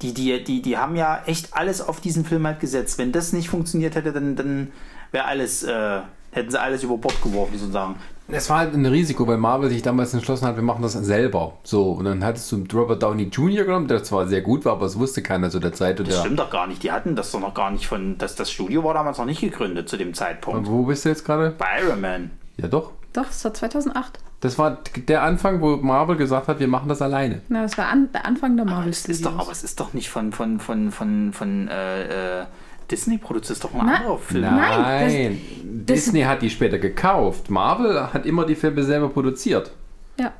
Die, 0.00 0.14
die, 0.14 0.42
die, 0.42 0.62
die 0.62 0.78
haben 0.78 0.96
ja 0.96 1.22
echt 1.26 1.54
alles 1.54 1.80
auf 1.82 2.00
diesen 2.00 2.24
Film 2.24 2.46
halt 2.46 2.60
gesetzt. 2.60 2.96
Wenn 2.98 3.12
das 3.12 3.32
nicht 3.34 3.50
funktioniert 3.50 3.94
hätte, 3.94 4.12
dann, 4.12 4.34
dann 4.36 4.72
wäre 5.12 5.26
alles 5.26 5.62
äh, 5.62 6.00
Hätten 6.32 6.50
sie 6.50 6.60
alles 6.60 6.82
über 6.82 6.96
Bord 6.96 7.20
geworfen, 7.22 7.58
sozusagen. 7.58 7.96
Es 8.28 8.48
war 8.48 8.60
halt 8.60 8.72
ein 8.74 8.86
Risiko, 8.86 9.26
weil 9.26 9.36
Marvel 9.36 9.68
sich 9.68 9.82
damals 9.82 10.14
entschlossen 10.14 10.46
hat, 10.46 10.56
wir 10.56 10.62
machen 10.62 10.80
das 10.80 10.94
selber. 10.94 11.52
So, 11.62 11.92
und 11.92 12.06
dann 12.06 12.24
hattest 12.24 12.50
du 12.50 12.64
Robert 12.72 13.02
Downey 13.02 13.24
Jr. 13.24 13.64
genommen, 13.64 13.86
der 13.88 14.02
zwar 14.02 14.26
sehr 14.26 14.40
gut 14.40 14.64
war, 14.64 14.72
aber 14.72 14.86
es 14.86 14.98
wusste 14.98 15.22
keiner 15.22 15.50
zu 15.50 15.60
der 15.60 15.74
Zeit. 15.74 16.00
Und 16.00 16.08
Das 16.08 16.14
der, 16.16 16.20
stimmt 16.22 16.38
doch 16.38 16.50
gar 16.50 16.66
nicht. 16.66 16.82
Die 16.82 16.90
hatten 16.90 17.14
das 17.14 17.30
doch 17.32 17.40
noch 17.40 17.52
gar 17.52 17.70
nicht 17.70 17.86
von. 17.86 18.16
Das, 18.16 18.34
das 18.34 18.50
Studio 18.50 18.82
war 18.82 18.94
damals 18.94 19.18
noch 19.18 19.26
nicht 19.26 19.42
gegründet 19.42 19.88
zu 19.90 19.98
dem 19.98 20.14
Zeitpunkt. 20.14 20.68
wo 20.68 20.84
bist 20.84 21.04
du 21.04 21.10
jetzt 21.10 21.24
gerade? 21.26 21.50
Bei 21.58 21.82
Iron 21.82 22.00
Man. 22.00 22.30
Ja, 22.56 22.68
doch. 22.68 22.92
Doch, 23.12 23.26
das 23.26 23.44
war 23.44 23.52
2008. 23.52 24.18
Das 24.40 24.58
war 24.58 24.78
der 25.06 25.22
Anfang, 25.22 25.60
wo 25.60 25.76
Marvel 25.76 26.16
gesagt 26.16 26.48
hat, 26.48 26.58
wir 26.58 26.66
machen 26.66 26.88
das 26.88 27.02
alleine. 27.02 27.42
Na, 27.48 27.62
das 27.62 27.76
war 27.78 27.88
an, 27.88 28.08
der 28.12 28.24
Anfang 28.26 28.56
der 28.56 28.64
Marvel 28.64 28.90
ist 28.90 29.24
doch, 29.24 29.38
aber 29.38 29.52
es 29.52 29.62
ist 29.62 29.78
doch 29.78 29.92
nicht 29.92 30.08
von, 30.08 30.32
von, 30.32 30.58
von, 30.58 30.90
von, 30.90 31.32
von 31.32 31.68
äh, 31.68 32.40
äh, 32.40 32.46
Disney 32.92 33.18
produziert, 33.18 33.56
ist 33.56 33.64
doch 33.64 33.74
ein 33.74 33.86
Na- 33.86 33.96
anderer 33.96 34.18
Film. 34.18 34.42
Nein, 34.42 35.40
das- 35.86 35.96
Disney 35.96 36.20
hat 36.22 36.42
die 36.42 36.50
später 36.50 36.78
gekauft. 36.78 37.50
Marvel 37.50 38.12
hat 38.12 38.26
immer 38.26 38.44
die 38.46 38.54
Filme 38.54 38.82
selber 38.84 39.08
produziert. 39.08 39.72
Ja. 40.20 40.32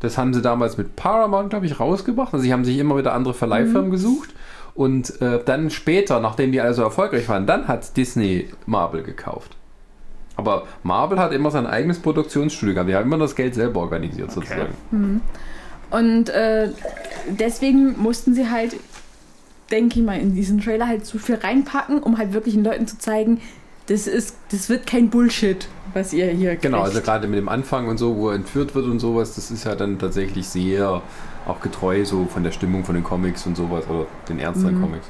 Das 0.00 0.16
haben 0.16 0.32
sie 0.32 0.40
damals 0.42 0.78
mit 0.78 0.96
Paramount, 0.96 1.50
glaube 1.50 1.66
ich, 1.66 1.78
rausgebracht. 1.80 2.32
Also 2.32 2.42
sie 2.44 2.52
haben 2.52 2.64
sich 2.64 2.78
immer 2.78 2.96
wieder 2.96 3.12
andere 3.12 3.34
Verleihfirmen 3.34 3.88
Mhm. 3.88 3.92
gesucht. 3.92 4.30
Und 4.74 5.20
äh, 5.20 5.40
dann 5.44 5.68
später, 5.70 6.18
nachdem 6.20 6.50
die 6.52 6.60
alle 6.60 6.72
so 6.72 6.82
erfolgreich 6.82 7.28
waren, 7.28 7.46
dann 7.46 7.68
hat 7.68 7.96
Disney 7.96 8.48
Marvel 8.64 9.02
gekauft. 9.02 9.56
Aber 10.36 10.62
Marvel 10.82 11.18
hat 11.18 11.32
immer 11.32 11.50
sein 11.50 11.66
eigenes 11.66 11.98
Produktionsstudio 11.98 12.74
gehabt. 12.74 12.88
Die 12.88 12.94
haben 12.94 13.04
immer 13.04 13.18
das 13.18 13.36
Geld 13.36 13.54
selber 13.54 13.80
organisiert, 13.80 14.30
sozusagen. 14.32 15.20
Und 15.90 16.30
äh, 16.30 16.70
deswegen 17.28 18.00
mussten 18.00 18.34
sie 18.34 18.48
halt, 18.50 18.74
denke 19.72 19.98
ich 19.98 20.04
mal, 20.04 20.18
in 20.20 20.34
diesen 20.34 20.60
Trailer 20.60 20.86
halt 20.86 21.04
so 21.06 21.18
viel 21.18 21.36
reinpacken, 21.36 22.02
um 22.02 22.18
halt 22.18 22.32
wirklich 22.32 22.54
den 22.54 22.64
Leuten 22.64 22.86
zu 22.86 22.98
zeigen, 22.98 23.40
das 23.86 24.06
ist, 24.06 24.36
das 24.52 24.68
wird 24.68 24.86
kein 24.86 25.10
Bullshit, 25.10 25.66
was 25.92 26.12
ihr 26.12 26.26
hier 26.26 26.50
kriegt. 26.50 26.62
Genau, 26.62 26.82
also 26.82 27.00
gerade 27.00 27.26
mit 27.26 27.38
dem 27.38 27.48
Anfang 27.48 27.88
und 27.88 27.98
so, 27.98 28.16
wo 28.16 28.28
er 28.28 28.36
entführt 28.36 28.74
wird 28.74 28.86
und 28.86 29.00
sowas, 29.00 29.34
das 29.34 29.50
ist 29.50 29.64
ja 29.64 29.74
dann 29.74 29.98
tatsächlich 29.98 30.46
sehr 30.46 31.02
auch 31.46 31.60
getreu 31.60 32.04
so 32.04 32.26
von 32.26 32.44
der 32.44 32.52
Stimmung 32.52 32.84
von 32.84 32.94
den 32.94 33.02
Comics 33.02 33.46
und 33.46 33.56
sowas 33.56 33.84
oder 33.88 34.06
den 34.28 34.38
Ernst 34.38 34.64
an 34.64 34.80
Comics. 34.80 35.06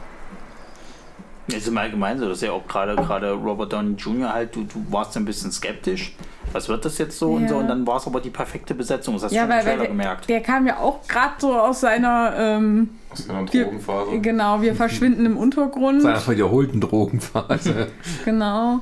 Ist 1.48 1.68
im 1.68 1.76
Allgemeinen 1.76 2.20
so, 2.20 2.28
dass 2.28 2.40
ja 2.40 2.52
auch 2.52 2.66
gerade 2.66 2.94
gerade 2.97 3.32
Robert 3.32 3.72
Downey 3.72 3.94
Jr. 3.97 4.32
halt, 4.32 4.55
du, 4.55 4.62
du 4.62 4.84
warst 4.90 5.16
ein 5.16 5.24
bisschen 5.24 5.51
skeptisch. 5.52 6.14
Was 6.52 6.68
wird 6.68 6.84
das 6.84 6.98
jetzt 6.98 7.18
so 7.18 7.32
und 7.32 7.43
Ja. 7.43 7.48
so? 7.51 7.56
Und 7.56 7.68
dann 7.68 7.86
war 7.86 7.97
es 7.97 8.06
aber 8.06 8.20
die 8.20 8.30
perfekte 8.30 8.74
Besetzung. 8.74 9.14
Das 9.14 9.24
hast 9.24 9.32
ja, 9.32 9.44
du 9.44 9.51
schon 9.51 9.59
im 9.59 9.64
Trailer 9.64 9.78
der, 9.78 9.89
gemerkt. 9.89 10.28
der 10.28 10.40
kam 10.40 10.66
ja 10.66 10.78
auch 10.78 11.06
gerade 11.06 11.34
so 11.39 11.52
aus 11.59 11.80
seiner, 11.80 12.32
ähm, 12.36 12.90
Aus 13.12 13.28
einer 13.30 13.52
Wir- 13.52 13.64
Drogenphase. 13.64 14.18
genau, 14.20 14.62
wir 14.62 14.74
verschwinden 14.74 15.26
im 15.26 15.36
Untergrund. 15.36 16.02
Seiner 16.02 16.26
wiederholten 16.28 16.80
Drogenphase. 16.80 17.89
Genau. 18.24 18.80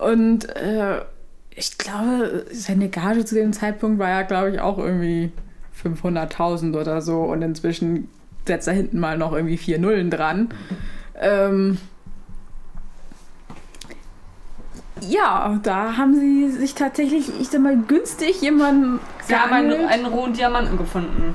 Und 0.00 0.48
äh, 0.56 1.02
ich 1.54 1.76
glaube, 1.78 2.46
seine 2.52 2.88
Gage 2.88 3.24
zu 3.24 3.34
dem 3.34 3.52
Zeitpunkt 3.52 3.98
war 3.98 4.08
ja, 4.08 4.22
glaube 4.22 4.50
ich, 4.50 4.60
auch 4.60 4.78
irgendwie 4.78 5.30
500.000 5.84 6.78
oder 6.78 7.00
so. 7.02 7.20
Und 7.22 7.42
inzwischen 7.42 8.08
setzt 8.46 8.66
er 8.66 8.74
hinten 8.74 8.98
mal 8.98 9.18
noch 9.18 9.32
irgendwie 9.32 9.58
vier 9.58 9.78
Nullen 9.78 10.10
dran. 10.10 10.48
Ähm, 11.20 11.76
ja, 15.02 15.58
da 15.62 15.96
haben 15.96 16.14
sie 16.14 16.50
sich 16.50 16.74
tatsächlich, 16.74 17.30
ich 17.40 17.48
sag 17.48 17.60
mal, 17.62 17.76
günstig 17.76 18.40
jemanden 18.42 19.00
Sie 19.26 19.34
haben 19.34 19.52
einen, 19.52 19.86
einen 19.86 20.06
rohen 20.06 20.32
Diamanten 20.32 20.76
gefunden. 20.76 21.34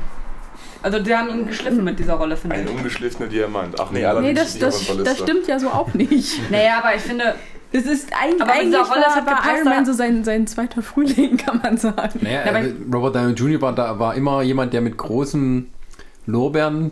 Also 0.81 0.99
die 0.99 1.15
haben 1.15 1.29
ihn 1.29 1.47
geschliffen 1.47 1.83
mit 1.83 1.97
dieser 1.99 2.13
Rolle, 2.13 2.37
finde 2.37 2.55
Ein 2.57 2.65
ich. 2.65 2.71
ungeschliffener 2.71 3.27
Diamant. 3.27 3.79
Ach 3.79 3.91
nee, 3.91 3.99
Nee, 3.99 4.05
allerdings 4.05 4.39
das, 4.39 4.53
nicht 4.55 4.61
das, 4.89 4.89
auf 4.97 5.03
das 5.03 5.19
stimmt 5.19 5.47
ja 5.47 5.59
so 5.59 5.69
auch 5.69 5.93
nicht. 5.93 6.39
Naja, 6.51 6.79
aber 6.79 6.95
ich 6.95 7.01
finde, 7.01 7.35
Das 7.71 7.83
ist 7.85 8.09
eigentlich, 8.13 8.41
Aber 8.41 8.51
eigentlich 8.53 8.73
Rolle, 8.79 8.89
war, 9.01 9.07
es 9.07 9.15
hat 9.15 9.25
war 9.25 9.35
gepasst, 9.35 9.55
Iron 9.57 9.69
Man 9.69 9.85
so 9.85 9.93
sein, 9.93 10.23
sein 10.23 10.47
zweiter 10.47 10.81
Frühling, 10.81 11.37
kann 11.45 11.59
man 11.61 11.77
sagen. 11.77 12.19
Naja, 12.21 12.41
äh, 12.41 12.73
Robert 12.93 13.15
Downey 13.15 13.33
Jr. 13.33 13.61
War, 13.61 13.73
da, 13.73 13.99
war 13.99 14.15
immer 14.15 14.41
jemand, 14.43 14.73
der 14.73 14.81
mit 14.81 14.97
großen 14.97 15.67
Lorbeeren 16.27 16.91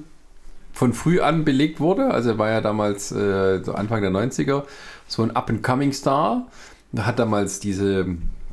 von 0.73 0.93
früh 0.93 1.19
an 1.21 1.45
belegt 1.45 1.79
wurde. 1.79 2.05
Also 2.11 2.31
er 2.31 2.37
war 2.39 2.49
ja 2.49 2.61
damals 2.61 3.11
äh, 3.11 3.63
so 3.63 3.73
Anfang 3.73 4.01
der 4.01 4.11
90er 4.11 4.63
so 5.07 5.21
ein 5.21 5.35
Up-and-Coming-Star. 5.35 6.47
Er 6.95 7.05
hat 7.05 7.19
damals 7.19 7.59
diese 7.59 8.07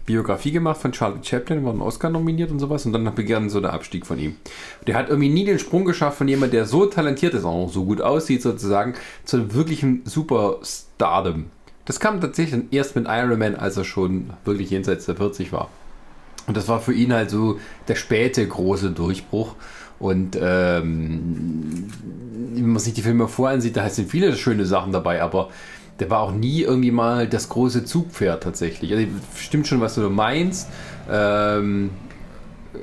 Biografie 0.07 0.53
gemacht 0.53 0.81
von 0.81 0.93
Charlie 0.93 1.23
Chaplin, 1.23 1.65
war 1.65 1.73
einen 1.73 1.83
Oscar 1.83 2.11
nominiert 2.11 2.51
und 2.51 2.59
sowas 2.59 2.87
und 2.87 2.93
dann 2.93 3.15
begann 3.15 3.51
so 3.51 3.61
der 3.61 3.73
Abstieg 3.73 4.07
von 4.07 4.19
ihm. 4.19 4.37
Der 4.87 4.97
hat 4.97 5.09
irgendwie 5.09 5.29
nie 5.29 5.45
den 5.45 5.59
Sprung 5.59 5.85
geschafft 5.85 6.19
von 6.19 6.29
jemand, 6.29 6.53
der 6.53 6.67
so 6.67 6.87
talentiert 6.87 7.35
ist, 7.35 7.45
auch 7.45 7.67
noch 7.67 7.73
so 7.73 7.85
gut 7.85 8.01
aussieht 8.01 8.43
sozusagen, 8.43 8.95
zu 9.25 9.37
einem 9.37 9.55
wirklichen 9.55 10.03
Superstardom. 10.05 11.47
Das 11.85 12.01
kam 12.01 12.21
tatsächlich 12.21 12.63
erst 12.71 12.97
mit 12.97 13.07
Iron 13.09 13.39
Man, 13.39 13.57
als 13.57 13.77
er 13.77 13.85
schon 13.85 14.31
wirklich 14.45 14.71
jenseits 14.71 15.07
der 15.07 15.17
40 15.17 15.53
war. 15.53 15.71
Und 16.47 16.57
das 16.57 16.69
war 16.69 16.81
für 16.81 16.93
ihn 16.93 17.13
halt 17.13 17.31
so 17.31 17.59
der 17.89 17.95
späte 17.95 18.47
große 18.47 18.91
Durchbruch. 18.91 19.55
Und 19.99 20.37
ähm, 20.41 21.91
wenn 22.55 22.71
man 22.71 22.79
sich 22.79 22.95
die 22.95 23.03
Filme 23.03 23.29
voransieht, 23.29 23.77
da 23.77 23.89
sind 23.89 24.11
viele 24.11 24.35
schöne 24.35 24.65
Sachen 24.65 24.93
dabei, 24.93 25.23
aber 25.23 25.51
der 26.01 26.11
war 26.11 26.21
auch 26.21 26.33
nie 26.33 26.63
irgendwie 26.63 26.91
mal 26.91 27.29
das 27.29 27.49
große 27.49 27.85
Zugpferd 27.85 28.43
tatsächlich. 28.43 28.93
Also 28.93 29.07
stimmt 29.37 29.67
schon, 29.67 29.81
was 29.81 29.95
du 29.95 30.09
meinst. 30.09 30.69
Ähm, 31.11 31.91
äh, 32.75 32.79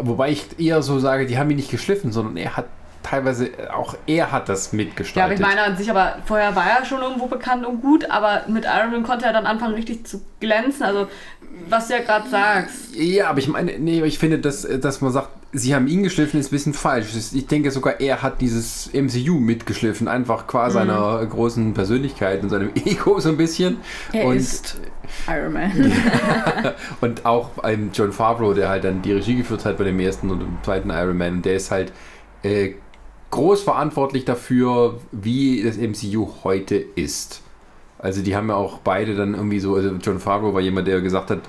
wobei 0.00 0.30
ich 0.30 0.58
eher 0.58 0.82
so 0.82 0.98
sage, 0.98 1.26
die 1.26 1.38
haben 1.38 1.50
ihn 1.50 1.56
nicht 1.56 1.70
geschliffen, 1.70 2.12
sondern 2.12 2.36
er 2.36 2.56
hat 2.56 2.66
teilweise, 3.02 3.50
auch 3.72 3.94
er 4.06 4.30
hat 4.32 4.48
das 4.48 4.66
ja, 4.66 4.70
aber 4.72 4.76
mitgestaltet. 4.84 5.40
ich 5.40 5.46
meine 5.46 5.62
an 5.62 5.76
sich, 5.76 5.90
aber 5.90 6.16
vorher 6.24 6.54
war 6.56 6.66
er 6.66 6.84
schon 6.84 7.00
irgendwo 7.00 7.26
bekannt 7.26 7.64
und 7.66 7.80
gut, 7.80 8.10
aber 8.10 8.42
mit 8.48 8.64
Iron 8.64 8.90
Man 8.92 9.02
konnte 9.02 9.26
er 9.26 9.32
dann 9.32 9.46
anfangen 9.46 9.74
richtig 9.74 10.06
zu 10.06 10.20
glänzen. 10.40 10.82
Also, 10.84 11.08
was 11.68 11.88
du 11.88 11.94
ja 11.94 12.00
gerade 12.00 12.28
sagst. 12.28 12.94
Ja, 12.94 13.28
aber 13.30 13.38
ich 13.38 13.48
meine, 13.48 13.78
nee, 13.78 14.02
ich 14.02 14.18
finde, 14.18 14.38
dass, 14.38 14.62
dass 14.80 15.00
man 15.00 15.12
sagt, 15.12 15.28
sie 15.52 15.74
haben 15.74 15.88
ihn 15.88 16.04
geschliffen, 16.04 16.38
ist 16.38 16.46
ein 16.48 16.50
bisschen 16.50 16.74
falsch. 16.74 17.08
Ich 17.34 17.46
denke 17.48 17.72
sogar, 17.72 18.00
er 18.00 18.22
hat 18.22 18.40
dieses 18.40 18.90
MCU 18.92 19.34
mitgeschliffen, 19.40 20.06
einfach 20.06 20.46
qua 20.46 20.68
Mhm. 20.68 20.72
seiner 20.72 21.26
großen 21.26 21.74
Persönlichkeit 21.74 22.42
und 22.44 22.50
seinem 22.50 22.70
Ego 22.84 23.18
so 23.18 23.30
ein 23.30 23.36
bisschen. 23.36 23.78
Er 24.12 24.26
und, 24.26 24.36
ist 24.36 24.80
Iron 25.28 25.52
Man. 25.52 25.92
und 27.00 27.26
auch 27.26 27.58
ein 27.64 27.90
John 27.92 28.12
Favreau, 28.12 28.54
der 28.54 28.68
halt 28.68 28.84
dann 28.84 29.02
die 29.02 29.12
Regie 29.12 29.36
geführt 29.36 29.64
hat 29.64 29.76
bei 29.78 29.84
dem 29.84 29.98
ersten 29.98 30.30
und 30.30 30.38
dem 30.40 30.58
zweiten 30.62 30.90
Iron 30.90 31.18
Man, 31.18 31.42
der 31.42 31.54
ist 31.54 31.72
halt 31.72 31.92
äh, 32.44 32.74
groß 33.30 33.62
verantwortlich 33.62 34.24
dafür, 34.24 35.00
wie 35.12 35.62
das 35.62 35.76
MCU 35.76 36.28
heute 36.44 36.76
ist. 36.76 37.42
Also 37.98 38.22
die 38.22 38.34
haben 38.34 38.48
ja 38.48 38.54
auch 38.54 38.78
beide 38.78 39.14
dann 39.14 39.34
irgendwie 39.34 39.60
so, 39.60 39.76
also 39.76 39.90
John 39.96 40.18
Favreau 40.18 40.54
war 40.54 40.60
jemand, 40.60 40.88
der 40.88 41.00
gesagt 41.00 41.30
hat, 41.30 41.40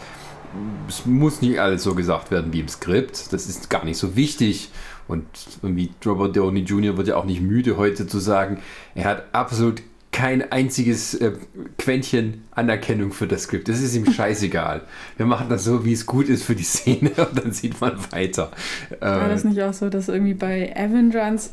es 0.87 1.05
muss 1.05 1.41
nicht 1.41 1.59
alles 1.59 1.83
so 1.83 1.95
gesagt 1.95 2.29
werden 2.29 2.51
wie 2.51 2.59
im 2.59 2.67
Skript. 2.67 3.31
Das 3.31 3.47
ist 3.47 3.69
gar 3.69 3.85
nicht 3.85 3.97
so 3.97 4.15
wichtig. 4.15 4.69
Und 5.07 5.25
irgendwie 5.61 5.91
Robert 6.05 6.35
Downey 6.35 6.61
Jr. 6.61 6.97
wird 6.97 7.07
ja 7.07 7.15
auch 7.15 7.25
nicht 7.25 7.41
müde 7.41 7.77
heute 7.77 8.07
zu 8.07 8.19
sagen, 8.19 8.59
er 8.95 9.05
hat 9.05 9.25
absolut 9.33 9.81
kein 10.11 10.51
einziges 10.51 11.13
äh, 11.15 11.31
Quäntchen 11.77 12.43
Anerkennung 12.51 13.13
für 13.13 13.27
das 13.27 13.43
Skript. 13.43 13.69
Das 13.69 13.81
ist 13.81 13.95
ihm 13.95 14.11
scheißegal. 14.11 14.81
Wir 15.17 15.25
machen 15.25 15.47
das 15.49 15.63
so, 15.63 15.85
wie 15.85 15.93
es 15.93 16.05
gut 16.05 16.27
ist 16.27 16.43
für 16.43 16.55
die 16.55 16.63
Szene 16.63 17.11
und 17.17 17.37
dann 17.37 17.51
sieht 17.53 17.79
man 17.79 17.97
weiter. 18.11 18.51
War 18.99 19.29
das 19.29 19.43
Äh, 19.43 19.47
nicht 19.47 19.61
auch 19.61 19.73
so, 19.73 19.89
dass 19.89 20.09
irgendwie 20.09 20.33
bei 20.33 20.75
Avengers, 20.75 21.51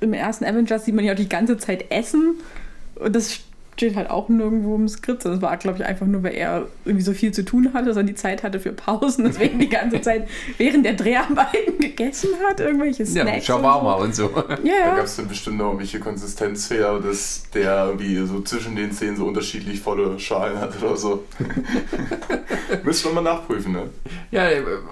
im 0.00 0.12
ersten 0.12 0.44
Avengers 0.44 0.84
sieht 0.84 0.94
man 0.94 1.04
ja 1.04 1.12
auch 1.12 1.16
die 1.16 1.28
ganze 1.28 1.56
Zeit 1.56 1.90
Essen 1.90 2.34
und 2.96 3.16
das 3.16 3.40
steht 3.82 3.96
halt 3.96 4.10
auch 4.10 4.28
nirgendwo 4.28 4.76
im 4.76 4.86
Skript. 4.88 5.24
Das 5.24 5.42
war, 5.42 5.56
glaube 5.56 5.78
ich, 5.78 5.84
einfach 5.84 6.06
nur, 6.06 6.22
weil 6.22 6.34
er 6.34 6.66
irgendwie 6.84 7.04
so 7.04 7.12
viel 7.12 7.32
zu 7.32 7.44
tun 7.44 7.70
hatte, 7.74 7.86
dass 7.86 7.96
er 7.96 8.04
die 8.04 8.14
Zeit 8.14 8.44
hatte 8.44 8.60
für 8.60 8.72
Pausen, 8.72 9.24
deswegen 9.24 9.58
die 9.58 9.68
ganze 9.68 10.00
Zeit 10.02 10.28
während 10.56 10.84
der 10.86 10.92
Dreharbeiten 10.94 11.78
gegessen 11.80 12.30
hat, 12.48 12.60
irgendwelche 12.60 13.02
ja, 13.02 13.22
Snacks. 13.22 13.44
Shawarma 13.46 13.94
und 13.94 14.14
so. 14.14 14.26
und 14.26 14.34
so. 14.36 14.40
Da 14.42 14.58
Ja, 14.62 14.86
gab 14.90 14.96
ja. 14.98 15.02
es 15.02 15.16
dann 15.16 15.26
bestimmt 15.26 15.58
noch 15.58 15.66
irgendwelche 15.66 15.98
Konsistenzfehler, 15.98 17.00
dass 17.00 17.42
der 17.52 17.86
irgendwie 17.86 18.24
so 18.24 18.40
zwischen 18.42 18.76
den 18.76 18.92
Szenen 18.92 19.16
so 19.16 19.26
unterschiedlich 19.26 19.80
volle 19.80 20.16
Schalen 20.20 20.60
hat 20.60 20.80
oder 20.80 20.96
so. 20.96 21.24
Müssen 22.84 23.06
wir 23.10 23.20
mal 23.20 23.22
nachprüfen, 23.22 23.72
ne? 23.72 23.90
Ja, 24.30 24.44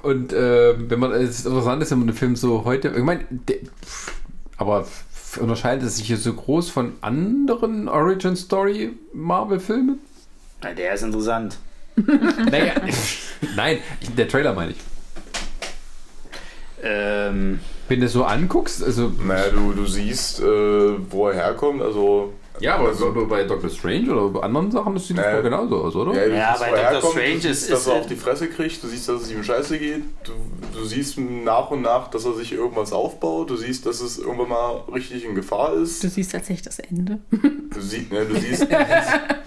und 0.03 0.33
äh, 0.33 0.75
wenn 0.91 0.99
man, 0.99 1.13
es 1.13 1.39
ist 1.39 1.47
interessant 1.47 1.83
ist, 1.83 1.91
wenn 1.93 1.99
man 1.99 2.09
den 2.09 2.17
Film 2.17 2.35
so 2.37 2.65
heute, 2.65 2.89
ich 2.89 3.03
meine, 3.05 3.25
der- 3.31 3.57
aber 4.57 4.87
unterscheidet 5.39 5.85
es 5.85 5.97
sich 5.97 6.07
hier 6.07 6.17
so 6.17 6.33
groß 6.33 6.71
von 6.71 6.95
anderen 7.01 7.89
Origin 7.89 8.37
Story 8.37 8.93
Marvel-Filmen? 9.13 9.99
Der 10.63 10.95
ist 10.95 11.03
interessant. 11.03 11.59
Naja, 12.51 12.75
nein, 13.57 13.79
der 14.17 14.29
Trailer 14.29 14.55
meine 14.55 14.71
ich. 14.73 14.79
Ähm, 16.83 17.61
Wenn 17.89 18.01
du 18.01 18.07
das 18.07 18.13
so 18.13 18.25
anguckst, 18.25 18.83
also 18.83 19.13
Naja, 19.23 19.51
du, 19.51 19.73
du 19.73 19.87
siehst, 19.87 20.41
äh, 20.41 20.45
wo 21.13 21.29
er 21.29 21.35
herkommt. 21.35 21.83
Also 21.83 22.33
Ja, 22.61 22.77
aber 22.77 22.93
so 22.95 23.13
bei 23.29 23.45
Doctor 23.45 23.71
Strange 23.71 24.11
oder 24.13 24.29
bei 24.29 24.41
anderen 24.41 24.71
Sachen, 24.71 24.95
das 24.95 25.07
sieht 25.09 25.17
das 25.19 25.27
Äh, 25.27 25.37
doch 25.37 25.43
genauso 25.43 25.77
aus, 25.85 25.97
oder? 25.97 26.15
Ja, 26.29 26.35
Ja, 26.35 26.57
bei 26.59 26.71
Doctor 26.93 27.11
Strange 27.11 27.29
du 27.31 27.37
ist- 27.37 27.43
siehst, 27.61 27.73
dass 27.73 27.81
ist- 27.81 27.87
er 27.89 27.95
auf 27.95 28.07
die 28.07 28.17
Fresse 28.17 28.49
kriegt, 28.49 28.83
du 28.83 28.89
siehst, 28.89 29.09
dass 29.09 29.23
es 29.23 29.31
ihm 29.33 29.43
scheiße 29.43 29.79
geht, 29.79 30.03
du, 30.25 30.33
du 30.73 30.85
siehst 30.85 31.19
nach 31.19 31.71
und 31.71 31.83
nach, 31.83 32.09
dass 32.09 32.25
er 32.27 32.35
sich 32.35 32.53
irgendwas 32.53 32.93
aufbaut, 32.93 33.51
du 33.51 33.57
siehst, 33.57 33.87
dass 33.87 34.01
es 34.01 34.19
irgendwann 34.19 34.49
mal 34.51 34.83
richtig 34.93 35.25
in 35.25 35.35
Gefahr 35.35 35.73
ist. 35.75 36.05
Du 36.05 36.09
siehst 36.09 36.33
tatsächlich 36.33 36.63
das 36.63 36.79
Ende. 36.81 37.19
Du, 37.31 37.81
siehst, 37.81 38.13
ne, 38.13 38.25
du, 38.27 38.35
siehst, 38.39 38.67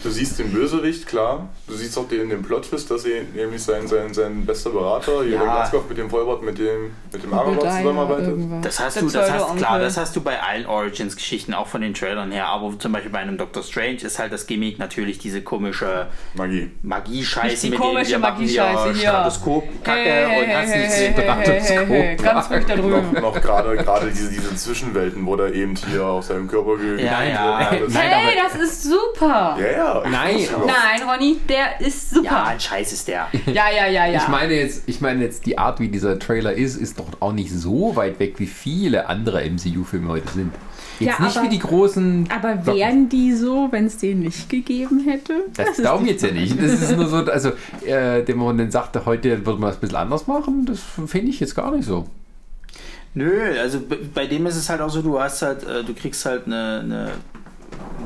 du 0.04 0.10
siehst 0.10 0.40
den 0.40 0.52
Bösewicht, 0.52 1.06
klar. 1.06 1.50
Du 1.68 1.74
siehst 1.76 1.98
auch 1.98 2.08
den, 2.08 2.30
den 2.30 2.42
Plot-Twist, 2.42 2.90
dass 2.90 3.06
er 3.06 3.24
nämlich 3.36 3.62
sein, 3.62 3.86
sein, 3.88 4.14
sein 4.14 4.46
bester 4.46 4.70
Berater, 4.72 5.24
hier 5.24 5.34
Ja. 5.34 5.44
Glatzkopf 5.44 5.90
mit 5.90 5.98
dem 5.98 6.10
Vollbart, 6.10 6.42
mit 6.42 6.58
dem, 6.58 6.92
mit 7.12 7.22
dem 7.24 7.34
Aragorn 7.34 7.58
Obadiah, 7.58 7.78
zusammenarbeitet. 7.80 8.28
irgendwas. 8.30 8.62
Das 8.64 8.80
hast 8.80 9.02
du, 9.02 9.10
das 9.10 9.30
hast, 9.32 9.58
klar, 9.58 9.80
das 9.80 9.98
hast 9.98 10.16
du 10.16 10.22
bei 10.22 10.42
allen 10.42 10.66
Origins-Geschichten, 10.66 11.54
auch 11.54 11.68
von 11.68 11.82
den 11.82 11.94
Trailern 11.94 12.32
her. 12.32 12.48
Aber 12.48 12.78
zum 12.80 12.92
Beispiel 12.94 13.03
bei 13.10 13.20
einem 13.20 13.38
Doctor 13.38 13.64
Strange 13.64 13.98
ist 14.04 14.20
halt 14.20 14.32
das 14.34 14.48
Gimmick 14.48 14.80
natürlich 14.80 15.18
diese 15.20 15.42
komische 15.42 16.08
Magie. 16.36 16.72
Magie-Scheiße, 16.82 17.48
Nicht 17.48 17.64
die 17.64 17.70
mit 17.70 17.80
komische 17.80 18.20
Magie-Scheiße 18.20 18.94
hier. 18.94 19.10
Stroboskop-Kacke 19.10 20.00
Hey, 20.00 20.26
hey, 20.30 20.40
und 20.42 20.48
hey, 20.48 20.56
hast 20.56 20.72
hey, 20.74 20.80
nichts. 20.80 20.96
hey, 20.96 21.14
hey, 21.16 21.62
hey, 21.62 21.86
hey, 21.88 22.16
Ganz 22.16 22.50
ruhig 22.50 22.66
da 22.66 22.76
Noch, 22.76 22.84
drüben. 22.84 23.22
noch 23.22 23.42
gerade 23.42 23.78
gerade 23.78 24.08
diese, 24.10 24.30
diese 24.30 24.56
Zwischenwelten, 24.56 25.26
wo 25.26 25.36
der 25.36 25.54
eben 25.54 25.76
hier 25.76 26.06
aus 26.06 26.28
seinem 26.28 26.48
Körper 26.48 26.78
ge 26.78 27.04
Ja, 27.04 27.24
ja. 27.24 27.72
Nein, 27.90 27.94
Hey, 27.94 28.38
das 28.42 28.62
ist 28.62 28.84
super. 28.84 29.58
Ja, 29.60 29.72
ja. 29.72 30.04
Nein. 30.10 30.38
Nein, 30.66 31.10
Ronny, 31.10 31.38
der 31.50 31.80
ist 31.82 32.12
Ja, 32.12 32.18
super. 32.18 32.46
ein 32.48 32.60
Scheiß 32.60 32.94
ist 32.94 33.08
der. 33.08 33.28
Ja, 33.48 33.66
ja, 33.70 33.88
ja, 33.88 34.06
ja. 34.08 34.22
Ich 34.22 34.28
meine 34.28 34.54
jetzt, 34.54 34.84
ich 34.88 35.02
meine 35.02 35.24
jetzt, 35.24 35.46
die 35.46 35.58
Art, 35.58 35.80
wie 35.80 35.90
dieser 35.90 36.18
Trailer 36.20 36.54
ist, 36.54 36.76
ist 36.76 36.98
doch 37.00 37.08
auch 37.20 37.34
nicht 37.34 37.52
so 37.52 37.96
weit 37.96 38.20
weg, 38.20 38.36
wie 38.40 38.48
viele 38.48 39.08
andere 39.08 39.44
MCU-Filme 39.50 40.08
heute 40.10 40.30
sind. 40.32 40.54
Jetzt 41.06 41.20
Ja, 41.20 41.26
nicht 41.26 41.38
aber- 41.38 41.46
wie 41.46 41.50
die 41.50 41.60
großen. 41.60 42.30
Aber 42.36 42.66
wären 42.66 43.10
die 43.10 43.34
so, 43.34 43.68
wenn 43.72 43.86
es 43.86 43.98
den 43.98 44.20
nicht 44.22 44.50
gegeben 44.50 45.02
hätte? 45.08 45.34
Das, 45.56 45.70
ist 45.78 45.84
darum 45.86 46.04
die 46.06 46.12
jetzt 46.12 46.24
ja 46.24 46.32
nicht. 46.32 46.62
Das 46.62 46.72
ist 46.82 46.96
nur 46.96 47.08
so, 47.08 47.18
also, 47.18 47.52
äh, 47.86 48.24
dem 48.24 48.38
man 48.40 48.58
dann 48.58 48.72
sagte, 48.72 49.06
heute 49.06 49.46
würde 49.46 49.60
man 49.60 49.70
das 49.70 49.78
ein 49.78 49.82
bisschen 49.82 49.98
anders 49.98 50.28
machen, 50.28 50.66
das 50.66 50.80
finde 51.08 51.30
ich 51.30 51.40
jetzt 51.40 51.56
gar 51.56 51.72
nicht 51.76 51.86
so. 51.86 52.08
Nö, 53.16 53.60
also 53.60 53.80
bei 54.14 54.26
dem 54.26 54.46
ist 54.48 54.56
es 54.56 54.70
halt 54.70 54.82
auch 54.82 54.90
so, 54.90 55.02
du 55.04 55.20
hast 55.20 55.42
halt, 55.44 55.64
äh, 55.68 55.84
du 55.84 55.94
kriegst 55.94 56.26
halt 56.26 56.48
eine, 56.48 56.80
eine 56.84 57.12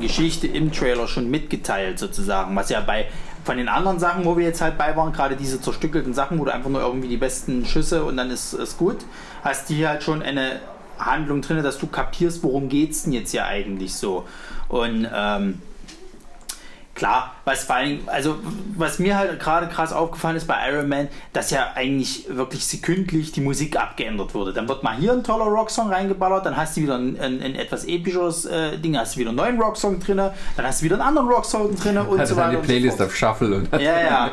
Geschichte 0.02 0.48
im 0.48 0.72
Trailer 0.72 1.08
schon 1.08 1.30
mitgeteilt 1.32 1.98
sozusagen, 1.98 2.56
was 2.56 2.70
ja 2.70 2.82
bei 2.82 3.06
von 3.46 3.56
den 3.56 3.70
anderen 3.70 3.98
Sachen, 3.98 4.26
wo 4.26 4.36
wir 4.36 4.44
jetzt 4.44 4.60
halt 4.60 4.78
bei 4.78 4.94
waren, 4.98 5.14
gerade 5.14 5.38
diese 5.38 5.62
zerstückelten 5.62 6.14
Sachen, 6.14 6.38
wo 6.38 6.44
du 6.44 6.54
einfach 6.54 6.70
nur 6.70 6.82
irgendwie 6.82 7.08
die 7.08 7.16
besten 7.16 7.66
Schüsse 7.66 8.04
und 8.04 8.18
dann 8.18 8.30
ist 8.30 8.52
es 8.52 8.76
gut, 8.76 8.98
hast 9.42 9.70
du 9.70 9.74
hier 9.74 9.88
halt 9.88 10.04
schon 10.04 10.22
eine 10.22 10.60
Handlung 11.00 11.42
drin, 11.42 11.62
dass 11.64 11.78
du 11.78 11.88
kapierst, 11.88 12.44
worum 12.44 12.70
geht's 12.70 13.04
denn 13.04 13.14
jetzt 13.14 13.34
ja 13.34 13.46
eigentlich 13.46 13.96
so. 13.96 14.26
Und 14.70 15.08
ähm, 15.14 15.62
Klar, 16.98 17.36
was 17.46 17.64
vor 17.66 17.76
allem, 17.76 18.00
also 18.08 18.38
was 18.76 18.98
mir 18.98 19.20
halt 19.20 19.40
gerade 19.40 19.68
krass 19.68 19.94
aufgefallen 19.94 20.36
ist 20.36 20.48
bei 20.48 20.56
Iron 20.68 20.90
Man, 20.90 21.10
dass 21.32 21.52
ja 21.52 21.74
eigentlich 21.76 22.26
wirklich 22.28 22.66
sekündlich 22.66 23.32
die 23.32 23.42
Musik 23.42 23.80
abgeändert 23.80 24.34
wurde. 24.34 24.52
Dann 24.52 24.68
wird 24.68 24.82
mal 24.82 24.96
hier 24.96 25.14
ein 25.14 25.24
toller 25.24 25.46
Rocksong 25.46 25.92
reingeballert, 25.92 26.48
dann 26.48 26.58
hast 26.58 26.76
du 26.76 26.82
wieder 26.82 26.96
ein, 26.98 27.20
ein, 27.20 27.40
ein 27.44 27.54
etwas 27.54 27.86
epischeres 27.86 28.46
äh, 28.46 28.80
Ding, 28.80 28.98
hast 28.98 29.16
du 29.16 29.20
wieder 29.20 29.30
einen 29.30 29.38
neuen 29.38 29.62
Rocksong 29.62 30.00
drin, 30.00 30.18
dann 30.18 30.32
hast 30.58 30.82
du 30.82 30.86
wieder 30.86 30.96
einen 30.96 31.04
anderen 31.04 31.28
Rocksong 31.28 31.76
drin 31.76 32.00
und 32.00 32.20
Also 32.20 32.34
so 32.34 32.40
weiter. 32.42 32.50
eine 32.50 32.58
und 32.58 32.66
Playlist 32.66 32.98
so 32.98 33.04
auf 33.04 33.16
Shuffle 33.16 33.58
und. 33.58 33.72
Ja, 33.74 34.02
ja. 34.02 34.32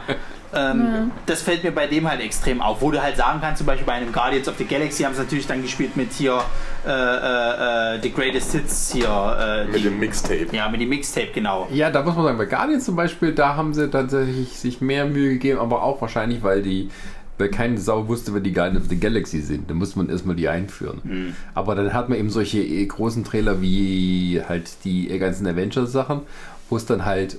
Ähm, 0.56 1.10
Das 1.26 1.42
fällt 1.42 1.64
mir 1.64 1.72
bei 1.72 1.86
dem 1.86 2.08
halt 2.08 2.20
extrem 2.20 2.60
auf, 2.62 2.80
wo 2.82 2.90
du 2.90 3.02
halt 3.02 3.16
sagen 3.16 3.40
kannst, 3.40 3.58
zum 3.58 3.66
Beispiel 3.66 3.86
bei 3.86 3.94
einem 3.94 4.12
Guardians 4.12 4.48
of 4.48 4.54
the 4.58 4.64
Galaxy 4.64 5.02
haben 5.02 5.14
sie 5.14 5.20
natürlich 5.22 5.46
dann 5.46 5.62
gespielt 5.62 5.96
mit 5.96 6.12
hier 6.12 6.40
äh, 6.86 6.90
äh, 6.90 7.96
äh, 7.96 8.00
The 8.02 8.12
Greatest 8.12 8.52
Hits 8.52 8.92
hier. 8.92 9.08
Äh, 9.08 9.64
Mit 9.66 9.76
die- 9.76 9.82
dem 9.84 9.98
Mixtape. 9.98 10.46
ja, 10.52 10.68
mit 10.68 10.80
dem 10.80 10.88
Mixtape, 10.90 11.28
genau. 11.34 11.66
Ja, 11.72 11.90
da 11.90 12.02
muss 12.02 12.14
man 12.14 12.24
sagen, 12.24 12.38
bei 12.38 12.46
Guardians 12.46 12.84
zum 12.84 12.96
Beispiel, 12.96 13.32
da 13.32 13.56
haben 13.56 13.74
sie 13.74 13.88
tatsächlich 13.90 14.58
sich 14.58 14.80
mehr 14.80 15.06
Mühe 15.06 15.30
gegeben, 15.34 15.58
aber 15.60 15.82
auch 15.82 16.00
wahrscheinlich, 16.00 16.42
weil 16.42 16.62
die, 16.62 16.90
weil 17.38 17.48
keine 17.48 17.78
Sau 17.78 18.06
wusste, 18.06 18.32
wer 18.34 18.40
die 18.40 18.52
Guardians 18.52 18.84
of 18.84 18.88
the 18.90 19.00
Galaxy 19.00 19.40
sind. 19.40 19.68
Da 19.70 19.74
muss 19.74 19.96
man 19.96 20.08
erstmal 20.08 20.36
die 20.36 20.48
einführen. 20.48 21.34
Aber 21.54 21.74
dann 21.74 21.92
hat 21.92 22.08
man 22.08 22.18
eben 22.18 22.30
solche 22.30 22.58
eh, 22.60 22.84
großen 22.86 23.24
Trailer 23.24 23.60
wie 23.60 24.40
halt 24.48 24.70
die 24.84 25.08
ganzen 25.18 25.46
Avengers-Sachen, 25.46 26.20
wo 26.70 26.76
es 26.76 26.86
dann 26.86 27.04
halt 27.04 27.38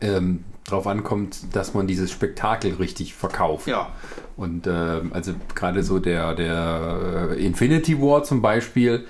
ähm, 0.00 0.44
drauf 0.64 0.86
ankommt, 0.86 1.54
dass 1.54 1.74
man 1.74 1.86
dieses 1.86 2.10
Spektakel 2.10 2.74
richtig 2.74 3.14
verkauft. 3.14 3.66
Ja. 3.66 3.90
Und 4.36 4.66
ähm, 4.66 5.12
also 5.12 5.34
gerade 5.54 5.82
so 5.82 5.98
der, 5.98 6.34
der 6.34 7.30
äh, 7.32 7.44
Infinity 7.44 8.00
War 8.00 8.22
zum 8.24 8.42
Beispiel, 8.42 9.06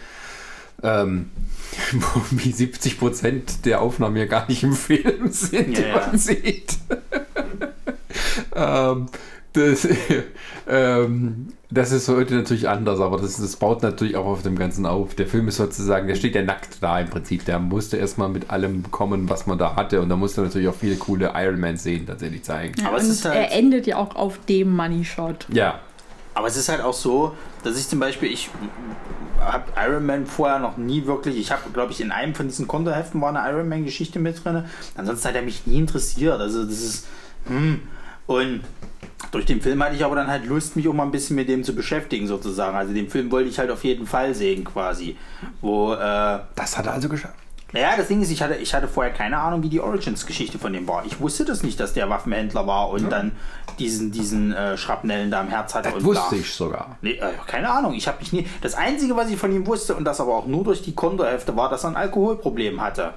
ähm, 0.82 1.30
wo 1.92 2.20
wie 2.30 2.52
70 2.52 2.98
Prozent 2.98 3.64
der 3.66 3.80
Aufnahmen 3.80 4.16
ja 4.16 4.26
gar 4.26 4.48
nicht 4.48 4.62
im 4.62 4.72
Film 4.74 5.30
sind, 5.30 5.78
Ja, 5.78 5.82
die 5.82 5.88
ja. 5.88 6.06
man 6.06 6.18
sieht. 6.18 6.78
ähm, 8.54 9.06
das, 9.52 9.86
ähm, 10.68 11.52
das 11.70 11.92
ist 11.92 12.08
heute 12.08 12.34
natürlich 12.34 12.68
anders, 12.68 13.00
aber 13.00 13.18
das, 13.18 13.36
das 13.36 13.56
baut 13.56 13.82
natürlich 13.82 14.16
auch 14.16 14.26
auf 14.26 14.42
dem 14.42 14.58
Ganzen 14.58 14.86
auf. 14.86 15.14
Der 15.14 15.26
Film 15.26 15.48
ist 15.48 15.56
sozusagen, 15.56 16.06
der 16.08 16.14
steht 16.14 16.34
ja 16.34 16.42
nackt 16.42 16.82
da 16.82 17.00
im 17.00 17.08
Prinzip. 17.10 17.44
Der 17.44 17.58
musste 17.58 17.96
erstmal 17.96 18.28
mit 18.28 18.50
allem 18.50 18.90
kommen, 18.90 19.28
was 19.28 19.46
man 19.46 19.58
da 19.58 19.76
hatte. 19.76 20.00
Und 20.00 20.08
da 20.08 20.16
musste 20.16 20.42
natürlich 20.42 20.68
auch 20.68 20.74
viele 20.74 20.96
coole 20.96 21.32
Iron 21.34 21.60
Man-Szenen 21.60 22.06
tatsächlich 22.06 22.42
zeigen. 22.44 22.74
Ja, 22.80 22.88
Aber 22.88 22.96
es 22.98 23.08
ist 23.08 23.24
halt- 23.24 23.36
er 23.36 23.52
endet 23.52 23.86
ja 23.86 23.96
auch 23.96 24.16
auf 24.16 24.38
dem 24.46 24.74
Money 24.74 25.04
Shot. 25.04 25.46
Ja, 25.52 25.80
Aber 26.34 26.46
es 26.48 26.56
ist 26.56 26.68
halt 26.70 26.80
auch 26.80 26.94
so, 26.94 27.34
dass 27.62 27.78
ich 27.78 27.86
zum 27.88 27.98
Beispiel, 28.00 28.32
ich 28.32 28.48
habe 29.40 29.64
Iron 29.76 30.06
Man 30.06 30.24
vorher 30.26 30.58
noch 30.60 30.76
nie 30.78 31.04
wirklich, 31.06 31.36
ich 31.36 31.50
habe, 31.50 31.62
glaube 31.74 31.92
ich, 31.92 32.00
in 32.00 32.10
einem 32.10 32.34
von 32.34 32.46
diesen 32.48 32.66
Kontoheften 32.68 33.20
war 33.20 33.34
eine 33.34 33.50
Iron 33.50 33.68
Man 33.68 33.84
Geschichte 33.84 34.18
mit 34.18 34.42
drin. 34.42 34.64
Ansonsten 34.96 35.28
hat 35.28 35.34
er 35.34 35.42
mich 35.42 35.66
nie 35.66 35.78
interessiert. 35.78 36.40
Also 36.40 36.64
das 36.64 36.80
ist, 36.80 37.06
hm. 37.46 37.80
Und 38.26 38.60
durch 39.30 39.46
den 39.46 39.60
Film 39.60 39.82
hatte 39.82 39.94
ich 39.94 40.04
aber 40.04 40.16
dann 40.16 40.26
halt 40.28 40.46
Lust, 40.46 40.76
mich 40.76 40.88
auch 40.88 40.92
mal 40.92 41.04
ein 41.04 41.10
bisschen 41.10 41.36
mit 41.36 41.48
dem 41.48 41.64
zu 41.64 41.74
beschäftigen 41.74 42.26
sozusagen. 42.26 42.76
Also 42.76 42.92
den 42.92 43.08
Film 43.08 43.30
wollte 43.30 43.48
ich 43.48 43.58
halt 43.58 43.70
auf 43.70 43.84
jeden 43.84 44.06
Fall 44.06 44.34
sehen 44.34 44.64
quasi. 44.64 45.16
Wo, 45.60 45.94
äh, 45.94 46.40
das 46.54 46.76
hat 46.76 46.86
er 46.86 46.92
also 46.92 47.08
geschafft. 47.08 47.34
naja, 47.72 47.96
das 47.96 48.08
Ding 48.08 48.20
ist, 48.20 48.30
ich 48.30 48.42
hatte, 48.42 48.56
ich 48.56 48.74
hatte 48.74 48.88
vorher 48.88 49.12
keine 49.12 49.38
Ahnung, 49.38 49.62
wie 49.62 49.68
die 49.68 49.80
Origins-Geschichte 49.80 50.58
von 50.58 50.72
dem 50.72 50.86
war. 50.86 51.06
Ich 51.06 51.20
wusste 51.20 51.44
das 51.44 51.62
nicht, 51.62 51.80
dass 51.80 51.94
der 51.94 52.10
Waffenhändler 52.10 52.66
war 52.66 52.90
und 52.90 53.10
dann 53.10 53.32
diesen, 53.78 54.12
diesen 54.12 54.52
äh, 54.52 54.76
Schrapnellen 54.76 55.30
da 55.30 55.40
im 55.40 55.48
Herz 55.48 55.74
hatte. 55.74 55.90
Das 55.94 56.04
wusste 56.04 56.36
ich 56.36 56.52
sogar. 56.52 56.96
Nee, 57.00 57.12
äh, 57.12 57.32
keine 57.46 57.70
Ahnung. 57.70 57.94
Ich 57.94 58.08
habe 58.08 58.18
mich 58.18 58.32
nie. 58.32 58.46
Das 58.60 58.74
Einzige, 58.74 59.16
was 59.16 59.30
ich 59.30 59.38
von 59.38 59.52
ihm 59.52 59.66
wusste, 59.66 59.94
und 59.94 60.04
das 60.04 60.20
aber 60.20 60.34
auch 60.34 60.46
nur 60.46 60.64
durch 60.64 60.82
die 60.82 60.94
Kontohefte, 60.94 61.56
war, 61.56 61.70
dass 61.70 61.84
er 61.84 61.90
ein 61.90 61.96
Alkoholproblem 61.96 62.80
hatte. 62.82 63.14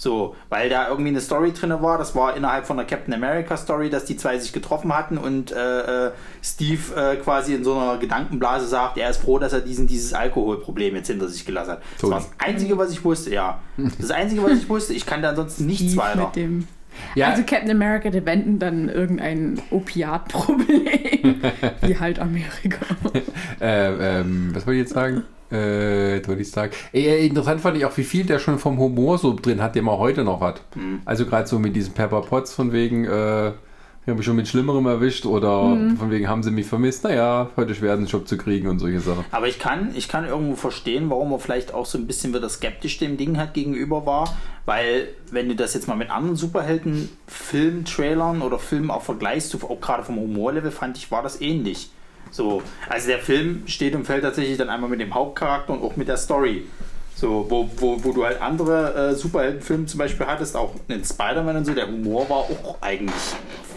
So, 0.00 0.36
weil 0.48 0.70
da 0.70 0.88
irgendwie 0.88 1.10
eine 1.10 1.20
Story 1.20 1.52
drin 1.52 1.74
war, 1.82 1.98
das 1.98 2.14
war 2.14 2.36
innerhalb 2.36 2.66
von 2.66 2.76
der 2.76 2.86
Captain 2.86 3.12
America 3.12 3.56
Story, 3.56 3.90
dass 3.90 4.04
die 4.04 4.16
zwei 4.16 4.38
sich 4.38 4.52
getroffen 4.52 4.96
hatten 4.96 5.18
und 5.18 5.50
äh, 5.50 6.06
äh, 6.06 6.12
Steve 6.40 6.94
äh, 6.94 7.16
quasi 7.16 7.54
in 7.54 7.64
so 7.64 7.74
einer 7.74 7.98
Gedankenblase 7.98 8.68
sagt, 8.68 8.96
er 8.96 9.10
ist 9.10 9.20
froh, 9.20 9.40
dass 9.40 9.52
er 9.52 9.60
diesen, 9.60 9.88
dieses 9.88 10.14
Alkoholproblem 10.14 10.94
jetzt 10.94 11.08
hinter 11.08 11.28
sich 11.28 11.44
gelassen 11.44 11.72
hat. 11.72 11.82
Das 11.82 12.00
Tony. 12.00 12.12
war 12.12 12.20
das 12.20 12.30
Einzige, 12.38 12.78
was 12.78 12.92
ich 12.92 13.04
wusste, 13.04 13.34
ja. 13.34 13.60
Das 13.98 14.12
Einzige, 14.12 14.44
was 14.44 14.52
ich 14.52 14.68
wusste. 14.68 14.94
Ich 14.94 15.04
kannte 15.04 15.28
ansonsten 15.28 15.66
nichts 15.66 15.92
Tief 15.92 15.96
weiter. 15.96 16.26
mit 16.26 16.36
dem. 16.36 16.68
Ja. 17.14 17.28
Also 17.28 17.42
Captain 17.42 17.70
America, 17.70 18.10
der 18.10 18.24
wenden 18.26 18.58
dann 18.58 18.88
irgendein 18.88 19.60
Opiatproblem. 19.70 21.42
Wie 21.82 21.98
halt 21.98 22.18
Amerika. 22.18 22.78
Äh, 23.60 24.20
ähm, 24.20 24.50
was 24.52 24.66
wollte 24.66 24.78
ich 24.78 24.84
jetzt 24.84 24.94
sagen? 24.94 25.24
Äh, 25.50 26.26
wollte 26.26 26.42
ich 26.42 26.50
sagen. 26.50 26.72
Äh, 26.92 27.26
interessant 27.26 27.60
fand 27.60 27.76
ich 27.76 27.84
auch, 27.84 27.96
wie 27.96 28.04
viel 28.04 28.24
der 28.24 28.38
schon 28.38 28.58
vom 28.58 28.78
Humor 28.78 29.18
so 29.18 29.34
drin 29.34 29.60
hat, 29.62 29.74
den 29.74 29.84
man 29.84 29.98
heute 29.98 30.22
noch 30.22 30.40
hat. 30.40 30.62
Also 31.04 31.26
gerade 31.26 31.48
so 31.48 31.58
mit 31.58 31.74
diesen 31.74 31.94
Pepper 31.94 32.20
Potts 32.20 32.54
von 32.54 32.72
wegen, 32.72 33.04
äh, 33.04 33.48
ich 33.48 34.10
habe 34.10 34.16
mich 34.18 34.26
schon 34.26 34.36
mit 34.36 34.46
Schlimmerem 34.46 34.86
erwischt 34.86 35.26
oder 35.26 35.76
von 35.98 36.10
wegen 36.10 36.28
haben 36.28 36.42
sie 36.42 36.50
mich 36.50 36.66
vermisst. 36.66 37.04
Naja, 37.04 37.50
heute 37.56 37.74
schwer 37.74 37.94
einen 37.94 38.06
Job 38.06 38.28
zu 38.28 38.36
kriegen 38.36 38.68
und 38.68 38.78
solche 38.78 39.00
Sachen. 39.00 39.24
Aber 39.32 39.48
ich 39.48 39.58
kann, 39.58 39.90
ich 39.94 40.08
kann 40.08 40.24
irgendwo 40.26 40.54
verstehen, 40.54 41.10
warum 41.10 41.32
er 41.32 41.38
vielleicht 41.38 41.74
auch 41.74 41.86
so 41.86 41.98
ein 41.98 42.06
bisschen 42.06 42.32
wieder 42.32 42.48
skeptisch 42.48 42.98
dem 42.98 43.16
Ding 43.16 43.36
halt 43.38 43.54
gegenüber 43.54 44.06
war. 44.06 44.34
Weil, 44.68 45.08
wenn 45.30 45.48
du 45.48 45.56
das 45.56 45.72
jetzt 45.72 45.88
mal 45.88 45.94
mit 45.94 46.10
anderen 46.10 46.36
Superhelden-Film-Trailern 46.36 48.42
oder 48.42 48.58
Filmen 48.58 48.90
auch 48.90 49.00
vergleichst, 49.00 49.56
auch 49.64 49.80
gerade 49.80 50.02
vom 50.02 50.16
Humorlevel, 50.16 50.70
fand 50.70 50.98
ich, 50.98 51.10
war 51.10 51.22
das 51.22 51.40
ähnlich. 51.40 51.88
So, 52.30 52.62
also 52.86 53.08
der 53.08 53.20
Film 53.20 53.62
steht 53.64 53.94
und 53.94 54.04
fällt 54.04 54.24
tatsächlich 54.24 54.58
dann 54.58 54.68
einmal 54.68 54.90
mit 54.90 55.00
dem 55.00 55.14
Hauptcharakter 55.14 55.72
und 55.72 55.82
auch 55.82 55.96
mit 55.96 56.06
der 56.06 56.18
Story. 56.18 56.66
So, 57.14 57.46
wo, 57.48 57.70
wo, 57.78 58.04
wo 58.04 58.12
du 58.12 58.26
halt 58.26 58.42
andere 58.42 59.12
äh, 59.12 59.14
Superheldenfilme 59.14 59.86
zum 59.86 60.00
Beispiel 60.00 60.26
hattest, 60.26 60.54
auch 60.54 60.74
in 60.88 61.02
Spider-Man 61.02 61.56
und 61.56 61.64
so, 61.64 61.72
der 61.72 61.86
Humor 61.86 62.28
war 62.28 62.36
auch 62.36 62.76
eigentlich 62.82 63.14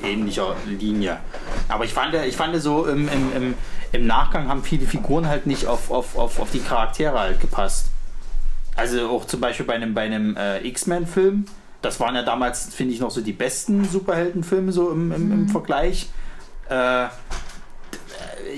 ähnlicher 0.04 0.58
Linie. 0.68 1.22
Aber 1.70 1.86
ich 1.86 1.94
fand, 1.94 2.16
ich 2.16 2.36
fand 2.36 2.62
so 2.62 2.86
im, 2.86 3.08
im, 3.08 3.34
im, 3.34 3.54
im 3.94 4.08
Nachgang 4.08 4.50
haben 4.50 4.62
viele 4.62 4.86
Figuren 4.86 5.26
halt 5.26 5.48
nicht 5.48 5.68
auf, 5.68 5.90
auf, 5.90 6.18
auf, 6.18 6.42
auf 6.42 6.52
die 6.52 6.60
Charaktere 6.60 7.18
halt 7.18 7.40
gepasst. 7.40 7.92
Also 8.76 9.10
auch 9.10 9.26
zum 9.26 9.40
Beispiel 9.42 9.66
bei 9.66 9.74
einem, 9.74 9.94
bei 9.94 10.04
einem 10.04 10.36
äh, 10.38 10.66
X-Men-Film, 10.68 11.46
das 11.82 12.00
waren 12.00 12.16
ja 12.16 12.24
damals, 12.24 12.74
finde 12.74 12.94
ich, 12.94 13.00
noch 13.00 13.12
so 13.12 13.22
die 13.22 13.34
besten 13.34 13.86
Superheldenfilme 13.86 14.72
so 14.72 14.92
im, 14.92 15.12
im, 15.12 15.32
im 15.32 15.50
Vergleich. 15.50 16.10
Äh, 16.70 17.08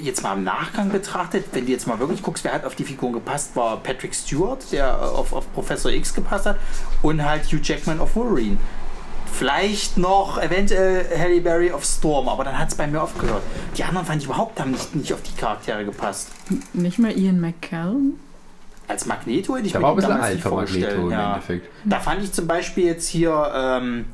jetzt 0.02 0.24
mal 0.24 0.34
im 0.34 0.44
Nachgang 0.44 0.92
betrachtet, 0.92 1.46
wenn 1.54 1.66
du 1.66 1.72
jetzt 1.72 1.88
mal 1.88 2.00
wirklich 2.00 2.22
guckst, 2.22 2.44
wer 2.44 2.54
hat 2.54 2.66
auf 2.66 2.76
die 2.76 2.84
Figuren 2.84 3.14
gepasst, 3.14 3.56
war 3.56 3.78
Patrick 3.78 4.14
Stewart, 4.14 4.60
der 4.72 5.02
auf, 5.02 5.34
auf 5.34 5.52
Professor 5.54 5.92
X 5.92 6.14
gepasst 6.14 6.46
hat, 6.46 6.58
und 7.02 7.24
halt 7.24 7.46
Hugh 7.46 7.62
Jackman 7.62 8.00
auf 8.00 8.16
Wolverine. 8.16 8.58
Vielleicht 9.32 9.98
noch 9.98 10.40
eventuell 10.40 11.06
Halle 11.18 11.42
Berry 11.42 11.72
auf 11.72 11.84
Storm, 11.84 12.30
aber 12.30 12.44
dann 12.44 12.58
hat 12.58 12.70
es 12.70 12.76
bei 12.76 12.86
mir 12.86 13.02
aufgehört. 13.02 13.42
Die 13.78 13.84
anderen 13.84 14.06
fand 14.06 14.22
ich 14.22 14.26
überhaupt 14.26 14.60
haben 14.60 14.72
nicht, 14.72 14.96
nicht 14.96 15.14
auf 15.14 15.22
die 15.24 15.34
Charaktere 15.34 15.86
gepasst. 15.86 16.30
Nicht 16.74 17.00
mal 17.00 17.18
Ian 17.18 17.40
McKellen? 17.40 18.20
Als 18.94 19.08
Magneto 19.08 19.56
hätte 19.56 19.66
ich 19.66 19.72
Der 19.72 19.82
mir 19.82 19.88
war 19.88 19.94
ein 19.94 19.96
bisschen 19.96 20.12
damals 20.12 20.32
alt 20.32 20.40
für 20.42 20.50
Magneto 20.52 21.02
im 21.02 21.12
Ja. 21.12 21.30
Endeffekt. 21.34 21.70
Da 21.84 22.00
fand 22.00 22.24
ich 22.24 22.32
zum 22.32 22.46
Beispiel 22.46 22.86
jetzt 22.86 23.08
hier, 23.08 23.52
ähm, 23.56 24.06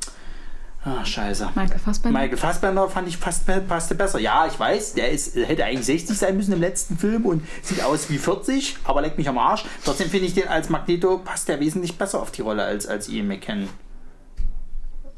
ah, 0.86 1.04
scheiße. 1.04 1.50
Michael 1.54 1.80
Fassbender? 1.80 2.18
Michael 2.18 2.38
Fassbender 2.38 2.88
fand 2.88 3.10
ich 3.10 3.18
fast, 3.18 3.46
passte 3.68 3.96
besser. 3.96 4.20
Ja, 4.20 4.48
ich 4.48 4.58
weiß, 4.58 4.94
der 4.94 5.12
ist, 5.12 5.36
hätte 5.36 5.66
eigentlich 5.66 5.86
60 5.86 6.18
sein 6.18 6.38
müssen 6.38 6.54
im 6.54 6.62
letzten 6.62 6.98
Film 6.98 7.26
und 7.26 7.44
sieht 7.62 7.84
aus 7.84 8.10
wie 8.10 8.18
40, 8.18 8.78
aber 8.86 9.02
leckt 9.02 9.18
mich 9.18 9.28
am 9.28 9.38
Arsch. 9.38 9.66
Trotzdem 9.84 10.10
finde 10.10 10.28
ich 10.28 10.34
den 10.34 10.48
als 10.48 10.70
Magneto 10.70 11.18
passt 11.18 11.50
der 11.50 11.60
wesentlich 11.60 11.98
besser 11.98 12.22
auf 12.22 12.32
die 12.32 12.42
Rolle 12.42 12.64
als, 12.64 12.88
als 12.88 13.10
Ian 13.10 13.28
McKellen. 13.28 13.68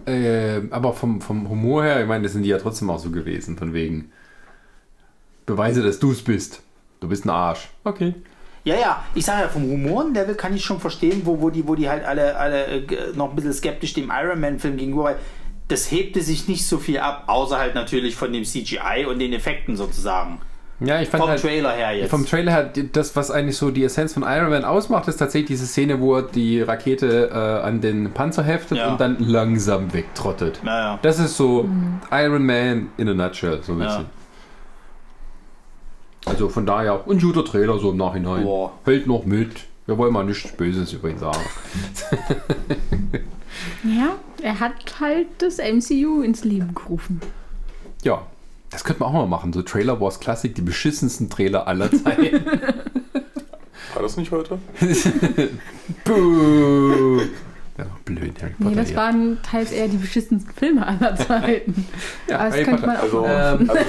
Äh, 0.08 0.62
aber 0.72 0.94
vom, 0.94 1.22
vom 1.22 1.48
Humor 1.48 1.84
her, 1.84 2.02
ich 2.02 2.08
meine, 2.08 2.24
das 2.24 2.34
sind 2.34 2.42
die 2.42 2.50
ja 2.50 2.58
trotzdem 2.58 2.90
auch 2.90 2.98
so 2.98 3.12
gewesen, 3.12 3.58
von 3.58 3.74
wegen 3.74 4.12
Beweise, 5.46 5.84
dass 5.84 6.00
du 6.00 6.12
es 6.12 6.24
bist. 6.24 6.64
Du 7.00 7.08
bist 7.08 7.26
ein 7.26 7.30
Arsch. 7.30 7.70
Okay. 7.84 8.16
Ja, 8.64 8.76
ja, 8.76 9.04
ich 9.16 9.26
sage 9.26 9.42
ja, 9.44 9.48
vom 9.48 9.64
Humorenlevel 9.64 10.36
kann 10.36 10.56
ich 10.56 10.64
schon 10.64 10.80
verstehen, 10.80 11.22
wo, 11.26 11.42
wo, 11.42 11.50
die, 11.50 11.68
wo 11.68 11.74
die 11.76 11.90
halt 11.90 12.06
alle, 12.06 12.36
alle 12.38 12.66
äh, 12.66 12.86
noch 13.16 13.30
ein 13.32 13.36
bisschen 13.36 13.54
skeptisch 13.54 13.94
dem 13.94 14.12
Iron 14.12 14.40
Man-Film 14.40 14.78
gegenüber, 14.78 15.04
weil 15.06 15.16
das 15.68 15.90
hebte 15.90 16.22
sich 16.22 16.48
nicht 16.48 16.68
so 16.68 16.78
viel 16.78 17.00
ab, 17.00 17.24
außer 17.28 17.58
halt 17.58 17.74
natürlich 17.76 18.16
von 18.16 18.32
dem 18.34 18.44
CGI 18.44 19.06
und 19.10 19.20
den 19.20 19.34
Effekten 19.34 19.76
sozusagen. 19.76 20.40
Ja, 20.84 21.00
ich 21.00 21.10
fand 21.10 21.22
Vom 21.22 21.30
halt, 21.30 21.42
Trailer 21.42 21.72
her 21.74 21.92
jetzt. 21.96 22.10
Vom 22.10 22.26
Trailer 22.26 22.52
her, 22.52 22.72
das, 22.92 23.16
was 23.16 23.30
eigentlich 23.32 23.56
so 23.56 23.70
die 23.70 23.84
Essenz 23.84 24.14
von 24.16 24.24
Iron 24.24 24.50
Man 24.50 24.66
ausmacht, 24.66 25.08
ist 25.08 25.18
tatsächlich 25.18 25.48
diese 25.50 25.68
Szene, 25.68 26.00
wo 26.02 26.16
er 26.16 26.24
die 26.24 26.62
Rakete 26.62 27.30
äh, 27.32 27.66
an 27.68 27.82
den 27.82 28.12
Panzer 28.14 28.44
heftet 28.44 28.80
Ja. 28.80 28.92
und 28.92 29.00
dann 29.00 29.18
langsam 29.20 29.94
wegtrottet. 29.94 30.60
Naja. 30.64 30.98
Das 31.04 31.20
ist 31.20 31.38
so 31.38 31.70
Iron 32.12 32.46
Man 32.46 32.90
in 32.98 33.10
a 33.10 33.14
nutshell, 33.14 33.60
so 33.62 33.74
ein 33.74 33.80
Ja. 33.82 33.86
bisschen. 33.88 34.20
Also 36.41 36.49
von 36.49 36.65
daher 36.65 37.03
ein 37.07 37.19
guter 37.19 37.45
Trailer 37.45 37.77
so 37.77 37.91
im 37.91 37.97
Nachhinein. 37.97 38.45
Boah. 38.45 38.72
Hält 38.84 39.05
noch 39.05 39.26
mit. 39.26 39.68
Wir 39.85 39.95
wollen 39.99 40.11
mal 40.11 40.23
nichts 40.23 40.51
Böses 40.53 40.91
über 40.91 41.09
ihn 41.09 41.19
sagen. 41.19 41.39
Ja, 43.84 44.15
er 44.41 44.59
hat 44.59 44.99
halt 44.99 45.27
das 45.39 45.57
MCU 45.57 46.22
ins 46.22 46.43
Leben 46.43 46.73
gerufen. 46.73 47.19
Ja, 48.03 48.26
das 48.72 48.84
könnte 48.84 49.01
man 49.01 49.09
auch 49.09 49.13
mal 49.13 49.27
machen. 49.27 49.53
So 49.53 49.61
Trailer 49.61 49.99
Wars 49.99 50.19
Classic, 50.19 50.55
die 50.55 50.61
beschissensten 50.61 51.30
Trailer 51.30 51.68
aller 51.68 51.91
Zeiten. 52.03 52.43
War 53.93 54.01
das 54.01 54.18
nicht 54.18 54.31
heute? 54.31 54.57
Ja, 57.82 57.88
blöd, 58.06 58.34
Harry 58.41 58.52
Potter. 58.58 58.70
Nee, 58.70 58.76
das 58.76 58.88
hier. 58.90 58.98
waren 58.98 59.38
teils 59.44 59.72
eher 59.72 59.88
die 59.88 59.98
beschissensten 59.98 60.53
Filme 60.53 60.86
aller 60.86 61.16
Zeiten. 61.16 61.88
Ja, 62.30 62.36
Aber 62.40 62.45
das 62.45 62.53
Harry 62.53 62.64
könnte 62.66 62.82
Potter. 62.82 62.88
man 62.88 62.98
auch 62.98 63.03
Also, 63.03 63.26
Ähm. 63.26 63.70
also, 63.72 63.86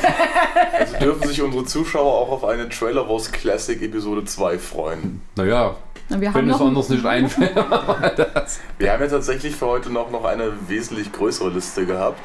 also 0.78 0.96
dürfen 0.98 1.28
sich 1.28 1.42
unsere 1.42 1.64
Zuschauer 1.64 2.12
auch 2.12 2.30
auf 2.30 2.44
eine 2.44 2.68
Trailer 2.68 3.08
Wars 3.08 3.30
Classic 3.30 3.80
Episode 3.82 4.24
2 4.24 4.58
freuen. 4.58 5.20
Naja, 5.36 5.76
Na, 6.08 6.20
Wir 6.20 6.32
haben 6.32 6.46
wenn 6.46 6.54
es 6.54 6.60
anders 6.60 6.88
nicht 6.88 7.04
einfällt. 7.06 7.54
Wir 8.78 8.92
haben 8.92 9.02
ja 9.02 9.08
tatsächlich 9.08 9.54
für 9.56 9.66
heute 9.66 9.90
noch, 9.90 10.10
noch 10.10 10.24
eine 10.24 10.52
wesentlich 10.68 11.12
größere 11.12 11.50
Liste 11.50 11.86
gehabt. 11.86 12.20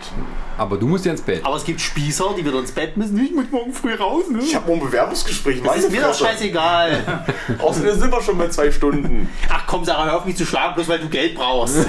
Aber 0.58 0.78
du 0.78 0.88
musst 0.88 1.06
ja 1.06 1.12
ins 1.12 1.22
Bett. 1.22 1.46
Aber 1.46 1.56
es 1.56 1.64
gibt 1.64 1.80
Spießer, 1.80 2.26
die 2.38 2.44
wieder 2.44 2.60
ins 2.60 2.72
Bett 2.72 2.98
müssen. 2.98 3.24
Ich 3.24 3.32
muss 3.34 3.46
morgen 3.52 3.72
früh 3.74 3.94
raus, 3.94 4.24
ne? 4.30 4.40
Ich 4.40 4.56
habe 4.56 4.68
morgen 4.68 4.82
ein 4.82 4.88
Bewerbungsgespräch. 4.88 5.62
Das 5.64 5.78
ist 5.78 5.92
mir 5.92 6.02
doch 6.02 6.14
scheißegal. 6.18 7.26
Außerdem 7.60 8.00
sind 8.00 8.12
wir 8.12 8.22
schon 8.22 8.38
bei 8.38 8.48
zwei 8.50 8.72
Stunden. 8.72 9.30
Ach 9.50 9.64
komm, 9.68 9.86
Sarah, 9.86 10.06
hör 10.06 10.18
auf 10.18 10.26
mich 10.26 10.36
zu 10.36 10.46
schlagen, 10.46 10.74
bloß 10.76 10.88
weil 10.90 11.00
du 11.00 11.08
Geld 11.10 11.36
brauchst. 11.36 11.48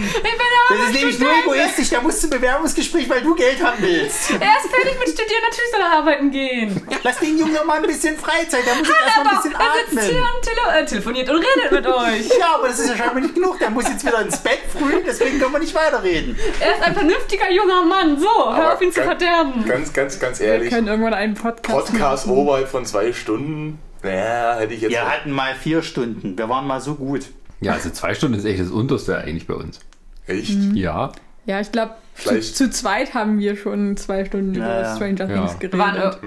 Ich 0.00 0.22
bin 0.22 0.30
ja 0.50 0.76
Das 0.76 0.86
ist 0.88 0.94
nämlich 0.94 1.18
nur 1.18 1.30
egoistisch. 1.42 1.90
Da 1.90 2.00
musst 2.00 2.22
du 2.22 2.26
ein 2.28 2.30
Bewerbungsgespräch, 2.30 3.08
weil 3.08 3.20
du 3.22 3.34
Geld 3.34 3.62
haben 3.62 3.76
willst. 3.80 4.30
Er 4.40 4.56
ist 4.58 4.70
fertig 4.74 4.98
mit 4.98 5.08
Studieren, 5.08 5.42
natürlich 5.48 5.70
soll 5.72 5.80
er 5.80 5.92
arbeiten 5.98 6.30
gehen. 6.30 6.80
Lass 7.02 7.18
den 7.18 7.38
Jungen 7.38 7.54
doch 7.54 7.64
mal 7.64 7.76
ein 7.78 7.82
bisschen 7.82 8.16
Freizeit. 8.16 8.64
Der 8.66 8.74
muss 8.76 8.88
jetzt 8.88 9.00
erstmal 9.04 9.26
ein 9.26 9.30
Aber 9.30 9.42
bisschen 9.42 9.52
er 9.60 9.72
sitzt 9.90 10.10
hier 10.10 10.22
atmen. 10.22 10.36
und 10.36 10.42
tele 10.42 10.60
äh, 10.80 10.84
telefoniert 10.86 11.28
und 11.30 11.36
redet 11.36 11.72
mit 11.72 11.86
euch. 11.86 12.28
Ja, 12.38 12.54
aber 12.56 12.68
das 12.68 12.78
ist 12.78 12.88
ja 12.90 12.96
scheinbar 12.96 13.20
nicht 13.20 13.34
genug. 13.34 13.58
Der 13.58 13.70
muss 13.70 13.84
jetzt 13.88 14.04
wieder 14.06 14.20
ins 14.22 14.38
Bett 14.38 14.60
früh, 14.72 15.02
deswegen 15.06 15.38
können 15.38 15.52
wir 15.52 15.58
nicht 15.60 15.74
weiterreden. 15.74 16.38
Er 16.60 16.74
ist 16.76 16.82
ein 16.82 16.94
vernünftiger 16.94 17.50
junger 17.50 17.82
Mann. 17.82 18.18
So, 18.18 18.26
hör 18.28 18.48
Aber 18.54 18.74
auf 18.74 18.80
ihn 18.82 18.92
zu 18.92 19.00
ganz- 19.00 19.18
verderben. 19.18 19.64
Ganz, 19.68 19.92
ganz, 19.92 20.18
ganz 20.18 20.40
wir 20.40 20.46
ehrlich. 20.46 20.70
können 20.70 20.86
irgendwann 20.88 21.14
einen 21.14 21.34
Podcast, 21.34 21.88
Podcast 21.92 22.26
machen. 22.26 22.38
oberhalb 22.38 22.68
von 22.68 22.86
zwei 22.86 23.12
Stunden. 23.12 23.78
Naja, 24.02 24.56
hätte 24.58 24.74
ich 24.74 24.80
jetzt. 24.82 24.90
Wir 24.90 25.08
hatten 25.08 25.30
mal 25.30 25.54
vier 25.54 25.82
Stunden. 25.82 26.36
Wir 26.38 26.48
waren 26.48 26.66
mal 26.66 26.80
so 26.80 26.94
gut. 26.94 27.26
Ja, 27.60 27.72
also 27.74 27.90
zwei 27.90 28.14
Stunden 28.14 28.38
ist 28.38 28.44
echt 28.44 28.60
das 28.60 28.70
Unterste 28.70 29.18
eigentlich 29.18 29.46
bei 29.46 29.54
uns. 29.54 29.80
Echt? 30.26 30.50
Ja. 30.74 31.12
Ja, 31.46 31.58
ich 31.60 31.72
glaube, 31.72 31.94
zu, 32.14 32.38
zu 32.40 32.70
zweit 32.70 33.14
haben 33.14 33.38
wir 33.38 33.56
schon 33.56 33.96
zwei 33.96 34.24
Stunden 34.26 34.54
Ja, 34.54 34.60
über 34.60 34.80
ja. 34.82 34.96
Stranger 34.96 35.28
Ja. 35.28 35.46
Things 35.48 35.60
Wir 35.60 35.78
waren, 35.78 35.94
geredet. 35.94 36.18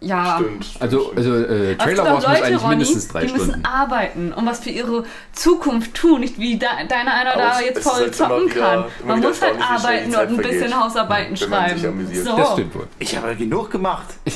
äh, 0.00 0.06
ja. 0.06 0.38
Stimmt. 0.40 0.64
stimmt, 0.64 0.82
Also, 0.82 1.12
also 1.14 1.34
äh, 1.36 1.74
Trailer 1.76 2.02
auch 2.02 2.06
Wars 2.06 2.14
muss 2.14 2.24
Leute, 2.26 2.44
eigentlich 2.44 2.62
Ronny, 2.62 2.68
mindestens 2.76 3.08
drei 3.08 3.20
die 3.22 3.28
Stunden. 3.28 3.46
müssen 3.48 3.64
arbeiten 3.64 4.32
und 4.32 4.46
was 4.46 4.60
für 4.60 4.70
ihre 4.70 5.04
Zukunft 5.32 5.94
tun, 5.94 6.20
nicht 6.20 6.38
wie 6.38 6.56
da, 6.58 6.68
deiner 6.88 7.12
einer 7.14 7.32
Aber 7.32 7.40
da 7.42 7.60
jetzt 7.60 7.82
voll 7.82 8.00
halt 8.00 8.14
zocken 8.14 8.46
wieder- 8.50 8.60
kann. 8.60 8.84
Man 9.06 9.20
muss 9.20 9.42
halt 9.42 9.54
arbeiten 9.60 10.10
die 10.10 10.16
und 10.16 10.28
ein 10.28 10.36
bisschen 10.36 10.80
Hausarbeiten 10.82 11.36
schreiben. 11.36 12.06
So. 12.14 12.36
Das 12.36 12.52
stimmt 12.52 12.74
wohl. 12.74 12.86
Ich 13.00 13.16
habe 13.16 13.34
genug 13.36 13.70
gemacht. 13.70 14.06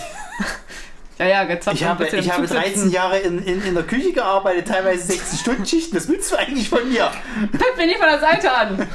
Ja, 1.19 1.27
ja, 1.27 1.43
jetzt 1.45 1.69
Ich 1.73 1.85
habe, 1.85 2.07
ich 2.07 2.31
habe 2.33 2.47
13 2.47 2.91
Jahre 2.91 3.19
in, 3.19 3.39
in, 3.39 3.63
in 3.65 3.75
der 3.75 3.85
Küche 3.85 4.13
gearbeitet, 4.13 4.67
teilweise 4.67 5.13
60-Stunden-Schichten. 5.13 5.97
Was 5.97 6.09
willst 6.09 6.33
du 6.33 6.37
eigentlich 6.37 6.69
von 6.69 6.89
mir? 6.91 7.11
Pip 7.53 7.77
bin 7.77 7.89
ich 7.89 7.97
von 7.99 8.09
der 8.09 8.19
Seite 8.19 8.51
an. 8.53 8.87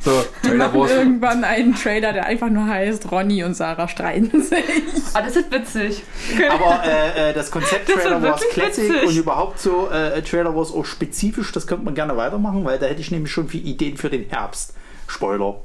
So, 0.00 0.24
Wir 0.42 0.50
Trailer 0.50 0.72
Wars. 0.72 0.90
irgendwann 0.92 1.44
einen 1.44 1.74
Trailer, 1.74 2.12
der 2.12 2.24
einfach 2.26 2.48
nur 2.48 2.66
heißt, 2.66 3.10
Ronny 3.10 3.42
und 3.44 3.54
Sarah 3.54 3.88
streiten 3.88 4.40
sich. 4.42 4.64
Ah, 5.12 5.20
das 5.20 5.36
ist 5.36 5.50
witzig. 5.52 6.02
Aber 6.48 6.82
äh, 6.86 7.30
äh, 7.30 7.34
das 7.34 7.50
Konzept 7.50 7.88
Das 7.88 7.96
Trailer 7.96 8.22
Wars 8.22 8.40
Classic 8.52 8.88
witzig. 8.88 9.08
und 9.08 9.16
überhaupt 9.16 9.58
so 9.58 9.90
äh, 9.90 10.22
Trailer 10.22 10.54
Wars 10.56 10.72
auch 10.72 10.84
spezifisch, 10.86 11.52
das 11.52 11.66
könnte 11.66 11.84
man 11.84 11.94
gerne 11.94 12.16
weitermachen, 12.16 12.64
weil 12.64 12.78
da 12.78 12.86
hätte 12.86 13.00
ich 13.00 13.10
nämlich 13.10 13.32
schon 13.32 13.48
viele 13.48 13.64
Ideen 13.64 13.96
für 13.96 14.08
den 14.08 14.26
Herbst. 14.30 14.74
Spoiler. 15.08 15.56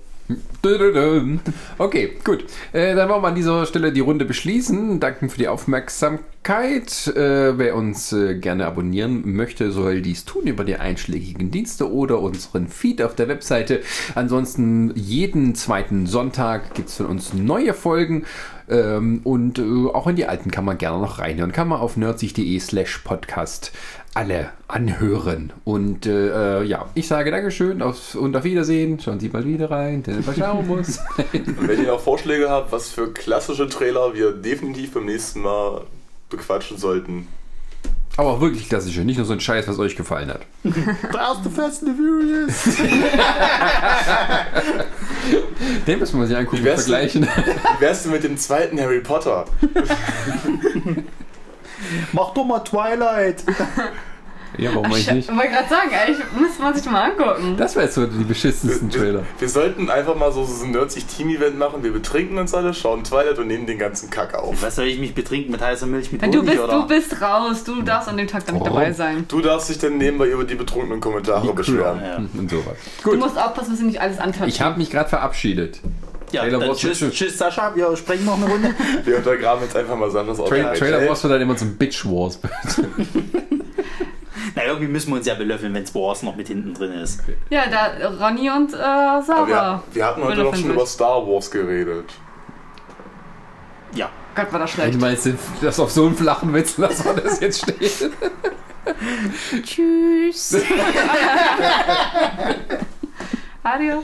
Okay, 1.77 2.17
gut. 2.23 2.45
Äh, 2.71 2.95
dann 2.95 3.09
wollen 3.09 3.23
wir 3.23 3.27
an 3.29 3.35
dieser 3.35 3.65
Stelle 3.65 3.91
die 3.91 3.99
Runde 3.99 4.25
beschließen. 4.25 4.99
Danken 4.99 5.29
für 5.29 5.37
die 5.37 5.47
Aufmerksamkeit. 5.47 7.07
Äh, 7.07 7.57
wer 7.57 7.75
uns 7.75 8.13
äh, 8.13 8.35
gerne 8.35 8.65
abonnieren 8.65 9.33
möchte, 9.35 9.71
soll 9.71 10.01
dies 10.01 10.25
tun 10.25 10.47
über 10.47 10.63
die 10.63 10.75
einschlägigen 10.75 11.51
Dienste 11.51 11.91
oder 11.91 12.19
unseren 12.19 12.67
Feed 12.67 13.01
auf 13.01 13.15
der 13.15 13.27
Webseite. 13.27 13.81
Ansonsten 14.15 14.93
jeden 14.95 15.55
zweiten 15.55 16.05
Sonntag 16.05 16.73
gibt 16.75 16.89
es 16.89 16.97
von 16.97 17.07
uns 17.07 17.33
neue 17.33 17.73
Folgen. 17.73 18.25
Ähm, 18.69 19.21
und 19.23 19.59
äh, 19.59 19.63
auch 19.93 20.07
in 20.07 20.15
die 20.15 20.25
alten 20.25 20.49
kann 20.49 20.63
man 20.63 20.77
gerne 20.77 20.99
noch 20.99 21.19
reinhören. 21.19 21.51
Kann 21.51 21.67
man 21.67 21.79
auf 21.79 21.97
nerdsich.de 21.97 22.59
slash 22.59 22.99
podcast 22.99 23.71
alle 24.13 24.49
anhören. 24.67 25.53
Und 25.63 26.05
äh, 26.05 26.59
äh, 26.59 26.63
ja, 26.63 26.85
ich 26.95 27.07
sage 27.07 27.31
Dankeschön 27.31 27.81
auf, 27.81 28.15
und 28.15 28.35
auf 28.35 28.43
Wiedersehen. 28.43 28.99
Schauen 28.99 29.19
Sie 29.19 29.29
mal 29.29 29.45
wieder 29.45 29.71
rein, 29.71 30.03
schauen 30.37 30.67
muss. 30.67 30.99
Und 31.33 31.67
wenn 31.67 31.81
ihr 31.81 31.87
noch 31.87 32.01
Vorschläge 32.01 32.49
habt, 32.49 32.71
was 32.71 32.89
für 32.89 33.11
klassische 33.13 33.67
Trailer 33.69 34.13
wir 34.13 34.33
definitiv 34.33 34.93
beim 34.93 35.05
nächsten 35.05 35.41
Mal 35.41 35.85
bequatschen 36.29 36.77
sollten. 36.77 37.27
Aber 38.17 38.31
auch 38.31 38.41
wirklich 38.41 38.67
klassische, 38.67 38.99
nicht 39.01 39.15
nur 39.15 39.25
so 39.25 39.31
ein 39.31 39.39
Scheiß, 39.39 39.69
was 39.69 39.79
euch 39.79 39.95
gefallen 39.95 40.29
hat. 40.29 40.41
Der 40.63 41.21
erste 41.21 41.49
Fast 41.49 41.83
and 41.83 41.95
the 41.95 41.97
Furious. 41.97 42.77
Den 45.87 45.99
müssen 45.99 46.19
wir 46.19 46.27
sich 46.27 46.35
angucken 46.35 46.65
Wie 46.65 46.69
und 46.69 46.75
vergleichen. 46.75 47.23
Wie 47.23 47.81
wärst 47.81 48.05
du 48.05 48.09
mit 48.09 48.25
dem 48.25 48.35
zweiten 48.37 48.77
Harry 48.81 48.99
Potter? 48.99 49.45
Mach 52.13 52.33
doch 52.33 52.45
mal 52.45 52.59
Twilight. 52.59 53.43
ja, 54.57 54.69
warum 54.75 54.91
Ich 54.91 55.09
nicht? 55.11 55.29
wollte 55.29 55.49
gerade 55.49 55.69
sagen, 55.69 55.89
eigentlich 55.93 56.25
müsste 56.39 56.61
man 56.61 56.73
sich 56.75 56.85
mal 56.89 57.11
angucken. 57.11 57.55
Das 57.57 57.75
wäre 57.75 57.85
jetzt 57.85 57.95
so 57.95 58.05
die 58.05 58.23
beschissensten 58.25 58.89
Trailer. 58.89 59.19
Wir, 59.19 59.25
wir 59.39 59.49
sollten 59.49 59.89
einfach 59.89 60.15
mal 60.15 60.31
so, 60.31 60.43
so 60.45 60.65
ein 60.65 60.71
Nerdsich-Team-Event 60.71 61.57
machen. 61.57 61.83
Wir 61.83 61.91
betrinken 61.93 62.37
uns 62.37 62.53
alle, 62.53 62.73
schauen 62.73 63.03
Twilight 63.03 63.39
und 63.39 63.47
nehmen 63.47 63.65
den 63.65 63.79
ganzen 63.79 64.09
Kack 64.09 64.33
auf. 64.35 64.61
Was 64.61 64.75
soll 64.75 64.85
ich 64.85 64.99
mich 64.99 65.15
betrinken 65.15 65.51
mit 65.51 65.61
heißer 65.61 65.85
Milch 65.87 66.11
mit 66.11 66.21
Du 66.21 66.27
Honig, 66.27 66.45
bist, 66.45 66.59
oder? 66.59 66.73
du 66.81 66.87
bist 66.87 67.21
raus, 67.21 67.63
du 67.63 67.81
darfst 67.81 68.09
an 68.09 68.17
dem 68.17 68.27
Tag 68.27 68.45
dann 68.45 68.55
nicht 68.55 68.65
Warum? 68.65 68.77
dabei 68.79 68.91
sein. 68.93 69.25
Du 69.29 69.39
darfst 69.41 69.69
dich 69.69 69.79
dann 69.79 69.97
nebenbei 69.97 70.27
über 70.27 70.43
die 70.43 70.55
betrunkenen 70.55 70.99
Kommentare 70.99 71.53
beschweren. 71.53 72.01
Ja. 72.03 72.17
Und 72.17 72.49
sowas. 72.51 72.75
Du 73.03 73.11
Gut, 73.11 73.19
musst 73.19 73.37
aufpassen, 73.37 73.71
dass 73.71 73.79
du 73.79 73.85
nicht 73.85 74.01
alles 74.01 74.19
antatschen. 74.19 74.47
ich 74.49 74.61
habe 74.61 74.77
mich 74.77 74.89
gerade 74.89 75.09
verabschiedet. 75.09 75.79
Ja, 76.31 76.41
Trailer 76.41 76.59
dann 76.59 76.75
tschüss, 76.75 77.01
wird- 77.01 77.13
tschüss 77.13 77.37
Sascha, 77.37 77.75
wir 77.75 77.95
sprechen 77.97 78.25
noch 78.25 78.37
eine 78.37 78.45
Runde. 78.47 78.73
Wir 79.05 79.17
untergraben 79.17 79.63
jetzt 79.63 79.75
einfach 79.75 79.95
mal 79.97 80.09
Sanders 80.09 80.37
Tra 80.37 80.43
Autorität. 80.45 80.77
Trailer 80.79 81.07
Wars 81.09 81.23
wird 81.23 81.33
dann 81.33 81.41
immer 81.41 81.57
zum 81.57 81.75
Bitch 81.77 82.05
Wars. 82.05 82.39
Na, 84.55 84.65
irgendwie 84.65 84.87
müssen 84.87 85.11
wir 85.11 85.15
uns 85.17 85.25
ja 85.27 85.33
belöffeln, 85.35 85.73
wenn 85.73 85.83
Wars 85.95 86.23
noch 86.23 86.35
mit 86.35 86.47
hinten 86.47 86.73
drin 86.73 86.91
ist. 86.93 87.21
Ja, 87.49 87.63
da 87.69 88.07
Ronny 88.27 88.49
und 88.49 88.73
äh, 88.73 88.77
Sarah. 88.77 89.47
wir, 89.47 89.83
wir 89.93 90.05
hatten 90.05 90.23
heute 90.23 90.43
noch 90.43 90.55
schon 90.55 90.71
über 90.71 90.81
sich. 90.85 90.93
Star 90.95 91.25
Wars 91.27 91.49
geredet. 91.51 92.09
Ja. 93.95 94.09
Gott, 94.35 94.51
war 94.51 94.59
das 94.59 94.71
schlecht. 94.71 94.99
meinst, 94.99 95.29
das 95.61 95.79
auf 95.79 95.91
so 95.91 96.05
einen 96.05 96.15
flachen 96.15 96.53
Witz 96.53 96.77
lassen 96.77 97.03
wir 97.05 97.21
das 97.21 97.39
jetzt 97.41 97.61
stehen? 97.61 98.11
Tschüss. 99.63 100.55
Adios. 103.63 104.03